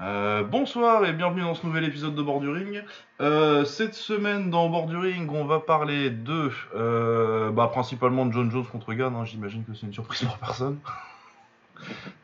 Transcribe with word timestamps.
Euh, 0.00 0.42
bonsoir 0.44 1.04
et 1.04 1.12
bienvenue 1.12 1.42
dans 1.42 1.54
ce 1.54 1.66
nouvel 1.66 1.84
épisode 1.84 2.14
de 2.14 2.22
Borduring. 2.22 2.80
Euh, 3.20 3.64
cette 3.66 3.94
semaine 3.94 4.48
dans 4.48 4.68
Borduring, 4.70 5.28
on 5.28 5.44
va 5.44 5.60
parler 5.60 6.08
de, 6.08 6.50
euh, 6.74 7.50
bah, 7.50 7.68
principalement 7.68 8.24
de 8.24 8.32
John 8.32 8.50
Jones 8.50 8.64
contre 8.64 8.94
Gann. 8.94 9.14
hein, 9.14 9.26
J'imagine 9.26 9.62
que 9.64 9.74
c'est 9.74 9.86
une 9.86 9.92
surprise 9.92 10.22
pour 10.24 10.38
personne. 10.38 10.78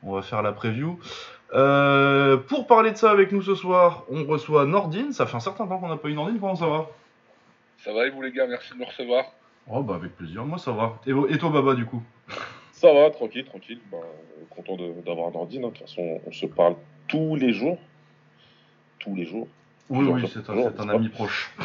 on 0.03 0.15
va 0.15 0.23
faire 0.23 0.41
la 0.43 0.53
preview. 0.53 0.99
Pour 1.51 2.67
parler 2.67 2.93
de 2.93 2.97
ça 2.97 3.11
avec 3.11 3.31
nous 3.33 3.43
ce 3.43 3.55
soir, 3.55 4.05
on 4.11 4.25
reçoit 4.25 4.65
Nordine. 4.65 5.13
Ça 5.13 5.27
fait 5.27 5.37
un 5.37 5.41
certain 5.41 5.67
temps 5.67 5.79
qu'on 5.79 5.89
n'a 5.89 5.97
pas 5.99 6.09
eu 6.09 6.15
Nordine. 6.15 6.39
Comment 6.41 6.57
ça 6.57 6.69
va? 6.69 6.87
Ça 7.85 7.93
va 7.93 8.07
et 8.07 8.11
vous 8.11 8.23
les 8.23 8.33
gars, 8.33 8.47
merci 8.47 8.73
de 8.73 8.79
me 8.79 8.87
recevoir. 8.87 9.25
Oh 9.69 9.83
bah 9.83 9.97
avec 9.97 10.17
plaisir. 10.17 10.45
Moi 10.47 10.57
ça 10.59 10.73
va. 10.73 10.95
Et, 11.07 11.11
et 11.11 11.39
toi 11.39 11.51
Baba 11.51 11.75
du 11.75 11.85
coup? 11.85 12.03
Ça 12.77 12.93
va, 12.93 13.11
tranquille, 13.11 13.45
tranquille. 13.45 13.81
Ben, 13.91 13.97
euh, 13.97 14.45
content 14.51 14.77
d'avoir 15.05 15.29
un 15.29 15.35
ordi. 15.35 15.57
hein. 15.57 15.63
De 15.63 15.67
toute 15.69 15.79
façon, 15.79 16.21
on 16.27 16.33
se 16.33 16.45
parle 16.45 16.77
tous 17.09 17.35
les 17.37 17.55
jours. 17.55 17.79
Tous 18.99 19.15
les 19.15 19.25
jours. 19.25 19.49
Oui 19.89 20.05
Genre, 20.05 20.15
oui, 20.15 20.31
c'est 20.33 20.51
un, 20.51 20.89
ami 20.89 21.09
proche. 21.09 21.53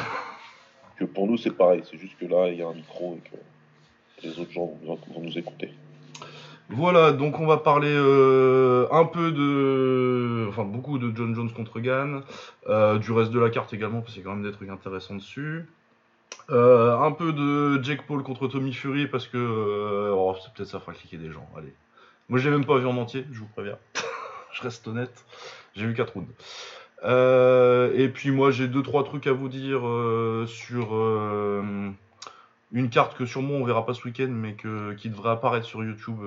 Que 0.98 1.06
pour 1.06 1.26
nous, 1.26 1.36
c'est 1.36 1.52
pareil. 1.52 1.82
C'est 1.90 1.98
juste 1.98 2.16
que 2.18 2.26
là, 2.26 2.48
il 2.50 2.60
y 2.60 2.62
a 2.62 2.68
un 2.68 2.74
micro 2.76 3.18
et 3.18 3.30
que 3.30 3.36
les 4.24 4.40
autres 4.40 4.52
gens 4.52 4.72
vont, 4.84 5.00
vont 5.14 5.22
nous 5.22 5.38
écouter. 5.38 5.72
Voilà, 6.70 7.12
donc 7.12 7.40
on 7.40 7.48
va 7.48 7.58
parler 7.58 7.92
euh, 7.92 8.88
un 8.92 9.06
peu 9.06 9.32
de. 9.32 10.48
Enfin, 10.48 10.64
beaucoup 10.64 11.00
de 11.00 11.12
John 11.14 11.36
Jones 11.36 11.52
contre 11.52 11.80
Gann, 11.82 12.22
euh, 12.68 13.00
du 13.00 13.12
reste 13.12 13.32
de 13.32 13.40
la 13.40 13.50
carte 13.50 13.74
également, 13.74 14.02
parce 14.02 14.14
qu'il 14.14 14.22
y 14.22 14.26
a 14.26 14.30
quand 14.30 14.36
même 14.36 14.50
des 14.50 14.56
trucs 14.56 14.70
intéressants 14.70 15.16
dessus. 15.16 15.66
Euh, 16.52 16.98
un 16.98 17.12
peu 17.12 17.32
de 17.32 17.82
Jake 17.82 18.06
Paul 18.06 18.24
contre 18.24 18.48
Tommy 18.48 18.74
Fury, 18.74 19.08
parce 19.08 19.28
que. 19.28 19.38
euh, 19.38 20.14
oh, 20.14 20.36
c'est 20.42 20.54
peut-être 20.54 20.70
ça 20.70 20.80
fera 20.80 20.94
cliquer 20.94 21.18
des 21.18 21.32
gens, 21.32 21.48
allez. 21.58 21.74
Moi, 22.30 22.40
je 22.40 22.50
l'ai 22.50 22.56
même 22.56 22.66
pas 22.66 22.78
vu 22.78 22.86
en 22.86 22.98
entier, 22.98 23.26
je 23.32 23.40
vous 23.40 23.48
préviens. 23.48 23.78
je 24.54 24.62
reste 24.62 24.88
honnête. 24.88 25.26
J'ai 25.76 25.86
vu 25.86 25.94
4 25.94 26.14
rounds. 26.14 26.30
Euh, 27.04 27.92
et 27.96 28.10
puis 28.10 28.32
moi, 28.32 28.52
j'ai 28.52 28.68
deux 28.68 28.84
trois 28.84 29.04
trucs 29.04 29.28
à 29.28 29.32
vous 29.32 29.48
dire 29.50 29.82
sur. 30.48 30.94
une 32.74 32.90
carte 32.90 33.18
que 33.18 33.26
sûrement 33.26 33.56
on 33.56 33.66
verra 33.66 33.86
pas 33.86 33.94
ce 33.94 34.04
week-end, 34.06 34.30
mais 34.30 34.54
que, 34.54 34.94
qui 34.94 35.10
devrait 35.10 35.32
apparaître 35.32 35.66
sur 35.66 35.84
YouTube 35.84 36.20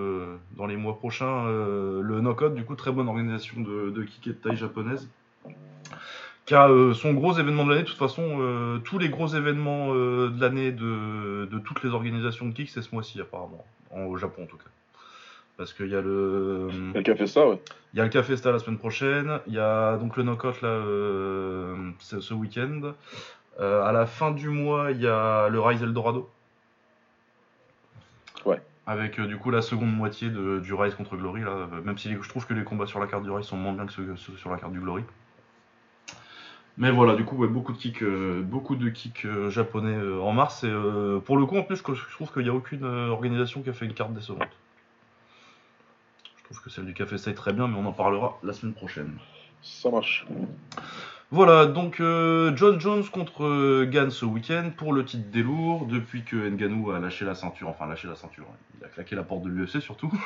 dans 0.56 0.66
les 0.66 0.76
mois 0.76 0.98
prochains. 0.98 1.46
le 1.46 2.20
Knockout, 2.20 2.54
du 2.54 2.64
coup, 2.64 2.76
très 2.76 2.92
bonne 2.92 3.08
organisation 3.08 3.60
de, 3.60 3.94
et 4.26 4.28
de 4.28 4.32
taille 4.32 4.56
japonaise. 4.56 5.08
Qui 6.46 6.54
a 6.54 6.68
euh, 6.68 6.92
son 6.92 7.14
gros 7.14 7.32
événement 7.38 7.64
de 7.64 7.70
l'année. 7.70 7.82
De 7.84 7.88
toute 7.88 7.98
façon, 7.98 8.22
euh, 8.40 8.78
tous 8.78 8.98
les 8.98 9.08
gros 9.08 9.28
événements 9.28 9.94
euh, 9.94 10.28
de 10.28 10.40
l'année 10.40 10.72
de, 10.72 11.46
de 11.50 11.58
toutes 11.58 11.82
les 11.82 11.90
organisations 11.90 12.46
de 12.46 12.52
kick, 12.52 12.68
c'est 12.68 12.82
ce 12.82 12.94
mois-ci, 12.94 13.18
apparemment. 13.20 13.64
En- 13.90 14.02
au 14.02 14.16
Japon, 14.18 14.42
en 14.42 14.46
tout 14.46 14.58
cas. 14.58 14.64
Parce 15.56 15.72
qu'il 15.72 15.86
y 15.88 15.94
a 15.96 16.00
le. 16.02 16.68
Quelqu'un 16.92 17.14
fait 17.14 17.26
ça, 17.28 17.48
ouais. 17.48 17.58
Il 17.92 17.98
y 17.98 18.00
a 18.00 18.04
le 18.04 18.10
Café 18.10 18.32
Festa 18.32 18.50
la 18.50 18.58
semaine 18.58 18.76
prochaine. 18.78 19.38
Il 19.46 19.54
y 19.54 19.58
a 19.58 19.96
donc 19.96 20.16
le 20.16 20.24
Knockout 20.24 20.60
là, 20.62 20.80
ce, 22.00 22.34
week-end. 22.34 22.92
À 23.60 23.92
la 23.92 24.04
fin 24.04 24.32
du 24.32 24.48
mois, 24.48 24.90
il 24.90 25.00
y 25.00 25.06
a 25.06 25.48
le 25.48 25.60
Rise 25.60 25.80
Eldorado. 25.82 26.28
Ouais. 28.44 28.60
Avec 28.86 29.20
du 29.20 29.36
coup 29.38 29.50
la 29.52 29.62
seconde 29.62 29.94
moitié 29.94 30.28
de- 30.28 30.58
du 30.58 30.74
Rise 30.74 30.96
contre 30.96 31.16
Glory. 31.16 31.42
Là, 31.42 31.68
même 31.84 31.96
si 31.98 32.12
je 32.12 32.28
trouve 32.28 32.46
que 32.46 32.52
les 32.52 32.64
combats 32.64 32.86
sur 32.86 32.98
la 32.98 33.06
carte 33.06 33.22
du 33.22 33.30
Rise 33.30 33.46
sont 33.46 33.56
moins 33.56 33.72
bien 33.74 33.86
que 33.86 33.92
ceux, 33.92 34.16
ceux 34.16 34.36
sur 34.36 34.50
la 34.50 34.56
carte 34.58 34.72
du 34.72 34.80
Glory. 34.80 35.04
Mais 36.76 36.90
voilà, 36.90 37.14
du 37.14 37.24
coup, 37.24 37.36
ouais, 37.36 37.46
beaucoup 37.46 37.72
de 37.72 37.78
kicks, 37.78 38.02
euh, 38.02 38.42
beaucoup 38.42 38.74
de 38.74 38.88
kicks 38.88 39.26
euh, 39.26 39.48
japonais 39.48 39.94
euh, 39.94 40.20
en 40.20 40.32
mars. 40.32 40.64
Et 40.64 40.72
pour 41.24 41.36
le 41.36 41.46
coup, 41.46 41.56
en 41.56 41.62
plus, 41.62 41.76
je, 41.76 41.94
je 41.94 42.12
trouve 42.12 42.32
qu'il 42.32 42.42
n'y 42.42 42.48
a 42.48 42.54
aucune 42.54 42.84
organisation 42.84 43.62
qui 43.62 43.70
a 43.70 43.72
fait 43.72 43.84
une 43.84 43.94
carte 43.94 44.12
décevante. 44.12 44.48
Je 46.36 46.44
trouve 46.44 46.60
que 46.60 46.70
celle 46.70 46.84
du 46.84 46.94
Café 46.94 47.16
Stay 47.16 47.30
est 47.30 47.34
très 47.34 47.52
bien, 47.52 47.68
mais 47.68 47.78
on 47.78 47.86
en 47.86 47.92
parlera 47.92 48.38
la 48.42 48.52
semaine 48.52 48.74
prochaine. 48.74 49.16
Ça 49.62 49.90
marche. 49.90 50.26
Voilà, 51.30 51.66
donc 51.66 51.96
John 51.98 52.80
Jones 52.80 53.04
contre 53.04 53.84
Gann 53.84 54.10
ce 54.10 54.24
week-end 54.26 54.70
pour 54.76 54.92
le 54.92 55.04
titre 55.04 55.30
des 55.30 55.42
lourds, 55.42 55.86
depuis 55.86 56.22
que 56.22 56.36
Nganou 56.36 56.90
a 56.90 56.98
lâché 56.98 57.24
la 57.24 57.34
ceinture, 57.34 57.68
enfin 57.68 57.86
lâché 57.86 58.06
la 58.08 58.14
ceinture, 58.14 58.44
hein. 58.50 58.56
il 58.78 58.84
a 58.84 58.88
claqué 58.88 59.16
la 59.16 59.22
porte 59.22 59.42
de 59.42 59.48
l'UFC 59.48 59.80
surtout. 59.80 60.12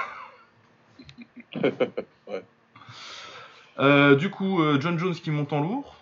Ouais. 3.81 4.17
Du 4.17 4.29
coup, 4.29 4.61
John 4.81 4.99
Jones 4.99 5.15
qui 5.15 5.31
monte 5.31 5.53
en 5.53 5.61
lourd, 5.61 5.98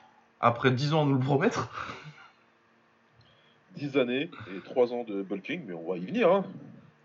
après 0.47 0.71
10 0.71 0.95
ans 0.95 1.03
à 1.03 1.05
nous 1.07 1.15
le 1.15 1.21
promettre. 1.21 1.69
10 3.77 3.97
années 3.99 4.31
et 4.55 4.61
3 4.65 4.93
ans 4.93 5.05
de 5.05 5.23
bulking, 5.23 5.63
mais 5.67 5.75
on 5.75 5.91
va 5.91 5.99
y 5.99 6.05
venir. 6.07 6.33
Hein. 6.33 6.45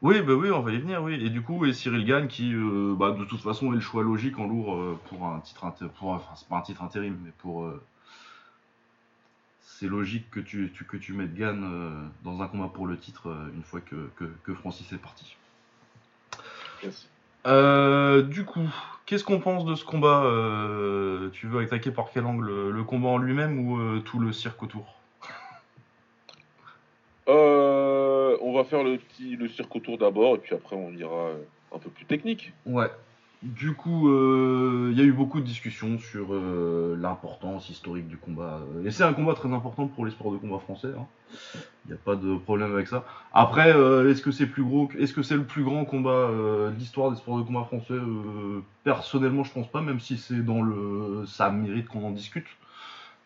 Oui, 0.01 0.21
bah 0.21 0.33
oui, 0.33 0.49
on 0.51 0.61
va 0.61 0.71
y 0.71 0.77
venir, 0.79 1.03
oui. 1.03 1.13
Et 1.25 1.29
du 1.29 1.41
coup, 1.41 1.65
et 1.65 1.73
Cyril 1.73 2.05
Gann 2.05 2.27
qui, 2.27 2.53
euh, 2.53 2.95
bah, 2.97 3.11
de 3.11 3.25
toute 3.25 3.41
façon, 3.41 3.71
est 3.71 3.75
le 3.75 3.81
choix 3.81 4.03
logique 4.03 4.39
en 4.39 4.47
lourd 4.47 4.75
euh, 4.75 4.99
pour 5.09 5.25
un 5.27 5.39
titre, 5.41 5.65
inté- 5.65 5.87
pour, 5.89 6.09
enfin, 6.09 6.31
c'est 6.35 6.47
pas 6.47 6.57
un 6.57 6.61
titre 6.61 6.81
intérim, 6.81 7.17
mais 7.23 7.31
pour. 7.39 7.65
euh, 7.65 7.83
c'est 9.61 9.87
logique 9.87 10.29
que 10.31 10.39
tu, 10.39 10.71
tu- 10.73 10.85
que 10.85 10.97
tu 10.97 11.13
mettes 11.13 11.33
Gann 11.35 12.09
dans 12.23 12.41
un 12.41 12.47
combat 12.47 12.67
pour 12.71 12.85
le 12.87 12.97
titre 12.97 13.35
une 13.55 13.63
fois 13.63 13.81
que, 13.81 14.09
que, 14.15 14.25
que 14.43 14.53
Francis 14.53 14.91
est 14.93 14.97
parti. 14.97 15.35
Yes. 16.83 17.07
Du 18.29 18.45
coup, 18.45 18.69
qu'est-ce 19.11 19.25
qu'on 19.25 19.41
pense 19.41 19.65
de 19.65 19.75
ce 19.75 19.83
combat 19.83 20.23
euh, 20.23 21.29
Tu 21.33 21.45
veux 21.45 21.59
attaquer 21.59 21.91
par 21.91 22.11
quel 22.13 22.25
angle 22.25 22.69
Le 22.69 22.83
combat 22.85 23.09
en 23.09 23.17
lui-même 23.17 23.67
ou 23.67 23.77
euh, 23.77 23.99
tout 23.99 24.19
le 24.19 24.31
cirque 24.31 24.63
autour? 24.63 24.95
Euh, 27.27 28.37
on 28.39 28.53
va 28.53 28.63
faire 28.63 28.85
le 28.85 28.97
petit 28.97 29.35
le 29.35 29.49
cirque 29.49 29.75
autour 29.75 29.97
d'abord, 29.97 30.35
et 30.35 30.37
puis 30.37 30.55
après, 30.55 30.77
on 30.77 30.93
ira 30.93 31.31
un 31.75 31.77
peu 31.77 31.89
plus 31.89 32.05
technique. 32.05 32.53
Ouais. 32.65 32.89
Du 33.41 33.73
coup, 33.73 34.07
euh, 34.07 34.89
il 34.91 34.97
y 34.99 35.01
a 35.01 35.03
eu 35.03 35.13
beaucoup 35.13 35.39
de 35.39 35.45
discussions 35.45 35.97
sur 35.97 36.27
euh, 36.31 36.95
l'importance 36.99 37.69
historique 37.69 38.07
du 38.07 38.15
combat. 38.17 38.59
Euh, 38.75 38.85
Et 38.85 38.91
c'est 38.91 39.03
un 39.03 39.13
combat 39.13 39.33
très 39.33 39.51
important 39.51 39.87
pour 39.87 40.05
les 40.05 40.11
sports 40.11 40.31
de 40.31 40.37
combat 40.37 40.59
français. 40.59 40.89
hein. 40.95 41.07
Il 41.85 41.87
n'y 41.87 41.93
a 41.93 41.97
pas 41.97 42.15
de 42.15 42.37
problème 42.37 42.71
avec 42.71 42.87
ça. 42.87 43.03
Après, 43.33 43.71
est-ce 43.71 44.21
que 44.21 44.31
c'est 44.31 44.45
plus 44.45 44.63
gros 44.63 44.89
Est-ce 44.99 45.13
que 45.13 45.23
c'est 45.23 45.35
le 45.35 45.43
plus 45.43 45.63
grand 45.63 45.85
combat 45.85 46.29
de 46.29 46.73
l'histoire 46.77 47.09
des 47.09 47.17
sports 47.17 47.39
de 47.39 47.43
combat 47.43 47.63
français 47.63 47.95
Personnellement, 48.83 49.43
je 49.43 49.51
pense 49.51 49.67
pas, 49.71 49.81
même 49.81 49.99
si 49.99 50.17
c'est 50.17 50.45
dans 50.45 50.61
le, 50.61 51.25
ça 51.25 51.49
mérite 51.49 51.87
qu'on 51.87 52.05
en 52.05 52.11
discute. 52.11 52.45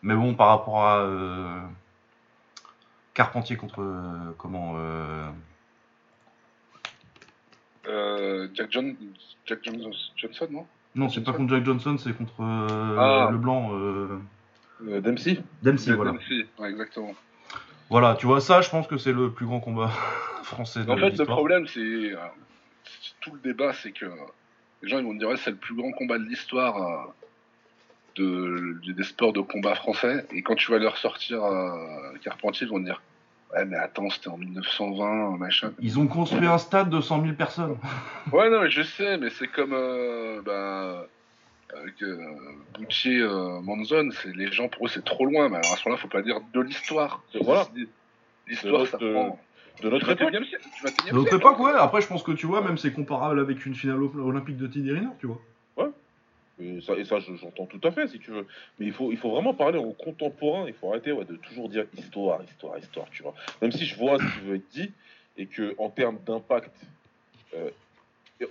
Mais 0.02 0.14
bon, 0.14 0.34
par 0.34 0.48
rapport 0.48 0.82
à 0.82 1.06
Carpentier 3.12 3.56
contre 3.56 3.84
comment 4.38 4.76
euh, 7.88 8.48
Jack, 8.54 8.68
John... 8.70 8.94
Jack 9.46 9.60
Johnson, 9.62 9.90
Johnson, 10.16 10.48
non? 10.50 10.66
Non, 10.94 11.08
c'est 11.08 11.22
pas 11.22 11.32
contre 11.32 11.54
Jack 11.54 11.64
Johnson, 11.64 11.96
c'est 11.98 12.16
contre 12.16 12.40
euh, 12.40 12.96
Ah. 12.98 13.28
le 13.30 13.38
blanc. 13.38 13.70
Euh... 13.74 14.20
Dempsey 15.00 15.42
Dempsey, 15.62 15.94
voilà. 15.94 16.12
Dempsey, 16.12 16.46
ouais, 16.58 16.70
exactement. 16.70 17.14
Voilà, 17.88 18.16
tu 18.16 18.26
vois, 18.26 18.40
ça, 18.40 18.60
je 18.60 18.68
pense 18.68 18.86
que 18.86 18.98
c'est 18.98 19.12
le 19.12 19.30
plus 19.30 19.46
grand 19.46 19.60
combat 19.60 19.88
français 20.42 20.84
de 20.84 20.90
En 20.90 20.96
fait, 20.96 21.16
le 21.16 21.24
problème, 21.24 21.66
c'est 21.66 22.12
tout 23.20 23.32
le 23.32 23.40
débat, 23.40 23.72
c'est 23.72 23.92
que 23.92 24.06
les 24.82 24.88
gens 24.88 24.98
ils 24.98 25.04
vont 25.04 25.14
me 25.14 25.18
dire 25.18 25.36
c'est 25.38 25.50
le 25.50 25.56
plus 25.56 25.74
grand 25.74 25.92
combat 25.92 26.18
de 26.18 26.24
l'histoire 26.24 26.76
euh, 26.76 27.12
de, 28.16 28.92
des 28.92 29.04
sports 29.04 29.32
de 29.32 29.40
combat 29.40 29.74
français. 29.74 30.26
Et 30.32 30.42
quand 30.42 30.54
tu 30.54 30.70
vas 30.70 30.78
leur 30.78 30.96
sortir 30.96 31.44
euh, 31.44 32.12
Carpentier, 32.22 32.66
ils 32.66 32.70
vont 32.70 32.78
te 32.78 32.84
dire 32.84 33.02
ouais, 33.54 33.64
mais 33.64 33.76
attends, 33.76 34.08
c'était 34.10 34.28
en 34.28 34.36
1920, 34.36 35.36
machin. 35.38 35.72
Ils 35.80 35.98
ont 35.98 36.06
construit 36.06 36.46
un 36.46 36.58
stade 36.58 36.90
de 36.90 37.00
100 37.00 37.22
000 37.22 37.34
personnes. 37.34 37.76
Ouais, 38.32 38.50
non, 38.50 38.62
mais 38.62 38.70
je 38.70 38.82
sais, 38.82 39.18
mais 39.18 39.30
c'est 39.30 39.46
comme 39.48 39.72
euh, 39.72 40.40
bah, 40.44 41.06
avec 41.78 42.02
euh, 42.02 42.16
Boutier, 42.78 43.20
euh, 43.20 43.60
Manzon, 43.60 44.10
c'est 44.22 44.34
les 44.34 44.50
gens 44.50 44.68
pour 44.68 44.86
eux 44.86 44.88
c'est 44.88 45.04
trop 45.04 45.24
loin. 45.26 45.48
Mais 45.48 45.56
alors 45.56 45.72
à 45.72 45.76
ce 45.76 45.88
moment-là, 45.88 46.00
faut 46.02 46.08
pas 46.08 46.22
dire 46.22 46.40
de 46.52 46.60
l'histoire. 46.60 47.22
Voilà. 47.42 47.66
L'histoire, 48.48 48.82
De 48.82 48.86
ça 48.86 48.98
notre- 49.00 49.12
prend. 49.12 49.40
de 49.82 49.90
notre 49.90 50.08
époque. 50.10 50.32
21e 50.32 50.44
siècle, 50.48 50.64
du 50.76 50.86
21e 50.86 51.14
Notre 51.14 51.34
époque, 51.36 51.58
ouais. 51.60 51.72
Après, 51.76 52.00
je 52.00 52.06
pense 52.06 52.22
que 52.22 52.32
tu 52.32 52.46
vois, 52.46 52.62
même 52.62 52.78
c'est 52.78 52.92
comparable 52.92 53.40
avec 53.40 53.64
une 53.66 53.74
finale 53.74 54.02
ol- 54.02 54.20
olympique 54.20 54.56
de 54.56 54.66
Teddy 54.66 54.90
Riner, 54.92 55.08
tu 55.20 55.26
vois. 55.26 55.40
Et 56.76 57.04
ça, 57.04 57.18
j'entends 57.20 57.66
tout 57.66 57.80
à 57.82 57.90
fait, 57.90 58.08
si 58.08 58.18
tu 58.18 58.30
veux. 58.30 58.46
Mais 58.78 58.86
il 58.86 58.92
faut, 58.92 59.10
il 59.10 59.18
faut 59.18 59.30
vraiment 59.30 59.54
parler 59.54 59.78
en 59.78 59.92
contemporain. 59.92 60.64
Il 60.66 60.74
faut 60.74 60.90
arrêter 60.90 61.10
de 61.10 61.36
toujours 61.36 61.68
dire 61.68 61.86
histoire, 61.96 62.42
histoire, 62.44 62.78
histoire, 62.78 63.06
tu 63.10 63.22
vois. 63.22 63.34
Même 63.62 63.72
si 63.72 63.84
je 63.84 63.96
vois 63.96 64.18
ce 64.18 64.24
qui 64.24 64.46
veut 64.46 64.56
être 64.56 64.68
dit 64.70 64.90
et 65.38 65.46
que 65.46 65.74
en 65.78 65.90
termes 65.90 66.18
d'impact, 66.26 66.74
euh, 67.54 67.70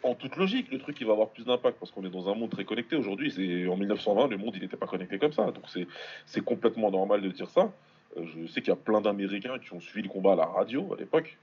en 0.04 0.16
toute 0.16 0.36
logique, 0.36 0.72
le 0.72 0.80
truc 0.80 1.00
il 1.00 1.06
va 1.06 1.14
avoir 1.14 1.30
plus 1.30 1.46
d'impact 1.46 1.78
parce 1.80 1.92
qu'on 1.92 2.06
est 2.06 2.10
dans 2.10 2.30
un 2.30 2.36
monde 2.36 2.50
très 2.50 2.66
connecté 2.66 2.96
aujourd'hui. 2.96 3.32
C'est 3.32 3.68
en 3.68 3.78
1920, 3.78 4.28
le 4.28 4.38
monde 4.38 4.54
il 4.56 4.62
n'était 4.62 4.78
pas 4.78 4.88
connecté 4.88 5.20
comme 5.20 5.34
ça, 5.34 5.52
donc 5.52 5.64
c'est 5.68 5.88
c'est 6.26 6.44
complètement 6.44 6.92
normal 6.92 7.22
de 7.22 7.30
dire 7.30 7.50
ça. 7.50 7.72
Euh, 8.18 8.26
je 8.26 8.48
sais 8.48 8.62
qu'il 8.62 8.70
y 8.70 8.74
a 8.74 8.78
plein 8.78 9.02
d'Américains 9.02 9.60
qui 9.60 9.74
ont 9.74 9.80
suivi 9.80 10.08
le 10.08 10.12
combat 10.12 10.34
à 10.34 10.36
la 10.36 10.46
radio 10.46 10.94
à 10.94 10.98
l'époque. 10.98 11.38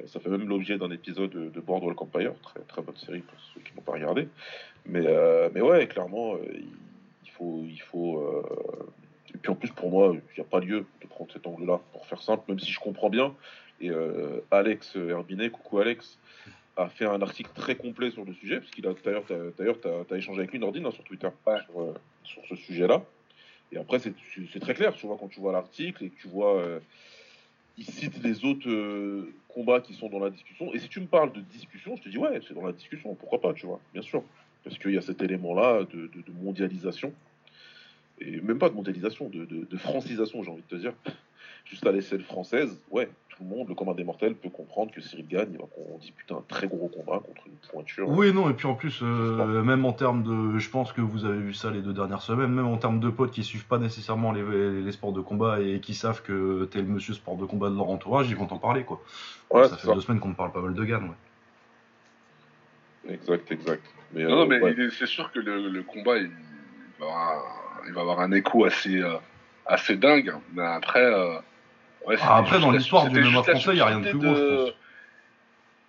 Euh, 0.00 0.06
ça 0.06 0.20
fait 0.20 0.28
même 0.30 0.48
l'objet 0.48 0.78
d'un 0.78 0.90
épisode 0.90 1.30
de, 1.30 1.48
de 1.48 1.60
Boardwalk 1.60 2.00
Empire, 2.02 2.32
très 2.42 2.60
très 2.60 2.82
bonne 2.82 2.96
série 2.96 3.20
pour 3.20 3.38
ceux 3.54 3.60
qui 3.60 3.74
n'ont 3.76 3.82
pas 3.82 3.92
regardé. 3.92 4.28
Mais, 4.86 5.04
euh, 5.06 5.48
mais 5.54 5.60
ouais, 5.60 5.86
clairement, 5.86 6.34
euh, 6.34 6.38
il 7.24 7.30
faut. 7.30 7.62
Il 7.66 7.80
faut 7.80 8.18
euh, 8.18 8.42
Et 9.34 9.38
puis 9.38 9.50
en 9.50 9.54
plus, 9.54 9.70
pour 9.70 9.90
moi, 9.90 10.12
il 10.14 10.20
n'y 10.40 10.44
a 10.46 10.48
pas 10.48 10.60
lieu 10.60 10.84
de 11.00 11.06
prendre 11.06 11.32
cet 11.32 11.46
angle-là, 11.46 11.80
pour 11.92 12.06
faire 12.06 12.20
simple, 12.22 12.44
même 12.48 12.58
si 12.60 12.70
je 12.70 12.80
comprends 12.80 13.10
bien. 13.10 13.34
Et 13.80 13.90
euh, 13.90 14.40
Alex 14.50 14.94
Herbinet, 14.96 15.50
coucou 15.50 15.78
Alex, 15.80 16.18
a 16.76 16.88
fait 16.88 17.04
un 17.06 17.20
article 17.22 17.50
très 17.54 17.74
complet 17.76 18.10
sur 18.10 18.24
le 18.24 18.32
sujet, 18.34 18.58
parce 18.60 18.70
qu'il 18.70 18.86
a 18.86 18.92
d'ailleurs, 19.04 19.24
t'as- 19.26 19.50
d'ailleurs, 19.58 19.78
t'as 19.80 20.14
as 20.14 20.18
échangé 20.18 20.40
avec 20.40 20.52
lui, 20.52 20.58
Nordine, 20.58 20.86
hein, 20.86 20.90
sur 20.90 21.04
Twitter, 21.04 21.28
Ouais. 21.46 21.58
sur, 21.66 21.94
sur 22.24 22.42
ce 22.48 22.56
sujet-là. 22.56 23.02
Et 23.72 23.78
après, 23.78 23.98
c'est 23.98 24.12
c'est 24.52 24.60
très 24.60 24.74
clair, 24.74 24.92
tu 24.94 25.06
vois, 25.06 25.16
quand 25.18 25.28
tu 25.28 25.40
vois 25.40 25.52
l'article 25.52 26.04
et 26.04 26.10
que 26.10 26.20
tu 26.20 26.28
vois, 26.28 26.62
il 27.78 27.84
cite 27.86 28.22
les 28.22 28.44
autres 28.44 28.68
euh, 28.68 29.32
combats 29.54 29.80
qui 29.80 29.94
sont 29.94 30.08
dans 30.08 30.18
la 30.18 30.30
discussion. 30.30 30.72
Et 30.74 30.78
si 30.78 30.88
tu 30.88 31.00
me 31.00 31.06
parles 31.06 31.32
de 31.32 31.40
discussion, 31.40 31.96
je 31.96 32.02
te 32.02 32.08
dis 32.08 32.18
ouais, 32.18 32.40
c'est 32.46 32.54
dans 32.54 32.64
la 32.66 32.72
discussion, 32.72 33.14
pourquoi 33.14 33.40
pas, 33.40 33.52
tu 33.54 33.66
vois, 33.66 33.80
bien 33.92 34.02
sûr, 34.02 34.22
parce 34.64 34.78
qu'il 34.78 34.92
y 34.92 34.98
a 34.98 35.02
cet 35.02 35.22
élément-là 35.22 35.84
de, 35.84 36.06
de- 36.08 36.32
mondialisation 36.42 37.12
et 38.20 38.40
même 38.40 38.58
pas 38.58 38.68
de 38.68 38.74
mondialisation, 38.74 39.28
de, 39.28 39.44
de- 39.44 39.76
francisation, 39.76 40.42
j'ai 40.42 40.50
envie 40.50 40.62
de 40.62 40.76
te 40.76 40.80
dire. 40.80 40.94
Juste 41.64 41.86
à 41.86 41.92
l'échelle 41.92 42.22
française, 42.22 42.80
ouais, 42.90 43.08
tout 43.36 43.42
le 43.42 43.48
monde, 43.48 43.68
le 43.68 43.74
commun 43.74 43.94
des 43.94 44.04
mortels, 44.04 44.34
peut 44.34 44.50
comprendre 44.50 44.92
que 44.92 45.00
Cyril 45.00 45.26
gagne, 45.26 45.48
il 45.52 45.58
va 45.58 45.64
qu'on 45.64 45.98
dispute 45.98 46.30
un 46.32 46.42
très 46.48 46.68
gros 46.68 46.88
combat 46.88 47.18
contre 47.18 47.46
une 47.46 47.54
pointure. 47.70 48.08
Oui, 48.08 48.32
non, 48.32 48.50
et 48.50 48.54
puis 48.54 48.66
en 48.66 48.74
plus, 48.74 49.00
euh, 49.02 49.62
même 49.62 49.84
en 49.84 49.92
termes 49.92 50.22
de. 50.22 50.58
Je 50.58 50.70
pense 50.70 50.92
que 50.92 51.00
vous 51.00 51.24
avez 51.24 51.38
vu 51.38 51.54
ça 51.54 51.70
les 51.70 51.80
deux 51.80 51.92
dernières 51.92 52.22
semaines, 52.22 52.52
même 52.52 52.66
en 52.66 52.76
termes 52.76 53.00
de 53.00 53.10
potes 53.10 53.30
qui 53.32 53.42
suivent 53.42 53.66
pas 53.66 53.78
nécessairement 53.78 54.32
les, 54.32 54.82
les 54.82 54.92
sports 54.92 55.12
de 55.12 55.20
combat 55.20 55.60
et 55.60 55.80
qui 55.80 55.94
savent 55.94 56.22
que 56.22 56.64
t'es 56.66 56.80
le 56.80 56.88
monsieur 56.88 57.14
sport 57.14 57.36
de 57.36 57.44
combat 57.46 57.70
de 57.70 57.76
leur 57.76 57.88
entourage, 57.88 58.28
ils 58.30 58.36
vont 58.36 58.46
t'en 58.46 58.58
parler, 58.58 58.84
quoi. 58.84 59.00
Ouais, 59.50 59.68
ça 59.68 59.76
fait 59.76 59.86
ça. 59.86 59.94
deux 59.94 60.00
semaines 60.00 60.20
qu'on 60.20 60.28
me 60.28 60.34
parle 60.34 60.52
pas 60.52 60.60
mal 60.60 60.74
de 60.74 60.84
Gann, 60.84 61.04
ouais. 61.04 61.16
Exact, 63.14 63.50
exact. 63.50 63.82
Mais, 64.12 64.24
Non, 64.24 64.36
non, 64.36 64.42
euh, 64.42 64.46
mais 64.46 64.60
ouais. 64.60 64.90
c'est 64.98 65.06
sûr 65.06 65.32
que 65.32 65.40
le, 65.40 65.68
le 65.68 65.82
combat, 65.82 66.18
il, 66.18 66.30
va 67.00 67.06
avoir 67.06 67.18
un, 67.18 67.86
il 67.88 67.92
va 67.92 68.00
avoir 68.02 68.20
un 68.20 68.32
écho 68.32 68.64
assez, 68.64 69.00
euh, 69.00 69.16
assez 69.66 69.96
dingue. 69.96 70.32
Mais 70.54 70.62
après, 70.62 71.04
euh, 71.04 71.38
ouais, 72.06 72.16
Ah, 72.20 72.36
après, 72.38 72.56
juste 72.56 72.62
dans 72.62 72.70
l'histoire 72.70 73.08
du 73.08 73.20
MMA 73.20 73.42
français, 73.42 73.74
y 73.76 73.80
a 73.80 73.86
rien 73.86 74.00
de 74.00 74.10
plus 74.10 74.18
gros, 74.18 74.34
je 74.34 74.40
subtilité 74.40 74.70
pense. 74.70 74.76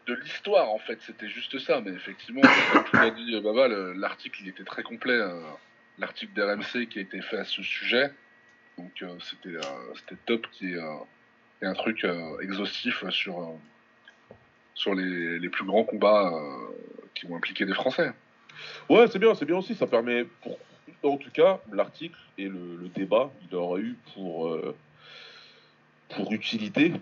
De 0.05 0.13
l'histoire, 0.15 0.69
en 0.69 0.79
fait, 0.79 0.99
c'était 1.01 1.29
juste 1.29 1.57
ça. 1.59 1.79
Mais 1.81 1.91
effectivement, 1.91 2.41
comme 2.41 2.83
tu 2.89 2.95
l'as 2.97 3.09
dit, 3.11 3.39
Baba, 3.41 3.67
le- 3.69 3.93
l'article, 3.93 4.39
il 4.41 4.49
était 4.49 4.63
très 4.65 4.83
complet. 4.83 5.13
euh, 5.13 5.39
l'article 5.99 6.33
d'RMC 6.33 6.87
qui 6.89 6.97
a 6.99 7.01
été 7.03 7.21
fait 7.21 7.37
à 7.37 7.45
ce 7.45 7.61
sujet. 7.61 8.11
Donc, 8.77 8.91
euh, 9.03 9.07
c'était 9.21 9.55
euh, 9.55 9.93
c'était 9.95 10.19
top 10.25 10.47
qu'il 10.51 10.71
y 10.71 10.73
ait, 10.73 10.77
euh, 10.77 11.69
un 11.69 11.73
truc 11.73 12.03
euh, 12.03 12.39
exhaustif 12.41 13.07
sur, 13.11 13.39
euh, 13.39 13.53
sur 14.73 14.95
les, 14.95 15.39
les 15.39 15.49
plus 15.49 15.63
grands 15.65 15.83
combats 15.83 16.31
euh, 16.33 16.75
qui 17.13 17.27
vont 17.27 17.37
impliquer 17.37 17.65
des 17.65 17.73
Français. 17.75 18.11
Ouais, 18.89 19.05
c'est 19.07 19.19
bien, 19.19 19.35
c'est 19.35 19.45
bien 19.45 19.57
aussi. 19.57 19.75
Ça 19.75 19.87
permet, 19.87 20.25
pour, 20.41 20.57
en 21.03 21.17
tout 21.17 21.29
cas, 21.31 21.59
l'article 21.71 22.17
et 22.37 22.47
le, 22.49 22.75
le 22.81 22.87
débat, 22.89 23.31
il 23.49 23.55
aura 23.55 23.77
eu 23.79 23.95
pour, 24.13 24.47
euh, 24.49 24.75
pour 26.15 26.31
utilité 26.33 26.93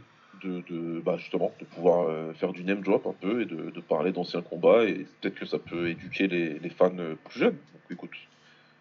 de, 0.44 0.62
de 0.70 1.02
bah, 1.02 1.18
justement 1.18 1.52
de 1.60 1.66
pouvoir 1.66 2.08
euh, 2.10 2.34
faire 2.34 2.52
du 2.54 2.64
name 2.64 2.82
drop 2.82 3.06
un 3.08 3.14
peu 3.14 3.42
et 3.42 3.46
de, 3.46 3.70
de 3.70 3.80
parler 3.82 4.12
d'anciens 4.12 4.42
combats 4.42 4.86
et 4.86 5.06
peut-être 5.22 5.36
que 5.36 5.46
ça 5.46 5.60
peut 5.60 5.90
éduquer 5.90 6.28
les, 6.28 6.60
les 6.60 6.70
fans 6.70 6.92
euh, 6.98 7.16
plus 7.26 7.40
jeunes. 7.40 7.56
Donc 7.74 7.82
écoute, 7.92 8.12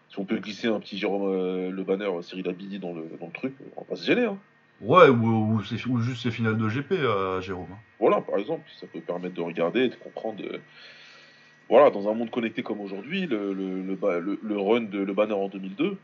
si 0.09 0.19
on 0.19 0.25
peut 0.25 0.37
glisser 0.37 0.67
un 0.67 0.79
petit 0.79 0.97
Jérôme 0.97 1.29
euh, 1.33 1.69
Le 1.71 1.83
Banner, 1.83 2.09
Cyril 2.21 2.47
Abidi 2.49 2.79
dans 2.79 2.93
le, 2.93 3.03
dans 3.19 3.27
le 3.27 3.31
truc, 3.31 3.53
on 3.75 3.81
va 3.81 3.87
pas 3.87 3.95
se 3.95 4.05
gêner. 4.05 4.25
Hein. 4.25 4.37
Ouais, 4.81 5.07
ou, 5.09 5.59
ou, 5.59 5.61
juste 5.61 6.23
ces 6.23 6.31
finales 6.31 6.57
de 6.57 6.67
GP, 6.67 6.93
euh, 6.93 7.39
Jérôme. 7.41 7.75
Voilà, 7.99 8.19
par 8.21 8.39
exemple, 8.39 8.63
ça 8.79 8.87
peut 8.87 8.99
permettre 8.99 9.35
de 9.35 9.41
regarder 9.41 9.81
et 9.81 9.89
de 9.89 9.95
comprendre. 9.95 10.41
euh, 10.43 10.57
voilà, 11.69 11.91
dans 11.91 12.09
un 12.09 12.13
monde 12.13 12.31
connecté 12.31 12.63
comme 12.63 12.81
aujourd'hui, 12.81 13.27
le, 13.27 13.53
le, 13.53 13.81
le, 13.83 13.95
ba- 13.95 14.19
le- 14.19 14.39
le 14.41 14.57
run 14.59 14.81
de 14.81 14.99
Le 14.99 15.13
Banner 15.13 15.33
en 15.35 15.47
2002, 15.47 15.97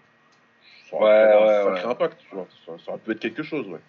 ça 0.90 0.96
aurait 0.96 1.06
Ouais, 1.06 1.28
pu 1.28 1.34
avoir 1.34 1.48
ouais, 1.48 1.56
un 1.56 1.64
sacré 1.74 1.86
ouais. 1.88 1.92
impact, 1.92 2.20
tu 2.30 2.36
vois. 2.36 2.48
Ça, 2.66 2.72
ça 2.86 2.92
aurait 2.92 3.02
pu 3.02 3.12
être 3.12 3.20
quelque 3.20 3.44
chose, 3.44 3.68
ouais. 3.68 3.80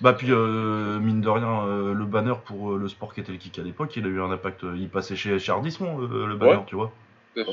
Bah 0.00 0.12
puis 0.12 0.28
euh, 0.30 0.98
mine 1.00 1.20
de 1.20 1.28
rien, 1.28 1.64
euh, 1.66 1.92
le 1.94 2.04
banner 2.04 2.34
pour 2.44 2.72
euh, 2.72 2.78
le 2.78 2.88
sport 2.88 3.14
qui 3.14 3.20
était 3.20 3.32
le 3.32 3.38
kick 3.38 3.58
à 3.58 3.62
l'époque, 3.62 3.94
il 3.96 4.04
a 4.04 4.08
eu 4.08 4.20
un 4.20 4.30
impact. 4.30 4.64
euh, 4.64 4.74
il 4.76 4.88
passait 4.88 5.16
chez, 5.16 5.38
chez 5.38 5.52
Ardisson, 5.52 6.00
euh, 6.02 6.26
le 6.26 6.36
banner, 6.36 6.56
Ouais. 6.56 6.62
tu 6.66 6.74
vois. 6.76 6.92
Ouais. 7.36 7.44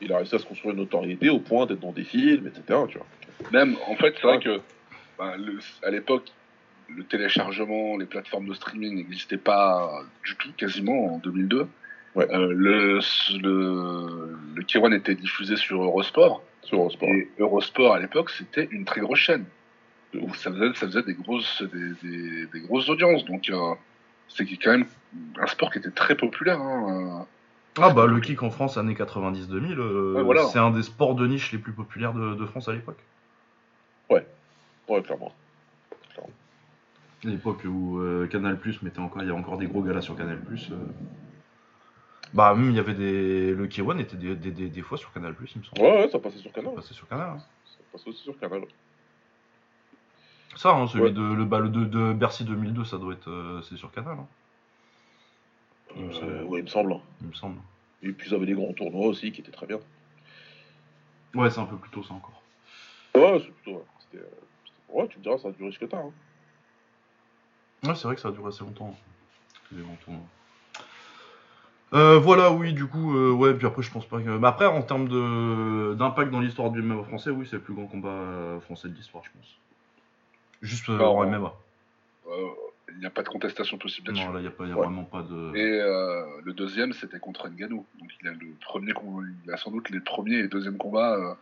Il 0.00 0.12
a 0.12 0.18
réussi 0.18 0.34
à 0.36 0.38
se 0.38 0.46
construire 0.46 0.74
une 0.74 0.80
notoriété 0.80 1.28
au 1.28 1.38
point 1.40 1.66
d'être 1.66 1.80
dans 1.80 1.92
des 1.92 2.04
films, 2.04 2.46
etc. 2.46 2.80
Tu 2.88 2.98
vois. 2.98 3.06
Même, 3.52 3.76
en 3.88 3.96
fait, 3.96 4.14
c'est 4.20 4.26
vrai 4.26 4.38
que 4.40 4.60
ben, 5.18 5.36
le- 5.36 5.58
à 5.82 5.90
l'époque, 5.90 6.24
le 6.88 7.04
téléchargement, 7.04 7.96
les 7.98 8.06
plateformes 8.06 8.46
de 8.48 8.54
streaming 8.54 8.94
n'existaient 8.96 9.36
pas 9.36 9.90
du 10.24 10.36
tout, 10.36 10.50
quasiment 10.56 11.14
en 11.14 11.18
2002. 11.18 11.66
Ouais. 12.14 12.26
Euh, 12.32 12.52
le, 12.52 13.00
le, 13.42 14.36
le 14.54 14.62
K1 14.62 14.94
était 14.96 15.14
diffusé 15.14 15.56
sur 15.56 15.82
Eurosport. 15.82 16.42
Sur 16.62 16.78
Eurosport. 16.78 17.08
Et 17.10 17.28
Eurosport, 17.38 17.94
à 17.94 18.00
l'époque, 18.00 18.30
c'était 18.30 18.68
une 18.70 18.84
très 18.84 19.00
grosse 19.00 19.18
chaîne. 19.18 19.44
Ça 20.34 20.50
faisait, 20.50 20.72
ça 20.74 20.86
faisait 20.86 21.02
des, 21.02 21.14
grosses, 21.14 21.62
des, 21.62 21.92
des, 22.02 22.46
des 22.46 22.60
grosses 22.60 22.88
audiences. 22.88 23.24
Donc, 23.26 23.50
euh, 23.50 23.74
c'est 24.28 24.46
quand 24.46 24.70
même 24.72 24.86
un 25.38 25.46
sport 25.46 25.70
qui 25.70 25.78
était 25.78 25.90
très 25.90 26.16
populaire. 26.16 26.60
Hein. 26.60 27.26
Ah 27.80 27.90
bah 27.90 28.06
le 28.06 28.18
kick 28.18 28.42
en 28.42 28.50
France 28.50 28.76
années 28.76 28.94
90-2000, 28.94 29.78
euh, 29.78 30.14
Ouais, 30.14 30.22
voilà. 30.24 30.44
c'est 30.46 30.58
un 30.58 30.70
des 30.70 30.82
sports 30.82 31.14
de 31.14 31.26
niche 31.26 31.52
les 31.52 31.58
plus 31.58 31.72
populaires 31.72 32.12
de, 32.12 32.34
de 32.34 32.46
France 32.46 32.68
à 32.68 32.72
l'époque. 32.72 32.98
Ouais, 34.10 35.02
clairement. 35.02 35.32
À 37.24 37.28
l'époque 37.28 37.62
où 37.66 37.98
euh, 37.98 38.26
Canal 38.26 38.58
Plus 38.58 38.80
mettait 38.82 39.00
encore, 39.00 39.22
il 39.22 39.26
y 39.26 39.30
avait 39.30 39.38
encore 39.38 39.58
des 39.58 39.66
gros 39.66 39.82
galas 39.82 40.00
sur 40.00 40.16
Canal 40.16 40.40
Plus. 40.40 40.70
Bah 42.32 42.54
même 42.54 42.70
il 42.70 42.76
y 42.76 42.78
avait 42.78 42.94
des, 42.94 43.52
le 43.54 43.66
K1 43.66 43.98
était 44.00 44.16
des, 44.16 44.34
des, 44.36 44.50
des, 44.50 44.68
des 44.68 44.82
fois 44.82 44.96
sur 44.98 45.12
Canal 45.12 45.34
Plus, 45.34 45.50
il 45.54 45.58
me 45.60 45.64
semble. 45.64 45.80
Ouais, 45.82 46.04
ouais, 46.04 46.08
ça 46.10 46.18
passait 46.18 46.38
sur 46.38 46.52
Canal. 46.52 46.74
Passé 46.74 46.94
sur 46.94 47.06
Canal. 47.08 47.30
hein. 47.36 47.38
Ça 47.66 47.78
passait 47.92 48.08
aussi 48.08 48.22
sur 48.22 48.38
Canal. 48.38 48.62
Ça, 50.56 50.70
hein, 50.74 50.86
celui 50.88 51.04
Ouais. 51.04 51.10
de 51.12 51.20
le, 51.22 51.44
bah, 51.44 51.58
le 51.60 51.68
de, 51.68 51.84
de 51.84 52.12
Bercy 52.12 52.44
2002, 52.44 52.84
ça 52.84 52.98
doit 52.98 53.12
être, 53.12 53.28
euh, 53.30 53.62
c'est 53.62 53.76
sur 53.76 53.90
Canal, 53.92 54.16
hein, 54.18 54.26
Il 55.96 56.04
me 56.06 56.12
semble. 56.12 56.42
ouais, 56.44 56.58
il 56.60 56.62
me 56.64 56.68
semble. 56.68 56.96
il 57.20 57.28
me 57.28 57.32
semble. 57.34 57.58
Et 58.02 58.12
puis 58.12 58.30
ils 58.30 58.34
avaient 58.34 58.46
des 58.46 58.54
grands 58.54 58.72
tournois 58.72 59.06
aussi 59.06 59.30
qui 59.32 59.40
étaient 59.40 59.52
très 59.52 59.66
bien. 59.66 59.78
Ouais, 61.34 61.50
c'est 61.50 61.60
un 61.60 61.66
peu 61.66 61.76
plus 61.76 61.90
tôt 61.90 62.02
ça 62.02 62.14
encore. 62.14 62.42
Ouais, 63.14 63.38
c'est 63.40 63.52
plutôt. 63.52 63.78
Ouais, 63.78 63.84
c'était, 64.00 64.24
euh, 64.24 64.28
ouais, 65.00 65.08
tu 65.08 65.18
me 65.18 65.22
diras, 65.22 65.38
ça 65.38 65.48
a 65.48 65.50
duré 65.52 65.70
jusque 65.70 65.88
tard. 65.88 66.04
Hein. 66.06 66.12
Ouais, 67.88 67.94
c'est 67.94 68.04
vrai 68.04 68.14
que 68.16 68.20
ça 68.20 68.28
a 68.28 68.32
duré 68.32 68.48
assez 68.48 68.64
longtemps. 68.64 68.96
Les 69.72 69.82
grands 69.82 69.96
tournois. 70.04 70.22
Euh, 71.94 72.18
voilà, 72.18 72.50
oui, 72.52 72.72
du 72.72 72.86
coup, 72.86 73.16
euh, 73.16 73.30
ouais, 73.32 73.54
puis 73.54 73.66
après, 73.66 73.82
je 73.82 73.90
pense 73.90 74.06
pas 74.06 74.20
que. 74.20 74.36
Bah, 74.38 74.48
après, 74.48 74.66
en 74.66 74.82
termes 74.82 75.08
de 75.08 75.94
d'impact 75.94 76.30
dans 76.30 76.40
l'histoire 76.40 76.70
du 76.70 76.82
MMA 76.82 77.02
français, 77.04 77.30
oui, 77.30 77.46
c'est 77.48 77.56
le 77.56 77.62
plus 77.62 77.74
grand 77.74 77.86
combat 77.86 78.58
français 78.62 78.88
de 78.88 78.94
l'histoire, 78.94 79.24
je 79.24 79.30
pense. 79.38 79.56
Juste 80.62 80.88
euh, 80.88 80.98
en 81.00 81.24
MMA. 81.26 81.52
Euh, 82.28 82.30
il 82.92 82.98
n'y 83.00 83.06
a 83.06 83.10
pas 83.10 83.22
de 83.22 83.28
contestation 83.28 83.78
possible 83.78 84.08
là-dessus. 84.08 84.26
Non, 84.26 84.32
là, 84.32 84.40
il 84.40 84.42
n'y 84.42 84.48
a, 84.48 84.50
pas- 84.50 84.66
y 84.66 84.72
a 84.72 84.74
Ouais. 84.76 84.84
vraiment 84.84 85.04
pas 85.04 85.22
de. 85.22 85.56
Et 85.56 85.80
euh, 85.80 86.24
le 86.44 86.52
deuxième, 86.52 86.92
c'était 86.92 87.18
contre 87.20 87.48
Ngannou. 87.48 87.84
Donc 88.00 88.08
il 88.22 88.28
a 88.28 88.32
le 88.32 88.46
premier, 88.60 88.92
com- 88.92 89.26
il 89.44 89.50
a 89.52 89.56
sans 89.56 89.70
doute 89.70 89.88
les 89.90 90.00
premiers 90.00 90.38
et 90.38 90.48
deuxième 90.48 90.76
combats. 90.78 91.14
euh, 91.14 91.34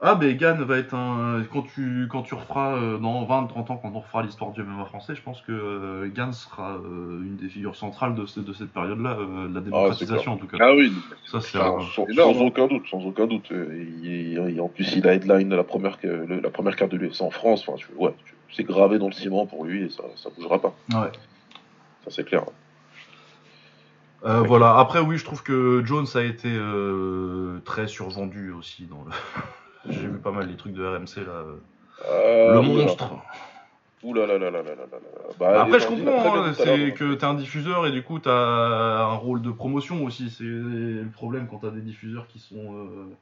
Ah, 0.00 0.16
mais 0.20 0.34
Gann 0.34 0.60
va 0.62 0.78
être 0.78 0.94
un. 0.94 1.42
Quand 1.52 1.62
tu, 1.62 2.06
quand 2.10 2.22
tu 2.22 2.34
referas 2.34 2.76
euh, 2.76 2.98
dans 2.98 3.24
20-30 3.24 3.70
ans, 3.72 3.76
quand 3.76 3.90
on 3.94 4.00
refera 4.00 4.22
l'histoire 4.22 4.52
du 4.52 4.62
MMA 4.62 4.84
français, 4.86 5.14
je 5.14 5.22
pense 5.22 5.40
que 5.42 5.52
euh, 5.52 6.08
Gann 6.14 6.32
sera 6.32 6.76
euh, 6.76 7.22
une 7.22 7.36
des 7.36 7.48
figures 7.48 7.76
centrales 7.76 8.14
de, 8.14 8.26
ce- 8.26 8.40
de 8.40 8.52
cette 8.52 8.70
période-là, 8.72 9.16
euh, 9.18 9.48
de 9.48 9.54
la 9.54 9.60
démocratisation 9.62 10.32
en 10.32 10.36
tout 10.36 10.46
cas. 10.46 10.58
Ah 10.60 10.74
oui. 10.74 10.92
Ça, 11.26 11.40
c'est 11.40 11.58
Sans, 11.58 12.40
aucun 12.40 12.66
doute, 12.68 12.86
sans 12.88 13.04
aucun 13.04 13.26
doute. 13.26 13.50
Euh, 13.52 13.84
il- 14.02 14.60
en 14.60 14.68
plus, 14.68 14.94
il 14.96 15.08
a 15.08 15.14
headline 15.14 15.54
la 15.54 15.64
première, 15.64 15.98
le- 16.02 16.40
la 16.40 16.50
première 16.50 16.76
carte 16.76 16.92
de 16.92 16.98
l'UFC 16.98 17.22
en 17.22 17.30
France. 17.30 17.66
Enfin, 17.66 17.76
tu, 17.78 17.86
ouais, 17.96 18.12
tu- 18.26 18.33
c'est 18.54 18.64
gravé 18.64 18.98
dans 18.98 19.06
le 19.06 19.12
ciment 19.12 19.46
pour 19.46 19.64
lui 19.64 19.84
et 19.84 19.88
ça, 19.88 20.04
ça 20.16 20.30
bougera 20.30 20.60
pas. 20.60 20.74
Ouais. 20.90 21.10
Ça 22.04 22.10
c'est 22.10 22.24
clair. 22.24 22.44
Euh, 24.24 24.40
voilà, 24.40 24.78
après 24.78 25.00
oui, 25.00 25.18
je 25.18 25.24
trouve 25.24 25.42
que 25.42 25.82
Jones 25.84 26.06
a 26.14 26.22
été 26.22 26.48
euh, 26.48 27.60
très 27.64 27.88
survendu 27.88 28.52
aussi 28.52 28.86
dans 28.86 29.04
le... 29.04 29.10
J'ai 29.92 30.06
vu 30.06 30.18
pas 30.18 30.30
mal 30.30 30.48
les 30.48 30.56
trucs 30.56 30.72
de 30.72 30.84
RMC 30.84 31.26
là. 31.26 31.44
Euh. 32.10 32.54
Le 32.54 32.60
monstre. 32.62 33.18
Ouh 34.02 34.14
là 34.14 34.26
là 34.26 34.38
là 34.38 34.50
là 34.50 34.62
là 34.62 34.74
là. 34.74 34.86
Bah, 35.38 35.62
après 35.62 35.80
je 35.80 35.86
comprends, 35.86 36.36
hein, 36.36 36.52
c'est 36.54 36.92
que 36.92 37.12
hein. 37.12 37.16
t'es 37.18 37.24
un 37.24 37.34
diffuseur 37.34 37.86
et 37.86 37.90
du 37.90 38.02
coup 38.02 38.18
t'as 38.18 38.30
un 38.30 39.14
rôle 39.14 39.42
de 39.42 39.50
promotion 39.50 40.04
aussi. 40.04 40.30
C'est 40.30 40.44
le 40.44 41.08
problème 41.12 41.46
quand 41.50 41.58
t'as 41.58 41.70
des 41.70 41.80
diffuseurs 41.80 42.26
qui 42.28 42.38
sont 42.38 42.84
de 42.84 43.14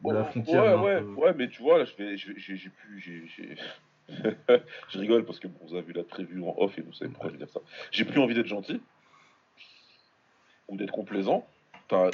bon, 0.00 0.12
la 0.12 0.24
frontière. 0.24 0.82
Ouais 0.82 0.96
ouais, 0.96 1.02
ouais 1.16 1.34
mais 1.36 1.48
tu 1.48 1.62
vois 1.62 1.84
j'ai 1.84 2.16
pu 2.16 3.56
je 4.88 4.98
rigole 4.98 5.24
parce 5.24 5.38
que 5.38 5.48
bon, 5.48 5.58
vous 5.66 5.74
avez 5.74 5.86
vu 5.86 5.92
la 5.92 6.04
prévue 6.04 6.42
en 6.42 6.54
off 6.58 6.78
et 6.78 6.82
vous 6.82 6.92
savez 6.92 7.10
pourquoi 7.10 7.28
je 7.30 7.34
veux 7.34 7.38
dire 7.38 7.50
ça. 7.50 7.60
J'ai 7.90 8.04
plus 8.04 8.20
envie 8.20 8.34
d'être 8.34 8.46
gentil 8.46 8.80
ou 10.68 10.76
d'être 10.76 10.92
complaisant. 10.92 11.46
T'as, 11.88 12.10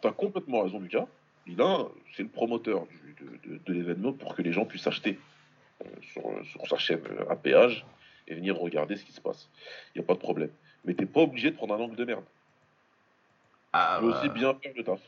t'as 0.00 0.12
complètement 0.12 0.62
raison, 0.62 0.80
Lucas. 0.80 1.06
Il 1.46 1.60
a, 1.60 1.86
c'est 2.14 2.22
le 2.22 2.28
promoteur 2.28 2.86
du- 2.86 3.14
de, 3.20 3.48
de- 3.48 3.58
de 3.58 3.72
l'événement 3.72 4.12
pour 4.12 4.34
que 4.34 4.42
les 4.42 4.52
gens 4.52 4.64
puissent 4.66 4.86
acheter 4.86 5.18
euh, 5.84 5.88
sur, 6.12 6.22
sur 6.46 6.66
sa 6.66 6.76
chaîne 6.76 7.02
euh, 7.06 7.30
à 7.30 7.36
péage 7.36 7.84
et 8.26 8.34
venir 8.34 8.56
regarder 8.58 8.96
ce 8.96 9.04
qui 9.04 9.12
se 9.12 9.20
passe. 9.20 9.48
Il 9.94 9.98
n'y 9.98 10.04
a 10.04 10.06
pas 10.06 10.14
de 10.14 10.18
problème. 10.18 10.50
Mais 10.84 10.94
t'es 10.94 11.06
pas 11.06 11.20
obligé 11.20 11.50
de 11.50 11.56
prendre 11.56 11.74
un 11.74 11.78
angle 11.78 11.96
de 11.96 12.04
merde. 12.04 12.24
Ah, 13.72 13.96
Tu 13.96 14.02
peux 14.04 14.10
bah, 14.10 14.18
aussi 14.18 14.28
bien 14.30 14.54
faire 14.54 14.72
le 14.76 14.84
taf. 14.84 15.00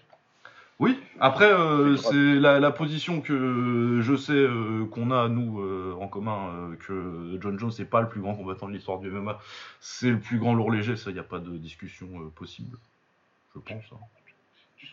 Oui, 0.81 0.99
après, 1.21 1.45
euh, 1.53 1.97
C'est 1.97 2.15
la, 2.15 2.59
la 2.59 2.71
position 2.73 3.21
que 3.21 4.01
je 4.01 4.17
sais 4.17 4.33
euh, 4.33 4.87
qu'on 4.87 5.11
a, 5.11 5.29
nous, 5.29 5.61
euh, 5.61 5.95
en 6.01 6.09
commun, 6.09 6.71
que 6.87 7.39
John 7.41 7.59
Jones 7.59 7.71
n'est 7.79 7.85
pas 7.85 8.01
le 8.01 8.09
plus 8.09 8.21
grand 8.23 8.35
combattant 8.35 8.67
de 8.67 8.73
l'histoire 8.73 8.99
du 8.99 9.11
MMA, 9.11 9.39
c'est 9.79 10.11
le 10.11 10.19
plus 10.19 10.39
grand 10.39 10.55
lourd 10.55 10.71
léger, 10.73 10.97
ça, 10.97 11.11
il 11.11 11.15
n'y 11.15 11.21
a 11.21 11.25
pas 11.25 11.39
de 11.39 11.57
discussion 11.59 12.09
possible. 12.35 12.79
Je 13.55 13.61
pense. 13.61 13.85
hein. 13.93 13.97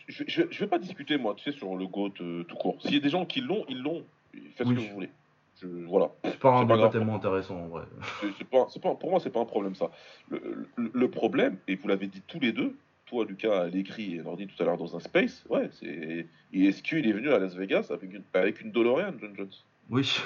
Je, 0.08 0.24
je 0.50 0.58
vais 0.60 0.66
pas 0.66 0.78
discuter, 0.78 1.16
moi, 1.16 1.34
tu 1.34 1.50
sais, 1.50 1.56
sur 1.56 1.74
le 1.74 1.86
GOAT 1.86 2.10
tout 2.10 2.56
court. 2.56 2.76
S'il 2.82 2.92
y 2.94 2.98
a 2.98 3.00
des 3.00 3.08
gens 3.08 3.24
qui 3.24 3.40
l'ont, 3.40 3.64
ils 3.68 3.80
l'ont. 3.82 4.04
Faites 4.56 4.66
Oui. 4.66 4.74
ce 4.76 4.80
que 4.82 4.88
vous 4.88 4.94
voulez. 4.94 5.10
Je, 5.62 5.66
voilà. 5.86 6.10
C'est 6.24 6.38
pas 6.38 6.50
un 6.54 6.66
pas 6.66 6.76
débat 6.76 6.88
tellement 6.90 7.16
intéressant, 7.16 7.56
en 7.56 7.68
vrai. 7.68 7.82
Pas, 8.50 8.66
pas, 8.82 8.94
pour 8.94 9.10
moi, 9.10 9.20
c'est 9.20 9.30
pas 9.30 9.40
un 9.40 9.44
problème, 9.46 9.74
ça. 9.74 9.90
Le, 10.30 10.66
le- 10.76 10.90
le 10.92 11.10
problème, 11.10 11.56
et 11.66 11.76
vous 11.76 11.88
l'avez 11.88 12.06
dit 12.06 12.22
tous 12.28 12.38
les 12.40 12.52
deux, 12.52 12.76
toi, 13.08 13.24
Lucas, 13.24 13.62
à 13.62 13.66
l'écrit 13.68 14.14
et 14.16 14.22
Nordi 14.22 14.46
tout 14.46 14.62
à 14.62 14.66
l'heure 14.66 14.76
dans 14.76 14.94
un 14.96 15.00
space, 15.00 15.44
ouais, 15.48 15.70
c'est. 15.72 16.26
et 16.52 16.64
Est-ce 16.66 16.82
qu'il 16.82 17.06
est 17.08 17.12
venu 17.12 17.30
à 17.32 17.38
Las 17.38 17.54
Vegas 17.54 17.86
avec 17.90 18.12
une, 18.12 18.22
avec 18.34 18.60
une 18.60 18.70
DeLorean, 18.70 19.12
John 19.20 19.34
Jones? 19.36 19.50
Oui. 19.90 20.20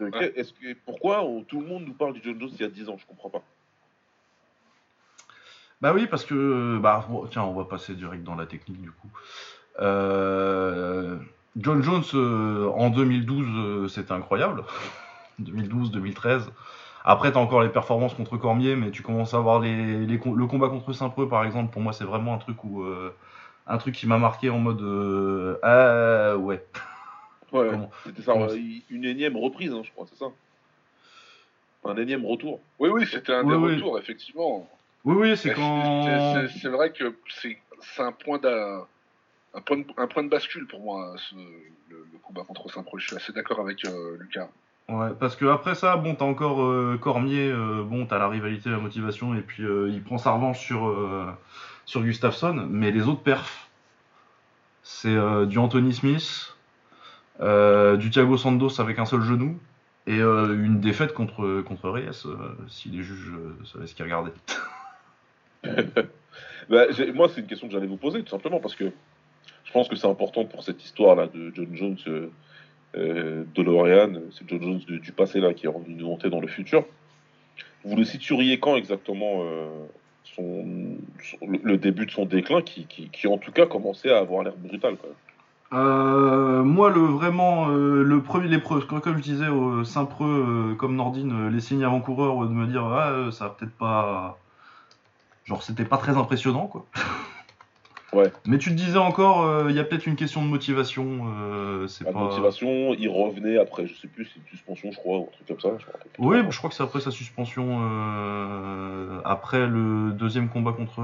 Ouais. 0.00 0.32
Est-ce 0.36 0.52
que, 0.52 0.74
pourquoi 0.84 1.24
on- 1.24 1.42
tout 1.42 1.60
le 1.60 1.66
monde 1.66 1.84
nous 1.86 1.94
parle 1.94 2.12
du 2.14 2.20
John 2.22 2.38
Jones 2.38 2.50
il 2.52 2.60
y 2.60 2.64
a 2.64 2.68
10 2.68 2.88
ans? 2.88 2.96
Je 2.98 3.06
comprends 3.06 3.30
pas. 3.30 3.42
Bah 5.80 5.92
oui, 5.94 6.06
parce 6.06 6.24
que, 6.24 6.78
bah, 6.78 7.06
bon, 7.08 7.26
tiens, 7.26 7.42
on 7.44 7.54
va 7.54 7.64
passer 7.64 7.94
direct 7.94 8.22
dans 8.24 8.34
la 8.34 8.46
technique 8.46 8.80
du 8.80 8.90
coup. 8.90 9.10
Euh, 9.80 11.16
John 11.56 11.82
Jones 11.82 12.04
euh, 12.14 12.68
en 12.70 12.90
2012, 12.90 13.46
euh, 13.46 13.88
c'était 13.88 14.12
incroyable. 14.12 14.64
2012, 15.38 15.90
2013. 15.90 16.50
Après, 17.08 17.30
t'as 17.32 17.38
encore 17.38 17.62
les 17.62 17.68
performances 17.68 18.14
contre 18.14 18.36
Cormier, 18.36 18.74
mais 18.74 18.90
tu 18.90 19.02
commences 19.02 19.32
à 19.32 19.38
voir 19.38 19.60
les, 19.60 20.04
les 20.04 20.18
com- 20.18 20.36
le 20.36 20.46
combat 20.46 20.68
contre 20.68 20.92
Saint-Preux, 20.92 21.28
par 21.28 21.44
exemple. 21.44 21.72
Pour 21.72 21.80
moi, 21.80 21.92
c'est 21.92 22.04
vraiment 22.04 22.34
un 22.34 22.38
truc 22.38 22.64
où, 22.64 22.82
euh, 22.82 23.14
un 23.68 23.78
truc 23.78 23.94
qui 23.94 24.08
m'a 24.08 24.18
marqué 24.18 24.50
en 24.50 24.58
mode, 24.58 24.82
euh, 24.82 25.56
ah 25.62 26.36
ouais. 26.36 26.64
C'était 28.04 28.22
ça, 28.22 28.34
une 28.90 29.04
énième 29.04 29.36
reprise, 29.36 29.72
hein, 29.72 29.82
je 29.84 29.90
crois, 29.92 30.04
c'est 30.10 30.18
ça 30.18 30.26
Un 31.84 31.96
énième 31.96 32.26
retour. 32.26 32.60
Oui, 32.80 32.88
oui, 32.90 33.06
c'était 33.06 33.32
un 33.32 33.44
Oui, 33.44 33.50
des 33.50 33.56
oui. 33.56 33.74
retours, 33.76 33.98
effectivement. 33.98 34.68
Oui, 35.04 35.14
oui, 35.16 35.36
c'est 35.36 35.52
quand. 35.54 36.02
c'est- 36.48 36.68
vrai 36.68 36.92
que 36.92 37.16
c'est 37.28 37.56
c'est 37.80 38.02
un 38.02 38.12
point 38.12 38.38
d'un. 38.38 38.84
Un 39.54 39.60
point, 39.62 39.78
de, 39.78 39.84
un 39.96 40.06
point 40.06 40.22
de 40.24 40.28
bascule 40.28 40.66
pour 40.66 40.80
moi, 40.80 41.14
ce- 41.16 41.34
le, 41.34 42.06
le 42.12 42.18
combat 42.22 42.42
contre 42.42 42.70
Saint-Preux. 42.70 42.98
Je 42.98 43.06
suis 43.06 43.16
assez 43.16 43.32
d'accord 43.32 43.60
avec 43.60 43.84
euh, 43.86 44.16
Lucas. 44.18 44.48
Ouais, 44.88 45.08
parce 45.18 45.34
que 45.34 45.46
après 45.46 45.74
ça, 45.74 45.96
bon, 45.96 46.14
t'as 46.14 46.24
encore 46.24 46.62
euh, 46.62 46.96
Cormier, 47.00 47.50
euh, 47.50 47.82
bon, 47.82 48.06
t'as 48.06 48.18
la 48.18 48.28
rivalité, 48.28 48.70
la 48.70 48.78
motivation, 48.78 49.34
et 49.34 49.40
puis 49.40 49.64
euh, 49.64 49.90
il 49.90 50.00
prend 50.00 50.16
sa 50.16 50.30
revanche 50.30 50.60
sur, 50.60 50.86
euh, 50.86 51.26
sur 51.86 52.02
Gustafsson, 52.02 52.68
mais 52.70 52.92
les 52.92 53.08
autres 53.08 53.22
perfs, 53.22 53.68
c'est 54.84 55.16
du 55.46 55.58
Anthony 55.58 55.92
Smith, 55.92 56.54
du 57.40 58.10
Thiago 58.10 58.36
Santos 58.36 58.80
avec 58.80 59.00
un 59.00 59.04
seul 59.04 59.22
genou, 59.22 59.58
et 60.06 60.20
une 60.20 60.78
défaite 60.78 61.12
contre, 61.12 61.62
contre 61.62 61.90
Reyes, 61.90 62.24
si 62.68 62.90
les 62.90 63.02
juges 63.02 63.32
savaient 63.64 63.88
ce 63.88 63.96
qu'ils 63.96 64.04
regardaient. 64.04 64.32
Bah, 66.68 66.86
moi, 67.14 67.28
c'est 67.28 67.40
une 67.42 67.46
question 67.46 67.68
que 67.68 67.72
j'allais 67.72 67.86
vous 67.86 67.96
poser, 67.96 68.24
tout 68.24 68.30
simplement, 68.30 68.58
parce 68.58 68.74
que 68.74 68.90
je 69.64 69.72
pense 69.72 69.88
que 69.88 69.94
c'est 69.94 70.08
important 70.08 70.44
pour 70.44 70.64
cette 70.64 70.82
histoire-là 70.84 71.28
de 71.28 71.52
John 71.54 71.68
Jones, 71.76 72.30
DeLorean, 72.96 74.20
c'est 74.32 74.48
John 74.48 74.62
Jones 74.62 74.78
du, 74.78 75.12
passé 75.12 75.40
là 75.40 75.54
qui 75.54 75.66
est 75.66 75.68
revenu 75.68 75.94
nous 75.94 76.06
monter 76.06 76.30
dans 76.30 76.40
le 76.40 76.48
futur. 76.48 76.84
Vous 77.84 77.96
le 77.96 78.04
situeriez 78.04 78.58
quand 78.58 78.76
exactement 78.76 79.42
euh, 79.42 79.68
le, 80.38 81.76
début 81.76 82.06
de 82.06 82.10
son 82.10 82.24
déclin, 82.24 82.62
qui, 82.62 83.26
en 83.26 83.38
tout 83.38 83.52
cas 83.52 83.66
commençait 83.66 84.10
à 84.10 84.18
avoir 84.18 84.42
l'air 84.42 84.56
brutal. 84.56 84.96
Euh, 85.72 86.62
moi, 86.62 86.90
le 86.90 87.00
vraiment, 87.00 87.70
euh, 87.70 88.02
le 88.02 88.22
premier, 88.22 88.48
les 88.48 88.58
pre- 88.58 88.84
comme 88.86 89.16
je 89.16 89.22
disais 89.22 89.48
au 89.48 89.82
Saint-Preux, 89.84 90.72
euh, 90.72 90.74
comme 90.76 90.94
Nordine, 90.94 91.46
euh, 91.46 91.50
les 91.50 91.60
signes 91.60 91.84
avant-coureurs, 91.84 92.44
euh, 92.44 92.46
de 92.46 92.52
me 92.52 92.66
dire, 92.66 92.84
ah, 92.84 93.10
euh, 93.10 93.30
ça 93.32 93.48
va 93.48 93.50
peut-être 93.50 93.76
pas. 93.76 94.38
Genre, 95.44 95.62
c'était 95.62 95.84
pas 95.84 95.98
très 95.98 96.16
impressionnant, 96.16 96.66
quoi. 96.66 96.86
Ouais. 98.16 98.32
Mais 98.46 98.56
tu 98.56 98.70
te 98.70 98.74
disais 98.74 98.96
encore, 98.98 99.42
euh, 99.42 99.66
il 99.68 99.76
y 99.76 99.78
a 99.78 99.84
peut-être 99.84 100.06
une 100.06 100.16
question 100.16 100.42
de 100.42 100.48
motivation, 100.48 101.26
euh, 101.38 101.86
c'est 101.86 102.04
Pas 102.04 102.12
pas. 102.12 102.18
de 102.20 102.24
motivation, 102.24 102.94
il 102.94 103.08
revenait 103.10 103.58
après, 103.58 103.86
je 103.86 103.94
sais 103.94 104.08
plus, 104.08 104.24
c'est 104.24 104.40
une 104.40 104.46
suspension, 104.46 104.90
je 104.90 104.96
crois, 104.96 105.18
ou 105.18 105.28
un 105.28 105.32
truc 105.32 105.46
comme 105.48 105.60
ça. 105.60 105.76
Je 105.78 105.84
Oui, 106.18 106.38
je 106.48 106.56
crois 106.56 106.70
que 106.70 106.76
c'est 106.76 106.82
après 106.82 107.00
sa 107.00 107.10
suspension, 107.10 107.78
euh, 107.82 109.20
après 109.26 109.66
le 109.66 110.12
deuxième 110.12 110.48
combat 110.48 110.72
contre. 110.72 111.00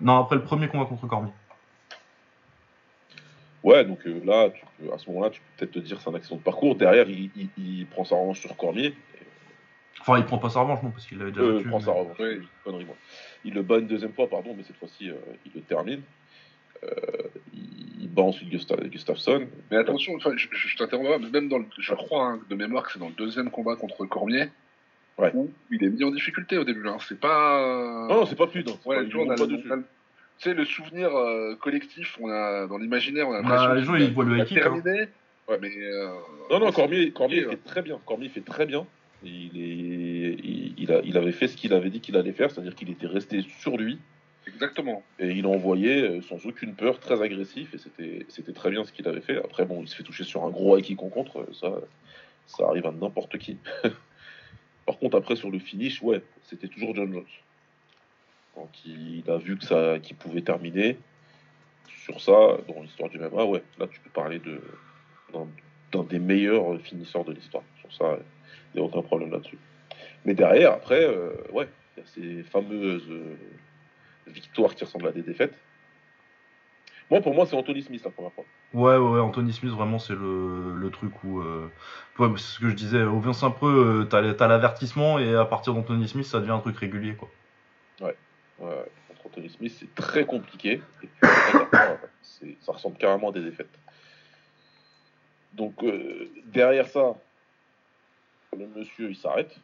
Non, 0.00 0.18
après 0.20 0.36
le 0.36 0.42
premier 0.42 0.68
combat 0.68 0.84
contre 0.84 1.06
Cormier. 1.08 1.32
Ouais, 3.64 3.84
donc 3.84 4.06
euh, 4.06 4.20
là, 4.24 4.50
tu 4.50 4.64
peux, 4.78 4.92
à 4.92 4.98
ce 4.98 5.08
moment-là, 5.10 5.30
tu 5.30 5.40
peux 5.40 5.46
peut-être 5.66 5.72
te 5.72 5.78
dire 5.80 6.00
c'est 6.00 6.10
un 6.10 6.14
accident 6.14 6.36
de 6.36 6.42
parcours. 6.42 6.76
Derrière, 6.76 7.08
il, 7.08 7.30
il- 7.36 7.48
il 7.58 7.86
prend 7.86 8.04
sa 8.04 8.14
revanche 8.16 8.40
sur 8.40 8.56
Cormier. 8.56 8.94
Enfin, 10.00 10.18
il 10.18 10.24
prend 10.24 10.38
pas 10.38 10.50
sa 10.50 10.60
revanche, 10.60 10.82
non, 10.82 10.90
parce 10.90 11.06
qu'il 11.06 11.18
l'avait 11.18 11.30
déjà 11.32 11.44
battu. 11.46 11.62
il 11.64 11.68
prend 11.68 11.80
sa 11.80 11.92
revanche. 11.92 12.16
Connerie, 12.64 12.84
moi. 12.84 12.96
Il 13.44 13.54
le 13.54 13.62
bat 13.62 13.78
une 13.78 13.86
deuxième 13.86 14.12
fois, 14.12 14.28
pardon, 14.28 14.54
mais 14.56 14.62
cette 14.64 14.76
fois-ci, 14.76 15.10
il 15.44 15.52
le 15.54 15.60
termine. 15.62 16.02
Euh, 16.84 16.88
il, 18.00 18.08
bat 18.08 18.22
ensuite 18.22 18.50
Gustav, 18.50 18.80
Gustafsson. 18.88 19.46
Mais 19.70 19.76
attention, 19.78 20.14
enfin, 20.16 20.32
je, 20.36 20.46
je, 20.50 20.68
je 20.68 20.76
t'interromps 20.76 21.08
pas, 21.08 21.18
mais 21.18 21.30
même 21.30 21.48
dans 21.48 21.58
le, 21.58 21.64
je 21.78 21.94
crois 21.94 22.26
hein, 22.26 22.40
de 22.50 22.54
mémoire 22.54 22.84
que 22.84 22.92
c'est 22.92 22.98
dans 22.98 23.08
le 23.08 23.14
deuxième 23.14 23.50
combat 23.50 23.76
contre 23.76 24.04
Cormier 24.06 24.46
Ouais. 25.18 25.30
où 25.34 25.50
il 25.70 25.84
est 25.84 25.90
mis 25.90 26.02
en 26.04 26.10
difficulté 26.10 26.56
au 26.56 26.64
début. 26.64 26.88
Hein. 26.88 26.96
C'est 27.06 27.20
pas. 27.20 28.06
Non, 28.08 28.20
non, 28.20 28.26
c'est 28.26 28.34
pas 28.36 28.46
fluide. 28.46 28.68
hein. 28.70 28.78
Ouais, 28.86 28.96
pas- 29.06 29.46
tu 30.38 30.48
sais, 30.48 30.54
le 30.54 30.64
souvenir 30.64 31.14
euh, 31.14 31.54
collectif, 31.56 32.18
on 32.20 32.28
a 32.30 32.66
dans 32.66 32.78
l'imaginaire, 32.78 33.28
on 33.28 33.32
a 33.34 33.42
Bah, 33.42 33.48
l'impression 33.68 33.74
les 33.74 33.82
gens, 33.84 33.94
ils 34.06 34.12
voient 34.12 34.24
le 34.24 34.38
high 34.38 34.44
kick, 34.46 34.58
hein. 34.58 34.62
terminé. 34.62 35.06
Ouais. 35.48 35.58
Mais 35.60 35.70
euh, 35.78 36.08
Non, 36.50 36.58
non, 36.60 36.72
Cormier, 36.72 37.12
Cormier 37.12 37.44
fait 37.44 37.58
très 37.58 37.82
bien. 37.82 38.00
Cormier 38.06 38.28
fait 38.30 38.40
très 38.40 38.66
bien. 38.66 38.86
Il, 39.22 39.50
est, 39.56 40.34
il, 40.42 40.74
il 40.78 40.90
a, 40.92 41.00
il 41.04 41.16
avait 41.16 41.30
fait 41.30 41.46
ce 41.46 41.56
qu'il 41.56 41.72
avait 41.74 41.90
dit 41.90 42.00
qu'il 42.00 42.16
allait 42.16 42.32
faire, 42.32 42.50
c'est-à-dire 42.50 42.74
qu'il 42.74 42.90
était 42.90 43.06
resté 43.06 43.42
sur 43.60 43.76
lui 43.76 43.98
Exactement. 44.46 45.02
et 45.18 45.28
il 45.28 45.46
envoyait 45.46 46.02
euh, 46.02 46.22
sans 46.22 46.44
aucune 46.46 46.74
peur, 46.74 46.98
très 46.98 47.22
agressif 47.22 47.74
et 47.74 47.78
c'était, 48.28 48.52
très 48.52 48.70
bien 48.70 48.84
ce 48.84 48.92
qu'il 48.92 49.06
avait 49.06 49.20
fait. 49.20 49.38
Après, 49.38 49.64
bon, 49.64 49.82
il 49.82 49.88
se 49.88 49.94
fait 49.94 50.02
toucher 50.02 50.24
sur 50.24 50.44
un 50.44 50.50
gros 50.50 50.76
kick 50.78 51.02
en 51.02 51.08
contre, 51.08 51.40
euh, 51.40 51.52
ça, 51.52 51.72
ça 52.46 52.66
arrive 52.66 52.86
à 52.86 52.92
n'importe 52.92 53.38
qui. 53.38 53.58
Par 54.86 54.98
contre, 54.98 55.16
après, 55.16 55.36
sur 55.36 55.50
le 55.50 55.58
finish, 55.58 56.02
ouais, 56.02 56.22
c'était 56.42 56.68
toujours 56.68 56.94
John 56.94 57.12
Jones. 57.12 57.24
Quand 58.54 58.68
il 58.84 59.22
a 59.28 59.38
vu 59.38 59.56
que 59.56 59.64
ça, 59.64 59.98
qu'il 60.00 60.16
pouvait 60.16 60.42
terminer 60.42 60.98
sur 62.04 62.20
ça, 62.20 62.58
dans 62.68 62.82
l'histoire 62.82 63.08
du 63.08 63.18
MMA, 63.18 63.44
ouais, 63.44 63.62
là, 63.78 63.86
tu 63.86 64.00
peux 64.00 64.10
parler 64.10 64.40
d'un, 65.32 66.02
des 66.04 66.18
meilleurs 66.18 66.80
finisseurs 66.80 67.24
de 67.24 67.32
l'histoire. 67.32 67.62
Sur 67.80 67.92
ça, 67.92 68.18
il 68.74 68.80
n'y 68.80 68.82
a 68.82 68.88
aucun 68.88 69.02
problème 69.02 69.30
là-dessus. 69.30 69.58
Mais 70.24 70.34
derrière, 70.34 70.72
après, 70.72 71.04
euh, 71.04 71.30
ouais, 71.52 71.68
il 71.96 72.00
y 72.00 72.02
a 72.02 72.06
ces 72.06 72.42
fameuses 72.42 73.08
victoires 74.26 74.74
qui 74.74 74.84
ressemblent 74.84 75.08
à 75.08 75.12
des 75.12 75.22
défaites. 75.22 75.54
Moi, 77.10 77.20
pour 77.20 77.34
moi, 77.34 77.44
c'est 77.44 77.56
Anthony 77.56 77.82
Smith 77.82 78.02
la 78.04 78.10
première 78.10 78.32
fois. 78.32 78.44
Ouais, 78.72 78.96
ouais, 78.96 79.10
ouais, 79.10 79.20
Anthony 79.20 79.52
Smith, 79.52 79.72
vraiment, 79.72 79.98
c'est 79.98 80.14
le, 80.14 80.74
le 80.74 80.90
truc 80.90 81.12
où. 81.24 81.40
Euh, 81.40 81.70
ouais, 82.18 82.28
c'est 82.36 82.54
ce 82.54 82.58
que 82.58 82.70
je 82.70 82.74
disais, 82.74 83.02
au 83.02 83.20
Vincent 83.20 83.50
Preux, 83.50 84.06
euh, 84.10 84.32
t'as 84.32 84.48
l'avertissement 84.48 85.18
et 85.18 85.34
à 85.34 85.44
partir 85.44 85.74
d'Anthony 85.74 86.08
Smith, 86.08 86.24
ça 86.24 86.40
devient 86.40 86.52
un 86.52 86.60
truc 86.60 86.78
régulier, 86.78 87.14
quoi. 87.14 87.28
Ouais, 88.00 88.16
contre 89.08 89.26
Anthony 89.26 89.50
Smith, 89.50 89.76
c'est 89.78 89.94
très 89.94 90.24
compliqué. 90.24 90.80
Et 91.02 91.08
puis, 91.20 91.28
ça 92.60 92.72
ressemble 92.72 92.96
carrément 92.96 93.28
à 93.28 93.32
des 93.32 93.42
défaites. 93.42 93.78
Donc, 95.52 95.82
euh, 95.82 96.30
derrière 96.46 96.88
ça, 96.88 97.14
le 98.56 98.66
monsieur, 98.68 99.10
il 99.10 99.16
s'arrête. 99.16 99.54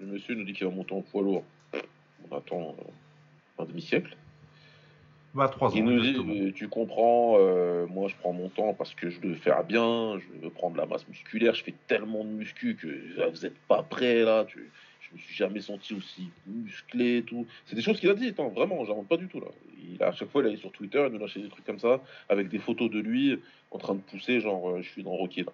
Le 0.00 0.06
monsieur 0.06 0.34
nous 0.34 0.44
dit 0.44 0.52
qu'il 0.52 0.66
va 0.66 0.72
monter 0.72 0.94
en 0.94 1.02
poids 1.02 1.22
lourd. 1.22 1.44
On 2.28 2.36
attend 2.36 2.74
euh, 2.78 2.90
un 3.60 3.66
demi-siècle. 3.66 4.16
Bah, 5.34 5.48
3 5.48 5.70
ans. 5.70 5.72
Il 5.76 5.84
nous 5.84 6.00
dit, 6.00 6.16
euh, 6.16 6.52
tu 6.52 6.68
comprends, 6.68 7.36
euh, 7.38 7.86
moi 7.86 8.08
je 8.08 8.16
prends 8.16 8.32
mon 8.32 8.48
temps 8.48 8.74
parce 8.74 8.94
que 8.94 9.10
je 9.10 9.20
veux 9.20 9.34
faire 9.34 9.62
bien, 9.62 10.18
je 10.18 10.42
veux 10.42 10.50
prendre 10.50 10.76
la 10.76 10.86
masse 10.86 11.06
musculaire, 11.06 11.54
je 11.54 11.62
fais 11.62 11.74
tellement 11.86 12.24
de 12.24 12.30
muscu 12.30 12.74
que 12.74 12.88
là, 13.16 13.28
vous 13.28 13.46
êtes 13.46 13.56
pas 13.68 13.84
prêts 13.84 14.24
là, 14.24 14.44
tu, 14.44 14.68
je 15.00 15.14
me 15.14 15.20
suis 15.20 15.34
jamais 15.34 15.60
senti 15.60 15.94
aussi 15.94 16.30
musclé 16.46 17.18
et 17.18 17.22
tout. 17.22 17.46
C'est 17.66 17.76
des 17.76 17.82
choses 17.82 18.00
qu'il 18.00 18.10
a 18.10 18.14
dit, 18.14 18.28
attends, 18.28 18.48
vraiment, 18.48 18.84
j'invente 18.84 19.06
pas 19.06 19.16
du 19.16 19.28
tout 19.28 19.38
là. 19.38 19.46
Il, 19.88 20.02
à 20.02 20.12
chaque 20.12 20.30
fois, 20.30 20.42
il 20.42 20.48
allait 20.48 20.56
sur 20.56 20.72
Twitter, 20.72 21.04
il 21.06 21.12
nous 21.12 21.20
lâchait 21.20 21.40
des 21.40 21.48
trucs 21.48 21.64
comme 21.64 21.78
ça, 21.78 22.00
avec 22.28 22.48
des 22.48 22.58
photos 22.58 22.90
de 22.90 22.98
lui 22.98 23.40
en 23.70 23.78
train 23.78 23.94
de 23.94 24.00
pousser, 24.00 24.40
genre 24.40 24.70
euh, 24.70 24.82
je 24.82 24.88
suis 24.88 25.04
dans 25.04 25.12
Rocky 25.12 25.44
là. 25.44 25.52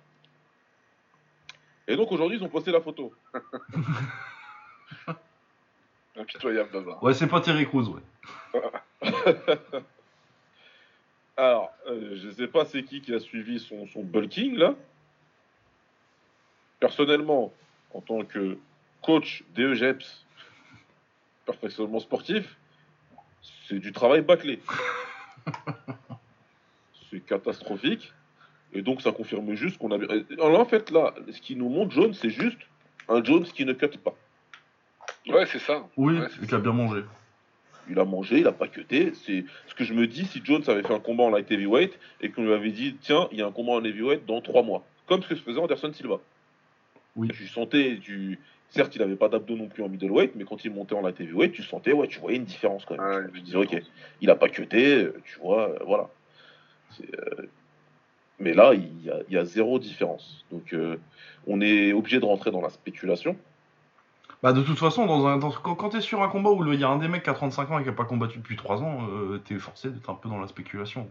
Et 1.88 1.96
donc 1.96 2.10
aujourd'hui, 2.12 2.38
ils 2.38 2.44
ont 2.44 2.48
posté 2.48 2.72
la 2.72 2.80
photo. 2.80 3.12
Impitoyable 6.18 6.70
Baba. 6.72 6.98
Ouais, 7.02 7.14
c'est 7.14 7.26
pas 7.26 7.40
Terry 7.40 7.66
Crews, 7.66 7.88
ouais. 7.88 8.02
Alors, 11.36 11.70
euh, 11.86 12.16
je 12.16 12.30
sais 12.30 12.46
pas 12.46 12.64
c'est 12.64 12.82
qui 12.82 13.02
qui 13.02 13.14
a 13.14 13.20
suivi 13.20 13.60
son, 13.60 13.86
son 13.88 14.02
bulking 14.02 14.56
là. 14.56 14.74
Personnellement, 16.80 17.52
en 17.92 18.00
tant 18.00 18.24
que 18.24 18.56
coach 19.02 19.44
DEGEPS, 19.54 20.24
perfectionnement 21.44 22.00
sportif, 22.00 22.56
c'est 23.68 23.78
du 23.78 23.92
travail 23.92 24.22
bâclé. 24.22 24.60
c'est 27.10 27.20
catastrophique. 27.20 28.12
Et 28.72 28.82
donc 28.82 29.00
ça 29.02 29.12
confirme 29.12 29.54
juste 29.54 29.78
qu'on. 29.78 29.90
Alors, 29.90 30.60
en 30.60 30.64
fait, 30.64 30.90
là, 30.90 31.14
ce 31.30 31.40
qui 31.40 31.56
nous 31.56 31.68
montre 31.68 31.92
Jones, 31.92 32.14
c'est 32.14 32.30
juste 32.30 32.58
un 33.08 33.22
Jones 33.22 33.44
qui 33.44 33.64
ne 33.64 33.72
cut 33.72 33.96
pas. 33.98 34.14
Ouais, 35.28 35.46
c'est 35.46 35.58
ça. 35.58 35.86
Oui, 35.96 36.18
Ouais, 36.18 36.28
qui 36.46 36.54
a 36.54 36.58
bien 36.58 36.72
mangé. 36.72 37.02
Il 37.88 37.98
a 38.00 38.04
mangé, 38.04 38.40
il 38.40 38.46
a 38.46 38.52
pas 38.52 38.66
cuté. 38.68 39.12
C'est 39.14 39.44
ce 39.68 39.74
que 39.74 39.84
je 39.84 39.94
me 39.94 40.06
dis 40.06 40.24
si 40.26 40.40
Jones 40.44 40.62
avait 40.66 40.82
fait 40.82 40.94
un 40.94 41.00
combat 41.00 41.24
en 41.24 41.30
light 41.30 41.50
heavyweight 41.50 41.98
et 42.20 42.30
qu'on 42.30 42.44
lui 42.44 42.52
avait 42.52 42.72
dit 42.72 42.96
tiens, 43.00 43.28
il 43.32 43.38
y 43.38 43.42
a 43.42 43.46
un 43.46 43.52
combat 43.52 43.72
en 43.72 43.84
heavyweight 43.84 44.26
dans 44.26 44.40
trois 44.40 44.62
mois. 44.62 44.84
Comme 45.06 45.22
ce 45.22 45.28
que 45.28 45.34
faisait 45.36 45.60
Anderson 45.60 45.92
Silva. 45.92 46.18
Oui. 47.14 47.28
Tu 47.28 47.46
sentais, 47.46 47.98
tu... 48.02 48.40
certes, 48.70 48.94
il 48.96 49.02
avait 49.02 49.14
pas 49.16 49.28
d'abdos 49.28 49.56
non 49.56 49.68
plus 49.68 49.82
en 49.84 49.88
middleweight, 49.88 50.32
mais 50.34 50.44
quand 50.44 50.64
il 50.64 50.72
montait 50.72 50.94
en 50.94 51.00
light 51.00 51.20
heavyweight, 51.20 51.52
tu 51.52 51.62
sentais, 51.62 51.92
ouais, 51.92 52.08
tu 52.08 52.18
voyais 52.18 52.38
une 52.38 52.44
différence 52.44 52.84
quand 52.84 52.96
même. 52.96 53.24
Ouais, 53.24 53.30
tu 53.32 53.40
disais, 53.40 53.56
ok, 53.56 53.80
il 54.20 54.30
a 54.30 54.34
pas 54.34 54.48
cuté, 54.48 55.04
euh, 55.04 55.22
tu 55.24 55.38
vois, 55.38 55.70
euh, 55.70 55.78
voilà. 55.86 56.08
C'est, 56.90 57.08
euh, 57.18 57.46
Mais 58.40 58.52
là, 58.52 58.74
il 58.74 59.04
y, 59.04 59.10
a, 59.10 59.20
il 59.28 59.34
y 59.34 59.38
a 59.38 59.44
zéro 59.44 59.78
différence. 59.78 60.44
Donc, 60.50 60.74
euh, 60.74 60.96
on 61.46 61.60
est 61.60 61.92
obligé 61.92 62.18
de 62.20 62.24
rentrer 62.24 62.50
dans 62.50 62.60
la 62.60 62.70
spéculation. 62.70 63.36
Bah 64.42 64.52
de 64.52 64.62
toute 64.62 64.78
façon, 64.78 65.06
quand, 65.62 65.74
quand 65.74 65.88
t'es 65.88 66.00
sur 66.00 66.22
un 66.22 66.28
combat 66.28 66.50
où 66.50 66.72
il 66.72 66.78
y 66.80 66.84
a 66.84 66.88
un 66.88 66.98
des 66.98 67.08
mecs 67.08 67.22
qui 67.24 67.30
a 67.30 67.34
35 67.34 67.70
ans 67.70 67.78
et 67.78 67.82
qui 67.82 67.88
a 67.88 67.92
pas 67.92 68.04
combattu 68.04 68.38
depuis 68.38 68.56
3 68.56 68.82
ans, 68.82 69.08
euh, 69.10 69.38
t'es 69.38 69.58
forcé 69.58 69.90
d'être 69.90 70.10
un 70.10 70.14
peu 70.14 70.28
dans 70.28 70.38
la 70.38 70.46
spéculation. 70.46 71.08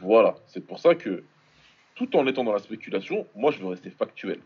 Voilà, 0.00 0.34
c'est 0.46 0.64
pour 0.66 0.78
ça 0.78 0.94
que, 0.94 1.24
tout 1.94 2.16
en 2.16 2.26
étant 2.26 2.44
dans 2.44 2.52
la 2.52 2.58
spéculation, 2.58 3.26
moi, 3.34 3.50
je 3.50 3.58
veux 3.58 3.66
rester 3.66 3.90
factuel. 3.90 4.40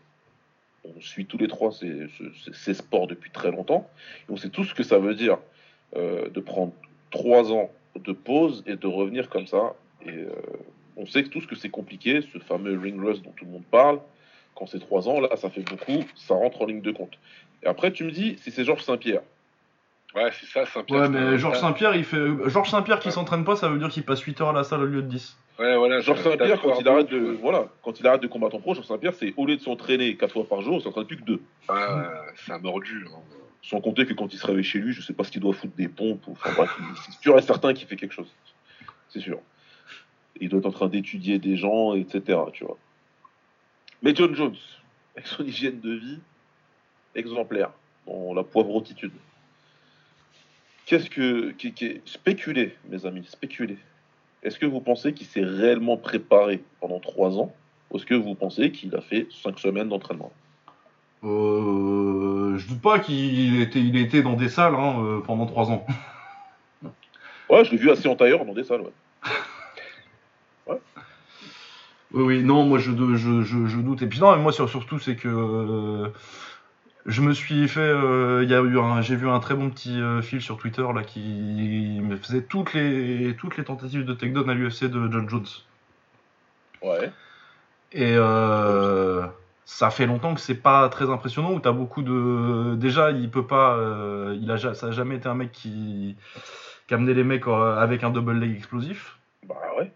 On 0.83 0.99
suit 1.01 1.25
tous 1.25 1.37
les 1.37 1.47
trois 1.47 1.71
ces, 1.71 2.07
ce- 2.17 2.31
ces- 2.43 2.53
ces 2.53 2.73
sports 2.73 3.07
depuis 3.07 3.31
très 3.31 3.51
longtemps, 3.51 3.89
et 4.27 4.31
on 4.31 4.37
sait 4.37 4.49
tout 4.49 4.63
ce 4.63 4.73
que 4.73 4.83
ça 4.83 4.99
veut 4.99 5.15
dire 5.15 5.37
euh, 5.95 6.29
de 6.29 6.39
prendre 6.39 6.73
trois 7.11 7.51
ans 7.51 7.69
de 7.95 8.11
pause 8.11 8.63
et 8.67 8.75
de 8.75 8.87
revenir 8.87 9.29
comme 9.29 9.47
ça. 9.47 9.73
Et 10.05 10.09
euh, 10.11 10.29
on 10.97 11.05
sait 11.05 11.23
ce 11.23 11.47
que 11.47 11.55
c'est 11.55 11.69
compliqué, 11.69 12.21
ce 12.21 12.39
fameux 12.39 12.77
ring 12.79 13.01
rust 13.01 13.23
dont 13.23 13.31
tout 13.31 13.45
le 13.45 13.51
monde 13.51 13.63
parle, 13.71 13.99
quand 14.55 14.67
c'est 14.67 14.79
trois 14.79 15.09
ans, 15.09 15.19
là, 15.19 15.35
ça 15.35 15.49
fait 15.49 15.63
beaucoup, 15.63 16.03
ça 16.15 16.33
rentre 16.33 16.61
en 16.61 16.65
ligne 16.65 16.81
de 16.81 16.91
compte. 16.91 17.17
Et 17.63 17.67
après, 17.67 17.91
tu 17.91 18.03
me 18.03 18.11
dis, 18.11 18.37
si 18.41 18.51
c'est 18.51 18.63
Georges 18.63 18.83
Saint-Pierre, 18.83 19.21
Ouais, 20.13 20.31
c'est 20.39 20.45
ça, 20.45 20.65
Saint-Pierre. 20.65 21.01
Ouais, 21.01 21.09
mais 21.09 21.37
Georges 21.37 21.59
Saint-Pierre, 21.59 21.93
il 21.93 22.05
fait. 22.05 22.25
Georges 22.47 22.69
Saint-Pierre 22.69 22.99
qui 22.99 23.09
Ouais. 23.09 23.13
s'entraîne 23.13 23.43
pas, 23.43 23.57
ça 23.57 23.67
veut 23.67 23.77
dire 23.77 23.89
qu'il 23.89 24.03
passe 24.03 24.21
8 24.21 24.39
heures 24.39 24.47
à 24.49 24.53
la 24.53 24.63
salle 24.63 24.81
au 24.83 24.85
lieu 24.85 25.01
de 25.01 25.07
10. 25.09 25.37
Ouais, 25.59 25.75
voilà. 25.75 25.99
Georges 25.99 26.21
Saint-Pierre, 26.21 26.61
quand 26.61 26.79
il 26.79 26.87
arrête 26.87 27.09
de, 27.09 27.19
ouais. 27.19 27.37
voilà, 27.41 27.67
quand 27.83 27.99
il 27.99 28.07
arrête 28.07 28.21
de 28.21 28.27
combattre 28.27 28.55
en 28.55 28.61
pro, 28.61 28.73
Georges 28.75 28.87
Saint-Pierre, 28.87 29.13
c'est 29.13 29.33
au 29.35 29.45
lieu 29.45 29.57
de 29.57 29.61
s'entraîner 29.61 30.15
quatre 30.15 30.31
fois 30.31 30.47
par 30.47 30.61
jour, 30.61 30.75
il 30.77 30.81
s'entraîne 30.83 31.05
plus 31.05 31.17
que 31.17 31.23
deux. 31.23 31.41
Ouais, 31.67 31.75
ouais, 31.75 32.05
c'est 32.37 32.53
un 32.53 32.59
mordu. 32.59 33.05
hein. 33.13 33.17
Sans 33.61 33.81
compter 33.81 34.05
que 34.05 34.13
quand 34.13 34.31
il 34.33 34.37
se 34.39 34.47
réveille 34.47 34.63
chez 34.63 34.79
lui, 34.79 34.93
je 34.93 35.01
sais 35.01 35.11
pas 35.11 35.25
ce 35.25 35.31
qu'il 35.31 35.41
doit 35.41 35.53
foutre 35.53 35.75
des 35.75 35.89
pompes. 35.89 36.25
ou- 36.27 36.31
Enfin 36.31 36.51
bref, 36.55 36.77
c'est 37.03 37.19
sûr 37.21 37.37
et 37.37 37.41
certain 37.41 37.73
qu'il 37.73 37.85
fait 37.87 37.97
quelque 37.97 38.13
chose. 38.13 38.31
C'est 39.09 39.19
sûr. 39.19 39.39
Il 40.39 40.47
doit 40.47 40.59
être 40.59 40.65
en 40.67 40.71
train 40.71 40.87
d'étudier 40.87 41.39
des 41.39 41.57
gens, 41.57 41.93
etc. 41.93 42.39
Tu 42.53 42.63
vois. 42.63 42.77
Mais 44.01 44.15
John 44.15 44.33
Jones, 44.33 44.55
avec 45.15 45.27
son 45.27 45.43
hygiène 45.43 45.81
de 45.81 45.93
vie 45.93 46.19
exemplaire, 47.15 47.71
dans 48.07 48.33
la 48.33 48.43
poivrotitude. 48.43 49.11
Qu'est-ce 50.85 51.09
que. 51.09 51.51
Qui, 51.51 51.73
qui- 51.73 52.01
spéculez, 52.05 52.75
mes 52.89 53.05
amis, 53.05 53.25
spéculez. 53.29 53.77
Est-ce 54.43 54.59
que 54.59 54.65
vous 54.67 54.81
pensez 54.81 55.13
qu'il 55.13 55.25
s'est 55.25 55.43
réellement 55.43 55.97
préparé 55.97 56.63
pendant 56.79 56.99
trois 56.99 57.37
ans 57.39 57.53
Ou 57.89 57.97
est-ce 57.97 58.05
que 58.05 58.13
vous 58.13 58.35
pensez 58.35 58.71
qu'il 58.71 58.95
a 58.95 59.01
fait 59.01 59.27
cinq 59.43 59.57
semaines 59.59 59.89
d'entraînement? 59.89 60.31
Euh, 61.23 62.55
je 62.57 62.67
doute 62.67 62.81
pas 62.81 62.99
qu'il 62.99 63.59
était, 63.61 63.79
il 63.79 63.97
était 63.97 64.21
dans 64.21 64.33
des 64.35 64.49
salles 64.49 64.75
hein, 64.75 65.01
euh, 65.03 65.21
pendant 65.21 65.45
3 65.47 65.71
ans. 65.71 65.85
Ouais, 67.47 67.63
je 67.63 67.69
l'ai 67.71 67.77
vu 67.77 67.91
assis 67.91 68.07
en 68.07 68.15
tailleur 68.15 68.43
dans 68.43 68.53
des 68.55 68.63
salles, 68.63 68.81
ouais. 70.67 70.79
Oui, 72.11 72.23
oui, 72.23 72.43
non, 72.43 72.63
moi 72.65 72.79
je, 72.79 72.89
je, 72.91 73.41
je, 73.43 73.65
je 73.67 73.77
doute. 73.79 74.01
Et 74.01 74.07
puis 74.07 74.19
non, 74.19 74.35
mais 74.35 74.41
moi 74.41 74.51
sur- 74.51 74.67
surtout, 74.67 74.97
c'est 74.97 75.15
que 75.15 75.27
euh, 75.27 76.09
je 77.05 77.21
me 77.21 77.33
suis 77.33 77.67
fait. 77.67 77.79
euh, 77.81 78.43
il 78.43 78.49
y 78.49 78.53
a 78.55 78.61
eu 78.61 78.79
un, 78.79 79.01
j'ai 79.01 79.15
vu 79.15 79.29
un 79.29 79.39
très 79.39 79.55
bon 79.55 79.69
petit 79.69 79.99
euh, 80.01 80.21
fil 80.21 80.41
sur 80.41 80.57
Twitter 80.57 80.85
là 80.93 81.03
qui 81.03 81.99
me 82.01 82.17
faisait 82.17 82.41
toutes 82.43 82.73
les, 82.73 83.35
toutes 83.37 83.57
les 83.57 83.63
tentatives 83.63 84.05
de 84.05 84.13
takedown 84.13 84.49
à 84.49 84.53
l'UFC 84.53 84.85
de 84.85 85.11
John 85.11 85.29
Jones. 85.29 85.45
Ouais. 86.81 87.11
Et 87.91 88.15
euh, 88.17 89.25
ça 89.65 89.89
fait 89.89 90.05
longtemps 90.05 90.35
que 90.35 90.41
c'est 90.41 90.55
pas 90.55 90.89
très 90.89 91.09
impressionnant. 91.09 91.53
Où 91.53 91.59
t'as 91.59 91.71
beaucoup 91.71 92.01
de. 92.03 92.75
Déjà, 92.75 93.11
il 93.11 93.29
peut 93.31 93.47
pas. 93.47 93.75
euh, 93.77 94.37
il 94.41 94.51
a, 94.51 94.57
ça 94.73 94.87
a 94.87 94.91
jamais 94.91 95.15
été 95.15 95.27
un 95.29 95.35
mec 95.35 95.51
qui, 95.51 96.17
qui 96.87 96.93
amenait 96.93 97.13
les 97.13 97.23
mecs 97.23 97.47
euh, 97.47 97.77
avec 97.77 98.03
un 98.03 98.09
double 98.11 98.33
leg 98.39 98.55
explosif. 98.55 99.17
Bah 99.43 99.55
ouais. 99.77 99.94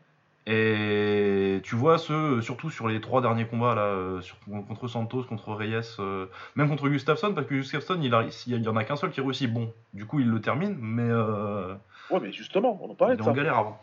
Et 0.52 1.62
tu 1.64 1.76
vois, 1.76 2.00
ceux, 2.00 2.42
surtout 2.42 2.72
sur 2.72 2.88
les 2.88 3.00
trois 3.02 3.22
derniers 3.22 3.46
combats, 3.46 3.76
là, 3.76 3.84
euh, 3.84 4.20
sur- 4.22 4.36
contre 4.68 4.88
Santos, 4.88 5.24
contre 5.26 5.54
Reyes, 5.54 5.98
euh, 6.00 6.26
même 6.56 6.68
contre 6.70 6.90
Gustafsson, 6.90 7.36
parce 7.36 7.46
que 7.46 7.54
Gustafsson, 7.54 8.00
il, 8.02 8.16
a, 8.16 8.26
il 8.48 8.64
y 8.64 8.68
en 8.68 8.76
a 8.76 8.84
qu'un 8.84 8.96
seul 8.96 9.12
qui 9.12 9.22
réussit. 9.22 9.52
Bon, 9.54 9.72
du 9.94 10.08
coup, 10.08 10.20
il 10.20 10.28
le 10.28 10.42
termine, 10.42 10.76
mais 10.82 11.04
euh, 11.04 11.76
Ouais, 12.10 12.20
mais 12.20 12.32
justement, 12.32 12.80
on 12.82 12.86
en 12.90 12.90
il 12.90 12.96
parlait 12.96 13.14
est 13.14 13.18
de 13.18 13.22
en 13.22 13.26
ça. 13.26 13.34
galère 13.34 13.60
avant. 13.60 13.80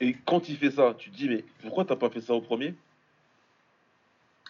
Et 0.00 0.16
quand 0.26 0.48
il 0.48 0.56
fait 0.56 0.72
ça, 0.72 0.92
tu 0.98 1.10
te 1.10 1.16
dis, 1.16 1.28
mais 1.28 1.44
pourquoi 1.62 1.84
t'as 1.84 1.94
pas 1.94 2.10
fait 2.10 2.20
ça 2.20 2.34
au 2.34 2.40
premier? 2.40 2.74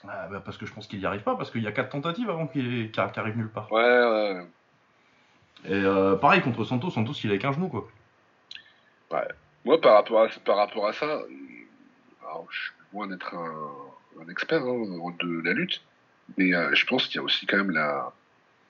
Ah, 0.08 0.28
bah, 0.30 0.40
parce 0.42 0.56
que 0.56 0.64
je 0.64 0.72
pense 0.72 0.86
qu'il 0.86 1.00
y 1.00 1.06
arrive 1.06 1.22
pas, 1.22 1.36
parce 1.36 1.50
qu'il 1.50 1.62
y 1.62 1.66
a 1.66 1.72
quatre 1.72 1.90
tentatives 1.90 2.30
avant 2.30 2.46
qu'il 2.46 2.90
arrive 2.96 3.36
nulle 3.36 3.50
part. 3.50 3.70
Ouais, 3.70 3.82
ouais. 3.82 4.46
Et 5.66 5.72
euh, 5.74 6.16
pareil, 6.16 6.40
contre 6.40 6.64
Santos, 6.64 6.90
Santos, 6.90 7.12
il 7.24 7.30
avait 7.30 7.38
qu'un 7.38 7.52
genou, 7.52 7.68
quoi. 7.68 7.86
Moi, 9.66 9.80
par 9.80 9.94
rapport 9.94 10.22
à, 10.22 10.28
par 10.44 10.56
rapport 10.58 10.86
à 10.86 10.92
ça, 10.92 11.22
alors, 12.22 12.46
je 12.50 12.56
suis 12.56 12.72
loin 12.92 13.08
d'être 13.08 13.34
un, 13.34 14.22
un 14.22 14.28
expert 14.30 14.62
hein, 14.62 15.14
de 15.18 15.42
la 15.42 15.52
lutte, 15.54 15.82
mais 16.38 16.54
euh, 16.54 16.72
je 16.72 16.86
pense 16.86 17.08
qu'il 17.08 17.16
y 17.16 17.18
a 17.18 17.22
aussi 17.24 17.46
quand 17.46 17.56
même 17.56 17.72
la, 17.72 18.12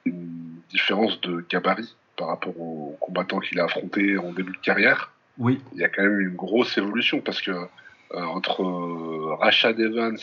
une 0.07 0.63
différence 0.71 1.21
de 1.21 1.45
gabarit 1.51 1.95
par 2.17 2.29
rapport 2.29 2.59
aux 2.59 2.97
combattants 2.99 3.41
qu'il 3.41 3.61
a 3.61 3.65
affrontés 3.65 4.17
en 4.17 4.33
début 4.33 4.53
de 4.53 4.63
carrière. 4.63 5.13
Oui, 5.37 5.61
Il 5.75 5.81
y 5.81 5.85
a 5.85 5.91
quand 5.91 6.03
même 6.03 6.19
une 6.19 6.35
grosse 6.35 6.79
évolution 6.79 7.21
parce 7.21 7.43
que 7.43 7.51
euh, 7.51 7.67
entre 8.11 8.63
euh, 8.63 9.35
Rashad 9.35 9.79
Evans 9.79 10.17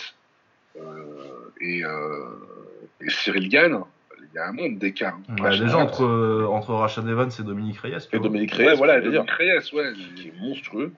euh, 0.82 1.54
et, 1.62 1.86
euh, 1.86 2.36
et 3.00 3.12
Cyril 3.12 3.48
Gann, 3.48 3.84
y 4.36 4.40
a 4.40 4.48
un 4.48 4.52
monde 4.54 4.78
d'écart. 4.80 5.18
hein. 5.30 5.36
Ouais, 5.42 5.50
déjà 5.52 5.66
Evans, 5.66 5.82
entre, 5.82 6.04
euh, 6.04 6.48
entre 6.48 6.74
Rashad 6.74 7.08
Evans 7.08 7.30
et 7.38 7.44
Dominique 7.44 7.80
Reyes, 7.80 7.96
tu 8.10 8.16
Et 8.16 8.20
vois. 8.20 8.28
Dominique 8.28 8.54
Ouais, 8.58 8.68
Reyes, 8.70 8.78
voilà, 8.78 9.00
je 9.00 9.06
veux 9.06 9.12
dire, 9.12 9.26
Dominique 9.26 9.72
Reyes, 9.72 9.74
ouais. 9.80 9.94
qui 10.16 10.28
est 10.30 10.34
monstrueux. 10.40 10.92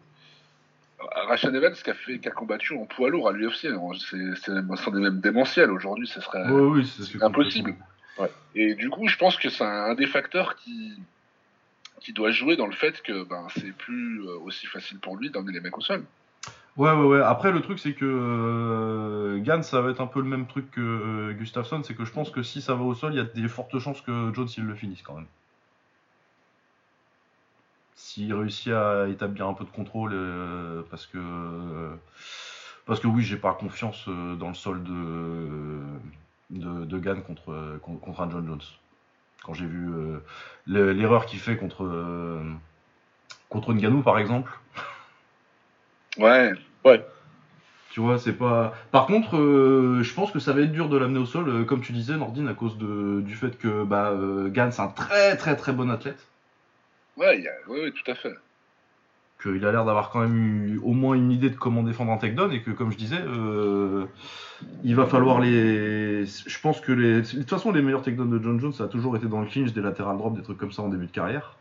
Rashad 1.28 1.54
Evans 1.54 1.74
qui 1.74 1.90
a, 1.90 1.94
fait, 1.94 2.20
qui 2.20 2.28
a 2.28 2.32
combattu 2.32 2.76
en 2.78 2.86
poids 2.86 3.10
lourd 3.10 3.30
à 3.30 3.32
l'UFC, 3.34 3.66
hein. 3.66 3.80
c'est 4.10 4.18
c'est 4.42 4.52
même- 4.52 4.74
c'en 4.76 4.96
est 4.96 5.02
même 5.02 5.20
démentiel 5.20 5.70
aujourd'hui, 5.72 6.08
ce 6.08 6.22
serait 6.22 6.50
oui, 6.50 6.86
impossible. 7.22 7.76
Et 8.56 8.74
du 8.76 8.90
coup, 8.90 9.08
je 9.08 9.18
pense 9.18 9.36
que 9.38 9.50
c'est 9.50 9.64
un, 9.64 9.68
un 9.92 9.94
des 9.96 10.08
facteurs 10.08 10.56
qui, 10.56 10.94
qui 12.00 12.14
doit 12.14 12.32
jouer 12.32 12.56
dans 12.56 12.66
le 12.68 12.72
fait 12.74 13.02
que 13.02 13.24
ben, 13.26 13.46
c'est 13.58 13.76
plus 13.76 14.22
euh, 14.22 14.40
aussi 14.46 14.66
facile 14.68 15.00
pour 15.00 15.18
lui 15.18 15.30
d'emmener 15.30 15.52
les 15.54 15.60
mecs 15.60 15.78
au 15.78 15.82
sol. 15.82 16.04
Ouais, 16.78 16.92
ouais, 16.92 17.06
ouais. 17.06 17.22
Après, 17.22 17.52
le 17.52 17.62
truc, 17.62 17.80
c'est 17.80 17.94
que 17.94 18.06
euh, 18.06 19.40
Gann, 19.42 19.64
ça 19.64 19.82
va 19.82 19.92
être 19.92 20.02
un 20.02 20.08
peu 20.08 20.20
le 20.22 20.28
même 20.28 20.46
truc 20.48 20.72
que 20.72 20.82
euh, 20.82 21.34
Gustafsson. 21.34 21.82
C'est 21.84 21.96
que 21.96 22.04
je 22.06 22.12
pense 22.12 22.32
que 22.32 22.44
si 22.44 22.62
ça 22.62 22.76
va 22.76 22.84
au 22.84 22.94
sol, 22.94 23.14
il 23.14 23.18
y 23.18 23.20
a 23.20 23.24
des 23.24 23.48
fortes 23.48 23.80
chances 23.80 24.02
que 24.02 24.32
Jones 24.34 24.48
il 24.58 24.64
le 24.66 24.76
finisse 24.76 25.02
quand 25.02 25.16
même. 25.16 25.28
S'il 27.96 28.34
réussit 28.34 28.74
à 28.74 29.08
établir 29.08 29.48
un 29.48 29.54
peu 29.54 29.64
de 29.64 29.70
contrôle, 29.70 30.12
euh, 30.14 30.84
parce 30.90 31.06
que. 31.08 31.98
Parce 32.86 33.00
que 33.00 33.08
oui, 33.08 33.24
j'ai 33.24 33.38
pas 33.38 33.54
confiance 33.54 34.06
euh, 34.08 34.36
dans 34.36 34.50
le 34.50 34.54
sol 34.54 34.84
de, 34.84 35.82
de, 36.52 36.86
de 36.86 37.00
Gann 37.00 37.22
contre, 37.24 37.52
euh, 37.52 37.80
con- 37.80 37.98
contre 37.98 38.22
un 38.22 38.30
John 38.30 38.46
Jones. 38.48 38.62
Quand 39.44 39.54
j'ai 39.54 39.68
vu 39.68 39.90
euh, 39.90 40.20
le- 40.68 40.94
l'erreur 40.94 41.26
qu'il 41.28 41.40
fait 41.40 41.58
contre, 41.58 41.86
euh, 41.86 42.44
contre 43.50 43.74
Ngannou, 43.74 44.04
par 44.04 44.20
exemple. 44.20 44.52
Ouais, 46.18 46.52
Tu 47.92 48.00
vois, 48.02 48.18
c'est 48.18 48.34
pas. 48.34 48.74
Par 48.92 49.06
contre, 49.06 49.38
euh, 49.38 50.04
je 50.04 50.14
pense 50.14 50.32
que 50.32 50.40
ça 50.40 50.52
va 50.54 50.62
être 50.62 50.72
dur 50.72 50.90
de 50.90 50.98
l'amener 50.98 51.20
au 51.20 51.26
sol, 51.26 51.48
euh, 51.48 51.64
comme 51.64 51.82
tu 51.82 51.94
disais, 51.94 52.18
Nordine, 52.18 52.48
à 52.48 52.54
cause 52.54 52.78
de, 52.78 53.22
du 53.22 53.36
fait 53.36 53.58
que 53.58 53.84
bah, 53.84 54.10
euh, 54.12 54.50
Gann, 54.50 54.72
c'est 54.72 54.82
un 54.82 54.90
très 54.90 55.38
très 55.38 55.56
très 55.56 55.72
bon 55.72 55.90
athlète. 55.90 56.28
ouais, 57.18 57.38
il 57.38 57.44
y 57.44 57.48
a- 57.48 57.70
ouais, 57.70 57.84
ouais, 57.84 57.92
tout 57.92 58.12
à 58.12 58.16
fait. 58.16 58.34
Qu'il 59.42 59.66
a 59.66 59.72
l'air 59.72 59.86
d'avoir 59.86 60.10
quand 60.10 60.22
même 60.22 60.36
eu 60.36 60.78
au 60.84 60.92
moins 60.94 61.14
une 61.16 61.32
idée 61.32 61.50
de 61.50 61.56
comment 61.56 61.84
défendre 61.84 62.12
un 62.12 62.18
takedown 62.18 62.52
et 62.52 62.62
que, 62.62 62.72
comme 62.72 62.92
je 62.92 62.98
disais, 62.98 63.22
euh, 63.22 64.06
il 64.84 64.96
va 64.96 65.06
falloir 65.06 65.40
les. 65.40 66.26
Je 66.26 66.60
pense 66.62 66.82
que 66.82 66.92
les. 66.92 67.22
De 67.22 67.28
toute 67.42 67.50
façon, 67.50 67.72
les 67.72 67.82
meilleurs 67.82 68.02
takedowns 68.02 68.30
de 68.30 68.42
John 68.44 68.60
Jones, 68.60 68.74
ça 68.74 68.86
a 68.86 68.88
toujours 68.88 69.16
été 69.16 69.28
dans 69.28 69.42
le 69.42 69.48
clinch, 69.48 69.72
des 69.74 69.82
lateral 69.82 70.18
drops, 70.18 70.36
des 70.36 70.44
trucs 70.44 70.58
comme 70.58 70.72
ça 70.72 70.82
en 70.82 70.90
début 70.90 71.06
de 71.06 71.12
carrière. 71.12 71.56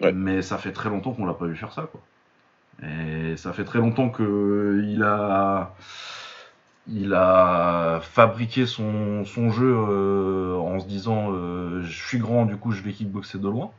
Ouais. 0.00 0.12
Mais 0.12 0.42
ça 0.42 0.58
fait 0.58 0.72
très 0.72 0.88
longtemps 0.90 1.12
qu'on 1.12 1.24
l'a 1.26 1.34
pas 1.34 1.46
vu 1.46 1.54
faire 1.56 1.72
ça, 1.72 1.82
quoi. 1.90 2.00
Et 2.82 3.36
ça 3.36 3.52
fait 3.52 3.64
très 3.64 3.78
longtemps 3.78 4.08
que 4.10 4.82
il 4.86 5.02
a. 5.02 5.74
Il 6.88 7.14
a 7.14 7.98
fabriqué 8.00 8.64
son, 8.64 9.24
son 9.24 9.50
jeu 9.50 9.74
euh, 9.76 10.54
en 10.54 10.78
se 10.78 10.86
disant 10.86 11.32
euh, 11.32 11.82
je 11.82 12.06
suis 12.06 12.18
grand, 12.18 12.46
du 12.46 12.56
coup 12.56 12.70
je 12.70 12.80
vais 12.80 12.92
kickboxer 12.92 13.38
de 13.38 13.48
loin. 13.48 13.72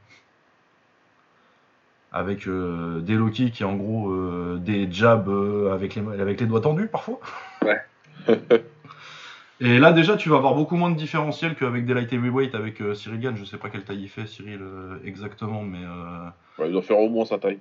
avec 2.12 2.48
euh, 2.48 3.00
des 3.00 3.16
low 3.16 3.30
kicks 3.30 3.62
et 3.62 3.64
en 3.64 3.76
gros 3.76 4.14
des 4.58 4.92
jabs 4.92 5.30
avec, 5.72 5.96
les, 5.96 6.02
avec 6.20 6.42
les 6.42 6.48
doigts 6.48 6.60
tendus 6.60 6.88
parfois. 6.88 7.22
Ouais. 7.62 7.80
et 9.62 9.80
là 9.80 9.94
déjà 9.94 10.18
tu 10.18 10.28
vas 10.28 10.36
avoir 10.36 10.56
beaucoup 10.56 10.76
moins 10.76 10.92
de 10.92 10.98
différentiel 10.98 11.56
qu'avec 11.56 11.86
des 11.86 11.94
light 11.94 12.12
heavyweight 12.12 12.56
avec 12.56 12.84
Cyril 12.94 13.22
Gann. 13.22 13.38
Je 13.38 13.46
sais 13.46 13.58
pas 13.58 13.70
quelle 13.70 13.86
taille 13.86 14.02
il 14.02 14.10
fait 14.10 14.28
Cyril 14.28 14.60
exactement, 15.06 15.64
mais 15.64 15.80
Ouais, 16.60 16.68
il 16.68 16.74
doit 16.74 16.82
faire 16.82 17.00
au 17.00 17.08
moins 17.08 17.24
sa 17.24 17.38
taille. 17.38 17.60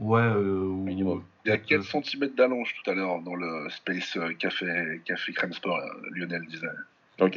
Ouais. 0.00 0.20
euh, 0.20 0.64
Minimum. 0.84 1.22
Il 1.44 1.48
y 1.48 1.52
a 1.52 1.58
peut-être, 1.58 1.86
4 1.88 2.04
cm 2.04 2.34
d'allonge 2.34 2.74
tout 2.82 2.90
à 2.90 2.94
l'heure 2.94 3.20
dans 3.22 3.34
le 3.34 3.68
Space 3.70 4.16
euh, 4.16 4.32
Café, 4.34 5.00
Café 5.04 5.32
Crème 5.32 5.52
Sport, 5.52 5.78
euh, 5.78 5.88
Lionel 6.12 6.44
disait. 6.46 6.66
Ok. 7.20 7.34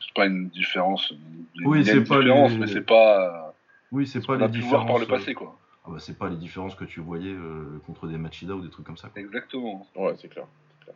C'est 0.00 0.14
pas 0.14 0.26
une 0.26 0.48
différence. 0.48 1.12
Il 1.54 1.66
Oui, 1.66 1.84
c'est 1.84 1.92
une 1.96 2.04
pas 2.04 2.18
différence, 2.20 2.52
les- 2.52 2.58
mais 2.58 2.66
c'est 2.66 2.80
pas. 2.86 3.46
euh, 3.48 3.50
Oui, 3.92 4.06
c'est 4.06 4.20
ce 4.20 4.26
pas 4.26 4.36
qu'on 4.36 4.46
les 4.46 4.48
différences. 4.50 4.86
par 4.86 4.98
le 4.98 5.04
euh, 5.04 5.08
passé, 5.08 5.34
quoi. 5.34 5.56
ah 5.86 5.90
bah, 5.92 5.96
c'est 5.98 6.18
pas 6.18 6.28
les 6.28 6.36
différences 6.36 6.74
que 6.74 6.84
tu 6.84 7.00
voyais 7.00 7.32
euh, 7.32 7.80
contre 7.86 8.06
des 8.06 8.18
Machida 8.18 8.54
ou 8.54 8.60
des 8.60 8.70
trucs 8.70 8.86
comme 8.86 8.96
ça. 8.96 9.08
quoi. 9.08 9.20
Exactement. 9.22 9.86
Ouais, 9.94 10.14
c'est 10.20 10.28
clair. 10.28 10.46
c'est 10.78 10.84
clair. 10.84 10.94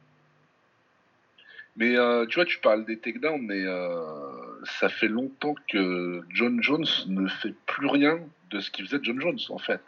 Mais 1.76 1.96
euh, 1.96 2.26
tu 2.26 2.36
vois, 2.36 2.44
tu 2.44 2.58
parles 2.60 2.84
des 2.84 2.98
takedowns, 2.98 3.42
mais 3.42 3.62
euh, 3.64 4.64
ça 4.64 4.88
fait 4.88 5.08
longtemps 5.08 5.54
que 5.68 6.22
John 6.30 6.62
Jones 6.62 6.86
ne 7.08 7.26
fait 7.28 7.54
plus 7.66 7.86
rien 7.88 8.18
de 8.50 8.60
ce 8.60 8.70
qu'il 8.70 8.84
faisait 8.86 9.00
John 9.02 9.20
Jones, 9.20 9.38
en 9.48 9.58
fait. 9.58 9.80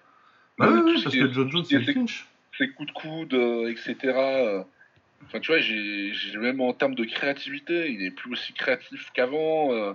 Bah 0.58 0.68
oui, 0.72 1.00
parce 1.02 1.14
que 1.14 1.32
John 1.32 1.50
Jones 1.50 1.64
c'est 1.64 1.82
clinch. 1.84 2.26
ses 2.56 2.70
coups 2.70 2.88
de 2.88 2.92
coude, 2.94 3.34
euh, 3.34 3.70
etc. 3.70 3.96
euh, 4.16 4.62
Enfin, 5.24 5.40
tu 5.40 5.50
vois, 5.50 5.60
j'ai 5.60 6.12
même 6.38 6.60
en 6.60 6.72
termes 6.72 6.94
de 6.94 7.04
créativité, 7.04 7.90
il 7.90 8.02
est 8.04 8.10
plus 8.10 8.32
aussi 8.32 8.52
créatif 8.52 9.10
qu'avant. 9.14 9.72
euh. 9.72 9.92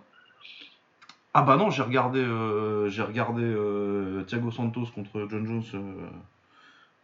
Ah 1.33 1.43
bah 1.43 1.55
non, 1.55 1.69
j'ai 1.69 1.83
regardé, 1.83 2.19
euh, 2.19 2.89
j'ai 2.89 3.03
regardé 3.03 3.43
euh, 3.43 4.23
Thiago 4.23 4.51
Santos 4.51 4.87
contre 4.93 5.27
John 5.29 5.45
Jones 5.47 6.11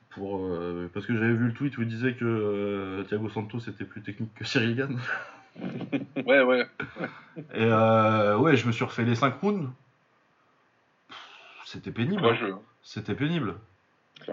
pour 0.10 0.50
parce 0.93 1.06
que 1.06 1.13
j'avais 1.13 1.34
vu 1.34 1.48
le 1.48 1.54
tweet 1.54 1.78
où 1.78 1.84
il 1.84 1.88
disait 1.88 2.13
que 2.15 3.06
Thiago 3.08 3.30
Santos 3.30 3.60
était 3.60 3.86
plus 3.86 4.02
technique 4.02 4.34
que 4.36 4.46
Cyril 4.46 4.76
Gann. 4.76 5.00
Ouais, 6.26 6.41
ouais. 6.41 6.67
Et 7.56 7.65
ouais, 7.65 8.56
je 8.58 8.67
me 8.67 8.72
suis 8.72 8.84
refait 8.84 9.04
les 9.04 9.15
5 9.15 9.39
rounds. 9.39 9.70
C'était 11.70 11.92
pénible. 11.92 12.24
Hein. 12.26 12.36
jeux. 12.36 12.56
C'était 12.82 13.14
pénible. 13.14 13.56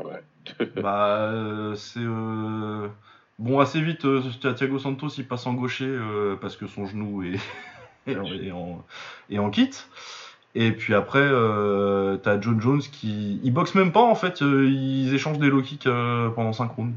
Bah 0.77 1.17
euh, 1.33 1.75
c'est 1.75 1.99
euh, 2.01 2.89
bon 3.41 3.59
assez 3.59 3.81
vite. 3.81 4.05
euh, 4.05 4.23
Thiago 4.55 4.79
Santos 4.79 5.09
il 5.19 5.27
passe 5.27 5.47
en 5.47 5.55
gaucher 5.55 5.85
euh, 5.87 6.37
parce 6.41 6.57
que 6.57 6.67
son 6.69 6.87
genou 6.87 7.25
est, 7.25 7.39
en, 8.17 8.25
est 8.25 8.53
en- 8.53 8.85
en 9.37 9.51
kit. 9.51 9.71
Et 10.55 10.71
puis 10.71 10.95
après, 10.95 11.29
t'as 12.23 12.41
John 12.41 12.61
Jones 12.61 12.81
qui. 12.81 13.41
Il 13.43 13.53
boxe 13.53 13.75
même 13.75 13.91
pas 13.91 14.03
en 14.03 14.15
fait, 14.15 14.41
ils 14.41 15.13
échangent 15.13 15.39
des 15.41 15.49
low 15.51 15.61
kicks 15.63 15.89
pendant 16.37 16.53
5 16.53 16.71
rounds. 16.71 16.95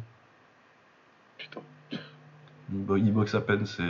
Putain. 1.40 1.62
Il, 1.92 2.00
bo- 2.86 2.98
il 2.98 3.12
boxe 3.12 3.34
à 3.34 3.42
peine, 3.42 3.66
c'est. 3.66 3.90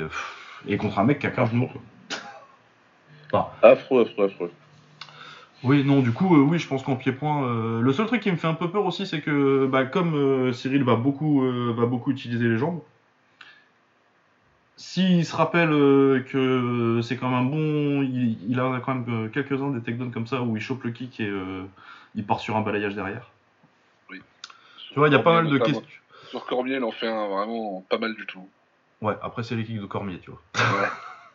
Et 0.68 0.78
contre 0.78 1.00
un 1.00 1.04
mec 1.04 1.20
qui 1.20 1.28
a 1.28 1.32
15 1.32 1.52
genoux. 1.52 1.70
Affreux, 3.62 4.04
affreux, 4.06 4.26
affreux. 4.28 4.52
Oui, 5.63 5.84
non, 5.84 6.02
du 6.02 6.12
coup, 6.12 6.36
euh, 6.36 6.41
oui, 6.41 6.60
je 6.60 6.67
pense 6.67 6.84
qu'en 6.84 6.96
pied-point. 6.96 7.46
euh, 7.46 7.82
le 7.82 7.93
seul 7.93 8.06
truc 8.06 8.22
qui 8.22 8.32
me 8.32 8.38
fait 8.38 8.48
un 8.48 8.54
peu 8.54 8.70
peur 8.70 8.86
aussi, 8.86 9.08
c'est 9.08 9.22
que 9.22 9.65
bah, 9.65 9.86
comme 9.86 10.15
euh, 10.15 10.54
Cyril 10.54 10.84
va 10.84 10.96
beaucoup, 10.96 11.41
va 11.74 11.86
beaucoup 11.86 12.12
utiliser 12.12 12.48
les 12.48 12.58
jambes, 12.58 12.82
s'il 14.76 15.26
se 15.26 15.36
rappelle 15.36 15.70
que 15.70 17.00
c'est 17.04 17.17
quand 17.17 17.30
même 17.30 17.39
un 17.39 17.43
bon. 17.43 18.04
Il, 18.04 18.38
il 18.50 18.60
a 18.60 18.80
quand 18.86 18.93
même 18.93 19.32
quelques-uns 19.32 19.72
des 19.72 19.82
takedowns 19.82 20.12
comme 20.12 20.28
ça 20.28 20.43
où 20.43 20.56
il 20.56 20.62
chope 20.62 20.84
le 20.84 20.91
kick 20.91 21.20
et 21.20 21.32
il 22.13 22.26
part 22.26 22.39
sur 22.39 22.56
un 22.56 22.62
balayage 22.62 22.93
derrière. 22.93 23.32
Tu 24.10 25.00
vois, 25.00 25.10
il 25.10 25.12
y 25.12 25.15
a 25.15 25.20
pas 25.20 25.34
mal 25.34 25.50
de 25.50 25.58
questions. 25.58 25.84
Sur 26.30 26.46
Cormier, 26.46 26.76
il 26.76 26.84
en 26.84 26.91
fait 26.91 27.08
un 27.08 27.28
vraiment 27.28 27.86
pas 27.89 27.98
mal 27.98 28.15
du 28.15 28.26
tout. 28.26 28.48
Ouais, 29.02 29.15
après, 29.22 29.43
c'est 29.43 29.56
les 29.56 29.63
kicks 29.63 29.80
de 29.80 29.86
Cormier, 29.86 30.20
tu 30.20 30.32
vois. 30.32 30.41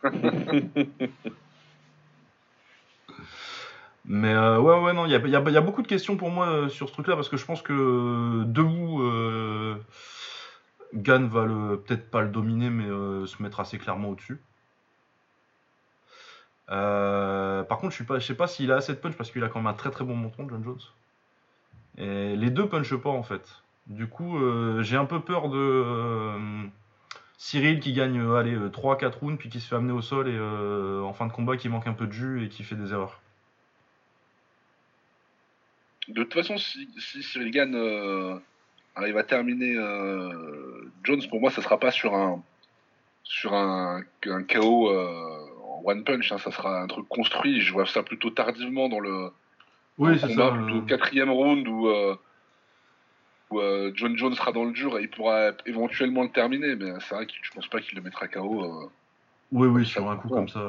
Ouais. 0.03 0.09
Mais 4.05 4.33
euh, 4.33 4.59
ouais, 4.59 4.79
ouais, 4.81 4.93
non, 4.93 5.05
il 5.05 5.11
y 5.11 5.15
a, 5.15 5.61
beaucoup 5.61 5.81
de 5.81 5.87
questions 5.87 6.17
pour 6.17 6.29
moi 6.29 6.47
euh, 6.47 6.69
sur 6.69 6.89
ce 6.89 6.93
truc-là 6.93 7.15
parce 7.15 7.29
que 7.29 7.37
je 7.37 7.45
pense 7.45 7.61
que 7.61 7.73
euh, 7.73 8.43
debout, 8.45 9.01
euh, 9.01 9.77
Gann 10.93 11.27
va 11.27 11.45
peut-être 11.77 12.11
pas 12.11 12.21
le 12.21 12.29
dominer, 12.29 12.69
mais 12.69 12.85
se 13.27 13.41
mettre 13.41 13.59
assez 13.59 13.77
clairement 13.77 14.09
au-dessus. 14.09 14.39
Par 16.67 17.77
contre, 17.77 17.91
je 17.91 17.95
suis 17.95 18.03
pas, 18.03 18.19
je 18.19 18.25
sais 18.25 18.35
pas 18.35 18.47
s'il 18.47 18.71
a 18.71 18.75
assez 18.75 18.93
de 18.93 18.97
punch 18.97 19.15
parce 19.15 19.31
qu'il 19.31 19.43
a 19.43 19.49
quand 19.49 19.59
même 19.59 19.67
un 19.67 19.73
très 19.73 19.91
très 19.91 20.03
bon 20.03 20.15
menton, 20.15 20.47
John 20.49 20.63
Jones. 20.63 20.79
Et 21.97 22.35
les 22.35 22.49
deux 22.49 22.67
punchent 22.67 22.95
pas 22.97 23.09
en 23.09 23.23
fait. 23.23 23.61
Du 23.87 24.07
coup, 24.07 24.37
j'ai 24.81 24.97
un 24.97 25.05
peu 25.05 25.21
peur 25.21 25.49
de 25.49 26.35
Cyril 27.37 27.79
qui 27.79 27.93
gagne 27.93 28.19
euh, 28.19 28.35
allez, 28.35 28.55
3-4 28.55 29.19
rounds 29.19 29.37
puis 29.37 29.49
qui 29.49 29.59
se 29.59 29.67
fait 29.67 29.75
amener 29.75 29.91
au 29.91 30.01
sol 30.01 30.29
et 30.29 30.39
en 30.39 31.13
fin 31.13 31.27
de 31.27 31.31
combat 31.33 31.57
qui 31.57 31.69
manque 31.69 31.87
un 31.87 31.93
peu 31.93 32.07
de 32.07 32.13
jus 32.13 32.45
et 32.45 32.49
qui 32.49 32.63
fait 32.63 32.75
des 32.75 32.93
erreurs. 32.93 33.19
De 36.07 36.23
toute 36.23 36.33
façon, 36.33 36.57
si, 36.57 36.89
si 36.99 37.23
Cyril 37.23 37.51
Gann 37.51 37.73
euh, 37.75 38.35
arrive 38.95 39.17
à 39.17 39.23
terminer 39.23 39.75
euh, 39.77 40.91
Jones, 41.03 41.21
pour 41.29 41.39
moi, 41.39 41.49
ça 41.51 41.61
sera 41.61 41.79
pas 41.79 41.91
sur 41.91 42.13
un 42.15 42.41
sur 43.23 43.53
un, 43.53 44.01
un 44.25 44.43
KO 44.43 44.89
euh, 44.91 45.39
en 45.65 45.81
one 45.85 46.03
punch. 46.03 46.31
hein, 46.31 46.37
ça 46.37 46.51
sera 46.51 46.81
un 46.81 46.87
truc 46.87 47.07
construit. 47.07 47.61
Je 47.61 47.71
vois 47.71 47.85
ça 47.85 48.03
plutôt 48.03 48.29
tardivement 48.31 48.89
dans 48.89 48.99
le 48.99 49.11
dans 49.11 49.31
Oui, 49.97 50.11
le 50.13 50.17
c'est 50.17 50.27
combat, 50.27 50.49
ça. 50.49 50.57
plutôt 50.63 50.81
quatrième 50.81 51.29
round 51.29 51.67
où, 51.67 51.87
où 53.51 53.61
John 53.95 54.17
Jones 54.17 54.35
sera 54.35 54.51
dans 54.51 54.65
le 54.65 54.71
dur 54.73 54.97
et 54.99 55.03
il 55.03 55.09
pourra 55.09 55.51
éventuellement 55.65 56.23
le 56.23 56.29
terminer. 56.29 56.75
Mais 56.75 56.91
c'est 56.99 57.15
vrai 57.15 57.25
que 57.25 57.33
je 57.41 57.51
pense 57.51 57.67
pas 57.67 57.79
qu'il 57.79 57.95
le 57.97 58.03
mettra 58.03 58.27
KO. 58.27 58.91
Oui, 59.51 59.67
oui, 59.67 59.85
sur 59.85 60.09
un 60.09 60.17
coup 60.17 60.27
comme 60.29 60.49
ça. 60.49 60.59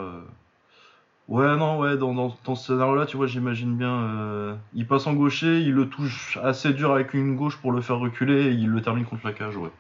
Ouais, 1.29 1.57
non, 1.57 1.79
ouais, 1.79 1.97
dans, 1.97 2.13
dans, 2.13 2.37
dans 2.45 2.55
ce 2.55 2.67
scénario-là, 2.67 3.07
tu 3.07 3.17
vois, 3.17 3.27
j'imagine 3.27 3.77
bien. 3.77 3.95
euh, 3.95 4.55
il 4.75 4.87
passe 4.87 5.07
en 5.07 5.15
gaucher, 5.15 5.61
il 5.61 5.73
le 5.73 5.89
touche 5.89 6.39
assez 6.43 6.75
dur 6.75 6.93
avec 6.93 7.15
une 7.15 7.35
gauche 7.35 7.57
pour 7.57 7.73
le 7.73 7.81
faire 7.81 7.99
reculer 7.99 8.49
et 8.49 8.51
il 8.51 8.69
le 8.69 8.83
termine 8.83 9.07
contre 9.07 9.27
la 9.27 9.33
cage, 9.33 9.57
ouais. 9.57 9.71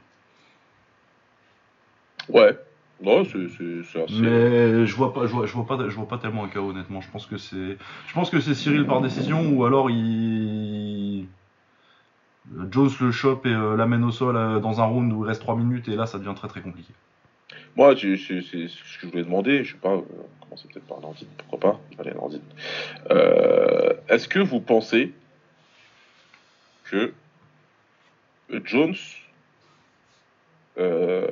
Ouais. 2.30 2.56
Non, 3.02 3.24
c'est 3.24 3.44
assez. 3.44 4.20
Mais 4.22 4.86
je 4.86 4.96
vois 4.96 5.12
pas, 5.12 5.26
je 5.26 5.32
vois, 5.32 5.44
je 5.46 5.52
vois 5.52 5.66
pas, 5.66 5.76
je 5.88 5.94
vois 5.94 6.08
pas 6.08 6.16
tellement 6.16 6.44
un 6.44 6.48
KO, 6.48 6.70
honnêtement. 6.70 7.02
Je 7.02 7.10
pense 7.10 7.26
que 7.26 7.36
c'est, 7.36 7.76
je 8.06 8.14
pense 8.14 8.30
que 8.30 8.40
c'est 8.40 8.54
Cyril 8.54 8.86
par 8.86 9.02
décision 9.02 9.46
ou 9.50 9.64
alors 9.64 9.90
il. 9.90 11.26
Jones 12.70 12.90
le 13.00 13.10
chope 13.10 13.46
et 13.46 13.54
euh, 13.54 13.76
l'amène 13.76 14.04
au 14.04 14.10
sol 14.10 14.36
euh, 14.36 14.60
dans 14.60 14.80
un 14.80 14.84
round 14.84 15.12
où 15.12 15.24
il 15.24 15.28
reste 15.28 15.40
3 15.40 15.56
minutes 15.56 15.88
et 15.88 15.96
là 15.96 16.06
ça 16.06 16.18
devient 16.18 16.34
très 16.36 16.48
très 16.48 16.60
compliqué. 16.60 16.92
Moi, 17.76 17.94
c'est 17.96 18.16
ce 18.16 18.38
que 18.40 19.00
je 19.02 19.06
voulais 19.06 19.24
demander. 19.24 19.64
Je 19.64 19.72
sais 19.72 19.78
pas, 19.78 19.94
euh, 19.94 20.02
commencer 20.40 20.68
peut-être 20.72 20.86
par 20.86 21.00
Nordine, 21.00 21.28
pourquoi 21.38 21.58
pas 21.58 21.80
Allez, 21.98 22.12
Nordine. 22.12 22.42
Euh, 23.10 23.94
Est-ce 24.08 24.28
que 24.28 24.38
vous 24.38 24.60
pensez 24.60 25.12
que 26.84 27.12
Jones 28.64 28.94
euh, 30.78 31.26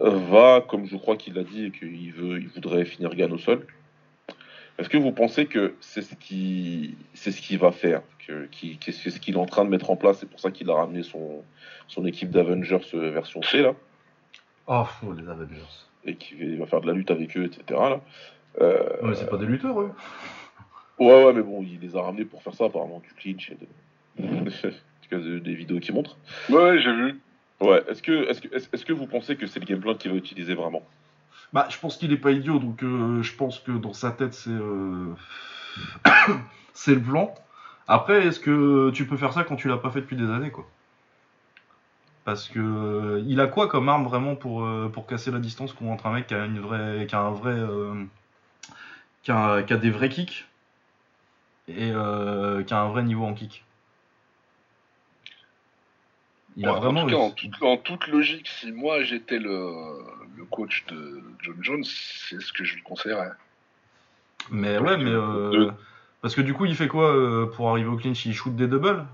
va, 0.00 0.64
comme 0.68 0.86
je 0.86 0.96
crois 0.96 1.16
qu'il 1.16 1.38
a 1.38 1.44
dit, 1.44 1.70
qu'il 1.70 2.12
veut, 2.12 2.40
il 2.40 2.48
voudrait 2.48 2.84
finir 2.84 3.14
Gann 3.14 3.32
au 3.32 3.38
sol 3.38 3.66
Est-ce 4.78 4.88
que 4.88 4.96
vous 4.96 5.12
pensez 5.12 5.46
que 5.46 5.74
c'est 5.80 6.02
ce 6.02 6.14
qui, 6.16 6.96
c'est 7.14 7.30
ce 7.30 7.40
qu'il 7.40 7.58
va 7.58 7.70
faire, 7.70 8.02
c'est 8.26 9.10
ce 9.10 9.20
qu'il 9.20 9.34
est 9.34 9.38
en 9.38 9.46
train 9.46 9.64
de 9.64 9.70
mettre 9.70 9.90
en 9.90 9.96
place 9.96 10.18
C'est 10.18 10.28
pour 10.28 10.40
ça 10.40 10.50
qu'il 10.50 10.68
a 10.70 10.74
ramené 10.74 11.02
son, 11.02 11.44
son 11.86 12.06
équipe 12.06 12.30
d'Avengers 12.30 12.80
version 12.92 13.42
C 13.42 13.62
là? 13.62 13.74
Oh, 14.72 14.84
fou, 14.84 15.12
les 15.12 15.28
Avengers. 15.28 15.66
et 16.04 16.14
qui 16.14 16.56
va, 16.56 16.64
faire 16.64 16.80
de 16.80 16.86
la 16.86 16.92
lutte 16.92 17.10
avec 17.10 17.36
eux, 17.36 17.44
etc. 17.44 17.62
Là. 17.68 18.00
Euh, 18.60 18.78
Ouais, 19.02 19.08
mais 19.08 19.14
c'est 19.16 19.28
pas 19.28 19.36
des 19.36 19.46
lutteurs, 19.46 19.80
eux. 19.80 19.90
ouais, 21.00 21.24
ouais, 21.24 21.32
mais 21.32 21.42
bon, 21.42 21.60
il 21.62 21.80
les 21.80 21.96
a 21.96 22.02
ramenés 22.02 22.24
pour 22.24 22.40
faire 22.42 22.54
ça, 22.54 22.66
apparemment, 22.66 23.00
du 23.00 23.12
clinch 23.14 23.50
et 23.50 23.56
de... 23.56 23.66
en 24.28 24.44
tout 24.44 25.08
cas, 25.10 25.18
de- 25.18 25.40
des 25.40 25.54
vidéos 25.54 25.80
qui 25.80 25.92
montrent. 25.92 26.16
Ouais, 26.48 26.80
j'ai 26.80 26.92
vu. 26.92 27.20
Ouais, 27.60 27.82
est-ce 27.88 28.00
que, 28.00 28.28
est-ce 28.30 28.40
que, 28.40 28.54
est-ce, 28.54 28.84
que 28.84 28.92
vous 28.92 29.06
pensez 29.08 29.34
que 29.34 29.46
c'est 29.48 29.58
le 29.58 29.66
game 29.66 29.80
plan 29.80 29.94
qu'il 29.94 30.12
va 30.12 30.16
utiliser 30.16 30.54
vraiment? 30.54 30.82
Bah, 31.52 31.66
je 31.68 31.76
pense 31.78 31.96
qu'il 31.96 32.12
est 32.12 32.16
pas 32.16 32.30
idiot, 32.30 32.60
donc 32.60 32.84
euh, 32.84 33.22
je 33.22 33.34
pense 33.34 33.58
que 33.58 33.72
dans 33.72 33.92
sa 33.92 34.12
tête, 34.12 34.34
c'est 34.34 34.50
euh, 34.50 35.14
c'est 36.74 36.94
le 36.94 37.02
plan. 37.02 37.34
Après, 37.88 38.24
est-ce 38.24 38.38
que 38.38 38.90
tu 38.92 39.04
peux 39.04 39.16
faire 39.16 39.32
ça 39.32 39.42
quand 39.42 39.56
tu 39.56 39.66
l'as 39.66 39.78
pas 39.78 39.90
fait 39.90 40.00
depuis 40.00 40.16
des 40.16 40.30
années, 40.30 40.52
quoi? 40.52 40.64
Parce 42.24 42.48
que 42.48 42.58
euh, 42.60 43.22
il 43.26 43.40
a 43.40 43.46
quoi 43.46 43.68
comme 43.68 43.88
arme 43.88 44.04
vraiment 44.04 44.36
pour, 44.36 44.64
euh, 44.64 44.90
pour 44.92 45.06
casser 45.06 45.30
la 45.30 45.38
distance 45.38 45.72
contre 45.72 46.06
un 46.06 46.12
mec 46.12 46.26
qui 46.26 46.34
a 46.34 46.44
une 46.44 46.60
vraie, 46.60 47.06
qui 47.06 47.14
a 47.14 47.20
un 47.20 47.30
vrai, 47.30 47.54
euh, 47.54 48.04
qui, 49.22 49.30
a, 49.32 49.62
qui 49.62 49.72
a 49.72 49.76
des 49.76 49.90
vrais 49.90 50.08
kicks 50.08 50.46
et 51.68 51.90
qui 51.90 52.74
a 52.74 52.80
un 52.80 52.88
vrai 52.88 53.02
niveau 53.02 53.24
en 53.24 53.34
kick? 53.34 53.64
Il 56.56 56.66
a 56.66 56.72
Ouais, 56.72 56.78
vraiment. 56.80 57.02
en, 57.02 57.06
tout 57.06 57.10
cas, 57.10 57.22
en, 57.22 57.30
toute- 57.30 57.62
en 57.62 57.76
toute 57.76 58.06
logique, 58.08 58.48
si 58.48 58.72
moi 58.72 59.02
j'étais 59.02 59.38
le, 59.38 60.04
le 60.36 60.44
coach 60.46 60.84
de 60.88 61.22
John 61.42 61.56
Jones, 61.62 61.84
c'est 61.84 62.40
ce 62.40 62.52
que 62.52 62.64
je 62.64 62.74
lui 62.74 62.82
conseillerais. 62.82 63.30
Mais 64.50 64.78
ouais, 64.78 64.96
mais 64.98 65.10
euh, 65.10 65.66
De- 65.66 65.72
Parce 66.22 66.34
que 66.34 66.40
du 66.40 66.54
coup, 66.54 66.66
il 66.66 66.74
fait 66.74 66.88
quoi 66.88 67.50
pour 67.52 67.70
arriver 67.70 67.88
au 67.88 67.96
clinch? 67.96 68.26
Il 68.26 68.34
shoot 68.34 68.54
des 68.54 68.66
doubles? 68.66 69.06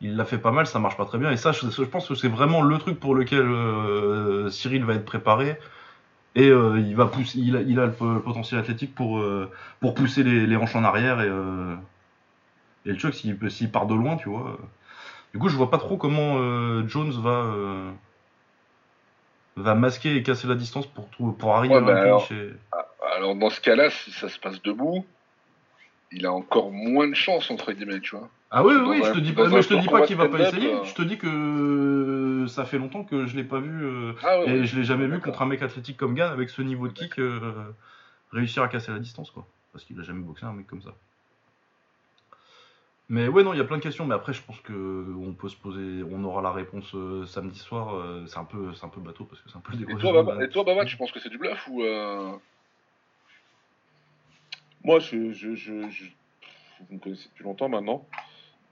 Il 0.00 0.16
l'a 0.16 0.24
fait 0.24 0.38
pas 0.38 0.50
mal, 0.50 0.66
ça 0.66 0.78
marche 0.78 0.96
pas 0.96 1.04
très 1.06 1.18
bien. 1.18 1.30
Et 1.30 1.36
ça, 1.36 1.52
je, 1.52 1.70
je 1.70 1.82
pense 1.84 2.08
que 2.08 2.14
c'est 2.14 2.28
vraiment 2.28 2.62
le 2.62 2.76
truc 2.78 2.98
pour 3.00 3.14
lequel 3.14 3.40
euh, 3.42 4.50
Cyril 4.50 4.84
va 4.84 4.94
être 4.94 5.04
préparé. 5.04 5.56
Et 6.34 6.48
euh, 6.48 6.80
il, 6.80 6.96
va 6.96 7.06
pousser, 7.06 7.38
il, 7.38 7.56
a, 7.56 7.60
il 7.60 7.78
a 7.78 7.86
le 7.86 7.92
po- 7.92 8.18
potentiel 8.20 8.60
athlétique 8.60 8.94
pour, 8.94 9.18
euh, 9.18 9.50
pour 9.80 9.94
pousser 9.94 10.24
les, 10.24 10.46
les 10.46 10.56
hanches 10.56 10.74
en 10.76 10.84
arrière. 10.84 11.20
Et, 11.20 11.28
et 12.86 12.90
le 12.92 12.96
truc, 12.98 13.14
s'il 13.14 13.38
s'il 13.50 13.70
part 13.70 13.86
de 13.86 13.94
loin, 13.94 14.16
tu 14.16 14.28
vois. 14.28 14.58
Du 15.32 15.38
coup, 15.40 15.48
je 15.48 15.56
vois 15.56 15.70
pas 15.70 15.78
trop 15.78 15.96
comment 15.96 16.36
Jones 16.88 17.12
va, 17.22 17.54
va 19.56 19.74
masquer 19.74 20.16
et 20.16 20.22
casser 20.22 20.46
la 20.48 20.54
distance 20.56 20.86
pour, 20.86 21.08
pour 21.36 21.54
arriver 21.54 21.74
Ouais, 21.74 21.80
à 21.80 21.84
bah 21.84 21.92
un 21.92 22.02
alors- 22.02 22.28
et- 22.32 22.52
Alors 23.16 23.36
dans 23.36 23.50
ce 23.50 23.60
cas-là, 23.60 23.90
si 23.90 24.10
ça 24.10 24.28
se 24.28 24.38
passe 24.38 24.60
debout, 24.62 25.06
il 26.10 26.26
a 26.26 26.32
encore 26.32 26.70
moins 26.72 27.08
de 27.08 27.14
chance 27.14 27.50
entre 27.50 27.72
guillemets, 27.72 28.00
tu 28.00 28.16
vois. 28.16 28.28
Ah 28.56 28.62
oui, 28.64 28.74
oui, 28.86 29.02
je 29.02 29.12
te 29.12 29.18
dis 29.18 29.32
pas, 29.32 29.48
mais 29.48 29.62
je 29.62 29.68
te 29.68 29.74
dis 29.74 29.88
pas 29.88 30.02
qu'il 30.02 30.16
va 30.16 30.28
pas 30.28 30.38
essayer. 30.38 30.72
euh. 30.72 30.84
Je 30.84 30.94
te 30.94 31.02
dis 31.02 31.18
que 31.18 32.46
ça 32.48 32.64
fait 32.64 32.78
longtemps 32.78 33.02
que 33.02 33.26
je 33.26 33.36
l'ai 33.36 33.42
pas 33.42 33.58
vu 33.58 33.84
euh, 33.84 34.12
Ah 34.22 34.38
et 34.46 34.64
je 34.64 34.76
l'ai 34.76 34.84
jamais 34.84 35.06
vu 35.08 35.18
contre 35.20 35.42
un 35.42 35.46
mec 35.46 35.60
athlétique 35.62 35.96
comme 35.96 36.14
Gann 36.14 36.30
avec 36.32 36.50
ce 36.50 36.62
niveau 36.62 36.86
de 36.86 36.92
kick 36.92 37.18
euh, 37.18 37.72
réussir 38.32 38.62
à 38.62 38.68
casser 38.68 38.92
la 38.92 39.00
distance 39.00 39.30
quoi. 39.32 39.44
Parce 39.72 39.84
qu'il 39.84 39.98
a 39.98 40.04
jamais 40.04 40.22
boxé 40.22 40.46
un 40.46 40.52
mec 40.52 40.68
comme 40.68 40.82
ça. 40.82 40.94
Mais 43.08 43.26
ouais 43.28 43.42
non, 43.42 43.52
il 43.52 43.58
y 43.58 43.60
a 43.60 43.64
plein 43.64 43.76
de 43.78 43.82
questions, 43.82 44.06
mais 44.06 44.14
après 44.14 44.32
je 44.32 44.42
pense 44.42 44.60
que 44.60 45.14
on 45.18 45.32
peut 45.34 45.48
se 45.48 45.56
poser, 45.56 46.04
on 46.10 46.22
aura 46.22 46.40
la 46.40 46.52
réponse 46.52 46.94
euh, 46.94 47.26
samedi 47.26 47.58
soir. 47.58 47.94
euh, 47.96 48.24
c'est 48.28 48.38
un 48.38 48.44
peu, 48.44 48.72
c'est 48.74 48.84
un 48.86 48.88
peu 48.88 49.00
bateau 49.00 49.24
parce 49.24 49.40
que 49.42 49.50
c'est 49.50 49.56
un 49.56 49.60
peu 49.60 49.76
le 49.76 49.90
Et 49.90 49.98
toi, 49.98 50.12
Baba, 50.22 50.44
et 50.44 50.48
toi, 50.48 50.62
Baba, 50.64 50.84
tu 50.84 50.96
penses 50.96 51.10
que 51.12 51.18
c'est 51.20 51.28
du 51.28 51.38
bluff 51.38 51.66
ou 51.68 51.82
euh... 51.82 52.32
Moi, 54.84 55.00
je, 55.00 55.32
je, 55.32 55.54
je, 55.54 55.88
je- 55.90 56.04
vous 56.88 56.94
me 56.94 56.98
connaissez 57.00 57.28
depuis 57.30 57.44
longtemps 57.44 57.68
maintenant. 57.68 58.06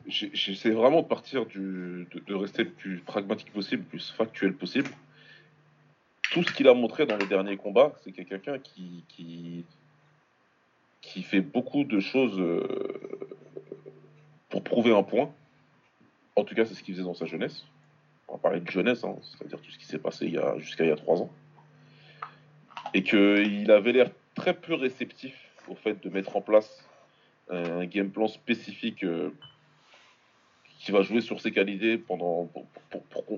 J'essaie 0.06 0.70
vraiment 0.70 1.02
de 1.02 1.06
partir 1.06 1.46
du, 1.46 2.08
de, 2.26 2.34
rester 2.34 2.64
le 2.64 2.70
plus 2.70 2.98
pragmatique 3.00 3.52
possible, 3.52 3.82
le 3.82 3.88
plus 3.88 4.10
factuel 4.10 4.54
possible. 4.54 4.90
Tout 6.32 6.42
ce 6.42 6.52
qu'il 6.52 6.66
a 6.66 6.74
montré 6.74 7.06
dans 7.06 7.16
les 7.16 7.26
derniers 7.26 7.56
combats, 7.56 7.92
c'est 8.02 8.10
qu'il 8.10 8.24
y 8.24 8.26
a 8.26 8.28
quelqu'un 8.28 8.58
qui, 8.58 9.04
qui, 11.00 11.22
fait 11.22 11.40
beaucoup 11.40 11.84
de 11.84 12.00
choses 12.00 12.38
euh, 12.40 12.66
pour 14.48 14.64
prouver 14.64 14.94
un 14.94 15.02
point. 15.02 15.30
En 16.34 16.44
tout 16.44 16.54
cas, 16.54 16.64
c'est 16.64 16.74
ce 16.74 16.82
qu'il 16.82 16.94
faisait 16.94 17.04
dans 17.04 17.14
sa 17.14 17.26
jeunesse. 17.26 17.64
On 18.28 18.32
va 18.32 18.38
parler 18.38 18.60
de 18.60 18.70
jeunesse, 18.70 19.04
hein, 19.04 19.16
c'est-à-dire 19.22 19.60
tout 19.60 19.70
ce 19.70 19.78
qui 19.78 19.84
s'est 19.84 19.98
passé 19.98 20.34
jusqu'à 20.58 20.84
il 20.84 20.88
y 20.88 20.92
a 20.92 20.96
trois 20.96 21.20
ans. 21.20 21.30
Et 22.94 23.02
qu'il 23.02 23.70
avait 23.70 23.92
l'air 23.92 24.10
très 24.34 24.54
peu 24.54 24.74
réceptif 24.74 25.34
au 25.68 25.74
fait 25.74 26.02
de 26.02 26.08
mettre 26.10 26.36
en 26.36 26.40
place 26.40 26.84
un 27.50 27.84
game 27.84 28.10
plan 28.10 28.28
spécifique 28.28 29.04
euh, 29.04 29.30
qui 30.82 30.90
va 30.90 31.02
jouer 31.02 31.20
sur 31.20 31.40
ses 31.40 31.52
qualités 31.52 31.96
pendant, 31.96 32.46
pour, 32.46 32.66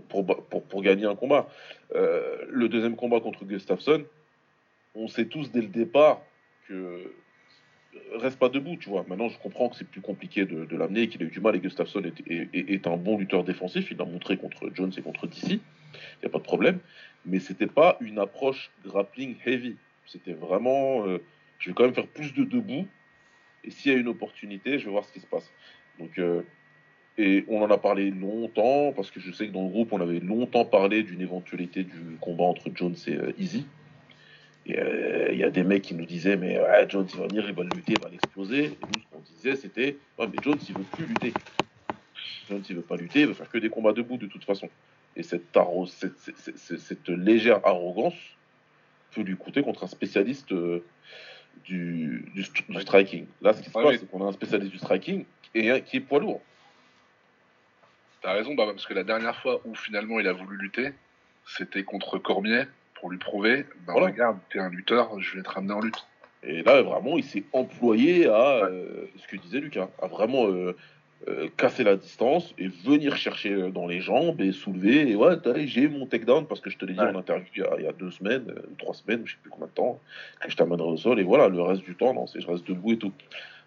pour, 0.09 0.63
pour, 0.63 0.83
gagner 0.83 1.05
un 1.05 1.15
combat. 1.15 1.47
Euh, 1.95 2.39
le 2.49 2.71
deuxième 2.71 2.97
combat 2.97 3.21
contre 3.21 3.45
Gustafsson, 3.45 4.03
on 4.95 5.09
sait 5.09 5.27
tous 5.27 5.53
dès 5.53 5.61
le 5.61 5.69
départ 5.69 6.23
que 6.67 7.13
reste 8.15 8.39
pas 8.39 8.49
debout, 8.49 8.77
tu 8.81 8.89
vois. 8.89 9.05
Maintenant, 9.07 9.29
je 9.29 9.39
comprends 9.39 9.69
que 9.69 9.77
c'est 9.77 9.87
plus 9.87 10.01
compliqué 10.01 10.47
de, 10.47 10.65
de 10.65 10.77
l'amener, 10.77 11.09
qu'il 11.09 11.23
a 11.23 11.27
eu 11.27 11.31
du 11.31 11.41
mal 11.41 11.55
et 11.55 11.61
Gustafsson 11.61 12.03
est- 12.05 12.49
est 12.55 12.87
un 12.87 12.97
bon 12.97 13.19
lutteur 13.19 13.45
défensif. 13.45 13.91
Il 13.91 13.99
l'a 13.99 14.07
montré 14.07 14.39
contre 14.39 14.71
Jones 14.75 14.93
et 14.97 15.03
contre 15.03 15.27
DC. 15.27 15.51
Il 15.53 15.59
n'y 16.23 16.27
a 16.27 16.31
pas 16.31 16.39
de 16.39 16.45
problème. 16.45 16.79
Mais 17.27 17.41
c'était 17.41 17.67
pas 17.67 17.99
une 18.01 18.19
approche 18.19 18.71
grappling 18.87 19.37
heavy. 19.45 19.77
C'était 20.07 20.33
vraiment, 20.33 21.07
euh, 21.07 21.19
je 21.59 21.69
vais 21.69 21.75
quand 21.75 21.85
même 21.85 21.95
faire 21.95 22.09
plus 22.09 22.33
de 22.33 22.45
debout. 22.45 22.87
Et 23.65 23.71
s'il 23.71 23.93
y 23.93 23.95
a 23.95 23.99
une 23.99 24.09
opportunité, 24.09 24.79
je 24.79 24.87
vais 24.87 24.91
voir 24.91 25.05
ce 25.05 25.13
qui 25.13 25.21
se 25.21 25.27
passe. 25.27 25.51
Donc, 25.99 26.19
euh, 26.19 26.43
et 27.17 27.45
on 27.49 27.63
en 27.63 27.71
a 27.71 27.79
parlé 27.79 28.11
longtemps, 28.11 28.93
parce 28.93 29.11
que 29.11 29.21
je 29.21 29.31
sais 29.31 29.47
que 29.47 29.53
dans 29.53 29.63
le 29.63 29.69
groupe, 29.69 29.93
on 29.93 30.01
avait 30.01 30.21
longtemps 30.21 30.65
parlé 30.65 31.03
d'une 31.03 31.21
éventualité 31.21 31.85
du 31.85 32.17
combat 32.21 32.45
entre 32.45 32.71
Jones 32.75 32.97
et 33.07 33.15
euh, 33.15 33.33
Easy. 33.39 33.67
Et 34.67 34.79
euh, 34.79 35.29
il 35.31 35.39
y 35.39 35.45
a 35.45 35.51
des 35.51 35.63
mecs 35.63 35.83
qui 35.83 35.95
nous 35.95 36.07
disaient, 36.07 36.37
mais 36.37 36.59
ouais, 36.59 36.87
Jones, 36.89 37.07
il 37.13 37.21
va 37.21 37.27
venir, 37.27 37.45
il 37.47 37.55
va 37.55 37.63
lutter, 37.63 37.93
il 37.93 38.01
va 38.01 38.09
l'exploser. 38.09 38.65
Et 38.65 38.69
nous, 38.69 39.01
ce 39.01 39.07
qu'on 39.13 39.21
disait, 39.21 39.57
c'était, 39.57 39.97
ouais, 40.19 40.27
mais 40.27 40.39
Jones, 40.43 40.59
il 40.69 40.75
veut 40.75 40.85
plus 40.85 41.07
lutter. 41.07 41.33
Jones, 42.49 42.63
il 42.69 42.77
veut 42.77 42.83
pas 42.83 42.97
lutter, 42.97 43.21
il 43.21 43.27
veut 43.27 43.35
faire 43.35 43.49
que 43.51 43.59
des 43.59 43.69
combats 43.69 43.93
debout 43.93 44.17
de 44.17 44.27
toute 44.27 44.45
façon. 44.45 44.69
Et 45.17 45.23
cette, 45.23 45.55
arro- 45.55 45.87
cette, 45.87 46.19
cette- 46.19 46.57
cette- 46.59 46.79
cette 46.79 47.09
légère 47.09 47.61
arrogance 47.65 48.15
peut 49.15 49.21
lui 49.23 49.37
coûter 49.37 49.63
contre 49.63 49.85
un 49.85 49.87
spécialiste 49.87 50.51
euh, 50.53 50.83
du, 51.65 52.29
du, 52.35 52.43
st- 52.43 52.69
du 52.69 52.81
striking. 52.81 53.27
Là, 53.43 53.53
ce 53.53 53.61
qui 53.63 53.69
se 53.69 53.73
passe, 53.73 54.01
c'est 54.01 54.11
qu'on 54.11 54.25
a 54.25 54.29
un 54.29 54.33
spécialiste 54.33 54.73
du 54.73 54.79
striking 54.79 55.25
et 55.55 55.71
un 55.71 55.81
qui 55.81 55.99
est 55.99 56.01
poids 56.01 56.19
lourd. 56.19 56.41
T'as 58.25 58.33
raison, 58.33 58.57
parce 58.57 58.87
que 58.87 58.95
la 58.95 59.05
dernière 59.05 59.37
fois 59.37 59.61
où 59.67 59.75
finalement 59.75 60.19
il 60.19 60.27
a 60.27 60.33
voulu 60.33 60.57
lutter, 60.57 60.93
c'était 61.47 61.83
contre 61.83 62.17
Cormier 62.17 62.63
pour 62.95 63.11
lui 63.11 63.19
prouver, 63.19 63.67
Voilà. 63.87 64.07
regarde, 64.07 64.39
t'es 64.51 64.59
un 64.59 64.71
lutteur, 64.71 65.21
je 65.21 65.37
vais 65.37 65.43
te 65.43 65.51
ramener 65.51 65.75
en 65.75 65.81
lutte. 65.81 66.07
Et 66.43 66.63
là, 66.63 66.81
vraiment, 66.81 67.19
il 67.19 67.25
s'est 67.25 67.45
employé 67.53 68.27
à 68.27 68.65
euh, 68.65 69.05
ce 69.19 69.27
que 69.29 69.37
disait 69.37 69.61
Lucas, 69.61 69.89
à 70.01 70.07
vraiment 70.07 70.47
euh, 70.47 70.75
euh, 71.29 71.49
casser 71.59 71.85
la 71.85 71.97
distance 71.97 72.55
et 72.57 72.69
venir 72.69 73.15
chercher 73.19 73.71
dans 73.71 73.87
les 73.87 74.01
jambes 74.01 74.41
et 74.41 74.53
soulever. 74.53 75.11
Et 75.11 75.17
ouais, 75.17 75.35
j'ai 75.67 75.87
mon 75.89 76.07
takedown 76.07 76.47
parce 76.47 76.63
que 76.63 76.71
je 76.71 76.79
te 76.79 76.87
l'ai 76.87 76.95
dit 76.95 77.01
Ouais. 77.01 77.09
en 77.11 77.19
interview 77.19 77.47
il 77.57 77.61
y, 77.61 77.67
a, 77.67 77.75
il 77.79 77.85
y 77.85 77.87
a 77.89 77.93
deux 77.93 78.11
semaines, 78.11 78.55
trois 78.79 78.95
semaines, 78.95 79.27
je 79.27 79.33
sais 79.33 79.39
plus 79.43 79.51
combien 79.51 79.67
de 79.67 79.73
temps, 79.73 80.01
que 80.41 80.51
je 80.51 80.57
t'amènerai 80.57 80.89
au 80.89 80.97
sol. 80.97 81.21
Et 81.21 81.25
voilà, 81.25 81.49
le 81.49 81.61
reste 81.61 81.83
du 81.83 81.95
temps, 81.95 82.15
non, 82.15 82.27
c'est 82.27 82.41
je 82.41 82.47
reste 82.47 82.67
debout 82.67 82.93
et 82.93 82.99
tout. 82.99 83.13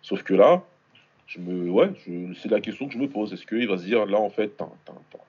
Sauf 0.02 0.24
que 0.24 0.34
là, 0.34 0.64
je 1.28 1.40
me, 1.40 1.70
ouais, 1.70 1.92
c'est 2.42 2.50
la 2.50 2.62
question 2.62 2.88
que 2.88 2.94
je 2.94 2.98
me 2.98 3.10
pose. 3.10 3.34
Est-ce 3.34 3.46
qu'il 3.46 3.68
va 3.68 3.78
se 3.78 3.84
dire, 3.84 4.06
là, 4.06 4.18
en 4.18 4.30
fait, 4.30 4.56
t'as, 4.58 4.68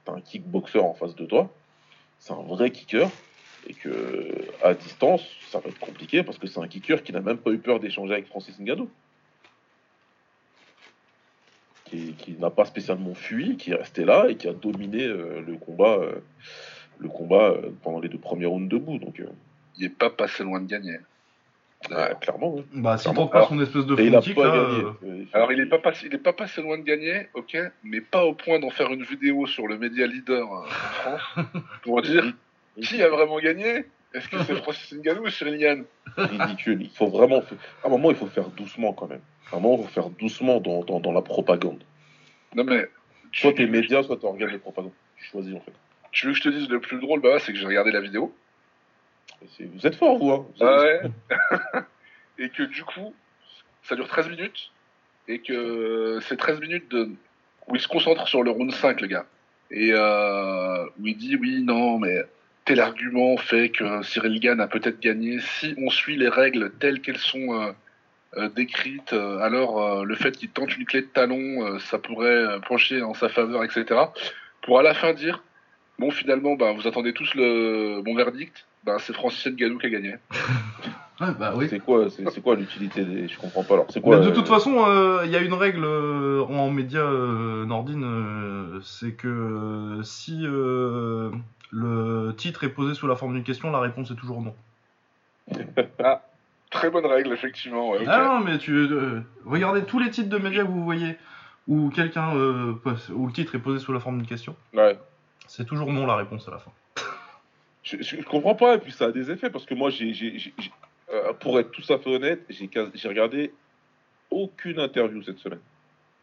un 0.07 0.21
kickboxer 0.21 0.79
en 0.79 0.95
face 0.95 1.15
de 1.17 1.27
toi, 1.27 1.51
c'est 2.21 2.33
un 2.33 2.43
vrai 2.43 2.71
kicker, 2.71 3.11
et 3.67 3.75
que 3.75 4.47
à 4.63 4.75
distance, 4.75 5.23
ça 5.51 5.59
va 5.59 5.69
être 5.69 5.79
compliqué 5.79 6.23
parce 6.23 6.39
que 6.39 6.47
c'est 6.47 6.61
un 6.61 6.69
kicker 6.69 7.03
qui 7.03 7.13
n'a 7.13 7.21
même 7.21 7.37
pas 7.37 7.51
eu 7.51 7.59
peur 7.59 7.81
d'échanger 7.81 8.15
avec 8.15 8.27
Francis 8.27 8.59
Ngannou. 8.59 8.89
Qui, 11.85 12.37
n'a 12.39 12.51
pas 12.51 12.67
spécialement 12.67 13.15
fui, 13.15 13.57
qui 13.57 13.71
est 13.71 13.75
resté 13.75 14.05
là 14.05 14.27
et 14.29 14.37
qui 14.37 14.47
a 14.47 14.53
dominé 14.53 15.05
euh, 15.05 15.41
le 15.41 15.57
combat, 15.57 15.97
euh, 15.97 16.21
le 16.99 17.09
combat 17.09 17.49
euh, 17.49 17.71
pendant 17.83 17.99
les 17.99 18.11
deux 18.11 18.19
premiers 18.19 18.45
rounds 18.45 18.69
debout. 18.69 19.01
Il 19.79 19.85
est 19.85 19.89
pas 19.89 20.11
passé 20.11 20.45
loin 20.45 20.61
de 20.61 20.67
gagner. 20.67 20.99
Ouais, 21.91 22.13
clairement. 22.21 22.55
ouais. 22.55 22.65
Bah 22.75 22.97
s'il 22.99 23.05
Clairement. 23.13 23.27
tente 23.29 23.33
pas 23.33 23.47
son 23.49 23.61
espèce 23.61 23.87
de 23.87 23.99
Et 24.01 24.07
il 24.07 24.15
a 24.17 24.21
front 24.21 24.29
kick 24.31 24.35
pas 24.37 24.47
là, 24.47 24.65
gagné. 24.65 24.85
euh, 24.85 24.93
Euh, 25.05 25.25
Alors 25.33 25.53
il 25.53 25.61
est 25.61 25.67
pas 25.67 25.79
passé, 25.79 26.07
il 26.07 26.15
est 26.15 26.19
pas 26.19 26.33
passé 26.33 26.61
loin 26.63 26.79
de 26.79 26.83
gagner, 26.85 27.29
ok, 27.35 27.57
mais 27.85 28.01
pas 28.01 28.25
au 28.25 28.35
point 28.35 28.59
d'en 28.59 28.71
faire 28.71 28.91
une 28.93 29.03
vidéo 29.05 29.47
sur 29.47 29.67
le 29.67 29.79
média 29.79 30.07
leader 30.07 30.47
euh, 30.53 30.57
en 30.61 30.65
France 30.67 31.47
pour 31.83 32.03
dire 32.03 32.25
qui 32.81 33.03
a 33.03 33.09
vraiment 33.09 33.39
gagné. 33.39 33.85
Est-ce 34.15 34.29
que 34.29 34.43
c'est 34.45 34.57
Francis 34.57 34.95
Ngannou 34.95 35.27
ou 35.27 35.29
Cyril 35.29 35.85
ridicule. 36.17 36.81
Il 36.83 36.89
faut 36.91 37.09
vraiment. 37.09 37.43
À 37.85 37.87
un 37.89 37.91
moment, 37.91 38.11
il 38.11 38.17
faut 38.17 38.27
faire 38.27 38.49
doucement 38.49 38.95
quand 38.95 39.07
même. 39.07 39.21
À 39.53 39.57
un 39.57 39.61
moment, 39.61 39.77
il 39.83 39.85
faut 39.87 39.93
faire 39.93 40.09
doucement 40.11 40.61
dans, 40.61 40.83
dans, 40.83 40.99
dans 40.99 41.13
la 41.13 41.21
propagande. 41.21 41.83
Non 42.55 42.65
mais 42.65 42.89
tu, 43.33 43.41
Soit 43.43 43.53
t'es 43.53 43.67
média, 43.67 44.03
soit 44.03 44.17
t'es 44.17 44.25
organe 44.25 44.51
de 44.51 44.57
propagande. 44.57 44.93
Tu 45.19 45.25
choisis 45.27 45.55
en 45.55 45.61
fait. 45.61 45.73
tu 46.13 46.27
veux 46.27 46.33
que 46.33 46.39
je 46.39 46.43
te 46.45 46.49
dise 46.49 46.71
le 46.71 46.81
plus 46.81 46.99
drôle, 46.99 47.21
bah 47.21 47.39
c'est 47.39 47.53
que 47.53 47.59
j'ai 47.59 47.67
regardé 47.67 47.93
la 47.93 48.01
vidéo. 48.01 48.35
Vous 49.61 49.87
êtes 49.87 49.97
fort, 49.97 50.19
vous. 50.19 50.31
Hein. 50.31 50.47
Ouais. 50.61 51.03
et 52.39 52.49
que 52.51 52.63
du 52.65 52.85
coup, 52.85 53.15
ça 53.83 53.97
dure 53.97 54.09
13 54.09 54.29
minutes. 54.29 54.71
Et 55.29 55.41
que 55.41 56.19
c'est 56.23 56.37
13 56.37 56.61
minutes 56.61 56.91
de... 56.91 57.11
où 57.67 57.75
il 57.77 57.81
se 57.81 57.89
concentre 57.89 58.27
sur 58.29 58.43
le 58.43 58.51
round 58.51 58.73
5, 58.73 59.01
le 59.01 59.07
gars. 59.07 59.27
Et 59.71 59.91
euh, 59.93 60.85
où 60.99 61.07
il 61.07 61.17
dit 61.17 61.37
oui, 61.37 61.63
non, 61.63 61.99
mais 61.99 62.23
tel 62.65 62.81
argument 62.81 63.37
fait 63.37 63.69
que 63.69 64.03
Cyril 64.03 64.41
Gann 64.41 64.61
a 64.61 64.67
peut-être 64.67 65.01
gagné. 65.01 65.39
Si 65.41 65.75
on 65.79 65.91
suit 65.91 66.17
les 66.17 66.29
règles 66.29 66.73
telles 66.79 67.01
qu'elles 67.01 67.19
sont 67.19 67.53
euh, 67.53 67.73
euh, 68.37 68.49
décrites, 68.49 69.13
alors 69.13 70.05
le 70.05 70.15
fait 70.15 70.33
qu'il 70.33 70.51
tente 70.51 70.77
une 70.77 70.87
clé 70.87 71.03
de 71.03 71.07
talon, 71.07 71.79
ça 71.79 71.99
pourrait 71.99 72.61
pencher 72.67 73.03
en 73.03 73.13
sa 73.13 73.29
faveur, 73.29 73.63
etc. 73.65 74.01
Pour 74.63 74.79
à 74.79 74.83
la 74.83 74.95
fin 74.95 75.13
dire 75.13 75.43
bon, 75.99 76.11
finalement, 76.11 76.55
bah, 76.55 76.73
vous 76.73 76.87
attendez 76.87 77.13
tous 77.13 77.35
le 77.35 78.01
bon 78.03 78.15
verdict. 78.15 78.67
Bah, 78.85 78.97
c'est 79.01 79.13
Francis 79.13 79.47
Ngannou 79.47 79.79
qui 79.79 79.87
a 79.87 79.91
gagné. 79.91 80.15
bah 81.21 81.53
oui. 81.57 81.67
C'est 81.69 81.81
quoi, 81.81 82.09
c'est, 82.11 82.29
c'est 82.31 82.41
quoi 82.41 82.55
l'utilité 82.57 83.05
des... 83.05 83.29
Je 83.29 83.39
comprends 83.39 83.65
pas 83.65 83.75
alors. 83.75 83.87
C'est 83.91 84.01
quoi 84.01 84.19
de 84.21 84.29
euh, 84.29 84.33
toute 84.33 84.49
façon, 84.49 84.85
euh, 84.87 85.23
il 85.25 85.31
y 85.31 85.37
a 85.37 85.41
une 85.41 85.53
règle 85.55 85.85
euh, 85.85 86.43
en 86.45 86.71
média 86.71 87.01
euh, 87.01 87.65
nordine, 87.67 88.05
euh, 88.05 88.81
c'est 88.83 89.13
que 89.13 89.29
euh, 89.29 90.03
si 90.05 90.41
euh, 90.45 91.31
le 91.71 92.33
titre 92.37 92.65
est 92.65 92.69
posé 92.71 92.95
sous 92.95 93.07
la 93.09 93.17
forme 93.17 93.35
d'une 93.35 93.45
question, 93.45 93.71
la 93.71 93.81
réponse 93.81 94.11
est 94.11 94.15
toujours 94.17 94.41
non. 94.41 94.55
Très 96.71 96.91
bonne 96.91 97.07
règle, 97.07 97.33
effectivement. 97.33 97.91
Ouais. 97.91 98.05
Ah 98.07 98.25
non, 98.25 98.41
mais 98.41 98.59
tu 98.59 98.73
euh, 98.73 99.23
regardez 99.47 99.85
tous 99.85 99.99
les 99.99 100.11
titres 100.11 100.29
de 100.29 100.37
médias 100.39 100.65
que 100.65 100.69
vous 100.69 100.85
voyez 100.85 101.17
où 101.67 101.89
quelqu'un 101.89 102.35
euh, 102.37 102.75
pose- 102.75 103.11
où 103.15 103.27
le 103.27 103.33
titre 103.33 103.55
est 103.55 103.59
posé 103.59 103.79
sous 103.79 103.93
la 103.93 104.01
forme 104.01 104.19
d'une 104.19 104.27
question, 104.27 104.55
Ouais. 104.75 104.99
c'est 105.47 105.67
toujours 105.67 105.91
non 105.93 106.07
la 106.07 106.17
réponse 106.17 106.47
à 106.47 106.51
la 106.51 106.59
fin. 106.59 106.71
Je, 107.89 108.03
je, 108.03 108.17
comprends 108.23 108.55
pas, 108.55 108.75
et 108.75 108.79
puis 108.79 108.93
ça 108.93 109.07
a 109.07 109.13
des 109.13 109.31
effets, 109.31 109.49
parce 109.51 109.65
que 109.65 109.75
moi, 109.75 109.89
j'ai, 109.91 110.13
euh, 111.11 111.33
pour 111.35 111.59
être 111.59 111.71
tout 111.71 111.83
à 111.93 111.99
fait 111.99 112.11
honnête, 112.15 112.41
j'ai, 112.51 113.09
regardé 113.09 113.53
aucune 114.31 114.79
interview 114.79 115.23
cette 115.23 115.39
semaine. 115.39 115.61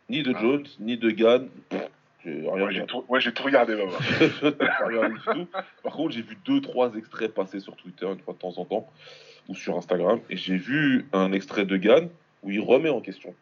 Ni 0.09 0.21
de 0.21 0.33
Ah. 0.35 0.39
Jones, 0.41 0.65
ni 0.79 0.97
de 0.97 1.09
Gann. 1.09 1.49
Moi, 2.25 2.71
j'ai 2.71 2.85
tout, 2.85 3.03
j'ai 3.19 3.33
tout 3.33 3.43
regardé, 3.43 3.75
du 3.75 5.19
tout. 5.33 5.47
Par 5.83 5.93
contre, 5.93 6.11
j'ai 6.13 6.21
vu 6.21 6.37
deux, 6.45 6.61
trois 6.61 6.93
extraits 6.95 7.33
passer 7.33 7.59
sur 7.59 7.75
Twitter 7.75 8.05
une 8.07 8.19
fois 8.19 8.33
de 8.33 8.39
temps 8.39 8.57
en 8.57 8.65
temps 8.65 8.87
ou 9.47 9.55
sur 9.55 9.75
Instagram. 9.77 10.19
Et 10.29 10.37
j'ai 10.37 10.57
vu 10.57 11.07
un 11.13 11.31
extrait 11.31 11.65
de 11.65 11.77
Gann 11.77 12.09
où 12.43 12.51
il 12.51 12.59
remet 12.61 12.89
en 12.89 13.01
question 13.01 13.33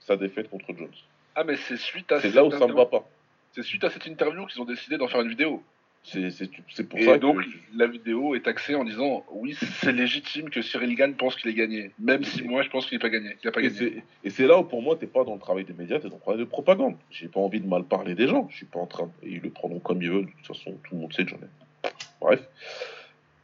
sa 0.00 0.16
défaite 0.16 0.50
contre 0.50 0.66
Jones. 0.76 0.88
Ah, 1.34 1.44
mais 1.44 1.56
c'est 1.56 1.78
suite 1.78 2.10
à 2.12 2.20
C'est 2.20 2.28
cette 2.28 2.36
là 2.36 2.44
où 2.44 2.50
ça 2.50 2.58
me 2.58 2.62
interview- 2.64 2.76
va 2.76 2.86
pas. 2.86 3.08
C'est 3.52 3.62
suite 3.62 3.84
à 3.84 3.90
cette 3.90 4.06
interview 4.06 4.44
qu'ils 4.46 4.60
ont 4.60 4.66
décidé 4.66 4.98
d'en 4.98 5.08
faire 5.08 5.20
une 5.22 5.28
vidéo. 5.30 5.62
C'est 6.06 6.88
pour 6.88 6.98
Et 6.98 7.04
ça 7.06 7.18
donc, 7.18 7.40
que. 7.42 7.48
la 7.74 7.86
vidéo 7.86 8.34
est 8.34 8.46
axée 8.46 8.74
en 8.74 8.84
disant 8.84 9.24
oui, 9.32 9.56
c'est 9.80 9.90
légitime 9.90 10.50
que 10.50 10.60
Cyril 10.60 10.94
Gann 10.96 11.14
pense 11.14 11.34
qu'il 11.34 11.50
est 11.50 11.54
gagné, 11.54 11.92
même 11.98 12.22
si 12.24 12.42
moi 12.42 12.62
je 12.62 12.68
pense 12.68 12.84
qu'il 12.86 12.98
n'a 12.98 13.00
pas 13.02 13.08
gagné. 13.08 13.36
Il 13.42 13.48
a 13.48 13.52
pas 13.52 13.60
Et 13.60 13.64
gagné. 13.64 13.76
c'est- 13.78 14.02
Et 14.22 14.30
c'est 14.30 14.46
là 14.46 14.58
où 14.58 14.64
pour 14.64 14.82
moi, 14.82 14.96
t'es 14.96 15.06
pas 15.06 15.24
dans 15.24 15.32
le 15.34 15.40
travail 15.40 15.64
des 15.64 15.72
médias, 15.72 15.98
t'es 15.98 16.08
dans 16.10 16.16
le 16.16 16.20
travail 16.20 16.40
de 16.40 16.44
propagande. 16.44 16.96
J'ai 17.10 17.28
pas 17.28 17.40
envie 17.40 17.60
de 17.60 17.66
mal 17.66 17.84
parler 17.84 18.14
des 18.14 18.28
gens. 18.28 18.46
Je 18.50 18.56
suis 18.56 18.66
pas 18.66 18.80
en 18.80 18.86
train. 18.86 19.10
Et 19.22 19.30
ils 19.30 19.40
le 19.40 19.48
prendront 19.48 19.78
comme 19.80 20.02
ils 20.02 20.10
veulent. 20.10 20.26
De 20.26 20.30
toute 20.30 20.46
façon, 20.56 20.72
tout 20.84 20.94
le 20.94 21.00
monde 21.00 21.12
sait 21.14 21.24
que 21.24 21.30
j'en 21.30 21.36
ai. 21.38 21.90
Bref. 22.20 22.42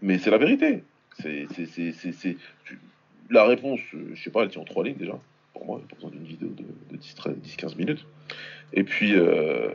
Mais 0.03 0.19
c'est 0.19 0.31
la 0.31 0.39
vérité. 0.39 0.85
C'est, 1.19 1.47
tu- 2.65 2.79
La 3.31 3.45
réponse, 3.45 3.81
euh, 3.95 4.11
je 4.15 4.23
sais 4.23 4.31
pas, 4.31 4.43
elle 4.43 4.49
tient 4.51 4.61
en 4.61 4.65
trois 4.65 4.85
lignes 4.85 4.97
déjà. 4.97 5.19
Pour 5.55 5.65
moi, 5.65 5.79
il 5.79 5.83
n'y 5.83 5.85
a 5.85 5.89
pas 5.89 5.95
besoin 5.97 6.11
d'une 6.11 6.25
vidéo 6.25 6.49
de, 6.49 6.65
de 6.91 6.97
10, 6.97 7.15
13, 7.15 7.37
10-15 7.39 7.77
minutes. 7.77 8.05
Et 8.73 8.83
puis, 8.85 9.13
euh, 9.15 9.71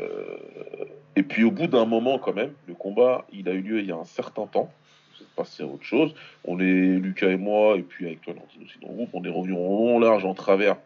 et 1.15 1.23
puis 1.23 1.43
au 1.43 1.51
bout 1.51 1.67
d'un 1.67 1.85
moment, 1.85 2.19
quand 2.19 2.33
même, 2.33 2.53
le 2.67 2.73
combat, 2.73 3.25
il 3.31 3.47
a 3.49 3.53
eu 3.53 3.61
lieu 3.61 3.79
il 3.79 3.85
y 3.85 3.91
a 3.91 3.95
un 3.95 4.05
certain 4.05 4.47
temps. 4.47 4.71
C'est 5.17 5.27
passé 5.29 5.63
à 5.63 5.65
autre 5.65 5.83
chose. 5.83 6.13
On 6.43 6.59
est, 6.59 6.99
Lucas 6.99 7.29
et 7.29 7.37
moi, 7.37 7.77
et 7.77 7.83
puis 7.83 8.05
avec 8.05 8.21
toi, 8.21 8.33
Nantine 8.33 8.63
aussi 8.63 8.79
dans 8.81 8.89
le 8.89 8.95
groupe, 8.95 9.09
on 9.13 9.23
est 9.23 9.29
revenu 9.29 9.53
en 9.53 9.57
long, 9.57 9.99
large, 9.99 10.25
en 10.25 10.33
travers 10.33 10.77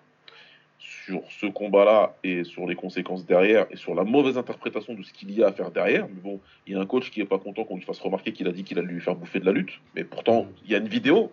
sur 0.80 1.22
ce 1.30 1.48
combat-là 1.48 2.16
et 2.24 2.44
sur 2.44 2.68
les 2.68 2.76
conséquences 2.76 3.26
derrière 3.26 3.66
et 3.72 3.76
sur 3.76 3.96
la 3.96 4.04
mauvaise 4.04 4.38
interprétation 4.38 4.94
de 4.94 5.04
ce 5.04 5.12
qu'il 5.12 5.32
y 5.32 5.44
a 5.44 5.48
à 5.48 5.52
faire 5.52 5.72
derrière. 5.72 6.08
Mais 6.08 6.22
bon, 6.22 6.40
il 6.68 6.74
y 6.74 6.76
a 6.76 6.80
un 6.80 6.86
coach 6.86 7.10
qui 7.12 7.22
est 7.22 7.26
pas 7.26 7.40
content 7.40 7.64
qu'on 7.64 7.76
lui 7.76 7.84
fasse 7.84 8.00
remarquer 8.00 8.32
qu'il 8.32 8.48
a 8.48 8.52
dit 8.52 8.64
qu'il 8.64 8.78
allait 8.78 8.88
lui 8.88 9.02
faire 9.02 9.16
bouffer 9.16 9.40
de 9.40 9.46
la 9.46 9.52
lutte. 9.52 9.80
Mais 9.96 10.04
pourtant, 10.04 10.48
il 10.64 10.72
y 10.72 10.76
a 10.76 10.78
une 10.78 10.88
vidéo. 10.88 11.32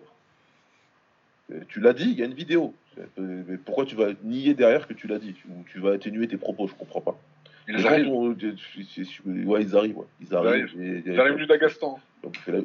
Euh, 1.51 1.61
Tu 1.69 1.79
l'as 1.79 1.93
dit, 1.93 2.09
il 2.09 2.17
y 2.17 2.23
a 2.23 2.25
une 2.25 2.33
vidéo. 2.33 2.73
Euh, 2.97 3.43
Mais 3.47 3.57
pourquoi 3.57 3.85
tu 3.85 3.95
vas 3.95 4.09
nier 4.23 4.53
derrière 4.53 4.87
que 4.87 4.93
tu 4.93 5.07
l'as 5.07 5.19
dit? 5.19 5.35
Ou 5.49 5.63
tu 5.71 5.79
vas 5.79 5.93
atténuer 5.93 6.27
tes 6.27 6.37
propos? 6.37 6.67
Je 6.67 6.73
comprends 6.73 7.01
pas. 7.01 7.17
Ils 7.67 7.85
arrivent. 7.85 8.07
ouais, 8.09 9.61
ils 9.63 9.75
arrivent. 9.75 9.97
Ils 10.21 10.33
arrivent. 10.35 10.81
et- 10.81 11.03
Ils 11.05 11.19
arrivent 11.19 11.35
du 11.35 11.45
Dagestan. 11.47 11.99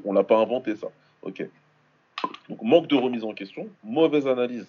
on 0.04 0.12
l'a 0.12 0.24
pas 0.24 0.38
inventé 0.38 0.76
ça. 0.76 0.88
Ok. 1.22 1.44
Donc 2.48 2.62
manque 2.62 2.86
de 2.86 2.94
remise 2.94 3.24
en 3.24 3.32
question, 3.34 3.68
mauvaise 3.82 4.28
analyse 4.28 4.68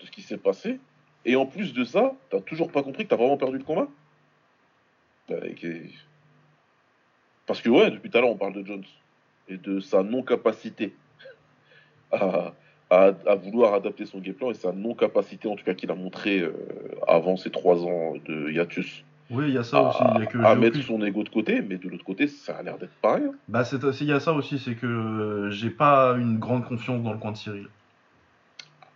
de 0.00 0.06
ce 0.06 0.10
qui 0.10 0.20
s'est 0.22 0.36
passé, 0.36 0.78
et 1.24 1.36
en 1.36 1.46
plus 1.46 1.72
de 1.72 1.84
ça, 1.84 2.14
t'as 2.30 2.40
toujours 2.40 2.70
pas 2.70 2.82
compris 2.82 3.04
que 3.04 3.10
t'as 3.10 3.16
vraiment 3.16 3.36
perdu 3.38 3.58
le 3.58 3.64
combat. 3.64 3.88
Bah, 5.28 5.36
Parce 7.46 7.62
que 7.62 7.70
ouais, 7.70 7.90
depuis 7.90 8.10
tout 8.10 8.18
à 8.18 8.20
l'heure 8.20 8.30
on 8.30 8.36
parle 8.36 8.54
de 8.54 8.66
Jones 8.66 8.84
et 9.48 9.56
de 9.56 9.80
sa 9.80 10.02
non 10.02 10.22
capacité 10.22 10.94
à, 12.10 12.52
à- 12.92 13.14
à 13.26 13.34
vouloir 13.36 13.72
adapter 13.74 14.04
son 14.04 14.18
game 14.18 14.34
plan 14.34 14.50
et 14.50 14.54
sa 14.54 14.72
non 14.72 14.94
capacité 14.94 15.48
en 15.48 15.56
tout 15.56 15.64
cas 15.64 15.72
qu'il 15.74 15.90
a 15.90 15.94
montré 15.94 16.40
euh, 16.40 16.52
avant 17.08 17.36
ces 17.38 17.50
trois 17.50 17.82
ans 17.84 18.14
de 18.26 18.50
hiatus 18.50 19.02
Oui, 19.30 19.46
il 19.48 19.54
y 19.54 19.58
a 19.58 19.64
ça 19.64 19.80
aussi. 19.80 20.02
à, 20.02 20.12
Il 20.14 20.20
y 20.20 20.22
a 20.22 20.26
que 20.26 20.38
à 20.44 20.54
mettre 20.54 20.80
son 20.82 21.02
ego 21.02 21.22
de 21.22 21.30
côté, 21.30 21.62
mais 21.62 21.78
de 21.78 21.88
l'autre 21.88 22.04
côté 22.04 22.28
ça 22.28 22.56
a 22.58 22.62
l'air 22.62 22.76
d'être 22.76 22.94
pareil. 23.00 23.24
Bah, 23.48 23.64
c'est 23.64 23.82
aussi, 23.82 24.04
il 24.04 24.10
y 24.10 24.12
a 24.12 24.20
ça 24.20 24.34
aussi, 24.34 24.58
c'est 24.58 24.74
que 24.74 24.86
euh, 24.86 25.50
j'ai 25.50 25.70
pas 25.70 26.12
une 26.18 26.38
grande 26.38 26.66
confiance 26.66 27.02
dans 27.02 27.12
le 27.12 27.18
coin 27.18 27.32
de 27.32 27.38
Cyril. 27.38 27.68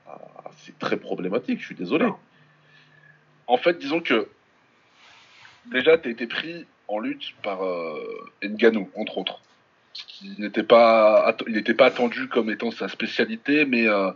Ah, 0.07 0.19
c'est 0.59 0.79
très 0.79 0.99
problématique, 0.99 1.61
je 1.61 1.65
suis 1.67 1.75
désolé. 1.75 2.07
En 3.47 3.57
fait, 3.57 3.79
disons 3.79 4.01
que 4.01 4.29
déjà, 5.73 5.97
tu 5.97 6.11
été 6.11 6.27
pris 6.27 6.67
en 6.89 6.99
lutte 6.99 7.35
par 7.43 7.65
euh, 7.65 7.99
Ngannou, 8.45 8.91
entre 8.95 9.19
autres. 9.19 9.41
Qui 10.09 10.35
n'était 10.39 10.63
pas, 10.63 11.37
il 11.47 11.55
n'était 11.55 11.75
pas 11.75 11.87
attendu 11.87 12.29
comme 12.29 12.51
étant 12.51 12.71
sa 12.71 12.89
spécialité, 12.89 13.65
mais 13.65 13.87
euh, 13.89 14.11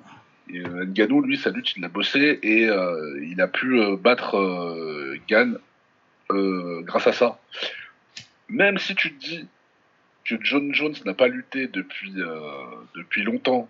euh, 0.54 0.84
Ngannou, 0.86 1.22
lui, 1.22 1.36
sa 1.36 1.50
lutte, 1.50 1.76
il 1.76 1.82
l'a 1.82 1.88
bossé 1.88 2.38
et 2.42 2.68
euh, 2.68 3.20
il 3.22 3.40
a 3.40 3.48
pu 3.48 3.80
euh, 3.80 3.96
battre 3.96 4.36
euh, 4.36 5.18
Gann 5.28 5.58
grâce 6.30 7.06
à 7.08 7.12
ça. 7.12 7.40
Même 8.48 8.78
si 8.78 8.94
tu 8.94 9.12
te 9.12 9.18
dis 9.18 9.48
que 10.24 10.36
John 10.40 10.72
Jones 10.72 10.94
n'a 11.04 11.14
pas 11.14 11.26
lutté 11.26 11.66
depuis, 11.66 12.14
depuis 12.94 13.24
longtemps, 13.24 13.68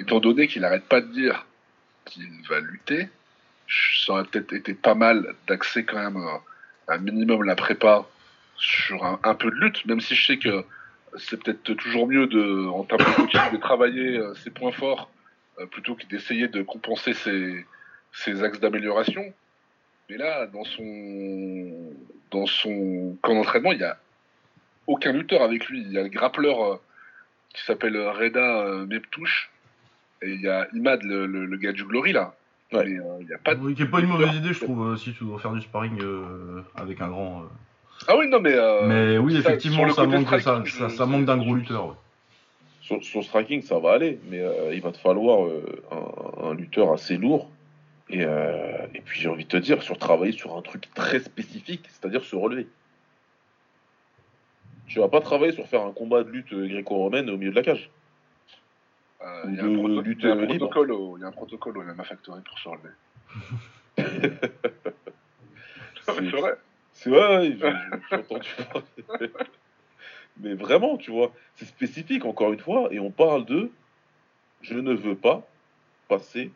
étant 0.00 0.18
donné 0.18 0.48
qu'il 0.48 0.62
n'arrête 0.62 0.86
pas 0.86 1.00
de 1.00 1.12
dire 1.12 1.46
qu'il 2.04 2.28
va 2.48 2.58
lutter, 2.58 3.08
ça 3.68 4.14
aurait 4.14 4.24
peut-être 4.24 4.52
été 4.52 4.74
pas 4.74 4.96
mal 4.96 5.36
d'axer 5.46 5.84
quand 5.84 6.10
même 6.10 6.20
un 6.88 6.98
minimum 6.98 7.44
la 7.44 7.54
prépa 7.54 8.04
sur 8.56 9.20
un 9.22 9.34
peu 9.36 9.52
de 9.52 9.56
lutte, 9.56 9.86
même 9.86 10.00
si 10.00 10.16
je 10.16 10.26
sais 10.26 10.38
que 10.38 10.64
c'est 11.16 11.42
peut-être 11.42 11.74
toujours 11.74 12.06
mieux 12.06 12.26
de, 12.26 12.66
en 12.68 12.84
termes 12.84 13.00
de 13.00 13.14
coaching 13.16 13.52
de 13.52 13.56
travailler 13.58 14.18
euh, 14.18 14.34
ses 14.34 14.50
points 14.50 14.72
forts 14.72 15.10
euh, 15.58 15.66
plutôt 15.66 15.94
que 15.94 16.04
d'essayer 16.06 16.48
de 16.48 16.62
compenser 16.62 17.14
ses, 17.14 17.64
ses 18.12 18.42
axes 18.42 18.60
d'amélioration. 18.60 19.24
Mais 20.10 20.16
là, 20.18 20.46
dans 20.46 20.64
son, 20.64 21.92
dans 22.30 22.46
son 22.46 23.16
camp 23.22 23.34
d'entraînement, 23.34 23.72
il 23.72 23.78
n'y 23.78 23.84
a 23.84 23.98
aucun 24.86 25.12
lutteur 25.12 25.42
avec 25.42 25.66
lui. 25.68 25.80
Il 25.82 25.92
y 25.92 25.98
a 25.98 26.02
le 26.02 26.08
grappleur 26.08 26.62
euh, 26.64 26.76
qui 27.54 27.62
s'appelle 27.64 27.96
Reda 27.96 28.60
euh, 28.66 28.86
Meptouche 28.86 29.50
et 30.22 30.30
il 30.32 30.40
y 30.40 30.48
a 30.48 30.68
Imad, 30.74 31.02
le, 31.02 31.26
le- 31.26 31.46
le 31.46 31.56
gars 31.56 31.72
du 31.72 31.84
Glory 31.84 32.12
là. 32.12 32.34
Ouais. 32.72 32.84
Mais 32.84 32.98
euh, 32.98 33.16
il 33.20 33.26
n'y 33.26 33.32
a 33.34 33.38
pas 33.38 33.54
de 33.54 33.60
Oui, 33.60 33.74
qui 33.74 33.82
est 33.82 33.86
pas 33.86 34.00
une 34.00 34.08
mauvaise 34.08 34.34
idée, 34.34 34.52
je 34.52 34.60
trouve, 34.64 34.88
euh, 34.92 34.96
si 34.96 35.12
tu 35.12 35.24
dois 35.24 35.38
faire 35.38 35.52
du 35.52 35.60
sparring 35.60 35.98
euh, 36.02 36.62
avec 36.74 37.00
un 37.00 37.08
grand. 37.08 37.42
euh. 37.42 37.46
Ah 38.08 38.16
oui, 38.16 38.28
non, 38.28 38.40
mais. 38.40 38.52
euh, 38.54 38.86
Mais 38.86 39.18
oui, 39.18 39.36
effectivement, 39.36 39.88
ça 39.88 40.04
manque, 40.06 40.28
ça, 40.28 40.38
striking, 40.40 40.66
ça, 40.66 40.88
je- 40.88 40.96
ça 40.96 41.06
manque 41.06 41.24
d'un 41.24 41.36
gros 41.38 41.54
lutteur. 41.54 41.86
ouais. 41.88 41.94
Sur, 42.80 43.02
sur 43.02 43.24
striking, 43.24 43.62
ça 43.62 43.78
va 43.80 43.92
aller, 43.94 44.20
mais 44.30 44.40
euh, 44.40 44.72
il 44.72 44.80
va 44.80 44.92
te 44.92 44.98
falloir 44.98 45.44
euh, 45.46 45.82
un, 45.90 46.48
un 46.50 46.54
lutteur 46.54 46.92
assez 46.92 47.16
lourd. 47.16 47.50
Et, 48.08 48.24
euh, 48.24 48.86
et 48.94 49.00
puis 49.00 49.20
j'ai 49.20 49.28
envie 49.28 49.42
de 49.44 49.48
te 49.48 49.56
dire, 49.56 49.82
sur 49.82 49.98
travailler 49.98 50.30
sur 50.32 50.56
un 50.56 50.62
truc 50.62 50.88
très 50.94 51.18
spécifique, 51.18 51.84
c'est-à-dire 51.88 52.22
se 52.24 52.36
relever. 52.36 52.68
Tu 54.86 55.00
vas 55.00 55.08
pas 55.08 55.20
travailler 55.20 55.50
sur 55.52 55.66
faire 55.66 55.82
un 55.82 55.90
combat 55.90 56.22
de 56.22 56.30
lutte 56.30 56.54
gréco-romaine 56.54 57.28
au 57.28 57.36
milieu 57.36 57.50
de 57.50 57.56
la 57.56 57.62
cage. 57.62 57.90
Il 59.48 59.56
y 59.56 59.60
a 59.60 59.64
un, 59.64 60.46
protocole 60.46 60.92
au- 60.92 61.16
il 61.18 61.22
y 61.22 61.24
a 61.24 61.26
un 61.26 61.32
protocole 61.32 61.78
au 61.78 61.82
MMA 61.82 62.04
Factory 62.04 62.40
pour 62.42 62.58
se 62.60 62.68
relever. 62.68 62.88
Non, 63.98 64.04
mais 66.20 66.30
c'est 66.30 66.40
vrai. 66.40 66.54
C'est 66.98 67.10
je- 67.10 67.56
j'ai 68.10 68.16
entendu 68.16 68.48
parler. 68.72 69.30
Mais 70.40 70.54
vraiment, 70.54 70.96
tu 70.98 71.10
vois, 71.10 71.32
c'est 71.54 71.64
spécifique 71.64 72.24
encore 72.24 72.52
une 72.52 72.58
fois, 72.60 72.88
et 72.90 72.98
on 73.00 73.10
parle 73.10 73.44
de 73.46 73.70
je 74.62 74.74
ne 74.74 74.92
veux 74.94 75.14
pas 75.14 75.46
passer 76.08 76.50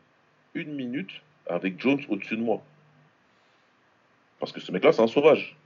une 0.55 0.75
minute 0.75 1.23
avec 1.47 1.81
Jones 1.81 2.01
au-dessus 2.09 2.37
de 2.37 2.43
moi. 2.43 2.63
Parce 4.39 4.53
que 4.53 4.61
ce 4.61 4.73
mec-là, 4.73 4.93
c'est 4.93 5.03
un 5.03 5.07
sauvage. 5.07 5.57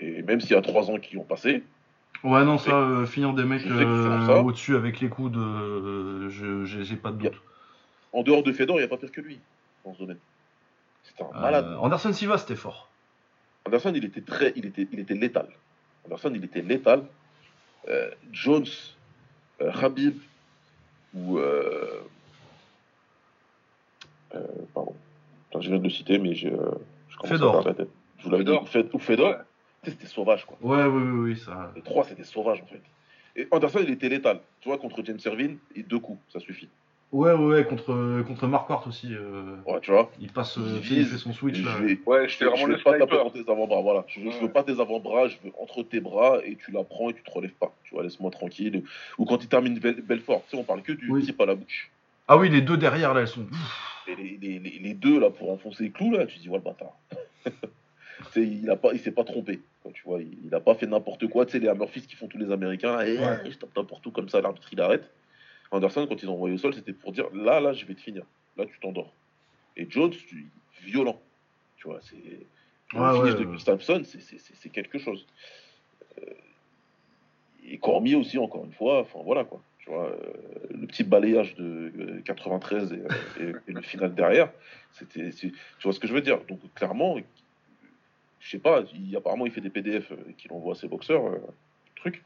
Et 0.00 0.22
même 0.22 0.40
s'il 0.40 0.52
y 0.52 0.54
a 0.54 0.62
trois 0.62 0.90
ans 0.90 0.98
qui 0.98 1.16
ont 1.16 1.24
passé, 1.24 1.62
Ouais, 2.22 2.44
non, 2.44 2.58
ça, 2.58 2.72
euh, 2.76 3.06
finir 3.06 3.32
des 3.32 3.44
mecs 3.44 3.64
euh, 3.66 4.42
au-dessus 4.42 4.76
avec 4.76 5.00
les 5.00 5.08
coups 5.08 5.32
de. 5.32 5.38
euh, 5.40 6.28
je- 6.28 6.64
j'ai 6.82 6.96
pas 6.96 7.12
de 7.12 7.16
doute. 7.16 7.40
en 8.12 8.22
dehors 8.22 8.42
de 8.42 8.52
Fedor, 8.52 8.76
il 8.76 8.80
n'y 8.80 8.84
a 8.84 8.88
pas 8.88 8.98
pire 8.98 9.10
que 9.12 9.20
lui 9.22 9.40
dans 9.84 9.94
ce 9.94 10.00
domaine. 10.00 10.18
C'était 11.02 11.22
un 11.22 11.40
malade. 11.40 11.64
Euh, 11.66 11.76
Anderson 11.78 12.12
Silva, 12.12 12.36
c'était 12.36 12.56
fort. 12.56 12.89
Anderson, 13.66 13.92
il 13.94 14.04
était 14.04 14.20
très, 14.22 14.52
il 14.56 14.66
était, 14.66 14.86
il 14.92 14.98
était 15.00 15.14
létal. 15.14 15.48
Anderson, 16.06 16.32
il 16.34 16.44
était 16.44 16.62
létal. 16.62 17.04
Euh, 17.88 18.10
Jones, 18.32 18.66
euh, 19.60 19.70
Habib 19.72 20.16
ou 21.14 21.38
euh, 21.38 22.00
euh, 24.34 24.46
pardon, 24.74 24.94
je 25.58 25.68
viens 25.68 25.78
de 25.78 25.84
le 25.84 25.90
citer, 25.90 26.18
mais 26.18 26.34
je, 26.34 26.48
je 27.08 27.16
commence 27.16 27.32
Fedor. 27.36 27.48
à 27.50 27.62
perdre 27.62 27.68
la 27.68 27.74
tête. 27.84 27.88
Je 28.18 28.24
vous 28.24 28.30
l'avais 28.30 28.44
dit. 28.44 28.50
Fed- 28.66 28.90
ou 28.92 28.98
Fedor. 28.98 29.30
Ouais. 29.30 29.36
Tu 29.82 29.90
sais, 29.90 29.96
C'était 29.96 30.06
sauvage 30.12 30.44
quoi. 30.44 30.58
Ouais, 30.60 30.84
oui, 30.84 31.02
oui, 31.02 31.30
oui, 31.32 31.38
ça. 31.38 31.72
Les 31.74 31.82
trois, 31.82 32.04
c'était 32.04 32.24
sauvage 32.24 32.60
en 32.62 32.66
fait. 32.66 32.82
Et 33.36 33.48
Anderson, 33.50 33.80
il 33.82 33.90
était 33.90 34.08
létal. 34.08 34.40
Tu 34.60 34.68
vois, 34.68 34.78
contre 34.78 35.02
James 35.04 35.18
Servine, 35.18 35.58
et 35.74 35.82
deux 35.82 35.98
coups, 36.00 36.20
ça 36.32 36.38
suffit. 36.40 36.68
Ouais, 37.12 37.32
ouais, 37.32 37.44
ouais, 37.46 37.64
contre, 37.64 38.22
contre 38.22 38.46
Mark 38.46 38.70
Ward 38.70 38.86
aussi. 38.86 39.08
euh, 39.12 39.56
Ouais, 39.66 39.80
tu 39.80 39.90
vois. 39.90 40.10
il 40.20 40.30
passe, 40.30 40.56
Il 40.56 40.62
euh, 40.62 40.78
vise, 40.78 40.98
il 40.98 41.06
fait 41.06 41.18
son 41.18 41.32
switch 41.32 41.56
Je 41.56 41.64
là. 41.64 41.76
vais- 41.78 41.98
Ouais, 42.06 42.28
Je 42.28 42.44
vraiment 42.44 42.66
veux 42.66 42.72
le 42.74 42.82
pas 42.82 42.92
taper 42.92 43.06
sniper. 43.16 43.24
dans 43.24 43.30
tes 43.30 43.50
avant-bras, 43.50 43.80
voilà. 43.80 44.04
Je, 44.06 44.20
veux- 44.20 44.30
je 44.30 44.36
veux 44.38 44.44
Ouais. 44.44 44.48
pas 44.48 44.62
tes 44.62 44.80
avant-bras, 44.80 45.26
je 45.26 45.36
veux 45.42 45.50
entre 45.60 45.82
tes 45.82 45.98
bras 46.00 46.38
et 46.44 46.54
tu 46.54 46.70
la 46.70 46.84
prends 46.84 47.10
et 47.10 47.14
tu 47.14 47.22
te 47.24 47.30
relèves 47.32 47.50
pas. 47.54 47.72
Tu 47.82 47.94
vois, 47.94 48.04
laisse-moi 48.04 48.30
tranquille. 48.30 48.84
Ou 49.18 49.24
quand 49.24 49.42
il 49.42 49.48
termine 49.48 49.76
Belfort, 49.78 50.44
tu 50.44 50.50
sais, 50.50 50.56
on 50.56 50.62
parle 50.64 50.82
que 50.82 50.92
du 50.92 51.10
Oui. 51.10 51.24
type 51.24 51.40
à 51.40 51.46
la 51.46 51.56
bouche. 51.56 51.90
Ah 52.28 52.36
oui, 52.38 52.48
les 52.48 52.60
deux 52.60 52.76
derrière 52.76 53.12
là, 53.12 53.22
elles 53.22 53.26
sont. 53.28 53.44
Et 54.06 54.14
les, 54.14 54.38
les- 54.40 54.58
les- 54.60 54.78
les 54.78 54.94
deux 54.94 55.18
là 55.18 55.30
pour 55.30 55.50
enfoncer 55.50 55.82
les 55.84 55.90
clous 55.90 56.12
là, 56.12 56.26
tu 56.26 56.38
dis 56.38 56.48
ouais 56.48 56.58
le 56.58 56.62
bâtard. 56.64 56.92
Tu 58.32 58.32
sais, 58.42 58.46
il 58.46 58.68
a 58.70 58.76
pas, 58.76 58.92
il 58.92 59.00
s'est 59.00 59.10
pas 59.12 59.24
trompé. 59.24 59.60
quoi, 59.82 59.90
tu 59.94 60.02
vois, 60.04 60.20
il, 60.20 60.36
il 60.44 60.54
a 60.54 60.60
pas 60.60 60.74
fait 60.74 60.86
n'importe 60.86 61.26
quoi. 61.28 61.46
Tu 61.46 61.52
sais 61.52 61.58
les 61.58 61.68
Hammerfist 61.68 62.06
qui 62.06 62.16
font 62.16 62.28
tous 62.28 62.36
les 62.38 62.52
Américains. 62.52 62.96
là, 62.98 63.08
et, 63.08 63.18
Ouais. 63.18 63.50
je 63.50 63.56
tape 63.56 63.74
n'importe 63.74 64.06
où 64.06 64.10
comme 64.10 64.28
ça, 64.28 64.40
l'arbitre 64.42 64.68
il 64.72 64.80
arrête. 64.80 65.10
Anderson, 65.70 66.06
quand 66.08 66.22
ils 66.22 66.28
ont 66.28 66.34
envoyé 66.34 66.54
au 66.54 66.58
sol, 66.58 66.74
c'était 66.74 66.92
pour 66.92 67.12
dire 67.12 67.26
là, 67.32 67.60
là, 67.60 67.72
je 67.72 67.84
vais 67.86 67.94
te 67.94 68.00
finir. 68.00 68.24
Là, 68.56 68.66
tu 68.66 68.78
t'endors. 68.80 69.12
Et 69.76 69.86
Jones, 69.88 70.10
tu- 70.10 70.48
violent. 70.82 71.20
Tu 71.76 71.86
vois, 71.86 72.00
c'est. 72.00 72.16
Le 72.92 73.00
Ouais, 73.00 73.12
finish 73.18 73.34
ouais, 73.34 73.38
de. 73.40 73.44
Gustafsson, 73.44 74.02
c'est- 74.04 74.68
quelque 74.70 74.98
chose. 74.98 75.26
Euh, 76.18 76.24
et 77.64 77.78
Cormier 77.78 78.16
aussi, 78.16 78.36
encore 78.38 78.64
une 78.64 78.72
fois, 78.72 79.00
enfin 79.02 79.20
voilà 79.24 79.44
quoi. 79.44 79.62
Tu 79.78 79.90
vois, 79.90 80.08
euh, 80.10 80.18
le 80.70 80.86
petit 80.86 81.04
balayage 81.04 81.54
de 81.54 81.92
euh, 81.98 82.20
93 82.24 82.92
et, 82.92 82.96
euh, 82.96 83.52
et- 83.66 83.70
et 83.70 83.72
le 83.74 83.82
final 83.82 84.14
derrière, 84.14 84.50
c'était. 84.92 85.30
Tu 85.30 85.52
vois 85.84 85.92
ce 85.92 86.00
que 86.00 86.08
je 86.08 86.12
veux 86.14 86.20
dire? 86.20 86.40
Donc 86.48 86.58
clairement, 86.74 87.16
je 88.40 88.50
sais 88.50 88.58
pas, 88.58 88.82
il, 88.94 89.14
apparemment 89.16 89.46
il 89.46 89.52
fait 89.52 89.60
des 89.60 89.70
PDF 89.70 90.12
qu'il 90.36 90.52
envoie 90.52 90.72
à 90.72 90.76
ses 90.76 90.88
boxeurs, 90.88 91.22
truc. 91.96 92.22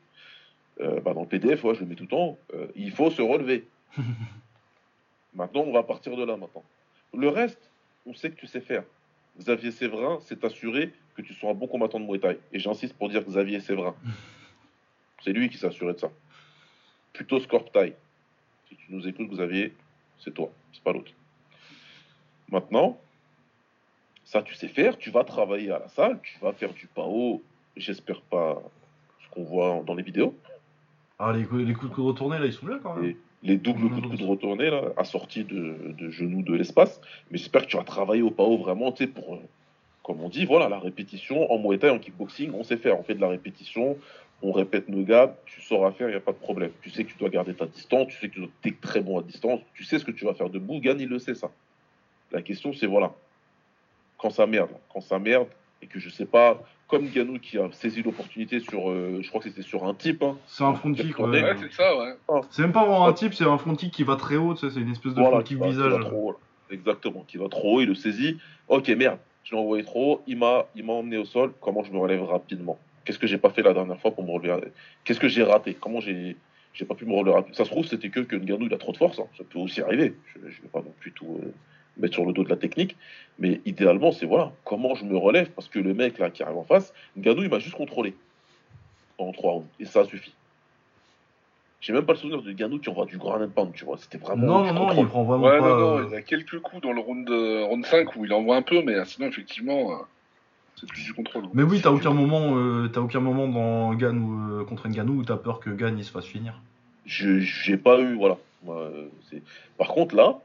Euh, 0.80 1.00
bah, 1.00 1.14
dans 1.14 1.22
le 1.22 1.28
PDF, 1.28 1.62
ouais, 1.64 1.74
je 1.74 1.80
le 1.80 1.86
mets 1.86 1.94
tout 1.94 2.04
le 2.04 2.08
temps. 2.08 2.38
euh, 2.54 2.66
il 2.74 2.90
faut 2.90 3.10
se 3.10 3.22
relever. 3.22 3.66
maintenant, 5.34 5.62
on 5.62 5.72
va 5.72 5.82
partir 5.82 6.16
de 6.16 6.24
là 6.24 6.36
maintenant. 6.36 6.64
Le 7.12 7.28
reste, 7.28 7.70
on 8.06 8.14
sait 8.14 8.30
que 8.30 8.36
tu 8.36 8.46
sais 8.46 8.60
faire. 8.60 8.82
Xavier 9.38 9.70
Séverin 9.70 10.20
s'est 10.20 10.44
assuré 10.44 10.92
que 11.16 11.22
tu 11.22 11.32
sois 11.34 11.50
un 11.50 11.54
bon 11.54 11.66
combattant 11.66 12.00
de 12.00 12.04
Muay 12.04 12.18
Thai. 12.18 12.38
Et 12.52 12.58
j'insiste 12.58 12.94
pour 12.94 13.08
dire 13.08 13.22
Xavier 13.22 13.60
Séverin. 13.60 13.94
C'est 15.22 15.32
lui 15.32 15.48
qui 15.48 15.56
s'est 15.56 15.66
assuré 15.66 15.94
de 15.94 15.98
ça. 15.98 16.10
Plutôt 17.12 17.38
Scorp 17.40 17.70
Thai. 17.72 17.94
Si 18.68 18.76
tu 18.76 18.86
nous 18.90 19.06
écoutes, 19.06 19.30
Xavier, 19.30 19.72
c'est 20.18 20.32
toi, 20.34 20.50
c'est 20.72 20.82
pas 20.82 20.92
l'autre. 20.92 21.12
Maintenant, 22.48 22.98
ça 24.24 24.42
tu 24.42 24.54
sais 24.54 24.68
faire, 24.68 24.98
tu 24.98 25.10
vas 25.10 25.24
travailler 25.24 25.70
à 25.70 25.78
la 25.78 25.88
salle, 25.88 26.20
tu 26.22 26.38
vas 26.40 26.52
faire 26.52 26.72
du 26.72 26.86
PAO, 26.88 27.42
j'espère 27.76 28.20
pas 28.22 28.62
ce 29.22 29.28
qu'on 29.30 29.44
voit 29.44 29.82
dans 29.86 29.94
les 29.94 30.02
vidéos. 30.02 30.36
Ah, 31.18 31.32
les, 31.32 31.44
coups- 31.44 31.62
les 31.64 31.74
coups 31.74 31.90
de 31.90 31.94
coude 31.94 32.06
retournés, 32.06 32.38
là, 32.38 32.46
ils 32.46 32.52
sont 32.52 32.66
bien 32.66 32.78
quand 32.82 32.96
même. 32.96 33.04
Et 33.10 33.16
les 33.42 33.56
doubles 33.56 33.88
coups 33.88 34.02
de 34.02 34.08
coude 34.08 34.28
retournés, 34.28 34.70
là, 34.70 34.82
assortis 34.96 35.44
de, 35.44 35.94
de 35.98 36.10
genoux 36.10 36.42
de 36.42 36.54
l'espace. 36.54 37.00
Mais 37.30 37.38
j'espère 37.38 37.62
que 37.62 37.68
tu 37.68 37.76
vas 37.76 37.84
travailler 37.84 38.22
au 38.22 38.30
PAO 38.30 38.56
vraiment, 38.58 38.90
tu 38.90 39.04
sais, 39.04 39.10
pour, 39.10 39.34
euh, 39.34 39.38
comme 40.02 40.20
on 40.20 40.28
dit, 40.28 40.44
voilà, 40.44 40.68
la 40.68 40.78
répétition. 40.78 41.50
En 41.52 41.58
Muay 41.58 41.78
Thai, 41.78 41.90
en 41.90 41.98
kickboxing, 41.98 42.52
on 42.52 42.64
sait 42.64 42.76
faire. 42.76 42.98
On 42.98 43.02
fait 43.02 43.14
de 43.14 43.20
la 43.20 43.28
répétition, 43.28 43.96
on 44.42 44.50
répète 44.50 44.88
nos 44.88 45.04
gars, 45.04 45.36
tu 45.46 45.60
sauras 45.60 45.92
faire, 45.92 46.08
il 46.08 46.12
n'y 46.12 46.16
a 46.16 46.20
pas 46.20 46.32
de 46.32 46.38
problème. 46.38 46.70
Tu 46.82 46.90
sais 46.90 47.04
que 47.04 47.12
tu 47.12 47.18
dois 47.18 47.28
garder 47.28 47.54
ta 47.54 47.66
distance, 47.66 48.08
tu 48.08 48.18
sais 48.18 48.28
que 48.28 48.40
tu 48.62 48.68
es 48.68 48.74
très 48.80 49.00
bon 49.00 49.18
à 49.18 49.22
distance, 49.22 49.60
tu 49.74 49.84
sais 49.84 49.98
ce 49.98 50.04
que 50.04 50.10
tu 50.10 50.24
vas 50.24 50.34
faire 50.34 50.50
debout. 50.50 50.80
Gann, 50.80 51.00
il 51.00 51.08
le 51.08 51.18
sait, 51.18 51.34
ça. 51.34 51.50
La 52.32 52.42
question, 52.42 52.72
c'est 52.72 52.86
voilà, 52.86 53.12
quand 54.18 54.30
ça 54.30 54.46
merde, 54.46 54.70
quand 54.92 55.00
ça 55.00 55.18
merde, 55.18 55.46
et 55.82 55.86
que 55.86 55.98
je 55.98 56.08
sais 56.08 56.26
pas, 56.26 56.62
comme 56.86 57.08
Ganou 57.08 57.38
qui 57.38 57.58
a 57.58 57.70
saisi 57.72 58.02
l'opportunité 58.02 58.60
sur, 58.60 58.90
euh, 58.90 59.18
je 59.20 59.28
crois 59.28 59.40
que 59.40 59.48
c'était 59.48 59.62
sur 59.62 59.84
un 59.84 59.94
type, 59.94 60.22
hein, 60.22 60.38
C'est 60.46 60.64
un 60.64 60.74
front 60.74 60.92
kick, 60.92 61.18
ouais. 61.18 61.42
Ouais, 61.42 61.56
c'est 61.60 61.72
ça, 61.72 61.96
ouais. 61.96 62.14
C'est 62.50 62.62
même 62.62 62.72
pas 62.72 62.84
vraiment 62.86 63.06
un 63.06 63.12
type, 63.12 63.34
c'est 63.34 63.44
un 63.44 63.58
front 63.58 63.74
kick 63.74 63.92
qui 63.92 64.02
va 64.02 64.16
très 64.16 64.36
haut, 64.36 64.54
tu 64.54 64.60
sais, 64.60 64.74
c'est 64.74 64.80
une 64.80 64.90
espèce 64.90 65.12
de 65.14 65.20
Voilà, 65.20 65.36
front 65.38 65.42
qui 65.44 65.54
kick 65.54 65.58
va- 65.58 65.66
qui 65.66 65.72
visage. 65.72 65.92
va 65.92 65.98
trop 66.00 66.28
haut, 66.28 66.32
là. 66.32 66.38
Exactement, 66.70 67.24
qui 67.24 67.36
va 67.36 67.48
trop 67.48 67.76
haut, 67.76 67.80
il 67.82 67.88
le 67.88 67.94
saisit. 67.94 68.38
Ok, 68.68 68.88
merde, 68.88 69.18
je 69.42 69.54
l'ai 69.54 69.60
envoyé 69.60 69.84
trop 69.84 70.12
haut, 70.14 70.22
il 70.26 70.38
m'a, 70.38 70.66
il 70.74 70.84
m'a 70.84 70.94
emmené 70.94 71.18
au 71.18 71.24
sol. 71.26 71.52
Comment 71.60 71.84
je 71.84 71.92
me 71.92 71.98
relève 71.98 72.22
rapidement? 72.22 72.78
Qu'est-ce 73.04 73.18
que 73.18 73.26
j'ai 73.26 73.36
pas 73.38 73.50
fait 73.50 73.62
la 73.62 73.74
dernière 73.74 74.00
fois 74.00 74.12
pour 74.14 74.24
me 74.24 74.30
relever 74.30 74.72
Qu'est-ce 75.04 75.20
que 75.20 75.28
j'ai 75.28 75.42
raté? 75.42 75.74
Comment 75.74 76.00
j'ai, 76.00 76.38
j'ai 76.72 76.86
pas 76.86 76.94
pu 76.94 77.04
me 77.04 77.12
relever 77.12 77.32
rapidement? 77.32 77.54
Ça 77.56 77.64
se 77.66 77.70
trouve, 77.70 77.84
c'était 77.86 78.08
que, 78.08 78.20
que 78.20 78.36
Ngannou, 78.36 78.64
il 78.66 78.72
a 78.74 78.78
trop 78.78 78.92
de 78.92 78.96
force. 78.96 79.18
hein. 79.18 79.28
Ça 79.36 79.44
peut 79.44 79.58
aussi 79.58 79.82
arriver. 79.82 80.16
Je, 80.24 80.48
je 80.48 80.62
vais 80.62 80.68
pas 80.68 80.80
non 80.80 80.94
plus 80.98 81.12
tout 81.12 81.38
euh, 81.42 81.52
mettre 81.96 82.14
sur 82.14 82.24
le 82.24 82.32
dos 82.32 82.44
de 82.44 82.48
la 82.48 82.56
technique. 82.56 82.96
Mais 83.38 83.60
idéalement, 83.64 84.12
c'est 84.12 84.26
voilà, 84.26 84.52
comment 84.64 84.94
je 84.94 85.04
me 85.04 85.16
relève 85.16 85.50
Parce 85.50 85.68
que 85.68 85.78
le 85.78 85.94
mec 85.94 86.18
là 86.18 86.30
qui 86.30 86.42
arrive 86.42 86.56
en 86.58 86.64
face, 86.64 86.92
Ngannou, 87.16 87.42
il 87.42 87.48
m'a 87.48 87.58
juste 87.58 87.76
contrôlé 87.76 88.14
en 89.18 89.32
trois 89.32 89.52
rounds. 89.52 89.68
Et 89.80 89.84
ça 89.84 90.04
suffit. 90.04 90.34
J'ai 91.80 91.92
même 91.92 92.06
pas 92.06 92.14
le 92.14 92.18
souvenir 92.18 92.40
de 92.42 92.50
Ngannou 92.52 92.78
qui 92.78 92.88
envoie 92.88 93.04
du 93.06 93.18
ground 93.18 93.42
and 93.42 93.50
pound, 93.50 93.72
tu 93.74 93.84
vois. 93.84 93.98
C'était 93.98 94.18
vraiment. 94.18 94.64
Non, 94.64 94.72
non, 94.72 94.92
il 94.92 95.06
prend 95.06 95.24
vraiment 95.24 95.44
Ouais, 95.46 95.58
pas. 95.58 95.68
non, 95.68 95.76
non, 95.76 95.98
euh, 95.98 96.04
il 96.08 96.12
y 96.12 96.16
a 96.16 96.22
quelques 96.22 96.58
coups 96.60 96.80
dans 96.82 96.92
le 96.92 97.00
round, 97.00 97.26
de- 97.26 97.62
round 97.62 97.84
5 97.84 98.16
où 98.16 98.24
il 98.24 98.32
envoie 98.32 98.56
un 98.56 98.62
peu, 98.62 98.82
mais 98.82 98.94
euh, 98.94 99.04
sinon, 99.04 99.26
effectivement, 99.28 99.92
euh, 99.92 99.96
c'est 100.76 100.88
plus 100.88 101.02
du 101.04 101.12
contrôle. 101.12 101.44
Mais 101.52 101.62
oui, 101.62 101.80
t'as 101.82 101.90
aucun 101.90 102.12
moment, 102.14 102.56
euh, 102.56 102.88
t'as 102.88 103.00
aucun 103.00 103.20
moment 103.20 103.46
dans 103.48 103.92
Gan 103.94 104.16
ou 104.16 104.60
euh, 104.60 104.64
contre 104.64 104.88
Ngannou 104.88 105.18
où 105.20 105.24
t'as 105.24 105.36
peur 105.36 105.60
que 105.60 105.68
Gan 105.70 105.94
il 105.96 106.04
se 106.04 106.10
fasse 106.10 106.24
finir. 106.26 106.54
je 107.04 107.38
j'ai 107.40 107.76
pas 107.76 108.00
eu 108.00 108.14
voilà 108.14 108.38
euh, 108.68 109.08
par 109.76 109.88
contre 109.88 110.16
là 110.16 110.38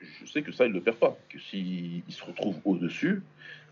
je, 0.00 0.26
sais 0.26 0.42
que 0.42 0.52
ça 0.52 0.66
il 0.66 0.72
le 0.72 0.80
perd 0.80 0.96
pas 0.98 1.16
que 1.28 1.38
s'il 1.38 2.02
il 2.08 2.12
se 2.12 2.24
retrouve 2.24 2.56
au 2.64 2.76
dessus 2.76 3.22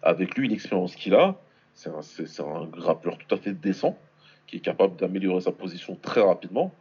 avec 0.03 0.37
lui 0.37 0.49
l'expérience 0.49 0.95
qu'il 0.97 1.15
a 1.15 1.37
c'est 1.75 1.91
un, 1.91 2.03
c'est- 2.03 2.41
un 2.41 2.65
grappleur 2.67 3.19
tout 3.19 3.35
à 3.35 3.39
fait 3.39 3.53
décent 3.53 3.99
qui 4.47 4.57
est 4.57 4.61
capable 4.61 4.97
d'améliorer 4.97 5.41
sa 5.41 5.53
position 5.53 5.97
très 5.97 6.21
rapidement 6.21 6.73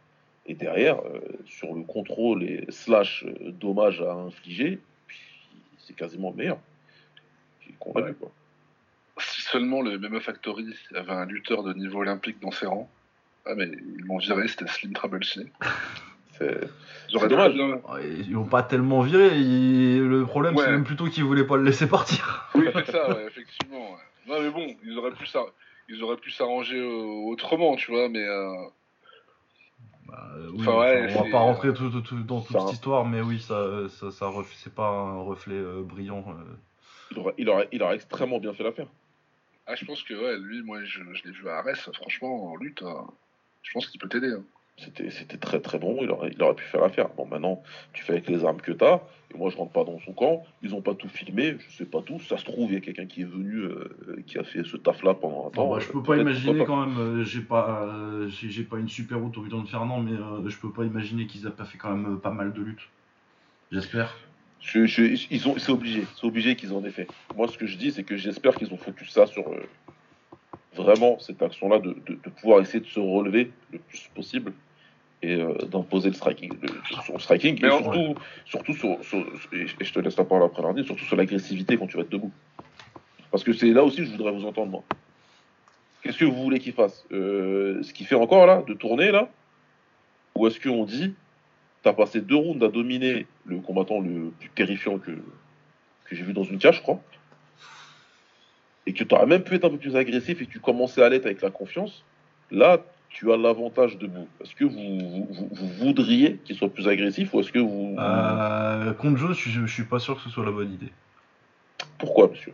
et 0.46 0.54
derrière 0.54 1.00
euh, 1.00 1.20
sur 1.46 1.74
le 1.74 1.82
contrôle 1.82 2.44
et 2.44 2.64
slash 2.68 3.24
euh, 3.24 3.50
dommage 3.52 4.00
à 4.02 4.12
infliger 4.12 4.78
c'est 5.78 5.94
quasiment 5.96 6.30
le 6.30 6.36
meilleur 6.36 6.58
qu'on 7.80 7.92
a 7.94 8.02
Ouais. 8.02 8.08
vu 8.10 8.14
quoi 8.14 8.32
Si 9.18 9.42
seulement 9.42 9.82
le 9.82 9.98
MMA 9.98 10.20
Factory 10.20 10.66
avait 10.94 11.10
un 11.12 11.26
lutteur 11.26 11.62
de 11.64 11.72
niveau 11.74 12.00
olympique 12.00 12.38
dans 12.40 12.50
ses 12.52 12.66
rangs. 12.66 12.88
Ah, 13.44 13.54
mais 13.54 13.66
ils 13.66 14.04
l'ont 14.04 14.18
viré, 14.18 14.46
c'était 14.48 14.66
Slim 14.66 14.92
C. 15.22 15.46
c'est 16.38 17.28
dommage. 17.28 17.54
Ils 18.02 18.32
l'ont 18.32 18.44
pas 18.46 18.62
tellement 18.62 19.00
viré, 19.02 19.30
le 19.38 20.24
problème 20.26 20.54
c'est 20.56 20.70
même 20.70 20.84
plutôt 20.84 21.06
qu'ils 21.06 21.24
voulaient 21.24 21.46
pas 21.46 21.56
le 21.56 21.64
laisser 21.64 21.88
partir. 21.88 22.44
Oui, 22.54 22.66
c'est 22.72 22.90
ça, 22.90 23.08
ouais, 23.14 23.26
effectivement. 23.26 23.92
ouais. 23.92 23.98
Non, 24.26 24.40
mais 24.42 24.50
bon, 24.50 24.76
ils 24.82 24.96
auraient 24.98 25.12
pu 25.12 25.26
s'ar- 25.26 25.52
ils 25.88 26.02
auraient 26.02 26.16
pu 26.16 26.30
s'arranger 26.30 26.78
euh, 26.80 27.30
autrement, 27.30 27.76
tu 27.76 27.90
vois, 27.90 28.08
mais. 28.08 28.24
euh, 28.26 28.52
Bah, 30.08 30.28
oui, 30.52 30.60
Enfin, 30.60 30.78
ouais, 30.80 31.04
enfin, 31.04 31.20
on 31.20 31.24
va 31.24 31.30
pas 31.30 31.38
rentrer 31.38 31.74
tout- 31.74 31.90
tout- 31.90 32.00
tout- 32.00 32.22
dans 32.22 32.40
toute 32.40 32.58
cette 32.60 32.72
histoire, 32.72 33.04
mais 33.04 33.20
oui, 33.20 33.40
ça, 33.40 33.88
ça, 33.88 34.10
ça 34.10 34.26
ref- 34.26 34.52
c'est 34.54 34.74
pas 34.74 34.88
un 34.88 35.20
reflet 35.20 35.54
euh, 35.56 35.82
brillant. 35.82 36.24
euh. 36.28 36.54
il 37.10 37.18
aurait, 37.18 37.34
il, 37.38 37.48
aurait, 37.48 37.68
il 37.72 37.82
aurait 37.82 37.94
extrêmement 37.96 38.38
bien 38.38 38.52
fait 38.54 38.62
l'affaire 38.64 38.86
Ah, 39.66 39.74
je 39.74 39.84
pense 39.84 40.02
que, 40.02 40.14
ouais, 40.14 40.38
lui, 40.38 40.62
moi, 40.62 40.82
je, 40.84 41.00
je 41.12 41.24
l'ai 41.24 41.32
vu 41.32 41.48
à 41.48 41.58
Arès, 41.58 41.90
franchement, 41.92 42.52
en 42.52 42.56
lutte, 42.56 42.82
euh, 42.82 42.94
je 43.62 43.72
pense 43.72 43.86
qu'il 43.88 44.00
peut 44.00 44.08
t'aider. 44.08 44.32
hein. 44.32 44.42
C'était, 44.78 45.38
très 45.38 45.60
très 45.60 45.78
bon, 45.78 45.98
il 46.02 46.10
aurait, 46.10 46.30
il 46.32 46.42
aurait 46.42 46.54
pu 46.54 46.64
faire 46.64 46.82
l'affaire. 46.82 47.08
Bon, 47.16 47.24
maintenant, 47.24 47.62
tu 47.94 48.04
fais 48.04 48.12
avec 48.12 48.28
les 48.28 48.44
armes 48.44 48.60
que 48.60 48.72
tu 48.72 48.84
as, 48.84 49.02
et 49.34 49.38
moi 49.38 49.48
je 49.48 49.56
rentre 49.56 49.72
pas 49.72 49.84
dans 49.84 49.98
son 50.00 50.12
camp. 50.12 50.44
Ils 50.62 50.74
ont 50.74 50.82
pas 50.82 50.94
tout 50.94 51.08
filmé, 51.08 51.56
je 51.58 51.76
sais 51.76 51.86
pas 51.86 52.02
tout. 52.02 52.20
Ça 52.20 52.36
se 52.36 52.44
trouve, 52.44 52.70
il 52.70 52.74
y 52.74 52.76
a 52.76 52.80
quelqu'un 52.80 53.06
qui 53.06 53.22
est 53.22 53.24
venu, 53.24 53.56
euh, 53.56 54.22
qui 54.26 54.38
a 54.38 54.44
fait 54.44 54.64
ce 54.64 54.76
taf-là 54.76 55.14
pendant 55.14 55.46
un 55.46 55.50
temps. 55.50 55.68
Bon, 55.68 55.74
bah, 55.74 55.80
je 55.80 55.88
peux 55.90 55.98
Euh, 55.98 56.02
pas 56.02 56.06
peut-être, 56.08 56.20
imaginer 56.20 56.64
quand 56.66 56.86
même, 56.86 56.98
euh, 56.98 57.24
j'ai 57.24 57.40
pas, 57.40 57.88
euh, 57.88 58.28
j'ai 58.28 58.64
pas 58.64 58.76
une 58.76 58.88
super 58.88 59.18
route 59.18 59.38
au 59.38 59.46
de 59.46 59.66
Fernand, 59.66 60.00
mais 60.00 60.12
je 60.50 60.58
peux 60.58 60.70
pas 60.70 60.84
imaginer 60.84 61.26
qu'ils 61.26 61.46
aient 61.46 61.50
pas 61.50 61.64
fait 61.64 61.78
quand 61.78 61.96
même 61.96 62.20
pas 62.20 62.30
mal 62.30 62.52
de 62.52 62.60
luttes. 62.60 62.88
J'espère. 63.72 64.14
Je- 64.60 64.84
je- 64.84 65.26
ils 65.30 65.48
ont, 65.48 65.56
c'est 65.58 65.72
obligé, 65.72 66.04
c'est 66.16 66.26
obligé 66.26 66.54
qu'ils 66.54 66.74
en 66.74 66.84
aient 66.84 66.90
fait. 66.90 67.08
Moi, 67.34 67.48
ce 67.48 67.56
que 67.56 67.66
je 67.66 67.78
dis, 67.78 67.92
c'est 67.92 68.02
que 68.04 68.16
j'espère 68.16 68.54
qu'ils 68.54 68.72
ont 68.74 68.76
focus 68.76 69.10
ça 69.10 69.26
sur 69.26 69.44
vraiment 70.74 71.18
cette 71.18 71.40
action-là 71.40 71.78
de, 71.78 71.92
de- 72.06 72.18
de 72.22 72.30
pouvoir 72.30 72.60
essayer 72.60 72.80
de 72.80 72.86
se 72.86 73.00
relever 73.00 73.50
le 73.72 73.78
plus 73.78 74.08
possible 74.14 74.52
et 75.22 75.34
euh, 75.34 75.54
d'imposer 75.70 76.08
le 76.10 76.14
striking, 76.14 76.52
le, 76.60 76.68
son 77.06 77.18
striking, 77.18 77.58
Mais 77.62 77.68
et 77.68 77.70
surtout, 77.70 78.14
surtout 78.44 78.74
sur, 78.74 79.02
sur- 79.04 79.26
et 79.52 79.66
je 79.66 79.92
te 79.92 79.98
laisse 80.00 80.16
la 80.16 80.24
parole 80.24 80.44
après 80.44 80.62
lundi, 80.62 80.84
surtout 80.84 81.04
sur 81.04 81.16
l'agressivité 81.16 81.76
quand 81.76 81.86
tu 81.86 81.96
vas 81.96 82.02
être 82.02 82.10
debout. 82.10 82.32
Parce 83.30 83.42
que 83.42 83.52
c'est 83.52 83.70
là 83.72 83.82
aussi 83.82 83.98
que 83.98 84.04
je 84.04 84.10
voudrais 84.12 84.32
vous 84.32 84.44
entendre, 84.46 84.70
moi. 84.70 84.84
Qu'est-ce 86.02 86.18
que 86.18 86.24
vous 86.24 86.42
voulez 86.42 86.58
qu'il 86.58 86.72
fasse? 86.72 87.04
Euh, 87.12 87.82
Ce 87.82 87.92
qu'il 87.92 88.06
fait 88.06 88.14
encore 88.14 88.46
là, 88.46 88.62
de 88.66 88.74
tourner 88.74 89.10
là? 89.10 89.28
Ou 90.36 90.46
est-ce 90.46 90.60
qu'on 90.60 90.84
dit, 90.84 91.14
t'as 91.82 91.92
passé 91.94 92.20
deux 92.20 92.36
rounds 92.36 92.62
à 92.64 92.68
dominer 92.68 93.26
le 93.46 93.58
combattant 93.60 94.00
le 94.00 94.30
plus 94.38 94.50
terrifiant 94.50 94.98
que, 94.98 95.10
que 95.12 96.14
j'ai 96.14 96.22
vu 96.22 96.34
dans 96.34 96.44
une 96.44 96.58
cage, 96.58 96.76
je 96.76 96.82
crois, 96.82 97.00
et 98.86 98.92
que 98.92 99.02
t'aurais 99.02 99.26
même 99.26 99.42
pu 99.42 99.54
être 99.54 99.64
un 99.64 99.70
peu 99.70 99.78
plus 99.78 99.96
agressif 99.96 100.40
et 100.40 100.46
que 100.46 100.52
tu 100.52 100.60
commençais 100.60 101.02
à 101.02 101.08
l'être 101.08 101.26
avec 101.26 101.40
la 101.42 101.50
confiance, 101.50 102.04
là, 102.50 102.78
tu 103.16 103.32
as 103.32 103.38
l'avantage 103.38 103.96
debout. 103.96 104.28
Est-ce 104.42 104.54
que 104.54 104.66
vous, 104.66 104.76
vous, 104.76 105.26
vous- 105.30 105.48
vous 105.50 105.68
voudriez 105.86 106.36
qu'il 106.44 106.54
soit 106.54 106.68
plus 106.68 106.86
agressif 106.86 107.32
ou 107.32 107.40
est-ce 107.40 107.50
que 107.50 107.58
vous... 107.58 107.96
Euh, 107.98 108.92
contre 108.92 109.16
Jones, 109.16 109.32
je, 109.34 109.62
je 109.62 109.72
suis 109.72 109.84
pas 109.84 109.98
sûr 109.98 110.16
que 110.16 110.20
ce 110.20 110.28
soit 110.28 110.44
la 110.44 110.50
bonne 110.50 110.70
idée. 110.70 110.92
Pourquoi, 111.96 112.28
monsieur? 112.28 112.52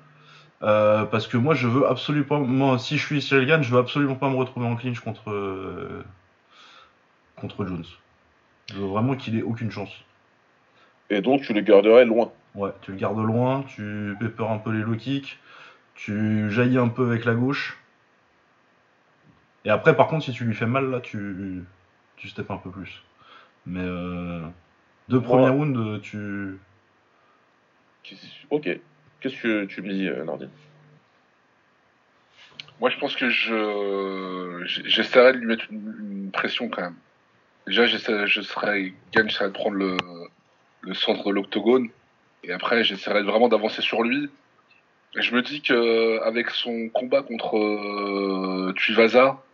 Euh, 0.63 1.05
parce 1.05 1.27
que 1.27 1.37
moi, 1.37 1.57
je 1.57 1.67
veux 1.67 1.89
absolument 1.89 2.27
pas. 2.27 2.39
Moi, 2.39 2.79
si 2.79 2.97
je 2.97 3.19
suis 3.19 3.45
Gann, 3.45 3.61
je 3.65 3.73
veux 3.75 3.81
absolument 3.81 4.15
pas 4.15 4.31
me 4.31 4.37
retrouver 4.37 4.67
en 4.67 4.77
clinch 4.77 5.01
contre 5.01 5.33
euh, 5.33 6.05
contre 7.35 7.67
Jones. 7.67 7.85
Je 8.73 8.79
veux 8.79 8.87
vraiment 8.87 9.17
qu'il 9.17 9.37
ait 9.37 9.43
aucune 9.43 9.73
chance. 9.73 9.91
Et 11.11 11.21
donc, 11.23 11.43
tu 11.43 11.55
le 11.55 11.63
garderais 11.63 12.05
loin. 12.05 12.31
Ouais, 12.55 12.71
tu 12.83 12.93
le 12.93 12.99
gardes 12.99 13.19
loin, 13.19 13.65
tu 13.65 14.15
peur 14.37 14.53
un 14.53 14.59
peu 14.59 14.71
les 14.71 14.83
low 14.83 14.95
kicks, 14.95 15.41
tu 15.97 16.49
jaillis 16.53 16.79
un 16.79 16.89
peu 16.89 17.09
avec 17.09 17.25
la 17.25 17.35
gauche. 17.35 17.82
Et 19.65 19.71
après, 19.71 19.97
par 19.97 20.09
contre, 20.09 20.25
si 20.25 20.33
tu 20.33 20.45
lui 20.45 20.55
fais 20.55 20.67
mal, 20.67 20.91
là, 20.91 21.01
tu 21.01 21.65
tu 22.17 22.29
steps 22.29 22.51
un 22.51 22.57
peu 22.57 22.71
plus. 22.71 23.03
Mais 23.67 23.81
euh, 23.81 24.41
deux 25.09 25.21
premiers 25.21 25.49
rounds, 25.49 25.79
euh, 25.79 25.99
tu 26.01 26.59
Ok. 28.51 28.69
Qu'est-ce 29.21 29.41
que 29.41 29.65
tu 29.67 29.83
me 29.83 29.93
dis, 29.93 30.09
euh, 30.09 30.25
Nordine? 30.25 30.51
Moi, 32.81 32.91
je 32.91 32.99
pense 32.99 33.15
que 33.15 33.29
je 33.29 34.63
j'essaierai 34.67 35.33
de 35.35 35.39
lui 35.39 35.47
mettre 35.47 35.67
une, 35.71 35.95
une 36.01 36.31
pression 36.33 36.69
quand 36.69 36.83
même. 36.83 36.97
déjà, 37.67 37.87
je 37.87 37.97
serais, 38.43 38.93
Gann, 39.13 39.29
j'essaierais 39.29 39.51
de 39.51 39.55
prendre 39.55 39.77
le, 39.77 39.97
le 40.81 40.95
centre 40.95 41.25
de 41.29 41.31
l'octogone. 41.33 41.89
Et 42.43 42.53
après, 42.53 42.83
j'essaierais 42.83 43.23
vraiment 43.23 43.49
d'avancer 43.49 43.83
sur 43.83 44.03
lui. 44.03 44.29
Et 45.15 45.23
je 45.23 45.35
me 45.35 45.43
dis 45.43 45.61
que 45.61 46.21
avec 46.23 46.51
son 46.51 46.89
combat 46.89 47.23
contre 47.23 47.57
euh, 47.57 48.73
Tuivasa, 48.75 49.29
euh, 49.29 49.52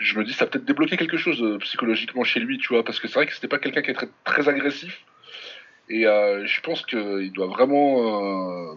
je 0.00 0.18
me 0.18 0.24
dis 0.24 0.32
ça 0.32 0.44
a 0.44 0.48
peut-être 0.48 0.64
débloqué 0.64 0.96
quelque 0.96 1.16
chose 1.16 1.42
euh, 1.42 1.58
psychologiquement 1.58 2.24
chez 2.24 2.40
lui, 2.40 2.58
tu 2.58 2.68
vois, 2.68 2.84
parce 2.84 3.00
que 3.00 3.08
c'est 3.08 3.14
vrai 3.14 3.26
que 3.26 3.34
c'était 3.34 3.48
pas 3.48 3.58
quelqu'un 3.58 3.82
qui 3.82 3.90
est 3.90 3.94
très, 3.94 4.08
très 4.24 4.48
agressif. 4.48 5.04
Et 5.88 6.06
euh, 6.06 6.46
je 6.46 6.60
pense 6.60 6.84
qu'il 6.84 7.32
doit 7.32 7.46
vraiment 7.46 8.72
euh, 8.72 8.74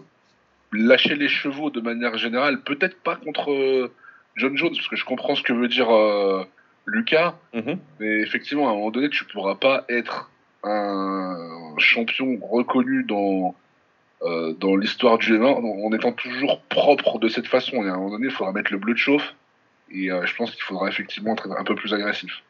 lâcher 0.72 1.14
les 1.14 1.28
chevaux 1.28 1.70
de 1.70 1.80
manière 1.80 2.16
générale. 2.16 2.62
Peut-être 2.62 2.98
pas 3.02 3.16
contre 3.16 3.50
euh, 3.50 3.92
John 4.36 4.56
Jones, 4.56 4.72
parce 4.74 4.88
que 4.88 4.96
je 4.96 5.04
comprends 5.04 5.34
ce 5.34 5.42
que 5.42 5.52
veut 5.52 5.68
dire 5.68 5.90
euh, 5.90 6.44
Lucas. 6.86 7.34
Mhm. 7.54 7.78
Mais 8.00 8.20
effectivement, 8.20 8.68
à 8.68 8.72
un 8.72 8.74
moment 8.74 8.90
donné, 8.90 9.10
tu 9.10 9.24
pourras 9.24 9.56
pas 9.56 9.84
être 9.88 10.30
un 10.64 11.74
champion 11.78 12.38
reconnu 12.40 13.04
dans, 13.04 13.54
euh, 14.22 14.54
dans 14.54 14.76
l'histoire 14.76 15.18
du 15.18 15.36
M1 15.36 15.44
en 15.44 15.86
en 15.86 15.92
étant 15.92 16.12
toujours 16.12 16.62
propre 16.62 17.18
de 17.18 17.28
cette 17.28 17.46
façon. 17.46 17.84
Et 17.84 17.88
à 17.88 17.94
un 17.94 17.96
moment 17.96 18.10
donné, 18.10 18.26
il 18.26 18.32
faudra 18.32 18.52
mettre 18.52 18.72
le 18.72 18.78
bleu 18.78 18.94
de 18.94 18.98
chauffe. 18.98 19.34
Et 19.92 20.10
euh, 20.10 20.24
je 20.26 20.34
pense 20.34 20.50
qu'il 20.52 20.62
faudra 20.62 20.88
effectivement 20.88 21.34
être 21.34 21.50
un 21.50 21.64
peu 21.64 21.74
plus 21.74 21.92
agressif. 21.94 22.42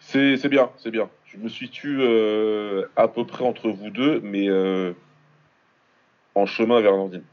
C'est 0.00 0.48
bien, 0.48 0.70
c'est 0.76 0.90
bien. 0.90 1.08
Je 1.24 1.38
me 1.38 1.48
situe 1.48 1.98
euh, 2.00 2.86
à 2.96 3.08
peu 3.08 3.24
près 3.24 3.44
entre 3.44 3.70
vous 3.70 3.88
deux, 3.88 4.20
mais 4.20 4.46
euh, 4.48 4.92
en 6.34 6.44
chemin 6.44 6.82
vers 6.82 6.92
Landine. 6.92 7.24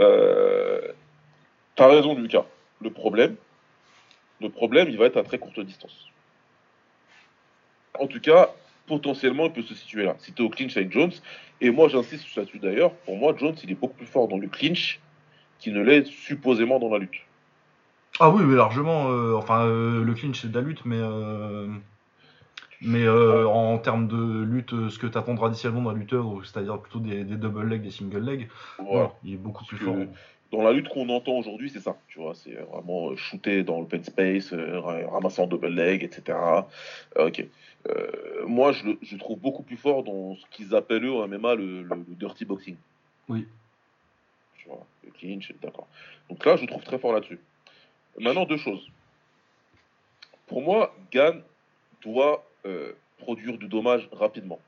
Euh, 0.00 0.92
T'as 1.78 1.86
raison, 1.86 2.16
Lucas. 2.16 2.44
Le 2.80 2.90
problème, 2.90 3.36
le 4.40 4.48
problème, 4.50 4.88
il 4.88 4.98
va 4.98 5.06
être 5.06 5.16
à 5.16 5.22
très 5.22 5.38
courte 5.38 5.60
distance. 5.60 6.08
En 8.00 8.08
tout 8.08 8.18
cas, 8.18 8.52
potentiellement, 8.86 9.46
il 9.46 9.52
peut 9.52 9.62
se 9.62 9.76
situer 9.76 10.02
là. 10.02 10.16
Si 10.18 10.32
tu 10.32 10.42
au 10.42 10.48
clinch 10.48 10.76
avec 10.76 10.90
Jones, 10.90 11.12
et 11.60 11.70
moi 11.70 11.88
j'insiste 11.88 12.24
sur 12.24 12.40
là-dessus 12.40 12.58
d'ailleurs, 12.58 12.92
pour 13.04 13.16
moi, 13.16 13.32
Jones, 13.38 13.54
il 13.62 13.70
est 13.70 13.76
beaucoup 13.76 13.94
plus 13.94 14.06
fort 14.06 14.26
dans 14.26 14.38
le 14.38 14.48
clinch 14.48 14.98
qu'il 15.58 15.74
ne 15.74 15.82
l'est 15.82 16.06
supposément 16.06 16.78
dans 16.78 16.90
la 16.90 16.98
lutte. 16.98 17.20
Ah 18.20 18.30
oui, 18.30 18.42
mais 18.44 18.56
largement. 18.56 19.10
euh, 19.10 19.34
enfin, 19.36 19.66
euh, 19.66 20.02
le 20.02 20.14
clinch, 20.14 20.40
c'est 20.42 20.50
de 20.50 20.54
la 20.58 20.64
lutte, 20.66 20.84
mais. 20.84 20.98
euh, 20.98 21.68
mais 22.80 23.08
en 23.08 23.76
termes 23.78 24.06
de 24.06 24.42
lutte, 24.44 24.70
ce 24.88 24.98
que 25.00 25.08
tu 25.08 25.18
attends 25.18 25.34
traditionnellement 25.34 25.90
d'un 25.90 25.98
lutteur, 25.98 26.24
c'est-à-dire 26.44 26.78
plutôt 26.80 27.00
des, 27.00 27.24
des 27.24 27.34
double 27.34 27.66
legs, 27.66 27.82
des 27.82 27.90
single 27.90 28.20
legs, 28.24 28.48
Voilà. 28.78 29.06
non, 29.08 29.12
il 29.24 29.34
est 29.34 29.36
beaucoup 29.36 29.64
plus 29.64 29.78
fort. 29.78 29.96
dans 30.52 30.62
la 30.62 30.70
lutte 30.72 30.88
qu'on 30.88 31.08
entend 31.08 31.32
aujourd'hui, 31.32 31.70
c'est 31.70 31.80
ça. 31.80 31.96
Tu 32.06 32.20
vois, 32.20 32.34
c'est 32.36 32.54
vraiment 32.72 33.16
shooter 33.16 33.64
dans 33.64 33.80
l'open 33.80 34.04
space, 34.04 34.52
ra- 34.52 35.08
ramasser 35.10 35.42
en 35.42 35.48
double 35.48 35.68
leg, 35.68 36.04
etc. 36.04 36.68
Ok. 37.18 37.44
Moi, 38.46 38.70
je, 38.72 38.84
le- 38.84 38.98
je 39.02 39.16
trouve 39.16 39.40
beaucoup 39.40 39.64
plus 39.64 39.76
fort 39.76 40.04
dans 40.04 40.36
ce 40.36 40.44
qu'ils 40.52 40.74
appellent 40.76 41.04
eux 41.04 41.14
en 41.14 41.26
MMA 41.26 41.56
le, 41.56 41.82
le- 41.82 42.04
le 42.08 42.14
dirty 42.14 42.44
boxing. 42.44 42.76
Oui. 43.28 43.46
D'accord. 45.62 45.88
Donc 46.28 46.44
là, 46.44 46.56
je 46.56 46.66
trouve 46.66 46.82
très 46.82 46.98
fort 46.98 47.12
là-dessus. 47.12 47.40
Maintenant, 48.18 48.44
deux 48.44 48.56
choses. 48.56 48.88
Pour 50.46 50.62
moi, 50.62 50.94
Gann 51.12 51.42
doit 52.02 52.46
euh, 52.66 52.92
produire 53.18 53.58
du 53.58 53.68
dommage 53.68 54.08
rapidement. 54.12 54.60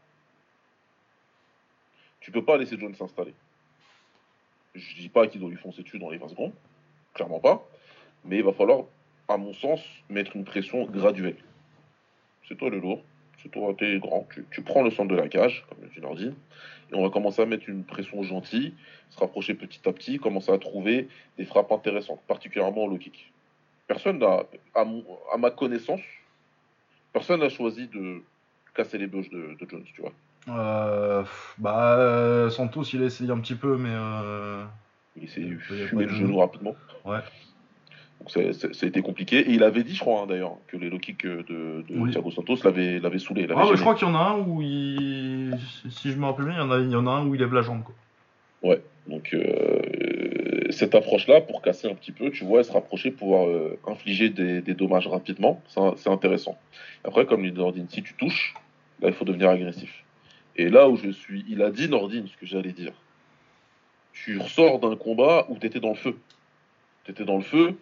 Tu 2.21 2.31
peux 2.31 2.45
pas 2.45 2.59
laisser 2.59 2.77
John 2.79 2.95
s'installer. 2.95 3.35
Je 4.75 4.95
dis 4.97 5.09
pas 5.09 5.27
qu'il 5.27 5.41
doit 5.41 5.51
lui 5.51 5.57
foncer 5.57 5.83
dessus 5.83 5.99
dans 5.99 6.11
les 6.11 6.19
20 6.19 6.29
secondes, 6.29 6.53
clairement 7.15 7.41
pas, 7.41 7.67
mais 8.25 8.37
il 8.37 8.45
va 8.45 8.53
falloir, 8.53 8.85
à 9.27 9.37
mon 9.37 9.53
sens, 9.53 9.81
mettre 10.09 10.37
une 10.37 10.45
pression 10.45 10.85
graduelle. 10.85 11.43
C'est 12.47 12.57
toi 12.57 12.71
le 12.71 12.79
lourd, 12.79 13.03
c'est 13.43 13.51
toi, 13.51 13.75
t'es 13.77 13.99
grand, 13.99 14.29
tu, 14.33 14.45
tu 14.51 14.63
prends 14.63 14.83
le 14.83 14.91
centre 14.91 15.09
de 15.09 15.17
la 15.17 15.29
cage, 15.29 15.65
comme 15.69 15.79
le 15.83 15.89
dit 15.89 16.01
Nordine, 16.01 16.35
et 16.93 16.95
on 16.97 17.03
va 17.03 17.11
commencer 17.11 17.43
à 17.43 17.47
mettre 17.47 17.69
une 17.69 17.85
pression 17.85 18.23
gentille, 18.23 18.75
se 19.11 19.19
rapprocher 19.19 19.55
petit 19.55 19.81
à 19.89 19.93
petit, 19.93 20.19
commencer 20.19 20.53
à 20.53 20.59
trouver 20.59 21.09
des 21.39 21.45
frappes 21.45 21.73
intéressantes, 21.73 22.21
particulièrement 22.27 22.85
au 22.85 22.89
low 22.89 22.99
kick. 22.99 23.33
Personne 23.87 24.19
n'a, 24.19 24.45
à, 24.75 25.37
ma 25.39 25.51
connaissance, 25.51 26.01
personne 27.13 27.41
n'a 27.41 27.49
choisi 27.49 27.89
de 27.89 28.23
casser 28.75 28.99
les 28.99 29.07
bûches 29.07 29.31
de, 29.31 29.57
de 29.61 29.69
Jones, 29.69 29.85
tu 29.95 30.01
vois. 30.01 30.13
Euh, 30.49 31.25
bah, 31.59 31.97
euh, 31.99 32.51
Santos, 32.51 32.85
il 32.93 33.03
a 33.03 33.07
essayé 33.07 33.31
un 33.31 33.39
petit 33.41 33.55
peu, 33.57 33.77
mais. 33.77 33.91
euh, 33.93 34.65
Il 35.17 35.29
s'est 35.29 35.43
fumé 35.87 36.05
le 36.07 36.15
genou 36.15 36.39
rapidement. 36.39 36.75
Ouais. 37.05 37.19
Donc 38.21 38.31
c'est- 38.31 38.53
c'est- 38.53 38.75
ça 38.75 38.87
a 38.87 38.89
été 38.89 39.03
compliqué. 39.03 39.39
Et 39.39 39.51
il 39.53 39.63
avait 39.63 39.83
dit, 39.83 39.95
je 39.95 40.01
crois, 40.01 40.23
hein, 40.23 40.27
d'ailleurs, 40.27 40.57
que 40.69 40.77
les 40.77 40.91
low 40.91 40.99
kicks 40.99 41.27
de, 41.27 41.43
de 41.49 41.85
Oui. 41.91 42.11
Thiago 42.11 42.31
Santos 42.31 42.57
l'avaient 42.65 43.01
saoulé. 43.19 43.47
Ah, 43.51 43.67
ouais, 43.67 43.77
je 43.77 43.81
crois 43.81 43.95
qu'il 43.95 44.07
y 44.07 44.11
en 44.11 44.15
a 44.15 44.19
un 44.19 44.39
où 44.39 44.61
il. 44.63 45.59
Si 45.91 46.11
je 46.13 46.17
me 46.19 46.27
rappelle 46.27 46.45
bien, 46.47 46.55
il 46.55 46.59
y 46.59 46.63
en 46.63 46.71
a, 46.71 46.79
il 46.81 46.91
y 46.91 46.97
en 46.97 47.07
a 47.07 47.11
un 47.11 47.27
où 47.27 47.35
il 47.35 47.41
lève 47.41 47.53
la 47.55 47.63
jambe, 47.63 47.83
quoi. 47.83 47.95
Donc 49.07 49.35
euh, 49.35 50.71
cette 50.71 50.95
approche-là, 50.95 51.41
pour 51.41 51.63
casser 51.63 51.89
un 51.89 51.95
petit 51.95 52.13
peu, 52.13 52.31
tu 52.31 52.45
vois, 52.45 52.63
se 52.63 52.71
rapprocher, 52.71 53.11
pouvoir 53.11 53.49
euh, 53.49 53.77
infliger 53.89 54.29
des, 54.29 54.61
des 54.61 54.75
dommages 54.75 55.09
rapidement, 55.09 55.61
c'est 55.97 56.11
intéressant. 56.11 56.57
Après, 57.03 57.25
comme 57.27 57.43
dit 57.43 57.51
Nordine, 57.51 57.89
si 57.89 58.03
tu 58.03 58.15
touches, 58.15 58.55
là, 59.01 59.09
il 59.09 59.15
faut 59.15 59.25
devenir 59.25 59.49
agressif. 59.49 60.05
Et 60.57 60.69
là 60.69 60.89
où 60.89 60.97
je 60.97 61.11
suis, 61.11 61.45
il 61.49 61.63
a 61.63 61.71
dit, 61.71 61.89
Nordine, 61.89 62.27
ce 62.29 62.37
que 62.37 62.47
j'allais 62.47 62.73
dire. 62.73 62.93
Tu 64.13 64.39
ressors 64.39 64.79
d'un 64.79 64.95
combat 64.95 65.47
où 65.49 65.59
tu 65.59 65.67
étais 65.67 65.81
dans 65.81 65.89
le 65.91 65.95
feu. 65.97 66.17
Tu 67.05 67.11
étais 67.13 67.25
dans 67.25 67.37
le 67.39 67.43
feu, 67.43 67.75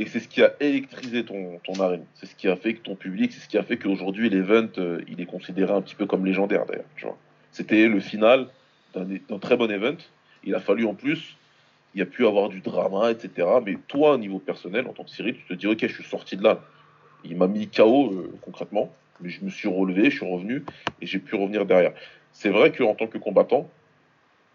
et 0.00 0.06
c'est 0.06 0.20
ce 0.20 0.28
qui 0.28 0.42
a 0.42 0.54
électrisé 0.60 1.26
ton, 1.26 1.60
ton 1.62 1.74
arène. 1.78 2.06
C'est 2.14 2.24
ce 2.24 2.34
qui 2.34 2.48
a 2.48 2.56
fait 2.56 2.72
que 2.72 2.80
ton 2.80 2.94
public, 2.94 3.32
c'est 3.34 3.40
ce 3.40 3.48
qui 3.48 3.58
a 3.58 3.62
fait 3.62 3.76
qu'aujourd'hui, 3.76 4.30
l'event, 4.30 4.70
euh, 4.78 5.02
il 5.08 5.20
est 5.20 5.26
considéré 5.26 5.74
un 5.74 5.82
petit 5.82 5.94
peu 5.94 6.06
comme 6.06 6.24
légendaire, 6.24 6.64
d'ailleurs. 6.64 7.16
C'était 7.52 7.86
le 7.86 8.00
final 8.00 8.46
d'un 8.94 9.04
d'un 9.28 9.38
très 9.38 9.58
bon 9.58 9.70
event. 9.70 9.98
Il 10.42 10.54
a 10.54 10.60
fallu 10.60 10.86
en 10.86 10.94
plus, 10.94 11.36
il 11.94 11.98
y 11.98 12.02
a 12.02 12.06
pu 12.06 12.26
avoir 12.26 12.48
du 12.48 12.62
drama, 12.62 13.10
etc. 13.10 13.46
Mais 13.62 13.76
toi, 13.88 14.14
au 14.14 14.16
niveau 14.16 14.38
personnel, 14.38 14.86
en 14.86 14.94
tant 14.94 15.04
que 15.04 15.10
Cyril, 15.10 15.34
tu 15.36 15.44
te 15.44 15.52
dis, 15.52 15.66
ok, 15.66 15.80
je 15.82 15.92
suis 15.92 16.04
sorti 16.04 16.34
de 16.38 16.44
là. 16.44 16.60
Il 17.22 17.36
m'a 17.36 17.46
mis 17.46 17.68
KO 17.68 18.10
euh, 18.10 18.32
concrètement, 18.40 18.90
mais 19.20 19.28
je 19.28 19.44
me 19.44 19.50
suis 19.50 19.68
relevé, 19.68 20.04
je 20.08 20.16
suis 20.16 20.26
revenu 20.26 20.64
et 21.02 21.06
j'ai 21.06 21.18
pu 21.18 21.34
revenir 21.34 21.66
derrière. 21.66 21.92
C'est 22.32 22.48
vrai 22.48 22.72
qu'en 22.72 22.94
tant 22.94 23.06
que 23.06 23.18
combattant, 23.18 23.68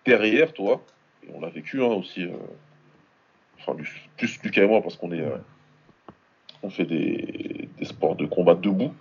derrière 0.08 0.54
toi, 0.54 0.82
et 1.22 1.30
on 1.36 1.39
l'a 1.39 1.50
vécu 1.50 1.84
hein, 1.84 1.93
aussi, 1.93 2.24
euh, 2.24 2.32
enfin 3.60 3.76
plus, 3.76 3.91
plus 4.18 4.39
Lucas 4.43 4.64
et 4.64 4.68
moi 4.68 4.82
parce 4.82 4.95
qu'on 4.97 5.12
est, 5.12 5.22
euh, 5.22 5.38
on 6.64 6.70
fait 6.70 6.86
des, 6.86 7.68
des 7.78 7.86
sports 7.86 8.16
de 8.16 8.26
combat 8.26 8.56
debout, 8.56 8.93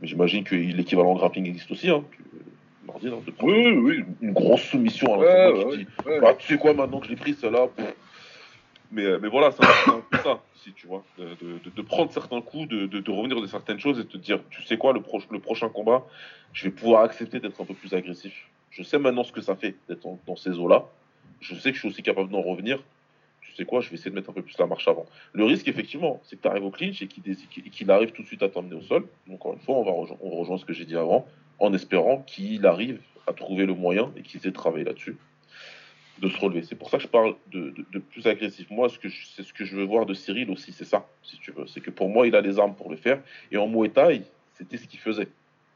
mais 0.00 0.08
j'imagine 0.08 0.44
que 0.44 0.54
l'équivalent 0.54 1.14
grappling 1.14 1.46
existe 1.46 1.70
aussi. 1.70 1.90
Hein, 1.90 2.04
de 3.02 3.30
prendre 3.30 3.52
Oui, 3.52 3.66
oui, 3.66 3.76
oui. 3.98 4.04
une 4.22 4.32
grosse 4.32 4.62
soumission 4.62 5.14
à 5.14 5.18
Ouais, 5.18 5.24
l'entraînement 5.44 5.70
ouais, 5.70 5.76
qui 5.78 5.84
dit 5.84 5.90
ouais. 6.06 6.20
bah, 6.20 6.34
tu 6.34 6.46
sais 6.46 6.58
quoi, 6.58 6.72
maintenant 6.74 7.00
que 7.00 7.06
je 7.06 7.10
l'ai 7.10 7.16
pris, 7.16 7.34
celle-là. 7.34 7.68
Mais, 8.90 9.02
euh, 9.04 9.18
mais 9.20 9.28
voilà, 9.28 9.50
c'est 9.52 9.62
un, 9.90 10.00
peu 10.10 10.16
ça, 10.18 10.40
si 10.54 10.72
tu 10.72 10.86
vois. 10.86 11.04
De, 11.18 11.24
de- 11.24 11.58
de- 11.64 11.70
de 11.76 11.82
prendre 11.82 12.10
certains 12.10 12.40
coups, 12.40 12.66
de, 12.68 12.86
de, 12.86 13.10
revenir 13.10 13.38
de 13.40 13.46
certaines 13.46 13.78
choses 13.78 13.98
et 14.00 14.04
de 14.04 14.08
te 14.08 14.16
dire, 14.16 14.40
tu 14.48 14.62
sais 14.62 14.78
quoi, 14.78 14.94
le, 14.94 15.02
pro- 15.02 15.20
le 15.30 15.38
prochain 15.40 15.68
combat, 15.68 16.06
je 16.54 16.64
vais 16.64 16.70
pouvoir 16.70 17.02
accepter 17.02 17.38
d'être 17.40 17.60
un 17.60 17.66
peu 17.66 17.74
plus 17.74 17.92
agressif. 17.92 18.48
Je 18.70 18.82
sais 18.82 18.98
maintenant 18.98 19.24
ce 19.24 19.32
que 19.32 19.42
ça 19.42 19.54
fait 19.56 19.74
d'être 19.88 20.06
dans 20.26 20.36
ces 20.36 20.58
eaux-là. 20.58 20.86
Je 21.40 21.54
sais 21.54 21.68
que 21.70 21.74
je 21.74 21.80
suis 21.80 21.88
aussi 21.88 22.02
capable 22.02 22.30
d'en 22.30 22.40
revenir. 22.40 22.82
Sais 23.58 23.64
quoi, 23.64 23.80
je 23.80 23.88
vais 23.90 23.96
essayer 23.96 24.12
de 24.12 24.14
mettre 24.14 24.30
un 24.30 24.32
peu 24.32 24.42
plus 24.42 24.56
la 24.56 24.66
marche 24.66 24.86
avant. 24.86 25.04
Le 25.32 25.44
risque, 25.44 25.66
effectivement, 25.66 26.20
c'est 26.22 26.36
que 26.36 26.42
tu 26.42 26.46
arrives 26.48 26.64
au 26.64 26.70
clinch 26.70 27.02
et 27.02 27.08
qu'il 27.08 27.90
arrive 27.90 28.12
tout 28.12 28.22
de 28.22 28.26
suite 28.28 28.42
à 28.44 28.48
t'emmener 28.48 28.76
au 28.76 28.82
sol. 28.82 29.04
Donc, 29.26 29.40
encore 29.44 29.54
une 29.54 29.58
fois, 29.58 29.74
on, 29.74 29.82
va 29.84 29.90
rejo- 29.90 30.16
on 30.22 30.30
rejoint 30.30 30.58
ce 30.58 30.64
que 30.64 30.72
j'ai 30.72 30.84
dit 30.84 30.96
avant, 30.96 31.26
en 31.58 31.74
espérant 31.74 32.18
qu'il 32.18 32.64
arrive 32.66 33.00
à 33.26 33.32
trouver 33.32 33.66
le 33.66 33.74
moyen 33.74 34.12
et 34.16 34.22
qu'il 34.22 34.46
ait 34.46 34.52
travaillé 34.52 34.84
là-dessus 34.84 35.16
de 36.20 36.28
se 36.28 36.38
relever. 36.38 36.62
C'est 36.62 36.76
pour 36.76 36.88
ça 36.88 36.98
que 36.98 37.02
je 37.02 37.08
parle 37.08 37.34
de, 37.50 37.70
de- 37.70 37.84
de 37.92 37.98
plus 37.98 38.26
agressif. 38.28 38.70
Moi, 38.70 38.88
ce 38.88 38.98
que 39.00 39.08
je- 39.08 39.26
c'est 39.26 39.42
ce 39.42 39.52
que 39.52 39.64
je 39.64 39.74
veux 39.76 39.84
voir 39.84 40.06
de 40.06 40.14
Cyril 40.14 40.50
aussi, 40.52 40.70
c'est 40.72 40.84
ça, 40.84 41.06
si 41.24 41.36
tu 41.38 41.50
veux. 41.50 41.66
C'est 41.66 41.80
que 41.80 41.90
pour 41.90 42.08
moi, 42.08 42.28
il 42.28 42.36
a 42.36 42.40
les 42.40 42.60
armes 42.60 42.74
pour 42.76 42.88
le 42.90 42.96
faire. 42.96 43.20
Et 43.50 43.56
en 43.56 43.66
Muay 43.66 43.88
Thai, 43.88 44.22
c'était 44.54 44.76
ce 44.76 44.86
qu'il 44.86 45.00
faisait. 45.00 45.26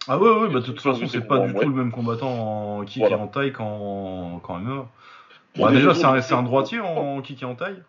Ah, 0.07 0.19
ouais, 0.19 0.31
ouais, 0.31 0.49
bah, 0.53 0.61
de 0.61 0.67
toute 0.67 0.81
façon, 0.81 1.07
c'est 1.09 1.27
pas 1.27 1.47
du 1.47 1.53
tout 1.55 1.69
le 1.69 1.75
même 1.75 1.91
combattant 1.91 2.79
en 2.79 2.85
kick 2.85 2.99
Voilà. 3.01 3.17
et 3.17 3.21
en 3.21 3.27
taille 3.27 3.53
qu'en 3.53 4.39
qu'en 4.41 4.59
MMA. 4.59 4.89
Bah, 5.57 5.71
déjà, 5.73 5.95
c'est 5.95 6.05
un, 6.05 6.17
de- 6.17 6.21
c'est 6.21 6.35
un 6.35 6.43
droitier 6.43 6.81
en 6.81 7.21
kick 7.23 7.43
et 7.43 7.45
en 7.45 7.55
taille? 7.55 7.83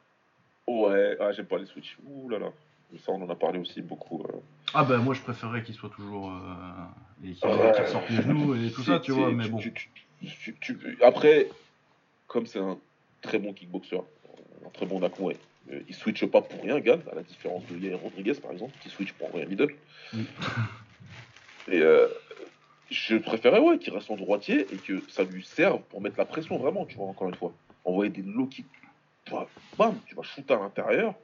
Ouais, 0.67 1.17
ah, 1.19 1.31
j'aime 1.31 1.45
pas 1.45 1.57
les 1.57 1.65
switches. 1.65 1.97
Ouh 2.05 2.29
là 2.29 2.39
là. 2.39 2.51
Ça, 2.99 3.11
on 3.11 3.21
en 3.23 3.29
a 3.29 3.35
parlé 3.35 3.59
aussi 3.59 3.81
beaucoup. 3.81 4.23
euh. 4.23 4.37
Ah, 4.73 4.83
bah, 4.83 4.97
moi, 4.97 5.13
je 5.13 5.21
préférerais 5.21 5.63
qu'il 5.63 5.73
soit 5.75 5.89
toujours. 5.89 6.29
Euh, 6.31 7.27
et 7.27 7.31
qu'il 7.33 7.49
Ouais. 7.49 7.71
ressorte 7.71 8.09
les 8.09 8.17
genoux 8.17 8.53
et 8.55 8.71
tout 8.71 8.83
ça, 8.83 8.99
tu 8.99 9.11
vois, 9.11 9.31
mais 9.31 9.47
bon. 9.47 9.57
tu- 9.57 9.73
tu- 9.73 9.89
tu- 10.21 10.57
tu- 10.59 10.97
après, 11.01 11.49
comme 12.27 12.45
c'est 12.45 12.59
un 12.59 12.77
très 13.21 13.39
bon 13.39 13.53
kickboxer, 13.53 14.01
un 14.65 14.69
très 14.71 14.85
bon 14.85 14.99
Nakoué, 14.99 15.37
euh, 15.71 15.79
il 15.87 15.95
switche 15.95 16.25
pas 16.25 16.41
pour 16.41 16.63
rien, 16.63 16.79
Gann, 16.81 17.01
à 17.11 17.15
la 17.15 17.23
différence 17.23 17.65
de 17.67 17.77
Yair 17.77 17.97
Rodriguez, 17.99 18.33
par 18.41 18.51
exemple, 18.51 18.77
qui 18.79 18.89
switch 18.89 19.13
pour 19.13 19.33
rien 19.33 19.45
middle. 19.45 19.73
Et 21.67 21.79
euh, 21.81 22.09
je 22.93 23.17
préférais 23.17 23.59
ouais, 23.59 23.77
qu'il 23.79 23.93
reste 23.93 24.09
en 24.11 24.15
droitier 24.15 24.61
et 24.71 24.77
que 24.77 25.01
ça 25.09 25.23
lui 25.23 25.43
serve 25.43 25.81
pour 25.89 25.99
mettre 26.01 26.17
la 26.17 26.25
pression 26.25 26.57
vraiment, 26.57 26.85
tu 26.85 26.95
vois, 26.95 27.07
encore 27.07 27.27
une 27.27 27.35
fois. 27.35 27.51
Envoyer 27.83 28.11
des 28.11 28.21
low 28.21 28.45
kicks, 28.45 28.65
vois, 29.29 29.49
bam, 29.77 29.95
tu 30.05 30.15
vas 30.15 30.23
shooter 30.23 30.53
à 30.53 30.59
l'intérieur. 30.59 31.15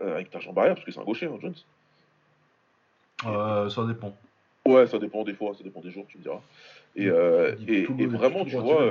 euh, 0.00 0.14
avec 0.14 0.30
ta 0.30 0.40
jambe 0.40 0.58
arrière, 0.58 0.74
parce 0.74 0.86
que 0.86 0.92
c'est 0.92 1.00
un 1.00 1.04
gaucher, 1.04 1.26
hein, 1.26 1.38
Jones. 1.40 1.54
Euh, 3.26 3.68
ça 3.68 3.84
dépend. 3.84 4.16
Ouais, 4.66 4.86
ça 4.86 4.98
dépend 4.98 5.24
des 5.24 5.34
fois, 5.34 5.54
ça 5.54 5.62
dépend 5.64 5.80
des 5.80 5.90
jours, 5.90 6.06
tu 6.08 6.18
me 6.18 6.22
diras. 6.22 6.40
Et, 6.96 7.06
euh, 7.08 7.54
et, 7.68 7.82
et 7.98 8.06
vraiment, 8.06 8.44
tu 8.44 8.56
vois, 8.56 8.84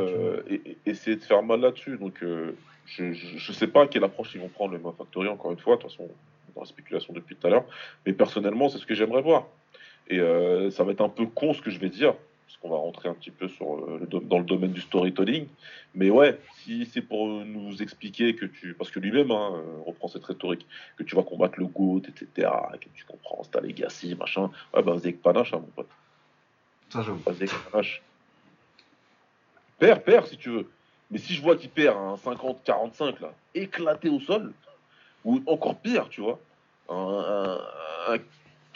et- 0.49 0.77
essayer 0.85 1.15
de 1.15 1.23
faire 1.23 1.43
mal 1.43 1.61
là-dessus. 1.61 1.97
Donc, 1.97 2.19
je, 2.21 2.53
je, 2.85 3.13
je 3.13 3.51
sais 3.51 3.67
pas 3.67 3.87
quelle 3.87 4.03
approche 4.03 4.35
ils 4.35 4.41
vont 4.41 4.49
prendre, 4.49 4.73
le 4.73 4.79
Ma 4.79 4.91
Factory, 4.91 5.27
encore 5.27 5.51
une 5.51 5.59
fois. 5.59 5.77
De 5.77 5.81
toute 5.81 5.91
façon, 5.91 6.09
dans 6.55 6.61
la 6.61 6.67
spéculation 6.67 7.13
depuis 7.13 7.35
tout 7.35 7.47
à 7.47 7.49
l'heure. 7.49 7.65
Mais 8.05 8.13
personnellement, 8.13 8.69
c'est 8.69 8.77
ce 8.77 8.85
que 8.85 8.95
j'aimerais 8.95 9.21
voir. 9.21 9.47
Et 10.07 10.19
euh, 10.19 10.69
ça 10.71 10.83
va 10.83 10.91
être 10.91 11.01
un 11.01 11.09
peu 11.09 11.25
con 11.25 11.53
ce 11.53 11.61
que 11.61 11.69
je 11.69 11.79
vais 11.79 11.89
dire, 11.89 12.13
parce 12.45 12.57
qu'on 12.57 12.69
va 12.69 12.77
rentrer 12.77 13.07
un 13.07 13.13
petit 13.13 13.31
peu 13.31 13.47
sur 13.47 13.75
euh, 13.75 13.99
le, 14.11 14.19
dans 14.19 14.39
le 14.39 14.43
domaine 14.43 14.71
du 14.73 14.81
storytelling. 14.81 15.47
Mais 15.95 16.09
ouais, 16.09 16.39
si 16.57 16.85
c'est 16.85 17.01
pour 17.01 17.27
nous 17.27 17.81
expliquer 17.81 18.35
que 18.35 18.45
tu. 18.45 18.73
Parce 18.73 18.91
que 18.91 18.99
lui-même 18.99 19.31
hein, 19.31 19.53
euh, 19.55 19.81
reprend 19.85 20.07
cette 20.07 20.25
rhétorique, 20.25 20.67
que 20.97 21.03
tu 21.03 21.15
vas 21.15 21.23
combattre 21.23 21.59
le 21.59 21.65
GOAT, 21.67 22.01
etc., 22.09 22.49
que 22.81 22.89
tu 22.93 23.05
comprends, 23.05 23.43
c'est 23.43 23.51
ta 23.51 23.61
legacy, 23.61 24.15
machin. 24.15 24.49
Ouais, 24.73 24.83
bah, 24.83 24.91
vas-y 24.93 25.07
avec 25.07 25.21
panache, 25.21 25.53
hein, 25.53 25.59
mon 25.59 25.67
pote. 25.67 25.87
Ça, 26.89 27.01
j'avoue. 27.01 27.21
Vas-y 27.25 27.43
avec 27.43 27.51
panache. 27.71 28.01
Perd, 29.79 30.03
perd 30.03 30.27
si 30.27 30.37
tu 30.37 30.49
veux. 30.49 30.69
Mais 31.09 31.17
si 31.17 31.33
je 31.33 31.41
vois 31.41 31.55
qu'il 31.57 31.69
perd 31.69 31.97
un 31.97 32.15
50-45, 32.15 33.21
là, 33.21 33.33
éclaté 33.53 34.09
au 34.09 34.19
sol, 34.19 34.53
ou 35.25 35.41
encore 35.45 35.75
pire, 35.79 36.07
tu 36.09 36.21
vois, 36.21 36.39
un, 36.89 36.95
un, 36.95 38.13
un- 38.13 38.19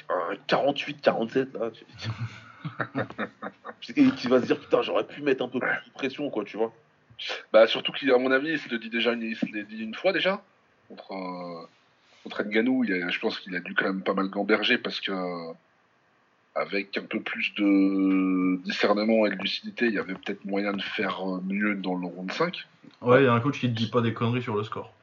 un 0.09 0.35
48-47, 0.47 1.57
là, 1.57 1.71
qui 3.81 4.27
va 4.27 4.41
se 4.41 4.45
dire, 4.45 4.59
putain, 4.59 4.81
j'aurais 4.81 5.05
pu 5.07 5.21
mettre 5.21 5.43
un 5.43 5.47
peu 5.49 5.59
plus 5.59 5.69
de 5.87 5.93
pression, 5.93 6.29
quoi, 6.29 6.43
tu 6.43 6.57
vois. 6.57 6.73
Bah, 7.53 7.67
surtout 7.67 7.91
qu'à 7.91 8.17
mon 8.17 8.31
avis, 8.31 8.49
il 8.49 8.59
se 8.59 8.69
le 8.69 8.77
dit 8.79 8.89
déjà, 8.89 9.13
une- 9.13 9.23
il 9.23 9.35
se 9.35 9.45
l'est 9.45 9.63
dit 9.63 9.81
une 9.81 9.95
fois 9.95 10.11
déjà. 10.11 10.43
Contre, 10.89 11.11
euh, 11.13 11.67
contre 12.23 12.43
Nganou, 12.43 12.83
il 12.83 12.93
a- 12.93 13.09
je 13.09 13.19
pense 13.19 13.39
qu'il 13.39 13.55
a 13.55 13.59
dû 13.59 13.73
quand 13.73 13.85
même 13.85 14.01
pas 14.03 14.13
mal 14.13 14.27
gamberger 14.29 14.77
parce 14.77 14.99
que, 14.99 15.11
euh, 15.11 15.53
avec 16.55 16.97
un 16.97 17.03
peu 17.03 17.21
plus 17.21 17.53
de 17.55 18.61
discernement 18.63 19.25
et 19.25 19.29
de 19.29 19.35
lucidité, 19.35 19.87
il 19.87 19.93
y 19.93 19.99
avait 19.99 20.13
peut-être 20.13 20.43
moyen 20.45 20.73
de 20.73 20.81
faire 20.81 21.19
euh, 21.27 21.41
mieux 21.43 21.75
dans 21.75 21.95
le 21.95 22.05
round 22.07 22.31
5. 22.31 22.65
Ouais, 23.01 23.21
il 23.21 23.25
y 23.25 23.27
a 23.27 23.33
un 23.33 23.39
coach 23.39 23.59
qui 23.59 23.67
te 23.69 23.75
dit 23.75 23.89
pas 23.89 24.01
des 24.01 24.13
conneries 24.13 24.41
sur 24.41 24.55
le 24.55 24.63
score. 24.63 24.93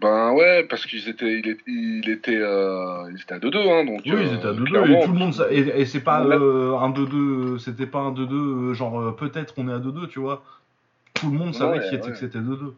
Ben 0.00 0.32
ouais, 0.32 0.64
parce 0.64 0.86
qu'ils 0.86 1.08
étaient, 1.08 1.38
il, 1.40 1.56
il 1.66 2.10
était, 2.10 2.36
euh, 2.36 3.08
ils 3.12 3.20
étaient 3.20 3.34
à 3.34 3.38
2-2, 3.38 3.56
hein, 3.70 3.84
donc. 3.84 4.02
Oui, 4.04 4.12
euh, 4.12 4.22
ils 4.22 4.34
étaient 4.34 4.48
à 4.48 4.52
2-2 4.52 4.64
clairement, 4.64 5.00
et 5.00 5.04
tout 5.04 5.12
le 5.12 5.18
monde. 5.18 5.34
sa- 5.34 5.50
Et, 5.52 5.86
c'est 5.86 6.00
pas 6.00 6.24
euh, 6.24 6.76
un 6.76 6.90
2-2, 6.90 7.58
c'était 7.58 7.86
pas 7.86 8.00
un 8.00 8.12
2-2, 8.12 8.32
euh, 8.70 8.74
genre 8.74 9.14
peut-être 9.16 9.54
on 9.56 9.68
est 9.68 9.72
à 9.72 9.78
2-2, 9.78 10.08
tu 10.08 10.18
vois. 10.18 10.42
Tout 11.14 11.30
le 11.30 11.38
monde 11.38 11.54
savait 11.54 11.78
Ouais, 11.78 11.90
ouais. 11.90 12.00
que 12.10 12.14
c'était 12.16 12.40
2-2. 12.40 12.74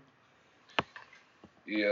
Et, 1.68 1.84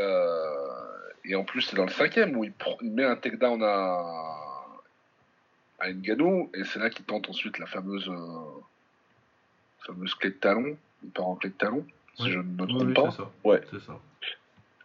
et 1.24 1.34
en 1.34 1.42
plus, 1.44 1.62
c'est 1.62 1.76
dans 1.76 1.86
le 1.86 1.90
cinquième 1.90 2.36
où 2.36 2.44
il, 2.44 2.52
met 2.82 3.04
un 3.04 3.16
takedown 3.16 3.62
à, 3.62 4.02
à 5.80 5.90
Ngannou, 5.92 6.50
et 6.54 6.64
c'est 6.64 6.78
là 6.78 6.90
qu'il 6.90 7.04
tente 7.06 7.28
ensuite 7.30 7.58
la 7.58 7.66
fameuse, 7.66 8.10
fameuse 9.86 10.14
clé 10.14 10.30
de 10.30 10.34
talon. 10.36 10.76
Il 11.02 11.10
part 11.10 11.26
en 11.28 11.34
clé 11.34 11.48
de 11.50 11.54
talon, 11.54 11.84
si 12.18 12.30
je 12.30 12.38
ne 12.38 12.42
me 12.44 12.66
trompe 12.66 12.94
pas. 12.94 13.10
c'est 13.10 13.16
ça. 13.16 13.30
Ouais. 13.42 13.62
C'est 13.70 13.80
ça. 13.80 13.98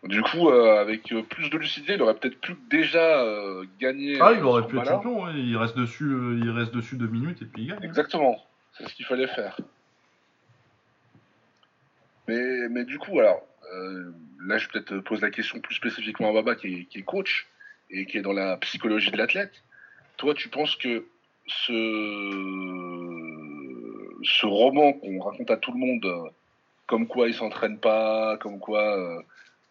Du 0.03 0.21
coup, 0.21 0.49
euh, 0.49 0.79
avec 0.79 1.11
euh, 1.11 1.23
plus 1.23 1.49
de 1.49 1.57
lucidité, 1.57 1.95
il 1.95 2.01
aurait 2.01 2.15
peut-être 2.15 2.39
pu 2.39 2.55
déjà 2.69 3.21
euh, 3.21 3.65
gagner. 3.81 4.17
Ah, 4.21 4.29
euh, 4.29 4.35
il 4.37 4.43
aurait 4.43 4.63
ce 4.63 4.67
pu 4.67 4.77
être 4.77 4.85
champion, 4.85 5.25
ouais. 5.25 5.33
il 5.35 5.57
reste 5.57 5.75
dessus, 5.75 6.05
euh, 6.05 6.39
il 6.41 6.49
reste 6.51 6.73
dessus 6.73 6.95
deux 6.95 7.07
minutes 7.07 7.41
et 7.41 7.45
puis 7.45 7.63
il 7.63 7.67
gagne. 7.67 7.83
Exactement, 7.83 8.41
c'est 8.77 8.87
ce 8.87 8.93
qu'il 8.95 9.05
fallait 9.05 9.27
faire. 9.27 9.59
Mais, 12.29 12.69
mais 12.69 12.85
du 12.85 12.97
coup, 12.97 13.19
alors, 13.19 13.45
euh, 13.73 14.11
là, 14.45 14.57
je 14.57 14.67
vais 14.67 14.71
peut-être 14.79 14.99
poser 14.99 15.23
la 15.23 15.31
question 15.31 15.59
plus 15.59 15.75
spécifiquement 15.75 16.29
à 16.29 16.33
Baba, 16.33 16.55
qui 16.55 16.67
est, 16.67 16.83
qui 16.85 16.99
est 16.99 17.03
coach 17.03 17.47
et 17.91 18.05
qui 18.05 18.19
est 18.19 18.21
dans 18.21 18.31
la 18.33 18.55
psychologie 18.57 19.11
de 19.11 19.17
l'athlète. 19.17 19.63
Toi, 20.15 20.33
tu 20.33 20.47
penses 20.47 20.77
que 20.77 21.05
ce, 21.45 21.71
ce 24.23 24.45
roman 24.45 24.93
qu'on 24.93 25.19
raconte 25.19 25.51
à 25.51 25.57
tout 25.57 25.73
le 25.73 25.79
monde, 25.79 26.05
euh, 26.05 26.29
comme 26.85 27.05
quoi 27.05 27.27
il 27.27 27.33
s'entraîne 27.33 27.79
pas, 27.79 28.37
comme 28.37 28.59
quoi 28.59 29.23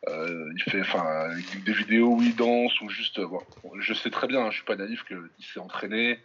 euh, 0.06 0.10
euh, 0.10 0.52
il 0.54 0.62
fait 0.62 0.80
enfin 0.80 1.28
des 1.64 1.72
vidéos 1.72 2.14
où 2.14 2.22
il 2.22 2.36
danse, 2.36 2.80
ou 2.80 2.88
juste. 2.88 3.20
bon, 3.20 3.40
je 3.80 3.94
sais 3.94 4.10
très 4.10 4.26
bien, 4.28 4.42
hein, 4.42 4.50
je 4.50 4.56
suis 4.56 4.64
pas 4.64 4.76
naïf, 4.76 5.04
qu'il 5.04 5.18
s'est 5.40 5.58
entraîné, 5.60 6.20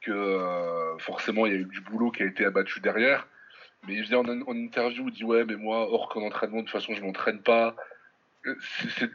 que 0.00 0.12
euh, 0.12 0.96
forcément 0.98 1.46
il 1.46 1.52
y 1.52 1.56
a 1.56 1.58
eu 1.58 1.64
du 1.64 1.80
boulot 1.80 2.10
qui 2.10 2.22
a 2.22 2.26
été 2.26 2.44
abattu 2.44 2.80
derrière. 2.80 3.26
Mais 3.86 3.94
il 3.94 4.02
vient 4.02 4.18
en, 4.18 4.28
en 4.28 4.54
interview, 4.56 5.08
il 5.08 5.12
dit 5.14 5.24
ouais, 5.24 5.44
mais 5.44 5.56
moi, 5.56 5.90
hors 5.90 6.08
qu'en 6.08 6.22
entraînement, 6.22 6.58
de 6.58 6.62
toute 6.62 6.70
façon, 6.70 6.94
je 6.94 7.02
m'entraîne 7.02 7.40
pas. 7.40 7.74
Euh, 8.46 8.54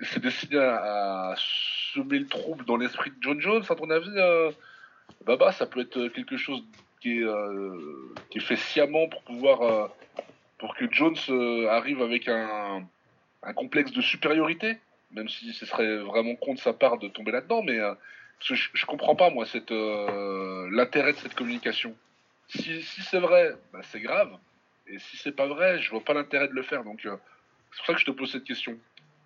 c'est- 0.03 0.19
destiné 0.19 0.57
à, 0.59 1.31
à 1.31 1.35
semer 1.37 2.19
le 2.19 2.27
trouble 2.27 2.65
dans 2.65 2.77
l'esprit 2.77 3.11
de 3.11 3.15
John 3.21 3.39
Jones, 3.39 3.63
à 3.69 3.75
ton 3.75 3.89
avis 3.89 4.09
euh, 4.17 4.51
Baba, 5.25 5.51
ça 5.51 5.65
peut 5.67 5.81
être 5.81 6.07
quelque 6.09 6.37
chose 6.37 6.63
qui 7.01 7.19
est, 7.19 7.23
euh, 7.23 8.13
qui 8.29 8.39
est 8.39 8.41
fait 8.41 8.55
sciemment 8.57 9.07
pour 9.07 9.23
pouvoir. 9.23 9.61
euh, 9.61 9.87
pour 10.57 10.75
que 10.75 10.85
Jones 10.89 11.17
euh, 11.29 11.67
arrive 11.69 12.01
avec 12.01 12.27
un, 12.29 12.87
un 13.45 13.53
complexe 13.53 13.91
de 13.91 14.01
supériorité, 14.01 14.77
même 15.11 15.29
si 15.29 15.53
ce 15.53 15.65
serait 15.65 15.97
vraiment 15.97 16.35
con 16.35 16.53
de 16.53 16.59
sa 16.59 16.73
part 16.73 16.97
de 16.97 17.07
tomber 17.07 17.31
là-dedans, 17.31 17.61
mais 17.63 17.79
euh, 17.79 17.93
parce 18.39 18.49
que 18.49 18.55
je, 18.55 18.69
je 18.73 18.85
comprends 18.85 19.15
pas, 19.15 19.29
moi, 19.29 19.45
cette, 19.45 19.71
euh, 19.71 20.67
l'intérêt 20.71 21.13
de 21.13 21.17
cette 21.17 21.35
communication. 21.35 21.95
Si, 22.47 22.81
si 22.81 23.01
c'est 23.01 23.19
vrai, 23.19 23.55
bah, 23.71 23.79
c'est 23.83 24.01
grave. 24.01 24.31
Et 24.87 24.99
si 24.99 25.17
c'est 25.17 25.31
pas 25.31 25.47
vrai, 25.47 25.79
je 25.81 25.89
vois 25.89 26.03
pas 26.03 26.13
l'intérêt 26.13 26.47
de 26.47 26.53
le 26.53 26.63
faire. 26.63 26.83
Donc, 26.83 27.05
euh, 27.05 27.15
c'est 27.71 27.77
pour 27.77 27.85
ça 27.87 27.93
que 27.93 27.99
je 27.99 28.05
te 28.05 28.11
pose 28.11 28.31
cette 28.31 28.43
question. 28.43 28.77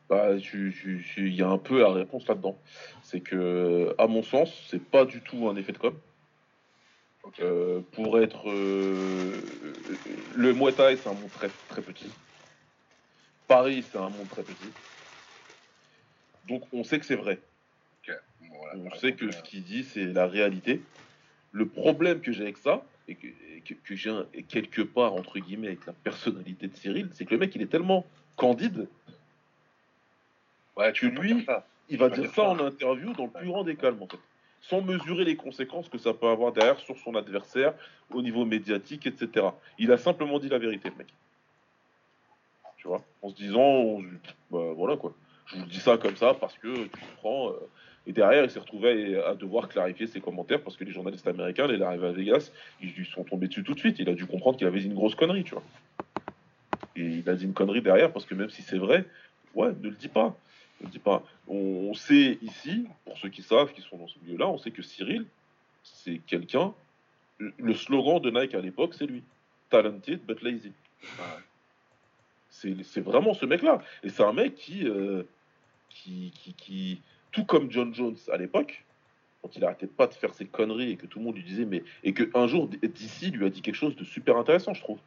Bah, 0.09 0.29
il 0.35 1.35
y 1.35 1.41
a 1.41 1.47
un 1.47 1.57
peu 1.57 1.79
la 1.79 1.91
réponse 1.91 2.27
là-dedans. 2.27 2.57
C'est 3.03 3.19
que, 3.19 3.93
à 3.97 4.07
mon 4.07 4.23
sens, 4.23 4.67
c'est 4.69 4.83
pas 4.83 5.05
du 5.05 5.21
tout 5.21 5.49
un 5.49 5.55
effet 5.55 5.71
de 5.71 5.77
com. 5.77 5.95
Euh, 7.41 7.81
pour 7.91 8.19
être. 8.19 8.49
euh, 8.49 9.41
le 10.35 10.53
Muay 10.53 10.71
Thai, 10.71 10.97
c'est 10.97 11.09
un 11.09 11.13
monde 11.13 11.29
très, 11.31 11.49
très 11.67 11.81
petit. 11.81 12.09
Paris, 13.49 13.83
c'est 13.91 13.97
un 13.97 14.09
monde 14.09 14.29
très 14.29 14.43
petit. 14.43 14.69
Donc, 16.47 16.63
on 16.71 16.83
sait 16.83 16.99
que 16.99 17.05
c'est 17.05 17.15
vrai. 17.15 17.39
Bon, 18.07 18.47
voilà, 18.59 18.79
On 18.85 18.95
sait 18.95 19.13
que 19.13 19.31
ce 19.31 19.41
qu'il 19.41 19.63
dit, 19.63 19.83
c'est 19.83 20.05
la 20.05 20.27
réalité. 20.27 20.81
Le 21.51 21.67
problème 21.67 22.21
que 22.21 22.31
j'ai 22.31 22.43
avec 22.43 22.57
ça, 22.57 22.85
et 23.07 23.15
que, 23.15 23.25
et 23.25 23.61
que, 23.65 23.73
que 23.73 23.95
j'ai 23.95 24.13
quelque 24.47 24.83
part, 24.83 25.15
entre 25.15 25.39
guillemets, 25.39 25.67
avec 25.67 25.85
la 25.87 25.93
personnalité 25.93 26.67
de 26.67 26.75
Cyril, 26.75 27.09
c'est 27.13 27.25
que 27.25 27.31
le 27.31 27.39
mec, 27.39 27.55
il 27.55 27.63
est 27.63 27.71
tellement 27.71 28.05
candide, 28.35 28.87
euh, 29.09 29.11
ouais, 30.77 30.93
que 30.93 31.07
lui, 31.07 31.43
il 31.89 31.97
va 31.97 32.09
dire 32.09 32.21
dire 32.21 32.29
ça 32.29 32.43
ça. 32.43 32.49
en 32.49 32.59
interview 32.59 33.13
dans 33.13 33.25
le 33.25 33.31
plus 33.31 33.47
grand 33.47 33.63
des 33.63 33.75
calmes, 33.75 34.01
en 34.01 34.07
fait. 34.07 34.19
Sans 34.61 34.81
mesurer 34.81 35.25
les 35.25 35.35
conséquences 35.35 35.89
que 35.89 35.97
ça 35.97 36.13
peut 36.13 36.27
avoir 36.27 36.51
derrière 36.51 36.79
sur 36.79 36.99
son 36.99 37.15
adversaire, 37.15 37.73
au 38.11 38.21
niveau 38.21 38.45
médiatique, 38.45 39.07
etc. 39.07 39.47
Il 39.79 39.91
a 39.91 39.97
simplement 39.97 40.37
dit 40.37 40.49
la 40.49 40.59
vérité, 40.59 40.89
le 40.89 40.95
mec. 40.97 41.07
Tu 42.79 42.87
vois 42.87 43.03
En 43.21 43.29
se 43.29 43.35
disant, 43.35 43.99
bah, 44.49 44.73
voilà 44.75 44.97
quoi. 44.97 45.13
Je 45.47 45.57
vous 45.57 45.65
dis 45.65 45.79
ça 45.79 45.97
comme 45.97 46.15
ça 46.15 46.33
parce 46.33 46.57
que 46.57 46.85
tu 46.85 46.99
comprends. 47.15 47.49
euh, 47.49 47.69
et 48.07 48.13
derrière, 48.13 48.43
il 48.43 48.49
s'est 48.49 48.59
retrouvé 48.59 49.21
à, 49.21 49.35
devoir 49.35 49.67
clarifier 49.67 50.07
ses 50.07 50.21
commentaires 50.21 50.63
parce 50.63 50.77
que 50.77 50.83
les 50.83 50.91
journalistes 50.91 51.27
américains, 51.27 51.67
il 51.69 51.79
est 51.79 51.83
arrivé 51.83 52.07
à 52.07 52.11
Vegas, 52.11 52.51
ils 52.81 52.91
lui 52.93 53.05
sont 53.05 53.23
tombés 53.23 53.47
dessus 53.47 53.63
tout 53.63 53.73
de 53.73 53.79
suite. 53.79 53.99
Il 53.99 54.09
a 54.09 54.13
dû 54.13 54.25
comprendre 54.25 54.57
qu'il 54.57 54.65
avait 54.65 54.79
dit 54.79 54.87
une 54.87 54.95
grosse 54.95 55.15
connerie, 55.15 55.43
tu 55.43 55.53
vois. 55.53 55.63
Et 56.95 57.03
il 57.03 57.29
a 57.29 57.35
dit 57.35 57.45
une 57.45 57.53
connerie 57.53 57.81
derrière 57.81 58.11
parce 58.11 58.25
que 58.25 58.33
même 58.35 58.49
si 58.49 58.61
c'est 58.61 58.77
vrai, 58.77 59.05
ouais, 59.53 59.69
ne 59.81 59.89
le 59.89 59.95
dis 59.95 60.07
pas. 60.07 60.35
Ne 60.81 60.85
le 60.85 60.91
dis 60.91 60.99
pas. 60.99 61.23
On, 61.47 61.89
on 61.89 61.93
sait 61.93 62.39
ici, 62.41 62.87
pour 63.05 63.17
ceux 63.17 63.29
qui 63.29 63.41
savent, 63.41 63.73
qui 63.73 63.81
sont 63.81 63.97
dans 63.97 64.07
ce 64.07 64.17
milieu-là, 64.23 64.47
on 64.47 64.57
sait 64.57 64.71
que 64.71 64.81
Cyril, 64.81 65.25
c'est 65.83 66.19
quelqu'un. 66.25 66.73
Le 67.37 67.73
slogan 67.73 68.19
de 68.19 68.31
Nike 68.31 68.55
à 68.55 68.61
l'époque, 68.61 68.93
c'est 68.97 69.05
lui. 69.05 69.23
Talented 69.69 70.21
but 70.25 70.41
lazy. 70.41 70.71
C'est 72.83 73.01
vraiment 73.01 73.33
ce 73.33 73.45
mec-là. 73.45 73.81
Et 74.03 74.09
c'est 74.09 74.23
un 74.23 74.33
mec 74.33 74.55
qui, 74.55 74.87
euh, 74.87 75.23
qui, 75.89 76.31
qui, 76.35 76.53
qui, 76.53 77.01
tout 77.31 77.45
comme 77.45 77.71
John 77.71 77.93
Jones 77.93 78.17
à 78.31 78.37
l'époque, 78.37 78.83
quand 79.41 79.55
il 79.55 79.63
arrêtait 79.63 79.87
pas 79.87 80.07
de 80.07 80.13
faire 80.13 80.33
ses 80.33 80.45
conneries 80.45 80.91
et 80.91 80.95
que 80.97 81.05
tout 81.05 81.19
le 81.19 81.25
monde 81.25 81.35
lui 81.35 81.43
disait, 81.43 81.65
mais. 81.65 81.83
Et 82.03 82.13
qu'un 82.13 82.47
jour, 82.47 82.67
DC 82.67 83.31
lui 83.31 83.45
a 83.45 83.49
dit 83.49 83.61
quelque 83.61 83.75
chose 83.75 83.95
de 83.95 84.03
super 84.03 84.35
intéressant, 84.37 84.73
je 84.73 84.81
trouve. 84.81 84.99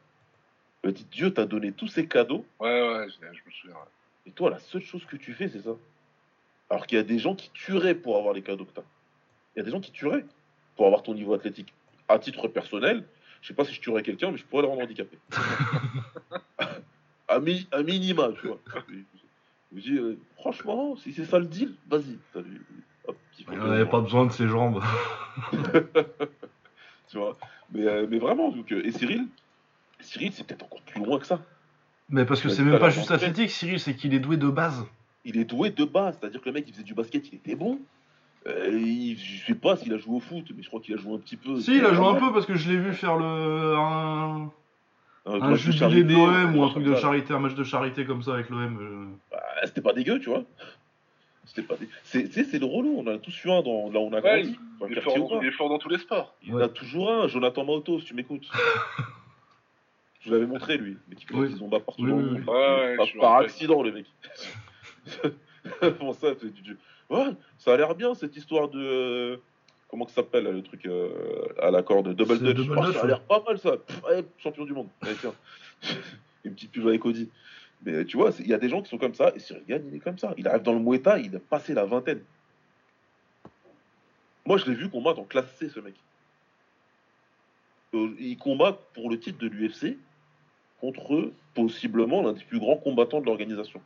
Il 0.83 0.89
a 0.89 0.91
dit 0.91 1.05
Dieu 1.11 1.31
t'a 1.33 1.45
donné 1.45 1.71
tous 1.71 1.87
ces 1.87 2.07
cadeaux, 2.07 2.45
Ouais, 2.59 2.69
ouais, 2.69 3.07
je, 3.09 3.15
je 3.21 3.41
me 3.45 3.51
souviens. 3.51 3.75
ouais. 3.75 3.81
et 4.25 4.31
toi, 4.31 4.49
la 4.49 4.59
seule 4.59 4.81
chose 4.81 5.05
que 5.05 5.15
tu 5.15 5.33
fais, 5.33 5.47
c'est 5.47 5.61
ça. 5.61 5.75
Alors 6.69 6.87
qu'il 6.87 6.97
y 6.97 7.01
a 7.01 7.03
des 7.03 7.19
gens 7.19 7.35
qui 7.35 7.51
tueraient 7.51 7.95
pour 7.95 8.17
avoir 8.17 8.33
les 8.33 8.41
cadeaux 8.41 8.65
que 8.65 8.73
t'as. 8.73 8.81
Il 9.55 9.59
y 9.59 9.61
a 9.61 9.65
des 9.65 9.71
gens 9.71 9.79
qui 9.79 9.91
tueraient 9.91 10.25
pour 10.75 10.87
avoir 10.87 11.03
ton 11.03 11.13
niveau 11.13 11.33
athlétique. 11.35 11.73
À 12.09 12.17
titre 12.19 12.47
personnel, 12.47 13.05
je 13.41 13.47
sais 13.49 13.53
pas 13.53 13.63
si 13.63 13.73
je 13.73 13.79
tuerais 13.81 14.01
quelqu'un, 14.01 14.31
mais 14.31 14.37
je 14.37 14.43
pourrais 14.45 14.63
le 14.63 14.67
rendre 14.69 14.81
handicapé. 14.81 15.17
mi- 17.39 17.67
à 17.71 17.83
minima, 17.83 18.29
tu 18.39 18.47
vois. 18.47 18.59
Je 18.89 19.75
vous 19.75 19.81
dis, 19.81 19.97
euh, 19.97 20.17
franchement, 20.37 20.95
si 20.97 21.13
c'est 21.13 21.25
ça 21.25 21.39
le 21.39 21.45
deal, 21.45 21.73
vas-y. 21.89 22.17
Il 23.51 23.57
n'avait 23.57 23.85
pas 23.87 24.01
besoin 24.01 24.25
de 24.27 24.31
ses 24.31 24.47
jambes. 24.47 24.81
Tu 27.09 27.17
vois. 27.17 27.37
Mais, 27.71 27.85
euh, 27.87 28.07
mais 28.09 28.17
vraiment, 28.17 28.49
donc, 28.49 28.71
euh, 28.71 28.81
et 28.85 28.91
Cyril, 28.91 29.27
Cyril, 29.99 30.31
c'est 30.33 30.45
peut-être 30.45 30.63
encore 30.65 30.81
plus 30.81 31.03
loin 31.03 31.19
que 31.19 31.25
ça. 31.25 31.41
Mais 32.09 32.25
parce 32.25 32.41
que 32.41 32.49
c'est 32.49 32.63
même 32.63 32.79
pas 32.79 32.89
juste 32.89 33.11
athlétique, 33.11 33.49
Cyril, 33.51 33.79
c'est 33.79 33.95
qu'il 33.95 34.13
est 34.13 34.19
doué 34.19 34.37
de 34.37 34.49
base. 34.49 34.85
il 35.25 35.37
est 35.37 35.45
doué 35.45 35.69
de 35.69 35.85
base. 35.85 36.17
C'est-à-dire 36.19 36.41
que 36.41 36.45
le 36.47 36.53
mec, 36.53 36.65
il 36.67 36.73
faisait 36.73 36.83
du 36.83 36.93
basket, 36.93 37.27
il 37.31 37.35
était 37.35 37.55
bon. 37.55 37.79
Euh, 38.45 38.69
il- 38.77 39.17
je 39.17 39.45
sais 39.45 39.55
pas 39.55 39.77
s'il 39.77 39.93
a 39.93 39.97
joué 39.97 40.15
au 40.15 40.19
foot, 40.19 40.45
mais 40.55 40.63
je 40.63 40.67
crois 40.67 40.81
qu'il 40.81 40.93
a 40.95 40.97
joué 40.97 41.13
un 41.15 41.19
petit 41.19 41.37
peu. 41.37 41.59
Si, 41.61 41.77
il 41.77 41.85
a 41.85 41.93
joué 41.93 42.05
un 42.07 42.15
peu 42.15 42.33
parce 42.33 42.45
que 42.45 42.55
je 42.55 42.69
l'ai 42.71 42.77
vu 42.77 42.93
faire 42.93 43.15
le 43.17 43.75
un, 43.77 44.51
Un, 45.25 45.35
un 45.35 45.39
match 45.39 45.51
de 45.51 45.71
jubilé 45.71 45.79
charité, 45.79 46.03
de 46.03 46.13
l'OM 46.13 46.55
ou 46.57 46.63
un 46.63 46.65
comme 46.65 46.83
truc 46.83 46.85
de 46.85 46.95
ça. 46.95 47.01
charité, 47.01 47.33
un 47.33 47.39
match 47.39 47.53
de 47.55 47.63
charité 47.63 48.05
comme 48.05 48.21
ça 48.23 48.33
avec 48.33 48.49
l'OM. 48.49 48.77
euh. 48.81 49.17
Bah, 49.31 49.41
c'était 49.65 49.81
pas 49.81 49.93
dégueu, 49.93 50.19
tu 50.19 50.29
vois. 50.29 50.43
C'était 51.45 51.61
pas 51.63 51.75
c'est, 52.03 52.31
c'est 52.31 52.59
le 52.59 52.65
relou, 52.65 52.95
on 52.97 53.03
en 53.07 53.15
a 53.15 53.17
tous 53.17 53.43
eu 53.45 53.49
un 53.51 53.61
dans, 53.61 53.89
là 53.89 53.99
où 53.99 54.03
on 54.03 54.13
a 54.13 54.21
Ouais, 54.21 54.41
grandi. 54.43 54.57
Il 54.89 54.97
est, 54.97 55.01
fort 55.01 55.39
il 55.41 55.47
est 55.47 55.51
fort 55.51 55.69
dans 55.69 55.77
tous 55.77 55.89
les 55.89 55.97
sports. 55.97 56.35
Il 56.41 56.49
y 56.49 56.53
en 56.53 56.59
a 56.59 56.67
toujours 56.69 57.09
un, 57.11 57.27
Jonathan 57.27 57.63
Mauto, 57.63 57.99
si 57.99 58.05
tu 58.07 58.13
m'écoutes. 58.15 58.49
je 60.21 60.27
vous 60.29 60.33
l'avais 60.33 60.45
montré, 60.45 60.77
lui, 60.77 60.97
mais 61.07 61.15
qui 61.15 61.25
fait 61.25 61.33
Oui. 61.35 61.53
des 61.53 61.59
partout 61.79 62.01
Oui, 62.01 62.09
dans 62.09 62.17
oui, 62.17 62.23
le 62.23 62.29
oui. 62.31 62.39
monde. 62.45 62.55
Ouais, 62.55 62.97
Par- 63.19 63.35
accident, 63.37 63.81
le 63.83 63.91
mec. 63.91 64.05
Comment 65.99 66.13
ça, 66.13 66.27
Ouais, 67.09 67.25
ça 67.57 67.73
a 67.73 67.77
l'air 67.77 67.93
bien, 67.95 68.13
cette 68.15 68.35
histoire 68.35 68.69
de... 68.69 69.39
Comment 69.93 70.05
que 70.05 70.11
ça 70.11 70.21
s'appelle, 70.23 70.45
le 70.45 70.63
truc 70.63 70.87
euh, 70.87 71.49
à 71.61 71.69
la 71.69 71.83
corde 71.83 72.15
Double 72.15 72.39
Dutch. 72.39 72.55
Double 72.65 72.79
Oh, 72.79 72.91
ça 72.93 73.03
a 73.03 73.05
l'air 73.05 73.21
pas 73.21 73.43
mal, 73.47 73.59
ça. 73.59 73.77
Pff, 73.77 74.01
allez, 74.09 74.25
champion 74.39 74.65
du 74.65 74.73
monde. 74.73 74.87
Allez, 75.03 75.13
tiens. 75.21 75.35
Une 76.43 76.55
petite 76.55 76.71
pub 76.71 76.87
avec 76.87 77.05
Audi. 77.05 77.29
Mais 77.85 78.03
tu 78.03 78.17
vois, 78.17 78.31
il 78.39 78.47
y 78.47 78.55
a 78.55 78.57
des 78.57 78.69
gens 78.69 78.81
qui 78.81 78.89
sont 78.89 78.97
comme 78.97 79.13
ça, 79.13 79.31
et 79.35 79.39
Cyril 79.39 79.63
Gann, 79.67 79.83
il 79.87 79.95
est 79.95 79.99
comme 79.99 80.17
ça. 80.17 80.33
Il 80.39 80.47
arrive 80.47 80.63
dans 80.63 80.73
le 80.73 80.79
Muay 80.79 80.97
Thai, 80.97 81.21
il 81.25 81.35
a 81.35 81.39
passé 81.39 81.75
la 81.75 81.85
vingtaine. 81.85 82.23
Moi, 84.47 84.57
je 84.57 84.65
l'ai 84.65 84.73
vu 84.73 84.89
combattre 84.89 85.19
en 85.19 85.25
classe 85.25 85.45
C, 85.59 85.69
ce 85.69 85.79
mec. 85.79 85.93
Euh, 87.93 88.15
il 88.17 88.35
combat 88.39 88.73
pour 88.95 89.11
le 89.11 89.19
titre 89.19 89.37
de 89.37 89.47
l'UFC 89.47 89.99
contre 90.81 91.31
possiblement 91.53 92.23
l'un 92.23 92.33
des 92.33 92.43
plus 92.43 92.57
grands 92.57 92.77
combattants 92.77 93.21
de 93.21 93.27
l'organisation. 93.27 93.79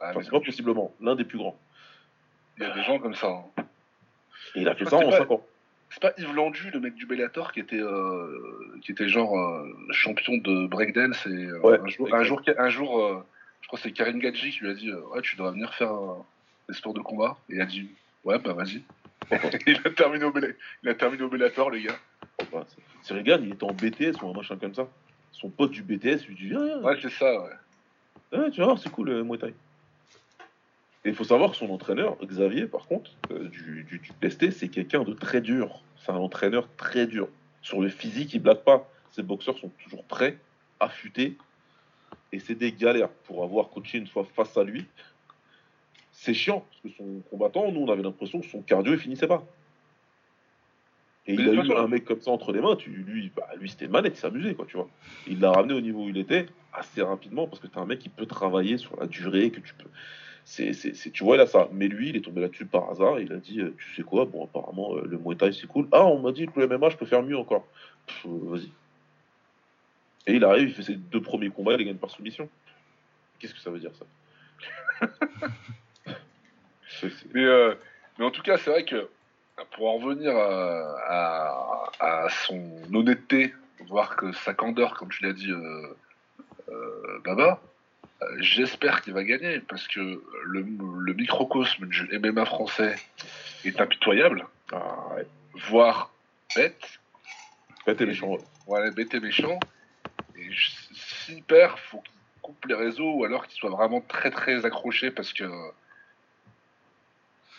Ah, 0.00 0.10
Enfin, 0.10 0.22
c'est 0.24 0.30
pas 0.32 0.40
possiblement, 0.40 0.92
l'un 1.00 1.14
des 1.14 1.24
plus 1.24 1.38
grands. 1.38 1.56
Il 2.56 2.64
y 2.64 2.66
a 2.66 2.74
des 2.74 2.82
gens 2.82 2.98
comme 2.98 3.14
ça. 3.14 3.28
hein. 3.28 3.64
Et 4.54 4.62
il 4.62 4.68
a 4.68 4.74
fait 4.74 4.84
Ah, 4.86 4.90
ça 4.90 4.96
en 4.98 5.10
pas- 5.10 5.18
5 5.18 5.30
ans. 5.30 5.46
C'est 5.90 6.00
pas 6.00 6.12
Yves 6.16 6.34
Landu, 6.34 6.70
le 6.72 6.80
mec 6.80 6.94
du 6.94 7.04
Bellator, 7.04 7.52
qui 7.52 7.60
était, 7.60 7.78
euh, 7.80 8.78
qui 8.82 8.92
était 8.92 9.08
genre 9.08 9.38
euh, 9.38 9.68
champion 9.90 10.38
de 10.38 10.66
breakdance 10.66 11.26
et 11.26 11.30
euh, 11.30 11.60
Ouais, 11.60 11.78
un 11.80 11.86
jour, 11.88 12.14
un 12.14 12.22
jour, 12.22 12.42
un 12.56 12.68
jour 12.70 12.98
euh, 13.00 13.22
je 13.60 13.66
crois 13.66 13.78
que 13.78 13.82
c'est 13.82 13.92
Karim 13.92 14.18
Gadji 14.18 14.50
qui 14.52 14.60
lui 14.60 14.70
a 14.70 14.74
dit 14.74 14.90
ouais 14.90 15.20
tu 15.20 15.36
devrais 15.36 15.52
venir 15.52 15.74
faire 15.74 15.92
des 16.68 16.74
sports 16.74 16.94
de 16.94 17.00
combat 17.00 17.36
et 17.50 17.56
il 17.56 17.60
a 17.60 17.66
dit 17.66 17.90
ouais 18.24 18.38
bah 18.38 18.54
vas-y. 18.54 18.82
il 19.66 19.80
a 19.84 19.90
terminé 19.90 20.24
au 20.24 20.32
Bella- 20.32 20.54
il 20.82 20.88
a 20.88 20.94
terminé 20.94 21.22
au 21.24 21.28
Bellator 21.28 21.70
les 21.70 21.82
gars. 21.82 21.98
Enfin, 22.40 22.64
c'est- 23.02 23.22
Gann, 23.22 23.42
il 23.44 23.52
était 23.52 23.64
en 23.64 23.72
BTS 23.74 24.22
ou 24.22 24.30
un 24.30 24.32
machin 24.34 24.56
comme 24.56 24.74
ça. 24.74 24.88
Son 25.32 25.50
pote 25.50 25.72
du 25.72 25.82
BTS 25.82 26.26
lui 26.26 26.34
dit 26.36 26.48
Viens, 26.48 26.64
viens, 26.64 26.80
Ouais 26.80 26.96
c'est 27.02 27.10
ça 27.10 27.30
ouais. 27.40 28.38
Ouais, 28.38 28.50
tu 28.50 28.60
vas 28.60 28.66
voir, 28.66 28.78
c'est 28.78 28.90
cool 28.90 29.08
le 29.10 29.24
Muay 29.24 29.36
Thai. 29.38 29.52
Et 31.04 31.08
il 31.08 31.14
faut 31.14 31.24
savoir 31.24 31.50
que 31.50 31.56
son 31.56 31.70
entraîneur, 31.70 32.16
Xavier, 32.24 32.66
par 32.66 32.86
contre, 32.86 33.10
euh, 33.32 33.48
du, 33.48 33.84
du, 33.84 33.98
du 33.98 34.12
PST, 34.20 34.52
c'est 34.52 34.68
quelqu'un 34.68 35.02
de 35.02 35.12
très 35.12 35.40
dur. 35.40 35.82
C'est 35.96 36.12
un 36.12 36.16
entraîneur 36.16 36.68
très 36.76 37.06
dur. 37.06 37.28
Sur 37.60 37.80
le 37.80 37.88
physique, 37.88 38.34
il 38.34 38.40
blague 38.40 38.62
pas. 38.62 38.88
Ses 39.10 39.22
boxeurs 39.22 39.58
sont 39.58 39.70
toujours 39.82 40.04
prêts, 40.04 40.38
affûtés. 40.80 41.36
Et 42.32 42.38
c'est 42.38 42.54
des 42.54 42.72
galères 42.72 43.08
pour 43.08 43.42
avoir 43.42 43.68
coaché 43.68 43.98
une 43.98 44.06
fois 44.06 44.24
face 44.24 44.56
à 44.56 44.64
lui. 44.64 44.86
C'est 46.12 46.34
chiant, 46.34 46.64
parce 46.70 46.82
que 46.82 47.02
son 47.02 47.20
combattant, 47.30 47.70
nous, 47.72 47.80
on 47.80 47.90
avait 47.90 48.02
l'impression 48.02 48.40
que 48.40 48.46
son 48.46 48.62
cardio, 48.62 48.92
il 48.92 48.98
finissait 48.98 49.26
pas. 49.26 49.44
Et 51.26 51.36
Mais 51.36 51.42
il 51.42 51.48
a 51.48 51.64
eu 51.64 51.72
un 51.72 51.88
mec 51.88 52.04
comme 52.04 52.20
ça 52.20 52.30
entre 52.30 52.52
les 52.52 52.60
mains, 52.60 52.74
tu, 52.76 52.90
lui, 52.90 53.30
bah, 53.34 53.48
lui 53.60 53.68
c'était 53.68 53.84
une 53.84 53.92
manette, 53.92 54.16
il 54.16 54.20
s'amusait, 54.20 54.54
quoi, 54.54 54.66
tu 54.66 54.76
vois. 54.76 54.88
Il 55.28 55.40
l'a 55.40 55.52
ramené 55.52 55.74
au 55.74 55.80
niveau 55.80 56.04
où 56.04 56.08
il 56.08 56.18
était 56.18 56.46
assez 56.72 57.02
rapidement, 57.02 57.46
parce 57.46 57.60
que 57.60 57.66
t'as 57.66 57.80
un 57.80 57.86
mec 57.86 58.00
qui 58.00 58.08
peut 58.08 58.26
travailler 58.26 58.76
sur 58.76 58.98
la 58.98 59.06
durée, 59.06 59.50
que 59.50 59.60
tu 59.60 59.74
peux. 59.74 59.88
C'est, 60.44 60.72
tu 61.12 61.24
vois, 61.24 61.36
il 61.36 61.40
a 61.40 61.46
ça. 61.46 61.68
Mais 61.72 61.88
lui, 61.88 62.10
il 62.10 62.16
est 62.16 62.20
tombé 62.20 62.40
là-dessus 62.40 62.66
par 62.66 62.90
hasard, 62.90 63.20
il 63.20 63.32
a 63.32 63.36
dit, 63.36 63.60
euh, 63.60 63.74
tu 63.78 63.94
sais 63.94 64.02
quoi, 64.02 64.24
bon, 64.24 64.44
apparemment, 64.44 64.96
euh, 64.96 65.06
le 65.06 65.18
Muay 65.18 65.36
Thai, 65.36 65.52
c'est 65.52 65.66
cool. 65.66 65.88
Ah, 65.92 66.04
on 66.04 66.20
m'a 66.20 66.32
dit 66.32 66.46
que 66.46 66.60
le 66.60 66.66
MMA, 66.66 66.90
je 66.90 66.96
peux 66.96 67.06
faire 67.06 67.22
mieux 67.22 67.38
encore. 67.38 67.66
Vas-y. 68.24 68.70
Et 70.26 70.34
il 70.34 70.44
arrive, 70.44 70.68
il 70.68 70.74
fait 70.74 70.82
ses 70.82 70.96
deux 70.96 71.22
premiers 71.22 71.50
combats, 71.50 71.74
il 71.74 71.84
gagne 71.84 71.96
par 71.96 72.10
soumission. 72.10 72.48
Qu'est-ce 73.38 73.54
que 73.54 73.60
ça 73.60 73.70
veut 73.70 73.80
dire, 73.80 73.92
ça? 73.94 75.08
Euh, 77.34 77.74
mais 78.16 78.24
en 78.24 78.30
tout 78.30 78.42
cas 78.42 78.58
c'est 78.58 78.70
vrai 78.70 78.84
que 78.84 79.08
pour 79.72 79.88
en 79.90 79.98
revenir 79.98 80.36
à, 80.36 82.28
son 82.46 82.80
honnêteté, 82.94 83.52
voir 83.88 84.14
que 84.14 84.30
sa 84.30 84.54
candeur 84.54 84.94
comme 84.94 85.08
tu 85.08 85.24
l'as 85.24 85.32
dit 85.32 85.50
Baba, 87.24 87.60
j'espère 88.38 89.02
qu'il 89.02 89.12
va 89.12 89.24
gagner 89.24 89.60
parce 89.60 89.86
que 89.88 90.00
le, 90.00 90.66
le 91.00 91.14
microcosme 91.14 91.86
du 91.86 92.08
MMA 92.18 92.44
français 92.44 92.94
est 93.64 93.80
impitoyable. 93.80 94.46
Ah, 94.72 95.14
ouais. 95.14 95.26
voire 95.68 96.12
bête, 96.56 97.00
Faites 97.84 98.00
les 98.00 98.06
méchant, 98.06 98.28
ouais. 98.28 98.38
voilà, 98.66 98.90
bête 98.90 99.12
et 99.14 99.20
méchant. 99.20 99.58
Et 100.36 100.48
s'il 100.92 101.42
perd, 101.42 101.76
faut 101.78 101.98
qu'il 102.00 102.14
coupe 102.42 102.64
les 102.66 102.74
réseaux 102.74 103.14
ou 103.14 103.24
alors 103.24 103.46
qu'il 103.46 103.58
soit 103.58 103.70
vraiment 103.70 104.00
très 104.00 104.30
très 104.30 104.64
accroché 104.64 105.10
parce 105.10 105.32
que 105.32 105.44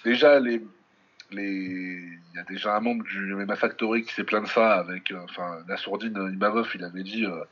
déjà 0.04 0.40
les 0.40 0.62
les 1.32 1.44
il 1.46 2.36
y 2.36 2.40
a 2.40 2.44
déjà 2.44 2.76
un 2.76 2.80
membre 2.80 3.04
du 3.06 3.34
MMA 3.36 3.56
Factory 3.56 4.04
qui 4.04 4.14
s'est 4.14 4.24
plaint 4.24 4.44
de 4.44 4.50
ça 4.50 4.74
avec 4.74 5.12
euh, 5.12 5.24
enfin 5.24 5.64
Nassourdine 5.68 6.32
Imavov 6.34 6.70
il 6.76 6.84
avait 6.84 7.04
dit 7.04 7.26
euh, 7.26 7.44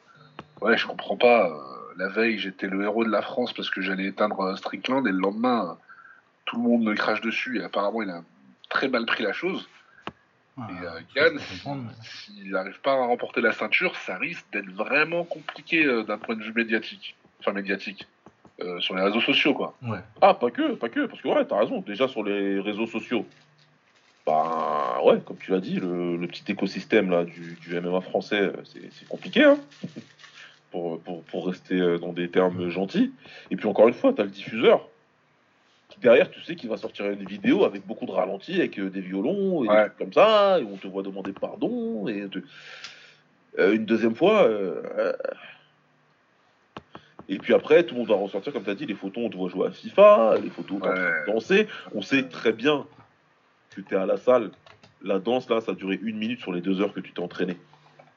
ouais 0.62 0.78
je 0.78 0.88
comprends 0.88 1.18
pas 1.18 1.50
euh, 1.50 1.81
la 1.98 2.08
veille 2.10 2.38
j'étais 2.40 2.68
le 2.68 2.84
héros 2.84 3.04
de 3.04 3.10
la 3.10 3.22
France 3.22 3.54
parce 3.54 3.70
que 3.70 3.82
j'allais 3.82 4.06
éteindre 4.06 4.40
euh, 4.42 4.56
Strickland 4.56 5.06
et 5.08 5.12
le 5.12 5.20
lendemain 5.20 5.78
tout 6.46 6.58
le 6.58 6.64
monde 6.64 6.84
me 6.84 6.96
crache 6.96 7.22
dessus 7.22 7.60
et 7.60 7.64
apparemment 7.64 8.02
il 8.02 8.10
a 8.10 8.22
très 8.70 8.88
mal 8.88 9.06
pris 9.06 9.24
la 9.24 9.34
chose 9.34 9.68
Ouais, 10.58 10.66
et 11.16 11.20
euh, 11.20 11.38
s'il 12.04 12.52
n'arrive 12.52 12.80
pas 12.82 12.92
à 12.92 13.06
remporter 13.06 13.42
la 13.42 13.54
ceinture, 13.54 13.96
ça 13.96 14.18
risque 14.18 14.46
d'être 14.52 14.70
vraiment 14.72 15.24
compliqué 15.24 15.86
euh, 15.86 16.04
d'un 16.04 16.18
point 16.18 16.36
de 16.36 16.44
vue 16.44 16.54
médiatique. 16.54 17.16
Enfin, 17.40 17.54
médiatique. 17.54 18.06
Euh, 18.60 18.80
sur 18.80 18.96
les 18.96 19.02
réseaux 19.02 19.22
sociaux, 19.22 19.54
quoi. 19.54 19.74
Ouais. 19.82 20.00
Ah, 20.22 20.34
pas 20.34 20.52
que, 20.52 20.74
pas 20.74 20.90
que, 20.90 21.06
parce 21.06 21.22
que 21.22 21.28
ouais, 21.30 21.46
t'as 21.46 21.58
raison, 21.58 21.80
déjà 21.82 22.08
sur 22.08 22.24
les 22.24 22.60
réseaux 22.60 22.86
sociaux. 22.86 23.26
Bah 24.28 25.00
ouais, 25.04 25.20
comme 25.26 25.38
tu 25.38 25.52
l'as 25.52 25.62
dit, 25.62 25.80
le, 25.80 26.16
le 26.18 26.28
petit 26.28 26.44
écosystème 26.52 27.10
là 27.10 27.24
du, 27.24 27.58
du 27.60 27.80
MMA 27.80 28.02
français, 28.02 28.52
c'est 28.66 28.94
c'est 28.94 29.08
compliqué, 29.08 29.44
hein, 29.44 29.58
pour, 30.72 31.00
pour, 31.02 31.24
pour 31.24 31.48
rester 31.48 31.80
euh, 31.80 31.98
dans 32.00 32.14
des 32.14 32.30
termes 32.30 32.70
gentils. 32.70 33.12
Et 33.52 33.56
puis 33.56 33.68
encore 33.68 33.88
une 33.88 33.94
fois, 33.94 34.14
t'as 34.14 34.24
le 34.24 34.30
diffuseur. 34.30 34.88
Qui 35.90 36.00
derrière, 36.00 36.32
tu 36.32 36.42
sais 36.42 36.56
qu'il 36.56 36.70
va 36.70 36.78
sortir 36.78 37.06
une 37.10 37.26
vidéo 37.26 37.66
avec 37.66 37.86
beaucoup 37.86 38.06
de 38.06 38.12
ralentis, 38.12 38.56
avec 38.56 38.80
euh, 38.80 38.90
des 38.90 39.02
violons, 39.02 39.64
et 39.66 39.68
des 39.68 39.76
trucs 39.76 39.98
comme 39.98 40.14
ça, 40.14 40.60
et 40.60 40.64
on 40.64 40.78
te 40.78 40.88
voit 40.88 41.04
demander 41.04 41.34
pardon, 41.34 42.08
et 42.08 42.28
te- 42.30 42.40
euh, 43.60 43.74
une 43.74 43.86
deuxième 43.86 44.16
fois, 44.16 44.44
euh, 44.44 45.12
et 47.28 47.38
puis 47.38 47.54
après, 47.54 47.84
tout 47.86 47.94
le 47.96 48.00
monde 48.00 48.10
va 48.10 48.16
ressortir, 48.16 48.52
comme 48.54 48.64
tu 48.64 48.70
as 48.70 48.76
dit, 48.76 48.86
les 48.86 48.96
photos, 48.96 49.26
on 49.26 49.30
te 49.30 49.38
voit 49.38 49.50
jouer 49.50 49.68
à 49.68 49.72
FIFA, 49.72 50.36
les 50.42 50.50
photos, 50.50 50.82
Ouais. 50.82 50.90
de 50.90 51.32
danser. 51.32 51.68
On 51.94 52.02
sait 52.02 52.24
très 52.24 52.52
bien 52.52 52.86
que 53.76 53.82
tu 53.82 53.94
es 53.94 53.98
à 53.98 54.06
la 54.06 54.18
salle. 54.18 54.52
La 55.02 55.20
danse, 55.20 55.50
là, 55.50 55.62
ça 55.62 55.72
a 55.72 55.76
duré 55.76 56.00
une 56.02 56.18
minute 56.18 56.40
sur 56.40 56.52
les 56.52 56.62
deux 56.62 56.82
heures 56.82 56.94
que 56.94 57.00
tu 57.00 57.12
t'es 57.14 57.22
entraîné. 57.22 57.58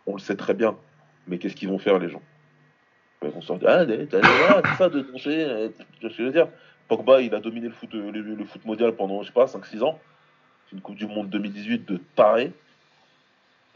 On 0.07 0.15
le 0.15 0.19
sait 0.21 0.37
très 0.37 0.55
bien. 0.55 0.77
Mais 1.27 1.39
qu'est-ce 1.39 1.55
qu'ils 1.57 1.69
vont 1.69 1.79
faire, 1.79 1.99
les 1.99 2.09
gens? 2.09 2.23
Ils 3.29 3.35
vont 3.35 3.41
sortir, 3.43 3.69
ah, 3.69 4.75
ça 4.77 4.89
de 4.89 5.01
danser. 5.01 5.45
euh, 5.45 5.69
Tu 5.69 6.01
vois 6.01 6.11
ce 6.11 6.17
que 6.17 6.23
je 6.23 6.23
veux 6.25 6.33
dire? 6.33 6.49
Pogba, 6.89 7.21
il 7.23 7.35
a 7.35 7.41
dominé 7.41 7.69
le 7.69 7.73
foot, 7.75 7.93
le, 7.95 8.11
le 8.11 8.45
foot 8.45 8.65
mondial 8.65 8.93
pendant, 8.95 9.23
je 9.23 9.29
sais 9.29 9.33
pas, 9.33 9.47
5-6 9.47 9.83
ans. 9.83 9.99
C'est 10.69 10.77
une 10.77 10.83
Coupe 10.83 10.97
du 10.97 11.07
Monde 11.07 11.31
2018 11.31 11.85
de 11.87 11.99
taré. 12.15 12.53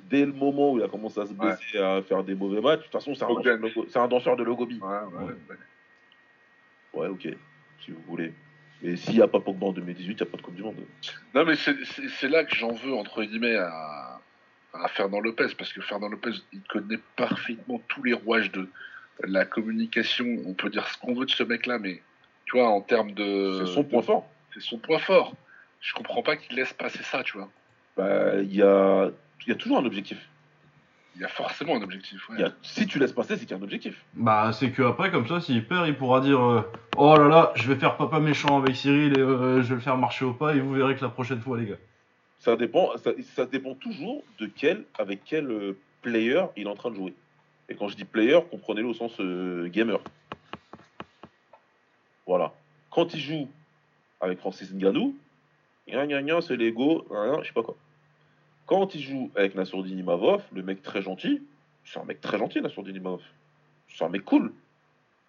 Dès 0.05 0.25
le 0.25 0.33
moment 0.33 0.73
où 0.73 0.79
il 0.79 0.85
a 0.85 0.89
commencé 0.89 1.21
à 1.21 1.27
se 1.27 1.33
Ouais. 1.33 1.51
baisser, 1.51 1.79
à 1.79 2.03
faire 2.03 2.23
des 2.25 2.35
mauvais 2.35 2.61
matchs, 2.61 2.79
de 2.81 2.83
toute 2.85 2.93
façon, 2.93 3.15
c'est 3.15 3.25
un, 3.25 3.29
danseur 3.29 3.45
de 3.59 3.63
logo- 3.63 3.87
c'est 3.91 3.99
un 3.99 4.09
danseur 4.09 4.37
de 4.37 4.43
logobi. 4.43 4.79
Ouais, 4.81 4.89
ouais, 4.89 5.25
Ouais. 5.25 5.33
ouais. 5.51 5.57
Ouais, 6.95 7.09
ok, 7.09 7.29
si 7.85 7.91
vous 7.91 8.03
voulez. 8.07 8.33
Mais 8.83 8.97
s'il 8.97 9.15
n'y 9.17 9.23
a 9.23 9.29
pas 9.29 9.41
Pogba 9.41 9.67
en 9.67 9.73
2018, 9.73 10.13
il 10.13 10.17
n'y 10.17 10.23
a 10.23 10.27
pas 10.31 10.37
de 10.37 10.43
Coupe 10.43 10.55
du 10.55 10.63
Monde. 10.63 10.77
Non, 11.35 11.45
mais 11.45 11.57
c'est 11.57 12.29
là 12.29 12.45
que 12.45 12.55
j'en 12.55 12.73
veux, 12.73 12.95
entre 12.95 13.23
guillemets, 13.25 13.57
à, 13.57 14.21
à 14.73 14.89
Fernand 14.89 15.21
Lopez, 15.21 15.49
parce 15.59 15.73
que 15.73 15.81
Fernand 15.83 16.09
Lopez, 16.09 16.31
il 16.53 16.61
connaît 16.63 16.99
parfaitement 17.17 17.81
tous 17.89 18.03
les 18.05 18.13
rouages 18.15 18.53
de 18.53 18.69
la 19.25 19.45
communication. 19.45 20.27
On 20.47 20.55
peut 20.55 20.71
dire 20.71 20.87
ce 20.89 20.99
qu'on 20.99 21.15
veut 21.15 21.27
de 21.27 21.31
ce 21.31 21.43
mec-là, 21.43 21.79
mais 21.79 22.03
tu 22.45 22.57
vois, 22.57 22.69
en 22.69 22.81
termes 22.81 23.13
de. 23.13 23.65
C'est 23.65 23.73
son 23.73 23.85
point 23.85 24.03
fort. 24.03 24.27
C'est 24.55 24.61
son 24.63 24.79
point 24.79 24.99
fort. 24.99 25.35
Je 25.81 25.93
comprends 25.93 26.23
pas 26.23 26.37
qu'il 26.37 26.57
laisse 26.57 26.73
passer 26.73 27.03
ça, 27.03 27.23
tu 27.23 27.37
vois. 27.37 27.49
Bah, 27.97 28.41
Il 28.41 28.55
y, 28.55 28.63
a... 28.63 29.11
il 29.47 29.49
y 29.49 29.53
a 29.53 29.55
toujours 29.55 29.79
un 29.79 29.85
objectif. 29.85 30.19
Il 31.15 31.23
y 31.23 31.25
a 31.25 31.29
forcément 31.29 31.77
un 31.77 31.83
objectif. 31.83 32.29
ouais. 32.29 32.37
Il 32.39 32.43
y 32.43 32.45
a... 32.45 32.53
Si 32.63 32.87
tu 32.87 32.99
laisses 32.99 33.13
passer, 33.13 33.37
c'est 33.37 33.41
qu'il 33.41 33.51
y 33.51 33.55
a 33.55 33.59
un 33.59 33.63
objectif. 33.63 34.05
Bah, 34.15 34.53
c'est 34.53 34.71
que 34.71 34.83
après, 34.83 35.11
comme 35.11 35.27
ça, 35.27 35.41
s'il 35.41 35.67
perd, 35.67 35.87
il 35.89 35.97
pourra 35.97 36.21
dire 36.21 36.41
euh, 36.41 36.63
Oh 36.97 37.17
là 37.17 37.29
là, 37.29 37.53
je 37.57 37.71
vais 37.73 37.79
faire 37.79 37.97
papa 37.97 38.21
méchant 38.21 38.61
avec 38.61 38.77
Cyril 38.77 39.17
et 39.17 39.21
euh, 39.21 39.63
je 39.63 39.69
vais 39.69 39.75
le 39.77 39.81
faire 39.81 39.97
marcher 39.97 40.25
au 40.25 40.33
pas 40.33 40.55
et 40.55 40.61
vous 40.61 40.73
verrez 40.73 40.95
que 40.97 41.03
la 41.03 41.11
prochaine 41.11 41.41
fois, 41.41 41.59
les 41.59 41.67
gars. 41.67 41.79
Ça 42.39 42.55
dépend, 42.57 42.97
ça, 42.99 43.11
ça 43.35 43.47
dépend 43.47 43.75
toujours 43.75 44.23
de 44.39 44.47
quel, 44.47 44.85
avec 44.97 45.23
quel 45.25 45.51
euh, 45.51 45.77
player 46.03 46.43
il 46.57 46.67
est 46.67 46.71
en 46.71 46.77
train 46.77 46.91
de 46.91 46.97
jouer. 46.97 47.15
Et 47.69 47.75
quand 47.75 47.89
je 47.89 47.97
dis 47.97 48.05
player, 48.05 48.41
comprenez-le 48.51 48.89
au 48.89 48.95
sens 48.95 49.19
euh, 49.21 49.69
gamer. 49.69 50.01
Voilà. 52.27 52.53
Quand 52.91 53.15
il 53.15 53.21
joue 53.21 53.49
avec 54.21 54.39
Francis 54.39 54.73
Ngannou, 54.73 55.15
c'est 55.87 56.57
l'ego, 56.57 57.07
je 57.11 57.47
sais 57.47 57.53
pas 57.53 57.63
quoi. 57.63 57.77
Quand 58.67 58.95
il 58.95 59.01
joue 59.01 59.31
avec 59.35 59.55
Nassourdine 59.55 59.99
Imavov, 59.99 60.43
le 60.53 60.63
mec 60.63 60.83
très 60.83 61.01
gentil, 61.01 61.43
c'est 61.85 61.99
un 61.99 62.05
mec 62.05 62.21
très 62.21 62.39
gentil, 62.39 62.61
Nassourdine 62.61 62.97
Imavov. 62.97 63.23
C'est 63.89 64.05
un 64.05 64.11
mec 64.11 64.25
cool. 64.25 64.53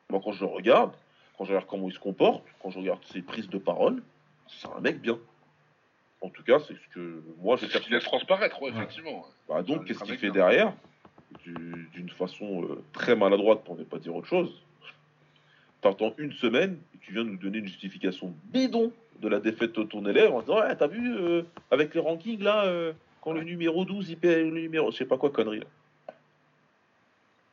Moi, 0.10 0.20
quand 0.24 0.34
je 0.34 0.42
le 0.42 0.52
regarde, 0.52 0.92
quand 1.38 1.46
je 1.46 1.52
regarde 1.52 1.68
comment 1.68 1.88
il 1.88 1.94
se 1.94 2.00
comporte, 2.00 2.44
quand 2.62 2.70
je 2.70 2.80
regarde 2.80 3.00
ses 3.06 3.22
prises 3.22 3.48
de 3.48 3.58
parole, 3.58 4.02
c'est 4.48 4.68
un 4.68 4.82
mec 4.82 5.00
bien. 5.00 5.18
En 6.22 6.30
tout 6.30 6.44
cas, 6.44 6.60
c'est 6.60 6.74
ce 6.74 6.94
que 6.94 7.24
moi 7.42 7.56
je 7.56 7.68
cherche. 7.68 7.86
Il 7.88 7.94
laisse 7.94 8.04
transparaître, 8.04 8.62
ouais, 8.62 8.72
effectivement. 8.72 9.26
Bah, 9.48 9.64
donc, 9.64 9.86
qu'est-ce 9.86 10.04
qu'il 10.04 10.18
fait 10.18 10.32
derrière? 10.32 10.74
D'une 11.46 12.10
façon 12.10 12.64
euh, 12.64 12.84
très 12.92 13.16
maladroite, 13.16 13.64
pour 13.64 13.78
ne 13.78 13.84
pas 13.84 14.00
dire 14.00 14.16
autre 14.16 14.28
chose. 14.28 14.64
T'entends 15.82 16.14
une 16.18 16.34
semaine 16.34 16.78
et 16.94 16.98
tu 17.00 17.14
viens 17.14 17.24
nous 17.24 17.38
donner 17.38 17.60
une 17.60 17.68
justification 17.68 18.34
bidon 18.52 18.92
de 19.22 19.28
la 19.28 19.40
défaite 19.40 19.74
de 19.78 19.84
ton 19.84 20.06
élève 20.06 20.34
en 20.34 20.42
disant 20.42 20.60
Ouais, 20.60 20.76
t'as 20.76 20.88
vu, 20.88 21.16
euh, 21.16 21.44
avec 21.72 21.94
les 21.94 22.02
rankings 22.02 22.42
là, 22.42 22.66
euh, 22.66 22.94
quand 23.22 23.34
le 23.34 23.44
numéro 23.44 23.86
12 23.86 24.10
il 24.10 24.18
perd 24.18 24.42
le 24.52 24.62
numéro. 24.62 24.92
Je 24.92 24.98
sais 24.98 25.06
pas 25.06 25.18
quoi, 25.18 25.30
connerie 25.30 25.60
là. 25.60 25.66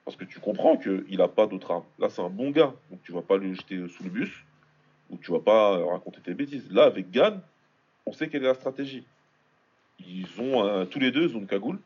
Parce 0.05 0.17
que 0.17 0.25
tu 0.25 0.41
comprends 0.41 0.77
qu'il 0.77 1.19
n'a 1.19 1.29
pas 1.29 1.47
d'autre 1.47 1.71
arme. 1.71 1.85
Là, 1.99 2.09
c'est 2.09 2.23
un 2.23 2.31
bon 2.31 2.51
gars, 2.51 2.73
donc 2.91 3.01
tu 3.03 3.13
vas 3.13 3.23
pas 3.23 3.37
le 3.37 3.53
jeter 3.55 3.89
sous 3.89 4.05
le 4.05 4.11
bus, 4.11 4.33
ou 5.11 5.17
tu 5.17 5.33
vas 5.33 5.41
pas 5.41 5.85
raconter 5.85 6.21
tes 6.21 6.33
bêtises. 6.33 6.71
Là, 6.71 6.85
avec 6.85 7.11
Gann, 7.11 7.41
on 8.07 8.13
sait 8.13 8.29
quelle 8.29 8.45
est 8.45 8.49
la 8.49 8.55
stratégie. 8.55 9.05
Ils 9.99 10.41
ont 10.41 10.87
tous 10.87 11.01
les 11.01 11.11
deux, 11.11 11.31
ils 11.31 11.37
ont 11.37 11.41
une 11.41 11.49
cagoule. 11.49 11.81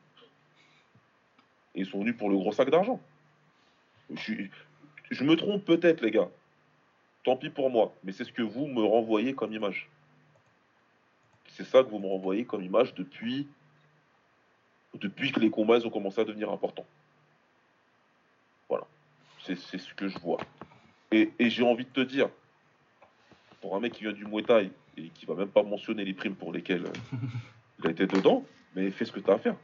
Et 1.74 1.80
ils 1.80 1.86
sont 1.86 2.00
venus 2.00 2.16
pour 2.16 2.30
le 2.30 2.36
gros 2.36 2.52
sac 2.52 2.70
d'argent. 2.70 3.00
Je, 4.10 5.24
me 5.24 5.36
trompe 5.36 5.64
peut-être, 5.64 6.00
les 6.00 6.10
gars. 6.10 6.28
Tant 7.24 7.36
pis 7.36 7.50
pour 7.50 7.70
moi, 7.70 7.94
mais 8.02 8.12
c'est 8.12 8.24
ce 8.24 8.32
que 8.32 8.42
vous 8.42 8.66
me 8.66 8.82
renvoyez 8.82 9.34
comme 9.34 9.52
image. 9.52 9.88
C'est 11.48 11.64
ça 11.64 11.82
que 11.82 11.90
vous 11.90 11.98
me 11.98 12.06
renvoyez 12.06 12.44
comme 12.44 12.62
image 12.62 12.94
depuis, 12.94 13.46
que 14.98 15.40
les 15.40 15.50
combats 15.50 15.84
ont 15.84 15.90
commencé 15.90 16.20
à 16.20 16.24
devenir 16.24 16.50
importants. 16.50 16.86
Voilà. 18.68 18.86
C'est 19.44 19.56
ce 19.56 19.94
que 19.94 20.08
je 20.08 20.18
vois. 20.18 20.38
Et, 21.12 21.32
et 21.38 21.50
j'ai 21.50 21.62
envie 21.62 21.84
de 21.84 21.90
te 21.90 22.00
dire, 22.00 22.30
pour 23.60 23.76
un 23.76 23.80
mec 23.80 23.92
qui 23.92 24.02
vient 24.02 24.12
du 24.12 24.24
Muay 24.24 24.70
et 24.96 25.08
qui 25.10 25.26
va 25.26 25.34
même 25.34 25.48
pas 25.48 25.62
mentionner 25.62 26.04
les 26.04 26.14
primes 26.14 26.34
pour 26.34 26.52
lesquelles 26.52 26.86
euh, 26.86 27.16
il 27.78 27.86
a 27.86 27.90
été 27.90 28.06
dedans, 28.06 28.44
mais 28.74 28.90
fais 28.90 29.04
ce 29.04 29.12
que 29.12 29.20
tu 29.20 29.30
as 29.30 29.34
à 29.34 29.38
faire. 29.38 29.56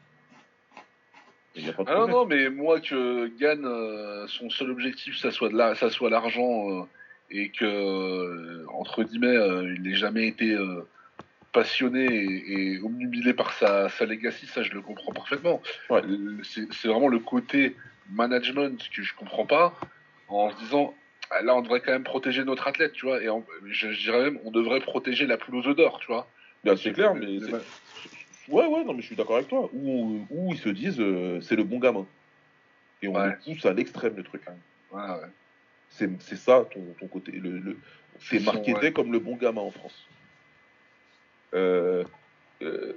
Ah 1.86 1.94
non, 1.94 2.08
non, 2.08 2.26
mais 2.26 2.50
moi 2.50 2.80
que 2.80 3.28
Gann, 3.38 3.64
euh, 3.64 4.26
son 4.26 4.50
seul 4.50 4.70
objectif, 4.70 5.16
ça 5.18 5.30
soit 5.30 5.48
de 5.48 5.74
ça 5.74 5.90
soit 5.90 6.10
l'argent 6.10 6.70
euh, 6.70 6.82
et 7.30 7.50
que 7.50 8.66
entre 8.68 9.02
guillemets, 9.02 9.36
il 9.74 9.82
n'ait 9.82 9.96
jamais 9.96 10.26
été 10.28 10.56
passionné 11.52 12.04
et, 12.04 12.74
et, 12.74 12.80
omnubilé 12.80 13.32
par 13.32 13.52
sa, 13.54 13.88
sa 13.88 14.04
legacy, 14.04 14.46
ça 14.46 14.62
je 14.62 14.72
le 14.72 14.82
comprends 14.82 15.12
parfaitement. 15.12 15.62
C'est 16.42 16.88
vraiment 16.88 17.08
le 17.08 17.18
côté 17.18 17.74
management 18.10 18.78
que 18.94 19.02
je 19.02 19.14
comprends 19.14 19.46
pas 19.46 19.74
en 20.28 20.50
se 20.50 20.56
disant 20.58 20.94
ah, 21.30 21.42
là, 21.42 21.56
on 21.56 21.62
devrait 21.62 21.80
quand 21.80 21.92
même 21.92 22.04
protéger 22.04 22.44
notre 22.44 22.68
athlète, 22.68 22.92
tu 22.92 23.06
vois. 23.06 23.22
Et 23.22 23.28
je, 23.66 23.88
dirais 23.88 24.22
même, 24.24 24.38
on 24.44 24.50
devrait 24.50 24.80
protéger 24.80 25.26
la 25.26 25.36
poule 25.36 25.56
aux 25.56 25.66
œufs 25.66 25.76
d'or, 25.76 25.98
tu 25.98 26.06
vois. 26.06 26.28
Bien, 26.64 26.76
c'est 26.76 26.92
clair, 26.92 27.14
mais. 27.14 27.38
Ouais, 28.48 28.66
ouais, 28.66 28.84
non, 28.84 28.94
mais 28.94 29.00
je 29.00 29.06
suis 29.06 29.16
d'accord 29.16 29.36
avec 29.36 29.48
toi. 29.48 29.68
Ou, 29.72 30.26
ils 30.52 30.58
se 30.58 30.68
disent, 30.68 31.00
euh, 31.00 31.40
c'est 31.40 31.56
le 31.56 31.64
bon 31.64 31.78
gamin. 31.78 32.06
Et 33.02 33.08
on 33.08 33.18
le 33.18 33.36
pousse 33.44 33.66
à 33.66 33.72
l'extrême, 33.72 34.16
le 34.16 34.22
truc. 34.22 34.42
Ouais, 34.92 35.02
ouais. 35.02 35.28
C'est 35.88 36.36
ça, 36.36 36.64
ton, 36.72 36.80
ton, 36.98 37.06
côté. 37.08 37.32
Le, 37.32 37.58
le... 37.58 37.78
C'est 38.18 38.40
marketé 38.40 38.92
comme 38.92 39.12
le 39.12 39.18
bon 39.18 39.36
gamin 39.36 39.60
en 39.60 39.70
France. 39.70 40.06
Euh, 41.54 42.04
euh, 42.62 42.92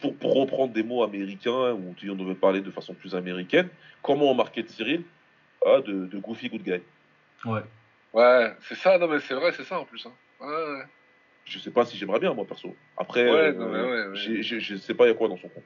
pour, 0.00 0.16
pour, 0.16 0.34
reprendre 0.34 0.72
des 0.72 0.82
mots 0.82 1.02
américains, 1.02 1.72
ou 1.72 1.94
on 2.08 2.14
devait 2.14 2.34
parler 2.34 2.60
de 2.60 2.70
façon 2.70 2.94
plus 2.94 3.14
américaine, 3.14 3.68
comment 4.02 4.30
on 4.30 4.34
market 4.34 4.68
Cyril? 4.70 5.04
Ah, 5.64 5.80
de, 5.80 6.06
de 6.06 6.18
Goofy 6.18 6.48
Good 6.48 6.62
Guy. 6.62 6.80
Ouais. 7.44 7.62
Ouais, 8.12 8.52
c'est 8.68 8.74
ça, 8.74 8.98
non 8.98 9.08
mais 9.08 9.20
c'est 9.20 9.34
vrai, 9.34 9.52
c'est 9.52 9.64
ça 9.64 9.80
en 9.80 9.84
plus. 9.84 10.04
Hein. 10.06 10.12
Ouais, 10.40 10.82
Je 11.44 11.58
sais 11.58 11.70
pas 11.70 11.84
si 11.84 11.96
j'aimerais 11.96 12.20
bien, 12.20 12.32
moi, 12.34 12.44
perso. 12.44 12.74
Après, 12.96 13.28
euh, 13.28 14.14
je 14.14 14.76
sais 14.76 14.94
pas, 14.94 15.06
il 15.06 15.08
y 15.08 15.10
a 15.10 15.14
quoi 15.14 15.28
dans 15.28 15.36
son 15.36 15.48
compte. 15.48 15.64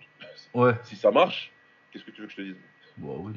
Ouais. 0.55 0.73
Si 0.85 0.97
ça 0.97 1.11
marche, 1.11 1.53
qu'est-ce 1.91 2.05
que 2.05 2.11
tu 2.11 2.23
veux 2.23 2.27
que 2.27 2.33
je 2.33 2.37
te 2.37 2.43
dise? 2.43 2.57
Bon, 2.97 3.19
oui. 3.21 3.35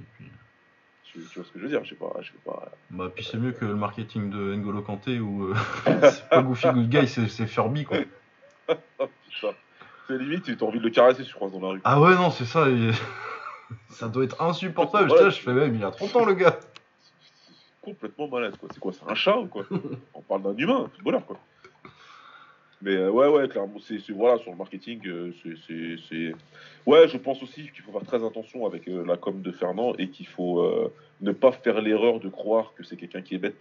Tu, 1.03 1.19
vois 1.19 1.43
ce 1.43 1.51
que 1.51 1.59
je 1.59 1.63
veux 1.63 1.69
dire 1.69 1.83
Je 1.83 1.89
sais 1.89 1.95
pas. 1.95 2.13
Je 2.21 2.27
sais 2.27 2.37
pas. 2.45 2.71
Bah, 2.91 3.11
puis 3.13 3.25
c'est 3.25 3.37
mieux 3.37 3.51
que 3.51 3.65
le 3.65 3.75
marketing 3.75 4.29
de 4.29 4.55
N'Golo 4.55 4.81
Kanté 4.81 5.19
où 5.19 5.45
euh, 5.45 5.55
c'est 5.85 6.29
pas 6.29 6.41
Goofy 6.41 6.67
Good 6.67 6.89
Guy, 6.89 7.07
c'est 7.07 7.47
Furby, 7.47 7.83
quoi. 7.83 7.97
c'est 10.07 10.17
limite, 10.17 10.43
tu 10.43 10.55
as 10.63 10.67
envie 10.67 10.79
de 10.79 10.83
le 10.83 10.91
caresser, 10.91 11.23
je 11.23 11.33
crois, 11.33 11.49
dans 11.49 11.59
la 11.59 11.67
rue. 11.69 11.81
Ah 11.83 11.99
ouais, 11.99 12.15
non, 12.15 12.29
c'est 12.31 12.45
ça. 12.45 12.67
ça 13.89 14.07
doit 14.07 14.23
être 14.23 14.41
insupportable. 14.41 15.09
je 15.09 15.29
fais 15.31 15.53
même, 15.53 15.75
il 15.75 15.83
a 15.83 15.91
30 15.91 16.15
ans, 16.15 16.25
le 16.25 16.35
gars 16.35 16.57
complètement 17.81 18.27
malade, 18.27 18.57
quoi. 18.57 18.69
C'est 18.71 18.79
quoi, 18.79 18.93
c'est 18.93 19.09
un 19.09 19.15
chat 19.15 19.37
ou 19.37 19.47
quoi? 19.47 19.65
On 20.13 20.21
parle 20.21 20.43
d'un 20.43 20.55
humain, 20.55 20.85
un 20.85 20.89
footballeur, 20.89 21.25
quoi. 21.25 21.39
Mais 22.81 22.95
euh, 22.95 23.11
ouais, 23.11 23.27
ouais, 23.27 23.47
clairement, 23.49 23.79
c'est, 23.79 23.99
voilà, 24.11 24.37
sur 24.39 24.51
le 24.51 24.57
marketing, 24.57 25.01
euh, 25.07 25.33
c'est, 26.09 26.33
Ouais, 26.85 27.07
je 27.07 27.17
pense 27.17 27.43
aussi 27.43 27.69
qu'il 27.71 27.83
faut 27.83 27.91
faire 27.91 28.05
très 28.05 28.25
attention 28.25 28.65
avec 28.65 28.87
euh, 28.87 29.05
la 29.05 29.17
com 29.17 29.41
de 29.41 29.51
Fernand 29.51 29.93
et 29.97 30.09
qu'il 30.09 30.27
faut 30.27 30.91
ne 31.21 31.31
pas 31.31 31.51
faire 31.51 31.81
l'erreur 31.81 32.19
de 32.19 32.29
croire 32.29 32.73
que 32.75 32.83
c'est 32.83 32.95
quelqu'un 32.95 33.21
qui 33.21 33.35
est 33.35 33.39
bête. 33.39 33.59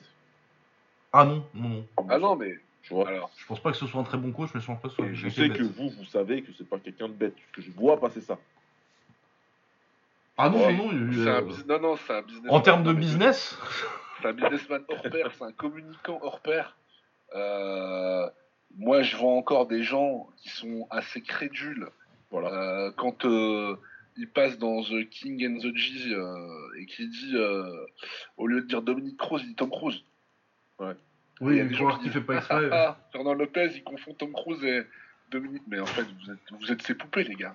Ah 1.13 1.25
non, 1.25 1.45
non, 1.55 1.69
non. 1.69 1.87
Ah 2.09 2.19
non, 2.19 2.37
mais. 2.37 2.59
Tu 2.83 2.95
vois 2.95 3.09
Alors, 3.09 3.31
je 3.37 3.45
pense 3.45 3.61
pas 3.61 3.73
que 3.73 3.77
ce 3.77 3.87
soit 3.87 4.01
un 4.01 4.05
très 4.05 4.19
bon 4.19 4.31
coach, 4.31 4.51
mais 4.55 4.61
je 4.61 4.67
pense 4.67 4.81
pas 4.81 4.89
que 4.89 4.95
ce 4.95 5.03
soit. 5.03 5.13
je 5.13 5.29
sais 5.29 5.49
que 5.51 5.63
vous, 5.63 5.91
vous 5.91 6.05
savez 6.05 6.43
que 6.43 6.53
c'est 6.57 6.69
pas 6.69 6.79
quelqu'un 6.79 7.09
de 7.09 7.15
bête, 7.15 7.35
que 7.53 7.61
je 7.61 7.71
vois 7.73 7.99
passer 7.99 8.21
ça. 8.21 8.39
Ah 10.37 10.49
non, 10.49 10.71
non, 10.71 10.93
non, 10.93 11.81
non, 11.81 11.97
c'est 11.97 12.13
un 12.13 12.23
business. 12.23 12.53
En 12.53 12.61
termes 12.61 12.85
de 12.85 12.93
business 12.93 13.59
c'est 14.21 14.29
un 14.29 14.33
businessman 14.33 14.83
hors 14.89 15.03
pair, 15.03 15.31
c'est 15.37 15.45
un 15.45 15.53
communicant 15.53 16.19
hors 16.23 16.41
pair. 16.41 16.77
Euh, 17.35 18.29
moi, 18.77 19.03
je 19.03 19.17
vois 19.17 19.33
encore 19.33 19.67
des 19.67 19.83
gens 19.83 20.29
qui 20.37 20.51
sont 20.51 20.87
assez 20.91 21.21
crédules. 21.21 21.89
Voilà. 22.31 22.49
Euh, 22.53 22.93
quand 22.97 23.25
euh, 23.25 23.77
il 24.17 24.29
passe 24.29 24.59
dans 24.59 24.83
The 24.83 25.09
King 25.09 25.47
and 25.47 25.59
the 25.61 25.75
G 25.75 26.15
et 26.79 26.87
qu'il 26.87 27.11
dit, 27.11 27.35
au 28.37 28.47
lieu 28.47 28.61
de 28.61 28.67
dire 28.67 28.83
Dominique 28.83 29.17
Cruz, 29.17 29.41
il 29.43 29.49
dit 29.49 29.55
Tom 29.55 29.71
Cruise. 29.71 30.03
Ouais. 30.79 30.95
Oui, 31.41 31.55
il 31.55 31.59
y 31.59 31.61
a 31.61 31.65
des 31.65 31.75
gens 31.75 31.97
qui, 31.99 32.09
fait 32.09 32.21
pas 32.21 32.37
exprès. 32.39 32.69
Ah, 32.73 32.99
Fernand 33.13 33.35
Lopez, 33.35 33.71
il 33.75 33.85
confond 33.85 34.13
Tom 34.15 34.33
Cruise 34.33 34.63
et 34.65 34.83
Dominique. 35.31 35.63
Mais 35.69 35.79
en 35.79 35.87
fait, 35.87 36.03
vous 36.03 36.33
êtes, 36.33 36.61
vous 36.61 36.73
êtes 36.73 36.83
ses 36.83 36.95
poupées, 36.95 37.25
les 37.25 37.37
gars. 37.37 37.55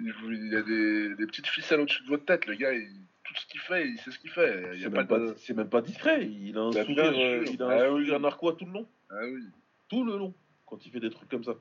Il 0.00 0.52
y 0.52 0.56
a 0.56 0.62
des, 0.62 1.14
des 1.14 1.26
petites 1.26 1.46
ficelles 1.46 1.80
au-dessus 1.80 2.02
de 2.02 2.08
votre 2.08 2.24
tête, 2.24 2.46
le 2.46 2.54
gars. 2.54 2.72
Il, 2.72 2.88
tout 3.24 3.40
ce 3.40 3.46
qu'il 3.46 3.60
fait, 3.60 3.88
il 3.88 3.98
sait 3.98 4.10
ce 4.10 4.18
qu'il 4.18 4.30
fait. 4.30 4.78
C'est 4.80 4.90
même, 4.90 5.06
pas, 5.06 5.18
même 5.18 5.68
pas 5.68 5.80
discret. 5.80 6.26
Il 6.26 6.56
a 6.58 6.62
un 6.62 6.72
sourire, 6.72 7.12
euh, 7.14 7.44
il 7.50 7.62
a 7.62 7.66
un 7.66 7.70
ah 7.70 7.86
sourire 7.86 8.20
narquois 8.20 8.54
tout 8.54 8.66
le 8.66 8.72
long. 8.72 8.88
Ah 9.10 9.24
oui. 9.24 9.42
Tout 9.88 10.04
le 10.04 10.16
long, 10.16 10.34
quand 10.72 10.86
il 10.86 10.90
fait 10.90 11.00
des 11.00 11.10
trucs 11.10 11.28
comme 11.28 11.44
ça. 11.44 11.52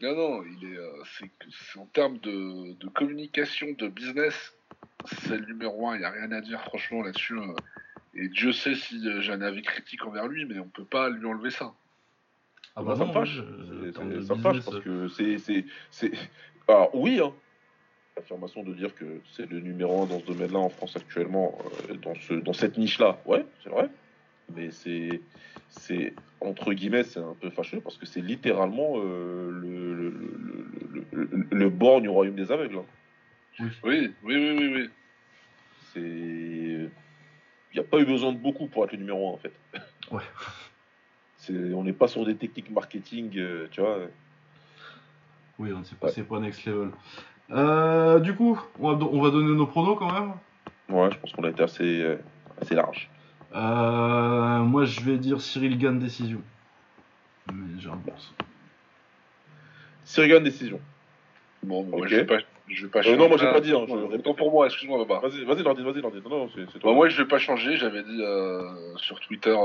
Non, 0.00 0.14
non, 0.14 0.44
il 0.44 0.72
est, 0.72 0.76
euh, 0.76 1.02
c'est, 1.18 1.78
en 1.78 1.86
termes 1.86 2.18
de, 2.18 2.74
de, 2.74 2.88
communication, 2.88 3.66
de 3.76 3.88
business, 3.88 4.54
c'est 5.04 5.36
le 5.36 5.46
numéro 5.46 5.88
un. 5.88 5.96
Il 5.96 5.98
n'y 5.98 6.04
a 6.04 6.10
rien 6.10 6.30
à 6.30 6.40
dire, 6.40 6.60
franchement, 6.60 7.02
là-dessus. 7.02 7.36
Euh. 7.36 7.54
et 8.14 8.28
Dieu 8.28 8.52
sait 8.52 8.76
si 8.76 9.02
j'ai 9.20 9.32
un 9.32 9.42
avis 9.42 9.62
critique 9.62 10.06
envers 10.06 10.28
lui, 10.28 10.44
mais 10.44 10.60
on 10.60 10.68
peut 10.68 10.84
pas 10.84 11.10
lui 11.10 11.26
enlever 11.26 11.50
ça. 11.50 11.72
Ah 12.76 12.84
bah, 12.84 12.94
ça 12.94 13.04
me 13.04 13.12
fâche. 13.12 13.42
ça 13.94 14.04
me 14.04 14.36
fâche 14.36 14.64
parce 14.64 14.80
que 14.80 15.08
c'est, 15.08 15.38
c'est, 15.90 16.12
Alors 16.68 16.94
oui, 16.94 17.18
hein, 17.20 17.32
l'affirmation 18.16 18.62
de 18.62 18.74
dire 18.74 18.94
que 18.94 19.20
c'est 19.32 19.50
le 19.50 19.58
numéro 19.58 20.04
un 20.04 20.06
dans 20.06 20.20
ce 20.20 20.26
domaine-là 20.26 20.60
en 20.60 20.68
France 20.68 20.96
actuellement, 20.96 21.58
euh, 21.90 21.94
dans, 21.96 22.14
ce, 22.14 22.34
dans 22.34 22.52
cette 22.52 22.78
niche-là, 22.78 23.20
ouais, 23.26 23.44
c'est 23.64 23.70
vrai. 23.70 23.90
Mais 24.54 24.70
c'est, 24.70 25.20
c'est 25.68 26.14
entre 26.40 26.72
guillemets, 26.72 27.04
c'est 27.04 27.20
un 27.20 27.36
peu 27.40 27.50
fâcheux 27.50 27.80
parce 27.80 27.96
que 27.96 28.06
c'est 28.06 28.20
littéralement 28.20 28.94
euh, 28.96 29.50
le, 29.50 29.94
le, 29.94 30.14
le, 31.12 31.46
le, 31.50 31.70
borgne 31.70 32.08
au 32.08 32.12
royaume 32.12 32.34
des 32.34 32.50
aveugles. 32.52 32.78
Hein. 32.78 32.84
Oui, 33.60 33.70
oui, 33.84 34.10
oui, 34.24 34.56
oui, 34.58 34.72
oui. 34.74 34.90
C'est, 35.92 36.00
il 36.00 36.90
n'y 37.74 37.80
a 37.80 37.84
pas 37.84 37.98
eu 37.98 38.04
besoin 38.04 38.32
de 38.32 38.38
beaucoup 38.38 38.66
pour 38.66 38.84
être 38.84 38.92
le 38.92 38.98
numéro 38.98 39.30
un 39.30 39.32
en 39.32 39.38
fait. 39.38 39.52
Ouais. 40.10 40.22
C'est, 41.36 41.74
on 41.74 41.82
n'est 41.82 41.92
pas 41.92 42.06
sur 42.06 42.24
des 42.24 42.36
techniques 42.36 42.70
marketing, 42.70 43.36
euh, 43.36 43.66
tu 43.72 43.80
vois. 43.80 43.98
Oui, 45.58 45.72
on 45.72 45.82
c'est 45.82 45.98
pas, 45.98 46.08
c'est 46.08 46.22
pas 46.22 46.38
next 46.38 46.64
level. 46.66 46.90
Euh, 47.50 48.20
du 48.20 48.32
coup, 48.36 48.60
on 48.78 48.94
va, 48.94 49.30
donner 49.30 49.52
nos 49.56 49.66
pronos 49.66 49.98
quand 49.98 50.12
même. 50.12 50.34
Ouais, 50.88 51.10
je 51.10 51.18
pense 51.18 51.32
qu'on 51.32 51.42
a 51.42 51.50
été 51.50 51.64
assez, 51.64 52.16
assez 52.60 52.76
large. 52.76 53.10
Euh, 53.54 54.58
moi, 54.60 54.84
je 54.84 55.00
vais 55.00 55.18
dire 55.18 55.40
Cyril 55.40 55.78
gagne 55.78 55.98
décision. 55.98 56.40
Mais 57.52 57.80
j'ai 57.80 57.88
un 57.90 57.96
bon. 57.96 58.12
Cyril 60.04 60.30
gagne 60.30 60.44
décision. 60.44 60.80
Bon, 61.62 61.84
moi, 61.84 62.06
je 62.08 62.16
vais 62.16 62.24
pas, 62.24 62.38
je 62.68 62.84
vais 62.86 62.90
pas 62.90 63.02
changer. 63.02 63.16
non, 63.16 63.28
moi, 63.28 63.36
j'ai 63.38 63.46
pas 63.46 63.60
dit. 63.60 63.72
Hein, 63.72 63.86
Autant 63.88 64.34
pour 64.34 64.50
moi, 64.50 64.66
excuse-moi, 64.66 65.04
Baba. 65.04 65.26
Vas-y, 65.28 65.44
vas-y, 65.44 65.62
Lordi, 65.62 65.82
vas-y, 65.82 66.00
Lordi. 66.00 66.20
Non, 66.24 66.30
non, 66.30 66.50
c'est 66.54 66.78
toi. 66.78 66.92
moi, 66.94 67.08
je 67.08 67.20
vais 67.22 67.28
pas 67.28 67.38
changer. 67.38 67.76
J'avais 67.76 68.02
dit 68.02 68.22
sur 68.96 69.20
Twitter 69.20 69.56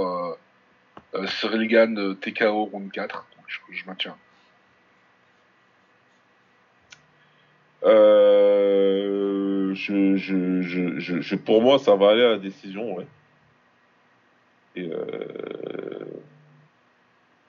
Euh, 1.16 1.26
Cyril 1.28 1.68
Gann, 1.70 1.98
euh, 1.98 2.14
TKO, 2.16 2.66
round 2.66 2.92
4. 2.92 3.26
Donc 3.38 3.46
je, 3.48 3.60
je 3.72 3.86
maintiens. 3.86 4.16
Euh, 8.38 9.74
je, 9.74 10.18
je, 10.18 10.62
je, 10.62 11.00
je, 11.00 11.22
je- 11.22 11.36
pour 11.36 11.62
moi, 11.62 11.80
ça 11.80 11.96
va 11.96 12.10
aller 12.12 12.24
à 12.24 12.30
la 12.32 12.38
décision, 12.40 12.96
ouais. 12.96 13.08
Et 14.78 14.90
euh, 14.92 16.06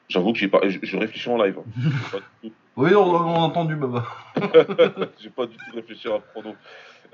j'avoue 0.09 0.33
que 0.33 0.39
j'ai 0.39 0.49
pas, 0.49 0.61
je, 0.67 0.79
je 0.83 0.97
réfléchis 0.97 1.29
en 1.29 1.37
live. 1.43 1.59
hein. 1.59 1.71
J'ai 1.83 1.91
pas 2.11 2.19
du 2.43 2.51
tout- 2.51 2.57
Oui, 2.77 2.95
on, 2.95 3.03
on 3.03 3.35
a 3.35 3.39
entendu, 3.41 3.77
Baba. 3.77 4.07
J'ai 5.21 5.31
pas 5.31 5.47
du 5.47 5.57
tout 5.57 5.75
réfléchi 5.75 6.09
à 6.09 6.19
prono 6.19 6.55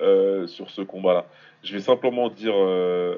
euh, 0.01 0.47
sur 0.47 0.71
ce 0.71 0.83
combat-là. 0.83 1.27
Je 1.65 1.73
vais 1.73 1.81
simplement 1.81 2.29
dire, 2.29 2.55
euh, 2.55 3.17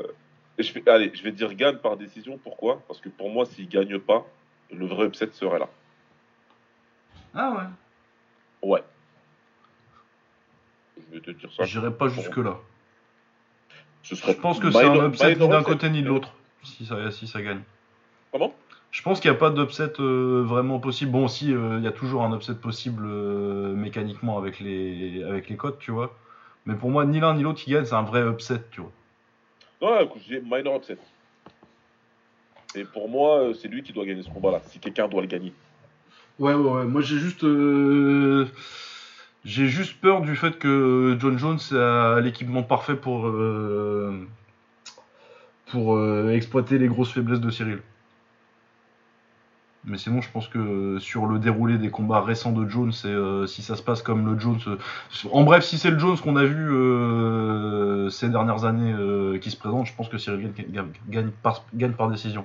je 0.58 0.72
vais, 0.72 0.88
allez, 0.88 1.10
je 1.14 1.22
vais 1.22 1.32
dire 1.32 1.52
gagne 1.54 1.76
par 1.78 1.96
décision. 1.98 2.38
Pourquoi? 2.38 2.82
Parce 2.88 3.00
que 3.00 3.08
pour 3.10 3.28
moi, 3.30 3.44
s'il 3.44 3.68
gagne 3.68 3.98
pas, 3.98 4.24
le 4.72 4.86
vrai 4.86 5.06
upset 5.06 5.28
serait 5.32 5.58
là. 5.58 5.68
Ah 7.34 7.68
ouais. 8.62 8.70
Ouais. 8.70 8.82
Je 10.96 11.14
vais 11.16 11.20
te 11.20 11.30
dire 11.32 11.52
ça. 11.52 11.64
J'irai 11.64 11.92
pas 11.92 12.08
jusque-là. 12.08 12.56
Ce 14.02 14.14
Je 14.14 14.32
pense 14.32 14.60
que 14.60 14.70
c'est 14.70 14.84
un 14.86 15.08
upset 15.08 15.34
ni 15.34 15.48
d'un 15.48 15.62
côté 15.64 15.90
ni 15.90 16.02
de 16.02 16.08
l'autre, 16.08 16.32
si 16.62 16.86
ça, 16.86 17.10
si 17.10 17.26
ça 17.26 17.42
gagne. 17.42 17.60
Comment 18.32 18.54
Je 18.90 19.02
pense 19.02 19.20
qu'il 19.20 19.30
n'y 19.30 19.36
a 19.36 19.40
pas 19.40 19.50
d'upset 19.50 19.92
euh, 20.00 20.42
vraiment 20.46 20.78
possible. 20.78 21.10
Bon, 21.12 21.28
si, 21.28 21.52
euh, 21.52 21.76
il 21.78 21.84
y 21.84 21.88
a 21.88 21.92
toujours 21.92 22.22
un 22.22 22.34
upset 22.34 22.54
possible 22.54 23.04
euh, 23.06 23.74
mécaniquement 23.74 24.38
avec 24.38 24.60
les, 24.60 25.22
avec 25.24 25.48
les 25.48 25.56
codes, 25.56 25.78
tu 25.78 25.90
vois. 25.90 26.16
Mais 26.66 26.74
pour 26.74 26.90
moi, 26.90 27.04
ni 27.04 27.20
l'un 27.20 27.34
ni 27.34 27.42
l'autre 27.42 27.60
qui 27.60 27.70
gagne, 27.70 27.84
c'est 27.84 27.94
un 27.94 28.02
vrai 28.02 28.22
upset, 28.28 28.60
tu 28.72 28.80
vois. 28.80 28.92
Non, 29.80 30.00
écoute, 30.00 30.22
dis 30.26 30.38
minor 30.42 30.76
upset. 30.76 30.98
Et 32.74 32.84
pour 32.84 33.08
moi, 33.08 33.52
c'est 33.60 33.68
lui 33.68 33.82
qui 33.82 33.92
doit 33.92 34.04
gagner 34.04 34.22
ce 34.22 34.28
combat-là. 34.30 34.60
Si 34.68 34.78
quelqu'un 34.78 35.08
doit 35.08 35.20
le 35.22 35.28
gagner. 35.28 35.52
Ouais, 36.38 36.52
ouais, 36.54 36.70
ouais. 36.70 36.84
Moi, 36.84 37.00
j'ai 37.00 37.18
juste. 37.18 37.44
euh, 37.44 38.46
J'ai 39.44 39.66
juste 39.68 40.00
peur 40.00 40.20
du 40.22 40.34
fait 40.36 40.58
que 40.58 41.16
John 41.20 41.38
Jones 41.38 41.58
a 41.72 42.20
l'équipement 42.20 42.62
parfait 42.64 42.96
pour. 42.96 43.28
euh, 43.28 44.26
pour 45.66 45.96
euh, 45.96 46.30
exploiter 46.30 46.78
les 46.78 46.88
grosses 46.88 47.12
faiblesses 47.12 47.40
de 47.40 47.50
Cyril. 47.50 47.80
Mais 49.86 49.98
sinon, 49.98 50.20
je 50.20 50.28
pense 50.32 50.48
que 50.48 50.98
sur 50.98 51.26
le 51.26 51.38
déroulé 51.38 51.78
des 51.78 51.90
combats 51.90 52.20
récents 52.20 52.50
de 52.50 52.68
Jones, 52.68 52.92
euh, 53.04 53.46
si 53.46 53.62
ça 53.62 53.76
se 53.76 53.82
passe 53.82 54.02
comme 54.02 54.26
le 54.26 54.38
Jones. 54.38 54.58
euh, 54.66 54.78
en 55.30 55.44
bref, 55.44 55.64
si 55.64 55.78
c'est 55.78 55.90
le 55.90 55.98
Jones 55.98 56.18
qu'on 56.18 56.34
a 56.34 56.44
vu 56.44 56.68
euh, 56.72 58.10
ces 58.10 58.28
dernières 58.28 58.64
années 58.64 58.92
euh, 58.92 59.38
qui 59.38 59.52
se 59.52 59.56
présente, 59.56 59.86
je 59.86 59.94
pense 59.94 60.08
que 60.08 60.18
Cyril 60.18 60.52
gagne, 61.08 61.30
par, 61.40 62.08
décision. 62.08 62.44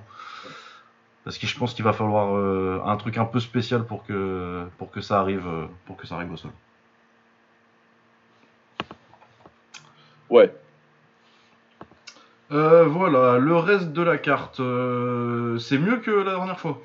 Parce 1.24 1.39
que 1.39 1.47
je 1.47 1.57
pense 1.57 1.74
qu'il 1.74 1.84
va 1.84 1.93
falloir 1.93 2.36
euh, 2.36 2.80
un 2.86 2.95
truc 2.95 3.17
un 3.17 3.26
peu 3.26 3.39
spécial 3.39 3.86
pour 3.86 4.03
que, 4.05 4.67
pour 4.78 4.91
que 4.91 5.01
ça 5.01 5.19
arrive, 5.19 5.47
euh, 5.47 5.65
pour 5.88 5.97
que 5.97 6.05
ça 6.05 6.15
arrive 6.15 6.32
au 6.32 6.38
sol. 6.38 6.51
Ouais. 10.30 10.53
Euh, 12.51 12.83
voilà, 12.85 13.37
le 13.37 13.55
reste 13.55 13.93
de 13.93 14.01
la 14.01 14.17
carte, 14.17 14.59
euh, 14.59 15.57
c'est 15.57 15.77
mieux 15.77 15.97
que 15.97 16.11
la 16.11 16.35
dernière 16.35 16.59
fois. 16.59 16.81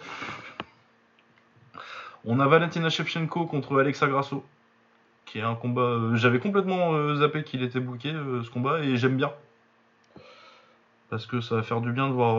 On 2.24 2.38
a 2.38 2.46
Valentina 2.46 2.88
Shevchenko 2.88 3.46
contre 3.46 3.80
Alexa 3.80 4.06
Grasso, 4.06 4.44
qui 5.24 5.38
est 5.38 5.42
un 5.42 5.56
combat. 5.56 5.82
euh, 5.82 6.14
J'avais 6.14 6.38
complètement 6.38 7.16
zappé 7.16 7.42
qu'il 7.42 7.64
était 7.64 7.80
booké 7.80 8.12
euh, 8.12 8.42
ce 8.44 8.50
combat 8.50 8.80
et 8.80 8.96
j'aime 8.96 9.16
bien. 9.16 9.32
Parce 11.10 11.26
que 11.26 11.40
ça 11.40 11.56
va 11.56 11.62
faire 11.62 11.80
du 11.80 11.92
bien 11.92 12.08
de 12.08 12.12
voir 12.12 12.36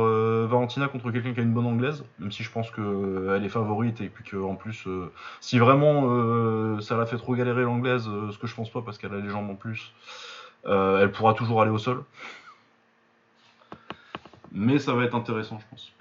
Valentina 0.48 0.90
contre 0.90 1.10
quelqu'un 1.12 1.34
qui 1.34 1.40
a 1.40 1.44
une 1.44 1.54
bonne 1.54 1.66
anglaise, 1.66 2.04
même 2.20 2.34
si 2.34 2.44
je 2.44 2.52
pense 2.52 2.70
qu'elle 2.70 3.42
est 3.42 3.50
favorite 3.50 4.02
et 4.02 4.10
puis 4.10 4.26
qu'en 4.30 4.56
plus, 4.56 4.86
si 5.40 5.58
vraiment 5.58 6.82
ça 6.82 6.98
la 6.98 7.06
fait 7.06 7.16
trop 7.16 7.34
galérer 7.34 7.62
l'anglaise, 7.64 8.04
ce 8.04 8.38
que 8.38 8.46
je 8.46 8.54
pense 8.54 8.70
pas 8.70 8.82
parce 8.82 8.98
qu'elle 8.98 9.14
a 9.14 9.20
les 9.20 9.30
jambes 9.30 9.50
en 9.50 9.56
plus, 9.56 9.94
elle 10.66 11.10
pourra 11.14 11.34
toujours 11.34 11.62
aller 11.62 11.72
au 11.72 11.78
sol. 11.78 12.04
Mais 14.52 14.80
ça 14.80 14.94
va 14.94 15.04
être 15.04 15.16
intéressant, 15.16 15.60
je 15.60 15.66
pense. 15.70 15.92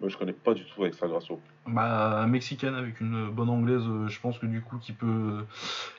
Moi, 0.00 0.08
je 0.08 0.16
connais 0.16 0.32
pas 0.32 0.52
du 0.52 0.64
tout 0.64 0.82
avec 0.82 0.98
Grasso. 0.98 1.40
Bah, 1.66 2.26
mexicaine 2.28 2.74
avec 2.74 3.00
une 3.00 3.30
bonne 3.30 3.48
anglaise, 3.48 3.84
euh, 3.86 4.08
je 4.08 4.18
pense 4.20 4.36
que 4.38 4.46
du 4.46 4.60
coup, 4.60 4.78
qui 4.78 4.92
peut, 4.92 5.44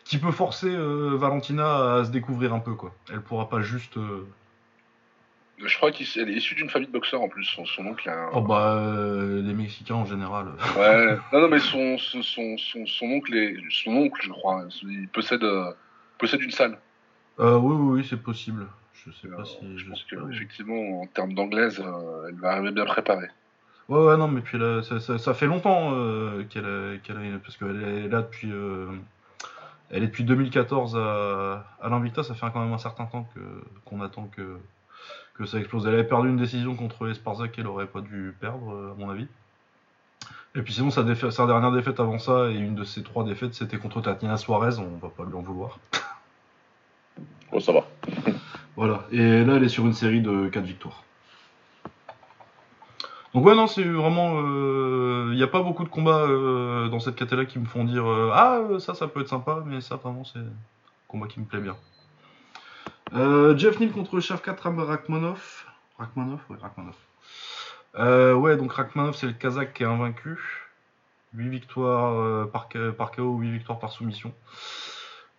qui 0.04 0.18
peut 0.18 0.32
forcer 0.32 0.70
euh, 0.70 1.16
Valentina 1.16 1.96
à 1.96 2.04
se 2.06 2.12
découvrir 2.12 2.54
un 2.54 2.60
peu, 2.60 2.74
quoi. 2.74 2.94
Elle 3.10 3.22
pourra 3.22 3.48
pas 3.48 3.62
juste. 3.62 3.96
euh, 3.96 4.28
Je 5.58 5.78
crois 5.78 5.94
qu'elle 5.94 6.30
est 6.30 6.34
issue 6.34 6.56
d'une 6.56 6.70
famille 6.70 6.88
de 6.90 6.92
boxeurs 6.92 7.22
en 7.22 7.30
plus. 7.30 7.46
Son, 7.46 7.66
son 7.66 7.86
oncle 7.86 8.10
a 8.10 8.26
un- 8.26 8.30
Oh 8.34 8.42
bah, 8.42 8.76
euh, 8.76 9.42
les 9.42 9.54
Mexicains 9.54 9.96
en 9.96 10.06
général. 10.06 10.48
Ouais. 10.78 11.18
Non, 11.32 11.40
non, 11.40 11.48
mais 11.48 11.60
son, 11.60 11.98
son, 11.98 12.22
son, 12.22 13.06
oncle 13.06 13.34
est. 13.34 13.56
Son 13.70 13.92
oncle, 13.92 14.20
je 14.22 14.32
crois. 14.32 14.66
Il 14.84 15.08
possède, 15.08 15.46
possède 16.18 16.42
une 16.42 16.52
salle. 16.52 16.78
Euh, 17.40 17.58
oui, 17.58 17.74
oui, 17.76 18.00
oui, 18.02 18.08
c'est 18.10 18.22
possible. 18.22 18.68
Je 19.06 19.12
sais 19.12 19.28
Euh, 19.28 19.36
pas 19.36 19.46
si. 19.46 19.78
je 19.78 19.90
pense 19.90 20.06
sais 20.10 20.16
pas. 20.16 20.22
qu'effectivement, 20.28 21.02
en 21.02 21.08
termes 21.08 21.34
d'anglaise, 21.34 21.80
euh, 21.80 22.28
elle 22.30 22.36
va 22.36 22.52
arriver 22.52 22.72
bien 22.72 22.86
préparée. 22.86 23.30
Ouais, 23.90 24.00
ouais, 24.00 24.16
non, 24.18 24.30
mais 24.30 24.40
puis 24.42 24.58
là, 24.58 24.82
ça, 24.82 25.00
ça- 25.02 25.18
ça 25.18 25.34
fait 25.34 25.46
longtemps 25.46 25.92
euh, 25.94 26.44
qu'elle 26.50 26.66
a, 26.66 26.98
qu'elle 27.04 27.18
a- 27.18 27.40
parce 27.40 27.58
qu'elle 27.58 27.84
est 27.84 28.08
là 28.08 28.22
depuis, 28.22 28.50
euh, 28.52 28.88
elle 29.90 30.04
est 30.04 30.08
depuis 30.08 30.24
2014 30.24 30.96
à, 30.96 31.66
à 31.82 31.90
l'Invicta, 31.90 32.24
ça 32.24 32.34
fait 32.34 32.48
quand 32.54 32.64
même 32.64 32.72
un 32.74 32.78
certain 32.78 33.06
temps 33.06 33.28
que 33.36 33.40
qu'on 33.86 34.02
attend 34.02 34.28
que 34.36 34.58
que 35.36 35.46
ça 35.46 35.58
explose. 35.58 35.86
Elle 35.88 35.96
avait 35.96 36.04
perdu 36.08 36.30
une 36.30 36.38
décision 36.38 36.76
contre 36.76 37.10
Esparza 37.10 37.48
qu'elle 37.50 37.68
aurait 37.68 37.88
pas 37.88 38.02
dû 38.02 38.34
perdre, 38.40 38.72
euh, 38.74 38.92
à 38.92 38.96
mon 38.96 39.10
avis. 39.10 39.28
Et 40.56 40.62
puis 40.62 40.72
sinon, 40.74 40.92
sa, 40.92 41.02
défa- 41.04 41.32
sa 41.32 41.48
dernière 41.48 41.72
défaite 41.72 42.00
avant 42.00 42.20
ça 42.20 42.50
et 42.52 42.54
une 42.56 42.76
de 42.76 42.84
ses 42.84 43.02
trois 43.04 43.24
défaites, 43.26 43.54
c'était 43.56 43.78
contre 43.78 44.00
Tatiana 44.02 44.38
Suarez. 44.38 44.78
On 44.80 44.98
va 44.98 45.10
pas 45.10 45.26
lui 45.26 45.34
en 45.34 45.42
vouloir. 45.42 45.80
Oh, 47.52 47.60
ça 47.60 47.72
va. 47.74 47.82
Voilà. 48.84 49.06
Et 49.14 49.46
là, 49.46 49.56
elle 49.56 49.64
est 49.64 49.70
sur 49.70 49.86
une 49.86 49.94
série 49.94 50.20
de 50.20 50.50
4 50.50 50.66
victoires. 50.66 51.06
Donc 53.34 53.46
ouais, 53.46 53.56
non, 53.56 53.66
c'est 53.66 53.86
vraiment... 53.86 54.42
Il 55.30 55.38
n'y 55.38 55.42
a 55.42 55.48
pas 55.48 55.64
beaucoup 55.64 55.86
de 55.86 55.90
combats 55.90 56.26
euh, 56.28 56.90
dans 56.90 57.00
cette 57.00 57.16
catégorie 57.16 57.48
qui 57.48 57.60
me 57.60 57.66
font 57.66 57.86
dire 57.86 58.06
euh, 58.06 58.32
Ah, 58.34 58.58
euh, 58.58 58.80
ça, 58.80 58.94
ça 58.94 59.08
peut 59.08 59.22
être 59.22 59.30
sympa, 59.30 59.64
mais 59.66 59.80
ça, 59.80 59.96
vraiment, 59.96 60.26
c'est 60.26 60.40
un 60.40 60.52
combat 61.08 61.28
qui 61.28 61.40
me 61.40 61.46
plaît 61.46 61.62
bien. 61.62 61.78
Euh, 63.14 63.56
Jeff 63.56 63.80
Neal 63.80 63.94
contre 63.94 64.20
Shavkat 64.20 64.58
Rachmanov. 64.62 65.64
Rachmanov 65.98 66.42
Ouais, 66.50 66.58
Rachmanov. 66.62 66.96
Euh, 67.96 68.34
ouais, 68.34 68.58
donc 68.58 68.74
Rachmanov, 68.74 69.16
c'est 69.16 69.28
le 69.28 69.32
Kazakh 69.32 69.76
qui 69.76 69.84
est 69.84 69.86
invaincu. 69.86 70.68
8 71.36 71.48
victoires 71.48 72.20
euh, 72.20 72.52
par, 72.52 72.68
par 72.98 73.12
KO, 73.14 73.38
8 73.38 73.50
victoires 73.50 73.80
par 73.80 73.94
soumission 73.94 74.34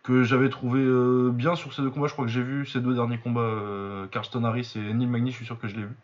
que 0.05 0.23
j'avais 0.23 0.51
trouvé 0.51 0.81
euh, 0.81 1.31
bien 1.33 1.57
sur 1.57 1.73
ces 1.75 1.83
deux 1.83 1.91
combats. 1.91 2.07
Je 2.07 2.13
crois 2.13 2.25
que 2.27 2.31
j'ai 2.31 2.43
vu 2.43 2.67
ces 2.67 2.81
deux 2.81 2.95
derniers 2.95 3.19
combats, 3.19 3.41
euh, 3.41 4.07
Karsten 4.07 4.45
Harris 4.45 4.73
et 4.77 4.93
Neil 4.95 5.07
Magny, 5.09 5.31
je 5.33 5.37
suis 5.37 5.47
sûr 5.47 5.59
que 5.59 5.67
je 5.67 5.75
l'ai 5.77 5.83
vu. 5.83 5.97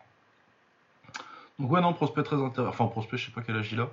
Donc 1.58 1.70
ouais, 1.70 1.80
non, 1.82 1.92
prospect 1.92 2.22
très 2.22 2.36
intéressant. 2.42 2.70
Enfin, 2.70 2.86
prospect, 2.86 3.18
je 3.18 3.26
sais 3.26 3.32
pas 3.32 3.42
quel 3.42 3.56
âge 3.56 3.70
il 3.72 3.80
a. 3.80 3.88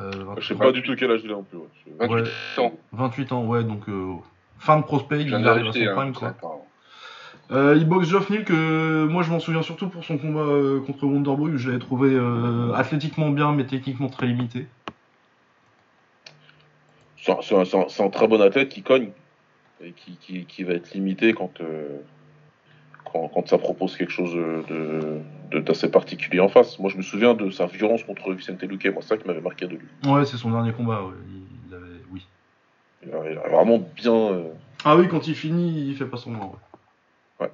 Euh, 0.00 0.10
Je 0.38 0.46
sais 0.48 0.54
28 0.54 0.58
pas 0.58 0.72
du 0.72 0.82
tout 0.82 0.94
quel 0.98 1.10
âge 1.12 1.20
il 1.24 1.30
a 1.30 1.34
non 1.34 1.42
plus. 1.44 1.58
ouais. 1.58 1.68
Je- 1.86 1.92
28 2.06 2.12
Ouais. 2.58 2.64
ans. 2.64 2.72
28 2.92 3.32
ans, 3.32 3.44
ouais, 3.44 3.62
donc 3.62 3.88
euh, 3.88 4.14
fin 4.58 4.76
de 4.78 4.82
prospect, 4.82 5.22
il 5.22 5.32
arrive 5.34 5.46
à 5.48 5.54
son 5.54 5.78
vérifier. 5.78 5.90
prime, 5.92 6.08
Hein, 6.22 6.34
quoi. 6.40 6.64
Euh, 7.50 7.74
il 7.76 7.86
boxe 7.86 8.08
Geoff 8.08 8.30
Neal 8.30 8.44
que 8.44 9.06
moi 9.10 9.22
je 9.22 9.30
m'en 9.30 9.38
souviens 9.38 9.62
surtout 9.62 9.88
pour 9.88 10.04
son 10.04 10.16
combat 10.16 10.40
euh, 10.40 10.80
contre 10.80 11.04
Wonderboy 11.04 11.52
où 11.52 11.58
je 11.58 11.68
l'avais 11.68 11.80
trouvé 11.80 12.08
euh, 12.14 12.72
athlétiquement 12.72 13.28
bien 13.30 13.52
mais 13.52 13.66
techniquement 13.66 14.08
très 14.08 14.26
limité. 14.26 14.66
C'est 17.22 18.02
un, 18.02 18.10
très 18.10 18.26
bon 18.26 18.40
athlète 18.40 18.68
qui 18.68 18.82
cogne 18.82 19.10
et 19.80 19.92
qui, 19.92 20.16
qui, 20.16 20.44
qui 20.44 20.64
va 20.64 20.74
être 20.74 20.92
limité 20.92 21.32
quand, 21.34 21.60
euh, 21.60 22.00
quand, 23.04 23.28
quand 23.28 23.48
ça 23.48 23.58
propose 23.58 23.96
quelque 23.96 24.10
chose 24.12 24.34
de, 24.34 25.20
de- 25.52 25.60
d'assez 25.60 25.88
particulier 25.88 26.40
en 26.40 26.48
face. 26.48 26.78
Moi, 26.80 26.90
je 26.90 26.96
me 26.96 27.02
souviens 27.02 27.34
de 27.34 27.50
sa 27.50 27.66
violence 27.66 28.02
contre 28.02 28.32
Vicente 28.32 28.62
Luque. 28.62 28.86
Moi, 28.86 29.02
c'est 29.02 29.08
ça 29.10 29.16
qui 29.16 29.26
m'avait 29.26 29.40
marqué 29.40 29.66
de 29.66 29.76
lui. 29.76 29.86
Ouais, 30.04 30.24
c'est 30.24 30.36
son 30.36 30.50
dernier 30.50 30.72
combat, 30.72 31.00
ouais. 31.02 31.14
il 31.68 31.74
avait... 31.74 31.84
oui. 32.10 32.26
Il 33.06 33.12
a, 33.14 33.30
il 33.30 33.38
a 33.38 33.48
vraiment 33.48 33.78
bien. 33.78 34.14
euh, 34.14 34.48
Ah 34.84 34.96
oui, 34.96 35.06
quand 35.08 35.28
il 35.28 35.34
finit, 35.36 35.88
il 35.90 35.96
fait 35.96 36.06
pas 36.06 36.16
son 36.16 36.30
nom. 36.32 36.52
Ouais. 37.40 37.46
Ouais. 37.46 37.52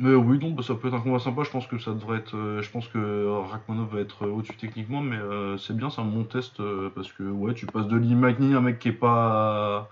Mais 0.00 0.14
oui, 0.14 0.38
donc 0.38 0.54
bah, 0.54 0.62
ça 0.62 0.74
peut 0.74 0.88
être 0.88 0.94
un 0.94 1.00
combat 1.00 1.18
sympa. 1.18 1.42
Je 1.44 1.50
pense 1.50 1.66
que 1.66 1.78
ça 1.78 1.92
devrait 1.92 2.18
être. 2.18 2.34
euh, 2.34 2.62
je 2.62 2.70
pense 2.70 2.88
que 2.88 3.26
Rachmanov 3.50 3.94
va 3.94 4.00
être 4.00 4.24
euh, 4.24 4.30
au-dessus 4.30 4.56
techniquement, 4.56 5.02
mais 5.02 5.16
euh, 5.16 5.58
c'est 5.58 5.76
bien, 5.76 5.90
c'est 5.90 6.00
un 6.00 6.06
bon 6.06 6.24
test 6.24 6.58
euh, 6.60 6.90
parce 6.94 7.12
que 7.12 7.22
ouais, 7.22 7.52
tu 7.52 7.66
passes 7.66 7.86
de 7.86 7.96
Lee 7.98 8.14
Magny, 8.14 8.54
un 8.54 8.62
mec 8.62 8.78
qui 8.78 8.88
est 8.88 8.92
pas. 8.92 9.90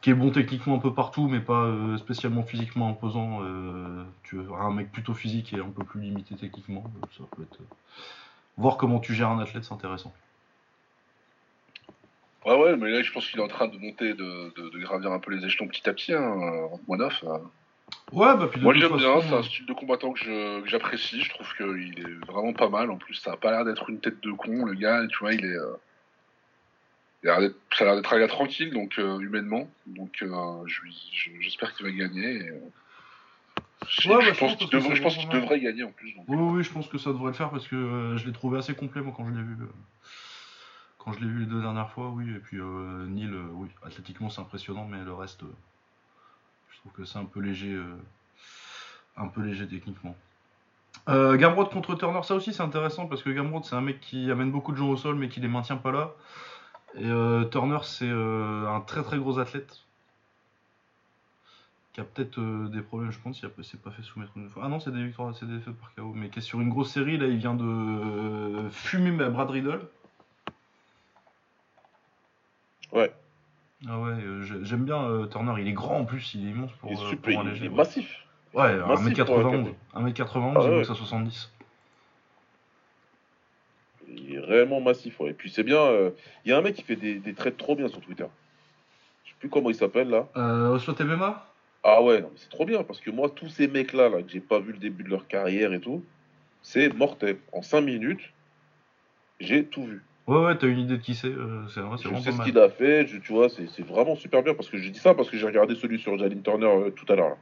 qui 0.00 0.10
est 0.10 0.14
bon 0.14 0.30
techniquement 0.30 0.76
un 0.76 0.78
peu 0.78 0.94
partout, 0.94 1.26
mais 1.28 1.40
pas 1.40 1.74
spécialement 1.98 2.44
physiquement 2.44 2.88
imposant. 2.88 3.42
tu 4.22 4.38
as 4.38 4.62
un 4.62 4.72
mec 4.72 4.92
plutôt 4.92 5.14
physique 5.14 5.52
et 5.52 5.58
un 5.60 5.70
peu 5.70 5.84
plus 5.84 6.00
limité 6.02 6.36
techniquement. 6.36 6.84
ça 7.18 7.24
peut 7.36 7.42
être. 7.42 7.60
Voir 8.58 8.76
comment 8.76 9.00
tu 9.00 9.12
gères 9.14 9.30
un 9.30 9.40
athlète, 9.40 9.64
c'est 9.64 9.74
intéressant. 9.74 10.12
Ouais, 12.46 12.54
ouais, 12.56 12.76
mais 12.76 12.90
là, 12.90 13.02
je 13.02 13.12
pense 13.12 13.28
qu'il 13.28 13.40
est 13.40 13.42
en 13.42 13.48
train 13.48 13.68
de 13.68 13.76
monter, 13.76 14.14
de, 14.14 14.78
gravir 14.80 15.12
un 15.12 15.18
peu 15.18 15.32
les 15.32 15.44
échelons 15.44 15.66
petit 15.68 15.88
à 15.88 15.92
petit, 15.92 16.12
hein, 16.14 16.68
Rachmanov. 16.70 17.20
euh. 17.24 17.38
Ouais, 18.12 18.36
bah 18.36 18.48
puis 18.50 18.58
de 18.60 18.64
Moi 18.64 18.74
j'aime 18.74 18.96
bien, 18.96 19.20
c'est 19.20 19.34
un 19.34 19.42
style 19.42 19.66
de 19.66 19.72
combattant 19.72 20.12
que 20.12 20.18
je- 20.20 20.62
j'apprécie, 20.66 21.22
je 21.22 21.30
trouve 21.30 21.46
qu'il 21.56 21.98
est 21.98 22.26
vraiment 22.26 22.52
pas 22.52 22.68
mal, 22.68 22.90
en 22.90 22.96
plus 22.96 23.14
ça 23.14 23.32
a 23.32 23.36
pas 23.36 23.50
l'air 23.50 23.64
d'être 23.64 23.88
une 23.90 24.00
tête 24.00 24.20
de 24.22 24.32
con, 24.32 24.64
le 24.64 24.74
gars, 24.74 25.06
tu 25.08 25.18
vois, 25.18 25.32
il 25.34 25.44
est... 25.44 25.48
euh, 25.56 25.74
il 27.24 27.28
a 27.30 27.40
ça 27.76 27.82
a 27.82 27.84
l'air 27.84 27.96
d'être 27.96 28.12
un 28.12 28.18
gars 28.18 28.28
tranquille, 28.28 28.72
donc 28.72 28.98
euh, 28.98 29.18
humainement, 29.20 29.68
donc 29.86 30.16
euh, 30.22 30.62
je 30.66 30.80
je- 31.12 31.30
j'espère 31.40 31.74
qu'il 31.74 31.84
va 31.86 31.92
gagner. 31.92 32.36
et, 32.36 32.48
euh, 32.48 32.60
je, 33.88 34.08
Ouais, 34.08 34.16
bah, 34.16 34.24
je 34.28 34.34
je 34.34 34.38
pense 34.40 34.56
qu'il 34.56 34.68
devrait, 34.70 34.94
je 34.96 35.02
pense 35.02 35.16
vraiment- 35.16 35.32
devrait 35.34 35.60
gagner 35.60 35.84
en 35.84 35.92
plus. 35.92 36.12
Donc. 36.14 36.24
Oui, 36.28 36.36
oui, 36.36 36.62
je 36.64 36.70
pense 36.70 36.88
que 36.88 36.98
ça 36.98 37.10
devrait 37.10 37.28
le 37.28 37.32
faire 37.36 37.50
parce 37.50 37.66
que 37.68 37.76
euh, 37.76 38.16
je 38.16 38.26
l'ai 38.26 38.32
trouvé 38.32 38.58
assez 38.58 38.74
complet 38.74 39.02
moi 39.02 39.12
quand 39.16 39.26
je 39.26 39.32
l'ai 39.32 39.42
vu. 39.42 39.56
euh, 39.60 39.66
quand 40.98 41.12
je 41.12 41.20
l'ai 41.20 41.26
vu 41.26 41.40
les 41.40 41.46
deux 41.46 41.60
dernières 41.62 41.90
fois, 41.90 42.08
oui. 42.10 42.24
Et 42.30 42.38
puis 42.38 42.58
euh, 42.58 43.06
Neil, 43.06 43.28
euh, 43.32 43.46
oui, 43.52 43.68
athlétiquement 43.84 44.30
c'est 44.30 44.40
impressionnant, 44.40 44.86
mais 44.86 45.02
le 45.04 45.14
reste, 45.14 45.42
euh, 45.42 45.52
je 46.78 46.90
trouve 46.90 46.92
que 46.92 47.04
c'est 47.04 47.18
un 47.18 47.24
peu 47.24 47.40
léger, 47.40 47.72
euh, 47.72 47.96
un 49.16 49.26
peu 49.26 49.42
léger 49.42 49.66
techniquement. 49.66 50.14
Euh, 51.08 51.36
Gamrot 51.36 51.66
contre 51.66 51.94
Turner, 51.94 52.22
ça 52.22 52.34
aussi 52.34 52.52
c'est 52.52 52.62
intéressant 52.62 53.06
parce 53.06 53.22
que 53.22 53.30
Gamrot 53.30 53.62
c'est 53.62 53.74
un 53.74 53.80
mec 53.80 54.00
qui 54.00 54.30
amène 54.30 54.50
beaucoup 54.50 54.72
de 54.72 54.76
gens 54.76 54.88
au 54.88 54.96
sol 54.96 55.16
mais 55.16 55.28
qui 55.28 55.40
les 55.40 55.48
maintient 55.48 55.76
pas 55.76 55.90
là. 55.90 56.14
Et 56.94 57.06
euh, 57.06 57.44
Turner 57.44 57.78
c'est 57.82 58.08
euh, 58.08 58.68
un 58.68 58.80
très 58.80 59.02
très 59.02 59.18
gros 59.18 59.38
athlète 59.38 59.80
qui 61.92 62.00
a 62.00 62.04
peut-être 62.04 62.38
des 62.68 62.80
problèmes, 62.80 63.10
je 63.10 63.18
pense, 63.18 63.40
il 63.42 63.64
s'est 63.64 63.76
pas 63.76 63.90
fait 63.90 64.02
soumettre 64.02 64.30
une 64.36 64.48
fois. 64.48 64.62
Ah 64.64 64.68
non, 64.68 64.78
c'est 64.78 64.92
des 64.92 65.02
victoires, 65.02 65.34
c'est 65.34 65.46
des 65.46 65.56
défaites 65.56 65.74
par 65.74 65.92
KO, 65.96 66.12
mais 66.14 66.28
qui 66.28 66.38
est 66.38 66.42
sur 66.42 66.60
une 66.60 66.68
grosse 66.68 66.92
série, 66.92 67.18
là 67.18 67.26
il 67.26 67.38
vient 67.38 67.54
de 67.54 68.68
fumer 68.70 69.10
Brad 69.10 69.50
Riddle. 69.50 69.80
Ouais, 72.92 73.12
Ah 73.86 74.00
ouais, 74.00 74.10
euh, 74.10 74.42
j'ai- 74.42 74.64
j'aime 74.64 74.84
bien 74.84 75.02
euh, 75.04 75.26
Turner, 75.26 75.54
il 75.60 75.68
est 75.68 75.72
grand 75.72 75.98
en 76.00 76.04
plus, 76.04 76.34
il 76.34 76.46
est 76.46 76.50
immense 76.50 76.72
pour, 76.80 76.90
il 76.90 76.98
est 76.98 77.02
euh, 77.02 77.08
super, 77.10 77.32
pour 77.34 77.40
un 77.42 77.44
il, 77.44 77.50
léger. 77.50 77.64
il 77.66 77.72
est 77.72 77.74
massif. 77.74 78.24
Ouais, 78.54 78.76
massif 78.76 79.24
pour 79.24 79.38
un 79.38 79.42
1m91. 79.42 79.64
KT. 79.64 79.74
1m91, 79.94 80.52
Ah 80.56 80.60
il 80.64 80.70
ouais. 80.70 80.76
boxe 80.76 80.90
à 80.90 80.94
70. 80.94 81.52
Il 84.08 84.34
est 84.34 84.40
réellement 84.40 84.80
massif, 84.80 85.20
ouais. 85.20 85.30
Et 85.30 85.34
puis 85.34 85.50
c'est 85.50 85.62
bien, 85.62 86.10
il 86.44 86.50
y 86.50 86.52
a 86.52 86.58
un 86.58 86.62
mec 86.62 86.74
qui 86.74 86.82
fait 86.82 86.96
des, 86.96 87.16
des 87.18 87.34
trades 87.34 87.56
trop 87.56 87.76
bien 87.76 87.88
sur 87.88 88.00
Twitter. 88.00 88.26
Je 89.24 89.30
sais 89.30 89.36
plus 89.38 89.48
comment 89.48 89.68
il 89.70 89.76
s'appelle 89.76 90.08
là. 90.08 90.26
Euh, 90.36 90.78
soit 90.78 90.98
MMA 91.00 91.46
Ah 91.84 92.02
ouais, 92.02 92.20
non, 92.22 92.30
mais 92.32 92.38
c'est 92.38 92.48
trop 92.48 92.64
bien 92.64 92.82
parce 92.82 93.00
que 93.00 93.10
moi, 93.10 93.28
tous 93.28 93.48
ces 93.48 93.68
mecs-là, 93.68 94.08
là, 94.08 94.22
que 94.22 94.30
j'ai 94.30 94.40
pas 94.40 94.58
vu 94.58 94.72
le 94.72 94.78
début 94.78 95.04
de 95.04 95.10
leur 95.10 95.28
carrière 95.28 95.72
et 95.72 95.80
tout, 95.80 96.02
c'est 96.62 96.92
mortel. 96.94 97.36
En 97.52 97.62
5 97.62 97.82
minutes, 97.82 98.32
j'ai 99.40 99.64
tout 99.66 99.84
vu. 99.84 100.02
Ouais, 100.28 100.44
ouais, 100.44 100.58
t'as 100.58 100.66
une 100.66 100.78
idée 100.80 100.98
de 100.98 101.02
qui 101.02 101.14
c'est, 101.14 101.28
euh, 101.28 101.66
c'est 101.68 101.80
vrai, 101.80 101.96
c'est 101.96 102.08
Je 102.14 102.20
sais 102.20 102.32
ce 102.32 102.42
qu'il 102.42 102.58
a 102.58 102.68
fait, 102.68 103.06
je- 103.06 103.16
tu 103.16 103.32
vois, 103.32 103.48
c'est 103.48 103.66
c'est 103.68 103.82
vraiment 103.82 104.14
super 104.14 104.42
bien 104.42 104.54
parce 104.54 104.68
que 104.68 104.76
j'ai 104.76 104.90
dit 104.90 104.98
ça 104.98 105.14
parce 105.14 105.30
que 105.30 105.38
j'ai 105.38 105.46
regardé 105.46 105.74
celui 105.74 105.98
sur 105.98 106.18
Jalin 106.18 106.40
Turner 106.42 106.66
euh, 106.66 106.90
tout 106.90 107.10
à 107.10 107.16
l'heure. 107.16 107.30
là. 107.30 107.36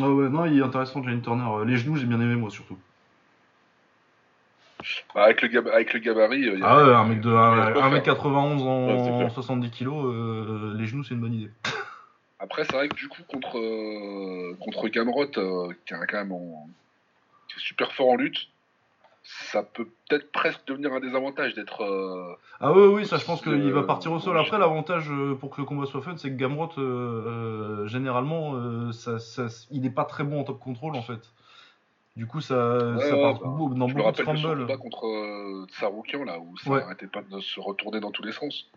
Ah 0.00 0.10
ouais, 0.10 0.28
non, 0.28 0.44
il 0.44 0.58
est 0.58 0.62
intéressant, 0.62 1.02
Jane 1.02 1.22
Turner. 1.22 1.44
Euh, 1.48 1.64
Les 1.64 1.76
genoux, 1.76 1.96
j'ai 1.96 2.06
bien 2.06 2.20
aimé, 2.20 2.34
moi, 2.36 2.50
surtout. 2.50 2.78
Bah, 5.14 5.24
avec, 5.24 5.42
le 5.42 5.48
gab- 5.48 5.68
avec 5.68 5.92
le 5.92 5.98
gabarit, 6.00 6.38
il 6.40 6.58
y 6.60 6.62
a- 6.62 6.68
Ah 6.68 6.76
ouais, 6.84 6.94
un 6.94 7.04
mec 7.04 7.20
de 7.20 7.28
il 7.28 7.32
y 7.32 7.36
a 7.36 7.72
quoi 7.72 7.82
faire. 7.82 8.02
1m91 8.02 8.62
Ouais, 8.62 8.98
c'est 9.04 9.10
en 9.10 9.16
clair. 9.18 9.30
70 9.32 9.70
kg, 9.70 9.86
euh, 9.88 10.74
les 10.76 10.86
genoux, 10.86 11.02
c'est 11.04 11.14
une 11.14 11.20
bonne 11.20 11.34
idée. 11.34 11.50
Après, 12.40 12.64
c'est 12.64 12.72
vrai 12.72 12.88
que 12.88 12.94
du 12.94 13.08
coup, 13.08 13.22
contre, 13.26 14.54
contre 14.60 14.88
Gamrot, 14.88 15.26
qui 15.26 15.40
est 15.94 16.06
quand 16.06 16.12
même 16.18 16.32
en- 16.32 16.68
qui 17.48 17.58
est 17.58 17.62
super 17.62 17.92
fort 17.92 18.10
en 18.10 18.16
lutte, 18.16 18.48
ça 19.50 19.62
peut 19.62 19.86
peut-être 20.08 20.32
presque 20.32 20.64
devenir 20.66 20.92
un 20.92 21.00
désavantage 21.00 21.54
d'être. 21.54 21.82
euh, 21.82 22.34
Ah 22.60 22.72
oui, 22.72 22.86
oui, 22.86 23.06
ça 23.06 23.18
je 23.18 23.24
pense 23.24 23.38
Si, 23.38 23.44
qu'il 23.44 23.72
va 23.72 23.80
euh, 23.80 23.82
partir 23.82 24.10
au 24.12 24.18
sol. 24.20 24.38
Après, 24.38 24.58
l'avantage 24.58 25.10
euh, 25.10 25.34
pour 25.34 25.50
que 25.50 25.60
le 25.60 25.66
combat 25.66 25.86
soit 25.86 26.00
fun, 26.00 26.16
c'est 26.16 26.30
que 26.30 26.36
Gamrot, 26.36 26.70
euh, 26.78 26.80
euh, 27.84 27.86
généralement, 27.86 28.54
euh, 28.54 28.90
ça, 28.92 29.18
ça- 29.18 29.48
il 29.70 29.82
n'est 29.82 29.90
pas 29.90 30.04
très 30.04 30.24
bon 30.24 30.40
en 30.40 30.44
top 30.44 30.58
control 30.60 30.96
en 30.96 31.02
fait. 31.02 31.20
Du 32.16 32.26
coup, 32.26 32.40
ça, 32.40 32.54
Ouais, 32.96 33.00
ça 33.00 33.14
ouais, 33.16 33.22
part 33.22 33.34
bah, 33.40 33.46
beau- 33.48 33.68
dans 33.74 33.86
je 33.86 33.94
me 33.94 33.98
beaucoup 34.02 34.12
de 34.12 34.22
rappelle 34.22 34.34
de 34.34 34.38
scramble. 34.40 34.60
combat 34.62 34.76
contre 34.78 35.06
euh, 35.06 35.66
Tsaroukian, 35.70 36.24
là, 36.24 36.38
où 36.40 36.56
ça 36.56 36.70
Ouais. 36.70 36.82
arrêtait 36.82 37.06
pas 37.06 37.22
de 37.22 37.38
se 37.40 37.60
retourner 37.60 38.00
dans 38.00 38.10
tous 38.10 38.22
les 38.24 38.32
sens. 38.32 38.68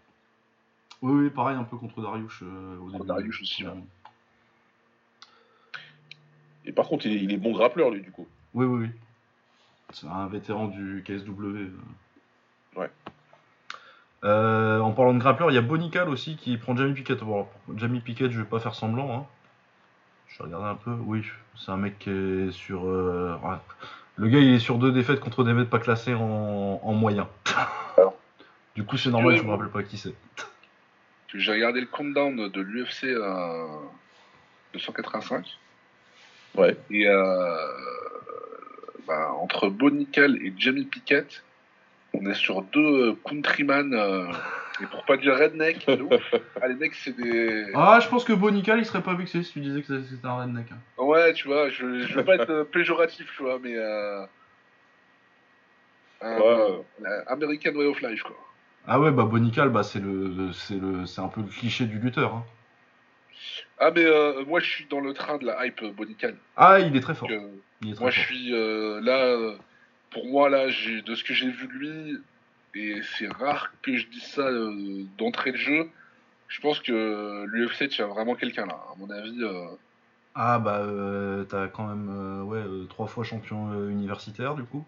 Oui, 1.02 1.24
oui, 1.24 1.30
pareil, 1.32 1.56
un 1.58 1.64
peu 1.64 1.78
contre 1.78 2.02
Darius. 2.02 2.44
euh, 2.44 2.76
au 2.78 2.82
Contre 2.86 2.92
début. 2.98 3.08
Dariush 3.08 3.42
aussi, 3.42 3.66
ouais. 3.66 3.72
Et 6.66 6.72
par 6.72 6.88
contre, 6.88 7.06
il 7.08 7.14
est, 7.14 7.24
il 7.24 7.32
est 7.34 7.38
bon 7.38 7.54
grappleur, 7.54 7.90
lui, 7.90 8.02
du 8.02 8.12
coup. 8.12 8.28
Oui, 8.54 8.66
oui, 8.66 8.86
oui. 8.86 8.90
C'est 9.94 10.08
un 10.08 10.28
vétéran 10.28 10.68
du 10.68 11.04
KSW. 11.06 11.44
euh. 11.44 11.70
Ouais. 12.76 12.90
Euh, 14.24 14.80
en 14.80 14.92
parlant 14.92 15.14
de 15.14 15.20
grappleur, 15.20 15.52
il 15.52 15.56
y 15.56 15.58
a 15.58 15.62
Bonical 15.62 16.08
aussi 16.10 16.36
qui 16.38 16.58
prend 16.58 16.76
Jamie 16.76 16.94
Pickett. 16.94 17.20
Bon, 17.24 17.48
Jamie 17.76 18.00
Pickett, 18.02 18.32
je 18.32 18.40
vais 18.40 18.46
pas 18.48 18.60
faire 18.60 18.76
semblant. 18.76 19.12
Hein. 19.14 19.26
Je 20.28 20.38
vais 20.38 20.44
regarder 20.46 20.68
un 20.68 20.76
peu. 20.76 20.92
Oui, 21.06 21.26
c'est 21.58 21.72
un 21.72 21.78
mec 21.78 22.00
qui 22.00 22.10
est 22.10 22.52
sur. 22.52 22.86
euh, 22.86 23.36
ouais. 23.44 23.56
Le 24.18 24.28
gars, 24.28 24.40
il 24.40 24.54
est 24.54 24.60
sur 24.60 24.78
deux 24.78 24.92
défaites 24.92 25.20
contre 25.20 25.44
des 25.44 25.54
mecs 25.54 25.70
pas 25.70 25.80
classés 25.80 26.14
en, 26.14 26.80
en 26.84 26.94
moyen. 26.94 27.28
Alors. 27.98 28.16
du 28.76 28.84
coup, 28.86 28.98
c'est 28.98 29.10
normal, 29.10 29.36
je 29.38 29.44
me 29.44 29.50
rappelle 29.52 29.70
pas 29.70 29.84
qui 29.84 29.98
c'est. 29.98 30.14
J'ai 31.34 31.52
regardé 31.54 31.80
le 31.82 31.88
countdown 31.88 32.50
de 32.50 32.62
l'UFC 32.62 33.06
euh, 33.06 33.66
285. 34.74 35.58
Ouais. 36.56 36.78
Et 36.90 37.08
euh, 37.08 37.56
bah, 39.08 39.32
entre 39.40 39.70
Bonical 39.70 40.38
et 40.44 40.54
Jamie 40.58 40.86
Pickett, 40.86 41.44
on 42.14 42.26
est 42.30 42.34
sur 42.36 42.62
deux 42.62 43.10
euh, 43.12 43.16
countryman, 43.24 43.94
euh, 43.94 44.26
et 44.82 44.86
pour 44.86 45.06
pas 45.06 45.18
dire 45.18 45.36
redneck, 45.38 45.86
de 45.88 46.02
ouf. 46.02 46.34
Ah, 46.62 46.68
les 46.68 46.76
mecs, 46.76 46.96
c'est 46.96 47.16
des. 47.16 47.66
Ah, 47.74 48.00
je 48.02 48.08
pense 48.10 48.24
que 48.24 48.34
Bonical, 48.34 48.80
il 48.80 48.86
serait 48.86 49.02
pas 49.04 49.14
vexé 49.14 49.44
si 49.44 49.54
tu 49.54 49.60
disais 49.62 49.82
que 49.82 50.02
c'était 50.04 50.26
un 50.28 50.42
redneck. 50.42 50.68
hein. 50.72 50.78
Ouais, 51.04 51.34
tu 51.34 51.48
vois, 51.48 51.70
je, 51.70 52.00
je 52.06 52.14
veux 52.16 52.26
pas 52.26 52.36
être 52.36 52.50
euh, 52.50 52.64
péjoratif, 52.64 53.28
tu 53.36 53.44
vois, 53.44 53.60
mais. 53.60 53.76
Euh, 53.76 54.26
Ouais. 56.24 56.40
euh, 56.40 57.22
American 57.28 57.72
Way 57.74 57.86
of 57.88 58.02
Life, 58.02 58.22
quoi. 58.24 58.36
Ah 58.88 59.00
ouais, 59.00 59.12
bah 59.12 59.24
Bonical, 59.26 59.70
bah, 59.70 59.82
c'est 59.84 60.00
le, 60.00 60.52
c'est 60.54 60.80
le, 60.80 61.06
c'est 61.08 61.22
un 61.22 61.28
peu 61.28 61.42
le 61.42 61.48
cliché 61.48 61.86
du 61.86 61.98
lutteur. 62.00 62.34
hein. 62.36 62.46
Ah, 63.84 63.90
mais 63.90 64.06
euh, 64.06 64.46
moi, 64.46 64.60
je 64.60 64.70
suis 64.70 64.86
dans 64.86 65.00
le 65.00 65.12
train 65.12 65.40
de 65.40 65.46
la 65.46 65.66
hype 65.66 65.82
euh, 65.82 65.92
Bonical. 65.92 66.36
Ah, 66.56 66.80
il 66.80 66.96
est 66.96 67.00
très 67.00 67.16
fort. 67.16 67.28
Donc, 67.28 67.42
Il 67.82 67.90
est 67.90 67.94
très 67.96 68.04
Moi, 68.04 68.12
fort. 68.12 68.22
je 68.22 68.28
suis 68.28 68.54
euh, 68.54 69.02
là, 69.02 69.56
pour 70.12 70.28
moi, 70.28 70.50
là, 70.50 70.68
de 70.68 71.16
ce 71.16 71.24
que 71.24 71.34
j'ai 71.34 71.50
vu 71.50 71.66
de 71.66 71.74
lui, 71.74 72.20
et 72.76 73.02
c'est 73.18 73.28
rare 73.28 73.72
que 73.82 73.98
je 73.98 74.06
dise 74.08 74.24
ça 74.24 74.48
d'entrée 75.18 75.52
de 75.52 75.58
jeu. 75.58 75.90
Je 76.48 76.62
pense 76.62 76.80
que 76.80 77.46
l'UFC 77.46 77.90
tient 77.90 78.06
vraiment 78.06 78.36
quelqu'un 78.36 78.68
là. 78.68 78.80
À 78.94 78.96
mon 79.00 79.10
avis, 79.10 79.42
Ah 80.36 80.60
bah 80.60 80.80
euh, 80.82 81.44
t'as 81.46 81.68
quand 81.68 81.88
même 81.88 82.10
euh, 82.10 82.44
ouais 82.44 82.60
euh, 82.60 82.86
trois 82.86 83.08
fois 83.08 83.24
champion 83.24 83.90
universitaire 83.90 84.56
du 84.56 84.64
coup. 84.64 84.86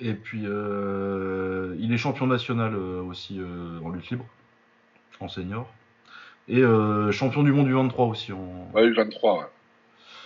Et 0.00 0.14
puis 0.14 0.42
euh, 0.44 1.76
il 1.78 1.92
est 1.92 1.98
champion 1.98 2.26
national 2.26 2.74
aussi 2.76 3.40
en 3.84 3.90
lutte 3.90 4.10
libre, 4.10 4.26
en 5.20 5.28
senior. 5.28 5.68
Et 6.48 6.60
euh, 6.60 7.10
champion 7.12 7.42
du 7.42 7.52
monde 7.52 7.66
du 7.66 7.72
23 7.72 8.06
aussi 8.06 8.32
en. 8.32 8.68
ouais, 8.74 8.90
23, 8.90 9.38
ouais. 9.38 9.44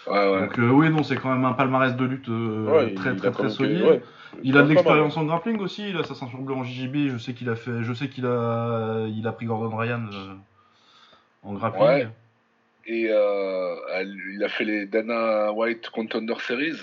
Ouais, 0.08 0.32
ouais. 0.32 0.40
Donc 0.40 0.58
euh, 0.58 0.70
oui 0.70 0.88
non 0.88 1.02
c'est 1.02 1.16
quand 1.16 1.30
même 1.30 1.44
un 1.44 1.52
palmarès 1.52 1.94
de 1.94 2.04
lutte 2.04 2.28
euh, 2.30 2.64
Ouais, 2.64 2.94
très 2.94 3.10
il 3.12 3.16
très 3.16 3.30
très 3.30 3.50
solide. 3.50 4.02
Il 4.42 4.56
a 4.56 4.62
de 4.62 4.68
l'expérience 4.68 5.16
en 5.16 5.24
grappling 5.24 5.58
aussi, 5.58 5.90
il 5.90 5.96
a 5.96 6.04
sa 6.04 6.14
ceinture 6.14 6.40
bleue 6.40 6.54
en 6.54 6.64
JJB, 6.64 7.10
je 7.12 7.18
sais 7.18 7.34
qu'il 7.34 7.48
a 7.50 7.56
fait 7.56 7.82
je 7.82 7.92
sais 7.92 8.08
qu'il 8.08 8.24
a 8.26 9.06
il 9.08 9.26
a 9.26 9.32
pris 9.32 9.46
Gordon 9.46 9.76
Ryan 9.76 10.06
euh, 10.12 10.34
en 11.42 11.54
grappling. 11.54 11.82
Ouais. 11.82 12.08
Et 12.86 13.04
elle- 13.04 14.16
il 14.34 14.42
a 14.42 14.48
fait 14.48 14.64
les 14.64 14.86
Dana 14.86 15.52
White 15.52 15.90
Contender 15.90 16.34
Series. 16.40 16.78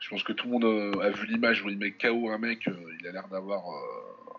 Je 0.00 0.10
pense 0.10 0.22
que 0.22 0.34
tout 0.34 0.46
le 0.46 0.52
monde 0.52 1.00
a 1.02 1.08
vu 1.08 1.26
l'image 1.26 1.62
où 1.64 1.70
il 1.70 1.78
met 1.78 1.92
KO 1.92 2.28
un 2.28 2.36
mec. 2.38 2.68
il 3.00 3.08
a 3.08 3.12
l'air 3.12 3.26
d'avoir 3.32 3.62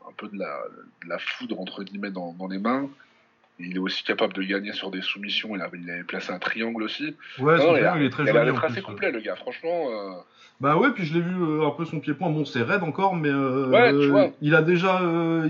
un 0.07 0.11
peu 0.15 0.27
de 0.27 0.37
la, 0.37 0.59
de 1.03 1.09
la 1.09 1.17
foudre 1.17 1.59
entre 1.59 1.83
guillemets 1.83 2.11
dans, 2.11 2.33
dans 2.33 2.47
les 2.47 2.59
mains. 2.59 2.87
Il 3.59 3.75
est 3.77 3.79
aussi 3.79 4.03
capable 4.03 4.33
de 4.33 4.43
gagner 4.43 4.73
sur 4.73 4.91
des 4.91 5.01
soumissions. 5.01 5.55
Il 5.55 5.61
avait, 5.61 5.77
il 5.81 5.89
avait 5.89 6.03
placé 6.03 6.31
un 6.33 6.39
triangle 6.39 6.83
aussi. 6.83 7.15
Ouais, 7.39 7.57
son 7.57 7.67
Non, 7.67 7.75
il, 7.77 7.79
triangle, 7.79 7.85
a, 7.87 8.01
il 8.01 8.05
est 8.05 8.09
très 8.09 8.23
il 8.23 8.29
a 8.29 8.33
joli. 8.33 8.51
l'air 8.51 8.63
assez 8.65 8.81
complet 8.81 9.11
le 9.11 9.21
gars. 9.21 9.35
Franchement, 9.37 9.85
euh, 9.89 10.11
Bah 10.59 10.75
ouais, 10.77 10.91
puis 10.91 11.05
je 11.05 11.13
l'ai 11.13 11.21
vu 11.21 11.41
euh, 11.41 11.65
un 11.65 11.71
peu 11.71 11.85
son 11.85 12.01
pied-point. 12.01 12.29
Bon, 12.29 12.43
c'est 12.43 12.61
raide 12.63 12.83
encore, 12.83 13.15
mais 13.15 13.29
euh, 13.29 13.69
Ouais, 13.69 13.91
tu 13.91 14.09
vois. 14.09 14.27
il 14.41 14.55
a 14.55 14.61
déjà, 14.61 14.99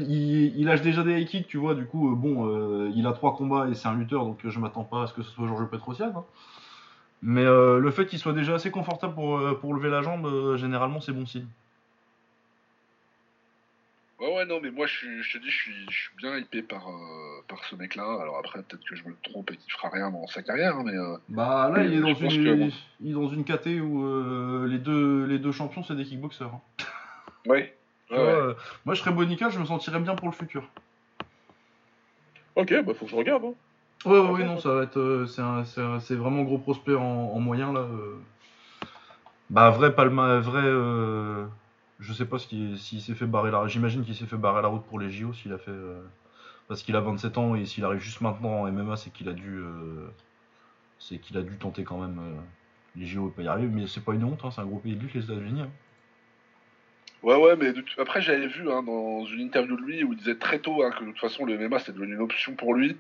il, 0.08 0.56
il 0.56 0.66
lâche 0.66 0.82
déjà 0.82 1.02
des 1.04 1.20
high 1.20 1.28
kicks, 1.28 1.48
tu 1.48 1.58
vois. 1.58 1.74
Du 1.74 1.86
coup, 1.88 2.16
bon, 2.16 2.90
il 2.96 3.08
a 3.08 3.12
trois 3.14 3.36
combats 3.36 3.68
et 3.70 3.74
c'est 3.74 3.88
un 3.88 3.96
lutteur, 3.96 4.24
donc 4.24 4.40
je 4.44 4.60
m'attends 4.60 4.84
pas 4.84 5.04
à 5.04 5.08
ce 5.08 5.14
que 5.14 5.24
ce 5.24 5.32
soit 5.32 5.48
Georges 5.48 5.68
Petrosian. 5.70 6.14
hein. 6.16 6.24
Mais 7.24 7.44
le 7.46 7.90
fait 7.92 8.06
qu'il 8.06 8.20
soit 8.20 8.34
déjà 8.34 8.54
assez 8.54 8.70
confortable 8.70 9.16
pour, 9.16 9.42
pour 9.62 9.74
lever 9.74 9.90
la 9.90 10.04
jambe, 10.04 10.56
généralement, 10.58 11.00
c'est 11.02 11.12
bon 11.12 11.26
signe. 11.26 11.48
Ouais, 14.20 14.36
ouais, 14.36 14.46
non, 14.46 14.60
mais 14.62 14.72
moi 14.72 14.86
je, 14.88 14.94
suis- 14.96 15.24
je 15.24 15.38
te 15.38 15.44
dis, 15.44 15.50
je 15.50 15.56
suis, 15.58 15.86
je 15.90 16.00
suis 16.00 16.16
bien 16.18 16.38
hypé 16.38 16.62
par, 16.62 16.88
euh, 16.90 17.42
par 17.48 17.64
ce 17.66 17.76
mec-là. 17.76 18.04
Alors 18.22 18.38
après, 18.38 18.62
peut-être 18.64 18.84
que 18.88 18.96
je 18.96 19.04
me 19.08 19.16
trompe 19.24 19.52
et 19.52 19.58
qu'il 19.58 19.72
fera 19.72 19.90
rien 19.90 20.10
dans 20.12 20.28
sa 20.28 20.42
carrière, 20.44 20.76
hein, 20.78 20.84
mais 20.86 20.96
euh, 20.96 21.18
Bah 21.30 21.70
là, 21.74 21.84
il 21.84 21.94
est 21.94 22.00
dans 22.02 22.14
une, 22.14 22.44
que 22.44 22.56
bon. 22.56 22.70
il 23.02 23.10
est 23.12 23.14
dans 23.14 23.28
une 23.30 23.44
KT 23.44 23.68
où 23.82 24.04
euh, 24.06 24.68
les 24.68 24.78
deux, 24.80 25.26
les 25.26 25.40
deux 25.40 25.52
champions, 25.52 25.84
c'est 25.84 25.96
des 25.96 26.06
kickboxers. 26.06 26.48
hein. 26.54 26.62
ouais. 27.48 27.76
Tu 28.08 28.14
Ouais, 28.14 28.20
vois, 28.20 28.48
ouais. 28.48 28.54
moi, 28.86 28.94
je 28.94 29.00
serais 29.02 29.12
Bonica, 29.12 29.50
je 29.50 29.60
me 29.60 29.66
sentirais 29.66 30.00
bien 30.00 30.16
pour 30.16 30.28
le 30.28 30.34
futur. 30.34 30.64
Ok, 32.56 32.72
bah 32.86 32.94
faut 32.94 33.06
que 33.06 33.12
je 33.12 33.16
regarde. 33.16 33.44
hein. 33.46 33.54
Ouais, 34.06 34.20
ouais, 34.20 34.30
ouais, 34.30 34.44
non, 34.46 34.60
ça 34.60 34.72
va 34.74 34.84
être. 34.84 35.00
euh, 35.00 35.26
c'est 35.26 35.42
un- 35.42 35.66
c'est 35.66 35.82
un- 35.82 36.00
c'est 36.00 36.16
vraiment 36.16 36.44
gros 36.44 36.60
prospect 36.60 36.94
en, 36.96 37.02
en 37.04 37.40
moyen 37.40 37.74
là. 37.74 37.88
Bah, 39.50 39.72
vrai 39.72 39.94
Palma, 39.96 40.40
vrai. 40.40 40.62
Je 42.00 42.12
sais 42.14 42.26
pas 42.26 42.40
s'il 42.40 42.78
s'est 42.80 43.16
fait 43.16 43.26
barrer 43.26 43.52
la. 43.52 43.68
J'imagine 43.68 44.04
qu'il 44.04 44.16
s'est 44.16 44.26
fait 44.26 44.38
barrer 44.38 44.62
la 44.62 44.68
route 44.68 44.84
pour 44.86 45.00
les 45.00 45.10
JO 45.12 45.34
s'il 45.34 45.54
a 45.54 45.58
fait. 45.58 45.72
euh, 45.72 46.02
Parce 46.68 46.84
qu'il 46.84 46.96
a 46.96 47.00
27 47.02 47.38
ans 47.38 47.56
et 47.56 47.66
s'il 47.66 47.86
arrive 47.86 48.00
juste 48.02 48.22
maintenant 48.22 48.62
en 48.64 48.72
MMA, 48.72 48.98
c'est 48.98 49.12
qu'il 49.12 49.30
a 49.30 49.34
dû. 49.34 49.58
euh, 49.58 50.08
C'est 51.00 51.20
qu'il 51.20 51.38
a 51.38 51.42
dû 51.42 51.58
tenter 51.58 51.84
quand 51.84 52.00
même 52.00 52.20
euh, 52.20 52.42
les 52.98 53.06
JO 53.06 53.30
et 53.30 53.32
pas 53.32 53.42
y 53.44 53.48
arriver. 53.48 53.70
Mais 53.72 53.88
c'est 53.88 54.04
pas 54.04 54.14
une 54.14 54.24
honte, 54.26 54.42
hein, 54.44 54.52
c'est 54.52 54.62
un 54.62 54.66
gros 54.66 54.80
pays 54.80 54.96
de 54.96 55.02
lutte, 55.02 55.14
les 55.14 55.24
États-Unis. 55.24 55.62
hein. 55.62 55.70
Ouais, 57.24 57.36
ouais, 57.38 57.56
mais 57.56 57.74
après, 57.98 58.22
j'avais 58.22 58.48
vu 58.48 58.70
hein, 58.72 58.84
dans 58.84 59.26
une 59.26 59.40
interview 59.40 59.76
de 59.78 59.82
lui 59.82 60.04
où 60.04 60.14
il 60.14 60.18
disait 60.20 60.36
très 60.36 60.60
tôt 60.60 60.84
hein, 60.84 60.92
que 60.92 61.04
de 61.04 61.10
toute 61.10 61.20
façon, 61.20 61.46
le 61.46 61.58
MMA 61.58 61.80
c'était 61.80 61.94
devenu 61.94 62.14
une 62.16 62.22
option 62.22 62.54
pour 62.56 62.74
lui. 62.76 62.98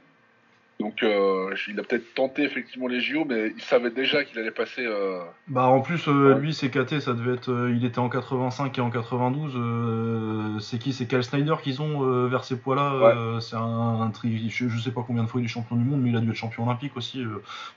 Donc, 0.81 1.03
euh, 1.03 1.55
il 1.69 1.79
a 1.79 1.83
peut-être 1.83 2.13
tenté 2.15 2.43
effectivement 2.43 2.87
les 2.89 2.99
JO, 2.99 3.23
mais 3.23 3.53
il 3.55 3.61
savait 3.61 3.91
déjà 3.91 4.25
qu'il 4.25 4.37
allait 4.39 4.51
passer. 4.51 4.85
euh, 4.85 5.21
Bah 5.47 5.67
en 5.67 5.79
plus 5.79 6.05
euh, 6.09 6.35
lui 6.37 6.53
c'est 6.53 6.69
KT 6.69 6.99
ça 6.99 7.13
devait 7.13 7.35
être 7.35 7.69
il 7.73 7.85
était 7.85 7.99
en 7.99 8.09
85 8.09 8.77
et 8.77 8.81
en 8.81 8.89
92 8.91 9.53
euh, 9.55 10.59
c'est 10.59 10.77
qui 10.77 10.91
c'est 10.91 11.05
Cal 11.07 11.23
Snyder 11.23 11.55
qu'ils 11.63 11.81
ont 11.81 12.27
vers 12.27 12.43
ces 12.43 12.57
poids 12.59 12.75
là 12.75 13.39
c'est 13.39 13.55
un, 13.55 14.01
un 14.01 14.09
tri 14.11 14.49
je, 14.49 14.67
je 14.67 14.79
sais 14.79 14.91
pas 14.91 15.03
combien 15.07 15.23
de 15.23 15.29
fois 15.29 15.39
il 15.39 15.45
est 15.45 15.47
champion 15.47 15.77
du 15.77 15.85
monde 15.85 16.01
mais 16.01 16.09
il 16.09 16.17
a 16.17 16.19
dû 16.19 16.29
être 16.29 16.35
champion 16.35 16.65
olympique 16.65 16.97
aussi 16.97 17.23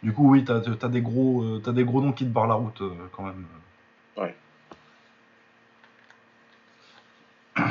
du 0.02 0.12
coup 0.12 0.28
oui 0.30 0.44
t'as 0.44 0.56
as 0.56 0.88
des 0.88 1.00
gros 1.00 1.60
t'as 1.62 1.72
des 1.72 1.84
gros 1.84 2.00
noms 2.02 2.12
qui 2.12 2.24
te 2.24 2.30
barrent 2.30 2.48
la 2.48 2.54
route 2.54 2.82
quand 3.12 3.22
même 3.22 3.44
Ouais. 4.16 4.34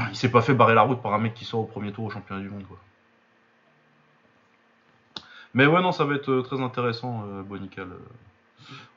il 0.10 0.16
s'est 0.16 0.32
pas 0.32 0.42
fait 0.42 0.54
barrer 0.54 0.74
la 0.74 0.84
route 0.84 1.02
par 1.02 1.14
un 1.14 1.18
mec 1.20 1.34
qui 1.34 1.44
sort 1.44 1.60
au 1.60 1.66
premier 1.66 1.92
tour 1.92 2.06
au 2.06 2.10
championnat 2.10 2.42
du 2.42 2.50
monde 2.50 2.64
quoi 2.68 2.78
mais 5.54 5.66
ouais 5.66 5.82
non 5.82 5.92
ça 5.92 6.06
va 6.06 6.16
être 6.16 6.30
euh, 6.32 6.42
très 6.42 6.62
intéressant 6.62 7.24
euh, 7.28 7.44
Bonical 7.44 7.88
euh. 7.92 8.00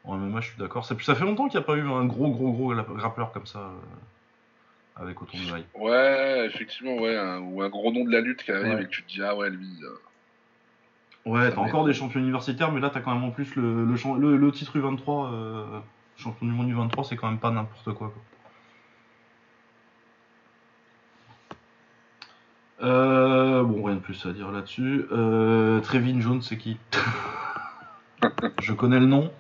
En 0.05 0.17
MMA, 0.17 0.41
je 0.41 0.49
suis 0.49 0.59
d'accord. 0.59 0.87
Ça, 0.87 0.97
ça 1.01 1.15
fait 1.15 1.25
longtemps 1.25 1.47
qu'il 1.49 1.59
n'y 1.61 1.63
a 1.63 1.67
pas 1.67 1.77
eu 1.77 1.87
un 1.87 2.07
gros, 2.07 2.31
gros, 2.31 2.51
gros 2.53 2.75
gra- 2.75 2.97
grappleur 2.97 3.33
comme 3.33 3.45
ça 3.47 3.71
avec 4.97 5.21
autant 5.21 5.37
de. 5.39 5.79
Ouais, 5.79 6.47
effectivement, 6.47 6.97
ouais, 6.97 7.17
un- 7.17 7.41
ou 7.41 7.61
un 7.63 7.69
gros 7.69 7.93
nom 7.93 8.05
de 8.05 8.11
la 8.11 8.21
lutte 8.21 8.43
qui 8.43 8.51
arrive 8.51 8.75
Ouais. 8.75 8.83
et 8.83 8.87
que 8.87 8.91
tu 8.91 9.03
te 9.05 9.09
dis, 9.09 9.23
ah 9.23 9.37
ouais, 9.37 9.51
lui. 9.51 9.69
euh, 9.85 11.31
Ouais, 11.31 11.51
t'as 11.51 11.61
encore 11.61 11.85
des 11.85 11.93
champions 11.93 12.19
universitaires, 12.21 12.73
mais 12.73 12.81
là, 12.81 12.89
t'as 12.89 13.01
quand 13.01 13.15
même 13.15 13.25
en 13.25 13.31
plus 13.31 13.55
le, 13.57 13.85
le, 13.85 13.97
champ- 13.97 14.17
le, 14.17 14.37
le 14.39 14.53
titre 14.53 14.79
U23. 14.79 15.33
euh, 15.35 15.81
champion 16.17 16.47
du 16.47 16.53
monde 16.53 16.71
U23, 16.71 17.05
c'est 17.05 17.17
quand 17.17 17.29
même 17.29 17.39
pas 17.39 17.51
n'importe 17.51 17.93
quoi. 17.93 18.09
quoi. 18.11 18.23
Euh, 22.83 23.63
bon, 23.63 23.83
rien 23.85 23.97
de 23.97 24.01
plus 24.01 24.25
à 24.27 24.33
dire 24.33 24.51
là-dessus. 24.51 25.07
Euh, 25.13 25.81
Trevin 25.81 26.21
Jones, 26.21 26.43
c'est 26.43 26.57
qui 26.57 26.79
Je 28.63 28.73
connais 28.73 28.99
le 29.01 29.07
nom, 29.07 29.31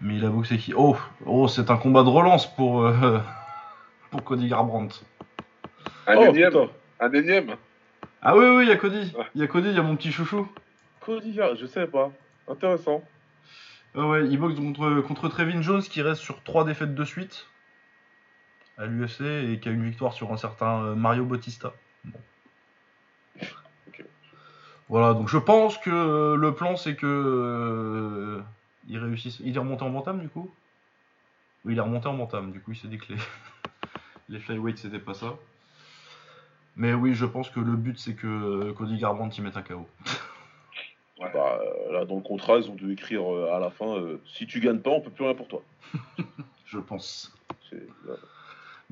mais 0.00 0.16
il 0.16 0.24
avoue 0.24 0.42
que 0.42 0.48
c'est 0.48 0.58
qui 0.58 0.72
Oh, 0.76 0.96
oh 1.26 1.48
c'est 1.48 1.70
un 1.70 1.76
combat 1.76 2.02
de 2.02 2.08
relance 2.08 2.52
pour, 2.54 2.82
euh, 2.84 3.18
pour 4.10 4.24
Cody 4.24 4.48
Garbrandt. 4.48 5.02
Un 6.06 6.16
Oh, 6.16 6.22
énième. 6.24 6.50
putain. 6.52 6.68
Un 7.00 7.12
énième. 7.12 7.56
Ah 8.22 8.36
oui, 8.36 8.44
oui, 8.46 8.64
il 8.64 8.68
y 8.68 8.72
a 8.72 8.76
Cody. 8.76 9.12
Ouais. 9.16 9.26
Il 9.34 9.40
y 9.40 9.44
a 9.44 9.46
Cody, 9.48 9.68
il 9.68 9.74
y 9.74 9.78
a 9.78 9.82
mon 9.82 9.96
petit 9.96 10.12
chouchou. 10.12 10.48
Cody 11.00 11.32
Gar- 11.32 11.56
je 11.56 11.66
sais 11.66 11.86
pas. 11.86 12.10
Intéressant. 12.48 13.02
Ah 13.94 14.06
ouais, 14.06 14.26
il 14.28 14.38
boxe 14.38 14.54
contre, 14.58 15.00
contre 15.02 15.28
Trevin 15.28 15.60
Jones 15.60 15.82
qui 15.82 16.00
reste 16.00 16.22
sur 16.22 16.42
trois 16.42 16.64
défaites 16.64 16.94
de 16.94 17.04
suite 17.04 17.46
à 18.78 18.86
l'UFC 18.86 19.20
et 19.52 19.58
qui 19.60 19.68
a 19.68 19.72
une 19.72 19.84
victoire 19.84 20.14
sur 20.14 20.32
un 20.32 20.36
certain 20.38 20.82
euh, 20.84 20.94
Mario 20.94 21.24
Bautista. 21.24 21.72
Bon. 22.04 22.18
Voilà, 24.92 25.14
donc 25.14 25.30
je 25.30 25.38
pense 25.38 25.78
que 25.78 25.88
euh, 25.88 26.36
le 26.36 26.54
plan 26.54 26.76
c'est 26.76 26.96
que 26.96 27.06
euh, 27.06 28.42
il 28.88 28.98
réussisse. 28.98 29.40
Il 29.40 29.56
est 29.56 29.58
remonté 29.58 29.84
en 29.84 29.88
bantam 29.88 30.20
du 30.20 30.28
coup? 30.28 30.50
Oui, 31.64 31.72
il 31.72 31.78
est 31.78 31.80
remonté 31.80 32.08
en 32.08 32.14
bantam, 32.14 32.52
du 32.52 32.60
coup 32.60 32.72
il 32.72 32.76
s'est 32.76 32.88
dit 32.88 32.98
que 32.98 33.14
les, 33.14 33.18
les 34.28 34.38
flyweights 34.38 34.76
c'était 34.76 34.98
pas 34.98 35.14
ça. 35.14 35.34
Mais 36.76 36.92
oui, 36.92 37.14
je 37.14 37.24
pense 37.24 37.48
que 37.48 37.58
le 37.58 37.72
but 37.72 37.98
c'est 37.98 38.12
que 38.12 38.26
euh, 38.26 38.74
Cody 38.74 38.98
Garbrandt 38.98 39.34
y 39.38 39.40
mette 39.40 39.56
un 39.56 39.62
KO. 39.62 39.88
Ouais. 41.20 41.30
Bah, 41.32 41.60
là, 41.92 42.04
dans 42.04 42.16
le 42.16 42.22
contrat, 42.22 42.56
ils 42.56 42.68
ont 42.68 42.74
dû 42.74 42.92
écrire 42.92 43.32
euh, 43.32 43.54
à 43.54 43.60
la 43.60 43.70
fin 43.70 43.96
euh, 43.96 44.20
si 44.26 44.46
tu 44.46 44.58
gagnes 44.58 44.80
pas, 44.80 44.90
on 44.90 45.00
peut 45.00 45.10
plus 45.10 45.24
rien 45.24 45.34
pour 45.34 45.46
toi. 45.46 45.62
Je 46.66 46.78
pense. 46.78 47.32
C'est-. 47.70 47.86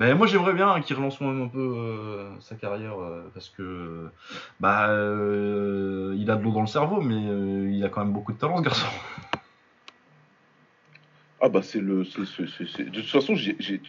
Ben, 0.00 0.16
moi 0.16 0.26
j'aimerais 0.26 0.54
bien 0.54 0.70
hein, 0.70 0.80
qu'il 0.80 0.96
relance 0.96 1.20
même 1.20 1.42
un 1.42 1.48
peu 1.48 1.74
euh, 1.76 2.30
sa 2.40 2.54
carrière 2.56 2.98
euh, 2.98 3.30
parce 3.34 3.50
que 3.50 4.08
bah 4.58 4.88
euh, 4.88 6.14
il 6.16 6.30
a 6.30 6.36
de 6.36 6.42
l'eau 6.42 6.52
dans 6.52 6.62
le 6.62 6.66
cerveau 6.66 7.02
mais 7.02 7.20
il 7.70 7.84
a 7.84 7.90
quand 7.90 8.02
même 8.02 8.14
beaucoup 8.14 8.32
de 8.32 8.38
talent 8.38 8.56
ce 8.56 8.62
garçon. 8.62 8.86
Ah 11.42 11.50
bah 11.50 11.60
c'est 11.62 11.82
le, 11.82 12.04
c'est, 12.04 12.24
c'est- 12.24 12.46
c'est- 12.46 12.66
c'est- 12.66 12.84
de 12.84 13.00
toute 13.02 13.10
façon 13.10 13.34
j'ai, 13.34 13.56
j'ai- 13.58 13.82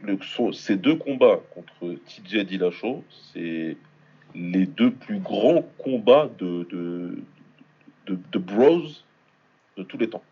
le- 0.00 0.16
son- 0.22 0.52
ces 0.52 0.76
deux 0.76 0.96
combats 0.96 1.38
contre 1.52 1.96
TJ 2.06 2.46
Dillashaw, 2.46 3.04
c'est 3.34 3.76
les 4.34 4.64
deux 4.64 4.90
plus 4.90 5.18
grands 5.18 5.68
combats 5.76 6.30
de 6.38 6.66
de, 6.70 7.18
de, 8.06 8.18
de 8.32 8.38
bros 8.38 8.80
de 9.76 9.82
tous 9.82 9.98
les 9.98 10.08
temps. 10.08 10.24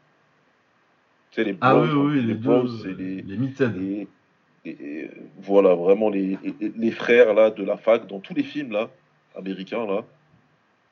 Sais 1.33 1.45
les 1.45 1.53
bros, 1.53 1.69
Ah 1.69 1.77
oui 1.79 1.89
oui 1.91 2.15
les, 2.23 2.23
les, 2.23 2.35
bros, 2.35 2.63
deux 2.63 2.79
c'est 2.83 2.95
les, 2.95 3.21
les. 3.21 4.09
Et, 4.65 5.09
voilà 5.39 5.75
vraiment 5.75 6.09
les, 6.09 6.39
les, 6.61 6.91
frères 6.91 7.35
là 7.35 7.51
de 7.51 7.65
la 7.65 7.77
fac 7.77 8.07
dans 8.07 8.21
tous 8.21 8.35
les 8.35 8.45
films 8.45 8.73
là 8.73 8.89
américains 9.37 9.87
là. 9.87 10.05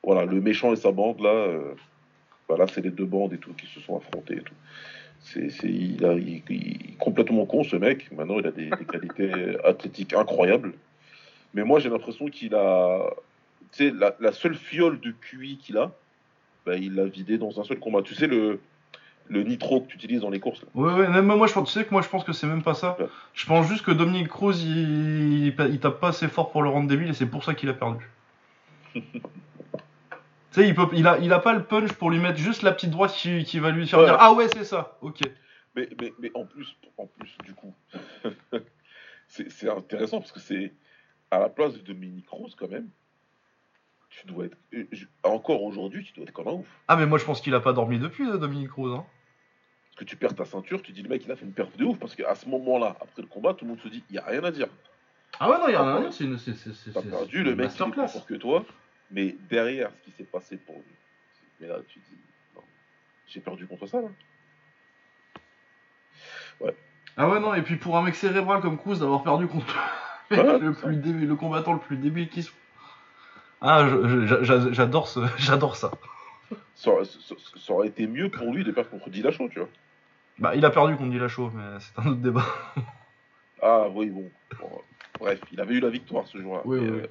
Voilà 0.03 0.25
le 0.25 0.41
méchant 0.41 0.73
et 0.73 0.75
sa 0.75 0.91
bande 0.91 1.21
là. 1.21 1.29
euh, 1.29 1.73
voilà 2.47 2.67
c'est 2.67 2.81
les 2.81 2.89
deux 2.89 3.05
bandes 3.05 3.33
et 3.33 3.37
tout 3.37 3.53
qui 3.53 3.67
se 3.67 3.79
sont 3.79 3.97
affrontés 3.97 4.35
et 4.35 4.41
tout. 4.41 4.53
C'est, 5.23 5.49
c'est, 5.49 5.69
il, 5.69 6.03
a, 6.03 6.15
complètement 6.97 7.45
con 7.45 7.63
ce 7.63 7.75
mec. 7.75 8.11
Maintenant, 8.11 8.39
il 8.39 8.47
a 8.47 8.51
des, 8.51 8.69
qualités 8.69 9.31
athlétiques 9.63 10.13
incroyables. 10.13 10.73
Mais 11.53 11.63
moi, 11.63 11.79
j'ai 11.79 11.89
l'impression 11.89 12.25
qu'il 12.27 12.55
a. 12.55 13.07
Tu 13.71 13.89
sais, 13.89 13.91
la, 13.95 14.15
la 14.19 14.31
seule 14.31 14.55
fiole 14.55 14.99
de 14.99 15.11
QI 15.11 15.57
qu'il 15.57 15.77
a, 15.77 15.91
bah, 16.65 16.75
il 16.75 16.95
l'a 16.95 17.05
vidé 17.05 17.37
dans 17.37 17.59
un 17.59 17.63
seul 17.63 17.79
combat. 17.79 18.01
Tu 18.01 18.15
sais, 18.15 18.27
le, 18.27 18.59
le 19.31 19.43
nitro 19.43 19.81
que 19.81 19.87
tu 19.87 19.95
utilises 19.95 20.21
dans 20.21 20.29
les 20.29 20.39
courses. 20.41 20.61
là. 20.61 20.67
Ouais 20.75 20.93
ouais 20.93 21.07
même 21.07 21.25
moi 21.25 21.47
je 21.47 21.53
pense 21.53 21.71
tu 21.71 21.79
sais 21.79 21.85
que 21.85 21.91
moi 21.91 22.01
je 22.01 22.09
pense 22.09 22.23
que 22.25 22.33
c'est 22.33 22.47
même 22.47 22.63
pas 22.63 22.73
ça. 22.73 22.97
Ouais. 22.99 23.07
Je 23.33 23.45
pense 23.45 23.67
juste 23.67 23.83
que 23.85 23.91
Dominique 23.91 24.27
Cruz 24.27 24.55
il, 24.61 25.55
tape 25.81 25.99
pas 25.99 26.09
assez 26.09 26.27
fort 26.27 26.51
pour 26.51 26.61
le 26.63 26.69
rendre 26.69 26.87
débile 26.89 27.09
et 27.09 27.13
c'est 27.13 27.25
pour 27.25 27.43
ça 27.43 27.53
qu'il 27.53 27.69
a 27.69 27.73
perdu. 27.73 28.09
Tu 30.53 30.59
sais, 30.59 30.67
il, 30.67 30.75
peut, 30.75 30.87
il, 30.91 31.07
a, 31.07 31.17
il 31.19 31.31
a 31.31 31.39
pas 31.39 31.53
le 31.53 31.63
punch 31.63 31.93
pour 31.93 32.09
lui 32.11 32.19
mettre 32.19 32.37
juste 32.37 32.61
la 32.61 32.73
petite 32.73 32.89
droite 32.89 33.13
qui, 33.13 33.45
qui 33.45 33.59
va 33.59 33.71
lui 33.71 33.87
faire 33.87 33.99
Ouais. 33.99 34.05
dire 34.05 34.17
Ah 34.19 34.33
ouais, 34.33 34.49
c'est 34.49 34.65
ça, 34.65 34.97
ok. 35.01 35.21
Mais, 35.77 35.87
mais, 36.01 36.11
mais 36.19 36.29
en 36.33 36.43
plus, 36.45 36.75
en 36.97 37.07
plus, 37.07 37.37
du 37.45 37.53
coup, 37.53 37.73
c'est, 39.29 39.69
intéressant 39.69 40.19
parce 40.19 40.33
que 40.33 40.41
c'est 40.41 40.73
à 41.31 41.39
la 41.39 41.47
place 41.47 41.73
de 41.75 41.79
Dominique 41.79 42.27
Rose 42.27 42.53
quand 42.59 42.69
même. 42.69 42.89
Tu 44.09 44.27
dois 44.27 44.43
être. 44.47 44.57
euh, 44.73 44.83
Encore 45.23 45.63
aujourd'hui, 45.63 46.03
tu 46.03 46.11
dois 46.11 46.23
être 46.25 46.33
comme 46.33 46.49
un 46.49 46.51
ouf. 46.51 46.67
Ah, 46.89 46.97
mais 46.97 47.05
moi 47.05 47.17
je 47.17 47.23
pense 47.23 47.39
qu'il 47.39 47.55
a 47.55 47.61
pas 47.61 47.71
dormi 47.71 47.97
depuis, 47.97 48.29
euh, 48.29 48.37
Dominique 48.37 48.71
Cruz. 48.71 48.93
Hein. 48.93 49.05
Parce 49.91 49.99
que 49.99 50.03
tu 50.05 50.15
perds 50.15 50.35
ta 50.35 50.45
ceinture, 50.45 50.81
tu 50.81 50.91
dis 50.93 51.01
le 51.03 51.09
mec 51.09 51.23
il 51.25 51.31
a 51.31 51.35
fait 51.35 51.45
une 51.45 51.53
perf 51.53 51.75
de 51.77 51.83
ouf 51.85 51.99
parce 51.99 52.15
qu'à 52.15 52.33
ce 52.35 52.47
moment-là, 52.49 52.95
après 53.01 53.21
le 53.21 53.27
combat, 53.27 53.53
tout 53.53 53.65
le 53.65 53.71
monde 53.71 53.81
se 53.81 53.87
dit 53.89 54.03
il 54.09 54.15
y 54.15 54.19
a 54.19 54.25
rien 54.25 54.43
à 54.43 54.51
dire. 54.51 54.67
Ah 55.39 55.49
ouais, 55.49 55.57
non, 55.59 55.67
il 55.67 55.73
y 55.73 55.75
a 55.75 55.81
rien 55.83 55.95
à 55.97 55.99
dire, 56.01 56.13
c'est 56.13 56.23
une. 56.23 56.37
T'as 56.93 57.01
perdu, 57.09 57.43
le 57.43 57.55
mec 57.55 57.71
il 57.75 57.81
est 57.81 57.91
plus 57.91 58.07
fort 58.07 58.25
que 58.25 58.33
toi, 58.35 58.65
mais 59.11 59.35
derrière 59.49 59.91
ce 59.91 60.05
qui 60.05 60.11
s'est 60.11 60.23
passé 60.23 60.57
pour 60.57 60.75
lui, 60.75 60.95
mais 61.59 61.67
là 61.67 61.77
tu 61.87 61.99
dis 61.99 62.17
non, 62.55 62.61
j'ai 63.27 63.41
perdu 63.41 63.67
contre 63.67 63.85
ça 63.87 64.01
là. 64.01 64.07
Ah 67.17 67.27
ouais, 67.29 67.39
non, 67.41 67.53
et 67.53 67.61
puis 67.61 67.75
pour 67.75 67.97
un 67.97 68.01
mec 68.03 68.15
cérébral 68.15 68.61
comme 68.61 68.77
Cruz, 68.77 68.99
d'avoir 68.99 69.23
perdu 69.23 69.47
contre 69.47 69.75
le, 70.29 70.37
Ouais, 70.37 70.43
mec 70.53 70.61
le, 70.61 70.73
c'est 70.73 70.79
ça. 70.81 70.87
plus 70.87 70.95
débile, 70.95 71.27
le 71.27 71.35
combattant 71.35 71.73
le 71.73 71.79
plus 71.79 71.97
débile 71.97 72.29
qui 72.29 72.43
soit. 72.43 72.55
Ah, 73.59 73.85
j'adore 74.71 75.07
ce- 75.09 75.19
j'adore 75.37 75.75
ça. 75.75 75.91
Ça, 76.75 76.91
aurait- 76.91 77.05
ça- 77.05 77.35
ça 77.55 77.73
aurait 77.73 77.87
été 77.87 78.07
mieux 78.07 78.29
pour 78.29 78.51
lui 78.53 78.63
de 78.63 78.71
perdre 78.71 78.89
contre 78.89 79.09
Dillashaw, 79.09 79.49
tu 79.49 79.59
vois. 79.59 79.69
Bah, 80.39 80.55
il 80.55 80.65
a 80.65 80.69
perdu 80.71 80.95
contre 80.95 81.11
Dillashaw, 81.11 81.51
mais 81.51 81.79
c'est 81.79 81.99
un 81.99 82.07
autre 82.07 82.21
débat. 82.21 82.45
Ah 83.63 83.87
oui, 83.89 84.09
bon. 84.09 84.27
Bon, 84.59 84.81
Bref, 85.19 85.39
il 85.51 85.61
avait 85.61 85.75
eu 85.75 85.79
la 85.79 85.89
victoire 85.91 86.25
ce 86.25 86.39
jour-là. 86.41 86.61
Oui, 86.65 86.79
mais, 86.81 86.89
oui, 86.89 87.01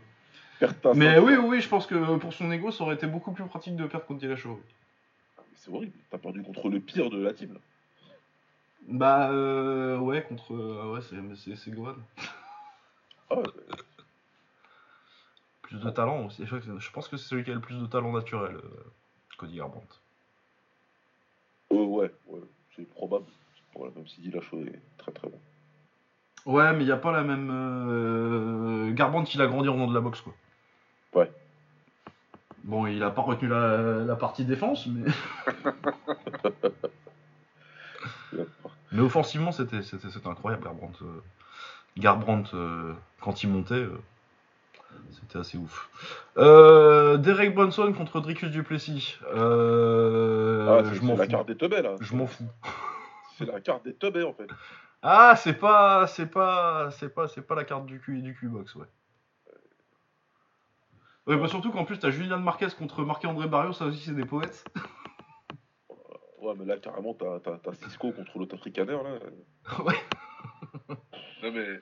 euh, 0.63 0.93
Mais 0.97 1.19
oui, 1.21 1.35
oui, 1.37 1.45
oui, 1.49 1.61
je 1.61 1.69
pense 1.69 1.87
que 1.87 2.17
pour 2.17 2.33
son 2.33 2.51
ego, 2.51 2.73
ça 2.73 2.83
aurait 2.83 2.97
été 2.97 3.07
beaucoup 3.07 3.31
plus 3.31 3.45
pratique 3.45 3.77
de 3.77 3.87
perdre 3.87 4.05
contre 4.07 4.19
Dillashaw. 4.19 4.61
C'est 5.55 5.71
horrible. 5.71 5.93
T'as 6.11 6.19
perdu 6.19 6.43
contre 6.43 6.69
le 6.69 6.81
pire 6.81 7.09
de 7.09 7.23
la 7.23 7.33
team. 7.33 7.53
là. 7.55 7.61
Bah, 8.89 9.31
euh, 9.31 9.97
ouais, 9.99 10.25
contre. 10.25 10.55
euh, 10.55 10.93
ouais, 10.95 11.01
c'est- 11.03 11.71
Gohan. 11.71 11.95
Ah, 13.31 13.37
ouais. 13.39 13.45
Plus 15.63 15.79
de 15.79 15.91
talent 15.91 16.27
aussi. 16.27 16.45
Je 16.47 16.57
je 16.79 16.91
pense 16.91 17.07
que 17.07 17.17
c'est 17.17 17.29
celui 17.29 17.45
qui 17.45 17.53
a 17.53 17.55
le 17.55 17.61
plus 17.61 17.81
de 17.81 17.87
talent 17.87 18.11
naturel, 18.13 18.57
euh, 18.57 18.85
Cody 19.41 19.57
Garbrandt. 19.57 19.87
Euh, 21.73 21.77
ouais, 21.85 22.13
ouais, 22.27 22.41
c'est 22.77 22.87
probable. 22.91 23.25
Voilà, 23.75 23.93
même 23.97 24.07
si 24.07 24.21
Dillashaw 24.21 24.59
est 24.67 24.81
très 24.99 25.13
très 25.13 25.29
bon. 25.29 25.41
Ouais, 26.45 26.73
mais 26.73 26.81
il 26.81 26.87
n'y 26.87 26.93
a 26.93 26.97
pas 26.99 27.13
la 27.13 27.23
même. 27.23 27.51
Euh... 27.51 28.93
Garbrandt, 28.93 29.35
il 29.35 29.41
a 29.41 29.47
grandi 29.47 29.69
en 29.69 29.77
nom 29.77 29.87
de 29.87 29.95
la 29.95 30.01
boxe, 30.01 30.21
quoi. 30.21 30.35
Ouais. 31.15 31.31
Bon, 32.65 32.87
il 32.87 33.03
a 33.03 33.11
pas 33.11 33.23
retenu 33.23 33.49
la, 33.49 34.05
la 34.05 34.17
partie 34.17 34.45
défense, 34.45 34.87
mais. 34.87 35.11
mais 38.93 39.01
offensivement, 39.01 39.53
c'était 39.53 39.81
incroyable, 40.27 40.65
Garbrandt. 40.65 40.99
euh, 41.03 41.23
Garbrandt, 41.97 42.55
euh, 42.55 42.93
quand 43.21 43.43
il 43.43 43.49
montait, 43.49 43.87
c'était 45.11 45.39
assez 45.39 45.59
ouf. 45.59 45.91
Euh, 46.37 47.17
Derek 47.17 47.55
Brunson 47.55 47.93
contre 47.93 48.21
Dricus 48.21 48.51
Duplessis. 48.51 49.17
Euh, 49.35 50.67
Ah, 50.69 50.83
c'est 50.85 50.95
je 50.95 51.17
la 51.17 51.27
carte 51.27 51.49
des 51.49 51.57
teubés 51.57 51.83
là. 51.83 51.95
Je 52.01 52.15
m'en 52.15 52.27
fous. 52.27 52.45
C'est 53.39 53.47
la 53.47 53.61
carte 53.61 53.85
des 53.85 53.95
teubés 53.95 54.23
en 54.23 54.35
fait. 54.35 54.49
Ah, 55.03 55.35
c'est 55.35 55.55
pas, 55.55 56.07
c'est 56.07 56.27
pas, 56.27 56.91
c'est 56.91 57.09
pas, 57.09 57.27
c'est 57.27 57.41
pas 57.41 57.55
la 57.55 57.65
carte 57.65 57.87
du 57.87 57.99
Q 58.01 58.21
du 58.21 58.35
Q-box, 58.35 58.75
ouais. 58.75 58.85
Ouais, 61.27 61.37
bah 61.39 61.49
surtout 61.49 61.71
qu'en 61.71 61.85
plus 61.87 61.99
t'as 61.99 62.11
Julian 62.11 62.39
Marquez 62.39 62.69
contre 62.79 63.03
Marc-André 63.03 63.47
Barrio, 63.49 63.73
ça 63.73 63.87
aussi 63.87 64.01
c'est 64.01 64.15
des 64.15 64.27
poètes. 64.27 64.65
Ouais, 66.39 66.55
mais 66.59 66.67
là 66.67 66.77
carrément 66.79 67.15
t'as 67.15 67.41
t'as- 67.41 67.59
t'as 67.63 67.73
Cisco 67.75 68.13
contre 68.13 68.39
l'autre 68.39 68.57
africaner 68.57 68.93
là. 68.93 69.19
ouais. 69.85 69.95
Non, 71.43 71.53
mais, 71.53 71.81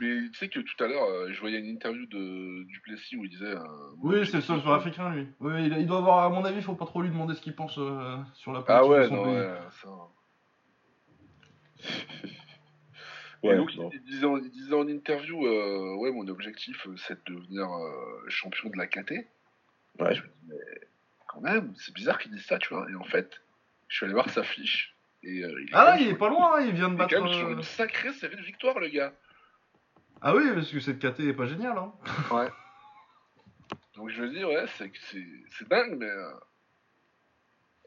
mais 0.00 0.28
tu 0.30 0.38
sais 0.38 0.48
que 0.48 0.60
tout 0.60 0.84
à 0.84 0.88
l'heure, 0.88 1.04
euh, 1.04 1.32
je 1.32 1.40
voyais 1.40 1.58
une 1.58 1.66
interview 1.66 2.06
de 2.06 2.64
Duplessis 2.64 3.16
où 3.16 3.24
il 3.24 3.30
disait. 3.30 3.44
euh, 3.54 3.62
Oui, 3.98 4.26
c'est 4.26 4.36
le 4.36 4.42
seul 4.42 4.60
africain 4.68 5.10
lui. 5.14 5.26
Oui, 5.40 5.66
il, 5.66 5.76
il 5.78 5.86
doit 5.86 5.98
avoir, 5.98 6.24
à 6.24 6.28
mon 6.30 6.44
avis, 6.44 6.62
faut 6.62 6.74
pas 6.74 6.86
trop 6.86 7.02
lui 7.02 7.10
demander 7.10 7.34
ce 7.34 7.40
qu'il 7.40 7.54
pense 7.54 7.76
euh, 7.78 8.16
sur 8.34 8.52
la 8.52 8.62
Ah 8.66 8.80
politique 8.80 8.90
ouais, 8.90 9.02
de 9.02 9.08
son 9.08 9.16
non, 9.16 9.24
pays. 9.24 9.34
ouais, 9.34 9.58
ça. 9.82 9.88
Ouais, 13.42 13.52
Et 13.52 13.56
donc, 13.58 13.76
non. 13.76 13.90
il, 13.92 14.02
disait 14.02 14.24
en, 14.24 14.38
il 14.38 14.50
disait 14.50 14.74
en 14.74 14.88
interview, 14.88 15.46
euh, 15.46 15.94
ouais, 15.98 16.10
mon 16.10 16.26
objectif, 16.26 16.86
c'est 16.96 17.22
de 17.28 17.34
devenir 17.34 17.66
euh, 17.70 18.24
champion 18.28 18.70
de 18.70 18.76
la 18.78 18.86
KT. 18.86 19.10
Ouais. 20.00 20.14
Je 20.14 20.22
me 20.22 20.26
dis, 20.26 20.46
mais 20.48 20.56
quand 21.28 21.40
même, 21.42 21.72
c'est 21.76 21.94
bizarre 21.94 22.18
qu'il 22.18 22.32
dise 22.32 22.44
ça, 22.46 22.58
tu 22.58 22.72
vois. 22.72 22.90
Et 22.90 22.94
en 22.94 23.04
fait, 23.04 23.42
je 23.88 23.96
suis 23.96 24.04
allé 24.04 24.14
voir 24.14 24.30
sa 24.30 24.42
fiche. 24.42 24.96
Et, 25.22 25.44
euh, 25.44 25.62
il 25.62 25.68
Ah 25.74 25.96
il 26.00 26.06
est 26.06 26.08
sur- 26.08 26.18
pas 26.18 26.28
loin, 26.30 26.56
hein, 26.56 26.64
il 26.66 26.72
vient 26.72 26.88
de 26.88 26.94
il 26.94 26.96
est 26.96 26.98
battre. 26.98 27.14
quand 27.14 27.24
même 27.24 27.32
sur 27.34 27.50
une 27.50 27.62
sacrée 27.62 28.12
série 28.14 28.36
de 28.36 28.42
victoires, 28.42 28.78
le 28.80 28.88
gars. 28.88 29.12
Ah 30.28 30.34
oui, 30.34 30.42
parce 30.52 30.72
que 30.72 30.80
cette 30.80 30.98
KT 30.98 31.20
est 31.20 31.32
pas 31.34 31.46
géniale. 31.46 31.78
Hein. 31.78 31.92
Ouais. 32.32 32.48
Donc 33.94 34.08
je 34.08 34.22
veux 34.22 34.28
dire, 34.28 34.48
ouais, 34.48 34.64
c'est 34.76 34.90
que 34.90 34.98
c'est 34.98 35.24
c'est 35.56 35.68
dingue, 35.68 35.98
mais 36.00 36.08
euh, 36.10 36.32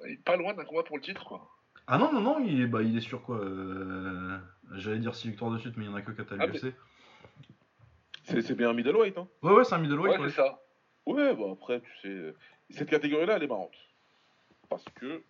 il 0.06 0.14
est 0.14 0.24
pas 0.24 0.38
loin 0.38 0.54
d'un 0.54 0.64
combat 0.64 0.84
pour 0.84 0.96
le 0.96 1.04
titre, 1.04 1.26
quoi. 1.26 1.46
Ah 1.86 1.98
non, 1.98 2.14
non, 2.14 2.22
non, 2.22 2.40
il 2.40 2.62
est, 2.62 2.68
bah, 2.68 2.82
il 2.82 2.96
est 2.98 3.02
sur 3.02 3.24
quoi 3.24 3.40
euh, 3.40 4.40
J'allais 4.72 5.00
dire 5.00 5.16
6 5.16 5.32
victoires 5.32 5.52
de 5.52 5.58
suite, 5.58 5.76
mais 5.76 5.84
il 5.84 5.90
y 5.90 5.92
en 5.92 5.96
a 5.96 6.02
que 6.02 6.12
4 6.14 6.32
à 6.32 6.36
Ah, 6.40 6.46
l'UFC. 6.46 6.74
C'est 8.24 8.42
c'est 8.42 8.56
bien 8.56 8.70
un 8.70 8.74
middleweight 8.74 9.18
hein. 9.18 9.28
Ouais, 9.42 9.52
ouais, 9.52 9.66
c'est 9.66 9.76
un 9.76 9.80
middleweight. 9.80 10.18
ouais, 10.18 10.24
ouais. 10.24 10.30
c'est 10.30 10.38
ça. 10.38 10.62
Ouais, 11.08 11.36
bah 11.36 11.44
après, 11.52 11.82
tu 11.82 11.92
sais, 12.02 12.08
euh, 12.08 12.34
cette 12.70 12.90
catégorie-là, 12.90 13.36
elle 13.36 13.44
est 13.44 13.48
marrante. 13.48 13.76
Parce 14.70 14.86
que 14.96 15.24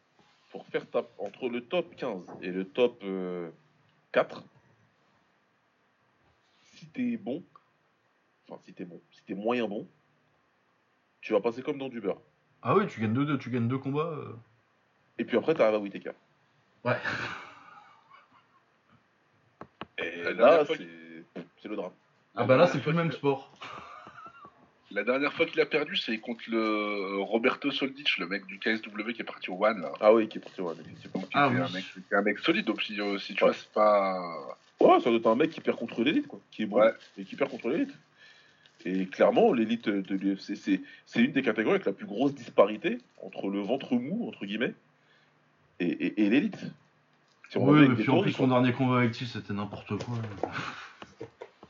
pour 0.52 0.64
faire 0.68 0.88
ta... 0.88 1.02
entre 1.18 1.50
le 1.50 1.62
top 1.62 1.96
15 1.96 2.22
et 2.44 2.52
le 2.52 2.66
top 2.66 3.02
euh, 3.04 3.50
4, 4.12 4.44
si 6.80 6.88
t'es 6.88 7.18
bon, 7.18 7.44
enfin 8.48 8.60
si 8.66 8.74
t'es 8.74 8.86
bon, 8.86 9.02
si 9.12 9.22
t'es 9.24 9.34
moyen 9.34 9.68
bon, 9.68 9.88
tu 11.22 11.34
vas 11.34 11.42
passer 11.42 11.62
comme 11.62 11.78
dans 11.78 11.90
du 11.90 12.00
beurre. 12.00 12.22
Ah 12.62 12.76
oui, 12.76 12.88
tu 12.88 13.02
gagnes 13.02 13.14
deux, 13.14 13.26
deux- 13.26 13.38
tu 13.38 13.50
gagnes 13.50 13.68
deux 13.68 13.78
combats. 13.78 14.06
euh. 14.12 14.34
Et 15.18 15.26
puis 15.26 15.38
après, 15.38 15.54
t'arrives 15.54 15.76
à 15.76 15.80
Whitaker. 15.80 16.12
Ouais. 16.86 16.98
Et 19.98 20.34
là, 20.34 20.64
c'est 20.66 20.78
c'est 21.62 21.68
le 21.68 21.76
drame. 21.76 21.92
Ah 22.36 22.46
bah 22.46 22.56
là, 22.56 22.68
c'est 22.68 22.80
plus 22.80 22.92
le 22.92 22.98
même 22.98 23.12
sport. 23.12 23.52
La 24.92 25.04
dernière 25.04 25.32
fois 25.34 25.46
qu'il 25.46 25.62
a 25.62 25.66
perdu, 25.68 25.96
c'est 25.98 26.18
contre 26.18 26.42
le 26.48 27.22
Roberto 27.22 27.70
Soldic, 27.72 28.18
le 28.18 28.28
mec 28.28 28.46
du 28.48 28.58
KSW 28.58 29.12
qui 29.14 29.22
est 29.22 29.26
parti 29.26 29.52
au 29.52 29.64
One, 29.64 29.82
là. 29.82 29.92
Ah 30.00 30.14
oui, 30.14 30.28
qui 30.28 30.40
est 30.40 30.42
parti, 30.42 30.62
ouais, 30.62 30.74
effectivement. 30.80 31.22
Donc, 31.22 31.30
qui 31.30 31.38
Ah 31.38 31.48
était 31.48 31.56
oui. 31.58 31.62
un, 31.62 31.74
mec, 31.74 31.86
un 32.12 32.22
mec 32.24 32.40
solide, 32.40 32.66
donc 32.66 32.82
si, 32.82 33.00
euh, 33.00 33.20
si 33.20 33.36
tu 33.36 33.44
Ouais. 33.44 33.52
vois, 33.52 33.58
c'est 33.60 33.72
pas. 33.72 34.58
Ouais, 34.80 35.00
ça 35.00 35.10
doit 35.10 35.20
être 35.20 35.28
un 35.28 35.36
mec 35.36 35.52
qui 35.52 35.62
perd 35.62 35.78
contre 35.78 36.04
l'élite, 36.04 36.28
quoi. 36.28 36.40
Qui 36.52 36.64
est 36.64 36.66
bon, 36.66 36.78
Ouais. 36.82 36.92
mais 37.18 37.24
qui 37.24 37.36
perd 37.36 37.52
contre 37.52 37.70
l'élite. 37.70 37.94
Et 38.86 39.06
clairement, 39.08 39.54
l'élite 39.54 39.90
de 39.90 40.16
l'UFC, 40.16 40.56
c'est, 40.56 41.20
une 41.22 41.34
des 41.34 41.42
catégories 41.44 41.76
avec 41.76 41.86
la 41.86 41.92
plus 41.94 42.06
grosse 42.08 42.34
disparité 42.34 42.98
entre 43.22 43.50
le 43.50 43.60
ventre 43.60 43.94
mou, 43.96 44.28
entre 44.28 44.46
guillemets, 44.46 44.74
et, 45.80 45.86
et, 45.88 46.24
et 46.26 46.30
l'élite. 46.30 46.58
Si 47.50 47.58
on 47.58 47.68
Oui, 47.70 47.88
mais 47.90 47.96
puis 47.96 48.10
en 48.10 48.22
plus, 48.22 48.32
son 48.32 48.48
dernier 48.48 48.72
combat 48.74 49.00
avec 49.00 49.12
Tiff, 49.12 49.28
c'était 49.34 49.54
n'importe 49.54 49.98
quoi. 50.04 50.16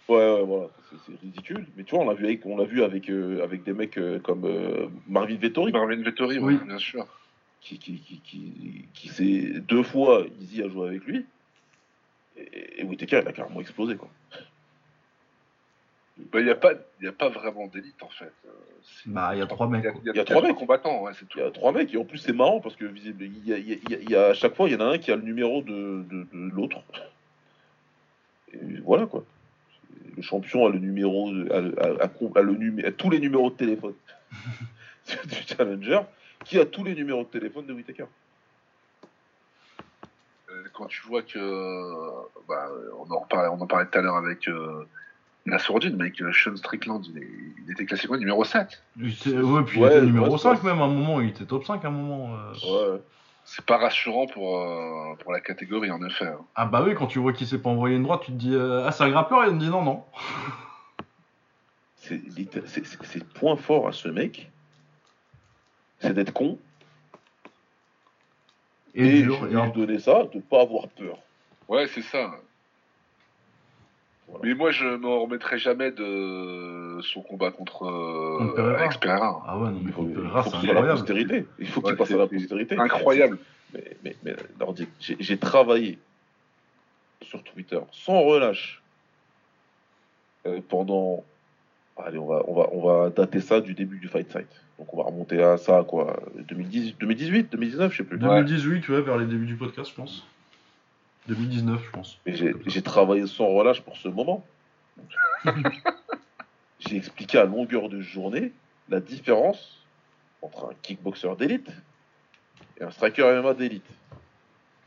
Ouais, 0.10 0.16
ouais, 0.34 0.44
voilà, 0.44 0.68
c'est, 1.06 1.16
ridicule. 1.22 1.68
Mais 1.78 1.84
tu 1.84 1.94
vois, 1.96 2.04
on 2.04 2.08
l'a 2.10 2.16
vu 2.16 2.26
avec, 2.26 2.44
on 2.46 2.58
l'a 2.58 2.64
vu 2.66 2.82
avec, 2.84 3.10
euh, 3.12 3.44
avec 3.44 3.64
des 3.64 3.74
mecs 3.74 3.98
euh, 3.98 4.20
comme 4.20 4.44
euh, 4.46 4.88
Marvin 5.08 5.36
Vettori, 5.38 5.72
Marvin 5.72 6.02
Vettori, 6.02 6.40
Oui. 6.40 6.56
ouais, 6.56 6.66
bien 6.66 6.80
sûr. 6.80 7.06
qui, 7.62 7.78
qui, 7.78 8.00
qui, 8.00 8.20
qui, 8.22 8.86
qui 8.94 9.08
s'est 9.10 9.60
deux 9.60 9.84
fois 9.84 10.26
Easy 10.42 10.64
à 10.64 10.68
jouer 10.70 10.90
avec 10.90 11.04
lui. 11.06 11.26
Et, 12.38 12.82
et 12.82 12.84
Whittaker, 12.84 13.20
il 13.22 13.28
a 13.28 13.34
carrément 13.34 13.62
explosé, 13.62 13.96
quoi. 13.98 14.10
Il 16.34 16.44
n'y 16.44 16.50
a, 16.50 16.56
pas- 16.56 16.74
y 17.02 17.08
a 17.08 17.12
pas 17.14 17.30
vraiment 17.30 17.68
d'élite, 17.68 18.02
en 18.02 18.10
fait. 18.10 18.34
Euh, 18.46 18.50
Bah, 19.06 19.30
il 19.36 19.40
y 19.40 19.42
a 19.42 19.46
trois 19.48 19.68
mecs. 19.70 19.86
Il 20.04 20.08
y 20.08 20.20
a, 20.20 20.22
y 20.24 20.26
trois 20.26 20.42
mecs. 20.42 20.56
combattants, 20.56 21.04
ouais, 21.04 21.12
c'est 21.14 21.28
tout. 21.30 21.38
Il 21.38 21.44
y 21.44 21.48
a 21.48 21.52
trois 21.52 21.72
mecs, 21.72 21.94
et 21.94 21.98
en 21.98 22.04
plus 22.04 22.18
c'est 22.18 22.34
marrant 22.34 22.60
parce 22.62 22.76
que 22.76 22.86
y 22.86 22.88
a, 22.88 23.12
il 23.26 23.48
y 23.48 23.54
a- 23.54 23.58
il 23.58 23.70
y 23.70 23.74
a- 23.96 24.00
il 24.02 24.10
y 24.10 24.16
a- 24.16 24.26
à 24.30 24.34
chaque 24.34 24.56
fois, 24.56 24.68
il 24.68 24.74
y 24.74 24.76
en 24.76 24.82
a 24.82 24.86
un 24.86 24.98
qui 24.98 25.12
a 25.12 25.16
le 25.16 25.22
numéro 25.22 25.62
de, 25.62 26.04
de, 26.10 26.24
de 26.34 26.50
l'autre. 26.56 26.80
Et 28.54 28.58
voilà 28.84 29.06
quoi. 29.06 29.24
Le 30.20 30.24
champion 30.24 30.66
a 30.66 30.70
le 30.70 30.80
numéro, 30.80 31.32
de- 31.32 31.50
a, 31.50 31.62
le- 31.62 31.82
a- 31.82 32.04
a- 32.04 32.40
a 32.40 32.42
le 32.42 32.54
numé- 32.56 32.84
a 32.86 32.92
tous 32.92 33.10
les 33.10 33.20
numéros 33.20 33.50
de 33.52 33.56
téléphone 33.56 33.94
du 35.08 35.36
challenger, 35.48 36.02
qui 36.44 36.60
a 36.60 36.66
tous 36.66 36.84
les 36.84 36.94
numéros 36.94 37.24
de 37.24 37.30
téléphone 37.30 37.66
de 37.66 37.72
Whittaker. 37.74 38.04
Euh, 40.50 40.64
Quand 40.74 40.88
tu 40.88 41.02
vois 41.08 41.22
que. 41.22 41.40
Bah, 42.50 42.68
on, 43.00 43.10
en 43.14 43.20
reparlait, 43.20 43.48
on 43.50 43.62
en 43.62 43.66
parlait 43.68 43.86
tout 43.90 43.98
à 43.98 44.02
l'heure 44.02 44.18
avec 44.18 44.50
euh, 44.50 44.84
la 45.46 45.58
sourdine, 45.58 45.96
mais 45.96 46.12
que 46.12 46.30
Sean 46.34 46.58
Strickland, 46.58 47.02
il, 47.16 47.18
est- 47.24 47.28
il 47.66 47.72
était 47.72 47.86
classé 47.86 48.06
quoi, 48.08 48.18
numéro 48.18 48.44
7 48.44 48.84
Il 48.98 49.14
était- 49.14 49.38
Ouais, 49.38 49.64
puis 49.64 49.80
Ouais, 49.80 49.90
il 49.92 49.98
était 50.00 50.06
numéro 50.06 50.32
ouais, 50.34 50.38
5 50.38 50.58
c'est- 50.58 50.64
même 50.68 50.82
à 50.82 50.84
un 50.84 50.88
moment, 50.90 51.22
il 51.22 51.30
était 51.30 51.46
top 51.46 51.64
5 51.64 51.86
à 51.86 51.88
un 51.88 51.92
moment. 51.92 52.36
euh. 52.36 52.94
Ouais. 52.96 53.02
C'est 53.46 53.66
pas 53.66 53.78
rassurant 53.78 54.28
pour, 54.28 54.60
euh, 54.60 55.16
pour 55.20 55.32
la 55.34 55.40
catégorie, 55.40 55.90
en 55.92 56.04
effet. 56.06 56.28
hein. 56.28 56.46
Ah 56.56 56.66
bah 56.66 56.84
oui, 56.86 56.94
quand 56.96 57.08
tu 57.08 57.18
vois 57.20 57.34
qu'il 57.34 57.48
s'est 57.48 57.58
pas 57.60 57.70
envoyé 57.70 57.96
une 57.96 58.04
droite, 58.04 58.22
tu 58.24 58.32
te 58.32 58.38
dis 58.38 58.54
euh, 58.54 58.86
Ah, 58.86 58.92
c'est 58.92 59.04
un 59.04 59.10
grappeur, 59.10 59.44
et 59.44 59.48
il 59.48 59.56
me 59.56 59.60
dit 59.60 59.70
non, 59.70 59.82
non. 59.84 60.04
C'est 61.96 62.22
le 62.24 63.24
point 63.34 63.56
fort 63.56 63.88
à 63.88 63.92
ce 63.92 64.08
mec, 64.08 64.50
c'est 66.00 66.14
d'être 66.14 66.32
con 66.34 66.58
Et, 68.96 69.20
et, 69.20 69.22
dur. 69.24 69.48
et 69.48 69.72
donner 69.72 70.00
ça, 70.00 70.24
de 70.34 70.40
pas 70.40 70.62
avoir 70.62 70.88
peur. 70.90 71.18
Ouais, 71.68 71.88
c'est 71.88 72.02
ça. 72.02 72.32
Voilà. 74.30 74.46
Mais 74.46 74.54
moi, 74.54 74.72
je 74.72 74.86
me 74.86 75.08
remettrai 75.08 75.58
jamais 75.58 75.92
de 75.92 77.00
son 77.02 77.22
combat 77.22 77.52
contre, 77.52 77.84
euh, 77.86 78.38
Contre. 78.48 78.62
Alex 78.80 78.98
Pereira. 78.98 79.44
Ah 79.48 79.58
ouais, 79.58 79.70
non, 79.72 79.80
mais 79.84 79.90
Il 79.90 79.92
faut, 79.92 80.08
il 80.08 80.14
Pereira, 80.14 80.44
c'est 80.44 80.52
la 80.52 80.58
incroyable. 80.58 80.88
postérité. 81.00 81.46
Il 81.60 81.68
faut 81.68 81.82
qu'il 81.82 81.92
Ouais, 81.92 81.98
passe 81.98 82.12
à 82.12 82.18
la 82.18 82.28
postérité. 82.28 82.78
Incroyable. 82.78 83.38
Mais, 83.74 83.98
mais, 84.04 84.16
mais 84.24 84.36
Nordic, 84.60 84.90
j'ai 85.00 85.38
travaillé 85.38 85.98
sur 87.22 87.44
Twitter 87.44 87.80
sans 87.92 88.22
relâche 88.22 88.82
euh, 90.46 90.60
pendant. 90.70 91.24
Allez, 91.98 92.18
on 92.18 92.28
va, 92.28 92.44
on, 92.48 92.54
va, 92.56 92.70
on 92.72 92.82
va 92.88 93.10
dater 93.10 93.42
ça 93.42 93.60
du 93.62 93.74
début 93.74 93.98
du 94.00 94.08
Fight 94.08 94.32
Site. 94.32 94.62
Donc 94.78 94.94
on 94.94 94.98
va 94.98 95.04
remonter 95.04 95.44
à 95.44 95.58
ça, 95.58 95.84
quoi, 95.86 96.18
2010, 96.48 96.96
2018, 96.98 97.52
2019, 97.52 97.92
je 97.92 97.98
sais 97.98 98.04
plus. 98.06 98.18
2018, 98.18 98.82
tu 98.82 98.92
vois, 98.92 99.02
vers 99.02 99.18
les 99.18 99.26
débuts 99.26 99.46
du 99.46 99.56
podcast, 99.58 99.90
je 99.92 99.96
pense. 99.96 100.26
2019, 101.30 101.82
je 101.86 101.92
pense. 101.92 102.20
Mais 102.26 102.34
j'ai 102.36 102.82
travaillé 102.82 103.28
sans 103.28 103.48
relâche 103.48 103.82
pour 103.82 103.96
ce 103.98 104.08
moment. 104.08 104.46
j'ai 106.80 106.98
expliqué 106.98 107.38
à 107.38 107.46
longueur 107.46 107.88
de 107.88 108.02
journée 108.02 108.52
la 108.90 109.00
différence 109.00 109.86
entre 110.42 110.72
un 110.72 110.74
kickboxer 110.82 111.36
d'élite 111.38 111.70
et 112.80 112.84
un 112.84 112.92
striker 112.92 113.42
MMA 113.42 113.54
d'élite. 113.54 113.86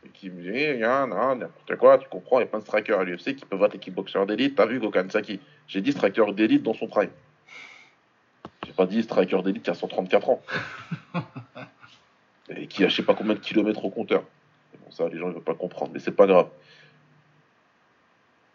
Et 0.05 0.09
qui 0.09 0.31
me 0.31 0.43
dit, 0.43 0.82
ah, 0.82 1.06
n'importe 1.06 1.77
quoi, 1.77 1.98
tu 1.98 2.09
comprends, 2.09 2.40
il 2.40 2.43
y 2.43 2.44
a 2.44 2.48
plein 2.48 2.59
de 2.59 2.64
strikers 2.64 2.98
à 2.98 3.05
l'UFC 3.05 3.36
qui 3.36 3.44
peuvent 3.44 3.60
battre 3.60 3.74
les 3.74 3.78
kickboxers 3.78 4.27
d'élite. 4.27 4.56
T'as 4.56 4.66
vu 4.66 4.81
Gokhan 4.81 5.09
Saki 5.10 5.40
J'ai 5.69 5.81
dit 5.81 5.93
striker 5.93 6.32
d'élite 6.32 6.64
dans 6.64 6.74
son 6.74 6.89
prime. 6.89 7.10
J'ai 8.66 8.73
pas 8.73 8.86
dit 8.86 9.02
striker 9.02 9.43
d'élite 9.43 9.62
qui 9.62 9.70
a 9.70 9.74
134 9.74 10.28
ans. 10.28 10.43
et 12.48 12.66
qui 12.66 12.85
a 12.85 12.89
je 12.89 12.97
sais 12.97 13.02
pas 13.05 13.14
combien 13.14 13.35
de 13.35 13.39
kilomètres 13.39 13.85
au 13.85 13.90
compteur. 13.90 14.24
Ça, 14.93 15.09
les 15.09 15.19
gens 15.19 15.28
ne 15.28 15.32
veulent 15.32 15.43
pas 15.43 15.55
comprendre, 15.55 15.93
mais 15.93 16.01
c'est 16.01 16.12
pas 16.12 16.27
grave. 16.27 16.48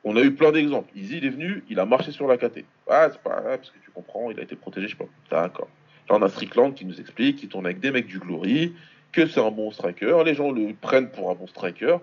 On 0.03 0.15
a 0.15 0.21
eu 0.21 0.33
plein 0.33 0.51
d'exemples. 0.51 0.89
Easy, 0.95 1.17
il 1.17 1.25
est 1.25 1.29
venu, 1.29 1.63
il 1.69 1.79
a 1.79 1.85
marché 1.85 2.11
sur 2.11 2.27
la 2.27 2.37
KT. 2.37 2.63
Ah, 2.89 3.09
c'est 3.11 3.21
pas 3.21 3.41
parce 3.41 3.71
que 3.71 3.79
tu 3.79 3.91
comprends, 3.91 4.31
il 4.31 4.39
a 4.39 4.43
été 4.43 4.55
protégé, 4.55 4.87
je 4.87 4.95
sais 4.95 4.97
pas. 4.97 5.09
D'accord. 5.29 5.67
Là, 6.09 6.15
on 6.15 6.21
a 6.21 6.29
Strickland 6.29 6.73
qui 6.73 6.85
nous 6.85 6.99
explique, 7.01 7.37
qui 7.37 7.47
tourne 7.47 7.65
avec 7.65 7.79
des 7.79 7.91
mecs 7.91 8.07
du 8.07 8.19
Glory, 8.19 8.73
que 9.11 9.25
c'est 9.27 9.41
un 9.41 9.51
bon 9.51 9.71
striker. 9.71 10.23
Les 10.25 10.33
gens 10.33 10.51
le 10.51 10.73
prennent 10.73 11.09
pour 11.09 11.29
un 11.29 11.35
bon 11.35 11.47
striker. 11.47 11.97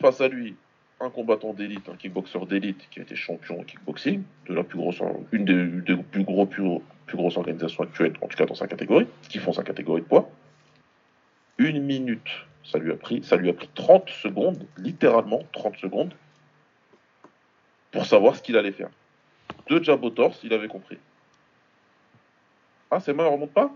Face 0.00 0.20
à 0.20 0.28
lui, 0.28 0.56
un 1.00 1.10
combattant 1.10 1.52
d'élite, 1.52 1.88
un 1.88 1.96
kickboxer 1.96 2.44
d'élite 2.46 2.88
qui 2.90 3.00
a 3.00 3.02
été 3.02 3.16
champion 3.16 3.60
en 3.60 3.62
kickboxing, 3.62 4.22
de 4.48 4.54
la 4.54 4.64
plus 4.64 4.78
grosse, 4.78 5.00
une 5.32 5.44
des, 5.44 5.96
plus, 5.96 6.24
plus 6.24 7.16
grosses 7.16 7.36
organisations 7.36 7.84
actuelles, 7.84 8.14
en 8.20 8.26
tout 8.26 8.36
cas 8.36 8.46
dans 8.46 8.54
sa 8.54 8.66
catégorie, 8.66 9.06
qui 9.28 9.38
font 9.38 9.52
sa 9.52 9.62
catégorie 9.62 10.02
de 10.02 10.06
poids. 10.06 10.30
Une 11.58 11.82
minute, 11.82 12.28
ça 12.70 12.78
lui 12.78 12.92
a 12.92 12.96
pris, 12.96 13.22
ça 13.22 13.36
lui 13.36 13.48
a 13.48 13.52
pris 13.52 13.68
30 13.74 14.08
secondes, 14.10 14.66
littéralement 14.76 15.42
30 15.52 15.76
secondes, 15.76 16.12
pour 17.92 18.06
savoir 18.06 18.36
ce 18.36 18.42
qu'il 18.42 18.56
allait 18.56 18.72
faire. 18.72 18.90
Deux 19.68 19.82
jabs 19.82 20.02
au 20.04 20.10
torse, 20.10 20.40
il 20.42 20.52
avait 20.52 20.68
compris. 20.68 20.98
Ah, 22.90 23.00
ses 23.00 23.12
mains 23.12 23.24
ne 23.24 23.30
remontent 23.30 23.52
pas? 23.52 23.74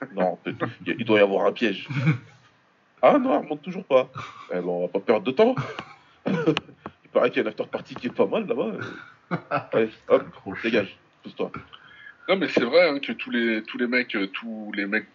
Non, 0.14 0.38
il 0.86 1.04
doit 1.04 1.18
y 1.18 1.22
avoir 1.22 1.46
un 1.46 1.52
piège. 1.52 1.88
Ah 3.00 3.18
non, 3.18 3.32
elle 3.32 3.44
remonte 3.44 3.62
toujours 3.62 3.84
pas. 3.84 4.10
Eh 4.50 4.54
ben, 4.54 4.64
on 4.66 4.82
va 4.82 4.88
pas 4.88 5.00
perdre 5.00 5.24
de 5.24 5.30
temps. 5.30 5.54
il 6.26 7.10
paraît 7.12 7.30
qu'il 7.30 7.36
y 7.36 7.40
a 7.40 7.42
une 7.42 7.48
after 7.48 7.64
party 7.64 7.94
qui 7.94 8.08
est 8.08 8.14
pas 8.14 8.26
mal 8.26 8.46
là-bas. 8.46 8.72
Allez, 9.72 9.90
hop, 10.08 10.24
dégage, 10.62 10.96
pousse-toi. 11.22 11.52
Non, 12.28 12.36
mais 12.36 12.48
c'est 12.48 12.64
vrai 12.64 12.88
hein, 12.88 12.98
que 12.98 13.12
tous 13.12 13.30
les, 13.30 13.62
tous 13.62 13.78
les 13.78 13.86
mecs, 13.86 14.14
euh, 14.16 14.26
tous 14.26 14.72
les 14.74 14.86
mecs 14.86 15.06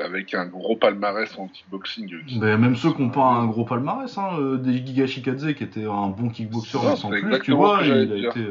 avec 0.00 0.34
un 0.34 0.46
gros 0.46 0.76
palmarès 0.76 1.36
en 1.38 1.48
kickboxing. 1.48 2.14
Euh, 2.14 2.20
mais 2.40 2.58
même 2.58 2.76
ceux 2.76 2.92
qui 2.92 3.02
n'ont 3.02 3.10
pas 3.10 3.24
un 3.24 3.46
gros 3.46 3.64
palmarès, 3.64 4.16
hein, 4.18 4.30
euh, 4.38 4.56
des 4.56 4.84
Giga 4.84 5.06
Shikadze 5.06 5.54
qui 5.54 5.64
était 5.64 5.84
un 5.84 6.08
bon 6.08 6.28
kickboxer 6.28 6.78
sans 6.96 7.10
plus, 7.10 7.40
tu 7.40 7.52
vois, 7.52 7.80
il 7.82 7.92
a 7.92 8.28
été. 8.30 8.46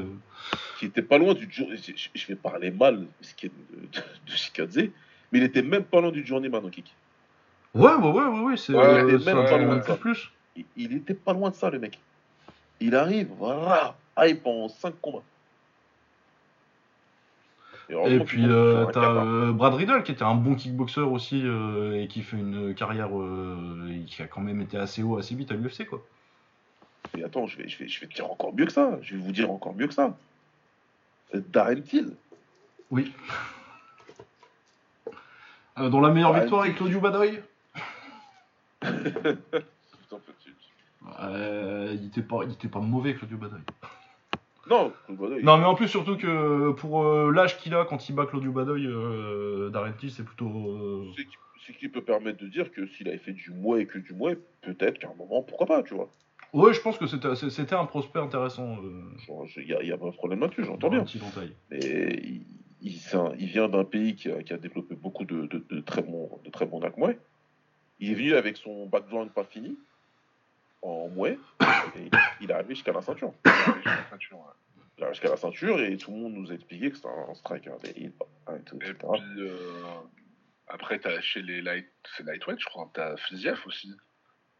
Qui 0.80 0.86
était 0.86 1.02
pas 1.02 1.18
loin 1.18 1.34
du. 1.34 1.50
Je 1.52 2.28
vais 2.28 2.36
parler 2.36 2.72
mal 2.72 3.00
de, 3.00 3.48
de 3.48 4.32
Shikadze, 4.36 4.90
mais 5.32 5.40
il 5.40 5.44
était 5.44 5.64
même 5.64 5.84
pas 5.84 6.02
loin 6.02 6.12
du 6.12 6.26
journeyman 6.26 6.64
en 6.64 6.70
kick. 6.70 6.94
Ouais, 7.74 7.94
ouais, 7.94 8.10
ouais, 8.10 8.24
ouais, 8.26 8.40
ouais 8.40 8.58
c'est 8.58 8.74
ouais, 8.74 9.04
même 9.04 9.20
pas 9.46 9.58
loin 9.58 9.78
de 9.78 9.84
ça. 9.84 9.96
Plus. 9.96 10.32
Il, 10.76 10.96
était 10.96 11.14
pas 11.14 11.34
loin 11.34 11.52
de 11.52 11.56
ça, 11.56 11.70
le 11.70 11.80
mec. 11.80 12.00
Il 12.80 12.96
arrive, 12.96 13.30
voilà, 13.38 13.96
hype 14.18 14.46
en 14.46 14.68
5 14.68 14.96
combats. 15.02 15.24
Et, 17.90 18.20
puis 18.20 18.44
euh, 18.46 18.86
t'as 18.88 19.24
euh, 19.24 19.54
Brad 19.54 19.74
Riddle 19.74 20.04
qui 20.04 20.12
était 20.12 20.24
un 20.24 20.36
bon 20.36 20.56
kickboxer 20.56 21.02
aussi 21.02 21.42
euh, 21.46 22.02
et 22.02 22.08
qui 22.08 22.22
fait 22.22 22.36
une 22.36 22.76
carrière 22.76 23.10
qui 24.08 24.22
a 24.22 24.28
quand 24.28 24.42
même 24.42 24.62
été 24.62 24.78
assez 24.78 25.04
haut 25.04 25.18
assez 25.18 25.36
vite 25.36 25.52
à 25.52 25.56
l'UFC 25.56 25.86
quoi. 25.86 26.04
Mais 27.16 27.24
attends, 27.24 27.48
je 27.48 27.58
vais, 27.58 27.70
je, 27.70 27.78
vais, 27.80 27.88
je 27.88 28.02
vais 28.02 28.08
te 28.08 28.14
dire 28.14 28.30
encore 28.30 28.54
mieux 28.54 28.66
que 28.66 28.74
ça. 28.74 29.00
Je 29.02 29.16
vais 29.16 29.22
vous 29.22 29.32
dire 29.32 29.50
encore 29.50 29.74
mieux 29.74 29.88
que 29.88 29.94
ça. 29.94 30.18
Darren 31.34 31.82
Till. 31.82 32.14
Oui. 32.92 33.14
dans 35.78 36.02
la 36.02 36.10
meilleure 36.10 36.34
victoire 36.34 36.64
avec 36.64 36.76
Claudio 36.76 37.00
Badoy 37.00 37.42
euh, 41.20 41.96
il, 41.96 42.08
était 42.08 42.22
pas, 42.22 42.40
il 42.44 42.52
était 42.52 42.68
pas 42.68 42.80
mauvais, 42.80 43.16
Claudio 43.16 43.38
Badoy. 43.38 43.60
Non, 44.70 44.94
Non, 45.44 45.58
mais 45.58 45.66
en 45.66 45.76
plus, 45.76 45.88
surtout 45.88 46.18
que 46.18 46.72
pour 46.74 47.04
euh, 47.04 47.32
l'âge 47.32 47.58
qu'il 47.58 47.74
a 47.74 47.86
quand 47.86 48.10
il 48.10 48.16
bat 48.16 48.26
Claudio 48.26 48.52
Badoy, 48.52 48.86
euh, 48.86 49.70
Darenti, 49.70 50.10
c'est 50.10 50.24
plutôt. 50.24 50.48
Euh, 50.48 51.06
c'est 51.66 51.74
qui 51.74 51.90
peut 51.90 52.02
permettre 52.02 52.40
de 52.40 52.48
dire 52.48 52.72
que 52.72 52.88
s'il 52.88 53.10
avait 53.10 53.18
fait 53.18 53.34
du 53.34 53.52
mouet 53.52 53.82
et 53.82 53.86
que 53.86 53.98
du 54.00 54.14
mouet, 54.14 54.38
peut-être 54.62 55.00
qu'à 55.00 55.10
un 55.10 55.16
moment, 55.16 55.44
pourquoi 55.44 55.68
pas, 55.68 55.84
tu 55.84 55.96
vois. 55.96 56.10
Ouais, 56.54 56.74
je 56.74 56.80
pense 56.80 56.98
que 56.98 57.08
c'était, 57.08 57.76
un 57.76 57.86
prospect 57.86 58.20
intéressant. 58.20 58.78
Il 59.58 59.66
n'y 59.66 59.92
a, 59.92 59.98
pas 59.98 60.06
de 60.06 60.16
problème 60.16 60.40
là-dessus, 60.40 60.64
j'entends 60.64 60.90
bien. 60.90 61.04
Mais 61.70 61.80
il, 62.24 62.46
il, 62.82 63.48
vient 63.48 63.68
d'un 63.68 63.84
pays 63.84 64.16
qui 64.16 64.32
a, 64.32 64.42
qui 64.44 64.54
a, 64.54 64.58
développé 64.58 64.96
beaucoup 64.96 65.26
de, 65.26 65.46
de, 65.48 65.80
très 65.82 66.02
bons 66.02 66.40
de 66.46 66.50
très 66.50 66.66
bons 66.66 66.82
mouet. 66.96 67.20
Il 68.00 68.12
est 68.12 68.16
venu 68.16 68.34
avec 68.34 68.56
son 68.56 68.86
background 68.86 69.32
pas 69.32 69.44
fini, 69.44 69.78
en 70.82 71.08
mouet, 71.10 71.40
et 71.96 72.10
il 72.42 72.50
est 72.50 72.54
arrivé 72.54 72.76
jusqu'à 72.76 72.94
la 72.94 73.02
ceinture. 73.02 73.34
Il 73.46 73.52
est 73.52 75.04
arrivé 75.04 75.14
jusqu'à 75.14 75.30
la 75.30 75.38
ceinture 75.38 75.80
et 75.82 75.98
tout 75.98 76.12
le 76.12 76.18
monde 76.18 76.34
nous 76.34 76.52
a 76.52 76.54
expliqué 76.54 76.90
que 76.90 76.96
c'était 76.96 77.10
un 77.10 77.34
striker 77.36 77.74
d'élite. 77.84 78.16
Et, 78.50 78.64
tout, 78.64 78.80
et 78.82 78.94
puis, 78.94 79.08
euh, 79.40 79.56
après, 80.68 81.06
as 81.06 81.22
chez 81.22 81.42
les 81.42 81.62
light, 81.62 81.88
c'est 82.16 82.24
lightweight, 82.24 82.60
je 82.60 82.66
crois, 82.66 82.90
t'as 82.94 83.16
Fiziev 83.18 83.60
aussi. 83.66 83.96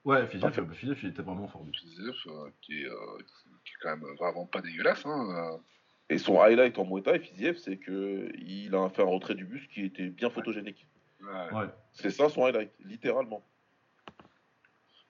Ouais, 0.06 0.26
Fiziev, 0.28 0.98
il 1.04 1.10
était 1.10 1.22
vraiment 1.22 1.48
fort. 1.48 1.66
Fiziev, 1.74 2.16
euh, 2.28 2.50
qui, 2.62 2.84
est, 2.84 2.86
euh, 2.86 3.18
qui, 3.66 3.74
est, 3.74 3.78
quand 3.82 3.90
même 3.90 4.16
vraiment 4.18 4.46
pas 4.46 4.62
dégueulasse. 4.62 5.06
Hein, 5.06 5.54
euh. 5.54 5.58
Et 6.10 6.18
son 6.18 6.40
highlight 6.40 6.80
en 6.80 6.86
Muay 6.86 7.02
Thai, 7.02 7.20
Fiziev, 7.20 7.58
c'est 7.58 7.78
qu'il 7.78 8.74
a 8.74 8.90
fait 8.90 9.02
un 9.02 9.06
retrait 9.06 9.36
du 9.36 9.44
bus 9.44 9.68
qui 9.68 9.84
était 9.84 10.08
bien 10.08 10.30
photogénique. 10.30 10.88
C'est 11.92 12.10
ça 12.10 12.30
son 12.30 12.46
highlight, 12.46 12.72
littéralement. 12.86 13.44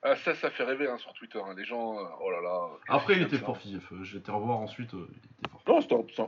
Ah, 0.04 0.16
ça, 0.16 0.36
ça 0.36 0.50
fait 0.52 0.64
rêver 0.64 0.88
hein, 0.88 0.98
sur 0.98 1.12
Twitter. 1.14 1.40
Hein. 1.40 1.56
Les 1.58 1.66
gens, 1.66 1.98
euh, 1.98 2.04
oh 2.22 2.30
là 2.30 2.42
là. 2.42 2.68
Après, 2.88 3.16
il 3.16 3.24
était 3.24 3.38
fort, 3.38 3.58
Fiziev. 3.58 3.86
Euh, 3.92 4.04
j'ai 4.04 4.20
été 4.20 4.32
revoir 4.32 4.60
ensuite. 4.60 4.94
Euh, 4.94 5.08
il 5.12 5.18
était 5.18 5.50
fort. 5.50 5.62
Non, 5.68 5.82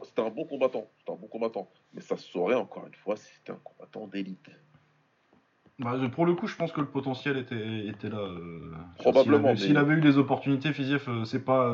c'était 0.03 0.21
un, 0.21 0.29
bon 0.29 0.45
combattant. 0.45 0.87
C'était 0.97 1.11
un 1.11 1.15
bon 1.15 1.27
combattant. 1.27 1.69
Mais 1.93 2.01
ça 2.01 2.17
se 2.17 2.27
saurait 2.29 2.55
encore 2.55 2.87
une 2.87 2.95
fois 2.95 3.15
si 3.15 3.31
c'était 3.35 3.51
un 3.51 3.59
combattant 3.63 4.07
d'élite. 4.07 4.49
Bah, 5.77 5.97
pour 6.11 6.25
le 6.25 6.33
coup, 6.33 6.47
je 6.47 6.55
pense 6.55 6.71
que 6.71 6.81
le 6.81 6.87
potentiel 6.87 7.37
était, 7.37 7.87
était 7.87 8.09
là. 8.09 8.27
Probablement. 8.97 9.55
S'il 9.55 9.77
avait, 9.77 9.93
eu 9.93 10.01
les 10.01 10.17
opportunités, 10.17 10.73
Fiziev, 10.73 11.07
c'est 11.25 11.45
pas. 11.45 11.71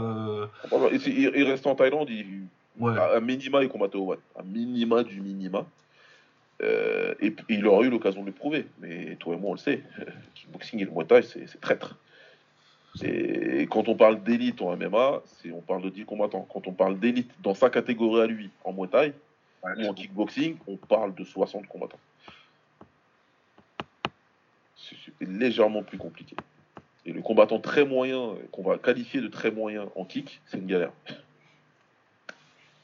Il, 1.05 1.43
reste 1.43 1.65
en 1.65 1.75
Thaïlande. 1.75 2.09
Il, 2.09 2.47
à, 2.85 3.19
minima, 3.21 3.63
il 3.63 3.69
combattait 3.69 3.97
au 3.97 4.11
À 4.11 4.43
minima 4.43 5.03
du 5.03 5.21
minima. 5.21 5.65
Euh, 6.61 7.13
et, 7.19 7.35
il 7.49 7.65
aura 7.67 7.83
eu 7.83 7.89
l'occasion 7.89 8.21
de 8.21 8.27
le 8.27 8.31
prouver. 8.31 8.67
Mais 8.79 9.15
toi 9.17 9.35
et 9.35 9.37
moi, 9.37 9.51
on 9.51 9.53
le 9.53 9.59
sait. 9.59 9.83
Kickboxing 10.35 10.81
et 10.81 10.85
le 10.85 10.91
Muay 10.91 11.05
Thai, 11.05 11.21
c'est 11.23 11.59
traître. 11.59 11.97
Quand 13.69 13.89
on 13.89 13.95
parle 13.95 14.23
d'élite 14.23 14.61
en 14.61 14.75
MMA, 14.75 15.21
on 15.53 15.61
parle 15.61 15.81
de 15.81 15.89
10 15.89 16.05
combattants. 16.05 16.47
Quand 16.51 16.67
on 16.67 16.71
parle 16.71 16.97
d'élite 16.97 17.31
dans 17.41 17.53
sa 17.53 17.69
catégorie 17.69 18.21
à 18.21 18.27
lui, 18.27 18.49
en 18.63 18.71
Muay 18.71 18.87
Thai 18.87 19.13
ou 19.63 19.87
en 19.87 19.93
kickboxing, 19.93 20.57
on 20.67 20.77
parle 20.77 21.13
de 21.15 21.23
60 21.23 21.67
combattants. 21.67 21.99
C'est 24.77 25.27
légèrement 25.27 25.83
plus 25.83 25.97
compliqué. 25.97 26.35
Et 27.05 27.11
le 27.11 27.21
combattant 27.21 27.59
très 27.59 27.85
moyen, 27.85 28.35
qu'on 28.51 28.63
va 28.63 28.77
qualifier 28.77 29.21
de 29.21 29.27
très 29.27 29.51
moyen 29.51 29.89
en 29.95 30.05
kick, 30.05 30.41
c'est 30.45 30.57
une 30.57 30.67
galère. 30.67 30.91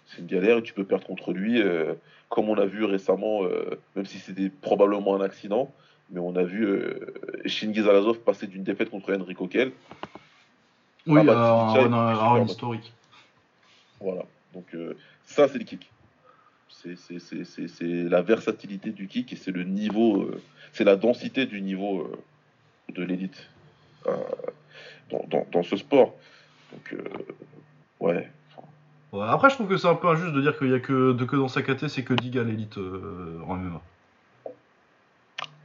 C'est 0.07 0.19
une 0.19 0.27
galère 0.27 0.57
et 0.57 0.63
tu 0.63 0.73
peux 0.73 0.83
perdre 0.83 1.05
contre 1.05 1.31
lui. 1.31 1.61
Euh, 1.61 1.93
comme 2.31 2.49
on 2.49 2.57
a 2.57 2.65
vu 2.65 2.85
récemment, 2.85 3.43
euh, 3.43 3.77
même 3.95 4.05
si 4.05 4.17
c'était 4.17 4.49
probablement 4.49 5.15
un 5.15 5.21
accident, 5.21 5.69
mais 6.09 6.21
on 6.21 6.35
a 6.37 6.43
vu 6.43 6.65
euh, 6.65 7.13
Shingiz 7.45 7.85
passer 8.25 8.47
d'une 8.47 8.63
défaite 8.63 8.89
contre 8.89 9.13
Henry 9.13 9.35
Coquel. 9.35 9.73
Oui, 11.05 11.27
à 11.27 12.33
un 12.33 12.45
historique. 12.45 12.93
Voilà, 13.99 14.23
donc 14.53 14.65
euh, 14.73 14.97
ça 15.25 15.47
c'est 15.49 15.57
le 15.57 15.65
kick. 15.65 15.91
C'est 16.69 17.83
la 17.83 18.21
versatilité 18.21 18.91
du 18.91 19.07
kick 19.07 19.33
et 19.33 19.35
c'est 19.35 19.51
le 19.51 19.63
niveau, 19.63 20.21
euh, 20.21 20.41
c'est 20.71 20.85
la 20.85 20.95
densité 20.95 21.45
du 21.45 21.61
niveau 21.61 22.09
de 22.89 23.03
l'élite 23.03 23.49
dans, 25.11 25.23
dans, 25.27 25.45
dans, 25.51 25.63
ce 25.63 25.75
sport. 25.75 26.15
Donc, 26.71 26.95
ouais, 27.99 28.31
après, 29.19 29.49
je 29.49 29.55
trouve 29.55 29.67
que 29.67 29.77
c'est 29.77 29.87
un 29.87 29.95
peu 29.95 30.07
injuste 30.07 30.33
de 30.33 30.41
dire 30.41 30.57
qu'il 30.57 30.69
y 30.69 30.73
a 30.73 30.79
que, 30.79 31.13
de, 31.13 31.25
que 31.25 31.35
dans 31.35 31.47
sa 31.47 31.61
KT, 31.61 31.87
c'est 31.87 32.03
que 32.03 32.13
Diga 32.13 32.43
l'élite 32.43 32.77
euh, 32.77 33.41
en 33.47 33.55
MMA. 33.55 33.81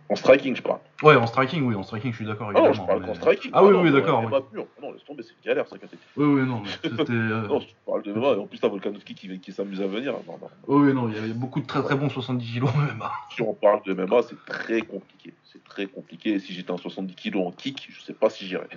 En 0.08 0.14
striking, 0.14 0.54
je 0.54 0.62
parle. 0.62 0.78
Ouais, 1.02 1.16
en 1.16 1.26
striking, 1.26 1.64
oui, 1.64 1.74
en 1.74 1.82
striking, 1.82 2.12
je 2.12 2.16
suis 2.16 2.26
d'accord. 2.26 2.52
Ah 2.54 2.60
non, 2.60 2.72
je 2.72 2.80
parle 2.80 3.04
qu'en 3.04 3.14
striking. 3.14 3.50
Ah, 3.52 3.64
oui, 3.64 3.74
oui, 3.74 3.90
d'accord. 3.90 4.22
Oui. 4.24 4.62
Non, 4.80 4.92
laisse 4.92 5.04
tomber, 5.04 5.24
c'est 5.24 5.32
une 5.32 5.44
galère, 5.44 5.66
ça, 5.66 5.78
KT. 5.78 5.96
Oui, 6.16 6.26
oui, 6.26 6.42
non, 6.42 6.62
c'était. 6.82 7.12
Euh, 7.12 7.48
non, 7.48 7.58
je 7.58 7.66
parle 7.84 8.02
de 8.02 8.12
MMA, 8.12 8.28
et 8.28 8.36
en 8.36 8.46
plus, 8.46 8.58
t'as 8.58 8.68
Volkanovski 8.68 9.14
qui, 9.16 9.40
qui 9.40 9.52
s'amuse 9.52 9.82
à 9.82 9.86
venir. 9.88 10.12
Non, 10.26 10.38
non. 10.40 10.48
Oui, 10.68 10.94
non, 10.94 11.08
il 11.08 11.26
y 11.26 11.30
a 11.30 11.34
beaucoup 11.34 11.60
de 11.60 11.66
très 11.66 11.82
très 11.82 11.96
bons 11.96 12.08
70 12.08 12.60
kg 12.60 12.64
en 12.66 12.78
MMA. 12.78 13.12
Si 13.34 13.42
on 13.42 13.52
parle 13.52 13.82
de 13.84 13.94
MMA, 13.94 14.22
c'est 14.22 14.44
très 14.46 14.82
compliqué. 14.82 15.34
C'est 15.44 15.62
très 15.64 15.86
compliqué. 15.86 16.34
Et 16.34 16.38
si 16.38 16.54
j'étais 16.54 16.70
en 16.70 16.78
70 16.78 17.14
kg 17.16 17.38
en 17.38 17.50
kick, 17.50 17.88
je 17.90 18.00
sais 18.00 18.14
pas 18.14 18.30
si 18.30 18.46
j'irais. 18.46 18.68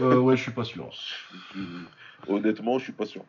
Euh, 0.00 0.18
ouais, 0.18 0.36
je 0.36 0.42
suis 0.42 0.52
pas 0.52 0.64
sûr. 0.64 0.90
Honnêtement, 2.28 2.78
je 2.78 2.84
suis 2.84 2.92
pas 2.92 3.06
sûr. 3.06 3.22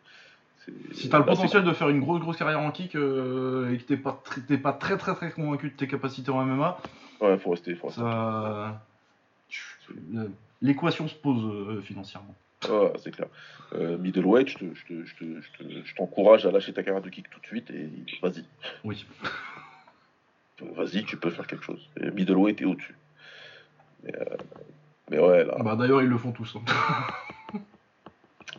Si 0.93 1.09
t'as 1.09 1.19
le 1.19 1.25
potentiel 1.25 1.63
de 1.63 1.73
faire 1.73 1.89
une 1.89 1.99
grosse 1.99 2.21
grosse 2.21 2.37
carrière 2.37 2.59
en 2.59 2.71
kick 2.71 2.95
euh, 2.95 3.73
et 3.73 3.77
que 3.77 3.83
t'es 3.83 3.97
pas, 3.97 4.21
pas 4.61 4.73
très 4.73 4.97
très 4.97 5.13
très 5.15 5.31
convaincu 5.31 5.69
de 5.69 5.75
tes 5.75 5.87
capacités 5.87 6.31
en 6.31 6.45
MMA, 6.45 6.77
ouais, 7.21 7.37
faut 7.37 7.51
rester. 7.51 7.75
Faut 7.75 7.89
L'équation 10.61 11.07
se 11.09 11.15
pose 11.15 11.43
euh, 11.43 11.81
financièrement. 11.81 12.35
Ouais, 12.69 12.93
c'est 13.03 13.11
clair. 13.11 13.27
Euh, 13.73 13.97
middleweight, 13.97 14.47
je 14.49 15.95
t'encourage 15.95 16.45
à 16.45 16.51
lâcher 16.51 16.71
ta 16.71 16.83
carrière 16.83 17.03
de 17.03 17.09
kick 17.09 17.29
tout 17.29 17.41
de 17.41 17.45
suite 17.45 17.69
et 17.71 17.89
vas-y. 18.21 18.45
Oui. 18.85 19.05
Vas-y, 20.61 21.03
tu 21.03 21.17
peux 21.17 21.29
faire 21.29 21.47
quelque 21.47 21.65
chose. 21.65 21.89
Et 21.99 22.09
middleweight 22.11 22.61
est 22.61 22.65
au-dessus. 22.65 22.95
Mais, 24.03 24.13
mais, 25.11 25.19
ouais, 25.19 25.43
là. 25.43 25.57
Bah, 25.59 25.75
D'ailleurs, 25.75 26.01
ils 26.01 26.07
le 26.07 26.17
font 26.17 26.31
tous. 26.31 26.55
Hein. 26.55 26.61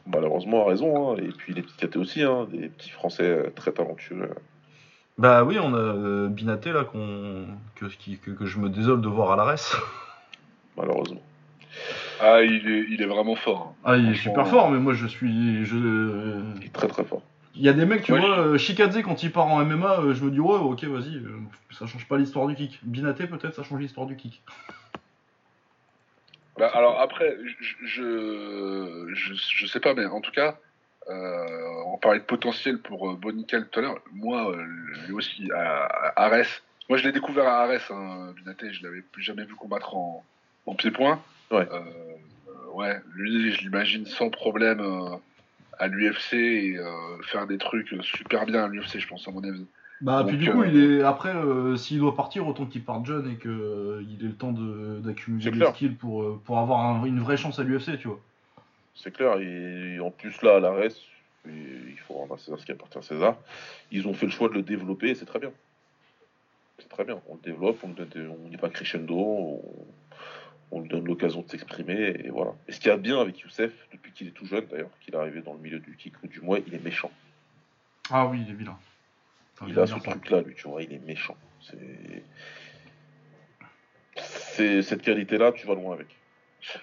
malheureusement 0.06 0.66
a 0.66 0.70
raison. 0.70 1.12
Hein. 1.12 1.16
Et 1.22 1.28
puis 1.28 1.54
les 1.54 1.62
petits 1.62 1.86
KT 1.86 1.96
aussi, 1.96 2.22
hein, 2.22 2.46
des 2.50 2.68
petits 2.68 2.90
Français 2.90 3.24
euh, 3.28 3.50
très 3.54 3.72
talentueux. 3.72 4.28
Bah 5.18 5.44
oui, 5.44 5.58
on 5.60 5.72
a 5.74 5.78
euh, 5.78 6.28
Binaté 6.28 6.72
là 6.72 6.84
qu'on 6.84 7.46
que, 7.76 7.86
que, 7.86 8.30
que, 8.32 8.46
je 8.46 8.58
me 8.58 8.68
désole 8.68 9.00
de 9.00 9.08
voir 9.08 9.30
à 9.32 9.36
l'ARES. 9.36 9.76
Malheureusement. 10.76 11.22
Ah, 12.20 12.42
il 12.42 12.68
est, 12.70 12.86
il 12.90 13.02
est 13.02 13.06
vraiment 13.06 13.34
fort. 13.36 13.74
hein. 13.74 13.80
Ah, 13.84 13.96
il 13.96 14.10
est 14.10 14.14
super 14.14 14.46
fort, 14.46 14.70
mais 14.70 14.78
moi 14.78 14.94
je 14.94 15.06
suis. 15.06 15.64
Je... 15.64 15.76
Il 16.56 16.64
est 16.66 16.72
très 16.72 16.88
très 16.88 17.04
fort. 17.04 17.22
Il 17.56 17.62
y 17.62 17.68
a 17.68 17.72
des 17.72 17.86
mecs, 17.86 18.02
tu 18.02 18.12
Ouais, 18.12 18.18
vois, 18.18 18.38
euh, 18.38 18.58
Shikadze 18.58 19.00
quand 19.02 19.22
il 19.22 19.30
part 19.30 19.46
en 19.46 19.64
MMA, 19.64 20.00
euh, 20.00 20.14
je 20.14 20.24
me 20.24 20.30
dis, 20.32 20.40
ouais, 20.40 20.58
ok, 20.58 20.82
vas-y, 20.84 21.16
euh, 21.18 21.38
ça 21.70 21.86
change 21.86 22.08
pas 22.08 22.18
l'histoire 22.18 22.48
du 22.48 22.56
kick. 22.56 22.80
Binaté, 22.82 23.28
peut-être, 23.28 23.54
ça 23.54 23.62
change 23.62 23.80
l'histoire 23.80 24.08
du 24.08 24.16
kick. 24.16 24.42
Bah, 26.56 26.70
alors 26.72 27.00
après, 27.00 27.36
je, 27.44 27.86
je, 27.86 29.14
je, 29.14 29.34
je 29.34 29.66
sais 29.66 29.80
pas, 29.80 29.94
mais 29.94 30.06
en 30.06 30.20
tout 30.20 30.30
cas, 30.30 30.56
euh, 31.08 31.82
on 31.86 31.98
parlait 31.98 32.20
de 32.20 32.24
potentiel 32.24 32.78
pour 32.78 33.10
euh, 33.10 33.14
Bonical 33.14 33.68
tout 33.68 33.80
à 33.80 33.82
l'heure. 33.82 34.00
Moi, 34.12 34.50
euh, 34.50 34.64
lui 35.06 35.12
aussi, 35.12 35.50
à, 35.52 35.84
à 35.84 36.24
Arès. 36.24 36.62
Moi, 36.88 36.98
je 36.98 37.04
l'ai 37.04 37.12
découvert 37.12 37.46
à 37.46 37.62
Arès, 37.62 37.82
hein, 37.90 38.32
Binaté. 38.36 38.72
Je 38.72 38.82
l'avais 38.84 39.02
plus 39.02 39.22
jamais 39.22 39.44
vu 39.44 39.54
combattre 39.54 39.96
en, 39.96 40.24
en 40.66 40.74
pied-point. 40.74 41.20
Ouais. 41.50 41.68
Euh, 41.70 41.82
ouais, 42.72 43.00
lui, 43.14 43.52
je 43.52 43.60
l'imagine 43.62 44.06
sans 44.06 44.30
problème 44.30 44.82
à 45.78 45.88
l'UFC 45.88 46.34
et 46.34 46.78
faire 47.24 47.46
des 47.46 47.58
trucs 47.58 47.94
super 48.02 48.46
bien 48.46 48.64
à 48.64 48.68
l'UFC, 48.68 48.98
je 48.98 49.08
pense, 49.08 49.26
à 49.26 49.30
mon 49.30 49.42
avis. 49.42 49.66
Bah, 50.00 50.20
Donc, 50.22 50.28
puis 50.28 50.38
du 50.38 50.50
coup, 50.50 50.62
euh, 50.62 50.68
il 50.68 50.76
est 50.98 51.02
après, 51.02 51.34
euh, 51.34 51.76
s'il 51.76 51.98
doit 51.98 52.14
partir, 52.14 52.46
autant 52.46 52.66
qu'il 52.66 52.84
parte 52.84 53.06
jeune 53.06 53.30
et 53.30 53.36
qu'il 53.36 53.50
ait 53.50 54.26
le 54.28 54.34
temps 54.34 54.52
d'accumuler 54.52 55.44
des 55.50 55.56
clair. 55.56 55.70
skills 55.74 55.90
pour, 55.94 56.22
euh, 56.22 56.40
pour 56.44 56.58
avoir 56.58 56.80
un- 56.80 57.04
une 57.04 57.20
vraie 57.20 57.36
chance 57.36 57.58
à 57.58 57.62
l'UFC, 57.62 57.96
tu 57.98 58.08
vois. 58.08 58.20
C'est 58.94 59.12
clair. 59.12 59.38
Et 59.40 59.98
en 60.00 60.10
plus, 60.10 60.40
là, 60.42 60.56
à 60.56 60.60
l'arrêt, 60.60 60.88
il 61.46 61.98
faut 62.06 62.14
rendre 62.14 62.34
à 62.34 62.38
César 62.38 62.58
ce 62.58 62.66
qui 62.66 62.72
appartient 62.72 62.98
à 62.98 63.02
César. 63.02 63.36
Ils 63.92 64.06
ont 64.06 64.14
fait 64.14 64.26
le 64.26 64.32
choix 64.32 64.48
de 64.48 64.54
le 64.54 64.62
développer 64.62 65.10
et 65.10 65.14
c'est 65.14 65.24
très 65.26 65.38
bien. 65.38 65.50
C'est 66.78 66.88
très 66.88 67.04
bien. 67.04 67.20
On 67.28 67.34
le 67.34 67.40
développe, 67.40 67.78
on 67.84 68.50
y 68.52 68.56
va 68.56 68.68
crescendo, 68.68 69.16
on, 69.16 69.62
on 70.70 70.80
lui 70.80 70.88
donne 70.88 71.04
l'occasion 71.04 71.42
de 71.42 71.48
s'exprimer 71.48 72.14
et 72.24 72.30
voilà. 72.30 72.52
Et 72.68 72.72
ce 72.72 72.80
qu'il 72.80 72.88
y 72.88 72.92
a 72.92 72.96
bien 72.96 73.20
avec 73.20 73.38
Youssef, 73.40 73.72
depuis 73.92 74.12
qu'il 74.12 74.26
est 74.26 74.32
tout 74.32 74.44
jeune 74.46 74.64
d'ailleurs, 74.70 74.90
qu'il 75.00 75.14
est 75.14 75.18
arrivé 75.18 75.40
dans 75.40 75.54
le 75.54 75.60
milieu 75.60 75.78
du 75.78 75.96
kick 75.96 76.14
ou 76.22 76.26
du 76.26 76.40
moins, 76.40 76.58
il 76.66 76.74
est 76.74 76.82
méchant. 76.82 77.10
Ah 78.10 78.26
oui, 78.26 78.42
il 78.46 78.50
est 78.52 78.56
vilain. 78.56 78.76
Enfin, 79.54 79.66
Il 79.68 79.78
a 79.78 79.86
ce 79.86 79.94
truc-là, 79.94 80.42
lui, 80.42 80.54
tu 80.54 80.68
vois, 80.68 80.82
il 80.82 80.92
est 80.92 80.98
méchant. 80.98 81.36
C'est. 81.60 82.22
Cette 84.82 85.02
qualité-là, 85.02 85.52
tu 85.52 85.66
vas 85.66 85.74
loin 85.74 85.94
avec. 85.94 86.06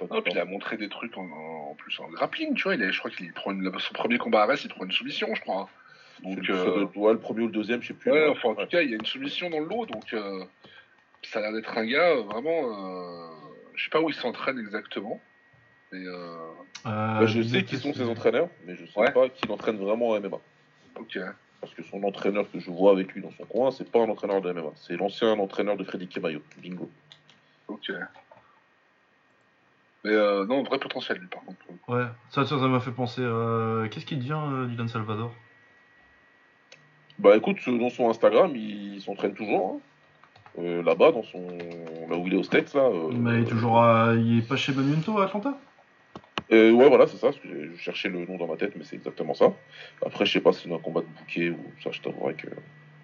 Non, 0.09 0.21
puis 0.21 0.31
il 0.33 0.39
a 0.39 0.45
montré 0.45 0.77
des 0.77 0.89
trucs 0.89 1.17
en, 1.17 1.23
en 1.23 1.75
plus 1.75 1.99
en 1.99 2.07
grappling, 2.09 2.53
tu 2.53 2.63
vois. 2.63 2.75
Il 2.75 2.83
est, 2.83 2.91
je 2.91 2.99
crois 2.99 3.09
qu'il 3.09 3.31
prend 3.33 3.51
une- 3.51 3.71
son 3.79 3.93
premier 3.93 4.17
combat 4.17 4.41
à 4.41 4.43
Arès, 4.43 4.63
il 4.63 4.69
prend 4.69 4.85
une 4.85 4.91
soumission, 4.91 5.33
je 5.33 5.41
crois. 5.41 5.69
Donc, 6.23 6.47
euh, 6.49 6.85
ouais, 6.95 7.13
le 7.13 7.19
premier 7.19 7.41
ou 7.41 7.47
le 7.47 7.51
deuxième, 7.51 7.81
je 7.81 7.87
sais 7.87 7.93
plus. 7.95 8.11
Ouais, 8.11 8.27
enfin, 8.27 8.49
en 8.49 8.55
tout 8.55 8.67
cas, 8.67 8.81
il 8.81 8.89
y 8.91 8.93
a 8.93 8.97
une 8.97 9.05
soumission 9.05 9.49
dans 9.49 9.59
le 9.59 9.65
lot, 9.65 9.87
donc 9.87 10.13
euh, 10.13 10.43
ça 11.23 11.39
a 11.39 11.41
l'air 11.41 11.53
d'être 11.53 11.75
un 11.77 11.85
gars 11.85 12.09
euh, 12.11 12.21
vraiment. 12.21 12.49
euh, 12.51 13.27
je 13.73 13.85
sais 13.85 13.89
pas 13.89 14.01
où 14.01 14.09
il 14.09 14.15
s'entraîne 14.15 14.59
exactement, 14.59 15.19
mais 15.91 16.05
euh, 16.05 16.11
Euh, 16.85 17.19
Bah, 17.19 17.25
je 17.25 17.41
sais 17.41 17.63
qui 17.63 17.77
sont 17.77 17.93
ses 17.93 18.03
entraîneurs, 18.03 18.49
mais 18.65 18.75
je 18.75 18.85
sais 18.85 18.99
Ouais. 18.99 19.11
pas 19.11 19.29
qui 19.29 19.47
l'entraîne 19.47 19.77
vraiment 19.77 20.09
en 20.09 20.15
MMA. 20.19 20.37
ok. 20.99 21.17
Parce 21.61 21.73
que 21.75 21.83
son 21.83 22.03
entraîneur 22.03 22.49
que 22.51 22.59
je 22.59 22.71
vois 22.71 22.91
avec 22.91 23.13
lui 23.13 23.21
dans 23.21 23.31
son 23.31 23.45
coin, 23.45 23.69
c'est 23.71 23.89
pas 23.89 23.99
un 23.99 24.09
entraîneur 24.09 24.41
de 24.41 24.51
MMA. 24.51 24.71
C'est 24.75 24.97
l'ancien 24.97 25.37
entraîneur 25.39 25.77
de 25.77 25.83
Freddy 25.83 26.07
Kemayo. 26.07 26.41
Bingo. 26.57 26.89
Ok. 27.67 27.91
Mais 30.03 30.11
euh, 30.13 30.45
non, 30.47 30.63
vrai 30.63 30.79
potentiel 30.79 31.19
lui 31.19 31.27
par 31.27 31.43
contre. 31.43 31.59
Ouais, 31.87 32.05
ça, 32.31 32.43
ça 32.45 32.57
ça 32.59 32.67
m'a 32.67 32.79
fait 32.79 32.91
penser. 32.91 33.21
euh, 33.21 33.87
Qu'est-ce 33.89 34.05
qu'il 34.07 34.17
devient, 34.17 34.39
euh, 34.51 34.65
Dylan 34.65 34.87
Salvador? 34.87 35.31
Bah 37.19 37.37
écoute, 37.37 37.57
dans 37.67 37.89
son 37.91 38.09
Instagram, 38.09 38.51
il, 38.55 38.95
il 38.95 39.01
s'entraîne 39.01 39.35
toujours. 39.35 39.75
hein. 39.75 40.59
Euh, 40.59 40.81
Là-bas, 40.81 41.11
dans 41.11 41.23
son. 41.23 41.45
Là 42.09 42.17
où 42.17 42.25
il 42.25 42.33
est 42.33 42.37
au 42.37 42.43
States, 42.43 42.73
là. 42.73 42.81
euh, 42.81 43.09
Mais 43.11 43.35
il 43.35 43.41
est 43.43 43.45
toujours 43.49 43.77
à... 43.79 44.13
Il 44.15 44.39
est 44.39 44.47
pas 44.47 44.55
chez 44.57 44.73
Manuento 44.73 45.19
à 45.19 45.25
Atlanta? 45.25 45.55
Euh, 46.51 46.71
ouais, 46.71 46.89
voilà, 46.89 47.07
c'est 47.07 47.17
ça. 47.17 47.29
j'ai- 47.31 47.69
Je 47.75 47.81
cherchais 47.81 48.09
le 48.09 48.25
nom 48.25 48.37
dans 48.37 48.47
ma 48.47 48.57
tête, 48.57 48.73
mais 48.75 48.83
c'est 48.83 48.95
exactement 48.97 49.33
ça. 49.33 49.53
Après, 50.05 50.25
je 50.25 50.33
sais 50.33 50.41
pas 50.41 50.51
s'il 50.51 50.71
a 50.71 50.75
un 50.75 50.79
combat 50.79 51.01
de 51.01 51.05
bouquet 51.05 51.49
ou 51.49 51.59
ça, 51.83 51.91
je 51.91 52.01
t'avouerai 52.01 52.33
que 52.33 52.47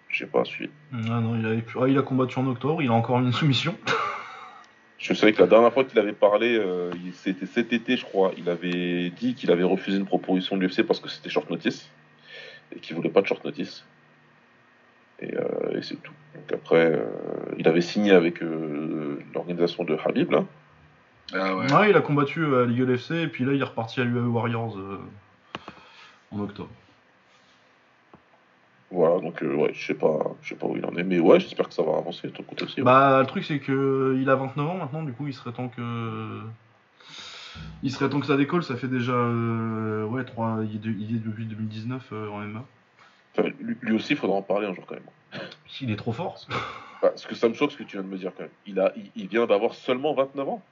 je 0.10 0.20
sais 0.20 0.26
pas 0.30 0.44
suivi. 0.44 0.70
Ah 0.94 1.20
non, 1.22 1.36
il, 1.40 1.46
avait 1.46 1.64
ah, 1.80 1.88
il 1.88 1.98
a 1.98 2.02
combattu 2.02 2.40
en 2.40 2.48
octobre, 2.48 2.82
il 2.82 2.90
a 2.90 2.94
encore 2.94 3.20
une 3.20 3.32
soumission. 3.32 3.76
Je 5.00 5.14
sais 5.14 5.32
que 5.32 5.40
la 5.40 5.46
dernière 5.48 5.72
fois 5.72 5.84
qu'il 5.84 6.00
avait 6.00 6.12
parlé, 6.12 6.58
euh, 6.58 6.90
c'était 7.14 7.46
cet 7.46 7.72
été, 7.72 7.98
je 7.98 8.04
crois. 8.04 8.32
Il 8.36 8.50
avait 8.50 9.12
dit 9.12 9.36
qu'il 9.36 9.52
avait 9.52 9.64
refusé 9.64 9.96
une 10.00 10.08
proposition 10.08 10.58
de 10.58 10.62
l'UFC 10.66 10.82
parce 10.82 11.00
que 11.00 11.08
c'était 11.08 11.30
short 11.30 11.48
notice 11.52 11.88
et 12.76 12.80
qu'il 12.80 12.96
voulait 12.96 13.12
pas 13.12 13.22
de 13.22 13.28
short 13.28 13.46
notice. 13.46 13.86
Et, 15.22 15.36
euh, 15.36 15.78
et 15.78 15.84
c'est 15.84 16.02
tout. 16.02 16.12
Donc 16.34 16.52
après, 16.52 17.00
il 17.60 17.68
avait 17.68 17.82
signé 17.82 18.12
avec 18.12 18.42
l'organisation 19.36 19.84
de 19.84 19.96
Habib, 20.04 20.32
là. 20.32 20.46
Ah 21.34 21.56
ouais. 21.56 21.72
Ouais, 21.74 21.90
il 21.90 21.96
a 21.98 22.02
combattu 22.02 22.42
euh, 22.44 22.64
à 22.64 22.66
Legal 22.66 22.90
FC 22.92 23.16
et 23.16 23.28
puis 23.28 23.44
là 23.46 23.54
il 23.54 23.62
est 23.62 23.64
reparti 23.66 24.00
à 24.02 24.04
l'UAE 24.06 24.28
Warriors 24.28 24.78
euh, 24.78 25.00
en 26.32 26.40
octobre. 26.40 26.70
Voilà, 28.90 29.20
donc 29.20 29.44
euh, 29.44 29.54
ouais, 29.54 29.72
je 29.74 29.86
sais 29.88 29.94
pas, 29.94 30.18
je 30.42 30.50
sais 30.50 30.56
pas 30.56 30.66
où 30.68 30.78
il 30.78 30.86
en 30.86 30.96
est, 30.96 31.04
mais 31.04 31.20
ouais, 31.20 31.42
j'espère 31.42 31.68
que 31.68 31.74
ça 31.74 31.84
va 31.84 31.98
avancer 31.98 32.28
de 32.28 32.34
ton 32.34 32.44
côté 32.44 32.64
aussi. 32.64 32.80
ouais. 32.80 32.86
Bah 32.86 33.20
le 33.20 33.26
truc 33.28 33.44
c'est 33.44 33.60
que 33.60 34.18
il 34.20 34.30
a 34.30 34.36
29 34.36 34.66
ans 34.70 34.78
maintenant, 34.78 35.04
du 35.04 35.12
coup 35.12 35.28
il 35.28 35.34
serait 35.34 35.52
temps 35.52 35.68
que 35.68 36.40
il 37.84 37.92
serait 37.92 38.10
temps 38.10 38.20
que 38.22 38.28
ça 38.28 38.38
décolle. 38.38 38.64
Ça 38.64 38.78
fait 38.78 38.88
déjà 38.88 39.12
euh, 39.12 40.06
ouais 40.06 40.24
trois, 40.24 40.60
il 40.64 40.76
est, 40.76 40.80
de- 40.80 40.92
il 40.98 41.16
est 41.18 41.20
depuis 41.20 41.46
2019 41.46 42.08
euh, 42.14 42.30
en 42.30 42.40
MMA. 42.40 42.64
Enfin, 43.38 43.50
lui, 43.60 43.94
aussi, 43.94 44.14
il 44.14 44.16
faudra 44.18 44.38
en 44.38 44.42
parler 44.42 44.66
un 44.68 44.74
jour 44.74 44.86
quand 44.88 44.96
même. 44.96 45.04
Il 45.82 45.92
est 45.92 45.96
trop 45.96 46.12
fort. 46.14 46.40
Bah, 46.50 46.56
Parce 47.02 47.26
que 47.28 47.36
ça 47.36 47.48
me 47.50 47.54
choque 47.54 47.72
ce 47.72 47.78
que 47.78 47.84
tu 47.84 47.98
viens 47.98 48.04
de 48.04 48.08
me 48.12 48.18
dire 48.18 48.32
quand 48.36 48.44
même. 48.44 48.52
Il, 48.66 48.80
a, 48.80 48.94
il, 48.96 49.12
il 49.16 49.28
vient 49.28 49.46
d'avoir 49.46 49.76
seulement 49.76 50.16
29 50.16 50.48
ans. 50.50 50.64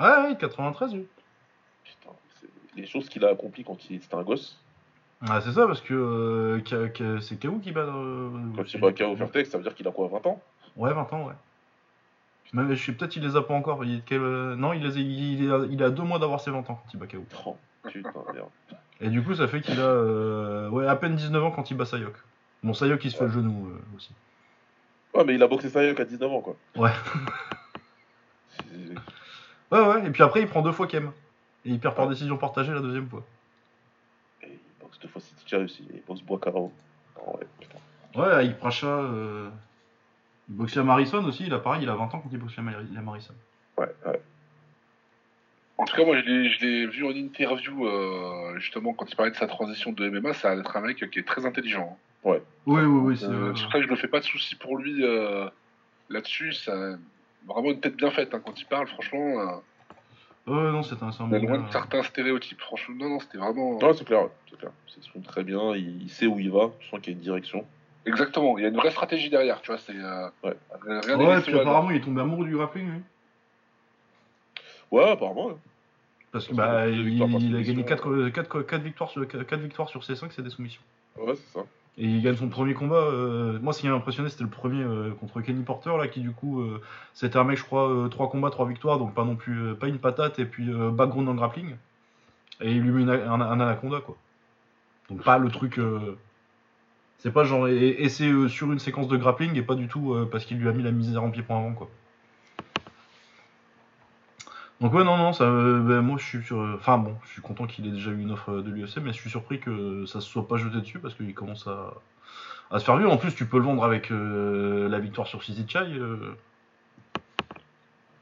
Ouais, 0.00 0.28
ouais, 0.28 0.36
93 0.38 0.94
lui. 0.94 1.06
Putain, 1.84 2.10
c'est 2.40 2.48
les 2.76 2.86
choses 2.86 3.08
qu'il 3.08 3.24
a 3.24 3.28
accomplies 3.30 3.64
quand 3.64 3.78
il 3.90 3.96
était 3.96 4.14
un 4.14 4.22
gosse. 4.22 4.58
Ah, 5.28 5.40
c'est 5.40 5.52
ça 5.52 5.66
parce 5.66 5.80
que 5.80 5.94
euh, 5.94 7.20
c'est 7.20 7.40
Kaou 7.40 7.58
qui 7.58 7.72
bat. 7.72 7.80
euh, 7.80 8.30
Quand 8.54 8.72
il 8.72 8.80
bat 8.80 8.92
KO 8.92 9.14
Vertex, 9.16 9.50
ça 9.50 9.58
veut 9.58 9.64
dire 9.64 9.74
qu'il 9.74 9.88
a 9.88 9.90
quoi, 9.90 10.06
20 10.08 10.26
ans? 10.26 10.40
Ouais, 10.76 10.92
20 10.92 11.12
ans, 11.12 11.26
ouais. 11.26 11.34
Même, 12.52 12.72
je 12.72 12.82
sais 12.82 12.92
peut-être 12.92 13.16
il 13.16 13.22
les 13.24 13.36
a 13.36 13.42
pas 13.42 13.52
encore. 13.54 13.84
Il 13.84 13.94
est 13.94 13.96
de 13.96 14.02
quel, 14.06 14.20
euh, 14.22 14.54
Non, 14.56 14.72
il, 14.72 14.82
les 14.82 14.96
a, 14.96 15.00
il, 15.00 15.52
à, 15.52 15.58
il 15.70 15.82
à 15.82 15.90
deux 15.90 16.04
mois 16.04 16.18
d'avoir 16.20 16.40
ses 16.40 16.50
20 16.52 16.58
ans 16.70 16.80
quand 16.82 16.94
il 16.94 16.98
bat 17.00 17.06
KO. 17.06 17.24
Oh, 17.44 17.56
putain, 17.88 18.12
merde. 18.32 18.48
Et 19.00 19.08
du 19.10 19.22
coup, 19.22 19.34
ça 19.34 19.48
fait 19.48 19.60
qu'il 19.60 19.78
a 19.80 19.84
euh, 19.84 20.68
ouais, 20.70 20.86
à 20.86 20.94
peine 20.96 21.14
19 21.16 21.42
ans 21.44 21.50
quand 21.50 21.70
il 21.70 21.76
bat 21.76 21.84
Sayok. 21.84 22.14
Bon, 22.62 22.72
Sayok 22.72 23.04
il 23.04 23.10
se 23.10 23.16
fait 23.16 23.24
le 23.26 23.30
genou 23.32 23.68
euh, 23.70 23.96
aussi. 23.96 24.12
Ouais, 25.14 25.24
mais 25.24 25.34
il 25.34 25.42
a 25.42 25.46
boxé 25.48 25.68
Sayok 25.68 25.98
à 26.00 26.04
19 26.04 26.30
ans, 26.32 26.40
quoi. 26.40 26.56
Ouais. 26.76 26.90
C'est- 29.70 29.76
Ouais, 29.78 29.86
ouais, 29.86 30.06
et 30.06 30.10
puis 30.10 30.22
après, 30.22 30.40
il 30.40 30.48
prend 30.48 30.62
deux 30.62 30.72
fois 30.72 30.86
Kem. 30.86 31.10
Et 31.64 31.70
il 31.70 31.80
perd 31.80 31.94
par 31.94 32.06
Ouais. 32.06 32.12
décision 32.14 32.36
partagée 32.36 32.72
la 32.72 32.80
deuxième 32.80 33.08
fois. 33.08 33.24
Et 34.42 34.46
il 34.48 34.58
boxe 34.80 34.98
deux 35.00 35.08
fois 35.08 35.20
City 35.20 35.42
Chai 35.46 35.56
aussi. 35.56 35.86
Il 35.92 36.02
boxe. 36.06 36.20
Oh, 36.54 36.72
ouais, 37.34 37.46
putain. 37.60 37.78
Ouais, 38.20 38.30
avec 38.30 38.58
Pracha. 38.58 38.86
Euh... 38.86 39.50
Il 40.48 40.56
boxait 40.56 40.80
à 40.80 40.82
Marison 40.82 41.22
aussi, 41.24 41.44
il 41.46 41.52
a 41.52 41.58
pareil, 41.58 41.82
il 41.82 41.88
a 41.90 41.94
20 41.94 42.04
ans 42.04 42.20
quand 42.20 42.28
il 42.32 42.38
boxait 42.38 42.60
à 42.60 42.62
Mar- 42.62 42.76
à 42.76 43.00
Marison. 43.02 43.34
Ouais, 43.76 43.94
ouais. 44.06 44.22
En 45.76 45.84
tout 45.84 45.94
cas, 45.94 46.04
moi, 46.04 46.16
je 46.18 46.24
l'ai, 46.64 46.86
vu 46.86 47.04
en 47.06 47.10
interview, 47.10 47.86
euh, 47.86 48.58
justement, 48.58 48.94
quand 48.94 49.04
il 49.10 49.14
parlait 49.14 49.30
de 49.30 49.36
sa 49.36 49.46
transition 49.46 49.92
de 49.92 50.08
MMA, 50.08 50.32
ça 50.32 50.48
a 50.48 50.54
l'air 50.54 50.62
d'être 50.64 50.76
un 50.76 50.80
mec 50.80 51.08
qui 51.10 51.18
est 51.18 51.26
très 51.26 51.44
intelligent. 51.44 51.98
Oui, 52.24 52.38
oui, 52.66 52.80
oui, 52.82 53.16
c'est. 53.16 53.26
Euh, 53.26 53.50
euh, 53.50 53.54
c'est 53.54 53.64
ça 53.70 53.78
que 53.78 53.82
je 53.82 53.88
me 53.90 53.94
fais 53.96 54.08
pas 54.08 54.18
de 54.20 54.24
soucis 54.24 54.56
pour 54.56 54.76
lui 54.78 55.04
euh, 55.04 55.48
là-dessus. 56.08 56.52
Ça 56.54 56.96
vraiment 57.54 57.70
une 57.70 57.80
tête 57.80 57.96
bien 57.96 58.10
faite 58.10 58.34
hein, 58.34 58.40
quand 58.44 58.60
il 58.60 58.66
parle. 58.66 58.86
Franchement, 58.88 59.40
euh, 59.40 59.46
Ouais, 60.46 60.72
non, 60.72 60.82
c'est 60.82 61.02
un, 61.02 61.10
on 61.20 61.30
est 61.32 61.40
loin 61.40 61.58
de 61.58 61.70
certains 61.70 62.02
stéréotypes. 62.02 62.60
Franchement, 62.62 62.94
non, 62.98 63.08
non, 63.10 63.20
c'était 63.20 63.36
vraiment. 63.36 63.78
Non, 63.78 63.92
c'est 63.92 64.04
clair, 64.06 64.28
c'est 64.48 64.58
clair. 64.58 64.70
Il 64.88 64.92
s'exprime 64.94 65.22
très 65.22 65.44
bien, 65.44 65.74
il, 65.76 66.02
il 66.02 66.08
sait 66.08 66.26
où 66.26 66.38
il 66.38 66.50
va, 66.50 66.70
tu 66.80 66.88
sens 66.88 67.00
qu'il 67.00 67.12
y 67.12 67.16
a 67.16 67.18
une 67.18 67.22
direction. 67.22 67.66
Exactement. 68.06 68.56
Il 68.56 68.62
y 68.62 68.64
a 68.64 68.68
une 68.68 68.76
vraie 68.76 68.90
stratégie 68.90 69.28
derrière. 69.28 69.60
Tu 69.60 69.70
vois, 69.70 69.76
c'est 69.78 69.94
euh, 69.94 70.28
Ouais. 70.42 70.56
rien 70.86 71.40
puis 71.42 71.58
apparemment, 71.58 71.90
il 71.90 71.96
est 71.96 72.00
tombé 72.00 72.22
amoureux 72.22 72.46
du 72.46 72.56
grappling, 72.56 72.90
lui. 72.90 73.00
Ouais, 74.90 75.10
apparemment. 75.10 75.48
ouais. 75.48 75.56
Parce 76.32 76.46
que 76.46 76.54
bah, 76.54 76.86
deux 76.86 76.92
il, 76.94 77.02
victoires 77.04 77.30
par 77.30 77.40
il 77.40 77.46
a 77.46 77.50
soumission. 77.64 77.74
gagné 77.74 78.32
4, 78.32 78.78
victoires 78.78 79.10
sur, 79.10 79.28
4 79.28 79.54
victoires 79.60 79.88
sur 79.90 80.04
ses 80.04 80.16
5, 80.16 80.32
c'est 80.32 80.42
des 80.42 80.50
soumissions. 80.50 80.80
Ouais, 81.18 81.34
c'est 81.36 81.58
ça. 81.58 81.64
Et 81.98 82.04
il 82.06 82.22
gagne 82.22 82.36
son 82.36 82.48
premier 82.48 82.74
combat. 82.74 82.96
euh, 82.96 83.58
moi, 83.60 83.72
ce 83.72 83.80
qui 83.80 83.88
m'a 83.88 83.94
impressionné, 83.94 84.28
c'était 84.28 84.44
le 84.44 84.50
premier 84.50 84.82
euh, 84.84 85.10
contre 85.20 85.40
Kenny 85.40 85.64
Porter, 85.64 85.96
là, 85.98 86.06
qui 86.06 86.20
du 86.20 86.30
coup, 86.30 86.60
euh, 86.60 86.80
c'était 87.12 87.38
un 87.38 87.44
mec, 87.44 87.58
je 87.58 87.64
crois, 87.64 88.08
3 88.08 88.30
combats, 88.30 88.50
3 88.50 88.68
victoires, 88.68 88.98
donc 88.98 89.14
pas 89.14 89.24
non 89.24 89.34
plus, 89.34 89.74
pas 89.74 89.88
une 89.88 89.98
patate, 89.98 90.38
et 90.38 90.44
puis 90.44 90.66
background 90.66 91.26
dans 91.26 91.32
le 91.32 91.38
grappling. 91.38 91.74
Et 92.60 92.72
il 92.72 92.82
lui 92.82 93.04
met 93.04 93.12
un, 93.12 93.40
anaconda, 93.40 94.00
quoi. 94.00 94.16
Donc 95.10 95.22
pas 95.24 95.38
le 95.38 95.50
truc. 95.50 95.80
c'est 97.18 97.32
pas 97.32 97.44
genre. 97.44 97.66
Et, 97.68 98.08
c'est 98.08 98.48
sur 98.48 98.72
une 98.72 98.78
séquence 98.78 99.08
de 99.08 99.16
grappling, 99.16 99.56
et 99.56 99.62
pas 99.62 99.74
du 99.74 99.88
tout 99.88 100.14
parce 100.30 100.44
qu'il 100.44 100.58
lui 100.58 100.68
a 100.68 100.72
mis 100.72 100.82
la 100.84 100.92
misère 100.92 101.24
en 101.24 101.30
pied-point 101.30 101.58
avant, 101.58 101.74
quoi. 101.74 101.90
Donc 104.80 104.94
ouais 104.94 105.02
non 105.02 105.16
non 105.16 105.32
ça 105.32 105.44
euh, 105.44 105.80
ben, 105.80 106.02
moi 106.02 106.18
je 106.18 106.24
suis 106.24 106.42
sur 106.44 106.58
enfin 106.76 106.98
bon 106.98 107.16
je 107.24 107.30
suis 107.32 107.42
content 107.42 107.66
qu'il 107.66 107.86
ait 107.86 107.90
déjà 107.90 108.10
eu 108.10 108.20
une 108.20 108.30
offre 108.30 108.52
euh, 108.52 108.62
de 108.62 108.70
l'UFC 108.70 108.98
mais 109.02 109.12
je 109.12 109.18
suis 109.18 109.28
surpris 109.30 109.58
que 109.58 110.06
ça 110.06 110.20
se 110.20 110.28
soit 110.28 110.46
pas 110.46 110.56
jeté 110.56 110.80
dessus 110.80 111.00
parce 111.00 111.14
qu'il 111.14 111.34
commence 111.34 111.66
à, 111.66 111.94
à 112.70 112.78
se 112.78 112.84
faire 112.84 112.96
vieux 112.96 113.08
en 113.08 113.16
plus 113.16 113.34
tu 113.34 113.44
peux 113.46 113.58
le 113.58 113.64
vendre 113.64 113.82
avec 113.84 114.12
euh, 114.12 114.88
la 114.88 115.00
victoire 115.00 115.26
sur 115.26 115.42
Sisi 115.42 115.64
Chai 115.68 115.80
euh, 115.80 116.36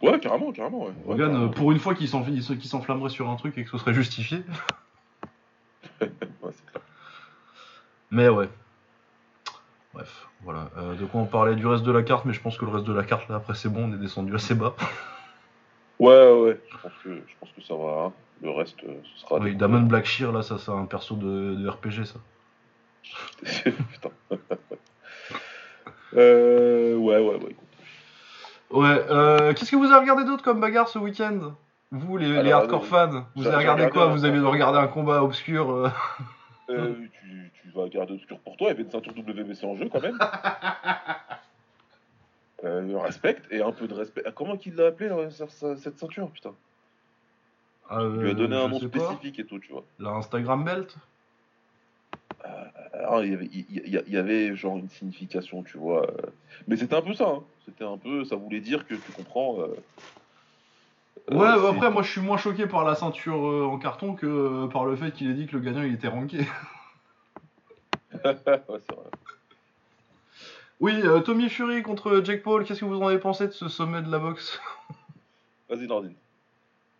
Ouais, 0.02 0.20
carrément, 0.20 0.52
carrément. 0.52 0.84
Ouais. 0.84 0.92
Ouais, 1.06 1.14
Hogan, 1.14 1.30
carrément. 1.32 1.44
euh, 1.44 1.48
pour 1.48 1.72
une 1.72 1.78
fois 1.78 1.94
qu'il 1.94 2.06
s'en- 2.06 2.22
qu'il 2.22 2.42
s'enflammerait 2.64 3.08
sur 3.08 3.30
un 3.30 3.36
truc 3.36 3.56
et 3.56 3.64
que 3.64 3.70
ce 3.70 3.78
serait 3.78 3.94
justifié. 3.94 4.42
Ouais, 6.00 6.08
c'est 6.52 6.66
clair. 6.70 6.82
Mais 8.10 8.28
ouais. 8.28 8.48
Bref, 9.94 10.28
voilà. 10.42 10.68
Euh, 10.76 10.94
de 10.94 11.06
quoi 11.06 11.22
on 11.22 11.26
parlait 11.26 11.56
du 11.56 11.66
reste 11.66 11.82
de 11.84 11.90
la 11.92 12.02
carte, 12.02 12.26
mais 12.26 12.34
je 12.34 12.40
pense 12.40 12.58
que 12.58 12.66
le 12.66 12.70
reste 12.70 12.84
de 12.84 12.92
la 12.92 13.04
carte, 13.04 13.26
là, 13.30 13.36
après, 13.36 13.54
c'est 13.54 13.70
bon, 13.70 13.90
on 13.90 13.94
est 13.94 13.98
descendu 13.98 14.34
assez 14.34 14.54
bas. 14.54 14.74
Ouais, 15.98 16.08
ouais, 16.08 16.40
ouais. 16.40 16.60
Je 16.70 16.76
pense 16.82 16.92
que, 17.02 17.08
je 17.26 17.32
pense 17.40 17.50
que 17.52 17.62
ça 17.62 17.74
va. 17.74 18.04
hein. 18.06 18.12
Le 18.42 18.50
reste, 18.50 18.76
euh, 18.84 19.00
ce 19.14 19.20
sera. 19.22 19.38
oui, 19.38 19.52
des- 19.52 19.56
Damon 19.56 19.80
Blackshear, 19.80 20.30
là, 20.32 20.42
ça, 20.42 20.58
c'est 20.58 20.70
un 20.70 20.84
perso 20.84 21.16
de, 21.16 21.54
de 21.54 21.68
RPG, 21.68 22.04
ça. 22.04 22.18
Putain. 23.64 24.10
euh, 26.14 26.96
ouais, 26.96 27.18
ouais, 27.18 27.36
ouais. 27.36 27.50
écoute. 27.50 27.66
Ouais, 28.70 29.04
euh, 29.10 29.54
qu'est-ce 29.54 29.70
que 29.70 29.76
vous 29.76 29.84
avez 29.86 30.00
regardé 30.00 30.24
d'autre 30.24 30.42
comme 30.42 30.60
bagarre 30.60 30.88
ce 30.88 30.98
week-end? 30.98 31.54
Vous, 31.92 32.16
les, 32.16 32.50
hardcore 32.50 32.82
euh, 32.82 32.86
fans, 32.86 33.26
vous 33.36 33.46
avez 33.46 33.56
regardé 33.58 33.84
regardé 33.84 33.90
quoi? 33.92 34.04
un- 34.10 34.12
Vous 34.12 34.24
avez 34.24 34.38
regardé 34.40 34.78
un 34.78 34.88
combat 34.88 35.22
obscur 35.22 35.70
euh, 35.70 35.88
Euh, 36.68 36.94
tu, 37.20 37.52
tu 37.62 37.70
vas 37.70 37.88
garder 37.88 38.14
obscur 38.14 38.38
pour 38.40 38.56
toi, 38.56 38.66
il 38.66 38.70
y 38.70 38.72
avait 38.72 38.82
une 38.82 38.90
ceinture 38.90 39.12
WBC 39.16 39.64
en 39.64 39.76
jeu 39.76 39.88
quand 39.90 40.02
même. 40.02 40.18
euh, 42.66 42.98
respecte 42.98 43.46
et 43.52 43.62
un 43.62 43.72
peu 43.72 43.86
de 43.88 43.94
respect. 43.94 44.22
Ah, 44.26 44.32
comment 44.32 44.56
qu'il 44.56 44.74
l'a 44.74 44.86
appelé 44.88 45.08
là, 45.08 45.30
sa- 45.30 45.76
cette 45.76 45.98
ceinture, 45.98 46.30
putain 46.30 46.52
Il 47.90 48.20
lui 48.20 48.30
a 48.30 48.34
donné 48.34 48.56
euh, 48.56 48.64
un 48.64 48.68
je 48.68 48.72
nom 48.72 48.80
pas. 48.80 48.86
spécifique 48.88 49.38
et 49.38 49.44
tout, 49.44 49.58
tu 49.58 49.72
vois. 49.72 49.84
La 49.98 50.10
Instagram 50.10 50.64
belt 50.64 50.96
Alors, 52.92 53.24
il 53.24 53.30
y 53.30 53.34
avait, 53.34 53.48
il 53.52 53.60
y- 53.60 54.02
il 54.06 54.12
y 54.12 54.16
avait 54.16 54.54
genre 54.56 54.76
une 54.78 54.88
signification, 54.88 55.62
tu 55.62 55.78
vois. 55.78 56.06
euh. 56.10 56.26
Mais 56.68 56.76
c'était 56.76 56.94
un 56.94 57.02
peu 57.02 57.14
ça. 57.14 57.28
hein. 57.28 57.42
C'était 57.64 57.84
un 57.84 57.98
peu, 57.98 58.24
ça 58.24 58.36
voulait 58.36 58.60
dire 58.60 58.86
que 58.86 58.94
tu 58.94 59.12
comprends. 59.12 59.60
euh, 59.60 59.66
Ouais, 61.28 61.38
euh, 61.46 61.60
bah 61.60 61.70
après, 61.72 61.90
moi 61.90 62.02
je 62.02 62.10
suis 62.12 62.20
moins 62.20 62.36
choqué 62.36 62.66
par 62.68 62.84
la 62.84 62.94
ceinture 62.94 63.48
euh, 63.48 63.64
en 63.64 63.78
carton 63.78 64.14
que 64.14 64.26
euh, 64.26 64.66
par 64.68 64.84
le 64.84 64.94
fait 64.94 65.10
qu'il 65.10 65.28
ait 65.28 65.34
dit 65.34 65.46
que 65.48 65.56
le 65.56 65.60
gagnant 65.60 65.82
il 65.82 65.94
était 65.94 66.06
ranké. 66.06 66.38
ouais, 68.24 68.36
c'est 68.44 68.94
vrai. 68.94 69.10
Oui, 70.78 70.92
euh, 71.04 71.20
Tommy 71.20 71.48
Fury 71.48 71.82
contre 71.82 72.22
Jake 72.22 72.42
Paul, 72.42 72.64
qu'est-ce 72.64 72.80
que 72.80 72.84
vous 72.84 73.00
en 73.00 73.08
avez 73.08 73.18
pensé 73.18 73.46
de 73.46 73.52
ce 73.52 73.66
sommet 73.68 74.02
de 74.02 74.10
la 74.10 74.18
boxe? 74.18 74.60
Vas-y, 75.70 75.86
Nordine. 75.86 76.14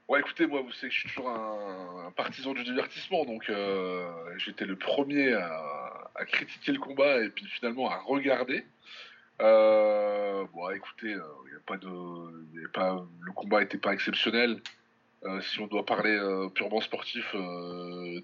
Ouais, 0.09 0.21
écoutez, 0.21 0.47
moi, 0.47 0.63
vous 0.63 0.73
savez 0.73 0.89
que 0.89 0.95
je 0.95 1.01
suis 1.01 1.09
toujours 1.11 1.29
un, 1.29 2.11
partisan 2.17 2.55
du 2.55 2.65
divertissement, 2.65 3.27
donc 3.27 3.51
euh, 3.51 4.09
j'étais 4.39 4.65
le 4.65 4.77
premier 4.77 5.35
à, 5.35 6.25
critiquer 6.27 6.73
le 6.73 6.79
combat 6.79 7.23
et 7.23 7.29
puis 7.29 7.45
finalement 7.45 7.91
à 7.91 7.99
regarder. 7.99 8.65
Euh, 9.43 10.45
bon, 10.55 10.71
écoutez, 10.71 11.15
pas 11.67 11.77
de, 11.77 11.89
le 11.89 13.33
combat 13.35 13.61
n'était 13.61 13.77
pas 13.77 13.93
exceptionnel. 13.93 14.63
Si 15.43 15.61
on 15.61 15.67
doit 15.67 15.85
parler 15.85 16.19
purement 16.55 16.81
sportif, 16.81 17.33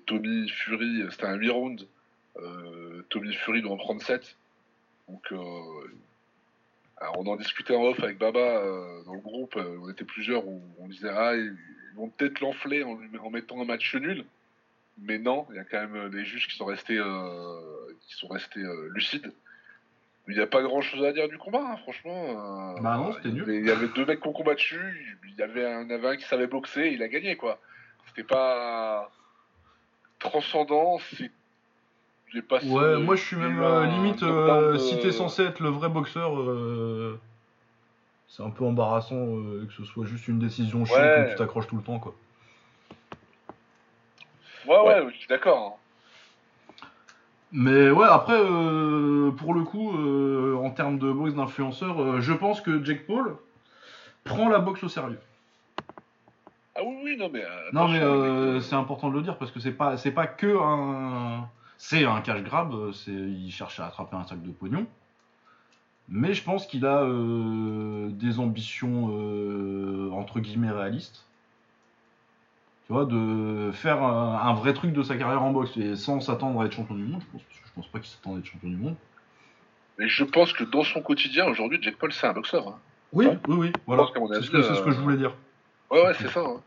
Tommy 0.07 0.49
Fury, 0.49 1.05
c'était 1.11 1.27
un 1.27 1.35
8 1.35 1.51
rounds. 1.51 1.87
Tommy 3.11 3.35
Fury 3.35 3.61
doit 3.61 3.73
en 3.73 3.77
prendre 3.77 4.01
7. 4.01 4.37
Donc, 5.13 5.33
euh, 5.33 5.89
alors 6.97 7.19
on 7.21 7.27
en 7.27 7.37
discutait 7.37 7.75
en 7.75 7.83
off 7.83 8.03
avec 8.03 8.17
Baba 8.19 8.39
euh, 8.41 9.03
dans 9.05 9.15
le 9.15 9.21
groupe, 9.21 9.57
euh, 9.57 9.79
on 9.83 9.91
était 9.91 10.05
plusieurs 10.05 10.47
où 10.47 10.63
on 10.81 10.89
disait 10.89 11.11
ah 11.11 11.35
ils 11.37 11.55
vont 11.97 12.09
peut-être 12.09 12.41
l'enfler 12.41 12.83
en, 12.83 12.99
en 13.23 13.31
mettant 13.31 13.61
un 13.61 13.65
match 13.67 13.95
nul, 13.95 14.25
mais 14.99 15.19
non, 15.19 15.47
il 15.51 15.57
y 15.57 15.59
a 15.59 15.65
quand 15.65 15.87
même 15.87 16.09
des 16.11 16.25
juges 16.25 16.49
qui 16.49 16.57
sont 16.57 16.65
restés 16.65 16.99
qui 18.07 18.15
sont 18.15 18.29
restés 18.29 18.63
lucides. 18.91 19.33
Il 20.29 20.35
n'y 20.37 20.41
a 20.41 20.47
pas 20.47 20.63
grand 20.63 20.81
chose 20.81 21.05
à 21.05 21.13
dire 21.13 21.29
du 21.29 21.37
combat, 21.37 21.63
hein, 21.73 21.77
franchement. 21.79 22.77
euh, 22.77 22.81
Bah 22.81 22.97
non, 22.97 23.13
c'était 23.13 23.29
il 23.29 23.33
y 23.33 23.35
nul. 23.35 23.43
avait- 23.43 23.59
Il 23.59 23.67
y 23.67 23.71
avait 23.71 23.89
deux 23.89 24.07
mecs 24.07 24.21
qui 24.21 24.29
ont 24.29 24.33
combattu, 24.33 25.19
il 25.29 25.35
y 25.37 25.43
avait 25.43 25.67
un, 25.67 25.91
avait 25.91 26.09
un 26.09 26.17
qui 26.17 26.25
savait 26.25 26.47
boxer, 26.47 26.91
il 26.93 27.03
a 27.03 27.09
gagné 27.09 27.37
quoi. 27.37 27.61
C'était 28.07 28.23
pas 28.23 29.11
transcendant, 30.21 30.99
c'est 31.17 31.31
passé- 32.41 32.67
Ouais, 32.71 32.99
moi 32.99 33.15
je 33.17 33.23
suis 33.23 33.37
même 33.37 33.59
eu 33.59 33.63
euh, 33.63 33.85
limite, 33.87 34.23
euh, 34.23 34.79
si 34.79 34.99
t'es 34.99 35.13
censé 35.13 35.43
être 35.43 35.61
le 35.61 35.69
vrai 35.69 35.89
boxeur, 35.89 36.39
euh, 36.41 37.21
c'est 38.29 38.43
un 38.43 38.51
peu 38.51 38.65
embarrassant 38.65 39.27
que 39.67 39.73
ce 39.77 39.85
soit 39.85 40.07
juste 40.07 40.29
une 40.29 40.39
décision 40.39 40.85
chiante 40.87 40.99
Ouais. 40.99 41.27
où 41.27 41.31
tu 41.31 41.35
t'accroches 41.37 41.67
tout 41.67 41.77
le 41.77 41.83
temps 41.83 41.99
quoi. 41.99 42.15
Ouais, 44.67 44.81
ouais, 44.81 45.13
je 45.13 45.19
suis 45.19 45.29
d'accord. 45.29 45.77
hein. 45.77 46.79
Mais 47.55 47.91
ouais, 47.91 48.07
après, 48.09 48.39
pour 49.37 49.53
le 49.53 49.63
coup, 49.65 49.91
en 50.57 50.71
termes 50.71 50.99
de 50.99 51.13
boxe 51.13 51.35
d'influenceur, 51.35 52.23
je 52.23 52.33
pense 52.33 52.63
que 52.63 52.83
Jake 52.83 53.07
Paul 53.07 53.37
prend 54.25 54.49
la 54.49 54.59
boxe 54.59 54.83
au 54.85 54.89
sérieux. 54.89 55.21
Ah 56.75 56.81
oui, 56.83 56.97
oui, 57.05 57.17
non, 57.19 57.29
mais. 57.31 57.45
euh, 57.45 57.71
Non 57.75 57.89
mais 57.89 58.61
c'est 58.63 58.75
important 58.77 59.11
de 59.11 59.15
le 59.17 59.21
dire 59.23 59.37
parce 59.37 59.51
que 59.51 59.61
c'est 59.61 59.73
pas 59.73 59.99
c'est 59.99 60.13
pas 60.13 60.27
que 60.27 60.57
un 60.59 61.47
c'est 61.85 62.05
un 62.05 62.21
cash 62.21 62.45
grab, 62.45 62.73
euh, 62.75 62.93
c'est 62.93 63.11
il 63.11 63.51
cherche 63.51 63.81
à 63.81 63.87
attraper 63.87 64.15
un 64.15 64.23
sac 64.25 64.41
de 64.41 64.51
pognon. 64.53 64.87
Mais 66.09 66.33
je 66.33 66.45
pense 66.45 66.67
qu'il 66.69 66.87
a 66.87 67.03
euh, 67.03 68.09
des 68.11 68.39
ambitions 68.39 69.11
euh, 69.11 70.11
entre 70.13 70.39
guillemets 70.39 70.71
réalistes. 70.71 71.27
Tu 72.87 72.93
vois, 72.93 73.05
de 73.05 73.71
faire 73.73 74.01
un, 74.03 74.39
un 74.49 74.55
vrai 74.55 74.75
truc 74.75 74.93
de 74.93 75.03
sa 75.03 75.17
carrière 75.17 75.43
en 75.43 75.51
boxe 75.51 75.77
et 75.77 75.97
sans 75.97 76.21
s'attendre 76.21 76.61
à 76.63 76.67
être 76.67 76.73
champion 76.75 76.95
du 76.95 77.03
monde. 77.05 77.21
Je 77.21 77.33
pense, 77.33 77.43
je 77.51 77.73
pense 77.75 77.87
pas 77.89 77.99
qu'il 77.99 78.11
s'attendait 78.11 78.37
à 78.37 78.39
être 78.41 78.47
champion 78.47 78.69
du 78.69 78.77
monde. 78.77 78.97
Mais 79.99 80.09
je 80.09 80.23
pense 80.23 80.53
que 80.53 80.63
dans 80.63 80.85
son 80.85 81.03
quotidien, 81.03 81.47
aujourd'hui, 81.47 81.81
Jack 81.83 81.97
Paul, 81.97 82.13
c'est 82.13 82.29
un 82.29 82.33
boxeur. 82.33 82.69
hein. 82.69 82.79
Oui, 83.13 83.27
oui, 83.49 83.57
oui. 83.57 83.73
Voilà. 83.87 84.07
C'est 84.29 84.43
ce, 84.43 84.51
que- 84.51 84.63
c'est 84.63 84.75
ce 84.77 84.83
que 84.83 84.91
je 84.93 85.01
voulais 85.01 85.17
dire. 85.17 85.35
Ouais, 85.91 86.05
ouais, 86.05 86.15
c'est 86.15 86.29
ça. 86.31 86.41
hein. 86.41 86.61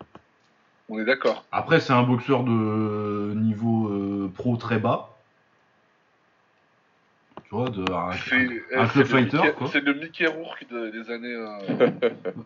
On 0.90 1.00
est 1.00 1.06
d'accord. 1.06 1.46
Après, 1.52 1.80
c'est 1.80 1.94
un 1.94 2.04
boxeur 2.04 2.44
de 2.44 3.34
niveau 3.36 3.90
euh, 3.90 4.32
pro 4.36 4.56
très 4.58 4.78
bas. 4.78 5.10
Tu 7.44 7.56
vois, 7.56 7.70
de, 7.70 7.84
un, 7.92 8.12
C'est 8.14 8.36
un 8.76 8.86
eh, 8.86 8.90
club 8.90 9.06
fighter, 9.08 9.38
Mickey- 9.38 9.54
quoi. 9.54 9.68
C'est 9.72 9.80
le 9.82 9.94
Mickey 9.94 10.28
Rourke 10.28 10.66
de- 10.70 10.90
des 10.90 11.12
années, 11.12 11.34
euh, 11.34 11.90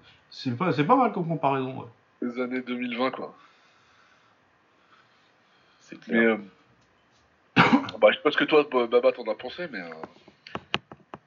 C'est 0.30 0.56
pas, 0.58 0.72
c'est 0.72 0.84
pas 0.86 0.96
mal 0.96 1.12
comme 1.12 1.28
comparaison. 1.28 1.80
ouais. 1.80 2.28
des 2.30 2.42
années 2.42 2.62
2020, 2.62 3.12
quoi. 3.12 3.36
C'est 5.82 5.96
Mais. 6.08 6.14
clair. 6.20 6.38
euh, 7.58 7.62
bah, 8.00 8.10
je 8.12 8.18
sais 8.18 8.22
pas 8.24 8.32
ce 8.32 8.38
que 8.38 8.44
toi, 8.46 8.66
Baba, 8.88 9.12
t'en 9.12 9.24
as 9.30 9.36
pensé, 9.36 9.68
mais. 9.72 9.80
euh, 9.80 9.90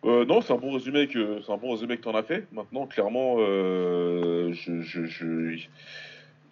Euh, 0.05 0.24
non, 0.24 0.40
c'est 0.40 0.52
un 0.52 0.56
bon 0.56 0.72
résumé 0.72 1.06
que 1.09 1.40
c'est 1.47 1.52
un 1.52 1.56
bon 1.56 1.70
résumé 1.72 1.97
que 1.97 2.02
t'en 2.02 2.14
as 2.16 2.24
fait. 2.24 2.47
Maintenant, 2.52 2.86
clairement, 2.86 3.36
euh, 3.39 4.52
je, 4.52 4.80
je, 4.82 5.05
je- 5.05 5.68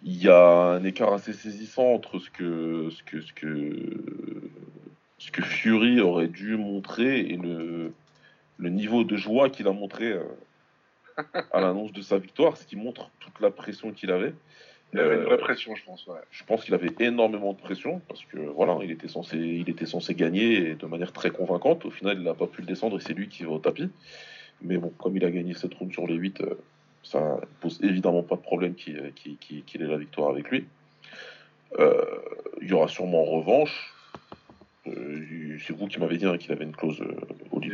il 0.03 0.21
y 0.23 0.29
a 0.29 0.47
un 0.47 0.83
écart 0.83 1.13
assez 1.13 1.33
saisissant 1.33 1.93
entre 1.93 2.19
ce 2.19 2.29
que 2.31 2.89
ce 2.89 3.03
que 3.03 3.21
ce 3.21 3.33
que 3.33 4.49
ce 5.17 5.31
que 5.31 5.41
Fury 5.43 6.01
aurait 6.01 6.27
dû 6.27 6.57
montrer 6.57 7.19
et 7.19 7.37
le 7.37 7.93
le 8.57 8.69
niveau 8.69 9.03
de 9.03 9.15
joie 9.17 9.49
qu'il 9.49 9.67
a 9.67 9.71
montré 9.71 10.11
euh, 10.11 10.23
à 11.51 11.61
l'annonce 11.61 11.91
de 11.93 12.01
sa 12.01 12.17
victoire, 12.19 12.57
ce 12.57 12.65
qui 12.65 12.75
montre 12.75 13.09
toute 13.19 13.39
la 13.39 13.49
pression 13.51 13.91
qu'il 13.91 14.11
avait. 14.11 14.33
Il 14.93 14.99
avait 14.99 15.15
une 15.15 15.21
Euh, 15.21 15.25
vraie 15.25 15.37
pression, 15.37 15.73
je 15.75 15.83
pense. 15.85 16.05
Ouais. 16.07 16.19
je 16.31 16.43
pense 16.43 16.63
qu'il 16.65 16.73
avait 16.73 16.91
énormément 16.99 17.53
de 17.53 17.57
pression 17.59 18.01
parce 18.07 18.23
que 18.25 18.37
voilà, 18.37 18.77
il 18.83 18.91
était 18.91 19.07
censé, 19.07 19.37
il 19.37 19.69
était 19.69 19.85
censé 19.85 20.13
gagner 20.15 20.69
et 20.71 20.75
de 20.75 20.85
manière 20.85 21.11
très 21.13 21.31
convaincante. 21.31 21.85
Au 21.85 21.91
final, 21.91 22.17
il 22.17 22.23
n'a 22.23 22.33
pas 22.33 22.47
pu 22.47 22.61
le 22.61 22.67
descendre 22.67 22.97
et 22.97 22.99
c'est 23.01 23.13
lui 23.13 23.27
qui 23.29 23.43
va 23.43 23.51
au 23.51 23.59
tapis. 23.59 23.89
Mais 24.61 24.77
bon, 24.77 24.89
comme 24.97 25.15
il 25.17 25.25
a 25.25 25.31
gagné 25.31 25.53
7 25.53 25.73
rounds 25.75 25.93
sur 25.93 26.05
les 26.07 26.15
8, 26.15 26.41
euh, 26.41 26.55
ça 27.03 27.39
pose 27.59 27.79
évidemment 27.83 28.23
pas 28.23 28.35
de 28.35 28.41
problème 28.41 28.75
qu'il 28.75 28.97
euh, 28.99 29.09
ait 29.09 29.87
la 29.87 29.97
victoire 29.97 30.29
avec 30.29 30.49
lui. 30.49 30.65
Euh, 31.79 32.03
il 32.61 32.69
y 32.69 32.73
aura 32.73 32.87
sûrement 32.87 33.23
revanche. 33.23 33.93
Euh, 34.87 35.57
c'est 35.65 35.75
vous 35.75 35.87
qui 35.87 35.99
m'avez 35.99 36.17
dit 36.17 36.25
hein, 36.25 36.37
qu'il 36.37 36.51
avait 36.51 36.65
une 36.65 36.75
clause 36.75 36.99
euh, 37.01 37.15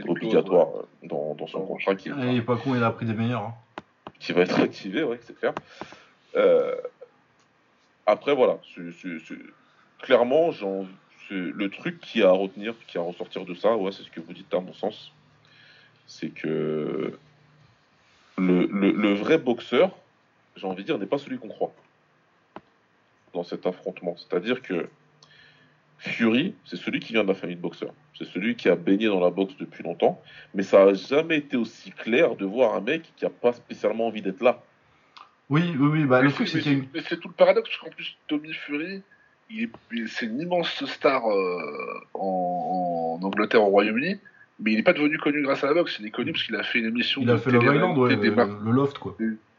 obligatoire 0.08 0.68
dans, 1.04 1.36
dans 1.36 1.48
son 1.48 1.62
contrat 1.62 1.96
qui, 1.96 2.10
Il 2.10 2.38
est 2.38 2.42
pas 2.42 2.58
con, 2.58 2.76
il 2.76 2.84
a 2.84 2.92
pris 2.92 3.06
des 3.06 3.14
meilleurs. 3.14 3.44
hein. 3.44 3.54
qui 4.20 4.34
va 4.34 4.42
être 4.42 4.60
activé, 4.60 5.04
ouais, 5.04 5.20
c'est 5.24 5.38
clair. 5.38 5.54
Euh, 6.36 6.76
après, 8.06 8.36
voilà, 8.36 8.60
clairement, 10.02 10.52
le 11.30 11.70
truc 11.70 12.00
qui 12.00 12.24
a 12.24 12.30
à 12.30 12.32
retenir, 12.32 12.74
qui 12.88 12.98
a 12.98 13.02
à 13.02 13.04
ressortir 13.04 13.46
de 13.46 13.54
ça, 13.54 13.76
ouais, 13.76 13.92
c'est 13.92 14.04
ce 14.04 14.12
que 14.12 14.20
vous 14.20 14.34
dites 14.34 14.54
à 14.54 14.60
mon 14.60 14.74
sens, 14.74 15.12
c'est 16.08 16.30
que 16.30 17.18
le, 18.38 18.66
le- 18.68 18.92
le 18.92 19.14
vrai 19.14 19.38
boxeur, 19.38 19.92
j'ai 20.56 20.68
envie 20.68 20.84
de 20.84 20.88
dire, 20.88 20.98
n'est 20.98 21.06
pas 21.06 21.18
celui 21.18 21.38
qu'on 21.38 21.48
croit 21.50 21.74
dans 23.34 23.44
cet 23.44 23.66
affrontement. 23.66 24.16
C'est-à-dire 24.18 24.62
que 24.62 24.90
Fury, 26.00 26.54
c'est 26.66 26.76
celui 26.78 27.00
qui 27.00 27.14
vient 27.14 27.24
de 27.24 27.28
la 27.30 27.34
famille 27.34 27.56
de 27.56 27.62
boxeurs. 27.62 27.94
C'est 28.18 28.26
celui 28.26 28.56
qui 28.56 28.70
a 28.70 28.76
baigné 28.76 29.08
dans 29.08 29.20
la 29.20 29.30
boxe 29.32 29.56
depuis 29.60 29.84
longtemps. 29.84 30.22
Mais 30.54 30.64
ça 30.64 30.84
a 30.84 30.94
jamais 30.94 31.38
été 31.38 31.58
aussi 31.58 31.92
clair 31.92 32.36
de 32.36 32.46
voir 32.46 32.76
un 32.76 32.82
mec 32.82 33.12
qui 33.16 33.26
a 33.26 33.30
pas 33.30 33.54
spécialement 33.54 34.08
envie 34.08 34.22
d'être 34.22 34.42
là. 34.42 34.62
Oui, 35.50 35.76
oui, 35.80 35.88
oui. 35.92 36.04
Bah, 36.06 36.20
Mais 36.22 36.28
le 36.28 36.34
truc, 36.34 36.48
c'est 36.48 36.64
une. 36.66 36.86
tout 36.88 37.28
le 37.28 37.34
paradoxe, 37.34 37.70
parce 37.70 37.82
qu'en 37.82 37.96
plus, 37.96 38.18
Tommy 38.28 38.54
Fury, 38.54 39.02
c'est 40.08 40.26
une 40.28 40.42
immense 40.42 40.84
star 40.86 41.26
euh, 41.28 42.02
en, 42.14 43.18
en 43.22 43.26
Angleterre, 43.26 43.64
au 43.64 43.68
Royaume-Uni, 43.70 44.20
mais 44.60 44.72
il 44.72 44.78
n'est 44.78 44.84
pas 44.84 44.94
devenu 44.94 45.18
connu 45.18 45.42
grâce 45.44 45.64
à 45.64 45.68
la 45.68 45.74
boxe. 45.74 45.98
Il 46.00 46.06
est 46.08 46.12
connu 46.12 46.32
parce 46.32 46.44
qu'il 46.44 46.56
a 46.56 46.64
fait 46.64 46.80
une 46.80 46.86
émission 46.88 47.22
Il 47.22 47.30
a 47.30 47.34
de 47.34 47.38
fait 47.38 47.52
Love 47.52 47.64
Island, 47.64 47.98
ouais, 47.98 48.16
télé-réalité 48.16 48.56
le, 48.64 48.72
loft, 48.72 48.98
quoi. 48.98 49.16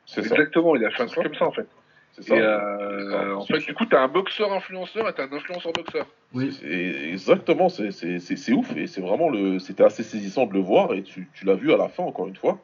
C'est 0.07 0.23
ça. 0.23 0.35
Exactement, 0.35 0.75
il 0.77 0.85
a 0.85 0.91
fait 0.91 1.03
un 1.03 1.07
truc 1.07 1.25
comme 1.25 1.35
ça 1.35 1.47
en 1.47 1.53
fait. 1.53 1.67
C'est 2.13 2.23
ça. 2.23 2.37
Et 2.37 2.41
euh, 2.41 3.37
en 3.37 3.45
fait, 3.45 3.59
du 3.59 3.75
coup, 3.75 3.85
t'as 3.85 4.03
un 4.03 4.09
boxeur 4.09 4.53
influenceur 4.53 5.09
et 5.09 5.13
t'as 5.15 5.27
un 5.27 5.33
influenceur 5.33 5.73
boxeur. 5.73 6.07
Oui. 6.33 6.53
C'est- 6.53 7.11
exactement, 7.11 7.69
c'est- 7.69 7.91
c'est 7.93 8.19
c'est- 8.19 8.37
c'est 8.37 8.53
ouf 8.53 8.75
et 8.77 8.87
c'est 8.87 9.01
vraiment 9.01 9.31
le. 9.31 9.59
C'était 9.59 9.85
assez 9.85 10.03
saisissant 10.03 10.47
de 10.47 10.55
le 10.55 10.61
voir 10.61 10.95
et 10.95 11.03
tu, 11.03 11.29
tu 11.35 11.45
l'as 11.45 11.55
vu 11.55 11.73
à 11.73 11.77
la 11.77 11.89
fin 11.89 12.03
encore 12.03 12.27
une 12.27 12.37
fois. 12.37 12.59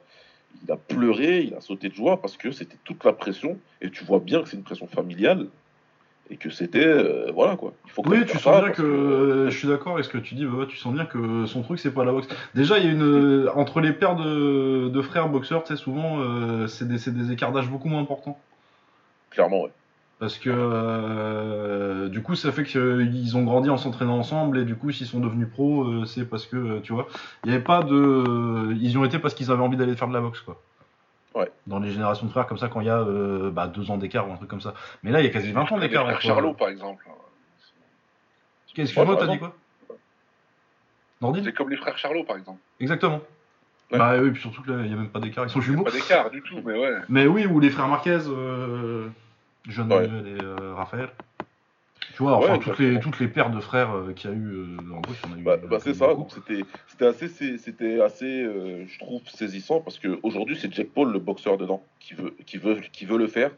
Il 0.65 0.73
a 0.73 0.77
pleuré, 0.77 1.43
il 1.43 1.55
a 1.55 1.61
sauté 1.61 1.89
de 1.89 1.94
joie 1.94 2.20
parce 2.20 2.36
que 2.36 2.51
c'était 2.51 2.77
toute 2.85 3.05
la 3.05 3.12
pression 3.12 3.59
et 3.82 3.90
tu 3.90 4.05
vois 4.05 4.20
bien 4.20 4.43
que 4.43 4.48
c'est 4.48 4.56
une 4.56 4.62
pression 4.62 4.86
familiale 4.86 5.48
et 6.30 6.36
que 6.38 6.51
c'était 6.51 6.86
euh, 6.86 7.30
voilà 7.32 7.56
quoi. 7.56 7.74
Il 7.84 7.90
faut 7.90 8.02
quand 8.02 8.12
Oui, 8.12 8.24
tu 8.26 8.38
sens 8.38 8.60
bien 8.60 8.70
que, 8.70 8.82
euh, 8.82 9.51
je 9.51 9.59
suis 9.59 9.68
d'accord 9.68 9.92
avec 9.94 10.05
ce 10.05 10.10
que 10.10 10.18
tu 10.18 10.34
dis, 10.34 10.46
tu 10.68 10.76
sens 10.78 10.92
bien 10.94 11.05
que 11.06 11.46
son 11.46 11.62
truc 11.62 11.78
c'est 11.78 11.92
pas 11.92 12.05
la 12.05 12.12
boxe. 12.12 12.28
Déjà, 12.55 12.78
il 12.78 12.86
y 12.86 12.88
a 12.88 12.92
une 12.92 13.48
entre 13.55 13.80
les 13.80 13.92
paires 13.92 14.16
de, 14.16 14.88
de 14.88 15.02
frères 15.02 15.28
boxeurs, 15.28 15.64
tu 15.64 15.76
sais, 15.76 15.82
souvent 15.82 16.20
euh, 16.20 16.66
c'est 16.66 16.88
des, 16.88 17.10
des 17.10 17.32
écarts 17.32 17.52
d'âge 17.52 17.68
beaucoup 17.70 17.88
moins 17.88 18.01
importants. 18.01 18.38
clairement 19.30 19.62
ouais. 19.62 19.72
Parce 20.18 20.38
que 20.38 20.48
euh, 20.51 22.09
du 22.09 22.22
coup, 22.22 22.34
ça 22.36 22.52
fait 22.52 22.64
qu'ils 22.64 23.36
ont 23.36 23.42
grandi 23.44 23.68
en 23.68 23.76
s'entraînant 23.76 24.18
ensemble 24.18 24.59
et 24.59 24.64
du 24.64 24.76
coup, 24.76 24.90
s'ils 24.92 25.06
sont 25.06 25.20
devenus 25.20 25.48
pros, 25.51 25.84
euh, 25.84 26.05
c'est 26.06 26.24
parce 26.24 26.46
que 26.46 26.56
euh, 26.56 26.80
tu 26.80 26.92
vois, 26.92 27.09
il 27.44 27.51
n'y 27.51 27.55
avait 27.56 27.64
pas 27.64 27.82
de, 27.82 28.72
ils 28.80 28.92
y 28.92 28.96
ont 28.96 29.05
été 29.05 29.18
parce 29.18 29.34
qu'ils 29.34 29.51
avaient 29.51 29.62
envie 29.62 29.76
d'aller 29.76 29.96
faire 29.96 30.09
de 30.09 30.14
la 30.14 30.20
boxe 30.20 30.40
quoi. 30.40 30.62
Ouais. 31.35 31.51
Dans 31.66 31.81
les 31.81 31.90
générations 31.90 32.27
de 32.27 32.31
frères 32.31 32.47
comme 32.47 32.59
ça, 32.59 32.69
quand 32.69 32.81
il 32.81 32.86
y 32.86 32.90
a 32.90 32.98
euh, 33.01 33.51
bah, 33.51 33.66
deux 33.66 33.90
ans 33.90 33.97
d'écart 33.97 34.28
ou 34.28 34.32
un 34.32 34.36
truc 34.36 34.48
comme 34.48 34.61
ça. 34.61 34.74
Mais 35.02 35.11
là, 35.11 35.20
il 35.20 35.24
y 35.24 35.28
a 35.28 35.31
quasi 35.31 35.51
20 35.52 35.70
ans 35.73 35.77
Les 35.77 35.89
d'écart. 35.89 36.05
frères 36.05 36.15
entre- 36.16 36.23
Charlot, 36.27 36.55
par 36.55 36.69
exemple. 36.69 37.05
Excuse-moi, 38.77 39.16
t'as 39.16 39.27
dit 39.27 39.39
quoi? 39.39 39.55
C'est 41.43 41.52
comme 41.55 41.70
les 41.70 41.77
frères 41.77 41.97
Charlot, 41.98 42.24
par 42.24 42.36
exemple. 42.36 42.61
Exactement. 42.81 43.20
Ouais. 43.90 43.98
Bah 43.98 44.15
oui, 44.19 44.31
puis 44.31 44.40
surtout 44.43 44.62
que 44.62 44.70
là, 44.73 44.82
il 44.82 44.89
n'y 44.89 44.94
a 44.94 44.97
même 44.97 45.09
pas 45.11 45.20
d'écart, 45.20 45.44
ils 45.44 45.51
sont 45.51 45.61
jumeaux. 45.61 45.85
Pas 45.85 45.90
d'écart 45.90 46.31
du 46.31 46.43
tout, 46.43 46.61
mais 46.65 46.73
ouais. 46.78 46.97
Mais 47.09 47.27
oui, 47.27 47.47
ou 47.47 47.61
les 47.61 47.70
frères 47.70 47.89
Marquez, 47.89 48.19
euh, 48.28 49.09
Ouais. 49.66 49.85
Manuel 49.85 50.27
et 50.39 50.43
euh, 50.44 50.74
Raphaël. 50.74 51.11
Tu 52.12 52.22
vois, 52.22 52.36
enfin, 52.36 52.52
Ouais, 52.55 52.59
toutes, 52.60 52.78
les, 52.78 53.01
toutes 53.01 53.18
les 53.18 53.28
paires 53.28 53.51
de 53.51 53.60
frères 53.60 53.90
euh, 53.93 54.12
qu'il 54.12 54.31
y 54.31 54.32
a 54.32 54.36
eu 54.36 54.47
euh, 54.47 54.76
en 54.93 55.01
a 55.32 55.39
eu. 55.39 55.43
Bah, 55.43 55.56
bah, 55.56 55.78
c'est 55.81 55.94
ça, 55.94 56.09
c'était 56.86 57.06
assez, 57.06 57.56
c'était 57.59 58.01
assez 58.01 58.43
euh, 58.43 58.85
je 58.86 58.98
trouve, 58.98 59.22
saisissant 59.28 59.81
parce 59.81 59.98
qu'aujourd'hui 59.98 60.56
c'est 60.60 60.72
Jack 60.72 60.89
Paul 60.89 61.12
le 61.12 61.18
boxeur 61.18 61.56
dedans 61.56 61.82
qui 62.01 62.14
veut, 62.14 62.35
qui, 62.47 62.59
veut, 62.59 62.76
qui 62.93 63.05
veut 63.06 63.18
le 63.18 63.26
faire, 63.26 63.51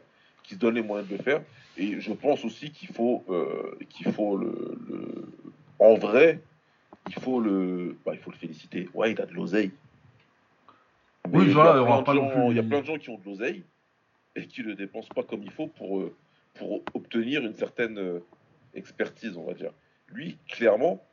qui 0.43 0.55
se 0.55 0.59
donne 0.59 0.75
les 0.75 0.81
moyens 0.81 1.09
de 1.09 1.17
le 1.17 1.21
faire. 1.23 1.41
Et 1.77 1.99
je 1.99 2.11
pense 2.13 2.43
aussi 2.45 2.71
qu'il 2.71 2.89
faut, 2.89 3.23
euh, 3.29 3.77
qu'il 3.89 4.11
faut 4.11 4.37
le, 4.37 4.77
le- 4.89 5.31
En 5.79 5.93
vrai, 5.95 6.39
il 7.07 7.13
faut 7.13 7.39
le, 7.39 7.95
bah, 8.05 8.13
il 8.15 8.19
faut 8.19 8.31
le 8.31 8.37
féliciter. 8.37 8.89
Ouais, 8.95 9.11
il 9.11 9.21
a 9.21 9.25
de 9.27 9.33
l'oseille. 9.33 9.71
Oui, 11.31 11.43
il 11.43 11.47
y 11.49 11.51
a 11.51 11.53
voilà, 11.53 11.83
on 11.83 12.03
plein 12.03 12.13
de 12.15 12.19
gens- 12.19 12.29
plus- 12.29 12.49
Il 12.51 12.55
y 12.55 12.59
a 12.59 12.63
plein 12.63 12.81
de 12.81 12.85
gens 12.85 12.97
qui 12.97 13.09
ont 13.09 13.17
de 13.17 13.25
l'oseille 13.25 13.63
et 14.35 14.47
qui 14.47 14.63
le 14.63 14.73
dépensent 14.75 15.09
pas 15.13 15.23
comme 15.23 15.43
il 15.43 15.51
faut 15.51 15.67
pour, 15.67 16.03
pour 16.55 16.81
obtenir 16.95 17.41
une 17.45 17.55
certaine 17.55 17.97
expertise, 18.77 19.37
on 19.37 19.45
va 19.45 19.53
dire. 19.53 19.71
Lui, 20.07 20.37
clairement, 20.47 21.03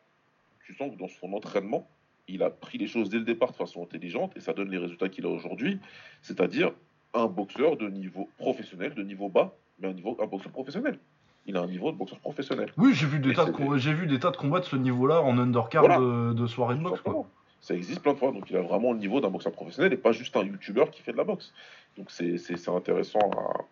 tu 0.64 0.74
sens 0.74 0.92
que 0.92 0.98
dans 0.98 1.08
son 1.08 1.32
entraînement, 1.32 1.88
il 2.28 2.42
a 2.42 2.50
pris 2.50 2.78
les 2.78 2.86
choses 2.86 3.10
dès 3.10 3.18
le 3.18 3.24
départ 3.24 3.50
de 3.52 3.56
façon 3.56 3.82
intelligente 3.82 4.32
et 4.36 4.40
ça 4.40 4.52
donne 4.52 4.70
les 4.70 4.78
résultats 4.78 5.08
qu'il 5.08 5.26
a 5.26 5.28
aujourd'hui, 5.28 5.78
c'est-à-dire 6.22 6.72
un 7.12 7.26
boxeur 7.26 7.76
de 7.76 7.88
niveau 7.88 8.28
professionnel, 8.38 8.94
de 8.94 9.02
niveau 9.02 9.28
bas, 9.28 9.54
mais 9.78 9.88
un, 9.88 9.92
niveau, 9.92 10.16
un 10.20 10.26
boxeur 10.26 10.50
professionnel. 10.52 10.98
Il 11.46 11.56
a 11.58 11.60
un 11.60 11.66
niveau 11.66 11.92
de 11.92 11.96
boxeur 11.98 12.18
professionnel. 12.20 12.72
Oui, 12.78 12.94
j'ai 12.94 13.06
vu, 13.06 13.18
des 13.18 13.34
tas 13.34 13.44
de 13.44 13.76
j'ai 13.76 13.92
vu 13.92 14.06
des 14.06 14.18
tas 14.18 14.30
de 14.30 14.36
combats 14.38 14.60
de 14.60 14.64
ce 14.64 14.76
niveau-là 14.76 15.20
en 15.20 15.36
undercard 15.36 15.82
Voilà. 15.84 15.98
de, 15.98 16.32
de 16.32 16.46
soirée 16.46 16.76
de 16.76 16.80
boxe. 16.82 17.02
Quoi. 17.02 17.26
Ça 17.60 17.74
existe 17.74 18.00
plein 18.00 18.14
de 18.14 18.18
fois, 18.18 18.32
donc 18.32 18.48
il 18.50 18.56
a 18.56 18.62
vraiment 18.62 18.92
le 18.92 18.98
niveau 18.98 19.20
d'un 19.20 19.28
boxeur 19.30 19.52
professionnel 19.52 19.92
et 19.92 19.96
pas 19.98 20.12
juste 20.12 20.36
un 20.36 20.42
youtubeur 20.44 20.90
qui 20.90 21.02
fait 21.02 21.12
de 21.12 21.16
la 21.18 21.24
boxe. 21.24 21.52
Donc 21.98 22.10
c'est 22.10 22.38
c'est- 22.38 22.56
c'est 22.56 22.70
intéressant 22.70 23.18
à... 23.36 23.64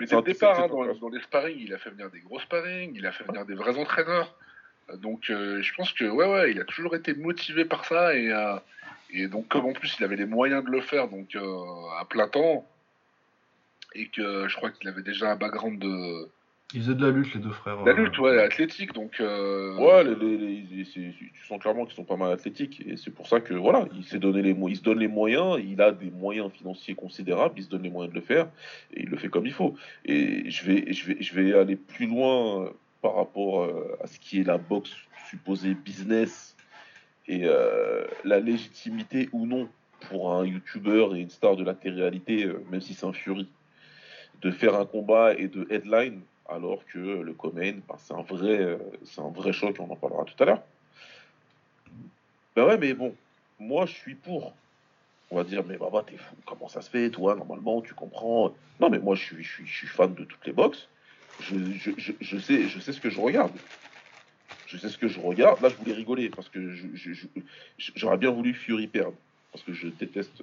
Mais 0.00 0.06
dès 0.06 0.16
le 0.16 0.22
départ, 0.22 0.60
hein, 0.60 0.68
dans, 0.68 1.08
les 1.08 1.20
sparring, 1.20 1.56
il 1.58 1.72
a 1.74 1.78
fait 1.78 1.90
venir 1.90 2.10
des 2.10 2.20
gros 2.20 2.40
sparring, 2.40 2.92
il 2.94 3.06
a 3.06 3.12
fait 3.12 3.24
venir 3.24 3.44
des 3.46 3.54
vrais 3.54 3.78
entraîneurs. 3.78 4.34
Donc 4.92 5.30
euh, 5.30 5.62
je 5.62 5.74
pense 5.74 5.92
que 5.92 6.04
ouais 6.04 6.26
ouais, 6.26 6.50
il 6.50 6.60
a 6.60 6.64
toujours 6.64 6.94
été 6.94 7.14
motivé 7.14 7.64
par 7.64 7.84
ça 7.86 8.14
et 8.14 8.30
euh, 8.30 8.56
et 9.10 9.28
donc 9.28 9.48
comme 9.48 9.64
en 9.64 9.72
plus 9.72 9.96
il 9.98 10.04
avait 10.04 10.16
les 10.16 10.26
moyens 10.26 10.62
de 10.62 10.70
le 10.70 10.82
faire 10.82 11.08
donc 11.08 11.34
euh, 11.36 11.98
à 11.98 12.04
plein 12.04 12.28
temps 12.28 12.68
et 13.94 14.08
que 14.08 14.46
je 14.46 14.56
crois 14.56 14.70
qu'il 14.70 14.86
avait 14.88 15.02
déjà 15.02 15.30
un 15.30 15.36
background 15.36 15.78
de 15.78 16.28
Ils 16.74 16.80
faisaient 16.82 16.94
de 16.96 17.06
la 17.06 17.12
lutte, 17.12 17.32
les 17.34 17.40
deux 17.40 17.52
frères. 17.52 17.82
la 17.84 17.92
euh, 17.92 17.94
lutte 17.94 18.18
ouais 18.18 18.42
athlétique 18.42 18.92
donc 18.92 19.20
euh, 19.20 19.76
Ouais, 19.78 20.02
les- 20.02 20.16
les- 20.16 20.36
les- 20.36 20.66
les- 20.78 20.84
c'est- 20.84 21.14
tu 21.32 21.46
sens 21.46 21.60
clairement 21.60 21.84
qu'ils 21.86 21.94
sont 21.94 22.04
pas 22.04 22.16
mal 22.16 22.32
athlétiques 22.32 22.82
et 22.84 22.96
c'est 22.96 23.12
pour 23.12 23.28
ça 23.28 23.40
que 23.40 23.54
voilà, 23.54 23.86
il 23.96 24.04
s'est 24.04 24.18
donné 24.18 24.42
les 24.42 24.50
il 24.68 24.76
se 24.76 24.82
donne 24.82 24.98
les 24.98 25.06
moyens, 25.08 25.60
il 25.64 25.80
a 25.80 25.92
des 25.92 26.10
moyens 26.10 26.50
financiers 26.50 26.94
considérables, 26.96 27.54
il 27.58 27.62
se 27.64 27.68
donne 27.70 27.82
les 27.82 27.90
moyens 27.90 28.12
de 28.12 28.18
le 28.18 28.24
faire 28.26 28.48
et 28.92 29.02
il 29.04 29.08
le 29.08 29.16
fait 29.16 29.28
comme 29.28 29.46
il 29.46 29.52
faut. 29.52 29.76
Et 30.04 30.50
je 30.50 30.64
vais 30.66 30.92
je 30.92 31.06
vais 31.06 31.16
je 31.20 31.34
vais 31.34 31.54
aller 31.56 31.76
plus 31.76 32.06
loin 32.06 32.64
euh, 32.64 32.70
par 33.02 33.14
rapport 33.14 33.62
euh, 33.62 33.96
à 34.02 34.08
ce 34.08 34.18
qui 34.18 34.40
est 34.40 34.44
la 34.44 34.58
boxe 34.58 34.92
supposée 35.30 35.74
business 35.74 36.56
et 37.28 37.42
euh, 37.44 38.04
la 38.24 38.40
légitimité 38.40 39.28
ou 39.32 39.46
non 39.46 39.68
pour 40.08 40.32
un 40.32 40.44
youtubeur 40.44 41.14
et 41.14 41.20
une 41.20 41.30
star 41.30 41.56
de 41.56 41.64
la 41.64 41.72
télé-réalité, 41.74 42.46
même 42.70 42.80
si 42.80 42.92
c'est 42.94 43.06
un 43.06 43.12
Fury, 43.12 43.48
de 44.42 44.50
faire 44.50 44.74
un 44.74 44.84
combat 44.84 45.32
et 45.34 45.48
de 45.48 45.66
headline 45.70 46.20
alors 46.48 46.84
que 46.86 46.98
le 46.98 47.32
Comen, 47.32 47.80
bah, 47.88 47.96
c'est 47.98 48.14
un 48.14 48.22
vrai, 48.22 48.60
euh, 48.60 48.78
c'est 49.04 49.20
un 49.20 49.30
vrai 49.30 49.52
choc, 49.52 49.76
on 49.78 49.90
en 49.90 49.96
parlera 49.96 50.24
tout 50.24 50.40
à 50.42 50.46
l'heure. 50.46 50.62
Ben 52.54 52.66
ouais, 52.66 52.78
mais 52.78 52.94
bon, 52.94 53.14
moi 53.58 53.86
je 53.86 53.94
suis 53.94 54.14
pour. 54.14 54.54
On 55.30 55.36
va 55.36 55.44
dire, 55.44 55.64
mais 55.64 55.76
Baba, 55.76 56.04
t'es 56.06 56.16
fou, 56.16 56.36
comment 56.44 56.68
ça 56.68 56.82
se 56.82 56.90
fait, 56.90 57.10
toi, 57.10 57.34
normalement, 57.34 57.80
tu 57.80 57.94
comprends. 57.94 58.54
Non, 58.78 58.90
mais 58.90 58.98
moi 58.98 59.14
je 59.14 59.22
suis, 59.24 59.42
je 59.42 59.52
suis, 59.52 59.66
je 59.66 59.74
suis 59.74 59.86
fan 59.86 60.14
de 60.14 60.24
toutes 60.24 60.46
les 60.46 60.52
boxes. 60.52 60.88
Je, 61.40 61.56
je, 61.72 61.90
je, 61.96 62.12
je 62.20 62.38
sais, 62.38 62.68
je 62.68 62.78
sais 62.78 62.92
ce 62.92 63.00
que 63.00 63.10
je 63.10 63.20
regarde. 63.20 63.52
Je 64.66 64.78
sais 64.78 64.88
ce 64.88 64.98
que 64.98 65.08
je 65.08 65.20
regarde. 65.20 65.60
Là, 65.60 65.68
je 65.68 65.76
voulais 65.76 65.92
rigoler 65.92 66.30
parce 66.30 66.48
que 66.48 66.74
j'aurais 67.96 68.16
bien 68.16 68.30
voulu 68.30 68.54
Fury 68.54 68.86
perdre. 68.86 69.16
Parce 69.52 69.64
que 69.64 69.72
je 69.72 69.88
déteste 69.88 70.42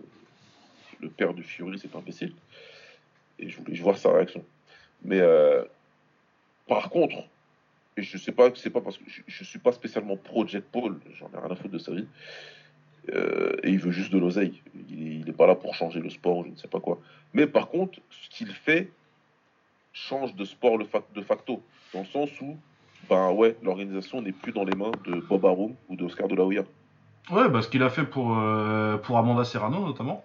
le 1.00 1.10
père 1.10 1.34
de 1.34 1.42
Fury, 1.42 1.80
cet 1.80 1.96
imbécile. 1.96 2.34
Et 3.40 3.50
je 3.50 3.58
voulais 3.58 3.78
voir 3.80 3.98
sa 3.98 4.12
réaction. 4.12 4.44
Mais 5.04 5.20
euh, 5.20 5.64
par 6.72 6.90
contre, 6.90 7.18
et 7.98 8.02
je 8.02 8.18
sais 8.18 8.32
pas, 8.32 8.50
c'est 8.56 8.70
pas 8.70 8.80
parce 8.80 8.98
que 8.98 9.04
je, 9.06 9.24
je 9.28 9.44
suis 9.44 9.60
pas 9.60 9.74
spécialement 9.74 10.16
pro 10.16 10.48
Jack 10.48 10.64
Paul, 10.72 11.02
j'en 11.20 11.28
ai 11.28 11.38
rien 11.38 11.52
à 11.52 11.56
foutre 11.56 11.74
de 11.74 11.78
sa 11.80 11.92
vie. 11.92 12.08
Euh, 13.14 13.58
et 13.62 13.72
il 13.72 13.78
veut 13.78 13.92
juste 13.92 14.14
de 14.14 14.18
l'oseille. 14.18 14.62
Il, 14.90 15.20
il 15.20 15.28
est 15.28 15.34
pas 15.34 15.48
là 15.48 15.56
pour 15.56 15.76
changer 15.76 16.00
le 16.00 16.10
sport, 16.10 16.38
ou 16.38 16.44
je 16.46 16.50
ne 16.52 16.56
sais 16.56 16.70
pas 16.70 16.80
quoi. 16.80 17.02
Mais 17.34 17.46
par 17.46 17.68
contre, 17.68 18.00
ce 18.10 18.30
qu'il 18.30 18.48
fait 18.48 18.90
change 19.92 20.34
de 20.34 20.46
sport 20.46 20.78
le 20.78 20.88
de 21.14 21.22
facto, 21.22 21.62
dans 21.94 22.00
le 22.00 22.06
sens 22.06 22.30
où, 22.40 22.56
ben 23.10 23.32
ouais, 23.34 23.58
l'organisation 23.64 24.22
n'est 24.22 24.32
plus 24.32 24.54
dans 24.54 24.64
les 24.64 24.78
mains 24.78 24.94
de 25.04 25.16
Bob 25.16 25.46
Arum 25.46 25.76
ou 25.90 25.98
de 25.98 26.06
Oscar 26.06 26.30
de 26.30 26.36
la 26.36 26.46
Hoya. 26.46 26.64
Ouais, 27.32 27.50
bah, 27.50 27.62
ce 27.62 27.68
qu'il 27.68 27.84
a 27.84 27.90
fait 27.90 28.06
pour, 28.06 28.38
euh, 28.38 28.96
pour 28.96 29.18
Amanda 29.18 29.44
Serrano 29.44 29.86
notamment. 29.86 30.24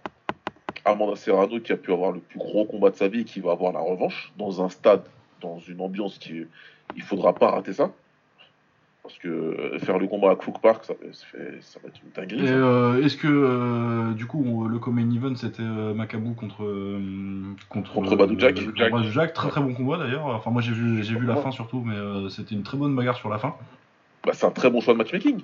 Amanda 0.84 1.16
Serrano 1.16 1.58
qui 1.58 1.72
a 1.72 1.76
pu 1.76 1.92
avoir 1.92 2.12
le 2.12 2.20
plus 2.20 2.38
gros 2.38 2.66
combat 2.66 2.90
de 2.90 2.94
sa 2.94 3.08
vie 3.08 3.22
et 3.22 3.24
qui 3.24 3.40
va 3.40 3.50
avoir 3.50 3.72
la 3.72 3.80
revanche 3.80 4.32
dans 4.38 4.62
un 4.62 4.68
stade, 4.68 5.02
dans 5.40 5.58
une 5.58 5.80
ambiance 5.80 6.18
qui 6.18 6.42
il 6.96 7.02
faudra 7.02 7.34
pas 7.34 7.50
rater 7.50 7.72
ça 7.72 7.90
parce 9.02 9.18
que 9.18 9.28
euh, 9.28 9.78
faire 9.78 9.98
le 9.98 10.06
combat 10.08 10.32
à 10.32 10.36
Crook 10.36 10.60
Park 10.60 10.84
ça, 10.84 10.94
va- 10.94 11.12
ça 11.12 11.26
fait- 11.26 11.58
ça 11.60 11.78
va 11.82 11.88
être 11.88 12.00
une 12.04 12.10
dinguerie. 12.10 12.48
Euh, 12.50 13.04
est-ce 13.04 13.16
que 13.16 13.28
euh, 13.28 14.12
du 14.14 14.26
coup 14.26 14.44
on- 14.46 14.64
le 14.64 14.78
Common 14.78 15.08
Event 15.14 15.34
c'était 15.36 15.62
euh, 15.62 15.94
Macabou 15.94 16.32
contre 16.34 16.64
euh, 16.64 17.00
contre 17.68 17.92
Contre 17.92 18.16
Badou 18.16 18.38
Jack. 18.38 18.56
contre 18.56 18.90
Badou 18.90 19.10
Jack. 19.10 19.32
très 19.32 19.48
très 19.48 19.60
bon 19.60 19.74
combat 19.74 19.98
d'ailleurs. 19.98 20.26
Enfin 20.26 20.50
moi 20.50 20.60
j'ai 20.62 20.72
vu 20.72 21.02
j'ai 21.04 21.14
vu 21.14 21.26
la 21.26 21.36
fin 21.36 21.50
surtout 21.52 21.82
mais 21.84 22.30
c'était 22.30 22.54
une 22.54 22.62
très 22.64 22.76
bonne 22.78 22.96
bagarre 22.96 23.16
sur 23.16 23.28
la 23.28 23.38
fin. 23.38 23.54
Bah, 24.24 24.32
c'est 24.34 24.46
un 24.46 24.50
très 24.50 24.70
bon 24.70 24.80
choix 24.80 24.92
de 24.94 24.98
matchmaking. 24.98 25.40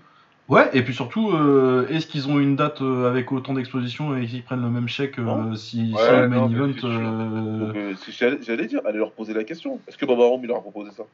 Ouais 0.49 0.69
et 0.75 0.83
puis 0.83 0.93
surtout 0.95 1.31
euh, 1.31 1.87
est-ce 1.89 2.07
qu'ils 2.07 2.29
ont 2.29 2.39
une 2.39 2.57
date 2.57 2.83
euh, 2.83 3.09
avec 3.09 3.31
autant 3.33 3.55
d'exposition 3.55 4.17
et 4.17 4.27
qu'ils 4.27 4.43
prennent 4.43 4.61
le 4.63 4.71
même 4.71 4.89
chèque 4.89 5.19
euh, 5.19 5.55
si, 5.55 5.93
Ouais, 5.95 6.03
si 6.03 6.11
le 6.11 6.29
main 6.29 6.51
event 6.51 6.73
euh, 6.85 7.95
j'allais 8.43 8.67
dire, 8.67 8.81
allez 8.85 8.99
leur 8.99 9.13
poser 9.13 9.35
la 9.35 9.45
question. 9.45 9.81
Est-ce 9.87 9.97
que 9.97 10.05
Bob 10.05 10.21
Arum 10.21 10.41
il 10.43 10.49
leur 10.49 10.59
a 10.59 10.61
proposé 10.61 10.91
ça? 10.91 11.05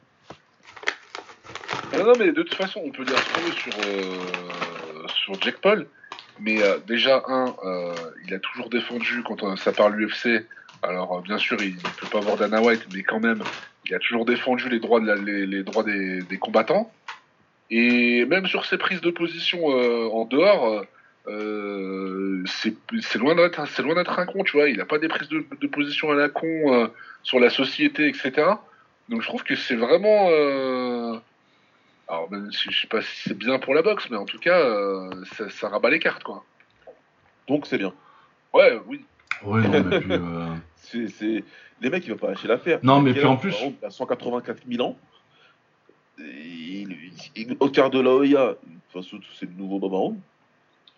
Non, 1.97 2.05
non, 2.05 2.13
mais 2.19 2.27
de 2.31 2.43
toute 2.43 2.53
façon, 2.53 2.81
on 2.85 2.91
peut 2.91 3.03
dire 3.03 3.17
ce 3.17 3.33
qu'on 3.33 3.41
veut 3.41 3.51
sur, 3.51 5.09
sur 5.15 5.41
Jack 5.41 5.57
Paul. 5.57 5.87
Mais 6.39 6.59
déjà, 6.87 7.23
un, 7.27 7.53
il 8.27 8.33
a 8.33 8.39
toujours 8.39 8.69
défendu 8.69 9.23
quand 9.25 9.55
ça 9.57 9.71
parle 9.71 9.95
l'UFC. 9.95 10.45
Alors, 10.83 11.21
bien 11.21 11.37
sûr, 11.37 11.57
il 11.61 11.75
ne 11.75 11.81
peut 11.81 12.07
pas 12.11 12.19
voir 12.19 12.37
Dana 12.37 12.61
White, 12.61 12.87
mais 12.93 13.01
quand 13.03 13.19
même, 13.19 13.41
il 13.85 13.93
a 13.95 13.99
toujours 13.99 14.23
défendu 14.25 14.69
les 14.69 14.79
droits, 14.79 14.99
de 15.01 15.07
la- 15.07 15.15
les, 15.15 15.45
les 15.45 15.63
droits 15.63 15.83
des, 15.83 16.21
des 16.21 16.37
combattants. 16.37 16.91
Et 17.71 18.25
même 18.25 18.47
sur 18.47 18.65
ses 18.65 18.77
prises 18.77 19.01
de 19.01 19.11
position 19.11 19.59
euh, 19.77 20.07
en 20.11 20.25
dehors, 20.25 20.83
euh, 21.27 22.43
c'est 22.47 23.17
loin 23.19 23.35
d'être 23.35 23.67
c'est 23.67 23.81
loin 23.83 23.95
d'être 23.95 24.17
un 24.17 24.25
con, 24.25 24.43
tu 24.43 24.57
vois. 24.57 24.69
Il 24.69 24.77
n'a 24.77 24.85
pas 24.85 24.97
des 24.99 25.07
prises 25.07 25.29
de, 25.29 25.45
de 25.59 25.67
position 25.67 26.09
à 26.11 26.15
la 26.15 26.29
con 26.29 26.47
euh, 26.73 26.87
sur 27.23 27.39
la 27.39 27.49
société, 27.49 28.07
etc. 28.07 28.31
Donc 29.09 29.21
je 29.21 29.27
trouve 29.27 29.43
que 29.43 29.55
c'est 29.55 29.75
vraiment. 29.75 30.29
euh, 30.31 31.17
alors, 32.07 32.31
même 32.31 32.51
si 32.51 32.71
je 32.71 32.81
sais 32.81 32.87
pas 32.87 33.01
si 33.01 33.29
c'est 33.29 33.37
bien 33.37 33.59
pour 33.59 33.75
la 33.75 33.83
boxe, 33.83 34.09
mais 34.09 34.17
en 34.17 34.25
tout 34.25 34.39
cas, 34.39 34.59
euh, 34.59 35.11
ça, 35.37 35.47
ça 35.49 35.69
rabat 35.69 35.91
les 35.91 35.99
cartes, 35.99 36.23
quoi. 36.23 36.43
Donc 37.47 37.67
c'est 37.67 37.77
bien. 37.77 37.93
Ouais, 38.53 38.79
oui. 38.87 39.05
Ouais 39.43 39.61
non 39.61 39.83
mais 39.83 39.99
puis, 39.99 40.11
euh, 40.13 40.47
c'est, 40.77 41.07
c'est- 41.07 41.43
Les 41.81 41.89
mecs, 41.91 42.05
ils 42.05 42.11
vont 42.11 42.17
pas 42.17 42.29
lâcher 42.29 42.47
l'affaire. 42.47 42.79
Non, 42.81 42.99
mais 42.99 43.13
puis 43.13 43.23
en 43.25 43.37
plus- 43.37 43.51
par 43.51 43.59
exemple, 43.59 43.77
Il 43.83 43.85
a 43.85 43.89
184 43.91 44.63
000 44.67 44.83
ans. 44.87 44.97
Et 46.19 46.81
il- 46.81 46.97
il- 47.35 47.57
au 47.59 47.69
quart 47.69 47.89
de 47.89 47.99
la 47.99 48.11
de 48.11 48.53
toute 48.53 49.03
façon, 49.03 49.19
c'est 49.35 49.45
le 49.45 49.55
nouveau 49.57 49.79
Babaron. 49.79 50.17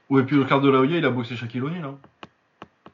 Ouais, 0.10 0.24
puis 0.24 0.38
au 0.38 0.46
quart 0.46 0.62
de 0.62 0.70
la 0.70 0.80
Hoya, 0.80 0.98
il 0.98 1.06
a 1.06 1.10
boxé 1.10 1.36
Shaquille 1.36 1.62
O'Neal. 1.62 1.84
hein. 1.86 1.98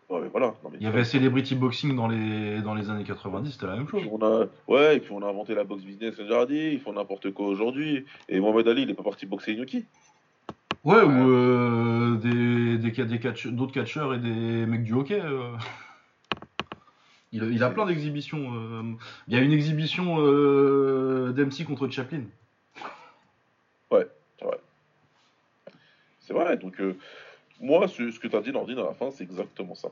Ouais, 0.09 0.21
mais 0.21 0.29
voilà. 0.29 0.47
Non, 0.63 0.69
mais 0.71 0.77
Il 0.79 0.83
y 0.83 0.87
avait 0.87 1.03
Celebrity 1.03 1.55
Boxing 1.55 1.95
dans 1.95 2.07
les, 2.07 2.61
dans 2.61 2.73
les 2.73 2.89
années 2.89 3.03
90, 3.03 3.51
c'était 3.51 3.65
la 3.67 3.75
même 3.75 3.87
chose. 3.89 4.01
Puis 4.01 4.09
on 4.11 4.21
a, 4.25 4.45
ouais, 4.69 4.97
et 4.97 4.99
puis 5.01 5.11
on 5.11 5.21
a 5.21 5.27
inventé 5.27 5.53
la 5.53 5.65
boxe 5.65 5.83
business 5.83 6.15
Jardy, 6.27 6.71
ils 6.73 6.79
font 6.79 6.93
n'importe 6.93 7.31
quoi 7.31 7.47
aujourd'hui. 7.47 8.05
Et 8.29 8.39
Mohamed 8.39 8.67
Ali, 8.69 8.83
il 8.83 8.89
est 8.89 8.93
pas 8.93 9.03
parti 9.03 9.25
boxer 9.25 9.53
Inoki. 9.53 9.83
Ouais, 10.85 11.01
ou 11.01 11.11
euh, 11.11 12.15
des, 12.15 12.77
des, 12.77 13.05
des 13.05 13.19
catch- 13.19 13.47
d'autres 13.47 13.73
catcheurs 13.73 14.13
et 14.13 14.19
des 14.19 14.65
mecs 14.65 14.83
du 14.83 14.93
hockey. 14.93 15.19
euh. 15.21 15.51
Il, 17.33 17.43
a- 17.43 17.47
il 17.47 17.63
a 17.63 17.69
plein 17.69 17.85
d'exhibitions. 17.85 18.53
euh. 18.55 18.93
Il 19.27 19.33
y 19.35 19.37
a 19.37 19.41
une 19.41 19.51
exhibition 19.51 20.17
euh, 20.19 21.31
d'MC 21.33 21.65
contre 21.65 21.87
Chaplin. 21.89 22.23
C'est 26.19 26.33
vrai, 26.33 26.57
donc 26.57 26.79
euh, 26.81 26.97
moi, 27.61 27.87
ce, 27.87 28.11
ce 28.11 28.19
que 28.19 28.27
tu 28.27 28.35
as 28.35 28.41
dit, 28.41 28.51
Nordine, 28.51 28.79
à 28.79 28.83
la 28.83 28.93
fin, 28.93 29.09
c'est 29.11 29.23
exactement 29.23 29.75
ça. 29.75 29.87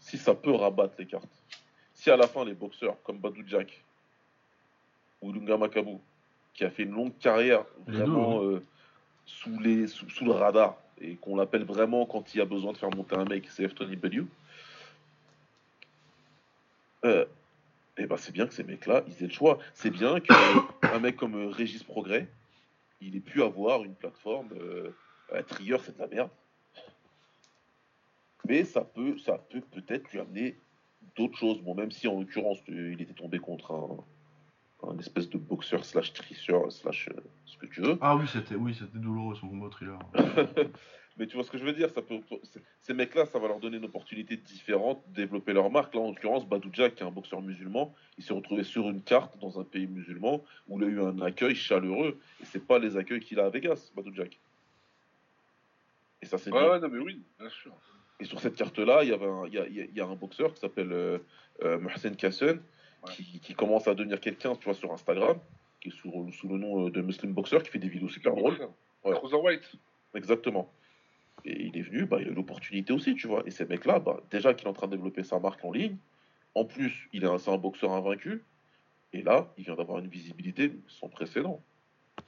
Si 0.00 0.18
ça 0.18 0.34
peut 0.34 0.52
rabattre 0.52 0.94
les 0.98 1.06
cartes, 1.06 1.28
si 1.94 2.10
à 2.10 2.16
la 2.16 2.26
fin, 2.26 2.44
les 2.44 2.54
boxeurs 2.54 2.96
comme 3.04 3.18
Badou 3.18 3.42
Jack 3.46 3.84
ou 5.22 5.32
Lunga 5.32 5.56
Makabu, 5.56 5.98
qui 6.54 6.64
a 6.64 6.70
fait 6.70 6.82
une 6.82 6.90
longue 6.92 7.16
carrière 7.18 7.64
Les 7.86 7.98
vraiment 7.98 8.42
euh, 8.42 8.62
sous, 9.26 9.58
les, 9.60 9.86
sous, 9.86 10.08
sous 10.10 10.24
le 10.24 10.32
radar, 10.32 10.76
et 11.00 11.14
qu'on 11.14 11.36
l'appelle 11.36 11.62
vraiment 11.64 12.04
quand 12.04 12.34
il 12.34 12.38
y 12.38 12.40
a 12.40 12.46
besoin 12.46 12.72
de 12.72 12.78
faire 12.78 12.90
monter 12.90 13.14
un 13.14 13.24
mec, 13.24 13.46
c'est 13.48 13.68
F. 13.68 13.74
Tony 13.76 13.94
Bellew, 13.94 14.26
euh, 17.04 17.24
eh 17.98 18.06
ben 18.06 18.16
c'est 18.16 18.32
bien 18.32 18.46
que 18.46 18.54
ces 18.54 18.64
mecs-là, 18.64 19.04
ils 19.06 19.24
aient 19.24 19.28
le 19.28 19.32
choix. 19.32 19.58
C'est 19.74 19.90
bien 19.90 20.20
qu'un 20.20 20.98
mec 21.00 21.16
comme 21.16 21.34
euh, 21.34 21.48
Régis 21.48 21.82
Progrès, 21.82 22.28
il 23.00 23.16
ait 23.16 23.20
pu 23.20 23.42
avoir 23.42 23.84
une 23.84 23.94
plateforme. 23.94 24.48
Euh, 24.60 24.94
euh, 25.32 25.42
Trigger, 25.42 25.78
c'est 25.82 25.96
de 25.96 26.00
la 26.00 26.06
merde. 26.06 26.30
Mais 28.48 28.64
ça 28.64 28.82
peut, 28.82 29.18
ça 29.18 29.38
peut 29.50 29.60
peut-être 29.60 30.10
lui 30.12 30.20
amener 30.20 30.56
d'autres 31.16 31.36
choses. 31.36 31.60
Bon, 31.62 31.74
même 31.74 31.90
si 31.90 32.06
en 32.06 32.18
l'occurrence, 32.18 32.58
euh, 32.68 32.92
il 32.92 33.02
était 33.02 33.14
tombé 33.14 33.38
contre 33.38 33.72
un, 33.72 34.88
un 34.88 34.98
espèce 34.98 35.28
de 35.30 35.38
boxeur 35.38 35.84
slash 35.84 36.12
tricheur 36.12 36.70
slash 36.70 37.08
euh, 37.08 37.20
ce 37.44 37.56
que 37.56 37.66
tu 37.66 37.80
veux. 37.80 37.98
Ah 38.00 38.16
oui, 38.16 38.26
c'était 38.32 38.54
oui, 38.54 38.74
c'était 38.78 38.98
douloureux 38.98 39.34
son 39.34 39.48
combat 39.48 39.68
thriller. 39.70 39.98
Mais 41.18 41.26
tu 41.26 41.34
vois 41.34 41.44
ce 41.44 41.50
que 41.50 41.56
je 41.58 41.64
veux 41.64 41.72
dire 41.72 41.88
ça 41.90 42.02
peut, 42.02 42.20
Ces 42.80 42.92
mecs-là, 42.92 43.24
ça 43.24 43.38
va 43.38 43.48
leur 43.48 43.58
donner 43.58 43.78
une 43.78 43.84
opportunité 43.86 44.36
différente 44.36 45.02
de 45.08 45.14
développer 45.14 45.52
leur 45.54 45.70
marque. 45.70 45.94
Là, 45.94 46.00
en 46.02 46.08
l'occurrence, 46.08 46.46
Badou 46.46 46.68
Jack, 46.72 46.94
qui 46.96 47.02
est 47.02 47.06
un 47.06 47.10
boxeur 47.10 47.40
musulman, 47.40 47.94
il 48.18 48.24
s'est 48.24 48.34
retrouvé 48.34 48.64
sur 48.64 48.88
une 48.90 49.00
carte 49.02 49.38
dans 49.38 49.58
un 49.58 49.64
pays 49.64 49.86
musulman 49.86 50.44
où 50.68 50.78
il 50.78 50.84
a 50.84 50.88
eu 50.88 51.00
un 51.00 51.18
accueil 51.22 51.54
chaleureux. 51.54 52.18
Et 52.40 52.44
c'est 52.44 52.66
pas 52.66 52.78
les 52.78 52.96
accueils 52.98 53.20
qu'il 53.20 53.40
a 53.40 53.46
à 53.46 53.48
Vegas, 53.50 53.90
Badou 53.96 54.12
Jack. 54.14 54.38
Et 56.22 56.26
ça, 56.26 56.36
c'est 56.38 56.52
Ouais, 56.52 56.60
bien. 56.60 56.70
ouais, 56.72 56.80
non, 56.80 56.88
mais 56.88 56.98
oui, 56.98 57.22
bien 57.38 57.48
sûr. 57.48 57.72
Et 58.20 58.24
sur 58.24 58.40
cette 58.40 58.54
carte-là, 58.56 59.02
il 59.02 59.10
y, 59.10 59.12
avait 59.12 59.26
un- 59.26 59.46
il 59.46 59.54
y, 59.54 59.58
a, 59.58 59.66
il 59.66 59.94
y 59.96 60.00
a- 60.00 60.06
un 60.06 60.14
boxeur 60.16 60.52
qui 60.54 60.60
s'appelle 60.60 60.92
euh, 60.92 61.18
euh, 61.62 61.78
Mohsen 61.78 62.14
Ouais. 63.02 63.12
qui, 63.14 63.40
qui 63.40 63.54
commence 63.54 63.86
à 63.88 63.94
devenir 63.94 64.18
quelqu'un, 64.20 64.54
tu 64.56 64.64
vois, 64.64 64.74
sur 64.74 64.90
Instagram, 64.92 65.38
qui 65.80 65.88
est 65.88 65.92
sous, 65.92 66.30
sous 66.32 66.48
le 66.48 66.56
nom 66.58 66.86
euh, 66.86 66.90
de 66.90 67.02
Muslim 67.02 67.32
Boxer, 67.34 67.62
qui 67.62 67.70
fait 67.70 67.78
des 67.78 67.88
vidéos 67.90 68.08
super 68.08 68.34
drôles. 68.34 68.58
Ouais. 69.04 69.14
Cruiserweight. 69.14 69.70
Exactement. 70.14 70.72
Et 71.46 71.66
il 71.66 71.78
est 71.78 71.82
venu, 71.82 72.04
bah, 72.04 72.18
il 72.20 72.28
a 72.28 72.30
eu 72.30 72.34
l'opportunité 72.34 72.92
aussi, 72.92 73.14
tu 73.14 73.26
vois. 73.26 73.42
Et 73.46 73.50
ces 73.50 73.64
mecs-là, 73.64 74.00
bah, 74.00 74.20
déjà 74.30 74.52
qu'il 74.54 74.66
est 74.66 74.70
en 74.70 74.74
train 74.74 74.88
de 74.88 74.96
développer 74.96 75.22
sa 75.22 75.38
marque 75.38 75.64
en 75.64 75.72
ligne, 75.72 75.96
en 76.54 76.64
plus, 76.64 77.08
il 77.12 77.24
est 77.24 77.48
un, 77.48 77.56
boxeur 77.58 77.92
invaincu, 77.92 78.42
et 79.12 79.22
là, 79.22 79.52
il 79.56 79.64
vient 79.64 79.76
d'avoir 79.76 79.98
une 79.98 80.08
visibilité 80.08 80.72
sans 80.88 81.08
précédent, 81.08 81.62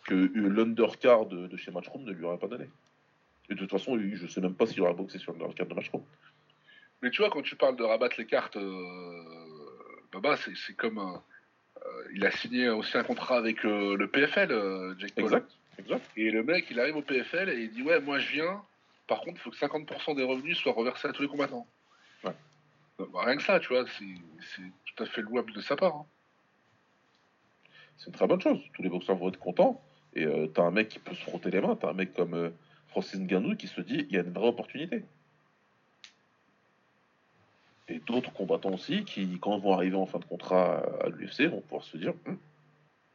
que 0.07 0.15
euh, 0.15 0.49
l'undercard 0.49 1.27
de, 1.27 1.47
de 1.47 1.57
chez 1.57 1.71
Matchroom 1.71 2.05
ne 2.05 2.13
lui 2.13 2.25
aurait 2.25 2.39
pas 2.39 2.49
donné. 2.49 2.67
Et 3.51 3.55
de 3.55 3.59
toute 3.59 3.71
façon, 3.71 3.99
je 3.99 4.27
sais 4.27 4.41
même 4.41 4.55
pas 4.55 4.67
s'il 4.67 4.81
aurait 4.83 4.95
boxé 4.95 5.19
sur 5.19 5.33
l'undercard 5.33 5.67
de 5.67 5.75
Matchroom. 5.75 6.03
Mais 7.03 7.11
tu 7.11 7.23
vois, 7.23 7.31
quand 7.31 7.43
tu 7.43 7.57
parles 7.57 7.77
de 7.77 7.85
rabattre 7.85 8.17
les 8.19 8.27
cartes, 8.27 8.57
euh, 8.57 9.23
Baba, 10.13 10.37
c'est 10.37 10.57
c'est 10.57 10.75
comme 10.75 10.99
un. 10.99 11.23
euh, 11.85 12.05
il 12.15 12.25
a 12.27 12.31
signé 12.31 12.69
aussi 12.69 12.97
un 12.97 13.05
contrat 13.05 13.37
avec 13.37 13.65
euh, 13.65 13.97
le 13.97 14.09
PFL, 14.09 14.51
euh, 14.51 14.95
Jake 14.99 15.15
Paul. 15.15 15.25
Exact, 15.25 15.51
exact. 15.79 16.11
Et 16.17 16.31
le 16.31 16.43
mec, 16.43 16.67
il 16.71 16.81
arrive 16.81 16.97
au 16.97 17.03
PFL 17.03 17.49
et 17.51 17.61
il 17.63 17.71
dit 17.71 17.83
Ouais, 17.83 18.01
moi 18.01 18.19
je 18.19 18.33
viens. 18.33 18.63
Par 19.09 19.21
contre, 19.23 19.37
il 19.37 19.41
faut 19.41 19.51
que 19.51 19.57
50% 19.57 20.15
des 20.17 20.23
revenus 20.23 20.57
soient 20.59 20.73
reversés 20.75 21.09
à 21.09 21.13
tous 21.13 21.23
les 21.23 21.29
combattants. 21.29 21.67
Ouais. 22.23 22.35
Bah, 22.99 23.25
rien 23.25 23.37
que 23.37 23.43
ça, 23.43 23.59
tu 23.59 23.69
vois, 23.69 23.85
c'est 23.89 24.63
tout 24.85 25.03
à 25.03 25.07
fait 25.07 25.23
louable 25.23 25.53
de 25.53 25.61
sa 25.61 25.75
part. 25.75 25.97
hein. 25.97 26.07
C'est 27.97 28.07
une 28.09 28.13
très 28.13 28.27
bonne 28.29 28.41
chose. 28.41 28.61
Tous 28.75 28.83
les 28.83 28.89
boxeurs 28.89 29.17
vont 29.17 29.29
être 29.29 29.39
contents. 29.41 29.83
Et 30.15 30.25
euh, 30.25 30.47
t'as 30.47 30.63
un 30.63 30.71
mec 30.71 30.89
qui 30.89 30.99
peut 31.01 31.15
se 31.15 31.23
frotter 31.23 31.51
les 31.51 31.61
mains. 31.61 31.75
T'as 31.75 31.91
un 31.91 31.95
mec 31.95 32.15
comme 32.15 32.35
euh, 32.35 32.51
Francis 32.89 33.19
Ngannou 33.19 33.57
qui 33.57 33.67
se 33.67 33.81
dit 33.81 34.07
il 34.09 34.15
y 34.15 34.19
a 34.19 34.23
une 34.23 34.33
vraie 34.33 34.49
opportunité. 34.49 35.05
Et 37.89 38.01
d'autres 38.01 38.33
combattants 38.33 38.73
aussi 38.75 39.05
qui, 39.05 39.39
quand 39.41 39.57
ils 39.57 39.63
vont 39.63 39.73
arriver 39.73 39.97
en 39.97 40.07
fin 40.07 40.19
de 40.19 40.25
contrat 40.27 40.79
à, 40.79 41.07
à 41.07 41.09
l'UFC, 41.09 41.43
vont 41.49 41.63
pouvoir 41.63 41.83
se 41.85 41.97
dire 41.97 42.13
Hum, 42.27 42.39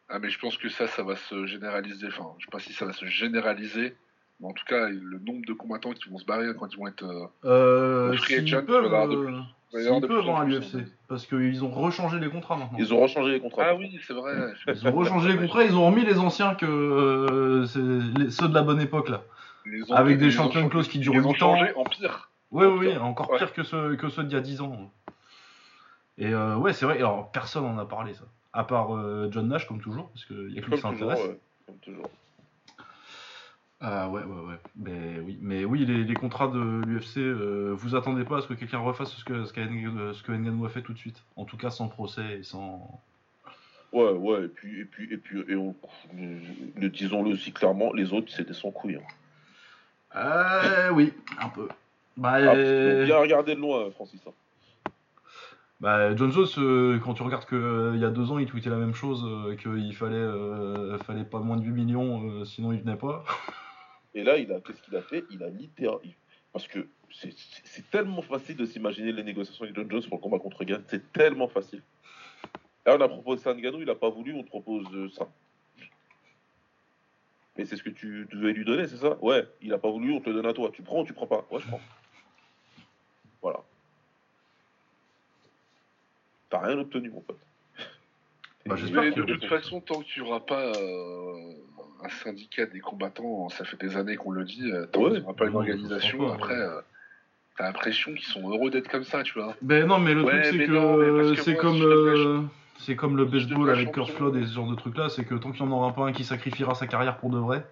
Ah, 0.09 0.19
mais 0.19 0.29
je 0.29 0.39
pense 0.39 0.57
que 0.57 0.69
ça, 0.69 0.87
ça 0.87 1.03
va 1.03 1.15
se 1.15 1.45
généraliser. 1.45 2.07
Enfin, 2.07 2.33
je 2.39 2.45
sais 2.45 2.51
pas 2.51 2.59
si 2.59 2.73
ça 2.73 2.85
va 2.85 2.93
se 2.93 3.05
généraliser. 3.05 3.95
Mais 4.39 4.47
en 4.47 4.53
tout 4.53 4.65
cas, 4.67 4.89
le 4.89 5.19
nombre 5.19 5.45
de 5.47 5.53
combattants 5.53 5.91
qui 5.91 6.09
vont 6.09 6.17
se 6.17 6.25
barrer 6.25 6.47
quand 6.57 6.71
ils 6.73 6.77
vont 6.77 6.87
être. 6.87 7.03
euh, 7.03 7.25
Euh, 7.45 8.11
Le 8.11 8.17
free 8.17 8.35
s'ils 8.35 8.55
agent, 8.55 8.65
de 8.65 8.71
euh, 8.71 8.81
il 8.81 8.85
avoir 8.85 9.07
de 10.01 10.05
plus 10.07 10.15
peuvent 10.15 10.29
en 10.29 10.37
hein, 10.37 10.41
à 10.41 10.45
plus, 10.45 10.59
l'UFC, 10.59 10.75
hein. 10.75 10.85
parce 11.07 11.25
qu'ils 11.25 11.63
ont 11.63 11.71
rechangé 11.71 12.19
les 12.19 12.29
contrats 12.29 12.57
maintenant. 12.57 12.77
Ils 12.77 12.93
ont 12.93 12.99
rechangé 13.01 13.31
les 13.31 13.39
contrats. 13.39 13.63
Ah 13.69 13.75
oui, 13.75 13.97
c'est 14.05 14.13
vrai. 14.13 14.33
Ils 14.67 14.87
ont 14.87 14.91
rechangé 14.91 15.29
les 15.33 15.37
contrats, 15.37 15.63
ils 15.63 15.75
ont 15.75 15.85
remis 15.87 16.03
les 16.05 16.19
anciens 16.19 16.53
que 16.55 16.65
euh, 16.65 17.65
les- 18.17 18.29
ceux 18.29 18.47
de 18.49 18.53
la 18.53 18.61
bonne 18.63 18.81
époque 18.81 19.09
là. 19.09 19.23
Ils 19.65 19.83
ont- 19.91 19.95
Avec 19.95 20.17
des 20.17 20.25
ils 20.25 20.39
ont 20.39 20.43
champion 20.43 20.59
changé- 20.61 20.69
clauses 20.69 20.87
qui 20.89 20.99
durent 20.99 21.13
Ils 21.15 21.25
ont 21.25 21.31
8 21.31 21.41
ans. 21.43 21.55
changé 21.55 21.73
en 21.75 21.83
pire. 21.85 22.29
Oui, 22.51 22.65
En 22.67 22.77
oui, 22.77 22.87
pire. 22.89 23.03
encore 23.05 23.31
Ouais. 23.31 23.37
pire 23.39 23.53
que 23.53 23.63
ceux, 23.63 23.95
que 23.95 24.09
ceux 24.09 24.23
d'il 24.25 24.33
y 24.33 24.37
a 24.37 24.41
10 24.41 24.61
ans. 24.61 24.91
Et 26.19 26.27
euh, 26.33 26.55
ouais, 26.57 26.73
c'est 26.73 26.85
vrai, 26.85 26.97
alors 26.97 27.31
personne 27.31 27.63
n'en 27.63 27.77
a 27.79 27.85
parlé 27.85 28.13
ça. 28.13 28.25
À 28.51 28.63
part 28.65 28.95
euh, 28.95 29.29
John 29.31 29.47
Nash, 29.47 29.67
comme 29.67 29.79
toujours, 29.81 30.09
parce 30.09 30.25
qu'il 30.25 30.51
y 30.53 30.59
a 30.59 30.61
que 30.61 30.67
lui 30.67 30.75
qui 30.75 30.81
s'intéresse. 30.81 31.19
ouais, 31.19 31.39
comme 31.65 31.77
toujours. 31.77 32.09
Ah 33.85 34.07
ouais, 34.07 34.21
ouais, 34.23 34.47
ouais. 34.47 34.59
Mais 34.77 35.19
oui, 35.25 35.37
mais 35.41 35.65
oui 35.65 35.85
les, 35.85 36.05
les 36.05 36.13
contrats 36.13 36.47
de 36.47 36.81
l'UFC, 36.85 37.17
euh, 37.17 37.73
vous 37.75 37.95
attendez 37.95 38.23
pas 38.23 38.37
à 38.37 38.41
ce 38.41 38.47
que 38.47 38.53
quelqu'un 38.53 38.77
refasse 38.79 39.11
ce 39.13 39.25
que, 39.25 39.43
ce, 39.43 39.53
ce 39.53 40.23
que 40.23 40.31
Ngannou 40.31 40.65
a 40.65 40.69
fait 40.69 40.81
tout 40.81 40.93
de 40.93 40.97
suite. 40.97 41.21
En 41.35 41.43
tout 41.43 41.57
cas, 41.57 41.69
sans 41.69 41.89
procès 41.89 42.39
et 42.39 42.43
sans. 42.43 43.01
Ouais, 43.91 44.11
ouais, 44.11 44.45
et 44.45 44.47
puis, 44.47 44.79
et 44.79 44.85
puis, 44.85 45.13
et 45.13 45.17
puis, 45.17 45.43
et 45.49 45.55
on, 45.57 45.75
le, 46.15 46.87
disons-le 46.89 47.31
aussi 47.31 47.51
clairement, 47.51 47.91
les 47.93 48.13
autres, 48.13 48.41
des 48.41 48.53
sans 48.53 48.71
couilles. 48.71 48.95
hein. 48.95 50.15
Euh, 50.15 50.89
oui, 50.93 51.11
un 51.39 51.49
peu. 51.49 51.67
Bah, 52.15 52.35
Ah, 52.35 52.55
euh, 52.55 53.03
bien 53.05 53.17
regardé 53.17 53.53
de 53.53 53.59
loin, 53.59 53.91
Francis. 53.91 54.21
hein. 54.25 54.91
bah, 55.81 56.15
John 56.15 56.31
Jones, 56.31 56.47
euh, 56.57 56.99
quand 56.99 57.15
tu 57.15 57.23
regardes 57.23 57.45
qu'il 57.47 57.99
y 57.99 58.05
a 58.05 58.09
deux 58.09 58.31
ans, 58.31 58.39
il 58.39 58.45
tweetait 58.47 58.69
la 58.69 58.77
même 58.77 58.93
chose, 58.95 59.25
euh, 59.27 59.55
qu'il 59.57 59.93
fallait, 59.93 60.15
euh, 60.15 60.97
fallait 60.99 61.25
pas 61.25 61.39
moins 61.39 61.57
de 61.57 61.63
8 61.65 61.71
millions, 61.71 62.23
euh, 62.29 62.45
sinon 62.45 62.71
il 62.71 62.79
venait 62.79 62.95
pas. 62.95 63.25
Et 64.15 64.23
là, 64.23 64.37
il 64.37 64.51
a, 64.51 64.61
qu'est-ce 64.61 64.81
qu'il 64.81 64.95
a 64.95 65.01
fait? 65.01 65.23
Il 65.31 65.43
a 65.43 65.49
littéralement. 65.49 66.01
Parce 66.51 66.67
que 66.67 66.87
c'est- 67.11 67.89
tellement 67.89 68.21
facile 68.21 68.55
de 68.55 68.65
s'imaginer 68.65 69.11
les 69.11 69.23
négociations 69.23 69.63
avec 69.63 69.75
John 69.75 69.89
Jones 69.89 70.03
pour 70.03 70.17
le 70.17 70.21
combat 70.21 70.39
contre 70.39 70.63
Gann. 70.63 70.83
C'est 70.87 71.11
tellement 71.11 71.47
facile. 71.47 71.81
Là, 72.85 72.95
on 72.97 73.01
a 73.01 73.07
proposé 73.07 73.41
ça 73.41 73.51
à 73.51 73.53
Ngannou, 73.53 73.81
il 73.81 73.89
a 73.89 73.95
pas 73.95 74.09
voulu, 74.09 74.33
on 74.33 74.43
te 74.43 74.49
propose 74.49 74.85
euh, 74.93 75.09
ça. 75.09 75.27
Mais 77.57 77.65
c'est 77.65 77.75
ce 77.77 77.83
que 77.83 77.89
tu 77.89 78.27
devais 78.31 78.51
lui 78.53 78.65
donner, 78.65 78.87
c'est 78.87 78.97
ça? 78.97 79.17
Ouais, 79.23 79.47
il 79.61 79.73
a 79.73 79.77
pas 79.77 79.89
voulu, 79.89 80.11
on 80.11 80.19
te 80.19 80.29
le 80.29 80.35
donne 80.35 80.47
à 80.47 80.53
toi. 80.53 80.71
Tu 80.71 80.81
prends 80.81 81.01
ou 81.01 81.05
tu 81.05 81.13
prends 81.13 81.27
pas? 81.27 81.47
Ouais, 81.49 81.59
je 81.59 81.67
prends. 81.67 81.81
Voilà. 83.41 83.63
T'as 86.49 86.59
rien 86.59 86.77
obtenu, 86.77 87.09
mon 87.09 87.21
pote. 87.21 87.39
Bah, 88.65 88.75
de 88.75 89.21
toute 89.23 89.45
façon, 89.45 89.81
tant 89.81 90.01
qu'il 90.01 90.23
n'y 90.23 90.29
aura 90.29 90.45
pas 90.45 90.77
euh, 90.77 91.53
un 92.03 92.09
syndicat 92.09 92.65
des 92.65 92.79
combattants, 92.79 93.49
ça 93.49 93.65
fait 93.65 93.77
des 93.77 93.97
années 93.97 94.15
qu'on 94.15 94.31
le 94.31 94.43
dit, 94.43 94.71
euh, 94.71 94.85
tant 94.85 95.03
Ouais. 95.03 95.21
qu'il 95.21 95.35
pas 95.35 95.45
une 95.47 95.55
organisation, 95.55 96.31
après, 96.31 96.59
euh, 96.59 96.81
t'as 97.57 97.65
l'impression 97.65 98.13
qu'ils 98.13 98.25
sont 98.25 98.49
heureux 98.49 98.69
d'être 98.69 98.89
comme 98.89 99.03
ça, 99.03 99.23
tu 99.23 99.33
vois. 99.39 99.55
Ben 99.61 99.87
non, 99.87 99.99
mais 99.99 100.13
le 100.13 100.23
Ouais, 100.23 100.41
truc 100.41 100.61
c'est 100.61 100.65
que, 100.65 101.33
c'est 101.43 101.55
comme 101.55 101.81
euh, 101.81 102.41
c'est 102.77 102.95
comme 102.95 103.17
le 103.17 103.25
baseball 103.25 103.69
avec 103.69 103.91
Kurt 103.91 104.09
Flood 104.09 104.35
et 104.35 104.45
ce 104.45 104.53
genre 104.53 104.69
de 104.69 104.75
trucs 104.75 104.97
là, 104.97 105.09
c'est 105.09 105.23
que 105.23 105.35
tant 105.35 105.51
qu'il 105.51 105.65
n'y 105.65 105.71
en 105.71 105.75
aura 105.75 105.93
pas 105.93 106.05
un 106.05 106.11
qui 106.11 106.23
sacrifiera 106.23 106.75
sa 106.75 106.87
carrière 106.87 107.17
pour 107.17 107.29
de 107.29 107.37
vrai, 107.37 107.65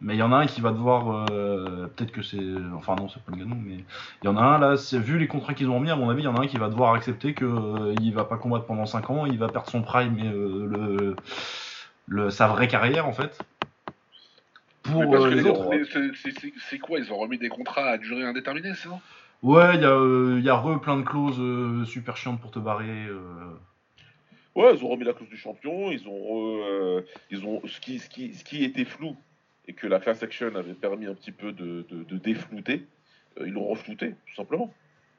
mais 0.00 0.14
il 0.14 0.18
y 0.18 0.22
en 0.22 0.32
a 0.32 0.36
un 0.36 0.46
qui 0.46 0.60
va 0.60 0.70
devoir 0.70 1.26
euh, 1.30 1.86
peut-être 1.94 2.12
que 2.12 2.22
c'est 2.22 2.38
enfin 2.74 2.96
non 2.96 3.08
c'est 3.08 3.22
pas 3.22 3.32
le 3.32 3.38
Ganou 3.38 3.56
mais 3.56 3.84
il 4.22 4.26
y 4.26 4.28
en 4.28 4.36
a 4.36 4.40
un 4.40 4.58
là 4.58 4.76
vu 4.94 5.18
les 5.18 5.26
contrats 5.26 5.54
qu'ils 5.54 5.68
ont 5.68 5.74
remis 5.74 5.90
à 5.90 5.96
mon 5.96 6.08
avis 6.08 6.22
il 6.22 6.24
y 6.24 6.28
en 6.28 6.36
a 6.36 6.40
un 6.40 6.46
qui 6.46 6.56
va 6.56 6.68
devoir 6.68 6.94
accepter 6.94 7.34
que 7.34 7.44
euh, 7.44 7.94
il 8.00 8.14
va 8.14 8.24
pas 8.24 8.38
combattre 8.38 8.64
pendant 8.64 8.86
5 8.86 9.10
ans 9.10 9.26
il 9.26 9.38
va 9.38 9.48
perdre 9.48 9.68
son 9.68 9.82
prime 9.82 10.18
et 10.18 10.26
euh, 10.26 10.66
le, 10.66 11.16
le 12.10 12.28
sa 12.28 12.48
vraie 12.48 12.68
carrière 12.68 13.06
en 13.06 13.12
fait 13.12 13.38
pour 14.82 15.14
euh, 15.14 15.30
que 15.30 15.34
les 15.36 15.42
les 15.42 15.48
autres 15.48 15.70
c'est- 16.68 16.78
quoi 16.78 16.98
Ils 16.98 17.12
ont 17.12 17.18
remis 17.18 17.38
des 17.38 17.48
contrats 17.48 17.90
à 17.90 17.98
durée 17.98 18.24
indéterminée, 18.24 18.72
c'est 18.74 18.88
ça? 18.88 18.98
Ouais, 19.42 19.76
il 19.76 19.80
y, 19.80 19.84
a, 19.84 19.90
euh, 19.90 20.40
y 20.42 20.48
a 20.50 20.56
re 20.56 20.80
plein 20.80 20.98
de 20.98 21.02
clauses 21.02 21.38
euh, 21.38 21.84
super 21.84 22.16
chiantes 22.16 22.40
pour 22.40 22.50
te 22.50 22.58
barrer. 22.58 23.06
euh. 23.06 23.54
Ouais, 24.56 24.74
ils 24.74 24.84
ont 24.84 24.88
remis 24.88 25.04
la 25.04 25.12
clause 25.12 25.28
du 25.28 25.36
champion, 25.36 25.90
ils 25.92 26.06
ont, 26.08 26.10
re- 26.12 26.64
euh, 26.64 27.02
ils 27.30 27.46
ont 27.46 27.62
ce 27.66 27.80
qui, 27.80 28.00
ce 28.00 28.10
qui, 28.10 28.34
ce 28.34 28.42
qui 28.44 28.64
était 28.64 28.84
flou 28.84 29.16
et 29.68 29.72
que 29.72 29.86
la 29.86 30.00
class 30.00 30.22
action 30.22 30.54
avait 30.56 30.74
permis 30.74 31.06
un 31.06 31.14
petit 31.14 31.30
peu 31.30 31.52
de, 31.52 31.86
de, 31.88 32.02
de 32.02 32.16
déflouter, 32.18 32.82
euh, 33.38 33.46
ils 33.46 33.52
l'ont 33.52 33.68
reflouté, 33.68 34.10
tout 34.26 34.34
simplement. 34.34 34.74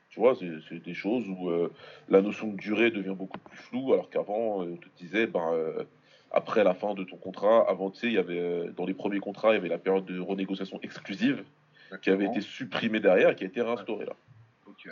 Tu 0.09 0.19
vois, 0.19 0.35
c'est 0.35 0.83
des 0.83 0.93
choses 0.93 1.23
où 1.29 1.49
euh, 1.49 1.71
la 2.09 2.21
notion 2.21 2.47
de 2.49 2.57
durée 2.57 2.91
devient 2.91 3.15
beaucoup 3.17 3.39
plus 3.39 3.57
floue, 3.57 3.93
alors 3.93 4.09
qu'avant, 4.09 4.61
euh, 4.61 4.73
on 4.73 4.75
te 4.75 4.89
disait, 4.97 5.25
ben, 5.25 5.53
euh, 5.53 5.83
après 6.33 6.63
la 6.63 6.73
fin 6.73 6.93
de 6.93 7.03
ton 7.03 7.17
contrat, 7.17 7.65
avant, 7.69 7.89
tu 7.91 7.99
sais, 7.99 8.07
il 8.07 8.13
y 8.13 8.17
avait, 8.17 8.39
euh, 8.39 8.71
dans 8.71 8.85
les 8.85 8.93
premiers 8.93 9.19
contrats, 9.19 9.49
il 9.51 9.55
y 9.55 9.57
avait 9.57 9.67
la 9.69 9.77
période 9.77 10.05
de 10.05 10.19
renégociation 10.19 10.79
exclusive 10.83 11.43
qui 12.01 12.09
avait 12.09 12.25
été 12.25 12.41
supprimée 12.41 12.99
derrière 13.01 13.29
et 13.31 13.35
qui 13.35 13.43
a 13.43 13.47
été 13.47 13.61
réinstaurée 13.61 14.05
là. 14.05 14.13
Ok. 14.67 14.87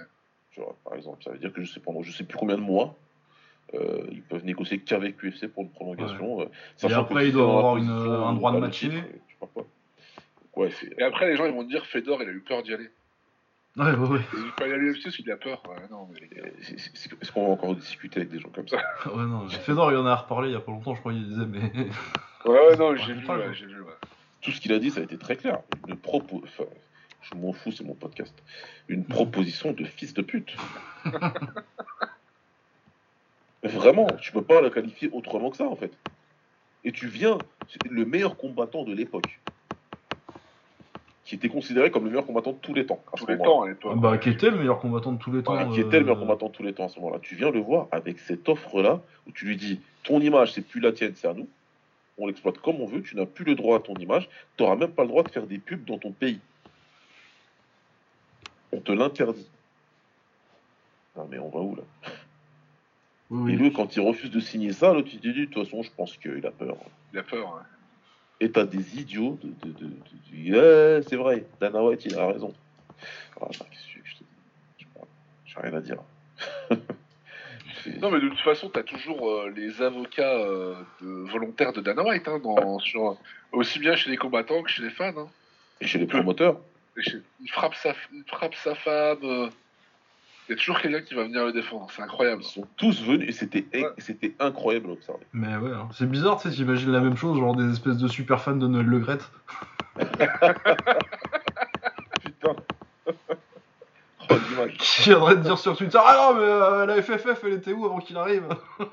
Tu 0.52 0.60
vois, 0.60 0.76
par 0.84 0.95
exemple, 0.95 1.24
ça 1.24 1.32
veut 1.32 1.38
dire 1.38 1.53
que 1.53 1.61
je 1.64 1.72
sais 1.72 1.80
pendant 1.80 2.02
je 2.03 2.11
sais 2.11 2.24
plus 2.26 2.38
combien 2.38 2.56
de 2.57 2.61
mois, 2.61 2.95
euh, 3.74 4.06
ils 4.11 4.22
peuvent 4.24 4.44
négocier 4.44 4.80
qu'avec 4.80 5.22
UFC 5.24 5.48
pour 5.48 5.64
une 5.64 5.70
prolongation. 5.70 6.41
euh, 6.41 6.45
sachant 6.76 7.02
après, 7.02 7.28
ils 7.28 7.32
doivent 7.34 7.49
avoir 7.49 7.78
une- 7.78 7.90
un 7.90 8.34
droit 8.34 8.52
de 8.52 8.57
matcher. 8.60 8.90
titre, 8.90 9.48
ouais, 10.56 10.72
c'est. 10.72 10.91
Et 10.99 11.03
après, 11.03 11.28
les 11.30 11.36
gens 11.38 11.45
ils 11.45 11.53
vont 11.53 11.64
te 11.64 11.70
dire 11.70 11.86
Fedor, 11.86 12.22
il 12.24 12.30
a 12.30 12.32
eu 12.32 12.41
peur 12.41 12.64
d'y 12.64 12.74
aller. 12.74 12.90
Ouais, 13.80 13.91
ouais, 13.95 14.07
ouais. 14.10 14.22
Il 14.61 14.65
l'UFC 14.73 15.03
parce 15.06 15.15
qu'il 15.15 15.31
a 15.31 15.38
peur. 15.38 15.64
Ouais, 15.69 15.76
non, 15.89 16.07
mais 16.14 16.19
les 16.19 16.27
gars. 16.27 16.43
euh, 16.43 16.76
Est-ce 17.22 17.31
qu'on 17.31 17.45
va 17.47 17.53
encore 17.53 17.76
discuter 17.76 18.19
avec 18.19 18.30
des 18.31 18.39
gens 18.39 18.49
comme 18.49 18.68
ça? 18.68 18.77
Ouais, 19.06 19.23
non, 19.26 19.47
Fedor, 19.49 19.91
il 19.91 19.97
en 19.97 20.06
a 20.06 20.15
reparlé 20.15 20.49
il 20.49 20.53
y 20.53 20.56
a 20.56 20.60
pas 20.60 20.72
longtemps, 20.72 20.95
je 20.95 20.99
crois 20.99 21.14
qu'il 21.14 21.27
disait, 21.27 21.45
mais. 21.45 21.72
Ouais, 22.45 22.51
ouais, 22.69 22.77
non, 22.77 22.95
j'ai 22.95 23.14
vu, 23.14 23.26
pas, 23.26 23.38
ouais, 23.38 23.43
quoi. 23.45 23.53
j'ai 23.53 23.65
vu, 23.65 23.81
ouais. 23.81 23.93
Tout 24.41 24.51
ce 24.51 24.61
qu'il 24.61 24.72
a 24.73 24.80
dit, 24.80 24.91
ça 24.91 25.01
a 25.01 25.03
été 25.03 25.18
très 25.18 25.35
clair. 25.35 25.60
Une 25.88 25.97
propo... 25.97 26.41
enfin, 26.43 26.64
je 27.22 27.35
m'en 27.35 27.51
fous, 27.51 27.72
c'est 27.73 27.84
mon 27.84 27.95
podcast. 27.95 28.34
Une 28.88 29.03
proposition 29.06 29.73
de 29.73 29.84
fils 29.84 30.14
de 30.14 30.22
pute. 30.22 30.56
Vraiment, 33.64 34.07
tu 34.22 34.31
peux 34.31 34.41
pas 34.41 34.61
la 34.61 34.69
qualifier 34.69 35.10
autrement 35.11 35.49
que 35.49 35.57
ça, 35.57 35.65
en 35.65 35.76
fait. 35.76 35.91
Et 36.85 36.93
tu 36.93 37.07
viens, 37.07 37.38
c'est 37.68 37.84
le 37.91 38.06
meilleur 38.06 38.38
combattant 38.38 38.84
de 38.85 38.93
l'époque, 38.93 39.39
qui 41.30 41.35
était 41.35 41.47
considéré 41.49 41.91
comme 41.91 42.06
le 42.06 42.10
meilleur 42.10 42.26
combattant 42.26 42.53
de 42.53 42.57
tous 42.57 42.73
les 42.73 42.88
temps. 42.88 43.03
à 43.14 43.18
ce 43.18 43.23
Tous 43.23 43.30
les 43.30 43.38
moment-là. 43.38 43.51
temps 43.51 43.61
à 43.61 43.68
l'époque. 43.69 43.99
Bah, 43.99 44.18
qui 44.18 44.30
était 44.30 44.49
le 44.49 44.57
meilleur 44.57 44.80
combattant 44.80 45.11
de 45.11 45.19
tous 45.19 45.31
les 45.31 45.43
temps. 45.43 45.56
Ouais, 45.56 45.69
qui 45.76 45.80
était 45.80 45.99
le 45.99 46.06
meilleur 46.06 46.18
euh, 46.18 46.22
combattant 46.22 46.47
de 46.47 46.51
tous 46.53 46.64
les 46.64 46.73
temps 46.73 46.85
à 46.85 46.89
ce 46.89 46.99
moment-là. 46.99 47.19
Tu 47.22 47.35
viens 47.35 47.51
le 47.51 47.60
voir 47.60 47.88
avec 47.91 48.18
cette 48.18 48.49
offre-là, 48.49 48.99
où 49.27 49.31
tu 49.31 49.45
lui 49.45 49.56
dis 49.56 49.80
ton 50.01 50.19
image, 50.22 50.53
c'est 50.53 50.64
plus 50.64 50.80
la 50.81 50.91
tienne, 50.91 51.14
c'est 51.15 51.27
à 51.27 51.34
nous. 51.35 51.47
On 52.18 52.26
l'exploite 52.26 52.57
comme 52.57 52.81
on 52.81 52.88
veut, 52.88 53.03
tu 53.03 53.15
n'as 53.15 53.27
plus 53.27 53.45
le 53.45 53.53
droit 53.53 53.77
à 53.77 53.80
ton 53.80 53.93
image, 53.93 54.27
tu 54.57 54.64
n'auras 54.64 54.76
même 54.76 54.89
pas 54.91 55.03
le 55.03 55.10
droit 55.10 55.22
de 55.22 55.30
faire 55.30 55.45
des 55.45 55.60
pubs 55.60 55.85
dans 55.85 55.99
ton 55.99 56.11
pays. 56.11 56.39
On 58.72 58.80
te 58.80 58.91
l'interdit. 58.91 59.47
Non 61.15 61.27
mais 61.30 61.38
on 61.38 61.49
va 61.49 61.60
où 61.60 61.76
là? 61.76 61.84
Oui, 63.30 63.51
Et 63.53 63.56
oui. 63.56 63.61
lui, 63.61 63.72
quand 63.72 63.95
il 63.95 63.99
refuse 64.01 64.31
de 64.31 64.39
signer 64.39 64.73
ça, 64.73 64.93
l'autre 64.93 65.10
il 65.14 65.19
dit 65.19 65.31
de 65.34 65.45
toute 65.45 65.64
façon, 65.64 65.84
je 65.84 65.91
pense 65.95 66.18
qu'il 66.18 66.43
a 66.45 66.49
peur. 66.51 66.76
Il 67.14 67.19
a 67.19 67.23
peur, 67.23 67.53
ouais. 67.53 67.61
Et 68.41 68.52
t'as 68.52 68.66
des 68.66 68.99
idiots 68.99 69.38
de. 69.44 69.48
de, 69.68 69.74
de, 69.74 69.86
de- 69.86 69.90
de- 69.90 69.95
Ouais, 70.56 71.02
c'est 71.07 71.18
vrai, 71.18 71.45
Dana 71.60 71.84
White, 71.84 72.06
il 72.06 72.18
a 72.18 72.28
raison. 72.28 72.53
Qu'est-ce 73.40 73.60
que 73.60 73.99
je 74.06 74.16
te 74.16 74.24
J'ai 75.45 75.60
rien 75.60 75.74
à 75.74 75.82
dire. 75.82 75.98
Non, 78.02 78.11
mais 78.11 78.20
de 78.20 78.28
toute 78.30 78.40
façon, 78.41 78.70
t'as 78.70 78.84
toujours 78.84 79.30
euh, 79.32 79.53
les 79.56 79.82
avocats 79.82 80.38
euh, 80.38 80.76
de, 81.02 81.07
volontaires 81.32 81.72
de 81.74 81.80
Dana 81.82 82.03
White, 82.03 82.28
hein, 82.28 82.40
dans, 82.40 82.78
sur, 82.90 83.18
aussi 83.53 83.80
bien 83.80 83.95
chez 83.95 84.10
les 84.11 84.18
combattants 84.18 84.61
que 84.64 84.70
chez 84.70 84.84
les 84.84 84.90
fans. 84.90 85.14
Hein. 85.18 85.28
Et 85.82 85.88
chez 85.88 85.98
les 85.98 86.06
promoteurs, 86.06 86.60
chez- 86.98 87.22
il, 87.41 87.49
frappe 87.49 87.76
sa, 87.76 87.95
il 88.14 88.24
frappe 88.28 88.53
sa 88.56 88.76
femme. 88.76 89.20
euh, 89.24 89.49
Il 90.50 90.54
y 90.54 90.56
a 90.56 90.58
toujours 90.58 90.82
quelqu'un 90.82 91.02
qui 91.02 91.14
va 91.14 91.24
venir 91.26 91.46
le 91.46 91.52
défendre. 91.52 91.86
C'est 91.96 92.02
incroyable. 92.02 92.42
ils 92.42 92.46
sont 92.48 92.66
tous 92.76 93.04
venus 93.04 93.30
et 93.30 93.32
c'était 93.32 93.66
Ouais. 93.76 94.34
incroyable 94.40 94.90
à 94.90 94.94
observer. 94.94 95.26
Mais 95.32 95.56
ouais, 95.58 95.70
hein. 95.72 95.88
c'est 95.94 96.10
bizarre, 96.10 96.42
tu 96.42 96.50
sais, 96.50 96.56
j'imagine 96.56 96.92
la 96.92 97.02
même 97.02 97.16
chose, 97.16 97.38
genre 97.38 97.56
des 97.56 97.72
espèces 97.72 97.98
de 97.98 98.08
super 98.08 98.42
fans 98.42 98.56
de 98.56 98.68
Noël 98.68 98.88
Le 98.88 98.98
Gret. 99.00 99.20
Putain 102.24 102.56
Oh 104.32 104.36
Qui 104.78 105.04
viendrait 105.10 105.36
te 105.36 105.42
dire 105.42 105.58
sur 105.58 105.76
Twitter 105.78 106.00
Ah 106.04 106.32
non, 106.34 106.40
mais 106.40 106.46
euh, 106.48 106.86
la 106.86 107.02
FFF, 107.02 107.44
elle 107.46 107.54
était 107.54 107.74
où 107.74 107.86
avant 107.86 108.00
qu'il 108.00 108.18
arrive? 108.18 108.48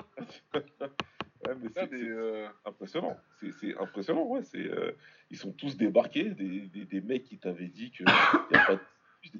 Ouais, 1.47 1.53
mais 1.61 1.69
c'est- 1.73 1.89
euh, 1.93 2.47
impressionnant. 2.65 3.15
C'est 3.61 3.77
impressionnant, 3.79 4.23
ouais. 4.25 4.41
C'est, 4.43 4.57
euh, 4.69 4.91
ils 5.31 5.37
sont 5.37 5.51
tous 5.53 5.77
débarqués, 5.77 6.25
des, 6.31 6.61
des, 6.61 6.83
des 6.83 6.99
mecs 6.99 7.23
qui 7.23 7.37
t'avaient 7.37 7.67
dit 7.67 7.91
que 7.91 8.03
y 8.03 8.55
a 8.57 8.77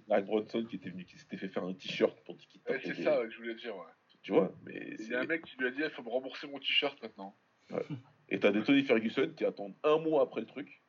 Mike 0.07 0.25
Bronson 0.25 0.65
qui 0.69 0.75
était 0.77 0.89
venu, 0.89 1.05
qui 1.05 1.17
s'était 1.17 1.37
fait 1.37 1.49
faire 1.49 1.63
un 1.63 1.73
t-shirt 1.73 2.17
pour 2.25 2.35
dire 2.35 2.47
qu'il 2.47 2.61
ouais, 2.69 2.79
c'est 2.83 3.03
ça 3.03 3.19
ouais, 3.19 3.25
que 3.27 3.31
je 3.31 3.37
voulais 3.37 3.55
dire. 3.55 3.75
Ouais. 3.75 3.83
Tu 4.21 4.31
vois, 4.33 4.51
mais 4.65 4.73
Il 4.91 4.97
c'est- 4.97 5.11
y 5.11 5.15
a 5.15 5.21
un 5.21 5.25
mec 5.25 5.43
qui 5.45 5.57
lui 5.57 5.67
a 5.67 5.71
dit 5.71 5.81
il 5.83 5.89
faut 5.91 6.03
me 6.03 6.09
rembourser 6.09 6.47
mon 6.47 6.59
t-shirt 6.59 7.01
maintenant. 7.01 7.37
Et 8.29 8.39
t'as 8.39 8.51
des 8.51 8.63
Tony 8.63 8.83
Ferguson 8.83 9.31
qui 9.37 9.45
attendent 9.45 9.75
un 9.83 9.97
mois 9.99 10.23
après 10.23 10.41
le 10.41 10.47
truc, 10.47 10.81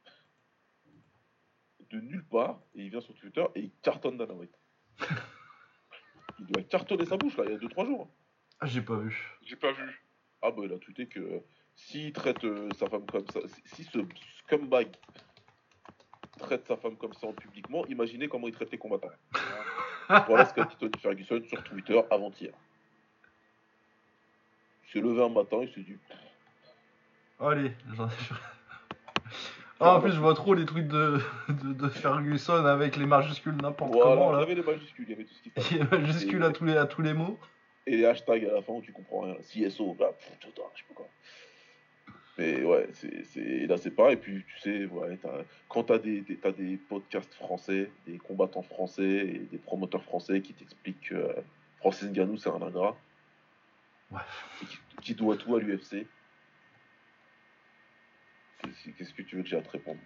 de 1.90 2.00
nulle 2.00 2.24
part, 2.26 2.60
et 2.74 2.82
il 2.84 2.90
vient 2.90 3.00
sur 3.00 3.14
Twitter 3.14 3.44
et 3.54 3.60
il 3.60 3.72
cartonne 3.82 4.16
Dana 4.18 4.34
White. 4.34 4.58
Il 6.40 6.46
doit 6.46 6.62
cartonner 6.62 7.04
sa 7.04 7.16
bouche 7.16 7.36
là, 7.36 7.44
il 7.46 7.50
y 7.50 7.54
a 7.54 7.58
2-3 7.58 7.84
jours. 7.86 8.08
Ah, 8.60 8.66
j'ai 8.66 8.80
pas 8.82 8.96
vu. 8.96 9.16
J'ai 9.42 9.56
pas 9.56 9.72
vu. 9.72 9.82
Ah 10.40 10.52
bah 10.52 10.62
il 10.64 10.72
a 10.72 10.78
tweeté 10.78 11.08
que 11.08 11.18
euh, 11.18 11.40
s'il 11.74 12.12
traite 12.12 12.44
euh, 12.44 12.68
sa 12.78 12.88
femme 12.88 13.04
comme 13.06 13.26
ça, 13.32 13.40
si, 13.48 13.60
si 13.64 13.84
ce 13.84 13.98
scumbag 14.38 14.88
traite 16.38 16.66
sa 16.66 16.76
femme 16.76 16.96
comme 16.96 17.12
ça 17.14 17.26
en 17.26 17.32
publiquement, 17.32 17.84
imaginez 17.86 18.28
comment 18.28 18.46
il 18.48 18.54
traite 18.54 18.70
les 18.72 18.78
combattants. 18.78 19.08
voilà 20.26 20.46
ce 20.46 20.54
qu'a 20.54 20.64
dit 20.64 20.76
Tony 20.76 20.92
Ferguson 21.00 21.42
sur 21.46 21.62
Twitter 21.64 22.00
avant-hier. 22.10 22.52
Il 24.86 24.92
s'est 24.92 25.00
levé 25.00 25.22
un 25.22 25.28
matin, 25.28 25.58
il 25.62 25.72
s'est 25.72 25.82
dit 25.82 25.96
Allez, 27.40 27.72
j'en 27.94 28.08
ai. 28.08 28.12
Ah, 29.80 29.94
en 29.94 30.00
plus, 30.00 30.10
je 30.10 30.18
vois 30.18 30.34
trop 30.34 30.54
les 30.54 30.64
trucs 30.64 30.88
de, 30.88 31.20
de, 31.48 31.72
de 31.72 31.88
Ferguson 31.88 32.64
avec 32.64 32.96
les 32.96 33.06
majuscules 33.06 33.54
n'importe 33.62 33.92
voilà, 33.92 34.10
comment 34.10 34.30
il 34.30 34.34
y 34.34 34.36
là. 34.36 34.42
avait 34.42 34.54
les 34.56 34.62
majuscules, 34.62 35.04
il 35.06 35.10
y 35.10 35.14
avait 35.14 35.24
tout 35.24 35.34
ce 35.34 35.50
fallait. 35.50 35.66
Il 35.70 35.76
y 35.76 35.80
a 35.80 35.84
majuscules 35.84 36.42
à 36.42 36.50
tous 36.50 36.64
les, 36.64 36.76
à 36.76 36.86
tous 36.86 37.02
les 37.02 37.12
mots. 37.12 37.38
Et 37.86 37.96
les 37.96 38.04
hashtags 38.04 38.44
à 38.44 38.54
la 38.54 38.62
fin 38.62 38.72
où 38.72 38.82
tu 38.82 38.92
comprends 38.92 39.20
rien. 39.20 39.36
CSO, 39.36 39.94
bah, 39.94 40.12
pff, 40.18 40.36
putain, 40.40 40.62
je 40.74 40.80
sais 40.80 40.86
pas 40.88 40.94
quoi. 40.94 41.08
Mais 42.38 42.62
ouais, 42.62 42.88
c'est, 42.92 43.24
c'est, 43.24 43.66
là 43.66 43.76
c'est 43.76 43.90
pas. 43.90 44.12
Et 44.12 44.16
puis 44.16 44.44
tu 44.44 44.58
sais, 44.60 44.86
ouais, 44.86 45.18
quand 45.68 45.82
t'as 45.82 45.98
des, 45.98 46.20
des, 46.20 46.36
des 46.52 46.76
podcasts 46.76 47.34
français, 47.34 47.90
des 48.06 48.18
combattants 48.18 48.62
français 48.62 49.02
et 49.02 49.38
des 49.40 49.58
promoteurs 49.58 50.04
français 50.04 50.40
qui 50.40 50.54
t'expliquent 50.54 51.08
que 51.08 51.16
euh, 51.16 51.32
Francis 51.78 52.08
Ngannou 52.08 52.36
c'est 52.36 52.50
un 52.50 52.62
ingrat. 52.62 52.96
Ouais. 54.12 54.20
Et 54.62 54.66
qui, 54.66 54.78
qui 55.02 55.14
doit 55.14 55.36
tout 55.36 55.54
à 55.56 55.60
l'UFC. 55.60 56.06
Qu'est-ce, 58.96 59.14
que 59.14 59.22
tu 59.22 59.36
veux 59.36 59.42
que 59.42 59.48
j'ai 59.48 59.56
à 59.56 59.62
te 59.62 59.70
répondre? 59.70 60.00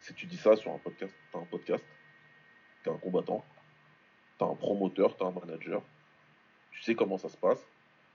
Si 0.00 0.14
tu 0.14 0.26
dis 0.26 0.36
ça 0.36 0.56
sur 0.56 0.72
un 0.72 0.78
podcast, 0.78 1.14
t'as 1.32 1.38
un 1.38 1.44
podcast, 1.44 1.84
t'es 2.82 2.90
un 2.90 2.98
combattant, 2.98 3.44
t'as 4.38 4.46
un 4.46 4.54
promoteur, 4.54 5.16
t'as 5.16 5.26
un 5.26 5.32
manager, 5.32 5.82
tu 6.72 6.82
sais 6.82 6.94
comment 6.94 7.18
ça 7.18 7.28
se 7.28 7.36
passe. 7.36 7.64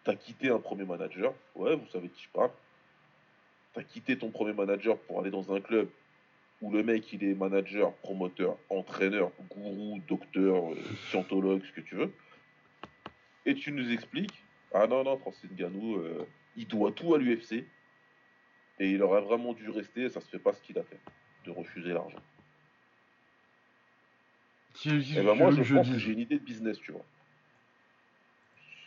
T'as 0.03 0.15
quitté 0.15 0.49
un 0.49 0.59
premier 0.59 0.83
manager, 0.85 1.33
ouais, 1.55 1.75
vous 1.75 1.87
savez 1.87 2.09
qui 2.09 2.23
je 2.23 2.29
parle. 2.29 2.51
T'as 3.73 3.83
quitté 3.83 4.17
ton 4.17 4.31
premier 4.31 4.53
manager 4.53 4.97
pour 4.99 5.19
aller 5.21 5.31
dans 5.31 5.53
un 5.53 5.61
club 5.61 5.89
où 6.61 6.71
le 6.71 6.83
mec 6.83 7.11
il 7.13 7.23
est 7.23 7.33
manager, 7.33 7.93
promoteur, 7.97 8.57
entraîneur, 8.69 9.31
gourou, 9.49 9.99
docteur, 10.07 10.71
euh, 10.71 10.75
scientologue, 11.09 11.63
ce 11.65 11.71
que 11.71 11.81
tu 11.81 11.95
veux. 11.95 12.11
Et 13.45 13.55
tu 13.55 13.71
nous 13.71 13.91
expliques, 13.91 14.43
ah 14.73 14.85
non, 14.87 15.03
non, 15.03 15.17
Francis 15.17 15.49
Ngannou, 15.51 15.95
euh, 15.97 16.27
il 16.55 16.67
doit 16.67 16.91
tout 16.91 17.15
à 17.15 17.17
l'UFC. 17.17 17.65
Et 18.79 18.91
il 18.91 19.01
aurait 19.03 19.21
vraiment 19.21 19.53
dû 19.53 19.69
rester, 19.69 20.03
et 20.03 20.09
ça 20.09 20.21
se 20.21 20.27
fait 20.29 20.39
pas 20.39 20.53
ce 20.53 20.61
qu'il 20.61 20.77
a 20.77 20.83
fait, 20.83 20.99
de 21.45 21.51
refuser 21.51 21.93
l'argent. 21.93 22.19
Qui- 24.73 24.99
qui- 24.99 25.15
Eh 25.17 25.23
ben 25.23 25.35
moi, 25.35 25.51
je 25.51 25.63
je 25.63 25.75
pense 25.75 25.89
que 25.89 25.97
j'ai 25.97 26.11
une 26.13 26.19
idée 26.19 26.39
de 26.39 26.43
business, 26.43 26.77
tu 26.79 26.91
vois. 26.91 27.05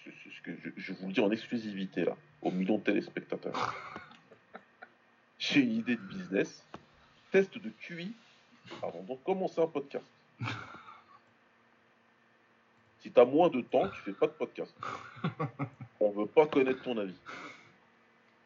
C'est- 0.05 0.13
c'est 0.23 0.31
ce 0.31 0.41
que 0.43 0.57
je, 0.57 0.71
je 0.77 0.93
vous 0.93 1.07
le 1.09 1.13
dis 1.13 1.21
en 1.21 1.31
exclusivité, 1.31 2.05
là, 2.05 2.17
aux 2.43 2.51
millions 2.51 2.79
de 2.79 2.83
téléspectateurs. 2.85 3.53
j'ai 5.39 5.61
une 5.61 5.73
idée 5.73 5.97
de 5.97 6.03
business. 6.03 6.65
Test 7.31 7.59
de 7.59 7.71
QI 7.81 8.15
avant 8.83 9.03
de 9.03 9.15
commencer 9.25 9.61
un 9.61 9.67
podcast. 9.67 10.07
Si 13.01 13.11
tu 13.11 13.21
as 13.21 13.27
moins 13.27 13.51
de 13.51 13.61
temps, 13.61 13.87
tu 13.91 14.01
fais 14.01 14.15
pas 14.15 14.27
de 14.27 14.33
podcast. 14.33 14.75
On 16.01 16.11
veut 16.11 16.25
pas 16.25 16.47
connaître 16.47 16.83
ton 16.83 16.97
avis. 16.97 17.19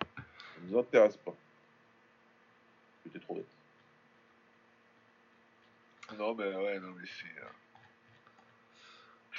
Ça 0.00 0.60
nous 0.64 0.76
intéresse 0.76 1.16
pas. 1.18 1.32
C'était 3.04 3.20
trop 3.20 3.36
bête. 3.36 3.46
Non, 6.18 6.34
mais 6.34 6.52
ouais, 6.56 6.80
non, 6.80 6.92
mais 6.98 7.06
c'est. 7.06 7.40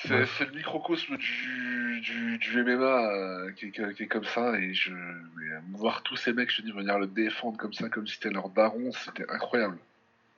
Euh, 0.05 0.07
C'est, 0.07 0.13
Ouais. 0.13 0.25
c'est 0.37 0.45
le 0.45 0.51
microcosme 0.51 1.17
du, 1.17 1.99
du, 2.01 2.37
du 2.37 2.63
MMA 2.63 3.11
euh, 3.11 3.51
qui, 3.51 3.65
est- 3.67 3.93
qui 3.95 4.03
est 4.03 4.07
comme 4.07 4.23
ça. 4.23 4.57
Et 4.59 4.73
je. 4.73 4.91
mais, 4.91 5.51
euh, 5.53 5.59
voir 5.73 6.01
tous 6.03 6.15
ces 6.15 6.33
mecs, 6.33 6.51
je 6.51 6.57
te 6.57 6.61
dis, 6.61 6.71
venir 6.71 6.97
le 6.99 7.07
défendre 7.07 7.57
comme 7.57 7.73
ça, 7.73 7.89
comme 7.89 8.07
si 8.07 8.15
c'était 8.15 8.29
leur 8.29 8.49
daron, 8.49 8.91
c'était 8.93 9.29
incroyable. 9.29 9.77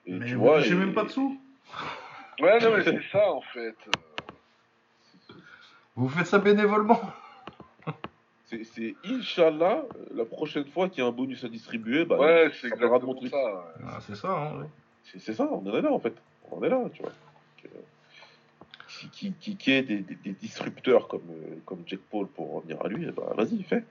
Et 0.08 0.14
Mais 0.14 0.26
tu 0.26 0.36
vois, 0.36 0.66
et- 0.66 0.74
même 0.74 0.94
pas 0.94 1.04
de 1.04 1.10
sous 1.10 1.40
Ouais, 2.40 2.60
non, 2.60 2.76
mais 2.76 2.84
c'est 2.84 3.02
ça 3.12 3.32
en 3.32 3.42
fait. 3.42 3.76
Vous 5.96 6.10
faites 6.10 6.26
ça 6.28 6.40
bénévolement 6.40 7.00
C'est- 8.46 8.64
C'est 8.66 8.96
Inch'Allah, 9.06 9.84
euh, 9.96 10.06
la 10.14 10.26
prochaine 10.26 10.66
fois 10.66 10.90
qu'il 10.90 11.02
y 11.04 11.06
a 11.06 11.10
un 11.10 11.12
bonus 11.14 11.44
à 11.46 11.48
distribuer, 11.50 12.04
bah, 12.04 12.18
Ouais, 12.18 12.52
c'est 12.60 12.68
exactement 12.68 13.00
mon 13.00 13.16
truc. 13.16 13.30
ça. 13.32 13.38
ouais. 13.38 13.62
Ah, 13.88 14.00
C'est 14.02 14.16
ça, 14.16 14.30
hein, 14.30 14.60
ouais. 14.60 14.68
C'est 15.20 15.34
ça, 15.34 15.48
on 15.50 15.66
en 15.70 15.78
est 15.78 15.82
là 15.82 15.92
en 15.92 16.00
fait. 16.00 16.14
On 16.50 16.58
en 16.58 16.64
est 16.64 16.70
là, 16.70 16.82
tu 16.94 17.02
vois. 17.02 17.12
Que- 17.62 17.68
Qui, 19.02 19.10
qui, 19.10 19.34
qui, 19.34 19.58
qui 19.58 19.72
est 19.72 19.82
des, 19.82 19.98
des, 20.02 20.14
des 20.16 20.34
disrupteurs 20.34 21.08
comme, 21.08 21.22
euh, 21.32 21.56
comme 21.66 21.80
Jack 21.88 22.02
Paul 22.12 22.28
pour 22.28 22.54
revenir 22.54 22.78
à 22.86 22.88
lui, 22.88 23.10
bah 23.12 23.34
vas-y, 23.36 23.64
fais. 23.64 23.84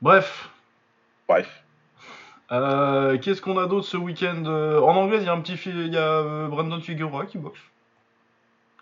Bref, 0.00 0.48
Bref. 1.28 1.64
euh, 2.52 3.18
qu'est-ce 3.18 3.42
qu'on 3.42 3.58
a 3.58 3.66
d'autre 3.66 3.86
ce 3.86 3.96
week-end 3.96 4.44
Euh, 4.46 4.80
En 4.80 4.94
anglais, 4.96 5.18
il 5.18 5.24
y 5.24 5.28
a 5.28 5.32
un 5.32 5.40
petit 5.40 5.58
il 5.66 5.92
y 5.92 5.96
a 5.98 6.46
Brandon 6.48 6.80
Figueroa 6.80 7.26
qui 7.26 7.38
boxe. 7.38 7.58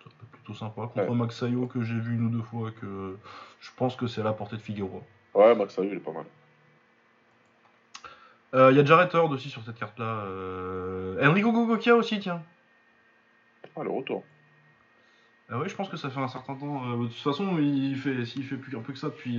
Être 0.07 0.15
plutôt 0.31 0.55
sympa 0.55 0.83
contre 0.83 1.09
Ouais. 1.09 1.15
Max 1.17 1.37
Sayo 1.39 1.67
que 1.67 1.83
j'ai 1.83 1.99
vu 1.99 2.15
une 2.15 2.27
ou 2.27 2.31
deux 2.31 2.43
fois 2.43 2.71
que 2.71 3.17
je 3.61 3.71
pense 3.77 3.97
que 3.97 4.07
c'est 4.07 4.21
à 4.21 4.25
la 4.25 4.33
portée 4.33 4.57
de 4.57 4.63
Figueroa. 4.63 5.01
Ouais, 5.35 5.55
Max 5.55 5.75
Sayo, 5.75 5.89
il 5.91 5.97
est 5.97 6.01
pas 6.01 6.13
mal. 6.13 6.25
Euh, 8.55 8.71
Il 8.73 8.77
y 8.77 8.81
a 8.81 8.85
Jarrett 8.85 9.13
Hurd 9.15 9.33
aussi 9.33 9.49
sur 9.51 9.63
cette 9.65 9.79
carte-là. 9.79 10.25
Euh... 10.27 11.27
Enrico 11.29 11.53
Gogokia 11.53 11.95
aussi, 11.97 12.19
tiens. 12.21 12.43
Ah, 13.79 13.85
le 13.85 13.91
retour. 13.91 14.25
Ah 15.51 15.59
oui, 15.59 15.69
je 15.69 15.75
pense 15.75 15.89
que 15.89 15.97
ça 15.97 16.11
fait 16.11 16.21
un 16.21 16.29
certain 16.29 16.55
temps. 16.57 16.85
euh, 16.91 17.03
de 17.05 17.07
toute 17.09 17.17
façon, 17.23 17.59
il 17.59 17.97
fait, 17.97 18.25
s'il 18.27 18.45
fait 18.45 18.57
plus 18.57 18.77
un 18.77 18.81
peu 18.83 18.93
que 18.93 18.99
ça 18.99 19.09
depuis 19.09 19.39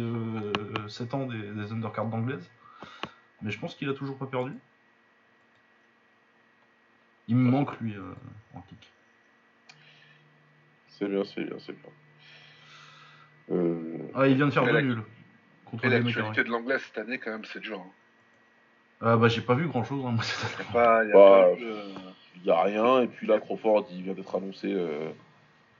7 0.88 1.14
ans 1.14 1.26
des, 1.28 1.38
des 1.40 1.72
undercards 1.72 2.08
d'anglaise. 2.08 2.50
Mais 3.42 3.52
je 3.52 3.60
pense 3.60 3.76
qu'il 3.76 3.90
a 3.90 3.94
toujours 3.94 4.18
pas 4.18 4.26
perdu. 4.26 4.54
Il 7.28 7.36
me 7.36 7.50
manque 7.50 7.80
lui 7.80 7.96
euh, 7.96 8.14
en 8.56 8.62
kick. 8.62 8.92
C'est 10.88 11.08
bien, 11.08 11.24
c'est 11.24 11.44
bien, 11.44 11.58
c'est 11.60 11.74
bien. 11.74 11.92
Euh, 13.52 14.10
Ah, 14.16 14.28
il 14.28 14.36
vient 14.36 14.48
de 14.48 14.52
faire 14.52 14.66
deux 14.66 14.82
nuls 14.82 15.04
contre 15.66 15.86
Et 15.86 15.90
l'actualité 15.90 16.44
de 16.44 16.50
l'anglais 16.50 16.80
cette 16.80 16.98
année, 16.98 17.20
quand 17.20 17.32
même, 17.32 17.46
c'est 17.46 17.60
dur. 17.60 17.80
hein. 17.80 17.92
Ah 19.02 19.16
bah 19.16 19.30
j'ai 19.30 19.42
pas 19.42 19.54
vu 19.54 19.68
grand 19.68 19.84
chose. 19.84 20.04
Hein, 20.06 20.12
moi, 20.12 20.24
cette 20.24 20.60
Y 20.60 20.62
a 20.62 20.66
année. 20.66 20.74
pas, 20.74 21.06
y 21.06 21.12
a 21.12 21.14
Bah, 21.14 21.46
pas 21.56 21.60
eu, 21.62 21.66
euh, 21.66 22.09
Il 22.42 22.46
n'y 22.46 22.52
a 22.52 22.62
rien, 22.62 23.02
et 23.02 23.08
puis 23.08 23.28
là, 23.28 23.40
Crawford, 23.40 23.88
il 23.92 24.04
vient 24.04 24.14
d'être 24.14 24.36
annoncé 24.36 24.72
euh, 24.72 25.10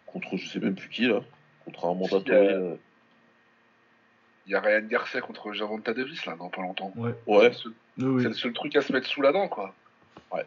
contre 0.06 0.36
je 0.38 0.48
sais 0.48 0.60
même 0.60 0.76
plus 0.76 0.90
qui, 0.90 1.08
là. 1.08 1.22
Contre 1.66 1.86
un 1.86 1.94
mandatory. 1.94 2.32
euh, 2.36 2.72
euh, 2.72 2.76
y 4.48 4.56
a 4.56 4.60
Ryan 4.62 4.86
Garcia 4.88 5.22
contre 5.22 5.54
Javonta 5.54 5.94
Davis, 5.94 6.26
là, 6.26 6.36
dans 6.36 6.50
pas 6.50 6.62
longtemps. 6.62 6.92
Ouais. 6.96 7.14
Ouais, 7.28 7.40
C'est 7.42 7.48
le 7.50 7.54
seul- 7.54 7.74
Oui, 8.00 8.06
oui. 8.06 8.22
C'est 8.24 8.28
le 8.30 8.34
seul 8.34 8.54
truc 8.54 8.76
à 8.76 8.82
se 8.82 8.92
mettre 8.92 9.08
sous 9.08 9.22
la 9.22 9.32
dent, 9.32 9.48
quoi. 9.48 9.74
Ouais. 10.34 10.46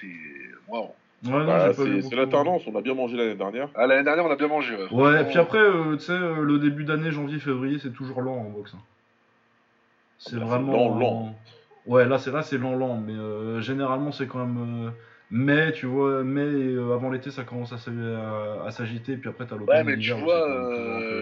C'est. 0.00 0.06
Waouh. 0.68 0.84
Ouais, 1.24 1.30
non, 1.30 1.46
bah, 1.46 1.70
j'ai 1.70 1.76
pas 1.76 1.82
vu 1.84 2.02
c'est 2.02 2.08
c'est 2.10 2.16
la 2.16 2.26
beaucoup. 2.26 2.36
tendance, 2.36 2.62
on 2.68 2.76
a 2.76 2.80
bien 2.80 2.94
mangé 2.94 3.16
l'année 3.16 3.34
dernière. 3.34 3.68
Ah, 3.74 3.86
l'année 3.86 4.04
dernière, 4.04 4.24
on 4.24 4.30
a 4.30 4.36
bien 4.36 4.46
mangé. 4.48 4.76
Ouais, 4.76 4.88
Ouais, 4.92 5.22
et 5.22 5.24
puis 5.24 5.38
après, 5.38 5.58
euh, 5.58 5.96
tu 5.96 6.04
sais, 6.04 6.12
euh, 6.12 6.42
le 6.42 6.58
début 6.58 6.84
d'année, 6.84 7.10
janvier, 7.10 7.38
février, 7.40 7.78
c'est 7.80 7.92
toujours 7.92 8.20
lent 8.22 8.36
en 8.36 8.50
boxe. 8.50 8.72
hein. 8.74 8.80
C'est 10.18 10.36
Bah, 10.36 10.42
c'est 10.42 10.46
vraiment. 10.48 10.72
lent, 10.90 10.98
lent. 10.98 11.34
Ouais, 11.88 12.06
là, 12.06 12.18
c'est 12.18 12.30
là, 12.30 12.42
c'est 12.42 12.58
lent, 12.58 12.74
lent, 12.74 13.00
mais 13.00 13.14
euh, 13.14 13.60
généralement, 13.60 14.12
c'est 14.12 14.26
quand 14.26 14.44
même. 14.44 14.88
euh, 14.88 14.90
mai, 15.30 15.72
tu 15.72 15.86
vois, 15.86 16.22
mai, 16.22 16.42
et, 16.42 16.74
euh, 16.74 16.94
avant 16.94 17.10
l'été, 17.10 17.30
ça 17.30 17.44
commence 17.44 17.72
à, 17.72 17.76
à- 17.76 18.66
à 18.66 18.70
s'agiter, 18.70 19.16
puis 19.16 19.30
après, 19.30 19.46
t'as 19.46 19.56
l'automne. 19.56 19.74
Ouais, 19.74 19.84
mais 19.84 19.98
tu 19.98 20.12
vois, 20.12 20.46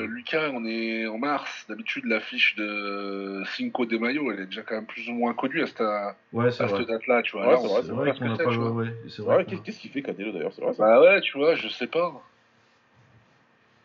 Lucas, 0.08 0.50
on 0.52 0.64
est 0.66 1.06
en 1.06 1.18
mars. 1.18 1.66
D'habitude, 1.68 2.04
l'affiche 2.06 2.56
de 2.56 3.42
Cinco 3.56 3.86
de 3.86 3.96
Mayo, 3.96 4.32
elle 4.32 4.40
est 4.40 4.46
déjà 4.46 4.62
quand 4.62 4.74
même 4.74 4.86
plus 4.86 5.08
ou 5.08 5.12
moins 5.12 5.34
connue 5.34 5.62
à 5.62 5.66
cette, 5.66 5.80
Ouais, 6.32 6.50
date-là, 6.50 7.22
tu 7.22 7.36
vois. 7.36 7.46
Ouais, 7.46 7.52
Là, 7.52 7.58
c'est 7.60 7.68
vrai, 7.68 7.82
C'est 7.82 7.92
vrai 7.92 8.12
qu'on 8.18 8.28
n'a 8.28 8.36
pas. 8.36 8.50
tu 8.50 8.58
vois. 8.58 8.70
Ouais, 8.72 8.86
c'est 9.06 9.22
vrai. 9.22 9.46
Qu'est-ce 9.64 9.78
qu'il 9.80 9.90
fait 9.90 10.02
Canelo 10.02 10.32
d'ailleurs 10.32 10.52
C'est 10.52 10.62
vrai, 10.62 10.74
ça 10.74 10.82
Bah 10.82 11.00
ouais, 11.00 11.20
tu 11.20 11.38
vois, 11.38 11.54
je 11.54 11.68
sais 11.68 11.86
pas. 11.86 12.12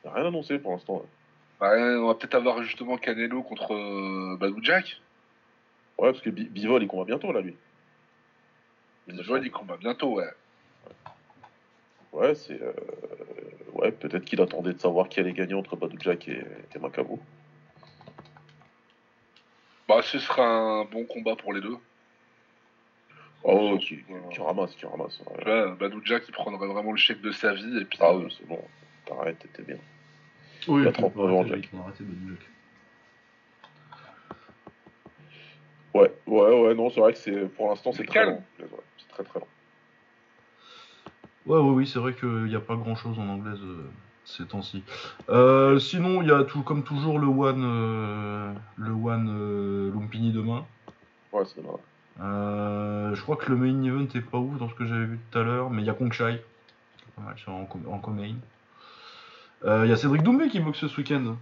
Rien 0.04 0.26
annoncé 0.26 0.58
pour 0.58 0.72
l'instant. 0.72 0.96
ouais. 0.96 1.02
Bah, 1.60 1.74
on 1.78 2.08
va 2.08 2.16
peut-être 2.16 2.34
avoir 2.36 2.64
justement 2.64 2.98
Canelo 2.98 3.44
contre 3.44 3.74
euh, 3.74 4.36
Badou 4.40 4.60
Jack. 4.64 5.00
Ouais, 5.98 6.12
parce 6.12 6.22
que 6.22 6.30
Bi- 6.30 6.50
Bivol, 6.50 6.82
il 6.84 6.88
combat 6.88 7.06
bientôt, 7.06 7.32
là, 7.32 7.42
lui. 7.42 7.56
Vois, 9.28 9.40
il 9.40 9.52
combat 9.52 9.78
bientôt, 9.78 10.16
ouais. 10.16 10.30
Ouais, 12.12 12.36
c'est. 12.36 12.62
euh, 12.62 12.74
Ouais, 13.74 13.92
peut-être 13.92 14.26
qu'il 14.26 14.42
attendait 14.42 14.74
de 14.74 14.80
savoir 14.80 15.08
qui 15.10 15.20
allait 15.22 15.32
gagner 15.34 15.54
entre 15.54 15.76
Badou 15.76 15.98
Jack 16.02 16.28
et, 16.28 16.44
et 16.76 16.80
Macabo. 16.80 17.20
Bah, 19.88 20.02
ce 20.04 20.20
sera 20.20 20.46
un 20.46 20.84
bon 20.86 21.06
combat 21.06 21.36
pour 21.36 21.54
les 21.54 21.62
deux. 21.62 21.78
Oh, 23.44 23.78
qui, 23.80 24.04
où, 24.10 24.30
qui 24.30 24.40
euh, 24.40 24.44
ramasse, 24.44 24.76
qui 24.76 24.86
ramasse. 24.86 25.20
ouais. 25.22 25.38
tu 25.40 25.44
vois, 25.46 25.76
Badou 25.76 26.02
Jack, 26.06 26.24
il 26.28 26.32
prendrait 26.32 26.68
vraiment 26.68 26.92
le 26.92 26.98
chèque 26.98 27.22
de 27.22 27.32
sa 27.32 27.54
vie. 27.54 27.78
Et 27.80 27.86
puis, 27.86 27.98
Ah 28.02 28.12
euh, 28.12 28.26
oui, 28.26 28.36
c'est 28.38 28.48
bon. 28.48 28.62
T'arrêtes, 29.06 29.40
t'étais 29.40 29.64
bien. 29.64 29.78
Oui, 30.68 30.82
Il 30.84 30.88
a 30.88 30.92
faut 30.94 31.10
39 31.10 31.14
pas 31.14 31.34
ans, 31.34 31.46
Jack. 31.48 31.70
faut 31.72 31.78
arrêter 31.80 32.04
de 32.04 32.30
Jack. 32.30 32.40
Ouais, 35.94 36.12
ouais, 36.28 36.62
ouais, 36.62 36.74
non, 36.76 36.90
c'est 36.90 37.00
vrai 37.02 37.14
que 37.14 37.20
c'est 37.20 37.48
pour 37.56 37.70
l'instant 37.70 37.92
c'est 37.92 38.06
très. 38.06 38.26
Ouais, 38.26 38.40
C'est 38.98 39.08
très 39.10 39.24
très 39.24 39.40
lent. 39.40 39.48
Ouais, 41.46 41.58
ouais, 41.58 41.72
oui, 41.72 41.88
c'est 41.88 42.00
vrai 42.00 42.14
qu'il 42.14 42.46
n'y 42.46 42.56
a 42.56 42.60
pas 42.60 42.76
grand 42.76 42.96
chose 42.96 43.18
en 43.20 43.28
anglaise 43.28 43.60
euh, 43.64 43.84
ces 44.26 44.46
temps-ci. 44.46 44.84
Euh, 45.30 45.80
sinon, 45.80 46.22
il 46.22 46.28
y 46.30 46.32
a 46.32 46.44
tout, 46.44 46.62
comme 46.62 46.84
toujours 46.84 47.18
le 47.20 47.28
One, 47.28 47.64
euh, 47.66 48.54
le 48.78 48.92
one 48.92 49.28
euh, 49.30 49.92
Lumpini 49.92 50.32
demain. 50.32 50.66
Ouais, 51.34 51.44
c'est. 51.46 51.62
Euh, 52.22 53.16
je 53.16 53.22
crois 53.24 53.36
que 53.38 53.50
le 53.52 53.58
main 53.58 53.84
event 53.84 54.08
est 54.14 54.22
pas 54.22 54.38
ouf 54.38 54.58
dans 54.60 54.70
ce 54.70 54.76
que 54.76 54.86
j'avais 54.86 55.06
vu 55.06 55.20
tout 55.32 55.40
à 55.40 55.44
l'heure, 55.44 55.70
mais 55.72 55.82
il 55.82 55.86
y 55.86 55.90
a 55.90 55.94
Kongshai. 55.94 56.42
C'est 57.00 57.16
pas 57.16 57.22
mal, 57.22 57.36
c'est 57.44 57.50
en, 57.50 57.68
en 57.92 58.00
co-main. 58.00 58.36
Euh, 59.66 59.86
Il 59.86 59.90
y 59.90 59.94
a 59.94 59.96
Cédric 59.96 60.22
Doumbé 60.24 60.48
qui 60.50 60.60
boxe 60.60 60.86
ce 60.86 60.98
week-end. 60.98 61.36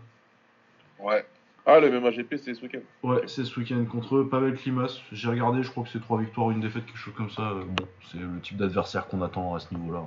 ouais. 1.00 1.26
Ah, 1.72 1.80
le 1.80 1.92
même 1.92 2.04
AGP, 2.04 2.36
c'est 2.38 2.56
ce 2.56 2.64
week-end. 2.64 2.80
Ouais, 3.04 3.22
c'est 3.28 3.46
ce 3.46 3.60
week-end 3.60 3.86
contre 3.86 4.24
Pavel 4.24 4.56
Klimas. 4.56 5.02
J'ai 5.12 5.30
regardé, 5.30 5.62
je 5.62 5.70
crois 5.70 5.84
que 5.84 5.90
c'est 5.90 6.02
trois 6.02 6.20
victoires, 6.20 6.50
une 6.50 6.62
défaite, 6.62 6.84
quelque 6.88 6.98
chose 6.98 7.14
comme 7.16 7.30
ça. 7.30 7.44
Euh, 7.44 7.64
Bon, 7.64 7.88
c'est 8.12 8.18
le 8.18 8.40
type 8.42 8.58
d'adversaire 8.58 9.08
qu'on 9.08 9.22
attend 9.22 9.54
à 9.54 9.60
ce 9.60 9.72
niveau-là. 9.76 10.04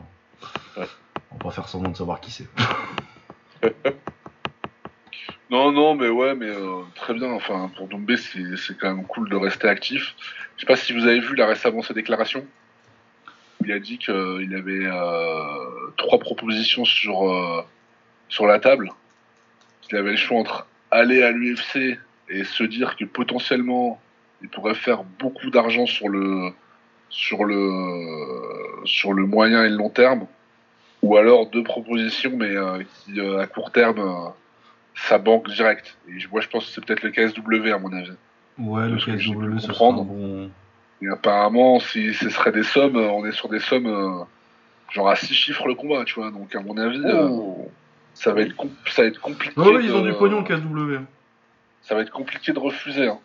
Ouais. 0.76 0.88
On 1.30 1.36
va 1.36 1.44
pas 1.44 1.50
faire 1.52 1.68
semblant 1.68 1.90
de 1.92 1.96
savoir 1.96 2.20
qui 2.20 2.32
c'est. 2.32 2.48
Non, 5.50 5.70
non, 5.70 5.94
mais 5.94 6.08
ouais, 6.08 6.34
mais 6.34 6.48
euh, 6.48 6.80
très 6.94 7.12
bien. 7.12 7.30
Enfin, 7.30 7.70
pour 7.76 7.86
Doumbé, 7.86 8.16
c'est 8.16 8.74
quand 8.80 8.94
même 8.94 9.04
cool 9.04 9.28
de 9.28 9.36
rester 9.36 9.68
actif. 9.68 10.14
Je 10.56 10.62
sais 10.62 10.66
pas 10.66 10.76
si 10.76 10.94
vous 10.94 11.06
avez 11.06 11.20
vu 11.20 11.36
là 11.36 11.46
récemment 11.46 11.82
ses 11.82 11.92
déclarations. 11.92 12.46
Il 13.62 13.70
a 13.70 13.78
dit 13.78 13.98
qu'il 13.98 14.54
avait 14.56 14.86
euh, 14.86 15.90
trois 15.98 16.18
propositions 16.18 16.86
sur, 16.86 17.30
euh, 17.30 17.62
sur 18.30 18.46
la 18.46 18.60
table. 18.60 18.92
Qu'il 19.82 19.98
avait 19.98 20.12
le 20.12 20.16
choix 20.16 20.38
entre 20.38 20.66
aller 20.92 21.22
à 21.22 21.32
l'UFC 21.32 21.98
et 22.28 22.44
se 22.44 22.62
dire 22.62 22.96
que 22.96 23.04
potentiellement 23.04 24.00
il 24.42 24.48
pourrait 24.48 24.74
faire 24.76 25.02
beaucoup 25.18 25.50
d'argent 25.50 25.86
sur 25.86 26.08
le, 26.08 26.50
sur, 27.08 27.44
le, 27.44 28.84
sur 28.84 29.12
le 29.12 29.26
moyen 29.26 29.64
et 29.64 29.68
le 29.68 29.76
long 29.76 29.90
terme. 29.90 30.26
Ou 31.02 31.16
alors 31.16 31.46
deux 31.46 31.64
propositions, 31.64 32.32
mais 32.36 32.56
euh, 32.56 32.78
qui 33.04 33.18
euh, 33.20 33.40
à 33.40 33.46
court 33.46 33.72
terme. 33.72 33.98
euh, 33.98 34.30
sa 34.94 35.16
banque 35.18 35.48
directe. 35.50 35.96
Et 36.06 36.12
moi, 36.30 36.42
je 36.42 36.48
pense 36.48 36.66
que 36.66 36.72
c'est 36.72 36.84
peut-être 36.84 37.02
le 37.02 37.10
KSW, 37.10 37.72
à 37.72 37.78
mon 37.78 37.92
avis. 37.94 38.12
Ouais, 38.58 38.86
le 38.88 38.96
KSW, 38.98 39.58
ce 39.58 39.68
sera 39.68 39.86
comprendre. 39.86 40.02
un 40.02 40.04
bon. 40.04 40.50
Et 41.00 41.08
apparemment, 41.08 41.80
si 41.80 42.12
ce 42.14 42.28
serait 42.28 42.52
des 42.52 42.62
sommes, 42.62 42.96
euh, 42.96 43.08
on 43.10 43.24
est 43.24 43.32
sur 43.32 43.48
des 43.48 43.58
sommes 43.58 43.86
euh, 43.86 44.22
genre 44.92 45.08
à 45.08 45.16
6 45.16 45.32
chiffres 45.34 45.66
le 45.66 45.74
combat, 45.74 46.04
tu 46.04 46.14
vois. 46.14 46.30
Donc, 46.30 46.54
à 46.54 46.60
mon 46.60 46.76
avis, 46.76 47.00
euh, 47.04 47.26
Oh. 47.30 47.70
Ça, 48.14 48.32
va 48.32 48.42
être 48.42 48.54
ça 48.86 49.02
va 49.02 49.08
être 49.08 49.20
compliqué. 49.20 49.58
Ouais, 49.58 49.74
ouais, 49.74 49.84
ils 49.84 49.94
ont 49.94 50.02
du 50.02 50.12
pognon, 50.12 50.44
KSW. 50.44 50.98
Ça 51.82 51.94
va 51.94 52.02
être 52.02 52.10
compliqué 52.10 52.52
de 52.52 52.58
refuser. 52.58 53.08
Hein. 53.08 53.18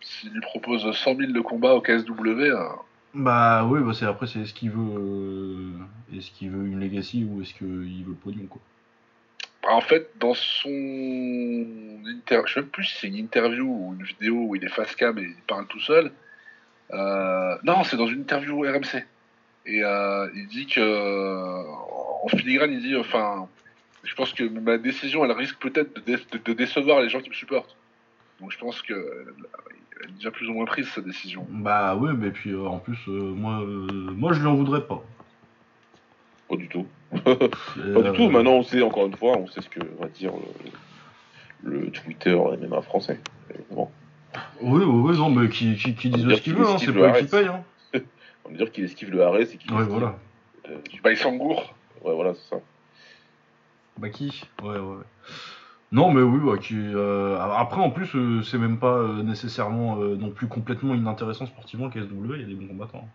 S'il 0.00 0.32
lui 0.32 0.40
propose 0.40 0.90
100 0.90 1.16
000 1.16 1.32
de 1.32 1.40
combat 1.40 1.74
au 1.74 1.80
KSW, 1.80 2.28
euh, 2.28 2.68
Bah 3.14 3.64
oui, 3.64 3.80
bah 3.80 3.92
c'est 3.94 4.04
après 4.04 4.26
c'est 4.26 4.40
est-ce 4.40 4.52
qu'il 4.52 4.70
veut 4.70 4.98
euh, 4.98 6.16
est-ce 6.16 6.30
qu'il 6.32 6.50
veut 6.50 6.66
une 6.66 6.80
legacy 6.80 7.24
ou 7.24 7.40
est-ce 7.40 7.54
qu'il 7.54 7.66
veut 7.66 8.08
le 8.08 8.14
pognon 8.14 8.46
quoi. 8.46 8.60
bah, 9.62 9.70
en 9.74 9.80
fait, 9.80 10.10
dans 10.18 10.34
son 10.34 10.68
inter... 12.06 12.42
je 12.46 12.54
sais 12.54 12.60
même 12.60 12.68
plus 12.68 12.84
si 12.84 12.98
c'est 12.98 13.06
une 13.06 13.16
interview 13.16 13.64
ou 13.66 13.94
une 13.98 14.04
vidéo 14.04 14.46
où 14.48 14.56
il 14.56 14.64
est 14.64 14.68
face 14.68 14.94
cam 14.96 15.16
et 15.18 15.22
il 15.22 15.42
parle 15.46 15.66
tout 15.68 15.80
seul. 15.80 16.10
Euh, 16.92 17.56
Non, 17.62 17.84
c'est 17.84 17.96
dans 17.96 18.08
une 18.08 18.20
interview 18.22 18.60
RMC. 18.60 19.04
Et 19.64 19.82
il 20.34 20.48
dit 20.48 20.66
que 20.66 21.64
en 22.24 22.28
filigrane, 22.28 22.72
il 22.72 22.82
dit 22.82 22.96
enfin, 22.96 23.48
je 24.04 24.14
pense 24.14 24.32
que 24.32 24.44
ma 24.44 24.78
décision, 24.78 25.24
elle 25.24 25.32
risque 25.32 25.58
peut-être 25.58 25.94
de, 25.94 26.00
dé- 26.00 26.22
de- 26.44 26.52
décevoir 26.52 27.00
les 27.00 27.08
gens 27.08 27.20
qui 27.20 27.30
me 27.30 27.34
supportent. 27.34 27.76
Donc 28.40 28.50
je 28.52 28.58
pense 28.58 28.82
que 28.82 29.26
elle 30.02 30.10
est 30.10 30.12
déjà 30.14 30.30
plus 30.32 30.48
ou 30.48 30.54
moins 30.54 30.64
prise 30.64 30.88
sa 30.88 31.00
décision. 31.00 31.46
Bah 31.48 31.94
oui, 31.96 32.10
mais 32.16 32.30
puis 32.30 32.50
euh, 32.50 32.66
en 32.66 32.78
plus 32.78 32.98
euh, 33.08 33.12
moi 33.12 33.60
euh, 33.60 33.86
moi 34.16 34.32
je 34.32 34.40
lui 34.40 34.48
en 34.48 34.54
voudrais 34.56 34.84
pas. 34.86 35.02
Pas 36.48 36.56
du 36.56 36.68
tout. 36.68 36.86
Euh, 37.26 37.94
Pas 37.94 38.10
du 38.10 38.16
tout. 38.16 38.30
Maintenant, 38.30 38.52
on 38.52 38.62
sait, 38.62 38.80
encore 38.82 39.06
une 39.06 39.16
fois, 39.16 39.36
on 39.36 39.46
sait 39.46 39.60
ce 39.60 39.68
que 39.68 39.80
va 40.00 40.08
dire 40.08 40.32
le, 41.62 41.80
le 41.80 41.90
Twitter 41.90 42.34
MMA 42.34 42.80
français. 42.82 43.20
évidemment. 43.54 43.90
Oui, 44.62 44.82
oui, 44.82 45.10
oui, 45.10 45.18
non, 45.18 45.28
mais 45.30 45.48
qui, 45.50 45.74
qui, 45.76 45.94
qui 45.94 46.08
dise 46.10 46.26
ce 46.36 46.40
qu'il 46.40 46.54
veut, 46.54 46.66
hein, 46.66 46.78
c'est 46.78 46.92
pas 46.92 47.12
lui 47.18 47.24
qui 47.26 47.30
paye. 47.30 47.46
Hein. 47.46 47.62
On 48.44 48.50
va 48.50 48.56
dire 48.56 48.72
qu'il 48.72 48.84
esquive 48.84 49.10
le 49.10 49.22
arrêt, 49.22 49.44
c'est 49.44 49.58
qu'il 49.58 49.72
Ouais, 49.74 49.84
voilà. 49.84 50.18
Euh, 50.70 50.78
Bah, 51.04 51.10
il 51.12 51.16
s'engoure. 51.18 51.74
ouais, 52.02 52.14
voilà, 52.14 52.34
c'est 52.34 52.48
ça. 52.54 52.60
Baki 53.98 54.44
Ouais, 54.62 54.78
ouais. 54.78 55.04
Non, 55.92 56.10
mais 56.10 56.22
oui, 56.22 56.40
bah, 56.42 56.56
qui, 56.56 56.74
euh, 56.74 57.38
après, 57.38 57.82
en 57.82 57.90
plus, 57.90 58.16
euh, 58.16 58.42
c'est 58.42 58.56
même 58.56 58.78
pas 58.78 58.96
euh, 58.96 59.22
nécessairement 59.22 59.96
non 59.96 60.30
plus 60.30 60.48
complètement 60.48 60.94
inintéressant 60.94 61.44
sportivement 61.44 61.86
le 61.86 61.92
KSW, 61.92 62.34
il 62.36 62.40
y 62.40 62.44
a 62.44 62.46
des 62.46 62.54
bons 62.54 62.68
combattants. 62.68 63.06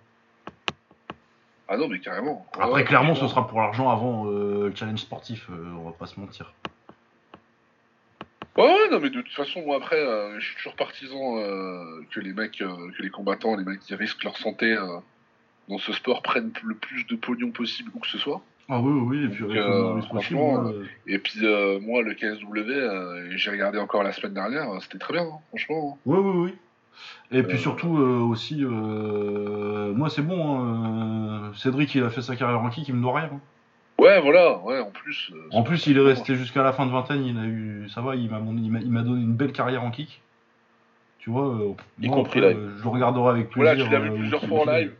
Ah 1.68 1.76
non, 1.76 1.88
mais 1.88 2.00
carrément. 2.00 2.46
Après, 2.54 2.72
Ouais, 2.72 2.84
clairement, 2.84 3.16
ce 3.16 3.28
sera 3.28 3.48
pour 3.48 3.60
l'argent 3.60 3.90
avant 3.90 4.26
le 4.26 4.72
challenge 4.76 5.00
sportif, 5.00 5.50
on 5.50 5.86
va 5.86 5.92
pas 5.92 6.06
se 6.06 6.20
mentir. 6.20 6.54
Ouais, 8.56 8.64
ouais, 8.64 8.90
non, 8.92 9.00
mais 9.00 9.10
de 9.10 9.22
toute 9.22 9.34
façon, 9.34 9.64
moi 9.66 9.78
après, 9.78 10.00
je 10.40 10.46
suis 10.46 10.56
toujours 10.56 10.76
partisan 10.76 11.36
que 12.12 12.20
les 12.20 12.32
mecs, 12.32 12.60
que 12.60 13.02
les 13.02 13.10
combattants, 13.10 13.58
les 13.58 13.66
mecs 13.66 13.80
qui 13.80 13.96
risquent 13.96 14.24
leur 14.24 14.38
santé 14.38 14.78
dans 15.68 15.78
ce 15.80 15.92
sport 15.92 16.22
prennent 16.22 16.54
le 16.64 16.76
plus 16.76 17.06
de 17.08 17.16
pognon 17.16 17.52
possible 17.52 17.92
où 17.96 18.00
que 18.00 18.08
ce 18.08 18.18
soit. 18.20 18.42
Ah 18.70 18.80
oui, 18.82 18.92
oui, 18.92 19.18
oui, 19.18 19.26
et 19.26 19.28
puis 19.30 19.44
Donc, 19.46 19.56
euh, 19.56 20.02
franchement, 20.02 20.62
moi, 20.62 20.72
euh, 20.72 20.84
Et 21.08 21.20
puis 21.20 21.40
euh, 21.44 21.80
moi, 21.80 22.02
le 22.02 22.14
KSW, 22.14 23.38
j'ai 23.38 23.50
regardé 23.52 23.78
encore 23.80 24.04
la 24.04 24.12
semaine 24.12 24.34
dernière, 24.34 24.68
c'était 24.82 24.98
très 24.98 25.14
bien, 25.14 25.24
hein, 25.24 25.40
franchement. 25.50 25.98
Oui, 26.06 26.18
oui, 26.20 26.32
oui. 26.46 26.54
Et 27.32 27.44
puis 27.44 27.58
surtout 27.60 27.90
aussi, 27.90 28.64
moi 28.64 30.10
c'est 30.10 30.22
bon, 30.22 30.60
hein, 30.60 31.52
Cédric 31.56 31.94
il 31.96 32.04
a 32.04 32.10
fait 32.10 32.22
sa 32.22 32.36
carrière 32.36 32.60
en 32.60 32.70
kick, 32.70 32.88
il 32.88 32.96
me 32.96 33.02
doit 33.02 33.20
rien. 33.20 33.30
hein. 33.34 33.40
Ouais, 34.00 34.22
voilà, 34.22 34.58
ouais, 34.60 34.80
en 34.80 34.92
plus. 34.92 35.32
En 35.52 35.64
plus 35.64 35.88
il 35.88 35.98
est 35.98 36.02
resté 36.02 36.36
jusqu'à 36.36 36.64
la 36.64 36.74
fin 36.74 36.86
de 36.86 36.92
vingtaine, 36.92 37.24
il 37.24 37.38
a 37.38 37.46
eu, 37.46 37.90
ça 37.90 38.02
va, 38.02 38.16
il 38.16 38.30
m'a 38.30 38.40
il 38.40 39.04
donné 39.04 39.22
une 39.22 39.36
belle 39.36 39.52
carrière 39.52 39.84
en 39.84 39.92
kick. 39.92 40.22
Tu 41.20 41.30
vois, 41.30 41.48
euh, 41.48 41.74
Y 42.00 42.08
moi, 42.08 42.18
compris 42.18 42.40
après, 42.40 42.54
live. 42.54 42.74
je 42.78 42.84
le 42.84 42.90
regarderai 42.90 43.30
avec 43.32 43.50
plaisir. 43.50 43.76
Voilà, 43.76 43.84
tu 43.86 43.92
l'as 43.92 44.00
vu 44.00 44.20
plusieurs 44.20 44.46
fois 44.46 44.62
en 44.62 44.66
live. 44.72 44.94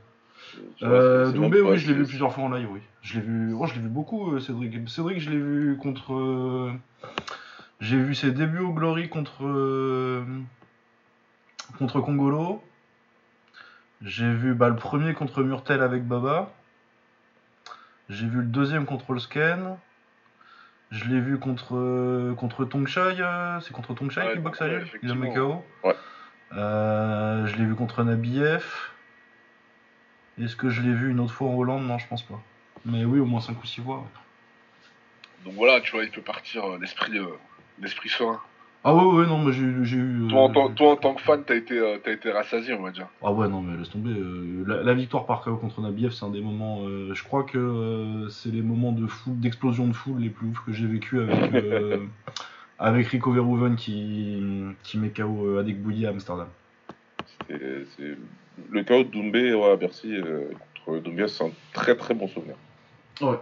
Euh, 0.84 1.32
Doumbé, 1.32 1.62
oui, 1.62 1.78
je 1.78 1.88
l'ai 1.88 1.94
vu 1.94 2.06
plusieurs 2.06 2.34
fois 2.34 2.44
en 2.46 2.50
live, 2.50 2.68
oui. 2.72 2.80
Je 3.02 3.16
l'ai 3.20 3.26
vu, 3.26 3.54
oh, 3.54 3.66
je 3.68 3.74
l'ai 3.76 3.80
vu 3.82 3.90
beaucoup, 3.90 4.34
euh, 4.34 4.40
Cédric. 4.40 4.88
Cédric, 4.90 5.20
je 5.20 5.30
l'ai 5.30 5.38
vu 5.38 5.78
contre. 5.78 6.14
euh, 6.14 6.72
J'ai 7.80 7.98
vu 7.98 8.16
ses 8.16 8.32
débuts 8.32 8.60
au 8.60 8.74
Glory 8.74 9.10
contre. 9.10 9.46
euh, 9.46 10.24
contre 11.78 12.00
Congolo. 12.02 12.64
J'ai 14.02 14.32
vu 14.32 14.54
bah, 14.54 14.70
le 14.70 14.76
premier 14.76 15.14
contre 15.14 15.42
Murtel 15.44 15.82
avec 15.82 16.06
Baba. 16.08 16.52
J'ai 18.10 18.28
vu 18.28 18.38
le 18.40 18.46
deuxième 18.48 18.86
contre 18.86 19.18
Scan. 19.18 19.78
Je 20.92 21.04
l'ai 21.06 21.20
vu 21.20 21.38
contre, 21.38 22.34
contre 22.36 22.64
Tongshai. 22.64 23.16
C'est 23.62 23.74
contre 23.74 23.94
Tongshai 23.94 24.22
Ouais, 24.28 24.34
qui 24.34 24.40
boxe 24.40 24.62
à 24.62 24.68
Lille 24.70 24.86
Il 25.04 25.12
a. 25.12 25.34
KO. 25.34 25.64
Ouais. 25.84 25.96
Euh, 26.54 27.46
je 27.48 27.56
l'ai 27.58 27.66
vu 27.66 27.76
contre 27.76 28.04
Nabiev. 28.04 28.64
Est-ce 30.42 30.56
que 30.56 30.70
je 30.70 30.82
l'ai 30.82 30.94
vu 30.94 31.10
une 31.12 31.20
autre 31.20 31.34
fois 31.34 31.50
en 31.50 31.56
Hollande? 31.56 31.84
Non, 31.88 31.98
je 31.98 32.08
pense 32.08 32.24
pas. 32.24 32.40
Mais 32.86 33.06
oui, 33.06 33.20
au 33.20 33.26
moins 33.26 33.42
5 33.42 33.62
ou 33.62 33.66
6 33.66 33.82
fois. 33.82 33.98
ouais. 33.98 35.44
Donc 35.46 35.54
voilà, 35.56 35.82
tu 35.82 35.92
vois, 35.92 36.04
il 36.04 36.12
peut 36.12 36.22
partir 36.22 36.66
euh, 36.66 36.78
l'esprit 36.80 37.18
euh, 37.18 37.26
l'esprit 37.82 38.10
serein. 38.10 38.40
Ah 38.84 38.94
ouais, 38.96 39.04
ouais, 39.04 39.26
non, 39.28 39.40
mais 39.44 39.52
j'ai 39.52 39.64
eu- 39.64 39.86
j'ai 39.86 39.98
eu. 39.98 40.28
Toi, 40.30 40.40
en 40.44 40.50
euh, 40.50 40.54
tant, 40.54 40.70
toi, 40.70 40.92
en 40.92 40.96
tant 40.96 41.14
que 41.16 41.22
fan, 41.22 41.44
t'as 41.46 41.56
été, 41.56 41.78
euh, 41.78 41.98
t'as 42.04 42.12
été 42.12 42.32
rassasié, 42.32 42.74
on 42.74 42.82
va 42.84 42.92
dire. 42.92 43.08
Ah 43.24 43.32
ouais, 43.32 43.48
non, 43.50 43.62
mais 43.62 43.76
laisse 43.78 43.90
tomber. 43.90 44.12
euh, 44.12 44.64
la, 44.68 44.84
la 44.84 44.94
victoire 44.94 45.26
par 45.26 45.42
KO 45.42 45.58
contre 45.58 45.82
Nabiev, 45.82 46.12
c'est 46.12 46.26
un 46.26 46.30
des 46.30 46.42
moments. 46.42 46.84
euh, 46.86 47.14
je 47.14 47.24
crois 47.24 47.44
que 47.44 47.58
euh, 47.58 48.30
c'est 48.30 48.50
les 48.52 48.62
moments 48.62 48.92
de 48.92 49.08
foule, 49.08 49.40
d'explosion 49.40 49.88
de 49.88 49.94
foule 49.94 50.20
les 50.22 50.30
plus 50.30 50.48
ouf 50.50 50.64
que 50.66 50.72
j'ai 50.72 50.86
vécu 50.88 51.20
avec, 51.20 51.54
euh, 51.54 52.06
avec 52.80 53.08
Rico 53.08 53.32
Verhoeven 53.32 53.76
qui, 53.76 54.42
qui 54.84 54.98
met 54.98 55.10
KO 55.10 55.48
euh, 55.48 55.60
Adek 55.62 55.82
Bouilly 55.82 56.06
à 56.06 56.10
Amsterdam. 56.10 56.48
c'est- 57.48 57.86
c'est- 57.98 58.18
Le 58.72 58.84
chaos 58.84 59.04
de 59.04 59.10
Doumbé 59.10 59.54
ouais, 59.54 59.72
à 59.72 59.76
Bercy 59.76 60.14
euh, 60.16 60.50
contre 60.86 61.00
Doumbia, 61.00 61.28
c'est 61.28 61.44
un 61.44 61.52
très 61.74 61.96
très 61.96 62.14
bon 62.14 62.28
souvenir. 62.28 62.56
Ouais. 63.22 63.38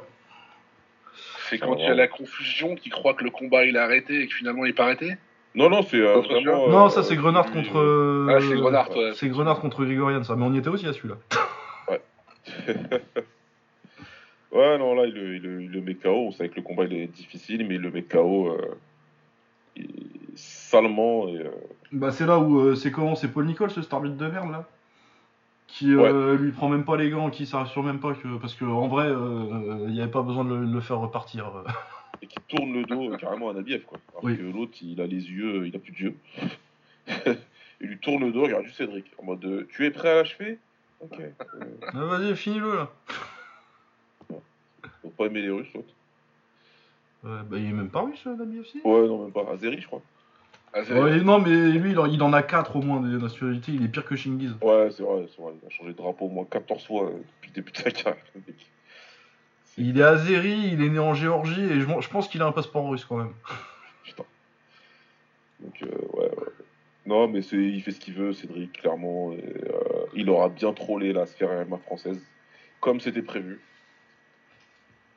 C'est 1.49 1.59
quand 1.59 1.75
il 1.75 1.83
y 1.83 1.85
a 1.85 1.89
ouais. 1.89 1.95
la 1.95 2.07
confusion 2.07 2.75
qui 2.75 2.89
croit 2.89 3.13
que 3.13 3.23
le 3.23 3.29
combat 3.29 3.65
il 3.65 3.77
a 3.77 3.83
arrêté 3.83 4.21
et 4.21 4.27
que 4.27 4.33
finalement 4.33 4.65
il 4.65 4.69
n'est 4.69 4.73
pas 4.73 4.85
arrêté? 4.85 5.15
Non, 5.53 5.69
non, 5.69 5.83
c'est 5.83 5.97
euh, 5.97 6.19
vraiment. 6.19 6.67
non, 6.67 6.85
euh, 6.87 6.89
ça 6.89 7.03
c'est 7.03 7.15
Grenard 7.15 7.49
contre. 7.51 7.77
euh, 7.77 8.27
euh, 8.29 8.35
Ah, 8.35 8.41
c'est 8.41 8.55
Grenard, 8.55 8.89
ouais. 8.95 9.11
C'est 9.13 9.29
Grenard 9.29 9.59
contre 9.61 9.85
Grigorian, 9.85 10.23
ça. 10.23 10.35
Mais 10.35 10.43
on 10.43 10.53
y 10.53 10.57
était 10.57 10.67
aussi 10.69 10.87
à 10.87 10.93
celui-là. 10.93 11.15
Ouais, 14.51 14.77
non, 14.77 14.95
là, 14.95 15.05
il 15.05 15.13
le, 15.13 15.35
il 15.35 15.41
le, 15.41 15.61
il 15.63 15.69
le 15.71 15.81
met 15.81 15.95
KO. 15.95 16.27
On 16.27 16.31
savait 16.31 16.47
que 16.49 16.55
le 16.55 16.61
combat 16.61 16.85
il 16.85 16.93
est 16.93 17.07
difficile, 17.07 17.65
mais 17.67 17.75
il 17.75 17.81
le 17.81 17.91
met 17.91 18.03
KO 18.03 18.53
euh, 18.53 19.83
salement. 20.35 21.27
Et, 21.27 21.37
euh, 21.39 21.49
Bah 21.91 22.11
c'est 22.11 22.25
là 22.25 22.39
où 22.39 22.59
euh, 22.59 22.75
c'est 22.75 22.89
comment 22.91 23.15
c'est 23.15 23.27
Paul 23.27 23.45
Nicole 23.45 23.69
ce 23.71 23.81
starbeat 23.81 24.15
de 24.15 24.27
merde 24.27 24.51
là? 24.51 24.65
Qui 25.75 25.93
euh, 25.93 26.37
lui 26.37 26.53
prend 26.53 26.69
même 26.69 26.85
pas 26.85 26.95
les 26.95 27.09
gants, 27.09 27.29
qui 27.29 27.45
s'assure 27.45 27.83
même 27.83 27.99
pas 27.99 28.13
que 28.13 28.37
parce 28.37 28.55
que 28.55 28.63
en 28.63 28.87
vrai 28.87 29.07
euh, 29.07 29.83
il 29.87 29.93
n'y 29.93 30.01
avait 30.01 30.09
pas 30.09 30.21
besoin 30.21 30.45
de 30.45 30.55
le, 30.55 30.65
de 30.65 30.73
le 30.73 30.79
faire 30.79 30.99
repartir. 30.99 31.51
et 32.21 32.27
qui 32.27 32.37
tourne 32.47 32.71
le 32.71 32.83
dos 32.83 33.11
euh, 33.11 33.17
carrément 33.17 33.49
à 33.49 33.53
Nabiev, 33.53 33.83
quoi. 33.83 33.99
Alors 34.11 34.23
Oui. 34.23 34.37
que 34.37 34.43
l'autre, 34.43 34.77
il 34.81 35.01
a 35.01 35.05
les 35.05 35.29
yeux, 35.29 35.67
il 35.67 35.75
a 35.75 35.79
plus 35.79 35.91
de 35.91 35.97
yeux. 35.97 36.15
il 37.81 37.87
lui 37.87 37.97
tourne 37.97 38.23
le 38.23 38.31
dos, 38.31 38.43
regarde 38.43 38.63
juste 38.63 38.77
Cédric. 38.77 39.11
En 39.17 39.25
mode, 39.25 39.67
tu 39.69 39.85
es 39.85 39.91
prêt 39.91 40.09
à 40.11 40.15
l'achever 40.15 40.59
Ok. 41.01 41.21
Ah, 41.93 42.05
Vas-y 42.05 42.33
finis-le 42.37 42.73
là. 42.73 42.89
faut 45.01 45.09
pas 45.09 45.25
aimer 45.25 45.41
les 45.41 45.49
Russes, 45.49 45.73
l'autre. 45.75 45.93
Euh, 47.25 47.41
bah 47.43 47.57
il 47.57 47.65
est 47.65 47.73
même 47.73 47.89
pas 47.89 48.01
russe 48.01 48.23
la 48.25 48.45
BFC. 48.45 48.79
Ouais, 48.85 49.07
non, 49.07 49.23
même 49.23 49.33
pas. 49.33 49.51
Azeri, 49.51 49.81
je 49.81 49.87
crois. 49.87 50.01
Ah, 50.77 50.81
Ouais, 50.93 51.21
non 51.21 51.39
mais 51.39 51.71
lui 51.71 51.91
il 51.91 51.99
en, 51.99 52.05
il 52.05 52.21
en 52.21 52.33
a 52.33 52.43
4 52.43 52.75
au 52.75 52.81
moins 52.81 52.99
des 52.99 53.17
nationalités, 53.17 53.71
il 53.71 53.83
est 53.85 53.87
pire 53.87 54.03
que 54.03 54.15
Shingiz. 54.17 54.51
Ouais, 54.61 54.89
c'est 54.91 55.03
vrai, 55.03 55.25
c'est 55.33 55.41
vrai. 55.41 55.53
Il 55.61 55.65
a 55.65 55.69
changé 55.69 55.91
de 55.93 55.97
drapeau 55.97 56.25
au 56.25 56.29
moins 56.29 56.43
14 56.45 56.85
fois 56.85 57.05
euh, 57.05 57.13
depuis 57.13 57.49
le 57.49 57.53
début 57.53 57.71
de 57.71 57.77
sa 57.77 57.91
carrière. 57.91 58.21
Il 59.77 59.97
est 59.99 60.03
azéri, 60.03 60.71
il 60.73 60.81
est 60.83 60.89
né 60.89 60.99
en 60.99 61.13
Géorgie 61.13 61.63
et 61.63 61.79
je, 61.79 61.85
je 62.01 62.09
pense 62.09 62.27
qu'il 62.27 62.41
a 62.41 62.45
un 62.45 62.51
passeport 62.51 62.89
russe 62.89 63.05
quand 63.05 63.17
même. 63.17 63.33
Putain. 64.03 64.25
Donc, 65.61 65.81
euh, 65.83 66.17
ouais, 66.17 66.25
ouais. 66.29 66.47
Non, 67.05 67.27
mais 67.29 67.41
c'est, 67.41 67.55
il 67.57 67.81
fait 67.81 67.91
ce 67.91 67.99
qu'il 67.99 68.13
veut, 68.15 68.33
Cédric, 68.33 68.73
clairement. 68.81 69.31
et, 69.31 69.37
euh, 69.37 70.05
il 70.13 70.29
aura 70.29 70.49
bien 70.49 70.73
trollé 70.73 71.13
la 71.13 71.25
sphère 71.25 71.65
MMA 71.67 71.77
française, 71.77 72.19
comme 72.81 72.99
c'était 72.99 73.21
prévu. 73.21 73.61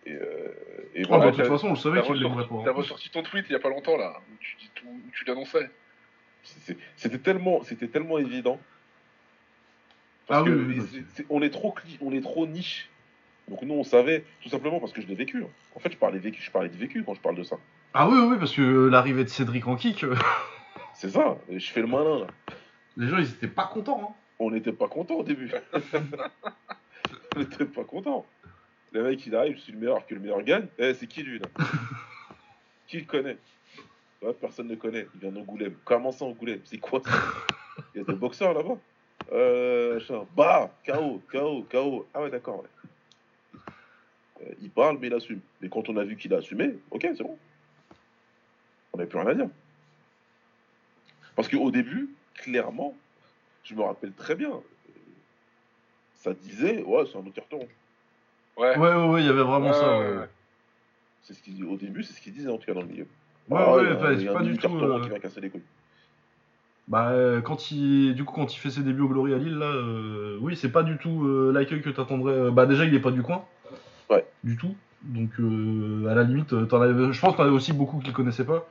Et, 0.09 0.13
euh, 0.15 0.49
et 0.95 1.03
Ah, 1.05 1.07
voilà, 1.09 1.25
bah, 1.27 1.31
de 1.33 1.37
toute 1.37 1.45
t'as- 1.45 1.51
façon 1.51 1.67
on 1.69 1.71
le 1.71 1.77
savait 1.77 1.97
T'as 2.01 2.07
qu'il 2.07 2.13
ressorti, 2.15 2.29
l'aimerait 2.37 2.49
pas. 2.49 2.65
t'as 2.65 2.71
hein. 2.71 2.75
ressorti 2.75 3.11
ton 3.11 3.23
tweet 3.23 3.45
il 3.49 3.53
y 3.53 3.57
a 3.57 3.61
pas 3.61 3.69
longtemps 3.69 3.97
là, 3.97 4.15
où 4.31 4.37
tu, 4.41 4.57
tu 5.13 5.25
l'annonçais. 5.27 5.71
c'était 6.97 7.19
tellement, 7.19 7.63
c'était 7.63 7.89
tellement 7.89 8.19
évident. 8.19 8.59
Parce 10.27 10.43
Ah 10.43 10.45
que 10.47 10.51
oui, 10.55 10.81
on, 11.31 11.43
est 11.43 11.51
trop, 11.51 11.73
cli- 11.75 11.99
on 12.01 12.13
est 12.13 12.21
trop 12.21 12.47
niche. 12.47 12.89
Donc 13.49 13.63
nous, 13.63 13.75
on 13.75 13.83
savait, 13.83 14.25
tout 14.43 14.49
simplement 14.51 14.79
parce 14.79 14.93
que 14.93 15.01
je 15.01 15.07
l'ai 15.07 15.15
vécu. 15.15 15.43
hein. 15.43 15.49
En 15.75 15.81
fait, 15.81 15.91
je 15.91 15.97
parlais, 15.97 16.19
vécu, 16.19 16.43
je 16.43 16.51
parlais 16.51 16.69
de 16.69 16.77
vécu 16.77 17.03
quand 17.03 17.15
je 17.15 17.21
parle 17.21 17.37
de 17.37 17.43
ça. 17.43 17.57
Ah 17.95 18.09
oui 18.09 18.19
oui 18.19 18.37
parce 18.39 18.55
que 18.55 18.89
l'arrivée 18.89 19.25
de 19.25 19.31
Cédric 19.31 19.67
en 19.67 19.77
kick, 19.77 20.05
euh, 20.05 20.15
C'est 20.95 21.09
ça, 21.11 21.39
je 21.51 21.71
fais 21.71 21.81
le 21.81 21.87
malin 21.87 22.21
là. 22.21 22.27
les 22.99 23.09
gens 23.09 23.17
ils 23.19 23.31
étaient 23.31 23.47
pas 23.47 23.67
contents. 23.67 24.01
Hein. 24.11 24.15
On 24.39 24.51
n'était 24.51 24.73
pas 24.73 24.89
content 24.89 25.15
au 25.15 25.23
début. 25.25 25.51
on 27.37 27.39
n'était 27.39 27.65
pas 27.65 27.85
content. 27.85 28.27
Le 28.93 29.03
mec 29.03 29.27
il 29.27 29.35
arrive, 29.35 29.57
je 29.57 29.63
suis 29.63 29.73
le 29.73 29.79
meilleur 29.79 30.07
que 30.07 30.15
le 30.15 30.21
meilleur 30.21 30.43
gagne. 30.43 30.67
Eh, 30.79 30.95
c'est 30.95 31.07
qui 31.07 31.23
lui 31.23 31.39
là? 31.39 31.47
Qui 32.87 33.01
le 33.01 33.05
connaît? 33.05 33.37
Ouais, 34.23 34.33
Personne 34.33 34.67
ne 34.67 34.73
le 34.73 34.79
connaît. 34.79 35.07
Il 35.15 35.21
vient 35.21 35.31
d'Angoulême. 35.31 35.75
Comment 35.85 36.11
ça 36.11 36.25
Angoulême? 36.25 36.61
C'est 36.65 36.79
quoi 36.79 37.03
ça? 37.05 37.11
Il 37.95 37.99
y 37.99 38.01
a 38.01 38.05
des 38.05 38.15
boxeurs 38.15 38.55
là-bas? 38.55 38.79
Euh, 39.31 40.01
bah, 40.35 40.75
KO, 40.87 41.21
KO, 41.31 41.67
KO. 41.71 42.07
Ah 42.15 42.23
ouais, 42.23 42.31
d'accord. 42.31 42.63
ouais. 42.63 43.61
Euh, 44.43 44.55
il 44.63 44.71
parle, 44.71 44.99
mais 44.99 45.09
il 45.09 45.15
assume. 45.15 45.41
Mais 45.61 45.69
quand 45.69 45.89
on 45.91 45.97
a 45.99 46.05
vu 46.05 46.17
qu'il 46.17 46.33
a 46.33 46.39
assumé, 46.39 46.79
ok, 46.91 47.03
c'est 47.03 47.23
bon. 47.23 47.39
On 48.93 48.99
n'avait 48.99 49.09
plus 49.09 49.19
rien 49.19 49.29
à 49.29 49.35
dire. 49.35 49.51
Parce 51.37 51.49
qu'au 51.49 51.71
début, 51.71 52.09
clairement, 52.35 52.97
je 53.65 53.75
me 53.75 53.83
rappelle 53.83 54.13
très 54.13 54.35
bien, 54.35 54.63
ça 56.15 56.33
disait, 56.33 56.83
ouais, 56.83 57.05
c'est 57.07 57.17
un 57.17 57.21
autre 57.21 57.35
carton. 57.35 57.69
Ouais. 58.59 58.77
Ouais 58.77 58.95
ouais 58.95 59.09
ouais 59.09 59.23
il 59.23 59.27
y 59.27 59.31
avait 59.31 59.43
vraiment 59.43 59.73
ça. 59.73 60.27
C'est 61.23 61.35
ce 61.35 61.43
qu'il, 61.43 61.65
au 61.65 61.77
début, 61.77 62.03
c'est 62.03 62.15
ce 62.15 62.21
qu'il 62.21 62.33
disait 62.33 62.51
en 62.51 62.57
tout 62.57 62.67
cas 62.67 62.75
dans 62.75 62.81
le 62.81 62.87
milieu. 62.87 63.07
Ouais, 63.49 63.59
Ah, 63.61 63.77
ouais, 63.77 63.85
c'est 64.19 64.27
pas 64.33 64.43
du 64.43 64.57
tout, 64.57 64.77
euh, 64.79 65.03
qui 65.03 65.11
va 65.11 65.19
casser 65.19 65.41
les 65.41 65.51
couilles. 65.51 65.63
Bah 66.89 67.11
euh, 67.11 67.43
quand 67.43 67.71
il 67.71 68.15
du 68.15 68.25
coup 68.25 68.35
quand 68.35 68.55
il 68.55 68.59
fait 68.59 68.71
ses 68.71 68.81
débuts 68.81 69.03
au 69.03 69.09
Glory 69.09 69.35
à 69.35 69.37
Lille 69.37 69.59
là 69.59 69.67
euh, 69.67 70.39
oui 70.41 70.57
c'est 70.57 70.73
pas 70.73 70.83
du 70.83 70.97
tout 70.97 71.23
euh, 71.27 71.53
l'accueil 71.53 71.83
que 71.83 71.91
t'attendrais 71.91 72.51
bah 72.51 72.65
déjà 72.65 72.87
il 72.87 72.95
est 72.95 73.01
pas 73.01 73.11
du 73.11 73.21
coin 73.23 73.45
Ouais. 74.09 74.25
du 74.43 74.57
tout 74.57 74.75
donc 75.03 75.33
à 76.09 76.15
la 76.15 76.23
limite 76.23 76.67
t'en 76.69 76.81
avais 76.81 77.13
je 77.13 77.21
pense 77.21 77.35
qu'il 77.35 77.41
y 77.41 77.43
en 77.43 77.49
avait 77.49 77.55
aussi 77.55 77.75
beaucoup 77.75 77.99
qui 77.99 78.07
le 78.07 78.15
connaissaient 78.15 78.47
pas 78.47 78.67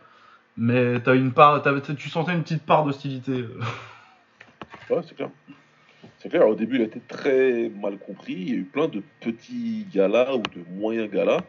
mais 0.57 0.99
t'as 0.99 1.13
une 1.13 1.31
part 1.31 1.61
tu 1.95 2.09
sentais 2.09 2.33
une 2.33 2.41
petite 2.41 2.65
part 2.65 2.83
d'hostilité. 2.83 3.45
Ouais, 4.89 5.01
c'est 5.07 5.15
clair. 5.15 5.29
C'est 6.19 6.29
clair, 6.29 6.47
au 6.47 6.55
début, 6.55 6.75
il 6.75 6.81
a 6.81 6.85
été 6.85 6.99
très 7.07 7.69
mal 7.69 7.97
compris. 7.97 8.33
Il 8.33 8.49
y 8.49 8.53
a 8.53 8.55
eu 8.55 8.63
plein 8.63 8.87
de 8.87 9.01
petits 9.21 9.85
galas 9.93 10.33
ou 10.35 10.41
de 10.41 10.63
moyens 10.77 11.09
galas. 11.09 11.41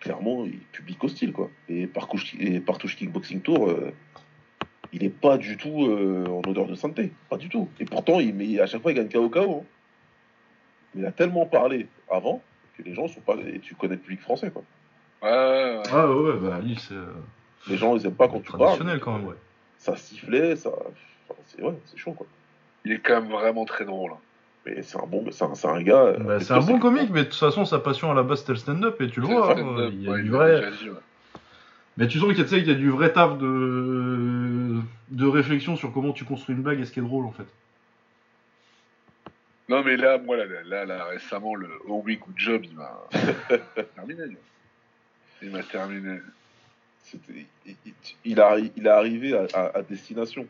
Clairement, 0.00 0.44
il 0.44 0.58
public 0.72 1.02
hostile, 1.04 1.32
quoi. 1.32 1.48
Et 1.68 1.86
par, 1.86 2.08
Couch- 2.08 2.34
et 2.40 2.60
par 2.60 2.78
Touche 2.78 2.96
Kickboxing 2.96 3.40
Tour, 3.40 3.68
euh, 3.70 3.92
il 4.92 5.04
est 5.04 5.10
pas 5.10 5.38
du 5.38 5.56
tout 5.56 5.86
euh, 5.86 6.24
en 6.26 6.48
odeur 6.48 6.66
de 6.66 6.74
sainteté. 6.74 7.12
Pas 7.30 7.36
du 7.36 7.48
tout. 7.48 7.68
Et 7.78 7.84
pourtant, 7.84 8.18
il, 8.20 8.34
mais 8.34 8.58
à 8.60 8.66
chaque 8.66 8.82
fois, 8.82 8.90
il 8.92 8.96
gagne 8.96 9.08
KO 9.08 9.28
KO. 9.28 9.38
hein. 9.60 9.64
Mais 10.94 11.02
il 11.02 11.06
a 11.06 11.12
tellement 11.12 11.46
parlé 11.46 11.86
avant 12.10 12.42
que 12.76 12.82
les 12.82 12.94
gens 12.94 13.06
sont 13.08 13.20
pas. 13.20 13.36
Et 13.46 13.60
tu 13.60 13.74
connais 13.76 13.94
le 13.94 14.00
public 14.00 14.20
français, 14.20 14.50
quoi. 14.50 14.62
Ouais, 15.22 15.30
ouais, 15.30 15.76
ouais. 15.78 15.82
Ah 15.92 16.10
ouais, 16.10 16.32
bah 16.40 16.58
Lille, 16.60 16.80
c'est 16.80 16.94
euh, 16.94 17.06
Les 17.68 17.76
gens, 17.76 17.96
ils 17.96 18.04
aiment 18.04 18.14
pas 18.14 18.26
quand 18.28 18.40
tu 18.40 18.50
parles. 18.50 18.58
traditionnel 18.62 18.98
quand 18.98 19.18
même, 19.18 19.26
ouais. 19.28 19.36
Ça 19.78 19.96
sifflait, 19.96 20.56
ça. 20.56 20.70
enfin, 20.70 21.40
c'est 21.46 21.62
ouais, 21.62 21.74
c'est 21.86 21.96
chaud, 21.96 22.12
quoi. 22.12 22.26
Il 22.84 22.92
est 22.92 22.98
quand 22.98 23.20
même 23.20 23.30
vraiment 23.30 23.64
très 23.64 23.84
drôle. 23.84 24.12
Mais 24.66 24.82
c'est 24.82 24.96
un 24.98 25.06
bon, 25.06 25.24
c'est 25.32 25.44
un, 25.44 25.54
c'est 25.54 25.68
un 25.68 25.82
gars. 25.82 26.02
euh, 26.04 26.16
Bah, 26.18 26.40
c'est 26.40 26.52
un 26.52 26.60
bon 26.60 26.76
que- 26.78 26.82
comique, 26.82 27.10
mais 27.10 27.20
de 27.24 27.28
toute 27.28 27.38
façon, 27.38 27.64
sa 27.64 27.78
passion 27.80 28.10
à 28.10 28.14
la 28.14 28.22
base, 28.22 28.40
c'était 28.40 28.52
le 28.52 28.58
stand-up, 28.58 29.00
et 29.00 29.08
tu 29.08 29.20
le 29.20 29.26
vois, 29.26 29.54
le 29.54 29.60
hein, 29.60 29.64
stand-up, 29.64 29.90
il 29.92 30.02
y 30.02 30.08
a 30.08 30.10
ouais, 30.12 30.20
du 30.20 30.26
il 30.26 30.32
l'a 30.32 30.38
vrai... 30.38 30.56
déjà 30.60 30.70
dit, 30.70 30.90
ouais. 30.90 30.96
Mais 31.98 32.08
tu 32.08 32.18
sens 32.18 32.32
qu'il 32.32 32.58
y 32.58 32.66
y 32.68 32.70
a 32.70 32.74
du 32.74 32.90
vrai 32.90 33.12
taf 33.12 33.36
de... 33.38 34.78
de 35.10 35.26
réflexion 35.26 35.76
sur 35.76 35.92
comment 35.92 36.12
tu 36.12 36.24
construis 36.24 36.54
une 36.56 36.62
blague 36.62 36.80
et 36.80 36.84
ce 36.86 36.92
qui 36.92 37.00
est 37.00 37.02
drôle, 37.02 37.26
en 37.26 37.32
fait. 37.32 37.46
Non, 39.68 39.82
mais 39.84 39.96
là, 39.96 40.18
moi, 40.18 40.36
là, 40.36 40.44
là, 40.46 40.62
là, 40.64 40.84
là, 40.84 41.04
récemment, 41.06 41.54
le 41.54 41.68
Oh 41.86 42.02
oui, 42.04 42.16
good 42.16 42.34
job, 42.36 42.62
il 42.64 42.74
m'a 42.76 42.98
terminé. 43.94 44.36
Il 45.42 45.50
m'a 45.50 45.62
terminé. 45.62 46.18
C'était- 47.04 47.46
il, 47.66 47.76
il- 47.86 47.94
il 48.24 48.40
a, 48.40 48.58
il 48.58 48.86
est 48.86 48.90
arrivé 48.90 49.36
à, 49.36 49.46
à- 49.54 49.78
à 49.78 49.82
destination. 49.82 50.46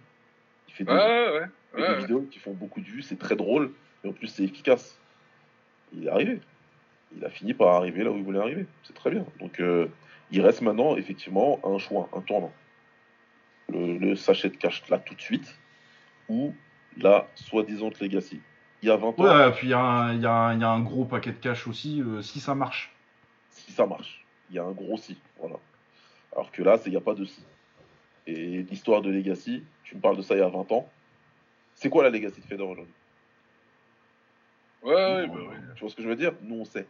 Il 0.68 0.74
fait 0.74 0.84
des, 0.84 0.92
Ouais, 0.92 0.96
ouais, 1.40 1.46
ouais, 1.80 1.86
des 1.86 1.92
ouais. 1.94 1.98
vidéos 2.00 2.22
qui 2.30 2.38
font 2.38 2.52
beaucoup 2.52 2.80
de 2.80 2.86
vues, 2.86 3.02
c'est 3.02 3.18
très 3.18 3.36
drôle, 3.36 3.72
et 4.04 4.08
en 4.08 4.12
plus 4.12 4.28
c'est 4.28 4.44
efficace. 4.44 4.98
Il 5.94 6.06
est 6.06 6.10
arrivé. 6.10 6.40
Il 7.16 7.24
a 7.24 7.30
fini 7.30 7.52
par 7.54 7.68
arriver 7.74 8.04
là 8.04 8.10
où 8.10 8.16
il 8.16 8.22
voulait 8.24 8.38
arriver. 8.40 8.66
C'est 8.84 8.94
très 8.94 9.10
bien. 9.10 9.26
Donc 9.40 9.60
euh, 9.60 9.86
il 10.30 10.40
reste 10.40 10.62
maintenant 10.62 10.96
effectivement 10.96 11.60
un 11.64 11.78
choix, 11.78 12.08
un 12.14 12.20
tournant. 12.22 12.52
Le, 13.68 13.98
le 13.98 14.16
sachet 14.16 14.48
de 14.50 14.56
cash 14.56 14.88
là 14.88 14.98
tout 14.98 15.14
de 15.14 15.20
suite, 15.20 15.58
ou 16.28 16.54
la 16.96 17.26
soi-disant 17.34 17.90
Legacy. 18.00 18.40
Il 18.82 18.88
y 18.88 18.90
a 18.90 18.96
20 18.96 19.08
ans, 19.08 19.14
Ouais, 19.18 19.48
et 19.48 19.52
puis 19.52 19.68
il 19.68 19.70
y, 19.70 19.74
a 19.74 19.78
un- 19.78 20.14
il 20.14 20.20
y 20.22 20.26
a 20.26 20.32
un- 20.32 20.54
il 20.54 20.60
y 20.60 20.64
a 20.64 20.68
un 20.70 20.80
gros 20.80 21.04
paquet 21.04 21.30
de 21.32 21.36
cash 21.38 21.66
aussi, 21.68 22.00
euh, 22.02 22.20
si 22.22 22.40
ça 22.40 22.54
marche. 22.54 22.92
si 23.50 23.70
ça 23.70 23.86
marche. 23.86 24.24
Il 24.50 24.56
y 24.56 24.58
a 24.58 24.64
un 24.64 24.72
gros 24.72 24.96
si, 24.96 25.16
voilà. 25.38 25.56
Alors 26.34 26.50
que 26.50 26.62
là, 26.62 26.78
il 26.86 26.90
n'y 26.90 26.96
a 26.96 27.00
pas 27.00 27.14
de 27.14 27.24
si. 27.24 27.44
Et 28.26 28.62
l'histoire 28.62 29.02
de 29.02 29.10
Legacy, 29.10 29.62
tu 29.84 29.94
me 29.96 30.00
parles 30.00 30.16
de 30.16 30.22
ça 30.22 30.34
il 30.34 30.38
y 30.38 30.42
a 30.42 30.48
20 30.48 30.70
ans. 30.72 30.90
C'est 31.74 31.88
quoi 31.90 32.02
la 32.04 32.10
Legacy 32.10 32.40
de 32.40 32.46
Fedor 32.46 32.70
aujourd'hui? 32.70 32.94
Ouais, 34.82 34.92
ouais, 34.94 35.26
bah 35.26 35.34
oui. 35.36 35.56
Tu 35.74 35.80
vois 35.80 35.90
ce 35.90 35.94
que 35.96 36.02
je 36.02 36.08
veux 36.08 36.16
dire? 36.16 36.32
Nous, 36.42 36.56
on 36.60 36.64
sait. 36.64 36.86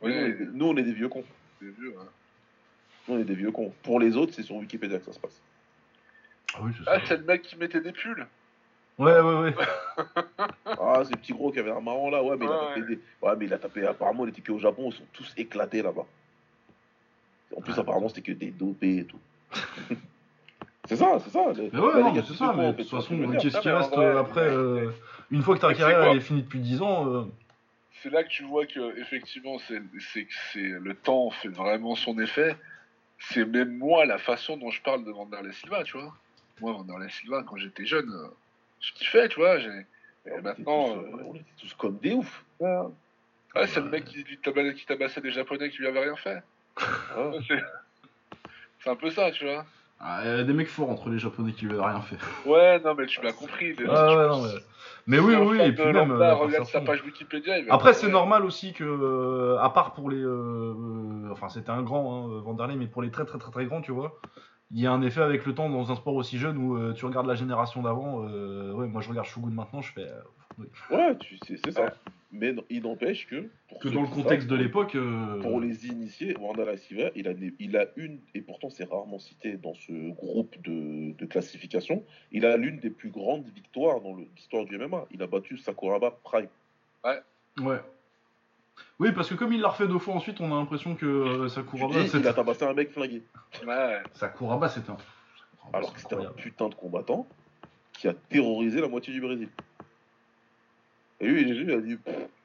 Ouais, 0.00 0.10
nous, 0.10 0.16
on 0.20 0.26
est, 0.26 0.46
nous, 0.52 0.66
on 0.66 0.76
est 0.76 0.82
des 0.82 0.92
vieux 0.92 1.08
cons. 1.08 1.24
c'est 1.60 1.66
vieux, 1.68 1.94
hein. 2.00 2.06
Nous, 3.08 3.14
on 3.16 3.18
est 3.18 3.24
des 3.24 3.34
vieux 3.34 3.50
cons. 3.50 3.72
Pour 3.82 3.98
les 4.00 4.16
autres, 4.16 4.32
c'est 4.34 4.42
sur 4.42 4.56
Wikipédia 4.56 4.98
que 4.98 5.04
ça 5.04 5.12
se 5.12 5.18
passe. 5.20 5.40
Ah 6.54 6.58
oui, 6.62 6.72
c'est 6.76 6.84
Ah, 6.86 7.00
ça. 7.00 7.06
c'est 7.06 7.16
le 7.18 7.24
mec 7.24 7.42
qui 7.42 7.56
mettait 7.56 7.80
des 7.80 7.92
pulls 7.92 8.26
Ouais, 8.98 9.18
ouais, 9.20 9.38
ouais. 9.40 9.54
Ah, 10.66 11.02
ces 11.04 11.16
petits 11.16 11.32
gros 11.32 11.50
qui 11.50 11.58
avaient 11.58 11.70
un 11.70 11.80
marrant 11.80 12.10
là, 12.10 12.22
ouais, 12.22 12.36
mais 12.36 12.44
il 12.44 12.48
a 12.50 12.52
Ouais, 12.60 12.68
tapé 12.68 12.80
ouais. 12.82 12.86
des. 12.88 13.00
Ouais, 13.22 13.36
mais 13.36 13.44
il 13.46 13.54
a 13.54 13.58
tapé. 13.58 13.86
Apparemment, 13.86 14.24
les 14.24 14.32
tickets 14.32 14.50
au 14.54 14.58
Japon, 14.58 14.90
ils 14.90 14.96
sont 14.96 15.06
tous 15.12 15.32
éclatés 15.36 15.82
là-bas. 15.82 16.06
En 17.56 17.60
plus, 17.60 17.72
Ah. 17.76 17.80
apparemment, 17.80 18.08
c'était 18.08 18.22
que 18.22 18.32
des 18.32 18.50
dopés 18.50 18.98
et 18.98 19.04
tout. 19.06 19.18
c'est 20.88 20.96
ça, 20.96 21.18
c'est 21.20 21.30
ça. 21.30 21.40
Mais 21.56 21.78
ouais, 21.78 22.02
c'est 22.14 22.28
de 22.28 22.34
ça, 22.34 22.52
mais 22.56 22.72
de 22.72 22.82
toute 22.82 22.90
façon, 22.90 23.16
qu'est-ce 23.40 23.60
qui 23.60 23.68
reste 23.70 23.96
euh, 23.98 24.20
après 24.20 24.48
mais- 24.50 24.56
euh, 24.56 24.90
Une 25.30 25.42
fois 25.42 25.54
que 25.56 25.60
ta 25.60 25.72
carrière 25.74 26.02
elle 26.04 26.16
est 26.18 26.20
finie 26.20 26.42
depuis 26.42 26.60
10 26.60 26.82
ans, 26.82 27.06
euh, 27.08 27.24
C'est 28.02 28.10
là 28.10 28.24
que 28.24 28.28
tu 28.28 28.42
vois 28.44 28.66
que 28.66 28.98
effectivement, 29.00 29.58
c'est 29.60 29.80
c'est 30.12 30.24
que 30.24 30.32
c'est 30.52 30.60
le 30.80 30.94
temps 30.94 31.30
fait 31.30 31.48
vraiment 31.48 31.94
son 31.94 32.18
effet. 32.18 32.56
C'est 33.18 33.44
même 33.44 33.78
moi 33.78 34.04
la 34.04 34.18
façon 34.18 34.56
dont 34.56 34.70
je 34.72 34.82
parle 34.82 35.04
de 35.04 35.12
Vanderlei 35.12 35.52
Silva, 35.52 35.84
tu 35.84 35.96
vois. 35.96 36.12
Moi, 36.60 36.72
Vanderlei 36.72 37.08
Silva, 37.10 37.44
quand 37.46 37.56
j'étais 37.56 37.86
jeune, 37.86 38.10
euh, 38.10 38.26
je 38.80 38.92
kiffais, 38.94 39.28
tu 39.28 39.38
vois. 39.38 39.58
j'ai- 39.58 39.86
Et 40.26 40.40
maintenant, 40.40 40.84
tous, 40.84 40.98
euh, 40.98 41.02
euh, 41.18 41.22
on 41.26 41.34
était 41.34 41.44
tous 41.60 41.74
comme 41.74 41.98
des 41.98 42.12
oufs. 42.14 42.44
Ouais, 42.60 43.66
c'est 43.66 43.80
le 43.80 43.88
mec 43.88 44.04
qui, 44.06 44.24
qui 44.24 44.36
tabassait, 44.38 44.74
qui 44.74 44.86
tabassait 44.86 45.20
des 45.20 45.30
Japonais 45.30 45.70
qui 45.70 45.78
lui 45.78 45.86
avaient 45.86 46.04
rien 46.04 46.16
fait. 46.16 46.42
Ah. 46.76 47.30
C'est 48.80 48.90
un 48.90 48.96
peu 48.96 49.10
ça, 49.10 49.30
tu 49.30 49.44
vois. 49.44 49.64
Ah, 50.02 50.20
il 50.24 50.28
y 50.28 50.30
a 50.40 50.42
des 50.42 50.52
mecs 50.52 50.68
forts 50.68 50.90
entre 50.90 51.08
les 51.10 51.18
japonais 51.18 51.52
qui 51.52 51.64
lui 51.66 51.74
avaient 51.74 51.84
rien 51.92 52.00
fait. 52.00 52.18
Ouais, 52.44 52.80
non, 52.80 52.94
mais 52.94 53.06
tu 53.06 53.20
m'as 53.22 53.32
compris. 53.32 53.72
Ouais, 53.72 53.86
ouais, 53.86 54.28
non, 54.28 54.42
mais... 54.42 54.54
mais 55.06 55.18
oui, 55.20 55.34
oui, 55.36 55.60
et 55.60 55.72
puis 55.72 55.84
même. 55.84 56.10
euh, 56.10 56.34
regarde 56.34 56.66
sa 56.66 56.80
page 56.80 57.04
Wikipédia. 57.04 57.58
il 57.58 57.66
va 57.66 57.74
Après, 57.74 57.94
c'est 57.94 58.08
normal 58.08 58.44
aussi 58.44 58.72
que, 58.72 58.82
euh, 58.84 59.58
à 59.60 59.70
part 59.70 59.92
pour 59.92 60.10
les. 60.10 60.16
euh, 60.22 60.74
euh, 60.76 61.30
enfin, 61.30 61.48
c'était 61.48 61.70
un 61.70 61.82
grand, 61.82 62.26
hein, 62.26 62.40
Vanderlei, 62.42 62.74
mais 62.76 62.86
pour 62.86 63.02
les 63.02 63.10
très 63.10 63.24
très 63.24 63.38
très 63.38 63.52
très 63.52 63.64
grands, 63.66 63.80
tu 63.80 63.92
vois, 63.92 64.18
il 64.72 64.80
y 64.80 64.86
a 64.86 64.92
un 64.92 65.02
effet 65.02 65.20
avec 65.22 65.46
le 65.46 65.54
temps 65.54 65.68
dans 65.68 65.92
un 65.92 65.94
sport 65.94 66.14
aussi 66.14 66.38
jeune 66.38 66.58
où 66.58 66.76
euh, 66.76 66.92
tu 66.94 67.04
regardes 67.06 67.26
la 67.26 67.34
génération 67.36 67.82
d'avant. 67.82 68.24
euh, 68.26 68.72
ouais, 68.72 68.88
moi 68.88 69.02
je 69.02 69.08
regarde 69.08 69.26
Shogun 69.26 69.50
maintenant, 69.50 69.82
je 69.82 69.92
fais. 69.92 70.08
euh, 70.08 70.64
Ouais, 70.90 71.16
tu 71.18 71.38
sais, 71.46 71.56
c'est 71.64 71.70
ça. 71.72 71.92
Ouais. 72.32 72.38
Mais 72.38 72.52
non- 72.52 72.64
il 72.70 72.82
n'empêche 72.82 73.26
que. 73.26 73.48
pour 73.68 73.78
que 73.78 73.88
dans 73.88 74.02
le 74.02 74.08
contexte 74.08 74.48
de 74.48 74.56
l'époque. 74.56 74.94
euh, 74.94 75.40
Pour 75.40 75.60
les 75.60 75.86
initiés, 75.86 76.36
Wanda 76.40 76.76
Silva, 76.76 77.10
il 77.14 77.28
a, 77.28 77.32
il 77.58 77.76
a 77.76 77.86
une, 77.96 78.18
et 78.34 78.40
pourtant 78.40 78.70
c'est 78.70 78.84
rarement 78.88 79.18
cité 79.18 79.56
dans 79.56 79.74
ce 79.74 80.10
groupe 80.14 80.56
de, 80.62 81.12
de 81.12 81.26
classification, 81.26 82.02
il 82.32 82.46
a 82.46 82.56
l'une 82.56 82.78
des 82.78 82.90
plus 82.90 83.10
grandes 83.10 83.44
victoires 83.54 84.00
dans 84.00 84.16
l'histoire 84.16 84.64
du 84.64 84.78
MMA. 84.78 85.06
Il 85.12 85.22
a 85.22 85.26
battu 85.26 85.58
Sakuraba 85.58 86.18
Prime. 86.24 86.48
Ouais. 87.04 87.80
Oui, 88.98 89.12
parce 89.12 89.28
que 89.28 89.34
comme 89.34 89.52
il 89.52 89.60
l'a 89.60 89.68
refait 89.68 89.88
deux 89.88 89.98
fois 89.98 90.14
ensuite, 90.14 90.40
on 90.40 90.46
a 90.52 90.56
l'impression 90.58 90.94
que 90.94 91.06
euh, 91.06 91.48
Sakuraba, 91.48 92.02
dis, 92.02 92.10
il 92.14 92.26
a 92.26 92.32
tabassé 92.32 92.64
un 92.64 92.72
mec 92.74 92.90
flingué. 92.92 93.22
Ouais. 93.66 93.98
Sakuraba, 94.14 94.68
c'était 94.68 94.90
un. 94.90 94.96
Sakuraba, 94.96 95.78
Alors 95.78 95.88
c'est 95.90 95.94
que 95.94 96.00
c'était 96.00 96.14
un 96.26 96.32
putain 96.32 96.68
de 96.68 96.74
combattant 96.74 97.26
qui 97.92 98.08
a 98.08 98.14
terrorisé 98.14 98.80
la 98.80 98.88
moitié 98.88 99.12
du 99.12 99.20
Brésil. 99.20 99.48
Et 101.22 101.26
lui, 101.28 101.48
il 101.48 101.70
a 101.70 101.80
dit, 101.80 101.96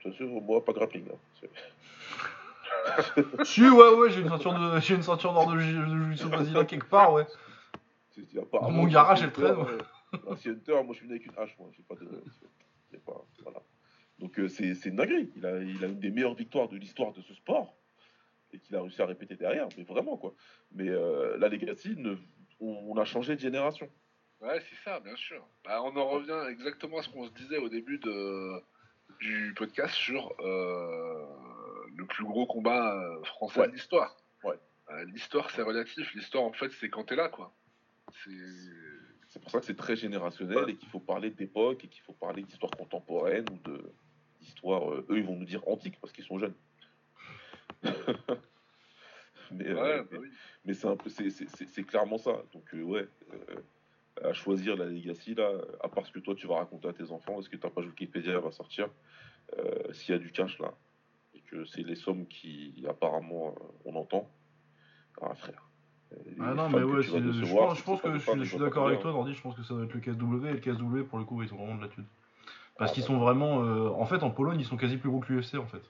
ça 0.04 0.12
sûr, 0.14 0.28
moi, 0.28 0.64
pas 0.64 0.72
grappling. 0.72 1.06
C'est- 1.42 1.50
Si, 3.46 3.62
ouais, 3.68 3.94
ouais, 3.96 4.10
j'ai 4.12 4.22
une 4.22 4.30
ceinture 4.30 4.54
de, 4.54 4.80
j'ai 4.80 4.96
une 4.96 5.04
ceinture 5.04 5.34
d'or 5.34 5.52
de 5.52 5.60
jiu- 5.60 5.74
de 5.78 5.86
jiu-jitsu 6.06 6.30
brésilien 6.30 6.64
quelque 6.66 6.86
part, 6.88 7.12
ouais. 7.14 7.26
Dans 8.62 8.72
mon 8.72 8.84
garage, 8.94 9.24
elle 9.24 9.32
traîne. 9.32 9.56
Un 10.30 10.36
si 10.38 10.50
Hunter, 10.50 10.74
moi, 10.84 10.86
je 10.92 10.94
suis 11.00 11.06
venu 11.08 11.16
avec 11.20 11.26
une 11.26 11.38
hache, 11.38 11.56
moi. 11.60 11.68
J'ai 11.76 11.84
pas 11.84 11.96
de. 11.96 12.08
c'est 12.92 13.04
pas- 13.04 13.26
voilà. 13.44 13.60
Donc, 14.20 14.40
euh, 14.40 14.48
c'est 14.48 14.74
c'est 14.74 14.90
une 14.90 14.96
dinguerie. 14.96 15.30
Il 15.36 15.46
a, 15.46 15.60
il 15.60 15.84
a 15.84 15.88
une 15.88 16.00
des 16.00 16.10
meilleures 16.12 16.34
victoires 16.34 16.70
de 16.70 16.78
l'histoire 16.78 17.12
de 17.14 17.22
ce 17.22 17.34
sport. 17.34 17.76
Et 18.54 18.60
qu'il 18.60 18.76
a 18.78 18.82
réussi 18.82 19.02
à 19.02 19.06
répéter 19.06 19.36
derrière, 19.36 19.68
mais 19.78 19.84
vraiment, 19.84 20.16
quoi. 20.18 20.34
Mais 20.72 20.88
euh, 20.88 21.36
la 21.38 21.50
Legacy, 21.50 21.96
ne, 21.98 22.16
on, 22.62 22.86
on 22.88 22.98
a 22.98 23.04
changé 23.04 23.36
de 23.36 23.42
génération. 23.42 23.90
Ouais, 24.42 24.62
c'est 24.70 24.76
ça, 24.84 25.00
bien 25.00 25.16
sûr. 25.16 25.44
Bah, 25.66 25.82
on 25.84 25.96
en 25.98 26.08
revient 26.10 26.46
exactement 26.52 27.00
à 27.00 27.02
ce 27.04 27.10
qu'on 27.10 27.26
se 27.26 27.32
disait 27.34 27.58
au 27.58 27.70
début 27.70 27.98
de, 27.98 28.62
du 29.20 29.54
podcast 29.56 29.94
sur 29.96 30.32
euh, 30.42 31.26
le 31.96 32.06
plus 32.06 32.24
gros 32.24 32.46
combat 32.46 32.94
euh, 32.96 33.24
français 33.24 33.62
Ouais. 33.62 33.68
de 33.68 33.74
l'histoire. 33.74 34.16
Ouais. 34.44 34.60
Euh, 34.92 35.04
l'histoire, 35.06 35.50
c'est 35.52 35.64
relatif. 35.64 36.14
L'histoire, 36.14 36.44
en 36.44 36.54
fait, 36.54 36.72
c'est 36.74 36.90
quand 36.90 37.04
t'es 37.06 37.16
là, 37.16 37.30
quoi. 37.30 37.52
C'est. 38.24 38.30
C'est 39.30 39.42
pour 39.42 39.52
ça 39.52 39.60
que 39.60 39.66
c'est 39.66 39.76
très 39.76 39.98
générationnel 39.98 40.70
et 40.70 40.78
qu'il 40.78 40.88
faut 40.88 41.02
parler 41.02 41.30
d'époque 41.32 41.84
et 41.84 41.88
qu'il 41.90 42.02
faut 42.04 42.14
parler 42.14 42.44
d'histoire 42.44 42.72
contemporaine 42.72 43.46
ou 43.52 43.58
de 43.70 43.92
d'histoire. 44.40 44.90
euh, 44.94 45.06
eux, 45.10 45.18
ils 45.18 45.26
vont 45.26 45.36
nous 45.36 45.46
dire 45.46 45.68
antique 45.68 46.00
parce 46.00 46.14
qu'ils 46.14 46.24
sont 46.24 46.38
jeunes. 46.40 46.54
mais 49.52 49.74
bah 49.74 50.04
oui. 50.12 50.74
c'est 50.74 50.86
un 50.88 50.96
peu, 50.96 51.10
c'est- 51.10 51.30
c'est 51.30 51.50
c'est- 51.50 51.66
c'est 51.66 51.84
clairement 51.84 52.18
ça. 52.18 52.42
Donc 52.54 52.70
ouais, 52.74 53.08
à 54.24 54.34
choisir 54.34 54.76
la 54.76 54.86
legacy 54.86 55.36
là, 55.36 55.52
à 55.84 55.90
part 55.90 56.06
ce 56.06 56.12
que 56.12 56.20
toi 56.20 56.36
tu 56.36 56.48
vas 56.48 56.56
raconter 56.56 56.88
à 56.88 56.94
tes 56.94 57.12
enfants, 57.12 57.40
est-ce 57.40 57.50
que 57.50 57.58
ta 57.58 57.70
page 57.70 57.86
Wikipédia 57.86 58.40
va 58.40 58.52
sortir 58.52 58.90
euh, 59.58 59.94
s'il 59.94 60.14
y 60.14 60.16
a 60.16 60.20
du 60.20 60.32
cash 60.32 60.60
là 60.60 60.74
et 61.34 61.42
que 61.42 61.66
c'est 61.66 61.84
les 61.84 61.96
sommes 61.96 62.28
qui 62.28 62.86
apparemment 62.90 63.50
euh, 63.50 63.64
on 63.86 63.96
entend. 63.96 64.30
Ah 65.22 65.34
frère. 65.36 65.70
les 66.26 66.36
Ah 66.40 66.54
non, 66.54 66.70
mais 66.70 66.84
ouais, 66.84 67.02
je 67.02 67.12
pense, 67.12 67.78
je 67.78 67.84
pense 67.84 68.02
que 68.02 68.14
je 68.14 68.18
suis, 68.20 68.46
je 68.46 68.58
d'accord 68.58 68.88
avec 68.88 69.02
toi, 69.02 69.12
Nordi, 69.12 69.34
je 69.34 69.42
pense 69.42 69.56
que 69.56 69.64
ça 69.64 69.74
doit 69.74 69.84
être 69.84 69.94
le 69.94 70.00
KSW, 70.00 70.48
et 70.48 70.54
le 70.54 70.60
KSW, 70.60 71.04
pour 71.08 71.20
le 71.20 71.26
coup, 71.26 71.42
ils 71.42 71.54
ont 71.54 71.58
vraiment 71.58 71.76
de 71.76 71.82
la 71.82 71.88
thune. 71.90 72.06
Parce 72.78 72.92
Ah, 72.92 72.94
qu'ils 72.94 73.04
sont 73.04 73.18
vraiment. 73.18 73.64
euh, 73.64 73.90
en 73.90 74.06
fait, 74.06 74.22
en 74.22 74.30
Pologne, 74.30 74.60
ils 74.60 74.66
sont 74.66 74.78
quasi 74.78 74.98
plus 74.98 75.10
gros 75.10 75.20
que 75.20 75.34
l'UFC, 75.34 75.56
en 75.56 75.66
fait. 75.66 75.82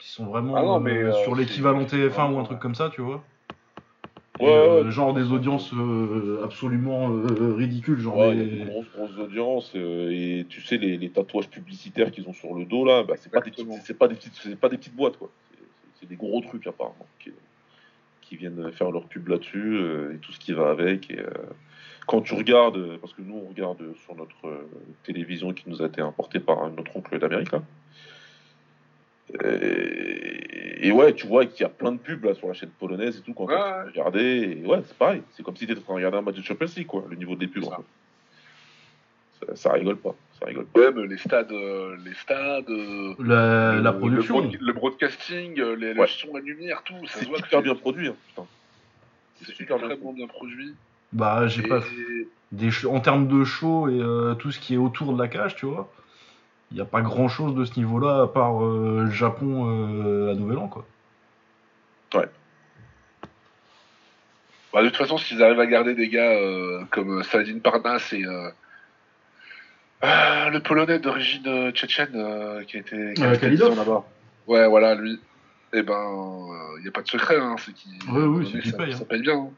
Ils 0.00 0.06
sont 0.06 0.26
vraiment 0.26 0.56
Ah 0.56 0.62
non, 0.62 0.80
mais, 0.80 0.96
euh, 0.96 1.12
sur 1.22 1.34
l'équivalent 1.34 1.86
c'est 1.86 1.96
TF1 1.96 2.32
ou 2.32 2.38
un 2.38 2.44
truc 2.44 2.58
comme 2.58 2.74
ça, 2.74 2.88
tu 2.90 3.02
vois. 3.02 3.22
Ouais, 4.42 4.50
euh, 4.52 4.84
ouais. 4.84 4.90
genre 4.90 5.14
des 5.14 5.30
audiences 5.32 5.72
euh, 5.74 6.42
absolument 6.44 7.10
euh, 7.10 7.54
ridicules, 7.54 7.98
genre 7.98 8.16
Ouais, 8.18 8.32
il 8.32 8.38
y 8.38 8.40
a 8.40 8.44
des- 8.44 8.50
des 8.56 8.64
grosses, 8.64 8.90
grosses 8.94 9.18
audiences 9.18 9.72
et 9.74 10.46
tu 10.48 10.60
sais 10.62 10.76
les, 10.78 10.96
les 10.98 11.10
tatouages 11.10 11.48
publicitaires 11.48 12.10
qu'ils 12.10 12.28
ont 12.28 12.32
sur 12.32 12.54
le 12.54 12.64
dos 12.64 12.84
là, 12.84 13.02
bah, 13.02 13.14
c'est 13.16 13.30
pas 13.32 13.40
des 13.40 13.52
c'est 13.84 13.98
pas 13.98 14.08
des 14.08 14.14
petites, 14.14 14.34
c'est 14.34 14.58
pas 14.58 14.68
des 14.68 14.76
petites 14.78 14.96
boîtes 14.96 15.16
quoi. 15.16 15.30
C'est- 16.00 16.06
des 16.06 16.16
gros 16.16 16.40
trucs 16.40 16.66
apparemment 16.66 17.06
qui, 17.20 17.30
qui 18.22 18.36
viennent 18.36 18.72
faire 18.72 18.90
leur 18.90 19.06
pub 19.06 19.28
là-dessus 19.28 19.78
et 20.12 20.18
tout 20.18 20.32
ce 20.32 20.40
qui 20.40 20.52
va 20.52 20.70
avec. 20.70 21.08
Et 21.12 21.20
quand 22.08 22.22
tu 22.22 22.34
regardes, 22.34 22.96
parce 22.98 23.12
que 23.12 23.22
nous 23.22 23.36
on 23.36 23.48
regarde 23.48 23.78
sur 24.04 24.16
notre 24.16 24.66
télévision 25.04 25.52
qui 25.52 25.70
nous 25.70 25.80
a 25.80 25.86
été 25.86 26.00
importée 26.00 26.40
par 26.40 26.68
notre 26.72 26.96
oncle 26.96 27.16
d'Amérique 27.20 27.52
là. 27.52 27.62
Et, 29.44 30.88
et 30.88 30.92
ouais, 30.92 31.14
tu 31.14 31.26
vois 31.26 31.46
qu'il 31.46 31.62
y 31.62 31.64
a 31.64 31.68
plein 31.68 31.92
de 31.92 31.98
pubs 31.98 32.24
là 32.24 32.34
sur 32.34 32.48
la 32.48 32.54
chaîne 32.54 32.70
polonaise 32.70 33.18
et 33.18 33.20
tout 33.22 33.32
quand 33.34 33.46
Ouais, 33.46 33.54
tu 33.92 33.98
regarder. 34.00 34.58
Et 34.62 34.66
ouais, 34.66 34.80
c'est 34.86 34.96
pareil. 34.96 35.22
C'est 35.32 35.42
comme 35.42 35.56
si 35.56 35.66
tu 35.66 35.72
étais 35.72 35.80
en 35.80 35.84
train 35.84 35.94
de 35.94 35.98
regarder 35.98 36.18
un 36.18 36.22
match 36.22 36.36
de 36.36 36.42
Champions 36.42 36.66
League 36.76 36.86
quoi, 36.86 37.04
le 37.08 37.16
niveau 37.16 37.34
des 37.36 37.46
pubs. 37.46 37.64
Ça. 37.64 37.76
fait. 37.76 39.46
Ça, 39.46 39.56
ça 39.56 39.72
rigole 39.72 39.96
pas. 39.96 40.14
ça 40.38 40.46
rigole. 40.46 40.66
Ouais, 40.76 40.92
mais 40.94 41.06
les 41.06 41.18
stades, 41.18 41.50
euh, 41.52 41.96
les 42.04 42.14
stades, 42.14 42.68
euh, 42.70 43.14
La, 43.18 43.74
le, 43.76 43.80
la 43.82 43.90
le 43.92 43.98
production. 43.98 44.40
broad- 44.40 44.58
le 44.60 44.72
broadcasting, 44.72 45.58
euh, 45.60 45.74
les, 45.76 45.88
Ouais. 45.94 46.02
le 46.02 46.06
son, 46.06 46.34
la 46.34 46.40
lumière, 46.40 46.82
tout, 46.84 46.94
ça 47.06 47.18
C'est 47.18 47.26
c'est- 47.50 47.62
bien 47.62 47.74
produit, 47.74 48.08
hein, 48.08 48.14
putain. 48.28 48.46
c'est 49.42 49.52
super 49.52 49.76
extrêmement 49.78 50.12
bien 50.12 50.26
produit. 50.28 50.74
Bah, 51.12 51.46
j'ai 51.48 51.64
Et- 51.64 51.68
pas. 51.68 51.82
Des 52.52 52.70
en 52.86 53.00
termes 53.00 53.28
de 53.28 53.44
show 53.44 53.88
et 53.88 53.98
euh, 53.98 54.34
tout 54.34 54.50
ce 54.52 54.60
qui 54.60 54.74
est 54.74 54.76
autour 54.76 55.14
de 55.14 55.18
la 55.22 55.26
cage, 55.28 55.56
tu 55.56 55.64
vois. 55.64 55.90
Il 56.72 56.76
n'y 56.76 56.80
a 56.80 56.86
pas 56.86 57.02
grand 57.02 57.28
chose 57.28 57.54
de 57.54 57.64
ce 57.66 57.78
niveau-là 57.78 58.22
à 58.22 58.26
part 58.26 58.64
euh, 58.64 59.02
le 59.04 59.10
Japon 59.10 59.68
euh, 59.68 60.32
à 60.32 60.34
Nouvel 60.34 60.56
An, 60.58 60.68
quoi. 60.68 60.86
Bah, 64.72 64.82
de 64.82 64.88
toute 64.88 64.96
façon, 64.96 65.18
s'ils 65.18 65.42
arrivent 65.42 65.60
à 65.60 65.66
garder 65.66 65.94
des 65.94 66.08
gars 66.08 66.30
euh, 66.32 66.82
comme 66.90 67.22
Saladin 67.24 67.58
Parnas 67.58 68.08
et 68.12 68.24
euh, 68.24 68.48
le 70.48 70.58
Polonais 70.60 70.98
d'origine 70.98 71.72
tchétchène 71.72 72.64
qui 72.66 72.78
a 72.78 72.80
été 72.80 73.12
qui 73.14 73.22
a 73.22 73.28
resté 73.28 73.46
Khalidov. 73.48 73.70
10 73.74 73.78
ans 73.78 73.84
là-bas. 73.84 74.04
Ouais, 74.46 74.66
voilà, 74.66 74.94
lui. 74.94 75.20
Eh 75.74 75.82
ben, 75.82 76.48
il 76.78 76.82
n'y 76.82 76.88
a 76.88 76.90
pas 76.90 77.02
de 77.02 77.08
secret, 77.08 77.36
hein, 77.38 77.56
c'est 77.58 77.72
qu'il 77.74 77.92
Ouais, 78.10 78.22
oui, 78.24 78.46
ça- 78.46 78.52
c'est 78.54 78.60
qu'il 78.62 78.72
paye, 78.76 78.92
Ça 78.94 79.00
hein. 79.02 79.06
paye 79.10 79.20
bien. 79.20 79.34
hein. 79.36 79.50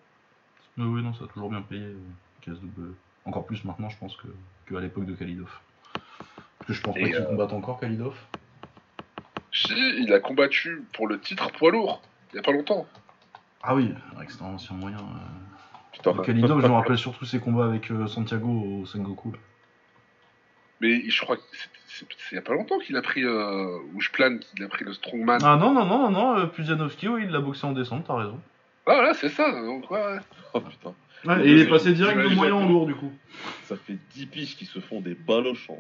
Oui, 0.79 1.01
non, 1.03 1.15
ça 1.15 1.25
a 1.25 1.29
toujours 1.29 1.51
bien 1.51 1.63
payé, 1.63 1.95
KSW. 2.43 2.95
Encore 3.25 3.47
plus 3.47 3.65
maintenant, 3.65 3.89
je 3.91 3.97
pense, 3.99 4.17
que, 4.17 4.27
que 4.67 4.75
à 4.75 4.81
l'époque 4.81 5.07
de 5.07 5.15
Kalidov. 5.15 5.49
Parce 6.67 6.67
que 6.69 6.73
je 6.75 6.81
pense 6.83 6.97
Et, 6.97 7.01
pas 7.03 7.07
qu'il 7.09 7.17
euh, 7.17 7.25
combatte 7.25 7.53
encore, 7.53 7.79
Kalidov. 7.81 8.15
Si, 9.53 9.73
il 9.99 10.13
a 10.13 10.21
combattu 10.21 10.83
pour 10.95 11.07
le 11.07 11.21
titre 11.21 11.51
poids 11.53 11.71
lourd, 11.71 12.01
il 12.33 12.37
n'y 12.37 12.41
a 12.41 12.43
pas 12.43 12.53
longtemps. 12.53 12.87
Ah 13.63 13.75
oui, 13.75 13.93
avec 14.17 14.31
un 14.41 14.47
ancien 14.47 14.75
moyen. 14.77 14.99
euh. 14.99 15.93
Putain. 15.93 16.13
Kalidov, 16.23 16.61
je 16.63 16.67
me 16.67 16.73
rappelle 16.73 16.99
surtout 16.99 17.25
ses 17.25 17.39
combats 17.39 17.67
avec 17.67 17.91
euh, 17.91 18.07
Santiago 18.07 18.49
au 18.49 18.87
Sengoku. 18.87 19.33
là. 19.33 19.39
Mais 20.81 21.09
je 21.09 21.21
crois 21.21 21.37
que 21.37 21.43
c'est- 21.53 21.69
c'est 21.87 22.07
c'est 22.19 22.33
il 22.33 22.35
n'y 22.35 22.39
a 22.39 22.43
pas 22.43 22.55
longtemps 22.55 22.79
qu'il 22.79 22.97
a 22.97 23.03
pris, 23.03 23.23
euh, 23.25 23.79
ou 23.95 24.01
je 24.01 24.11
plane 24.11 24.41
qu'il 24.41 24.65
a 24.65 24.69
pris 24.69 24.85
le 24.85 24.93
Strongman. 24.93 25.39
Ah, 25.43 25.53
Ah 25.53 25.57
non, 25.57 25.73
non, 25.73 25.85
non, 25.87 25.99
non, 25.99 26.11
non, 26.11 26.39
euh, 26.39 26.47
Pudzianowski, 26.47 27.09
oui, 27.09 27.23
il 27.25 27.31
l'a 27.31 27.41
boxé 27.41 27.67
en 27.67 27.73
décembre, 27.73 28.05
t'as 28.07 28.17
raison. 28.17 28.41
voilà, 28.87 29.15
c'est 29.15 29.29
ça. 29.29 29.51
Donc, 29.53 29.89
ouais, 29.91 30.03
ouais. 30.05 30.19
Oh 30.55 30.61
putain. 30.61 30.95
Ouais, 31.25 31.47
et 31.47 31.53
il 31.53 31.59
est 31.61 31.69
passé 31.69 31.93
direct 31.95 32.19
de 32.21 32.35
moyen 32.35 32.55
en 32.55 32.69
lourd, 32.69 32.87
du 32.87 32.95
coup. 32.95 33.13
Ça 33.63 33.77
fait 33.77 33.97
10 34.15 34.27
piges 34.27 34.57
qui 34.57 34.67
se 34.67 34.81
font 34.81 35.01
des 35.01 35.15
baloches 35.15 35.71
en, 35.71 35.79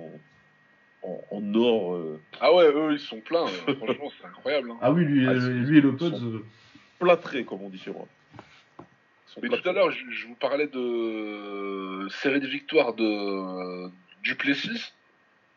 en, 1.04 1.20
en 1.30 1.54
or. 1.54 1.94
euh, 1.94 2.20
Ah 2.40 2.52
ouais, 2.54 2.64
eux, 2.66 2.92
ils 2.92 2.98
sont 2.98 3.20
pleins. 3.20 3.46
euh, 3.46 3.74
franchement, 3.76 4.10
c'est 4.20 4.26
incroyable. 4.26 4.70
hein. 4.72 4.78
Ah 4.80 4.92
oui, 4.92 5.04
lui, 5.04 5.26
Ah, 5.28 5.34
lui 5.34 5.78
et 5.78 5.80
le 5.80 5.90
euh, 6.00 6.40
plâtrés, 6.98 7.44
comme 7.44 7.62
on 7.62 7.68
dit 7.68 7.78
chez 7.78 7.92
moi. 7.92 8.06
Mais 9.42 9.48
tout 9.48 9.68
à 9.68 9.72
l'heure, 9.72 9.90
je, 9.90 10.04
je 10.10 10.26
vous 10.28 10.36
parlais 10.36 10.68
de 10.68 12.06
série 12.22 12.40
de 12.40 12.46
victoires 12.46 12.94
de 12.94 13.90
Duplessis, 14.22 14.92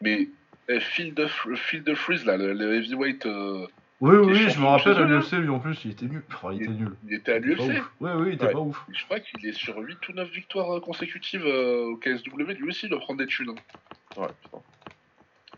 mais 0.02 0.30
eh, 0.68 0.80
Phil 0.80 1.14
de 1.14 1.28
Phil 1.56 1.84
de 1.84 1.94
Freeze 1.94 2.26
là, 2.26 2.38
le, 2.38 2.54
le 2.54 2.76
heavyweight, 2.76 3.26
euh, 3.28 3.68
Oui, 4.02 4.16
oui, 4.18 4.34
oui, 4.34 4.50
je 4.50 4.60
me 4.60 4.66
rappelle, 4.66 4.98
à 4.98 5.06
l'UFC, 5.06 5.34
lui 5.34 5.50
en 5.50 5.60
plus, 5.60 5.78
il 5.86 5.92
était 5.92 6.08
nul. 6.08 6.24
Enfin, 6.34 6.54
il 6.54 6.64
était 6.64 6.72
nul. 6.72 6.96
il 7.08 7.14
était 7.14 7.34
à 7.34 7.40
l'UFC. 7.40 7.62
Ouais, 8.02 8.12
oui, 8.16 8.30
il 8.30 8.34
était 8.34 8.46
Ouais. 8.48 8.54
pas 8.54 8.60
ouf. 8.60 8.84
Je 8.92 9.04
crois 9.06 9.20
qu'il 9.20 9.46
est 9.46 9.54
sur 9.54 9.78
8 9.78 10.10
ou 10.10 10.14
9 10.14 10.30
victoires 10.32 10.76
euh, 10.78 10.80
consécutives 10.80 11.46
euh, 11.46 11.86
au 11.92 11.98
KSW. 11.98 12.54
Lui 12.60 12.70
aussi, 12.70 12.88
il 12.88 12.90
doit 12.90 13.00
prendre 13.00 13.20
des 13.20 13.28
thunes. 13.28 13.52
hein. 13.52 14.20
Ouais, 14.22 14.28
putain. 14.42 14.58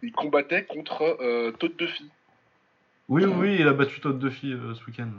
Il 0.01 0.11
combattait 0.11 0.65
contre 0.65 1.17
euh, 1.21 1.51
Todd 1.51 1.76
Duffy. 1.77 2.09
Oui, 3.07 3.26
oui, 3.26 3.34
oui, 3.38 3.57
il 3.59 3.67
a 3.67 3.73
battu 3.73 3.99
Todd 3.99 4.19
Duffy 4.19 4.53
euh, 4.53 4.73
ce 4.76 4.85
week-end. 4.85 5.09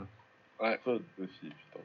Pas 0.57 0.77
de 0.85 1.27
filles, 1.27 1.49
putain. 1.49 1.83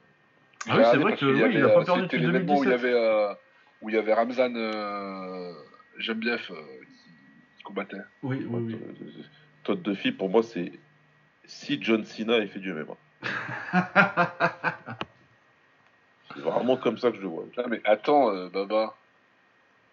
Ah 0.69 0.79
oui, 0.79 0.85
c'est 0.91 0.97
vrai 0.99 1.17
que 1.17 1.25
oui, 1.27 1.39
il 1.39 1.43
avait, 1.45 1.63
a 1.63 1.69
pas 1.69 1.85
perdu 1.85 2.03
C'était 2.03 2.17
depuis 2.19 2.27
l'événement 2.27 2.59
où 2.59 2.65
il 2.65 2.69
y 2.69 2.73
2017. 2.73 2.85
avait, 2.85 2.95
euh, 2.95 3.35
où 3.83 3.89
il 3.89 3.95
y 3.95 3.99
avait 3.99 4.15
Ramzan 4.15 4.55
euh, 4.57 5.53
Jembiev 5.99 6.49
euh, 6.51 6.55
qui, 6.55 7.57
qui 7.57 7.63
combattait. 7.63 7.97
Oui, 8.23 8.45
oui, 8.49 8.79
oui. 9.01 9.25
Todd 9.65 9.83
Duffy, 9.83 10.13
pour 10.13 10.29
moi, 10.29 10.43
c'est 10.43 10.73
si 11.45 11.79
John 11.83 12.05
Cena 12.05 12.35
avait 12.35 12.49
fait 12.49 12.59
du 12.59 12.73
MMA. 12.73 12.97
C'est 16.35 16.43
vraiment 16.43 16.77
comme 16.77 16.99
ça 16.99 17.11
que 17.11 17.17
je 17.17 17.23
le 17.23 17.29
vois. 17.29 17.45
Ah, 17.57 17.63
mais 17.69 17.81
attends, 17.85 18.31
euh, 18.31 18.49
Baba. 18.51 18.95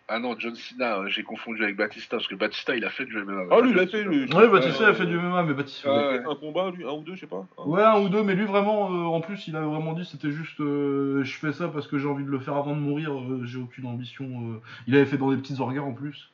Ah 0.10 0.20
non, 0.20 0.36
John 0.38 0.54
Cena, 0.56 0.98
euh, 1.00 1.08
j'ai 1.08 1.24
confondu 1.24 1.64
avec 1.64 1.78
Batista, 1.78 2.18
parce 2.18 2.28
que 2.28 2.36
Batista, 2.36 2.76
il 2.76 2.84
a 2.84 2.90
fait 2.90 3.06
du 3.06 3.18
MMA. 3.18 3.46
Ah, 3.52 3.62
lui, 3.62 3.72
il 3.72 3.80
a 3.80 3.88
fait. 3.88 4.04
Lui, 4.04 4.32
Ouais, 4.34 4.50
Batista 4.50 4.84
Euh, 4.84 4.90
a 4.92 4.94
fait 4.94 5.06
du 5.06 5.18
MMA, 5.18 5.44
mais 5.44 5.54
Batista. 5.54 5.90
il 5.90 5.98
a 5.98 6.08
Ouais. 6.12 6.20
fait 6.22 6.28
un 6.30 6.36
combat, 6.36 6.70
lui, 6.72 6.84
un 6.84 6.92
ou 6.92 7.04
deux, 7.04 7.16
je 7.16 7.22
sais 7.22 7.28
pas. 7.28 7.48
Un- 7.58 7.64
Ouais, 7.66 7.82
un 7.84 8.00
ou 8.02 8.10
deux, 8.10 8.22
mais 8.22 8.36
lui 8.36 8.46
vraiment, 8.46 8.92
euh, 8.92 9.06
en 9.06 9.22
plus, 9.22 9.48
il 9.48 9.56
a 9.56 9.62
vraiment 9.62 9.94
dit 9.94 10.04
c'était 10.06 10.32
juste 10.32 10.60
euh, 10.60 11.24
je 11.24 11.38
fais 11.38 11.54
ça 11.54 11.70
parce 11.70 11.88
que 11.88 11.98
j'ai 11.98 12.08
envie 12.08 12.26
de 12.26 12.30
le 12.30 12.40
faire 12.40 12.56
avant 12.58 12.76
de 12.76 12.82
mourir, 12.82 13.18
euh, 13.18 13.42
j'ai 13.46 13.58
aucune 13.60 13.86
ambition. 13.86 14.26
euh. 14.26 14.62
Il 14.88 14.96
avait 14.96 15.06
fait 15.06 15.18
dans 15.18 15.32
des 15.32 15.38
petites 15.38 15.62
orgas 15.62 15.82
en 15.82 15.94
plus. 15.94 16.30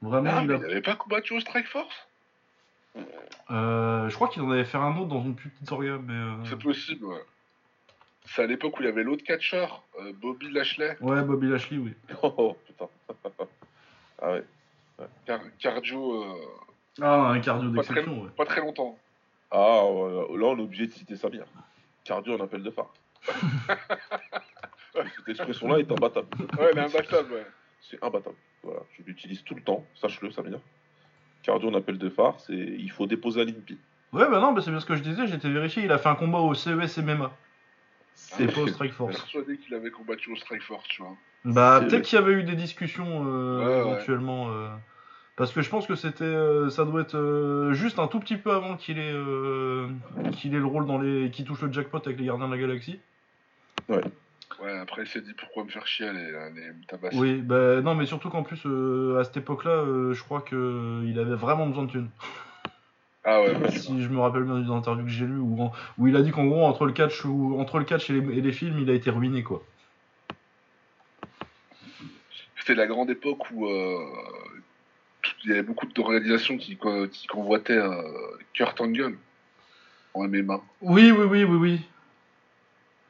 Vraiment, 0.00 0.30
Ah, 0.34 0.40
il 0.42 0.48
mais 0.48 0.54
a. 0.54 0.58
il 0.58 0.64
avait 0.64 0.80
pas 0.80 0.96
combattu 0.96 1.34
au 1.34 1.40
Strike 1.40 1.68
Force? 1.68 2.08
Euh, 3.50 4.08
je 4.08 4.14
crois 4.14 4.28
qu'il 4.28 4.42
en 4.42 4.50
avait 4.50 4.64
fait 4.64 4.78
un 4.78 4.96
autre 4.96 5.08
dans 5.08 5.22
une 5.22 5.34
plus 5.34 5.50
petite 5.50 5.70
orga, 5.72 5.98
mais. 6.02 6.14
euh, 6.14 6.44
C'est 6.44 6.58
possible, 6.58 7.04
ouais. 7.04 7.20
C'est 8.24 8.42
à 8.42 8.46
l'époque 8.46 8.78
où 8.78 8.82
il 8.82 8.86
y 8.86 8.88
avait 8.88 9.02
l'autre 9.02 9.24
catcheur, 9.24 9.82
euh, 10.00 10.12
Bobby 10.14 10.50
Lashley, 10.50 10.96
Ouais, 11.00 11.22
Bobby 11.22 11.48
Lashley, 11.48 11.78
oui. 11.78 11.94
Oh, 12.22 12.56
putain. 12.66 12.86
ah 14.20 14.32
ouais. 14.32 14.44
car- 15.26 15.40
cardio, 15.58 16.22
euh, 16.24 16.34
Ah, 17.00 17.30
un 17.30 17.40
cardio 17.40 17.70
d'exception, 17.70 18.22
ouais. 18.22 18.30
pas 18.36 18.44
très 18.46 18.60
longtemps. 18.60 18.98
Ah, 19.50 19.84
ouais, 19.84 20.38
là, 20.38 20.46
on 20.46 20.58
est 20.58 20.62
obligé 20.62 20.86
de 20.86 20.92
citer 20.92 21.16
Samir. 21.16 21.44
Cardio 22.04 22.36
en 22.38 22.44
appel 22.44 22.62
de 22.62 22.70
phare. 22.70 22.92
Cette 24.94 25.28
expression-là 25.28 25.78
est 25.78 25.90
imbattable. 25.90 26.28
Ouais, 26.58 26.70
il 26.72 26.78
est 26.78 26.82
imbattable, 26.82 27.32
ouais. 27.32 27.46
C'est 27.80 28.02
imbattable. 28.02 28.36
Voilà, 28.62 28.80
je 28.96 29.02
l'utilise 29.02 29.42
tout 29.42 29.54
le 29.54 29.62
temps, 29.62 29.84
sache-le, 29.94 30.30
Samir. 30.30 30.58
Cardio 31.42 31.70
en 31.70 31.74
appel 31.74 31.98
de 31.98 32.08
phare, 32.08 32.38
c'est 32.40 32.54
il 32.54 32.90
faut 32.90 33.06
déposer 33.06 33.40
à 33.40 33.44
l'INPI. 33.44 33.76
Ouais, 34.12 34.28
bah 34.30 34.38
non, 34.40 34.52
bah 34.52 34.60
c'est 34.62 34.70
bien 34.70 34.78
ce 34.80 34.86
que 34.86 34.94
je 34.94 35.02
disais, 35.02 35.26
j'étais 35.26 35.48
vérifié, 35.50 35.82
il 35.84 35.90
a 35.92 35.98
fait 35.98 36.08
un 36.08 36.14
combat 36.14 36.38
au 36.38 36.54
CES 36.54 36.98
MMA. 36.98 37.32
C'est 38.14 38.44
Ah, 38.48 38.52
pas 38.52 38.60
au 38.62 38.66
Strike 38.68 38.92
Je 38.92 38.96
Force. 38.96 39.12
suis 39.12 39.22
persuadé 39.22 39.58
qu'il 39.58 39.74
avait 39.74 39.90
combattu 39.90 40.30
au 40.32 40.36
Strike 40.36 40.62
Force, 40.62 40.86
tu 40.88 41.02
vois. 41.02 41.16
Bah, 41.44 41.80
peut-être 41.86 42.02
qu'il 42.02 42.18
y 42.18 42.22
avait 42.22 42.32
eu 42.32 42.44
des 42.44 42.54
discussions 42.54 43.24
euh, 43.26 43.58
Ouais, 43.58 43.64
ouais. 43.74 43.78
éventuellement. 43.80 44.50
euh, 44.50 44.68
parce 45.36 45.52
que 45.52 45.60
je 45.62 45.70
pense 45.70 45.86
que 45.86 45.94
c'était, 45.96 46.24
euh, 46.24 46.68
ça 46.70 46.84
doit 46.84 47.00
être 47.00 47.16
euh, 47.16 47.72
juste 47.72 47.98
un 47.98 48.06
tout 48.06 48.20
petit 48.20 48.36
peu 48.36 48.52
avant 48.52 48.76
qu'il 48.76 48.98
ait, 48.98 49.12
euh, 49.12 49.88
qu'il 50.32 50.54
ait 50.54 50.58
le 50.58 50.66
rôle 50.66 50.86
dans 50.86 50.98
les, 50.98 51.30
qui 51.30 51.42
touche 51.44 51.62
le 51.62 51.72
jackpot 51.72 51.98
avec 52.04 52.18
les 52.18 52.26
Gardiens 52.26 52.46
de 52.48 52.54
la 52.54 52.60
Galaxie. 52.60 53.00
Ouais, 53.88 54.78
après 54.78 55.02
il 55.02 55.08
s'est 55.08 55.22
dit 55.22 55.32
pourquoi 55.34 55.64
me 55.64 55.70
faire 55.70 55.86
chier 55.86 56.06
à 56.06 56.12
les, 56.12 56.30
les 56.54 56.70
tabasser. 56.86 57.16
Oui, 57.18 57.40
bah 57.40 57.80
non, 57.80 57.94
mais 57.94 58.06
surtout 58.06 58.28
qu'en 58.30 58.42
plus 58.44 58.60
euh, 58.66 59.18
à 59.18 59.24
cette 59.24 59.38
époque-là, 59.38 59.70
euh, 59.72 60.12
je 60.12 60.22
crois 60.22 60.42
que 60.42 61.02
il 61.04 61.18
avait 61.18 61.34
vraiment 61.34 61.66
besoin 61.66 61.84
de 61.84 61.90
thunes. 61.90 62.10
Ah 63.24 63.40
ouais. 63.42 63.70
Si 63.70 64.02
je 64.02 64.08
me 64.08 64.18
rappelle 64.18 64.42
bien 64.42 64.58
d'une 64.58 64.70
interview 64.70 65.04
que 65.04 65.10
j'ai 65.10 65.26
lue 65.26 65.38
où, 65.38 65.70
où 65.98 66.06
il 66.08 66.16
a 66.16 66.22
dit 66.22 66.32
qu'en 66.32 66.44
gros 66.46 66.64
entre 66.64 66.86
le 66.86 66.92
catch 66.92 67.24
ou 67.24 67.60
entre 67.60 67.78
le 67.78 67.84
catch 67.84 68.10
et 68.10 68.14
les, 68.14 68.38
et 68.38 68.40
les 68.40 68.52
films, 68.52 68.78
il 68.80 68.90
a 68.90 68.94
été 68.94 69.10
ruiné 69.10 69.42
quoi. 69.42 69.62
C'était 72.58 72.74
la 72.74 72.86
grande 72.86 73.10
époque 73.10 73.50
où 73.52 73.66
euh, 73.66 73.98
il 75.44 75.50
y 75.50 75.52
avait 75.52 75.62
beaucoup 75.62 75.86
d'organisations 75.86 76.56
qui, 76.58 76.78
qui 77.10 77.26
convoitaient 77.26 77.76
euh, 77.78 78.02
Kurt 78.54 78.80
Angle 78.80 79.16
en 80.14 80.24
MMA. 80.28 80.60
Oui, 80.80 81.10
oui, 81.12 81.24
oui, 81.24 81.44
oui, 81.44 81.56
oui. 81.56 81.80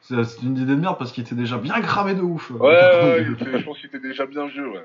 C'est 0.03 0.43
une 0.43 0.57
idée 0.57 0.67
de 0.67 0.75
merde 0.75 0.99
parce 0.99 1.13
qu'il 1.13 1.23
était 1.23 1.35
déjà 1.35 1.59
bien 1.59 1.81
cramé 1.81 2.15
de 2.15 2.21
ouf. 2.23 2.51
Ouais, 2.51 2.59
ouais, 2.61 3.25
je 3.25 3.65
pense 3.65 3.79
qu'il 3.79 3.87
était 3.87 4.01
déjà 4.01 4.27
bien 4.27 4.47
vieux, 4.47 4.69
ouais. 4.69 4.85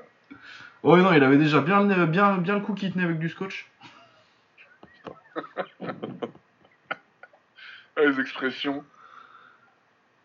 Ouais, 0.84 1.02
non, 1.02 1.12
il 1.12 1.22
avait 1.24 1.38
déjà 1.38 1.60
bien, 1.60 1.82
le- 1.82 2.06
bien, 2.06 2.38
bien 2.38 2.54
le 2.54 2.60
coup 2.60 2.72
qui 2.74 2.90
tenait 2.92 3.04
avec 3.04 3.18
du 3.18 3.28
scotch. 3.28 3.68
Ouais, 7.96 8.06
Les 8.06 8.20
expressions. 8.20 8.84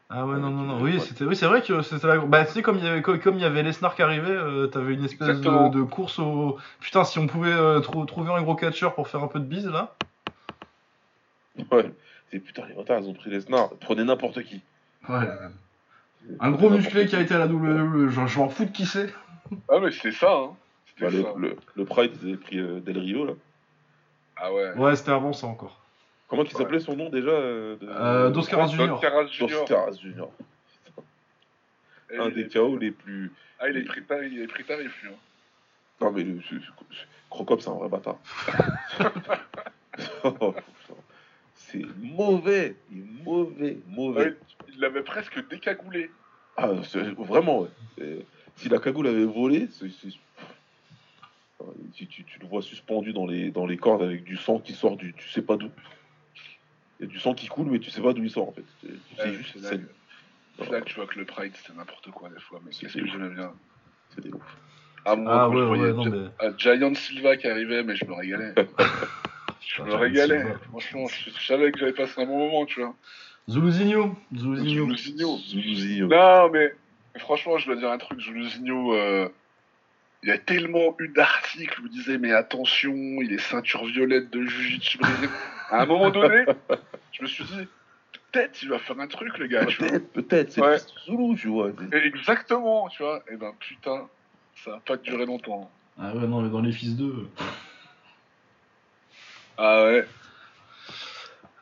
Ah 0.10 0.26
ouais, 0.26 0.36
Ouais, 0.36 0.40
non, 0.40 0.52
non, 0.52 0.64
non. 0.64 0.82
Oui, 0.82 1.00
c'était, 1.00 1.24
oui, 1.26 1.36
c'est 1.36 1.48
vrai 1.48 1.62
que 1.64 1.82
c'était 1.82 2.06
la. 2.06 2.18
Bah, 2.20 2.46
tu 2.46 2.52
sais, 2.52 2.62
comme 2.62 2.78
il 2.78 2.84
y 2.84 2.88
avait, 2.88 3.02
comme 3.02 3.20
comme 3.20 3.36
il 3.36 3.42
y 3.42 3.46
avait 3.46 3.64
Lesnar 3.64 3.96
qui 3.96 4.04
arrivait, 4.04 4.30
euh, 4.30 4.68
t'avais 4.68 4.94
une 4.94 5.06
espèce 5.06 5.42
de, 5.42 5.82
course 5.82 6.20
au. 6.20 6.58
Putain, 6.82 7.04
si 7.04 7.18
on 7.18 7.26
pouvait 7.26 7.52
euh, 7.54 7.80
trou- 7.80 8.06
trouver 8.06 8.32
un 8.32 8.42
gros 8.44 8.56
catcheur 8.56 8.94
pour 8.94 9.08
faire 9.08 9.24
un 9.24 9.28
peu 9.28 9.40
de 9.40 9.46
bise 9.46 9.68
là. 9.68 9.96
Ouais. 11.72 11.92
C'est 12.32 12.40
putain, 12.40 12.66
les 12.68 12.74
retards, 12.76 13.00
ils 13.00 13.10
ont 13.10 13.14
pris 13.14 13.30
Lesnar. 13.32 13.70
Prenez 13.82 14.04
n'importe 14.04 14.44
qui. 14.44 14.62
Ouais. 15.10 15.28
Un 16.40 16.52
gros 16.52 16.70
musclé 16.70 17.06
qui 17.08 17.16
a 17.16 17.22
été 17.22 17.34
à 17.34 17.40
la 17.40 17.48
WWE, 17.48 18.10
genre, 18.10 18.28
je 18.28 18.40
m'en 18.40 18.50
fous 18.50 18.66
de 18.66 18.72
qui 18.72 18.86
c'est. 18.86 19.14
Ah, 19.70 19.80
mais 19.82 19.92
c'était 19.92 20.12
ça, 20.12 20.32
hein. 20.32 20.56
C'était 20.88 21.06
Bah, 21.22 21.34
le, 21.38 21.48
le, 21.50 21.56
le 21.76 21.86
Pride, 21.86 22.12
ils 22.22 22.30
avaient 22.30 22.38
pris 22.38 22.60
euh, 22.60 22.80
Del 22.80 22.98
Rio, 22.98 23.26
là. 23.26 23.34
Ah 24.46 24.52
ouais. 24.52 24.74
Ouais, 24.74 24.96
c'était 24.98 25.12
avant 25.12 25.32
ça 25.32 25.48
encore. 25.48 25.80
Comment 26.28 26.44
il 26.44 26.48
Ouais. 26.48 26.54
s'appelait 26.54 26.80
son 26.82 26.98
nom 26.98 27.10
déjà 27.10 27.30
euh, 27.30 27.78
de... 27.78 27.88
Euh, 27.88 28.30
Dos 28.30 28.42
Caras 28.42 28.66
Don 28.66 28.72
Junior. 28.74 29.00
Dos 29.00 29.28
Junior. 29.32 29.66
Caras 29.66 29.92
Junior. 29.94 30.32
Un 32.20 32.30
des 32.30 32.50
KO 32.50 32.76
les 32.78 32.92
plus. 32.92 33.32
Ah, 33.58 33.70
il 33.70 33.78
est 33.78 33.84
pris 33.84 34.04
tarif, 34.04 34.34
il 34.34 34.42
est 34.42 34.48
pris 34.48 34.66
hein. 34.70 35.12
Non, 36.02 36.12
mais 36.12 36.24
le, 36.24 36.40
Crocop, 37.30 37.62
c'est 37.62 37.70
un 37.70 37.76
vrai 37.76 37.88
bâtard. 37.88 38.18
Oh, 40.26 40.54
c'est 41.56 41.86
mauvais. 41.98 42.76
Il 42.92 43.00
est 43.00 43.24
mauvais, 43.24 43.78
mauvais. 43.88 44.26
Ouais, 44.26 44.38
il 44.74 44.80
l'avait 44.82 45.04
presque 45.04 45.48
décagoulé. 45.48 46.12
Ah, 46.58 46.70
c'est- 46.84 47.00
vraiment, 47.18 47.62
ouais. 47.62 48.26
Si 48.58 48.68
la 48.68 48.80
cagoule 48.80 49.08
avait 49.08 49.24
volé, 49.24 49.70
c'est. 49.72 49.88
Tu, 51.94 52.08
tu- 52.08 52.26
tu 52.26 52.40
le 52.40 52.48
vois 52.48 52.62
suspendu 52.62 53.14
dans 53.14 53.26
les, 53.26 53.52
dans 53.52 53.66
les 53.66 53.78
cordes 53.78 54.02
avec 54.02 54.24
du 54.24 54.36
sang 54.36 54.60
qui 54.60 54.74
sort 54.74 54.98
du. 54.98 55.14
Tu 55.14 55.30
sais 55.30 55.42
pas 55.42 55.56
d'où. 55.58 55.70
Il 57.00 57.04
y 57.04 57.06
a 57.06 57.08
du 57.08 57.20
sang 57.20 57.34
qui 57.34 57.48
coule, 57.48 57.68
mais 57.70 57.80
tu 57.80 57.90
sais 57.90 58.02
pas 58.02 58.14
d'où 58.14 58.24
il 58.24 58.30
sort 58.32 58.50
en 58.50 58.52
fait. 58.52 58.66
Tu 58.82 58.88
tu 58.88 59.16
sais 59.16 59.28
Ouais, 59.30 59.34
juste 59.34 59.52
c'est 59.54 59.62
là, 59.62 59.70
c'est 59.70 59.78
que- 59.78 60.64
c'est 60.66 60.72
là 60.72 60.82
que 60.82 60.86
tu 60.86 60.96
vois 60.96 61.08
que 61.08 61.20
le 61.20 61.26
Pride 61.26 61.54
c'était 61.56 61.78
n'importe 61.78 62.10
quoi 62.12 62.30
des 62.30 62.40
fois, 62.40 62.60
mais 62.66 62.72
C'est 62.72 62.82
qu'est-ce 62.82 62.98
que 62.98 63.08
j'aimais 63.08 63.34
bien. 63.34 63.54
c'est 64.10 64.22
des 64.22 64.32
ouf. 64.32 64.58
Ah, 65.06 65.16
moi, 65.16 65.34
Ah 65.34 65.50
ouais, 65.50 65.58
je 65.58 65.64
voyais 65.66 65.84
ouais, 65.84 65.94
non, 65.94 66.06
mais. 66.06 66.28
ah, 66.40 66.50
Giant 66.58 66.94
Silva 66.96 67.38
qui 67.38 67.48
arrivait, 67.48 67.84
mais 67.84 67.96
je 67.96 68.06
me 68.06 68.14
régalais. 68.14 68.54
je 69.62 69.82
me 69.84 69.94
régalais. 69.94 70.40
Silva. 70.42 70.60
Franchement, 70.70 71.08
je, 71.08 71.30
je 71.30 71.46
savais 71.46 71.72
que 71.72 71.80
j'avais 71.80 71.94
passé 71.94 72.22
un 72.22 72.26
bon 72.26 72.38
moment, 72.40 72.66
tu 72.66 72.80
vois. 72.82 72.96
Zuluzinho 73.50 74.16
Zuluzinho. 74.36 74.86
Zuluzinho. 74.88 75.38
Zuluzinho. 75.38 76.08
Non, 76.08 76.50
mais 76.52 76.74
franchement, 77.18 77.58
je 77.58 77.66
dois 77.68 77.76
dire 77.76 77.92
un 77.92 77.98
truc, 77.98 78.20
Zuluzinho, 78.22 78.94
euh, 78.96 79.30
il 80.24 80.30
y 80.30 80.32
a 80.32 80.38
tellement 80.38 80.96
eu 81.00 81.10
d'articles 81.10 81.82
où 81.82 81.86
il 81.86 81.92
disait 81.92 82.18
mais 82.18 82.32
attention, 82.32 82.94
il 82.94 83.34
est 83.34 83.38
ceinture 83.40 83.86
violette 83.86 84.30
de 84.32 84.40
brésilien. 84.44 85.30
À 85.70 85.82
un 85.82 85.86
moment 85.86 86.10
donné, 86.12 86.46
je 87.12 87.22
me 87.24 87.28
suis 87.28 87.44
dit, 87.44 87.68
peut-être 88.32 88.62
il 88.64 88.70
va 88.70 88.80
faire 88.80 89.00
un 89.00 89.08
truc, 89.08 89.38
le 89.38 89.48
gars. 89.48 89.66
Peut-être, 89.66 90.12
peut-être, 90.14 90.52
c'est 90.52 90.62
Ouais. 90.62 90.78
tu 91.38 91.48
vois. 91.48 91.70
exactement, 91.92 92.88
tu 92.90 93.04
vois. 93.04 93.22
Et 93.32 93.36
ben 93.36 93.52
putain, 93.60 94.08
ça 94.64 94.72
va 94.72 94.80
pas 94.86 94.98
durer 94.98 95.26
longtemps. 95.26 95.70
Ah 96.00 96.14
ouais, 96.16 96.26
non, 96.28 96.42
mais 96.42 96.50
dans 96.50 96.62
les 96.62 96.72
fils 96.72 96.96
d'eux. 96.96 97.28
Ah 99.58 99.84
ouais. 99.86 100.08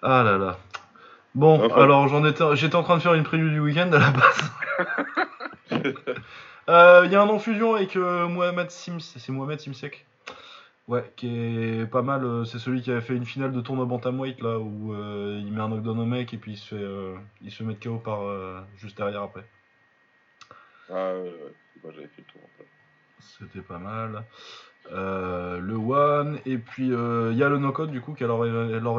Ah 0.02 0.24
là 0.24 0.38
là. 0.38 0.58
Bon, 1.36 1.64
Enfin. 1.66 1.84
alors 1.84 2.08
j'en 2.10 2.26
étais, 2.26 2.44
j'étais 2.56 2.76
en 2.76 2.84
train 2.84 2.98
de 2.98 3.02
faire 3.02 3.14
une 3.14 3.24
preview 3.24 3.50
du 3.50 3.60
week-end 3.60 3.92
à 3.94 4.00
la 4.00 4.12
base. 4.12 4.52
Euh, 6.72 7.02
Il 7.06 7.12
y 7.12 7.16
a 7.16 7.22
un 7.22 7.28
en-fusion 7.28 7.76
avec 7.76 7.98
euh, 7.98 8.28
Mohamed 8.30 8.72
Sims, 8.72 9.00
c'est 9.18 9.30
Mohamed 9.30 9.60
Simsek. 9.60 10.06
Ouais, 10.88 11.12
qui 11.18 11.28
est 11.28 11.86
pas 11.86 12.02
mal. 12.02 12.24
euh, 12.24 12.46
c'est 12.46 12.60
celui 12.60 12.82
qui 12.82 12.92
avait 12.92 13.02
fait 13.02 13.16
une 13.16 13.26
finale 13.26 13.52
de 13.52 13.60
tournoi 13.62 13.86
bantamweight 13.86 14.42
là 14.42 14.58
où 14.58 14.94
euh, 14.94 15.38
il 15.40 15.52
met 15.52 15.60
un 15.62 15.68
knockdown 15.70 16.00
au 16.00 16.06
mec 16.06 16.34
et 16.34 16.38
puis 16.38 16.54
il 16.54 16.58
se 16.58 16.76
fait, 16.76 16.82
euh, 16.82 17.16
il 17.42 17.52
se 17.52 17.64
met 17.64 17.76
KO 17.76 17.98
par 17.98 18.22
euh, 18.24 18.62
juste 18.78 18.98
derrière 18.98 19.22
après. 19.22 19.46
Ah 20.90 21.14
ouais, 21.14 21.24
ouais. 21.24 21.54
Moi, 21.84 21.94
j'avais 21.94 22.08
fait 22.08 22.24
le 22.28 22.32
tour. 22.32 22.42
C'était 23.20 23.62
pas 23.62 23.78
mal. 23.78 24.24
Euh, 24.92 25.60
le 25.60 25.76
One, 25.76 26.40
et 26.46 26.58
puis 26.58 26.92
euh, 26.92 27.32
il 27.34 27.38
y 27.38 27.44
a 27.44 27.50
le 27.50 27.60
Knockout 27.60 27.92
du 27.92 28.02
coup 28.02 28.14
qui 28.14 28.24
a 28.24 28.28
leur, 28.28 28.44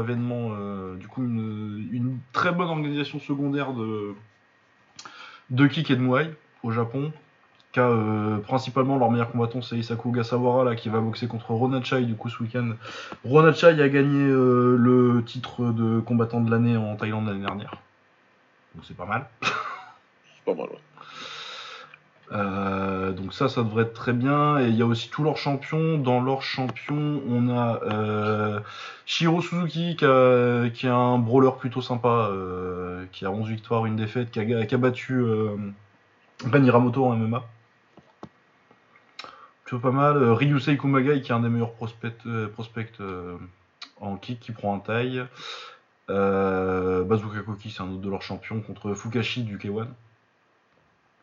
événement, 0.00 0.50
euh, 0.52 0.94
du 0.96 1.08
coup 1.08 1.24
une, 1.24 1.88
une 1.90 2.18
très 2.32 2.52
bonne 2.52 2.68
organisation 2.68 3.18
secondaire 3.18 3.72
de, 3.72 4.14
de 5.50 5.66
kick 5.66 5.90
et 5.90 5.96
de 5.96 6.00
muay 6.00 6.30
au 6.62 6.70
Japon. 6.70 7.12
Euh, 7.78 8.36
principalement 8.38 8.98
leur 8.98 9.10
meilleur 9.10 9.32
combattant 9.32 9.62
c'est 9.62 9.76
Isaku 9.76 10.10
Ogasawara 10.10 10.62
là, 10.64 10.76
qui 10.76 10.90
va 10.90 11.00
boxer 11.00 11.26
contre 11.26 11.52
Ronachai 11.52 12.02
du 12.02 12.14
coup 12.14 12.28
ce 12.28 12.42
week-end. 12.42 12.72
Ronachai 13.24 13.80
a 13.80 13.88
gagné 13.88 14.20
euh, 14.20 14.76
le 14.78 15.22
titre 15.24 15.72
de 15.72 16.00
combattant 16.00 16.42
de 16.42 16.50
l'année 16.50 16.76
en 16.76 16.96
Thaïlande 16.96 17.26
l'année 17.26 17.44
dernière. 17.44 17.76
Donc 18.74 18.84
c'est 18.86 18.96
pas 18.96 19.06
mal. 19.06 19.26
C'est 19.42 20.44
pas 20.44 20.54
mal, 20.54 20.70
ouais. 20.70 20.78
Euh, 22.32 23.12
donc 23.12 23.34
ça, 23.34 23.48
ça 23.48 23.62
devrait 23.62 23.84
être 23.84 23.92
très 23.92 24.12
bien. 24.12 24.58
Et 24.60 24.68
il 24.68 24.76
y 24.76 24.82
a 24.82 24.86
aussi 24.86 25.08
tous 25.10 25.22
leurs 25.22 25.36
champions. 25.36 25.98
Dans 25.98 26.20
leurs 26.20 26.42
champions, 26.42 27.20
on 27.28 27.48
a 27.50 27.80
euh, 27.84 28.60
Shiro 29.06 29.42
Suzuki 29.42 29.96
qui 29.96 30.04
a, 30.04 30.70
qui 30.70 30.86
a 30.88 30.94
un 30.94 31.18
brawler 31.18 31.50
plutôt 31.58 31.82
sympa, 31.82 32.28
euh, 32.30 33.04
qui 33.12 33.24
a 33.26 33.30
11 33.30 33.48
victoires, 33.48 33.86
une 33.86 33.96
défaite, 33.96 34.30
qui 34.30 34.40
a, 34.40 34.66
qui 34.66 34.74
a 34.74 34.78
battu 34.78 35.24
Ben 36.46 36.64
Hiramoto 36.64 37.04
en 37.04 37.16
MMA. 37.16 37.44
Plutôt 39.72 39.88
pas 39.88 39.90
mal. 39.90 40.18
Euh, 40.18 40.34
Ryusei 40.34 40.76
Kumagai 40.76 41.22
qui 41.22 41.32
est 41.32 41.34
un 41.34 41.40
des 41.40 41.48
meilleurs 41.48 41.72
prospects, 41.72 42.12
euh, 42.26 42.46
prospects 42.46 42.92
euh, 43.00 43.38
en 44.02 44.18
kick 44.18 44.38
qui 44.38 44.52
prend 44.52 44.74
un 44.74 44.80
taille. 44.80 45.24
Bazooka 46.08 47.40
Koki, 47.40 47.70
c'est 47.70 47.82
un 47.82 47.88
autre 47.88 48.02
de 48.02 48.10
leurs 48.10 48.20
champions 48.20 48.60
contre 48.60 48.92
Fukashi 48.92 49.44
du 49.44 49.56
K1 49.56 49.86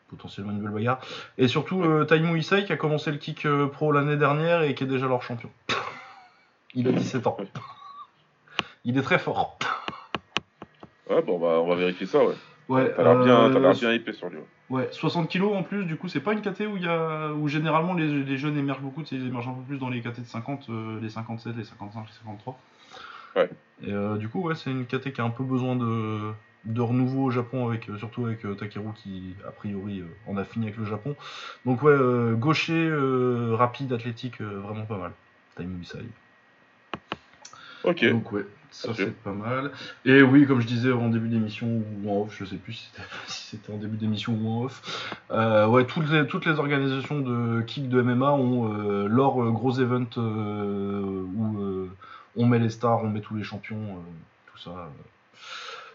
potentiellement 0.08 0.50
une 0.50 0.58
belle 0.58 0.72
bagarre. 0.72 0.98
Et 1.38 1.46
surtout 1.46 1.84
euh, 1.84 2.04
Taimu 2.04 2.36
Isai 2.40 2.64
qui 2.64 2.72
a 2.72 2.76
commencé 2.76 3.12
le 3.12 3.18
kick 3.18 3.46
euh, 3.46 3.68
pro 3.68 3.92
l'année 3.92 4.16
dernière 4.16 4.62
et 4.62 4.74
qui 4.74 4.82
est 4.82 4.88
déjà 4.88 5.06
leur 5.06 5.22
champion. 5.22 5.50
Il 6.74 6.88
a 6.88 6.90
17 6.90 7.28
ans. 7.28 7.36
Il 8.84 8.98
est 8.98 9.02
très 9.02 9.20
fort. 9.20 9.60
Ouais, 11.08 11.22
bon, 11.22 11.38
bah, 11.38 11.60
on 11.60 11.68
va 11.68 11.76
vérifier 11.76 12.08
ça, 12.08 12.24
ouais. 12.24 12.34
Ouais, 12.68 12.92
T'as 12.96 13.04
l'air 13.04 13.22
bien, 13.22 13.44
euh, 13.44 13.52
t'as 13.52 13.60
l'air 13.60 13.74
bien 13.74 13.92
hypé 13.92 14.12
sur 14.12 14.28
lui. 14.28 14.38
ouais. 14.38 14.44
Ouais, 14.70 14.88
60 14.92 15.28
kilos 15.28 15.54
en 15.54 15.62
plus, 15.62 15.84
du 15.84 15.96
coup 15.96 16.08
c'est 16.08 16.20
pas 16.20 16.32
une 16.32 16.40
KT 16.40 16.62
où 16.72 16.76
y 16.76 16.86
a 16.86 17.32
où 17.32 17.48
généralement 17.48 17.94
les, 17.94 18.24
les 18.24 18.38
jeunes 18.38 18.56
émergent 18.56 18.80
beaucoup, 18.80 19.02
ils 19.10 19.26
émergent 19.26 19.48
un 19.48 19.54
peu 19.54 19.62
plus 19.62 19.78
dans 19.78 19.90
les 19.90 20.00
KT 20.00 20.20
de 20.20 20.24
50, 20.24 20.70
euh, 20.70 21.00
les 21.00 21.10
57, 21.10 21.56
les 21.56 21.64
55, 21.64 22.06
les 22.06 22.12
53. 22.12 22.58
Ouais. 23.36 23.50
Et 23.82 23.92
euh, 23.92 24.16
du 24.16 24.28
coup 24.28 24.40
ouais 24.40 24.54
c'est 24.54 24.70
une 24.70 24.86
KT 24.86 25.12
qui 25.12 25.20
a 25.20 25.24
un 25.24 25.30
peu 25.30 25.44
besoin 25.44 25.76
de, 25.76 26.32
de 26.64 26.80
renouveau 26.80 27.24
au 27.24 27.30
Japon 27.30 27.68
avec 27.68 27.90
euh, 27.90 27.98
surtout 27.98 28.26
avec 28.26 28.40
Takeru 28.56 28.92
qui 28.94 29.34
a 29.46 29.50
priori 29.50 30.02
en 30.26 30.36
a 30.36 30.44
fini 30.44 30.66
avec 30.66 30.78
le 30.78 30.84
Japon. 30.84 31.14
Donc 31.66 31.82
ouais 31.82 31.96
gaucher, 32.36 32.90
rapide, 33.52 33.92
athlétique, 33.92 34.40
vraiment 34.40 34.86
pas 34.86 34.98
mal. 34.98 35.12
Taimu 35.56 35.82
Isai. 35.82 36.04
Ok. 37.84 38.04
Donc 38.04 38.32
ouais, 38.32 38.46
ça 38.70 38.94
c'est 38.94 39.14
pas 39.22 39.32
mal. 39.32 39.72
Et 40.04 40.22
oui, 40.22 40.46
comme 40.46 40.60
je 40.60 40.66
disais 40.66 40.92
en 40.92 41.08
début 41.08 41.28
d'émission 41.28 41.82
ou 42.04 42.10
en 42.10 42.22
off, 42.22 42.36
je 42.38 42.44
sais 42.44 42.56
plus 42.56 42.74
si 42.74 42.90
c'était, 43.26 43.72
en 43.72 43.76
début 43.76 43.96
d'émission 43.96 44.32
ou 44.32 44.48
en 44.48 44.64
off, 44.64 45.16
euh, 45.30 45.66
ouais, 45.66 45.84
toutes 45.86 46.08
les, 46.10 46.26
toutes 46.26 46.46
les 46.46 46.58
organisations 46.58 47.20
de 47.20 47.62
kick 47.62 47.88
de 47.88 48.00
MMA 48.00 48.30
ont 48.32 48.72
euh, 48.72 49.08
leur 49.08 49.42
euh, 49.42 49.50
gros 49.50 49.78
event 49.80 50.06
où 50.16 51.88
on 52.36 52.46
met 52.46 52.58
les 52.58 52.70
stars, 52.70 53.02
on 53.02 53.08
met 53.08 53.20
tous 53.20 53.34
les 53.34 53.42
champions, 53.42 53.98
tout 54.46 54.58
ça. 54.58 54.88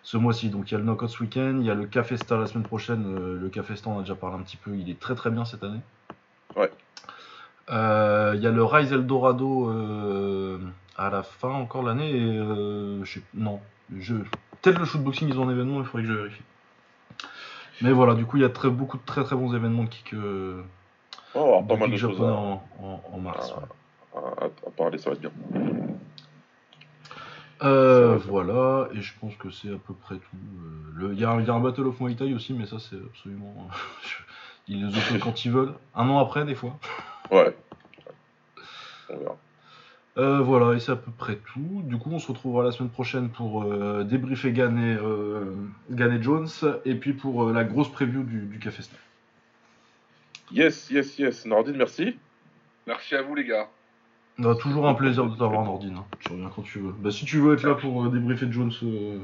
ce 0.04 0.18
mois-ci, 0.18 0.50
donc 0.50 0.70
il 0.70 0.74
y 0.74 0.76
a 0.76 0.80
le 0.80 0.84
Knockout 0.84 1.10
ce 1.10 1.24
week-end, 1.24 1.58
il 1.60 1.66
y 1.66 1.72
a 1.72 1.76
le 1.76 1.86
Café 1.86 2.18
Star 2.18 2.40
la 2.40 2.48
semaine 2.48 2.66
prochaine. 2.66 3.40
le 3.40 3.50
Café 3.50 3.78
Star, 3.78 3.94
on 3.94 4.00
a 4.00 4.02
déjà 4.02 4.16
parlé 4.16 4.36
un 4.36 4.42
petit 4.42 4.58
peu, 4.58 4.76
il 4.76 4.90
est 4.90 5.00
très 5.00 5.16
très 5.16 5.30
bien 5.30 5.46
cette 5.46 5.64
année. 5.64 5.80
Ouais. 6.58 6.72
Il 7.70 8.42
y 8.42 8.48
a 8.48 8.52
le 8.52 8.64
Rise 8.64 8.92
Eldorado 8.92 9.72
à 10.98 11.10
la 11.10 11.24
fin 11.24 11.50
encore 11.50 11.84
de 11.84 11.88
l'année. 11.90 12.12
Et 12.12 12.38
euh, 12.38 13.04
je 13.04 13.14
sais- 13.20 13.26
non, 13.34 13.60
je 13.98 14.16
peut-être 14.62 14.80
le 14.80 14.86
shootboxing 14.86 15.30
ils 15.30 15.40
ont 15.40 15.48
un 15.48 15.52
événement, 15.52 15.80
il 15.80 15.86
faudrait 15.86 16.04
que 16.04 16.10
je 16.10 16.14
vérifie. 16.18 16.42
Mais 17.82 17.92
voilà, 17.92 18.14
du 18.16 18.26
coup 18.26 18.38
il 18.38 18.42
y 18.42 18.46
a 18.46 18.50
très 18.50 18.70
beaucoup 18.70 18.98
de 18.98 19.04
très 19.06 19.24
très 19.24 19.36
bons 19.36 19.54
événements 19.54 19.84
de 19.84 19.90
kick, 19.90 20.14
euh, 20.14 20.64
avoir 21.36 21.62
de 21.64 21.68
pas 21.68 21.76
mal 21.76 21.90
kick 21.90 21.94
de 21.94 21.98
choses 22.00 22.22
à, 22.22 22.26
en, 22.34 22.64
en- 22.82 23.02
en 23.14 23.18
mars. 23.20 23.54
Ah. 23.56 23.60
ouais. 23.60 24.22
à- 24.42 24.44
à- 24.46 24.68
à 24.68 24.72
parler, 24.78 24.98
ça 24.98 25.10
va 25.10 25.16
être 25.16 25.22
bien. 25.22 25.32
Euh, 27.64 28.18
voilà, 28.18 28.90
et 28.94 29.02
je 29.02 29.14
pense 29.20 29.34
que 29.36 29.50
c'est 29.50 29.70
à 29.74 29.78
peu 29.78 29.94
près 29.94 30.16
tout. 30.16 30.38
Euh, 31.02 31.12
Il 31.14 31.20
y, 31.20 31.24
a 31.26 31.30
un- 31.32 31.40
il 31.40 31.48
y 31.48 31.50
a 31.50 31.54
un 31.54 31.60
Battle 31.62 31.88
of 31.88 32.00
Muay 32.02 32.16
Thai 32.16 32.34
aussi, 32.34 32.54
mais 32.54 32.66
ça 32.66 32.80
c'est 32.80 32.98
absolument. 32.98 33.54
ils 34.68 34.86
les 34.86 34.98
open 34.98 35.20
quand 35.20 35.46
ils 35.46 35.52
veulent. 35.52 35.74
Un 35.96 36.10
an 36.10 36.20
après, 36.20 36.44
des 36.46 36.56
fois. 36.56 36.78
Ouais. 37.32 37.56
On 39.10 39.18
verra. 39.18 39.36
Euh, 40.18 40.40
voilà, 40.40 40.76
et 40.76 40.80
c'est 40.80 40.94
à 40.94 40.96
peu 40.96 41.12
près 41.12 41.36
tout. 41.36 41.82
Du 41.84 41.98
coup, 41.98 42.10
on 42.14 42.20
se 42.20 42.28
retrouvera 42.28 42.64
la 42.64 42.72
semaine 42.72 42.90
prochaine 42.90 43.30
pour 43.30 43.64
euh, 43.64 44.04
débriefer 44.06 44.54
Gann 44.54 44.78
et, 44.78 44.96
euh, 44.96 45.54
Gann 45.92 46.14
et 46.14 46.24
Jones, 46.24 46.48
et 46.86 46.96
puis 46.96 47.12
pour 47.12 47.44
euh, 47.44 47.52
la 47.54 47.66
grosse 47.66 47.92
preview 47.92 48.24
du, 48.24 48.40
du 48.46 48.58
Café 48.60 48.82
Star. 48.82 49.00
Yes, 50.52 50.90
yes, 50.90 51.20
yes. 51.20 51.46
Nordine, 51.46 51.76
merci. 51.76 52.16
Merci 52.88 53.16
à 53.16 53.24
vous, 53.24 53.36
les 53.36 53.44
gars. 53.46 53.68
On 54.40 54.50
a 54.50 54.56
toujours 54.56 54.88
un 54.88 54.94
plaisir 54.94 55.26
de 55.26 55.36
t'avoir, 55.36 55.64
Nordine. 55.66 55.98
hein. 55.98 56.06
Tu 56.20 56.32
reviens 56.32 56.50
quand 56.56 56.62
tu 56.62 56.80
veux. 56.80 56.94
Bah, 56.98 57.12
si 57.12 57.26
tu 57.26 57.40
veux 57.40 57.54
être 57.56 57.64
là 57.64 57.76
pour 57.76 58.06
euh, 58.06 58.10
débriefer 58.10 58.48
Jones, 58.50 58.72
euh... 58.84 59.18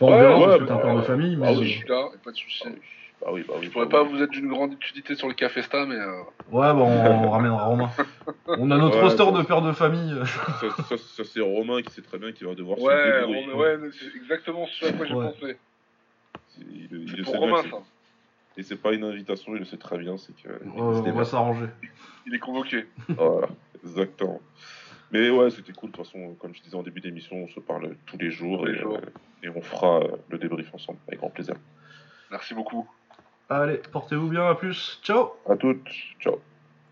enfin, 0.00 0.12
on 0.12 0.18
verra, 0.18 0.38
ouais, 0.38 0.46
parce 0.46 0.58
que 0.58 0.64
t'as 0.64 0.74
bah, 0.74 0.80
un 0.80 0.82
père 0.82 0.96
de 0.96 1.02
famille, 1.02 1.36
mais 1.36 1.46
Ah 1.48 1.54
je 1.54 1.58
oui. 1.60 1.68
suis 1.70 1.88
là, 1.88 2.08
pas 2.22 2.32
de 2.32 2.36
souci. 2.36 2.62
Ah 2.66 2.70
oui, 2.70 2.80
bah 3.24 3.30
oui. 3.32 3.44
Bah 3.46 3.54
oui 3.58 3.64
Je 3.66 3.70
pourrais 3.70 3.86
bah 3.86 3.98
pas 3.98 4.02
oui. 4.04 4.10
vous 4.12 4.22
être 4.22 4.30
d'une 4.30 4.48
grande 4.48 4.72
utilité 4.74 5.14
sur 5.14 5.28
le 5.28 5.34
Cafesta, 5.34 5.86
mais 5.86 5.94
euh, 5.96 6.22
ouais, 6.50 6.72
bah, 6.72 6.74
on, 6.76 7.24
on 7.26 7.30
ramènera 7.30 7.64
Romain. 7.64 7.90
On 8.46 8.70
a 8.70 8.76
notre 8.78 8.96
Ouais, 8.96 9.02
roster 9.02 9.24
bon. 9.24 9.32
de 9.38 9.42
pères 9.42 9.62
de 9.62 9.72
famille. 9.72 10.14
Ça, 10.60 10.70
ça- 10.84 10.96
ça, 10.98 11.24
c'est 11.24 11.40
Romain 11.40 11.82
qui 11.82 11.92
sait 11.92 12.02
très 12.02 12.18
bien 12.18 12.32
qu'il 12.32 12.46
va 12.46 12.54
devoir 12.54 12.78
se 12.78 12.84
ouais, 12.84 13.20
débrouiller. 13.20 13.46
Romain- 13.52 13.54
ouais, 13.82 13.90
c'est 13.98 14.16
exactement 14.16 14.66
ce 14.66 14.86
à 14.86 14.92
quoi 14.92 15.06
j'ai 15.06 15.14
Ouais. 15.14 15.24
pensé. 15.32 15.56
C'est- 16.48 16.60
Il, 16.62 16.88
il 16.92 17.08
C'est 17.10 17.16
le 17.16 17.22
pour 17.24 17.32
sait 17.34 17.38
bien 17.38 17.48
Romain, 17.56 17.62
ça. 17.70 17.76
Et 18.58 18.62
c'est 18.62 18.76
pas 18.76 18.92
une 18.92 19.04
invitation, 19.04 19.54
il 19.54 19.60
le 19.60 19.64
sait 19.64 19.78
très 19.78 19.96
bien, 19.98 20.18
c'est 20.18 20.34
que. 20.36 20.48
Euh, 20.48 20.58
il 20.64 20.70
se 20.72 20.76
on 21.10 21.12
va 21.12 21.24
s'arranger. 21.24 21.66
Il 22.26 22.34
est 22.34 22.38
convoqué. 22.38 22.86
Voilà, 23.08 23.48
exactement. 23.82 24.40
Mais 25.10 25.28
ouais, 25.30 25.50
c'était 25.50 25.72
cool. 25.72 25.90
De 25.90 25.96
toute 25.96 26.04
façon, 26.06 26.34
comme 26.38 26.54
je 26.54 26.62
disais 26.62 26.76
en 26.76 26.82
début 26.82 27.00
d'émission, 27.00 27.36
on 27.36 27.48
se 27.48 27.60
parle 27.60 27.96
tous 28.06 28.16
les 28.18 28.30
jours, 28.30 28.60
Tous 28.60 28.66
les 28.66 28.74
et, 28.74 28.78
jours. 28.78 28.96
euh, 28.96 29.42
et 29.42 29.48
on 29.48 29.60
fera 29.62 30.00
euh, 30.00 30.08
le 30.30 30.38
débrief 30.38 30.72
ensemble, 30.74 30.98
avec 31.08 31.18
grand 31.20 31.30
plaisir. 31.30 31.54
Merci 32.30 32.54
beaucoup. 32.54 32.88
Allez, 33.60 33.80
portez-vous 33.92 34.28
bien, 34.28 34.48
à 34.48 34.54
plus. 34.54 34.98
Ciao 35.02 35.32
À 35.48 35.56
toutes, 35.56 35.86
ciao. 36.20 36.38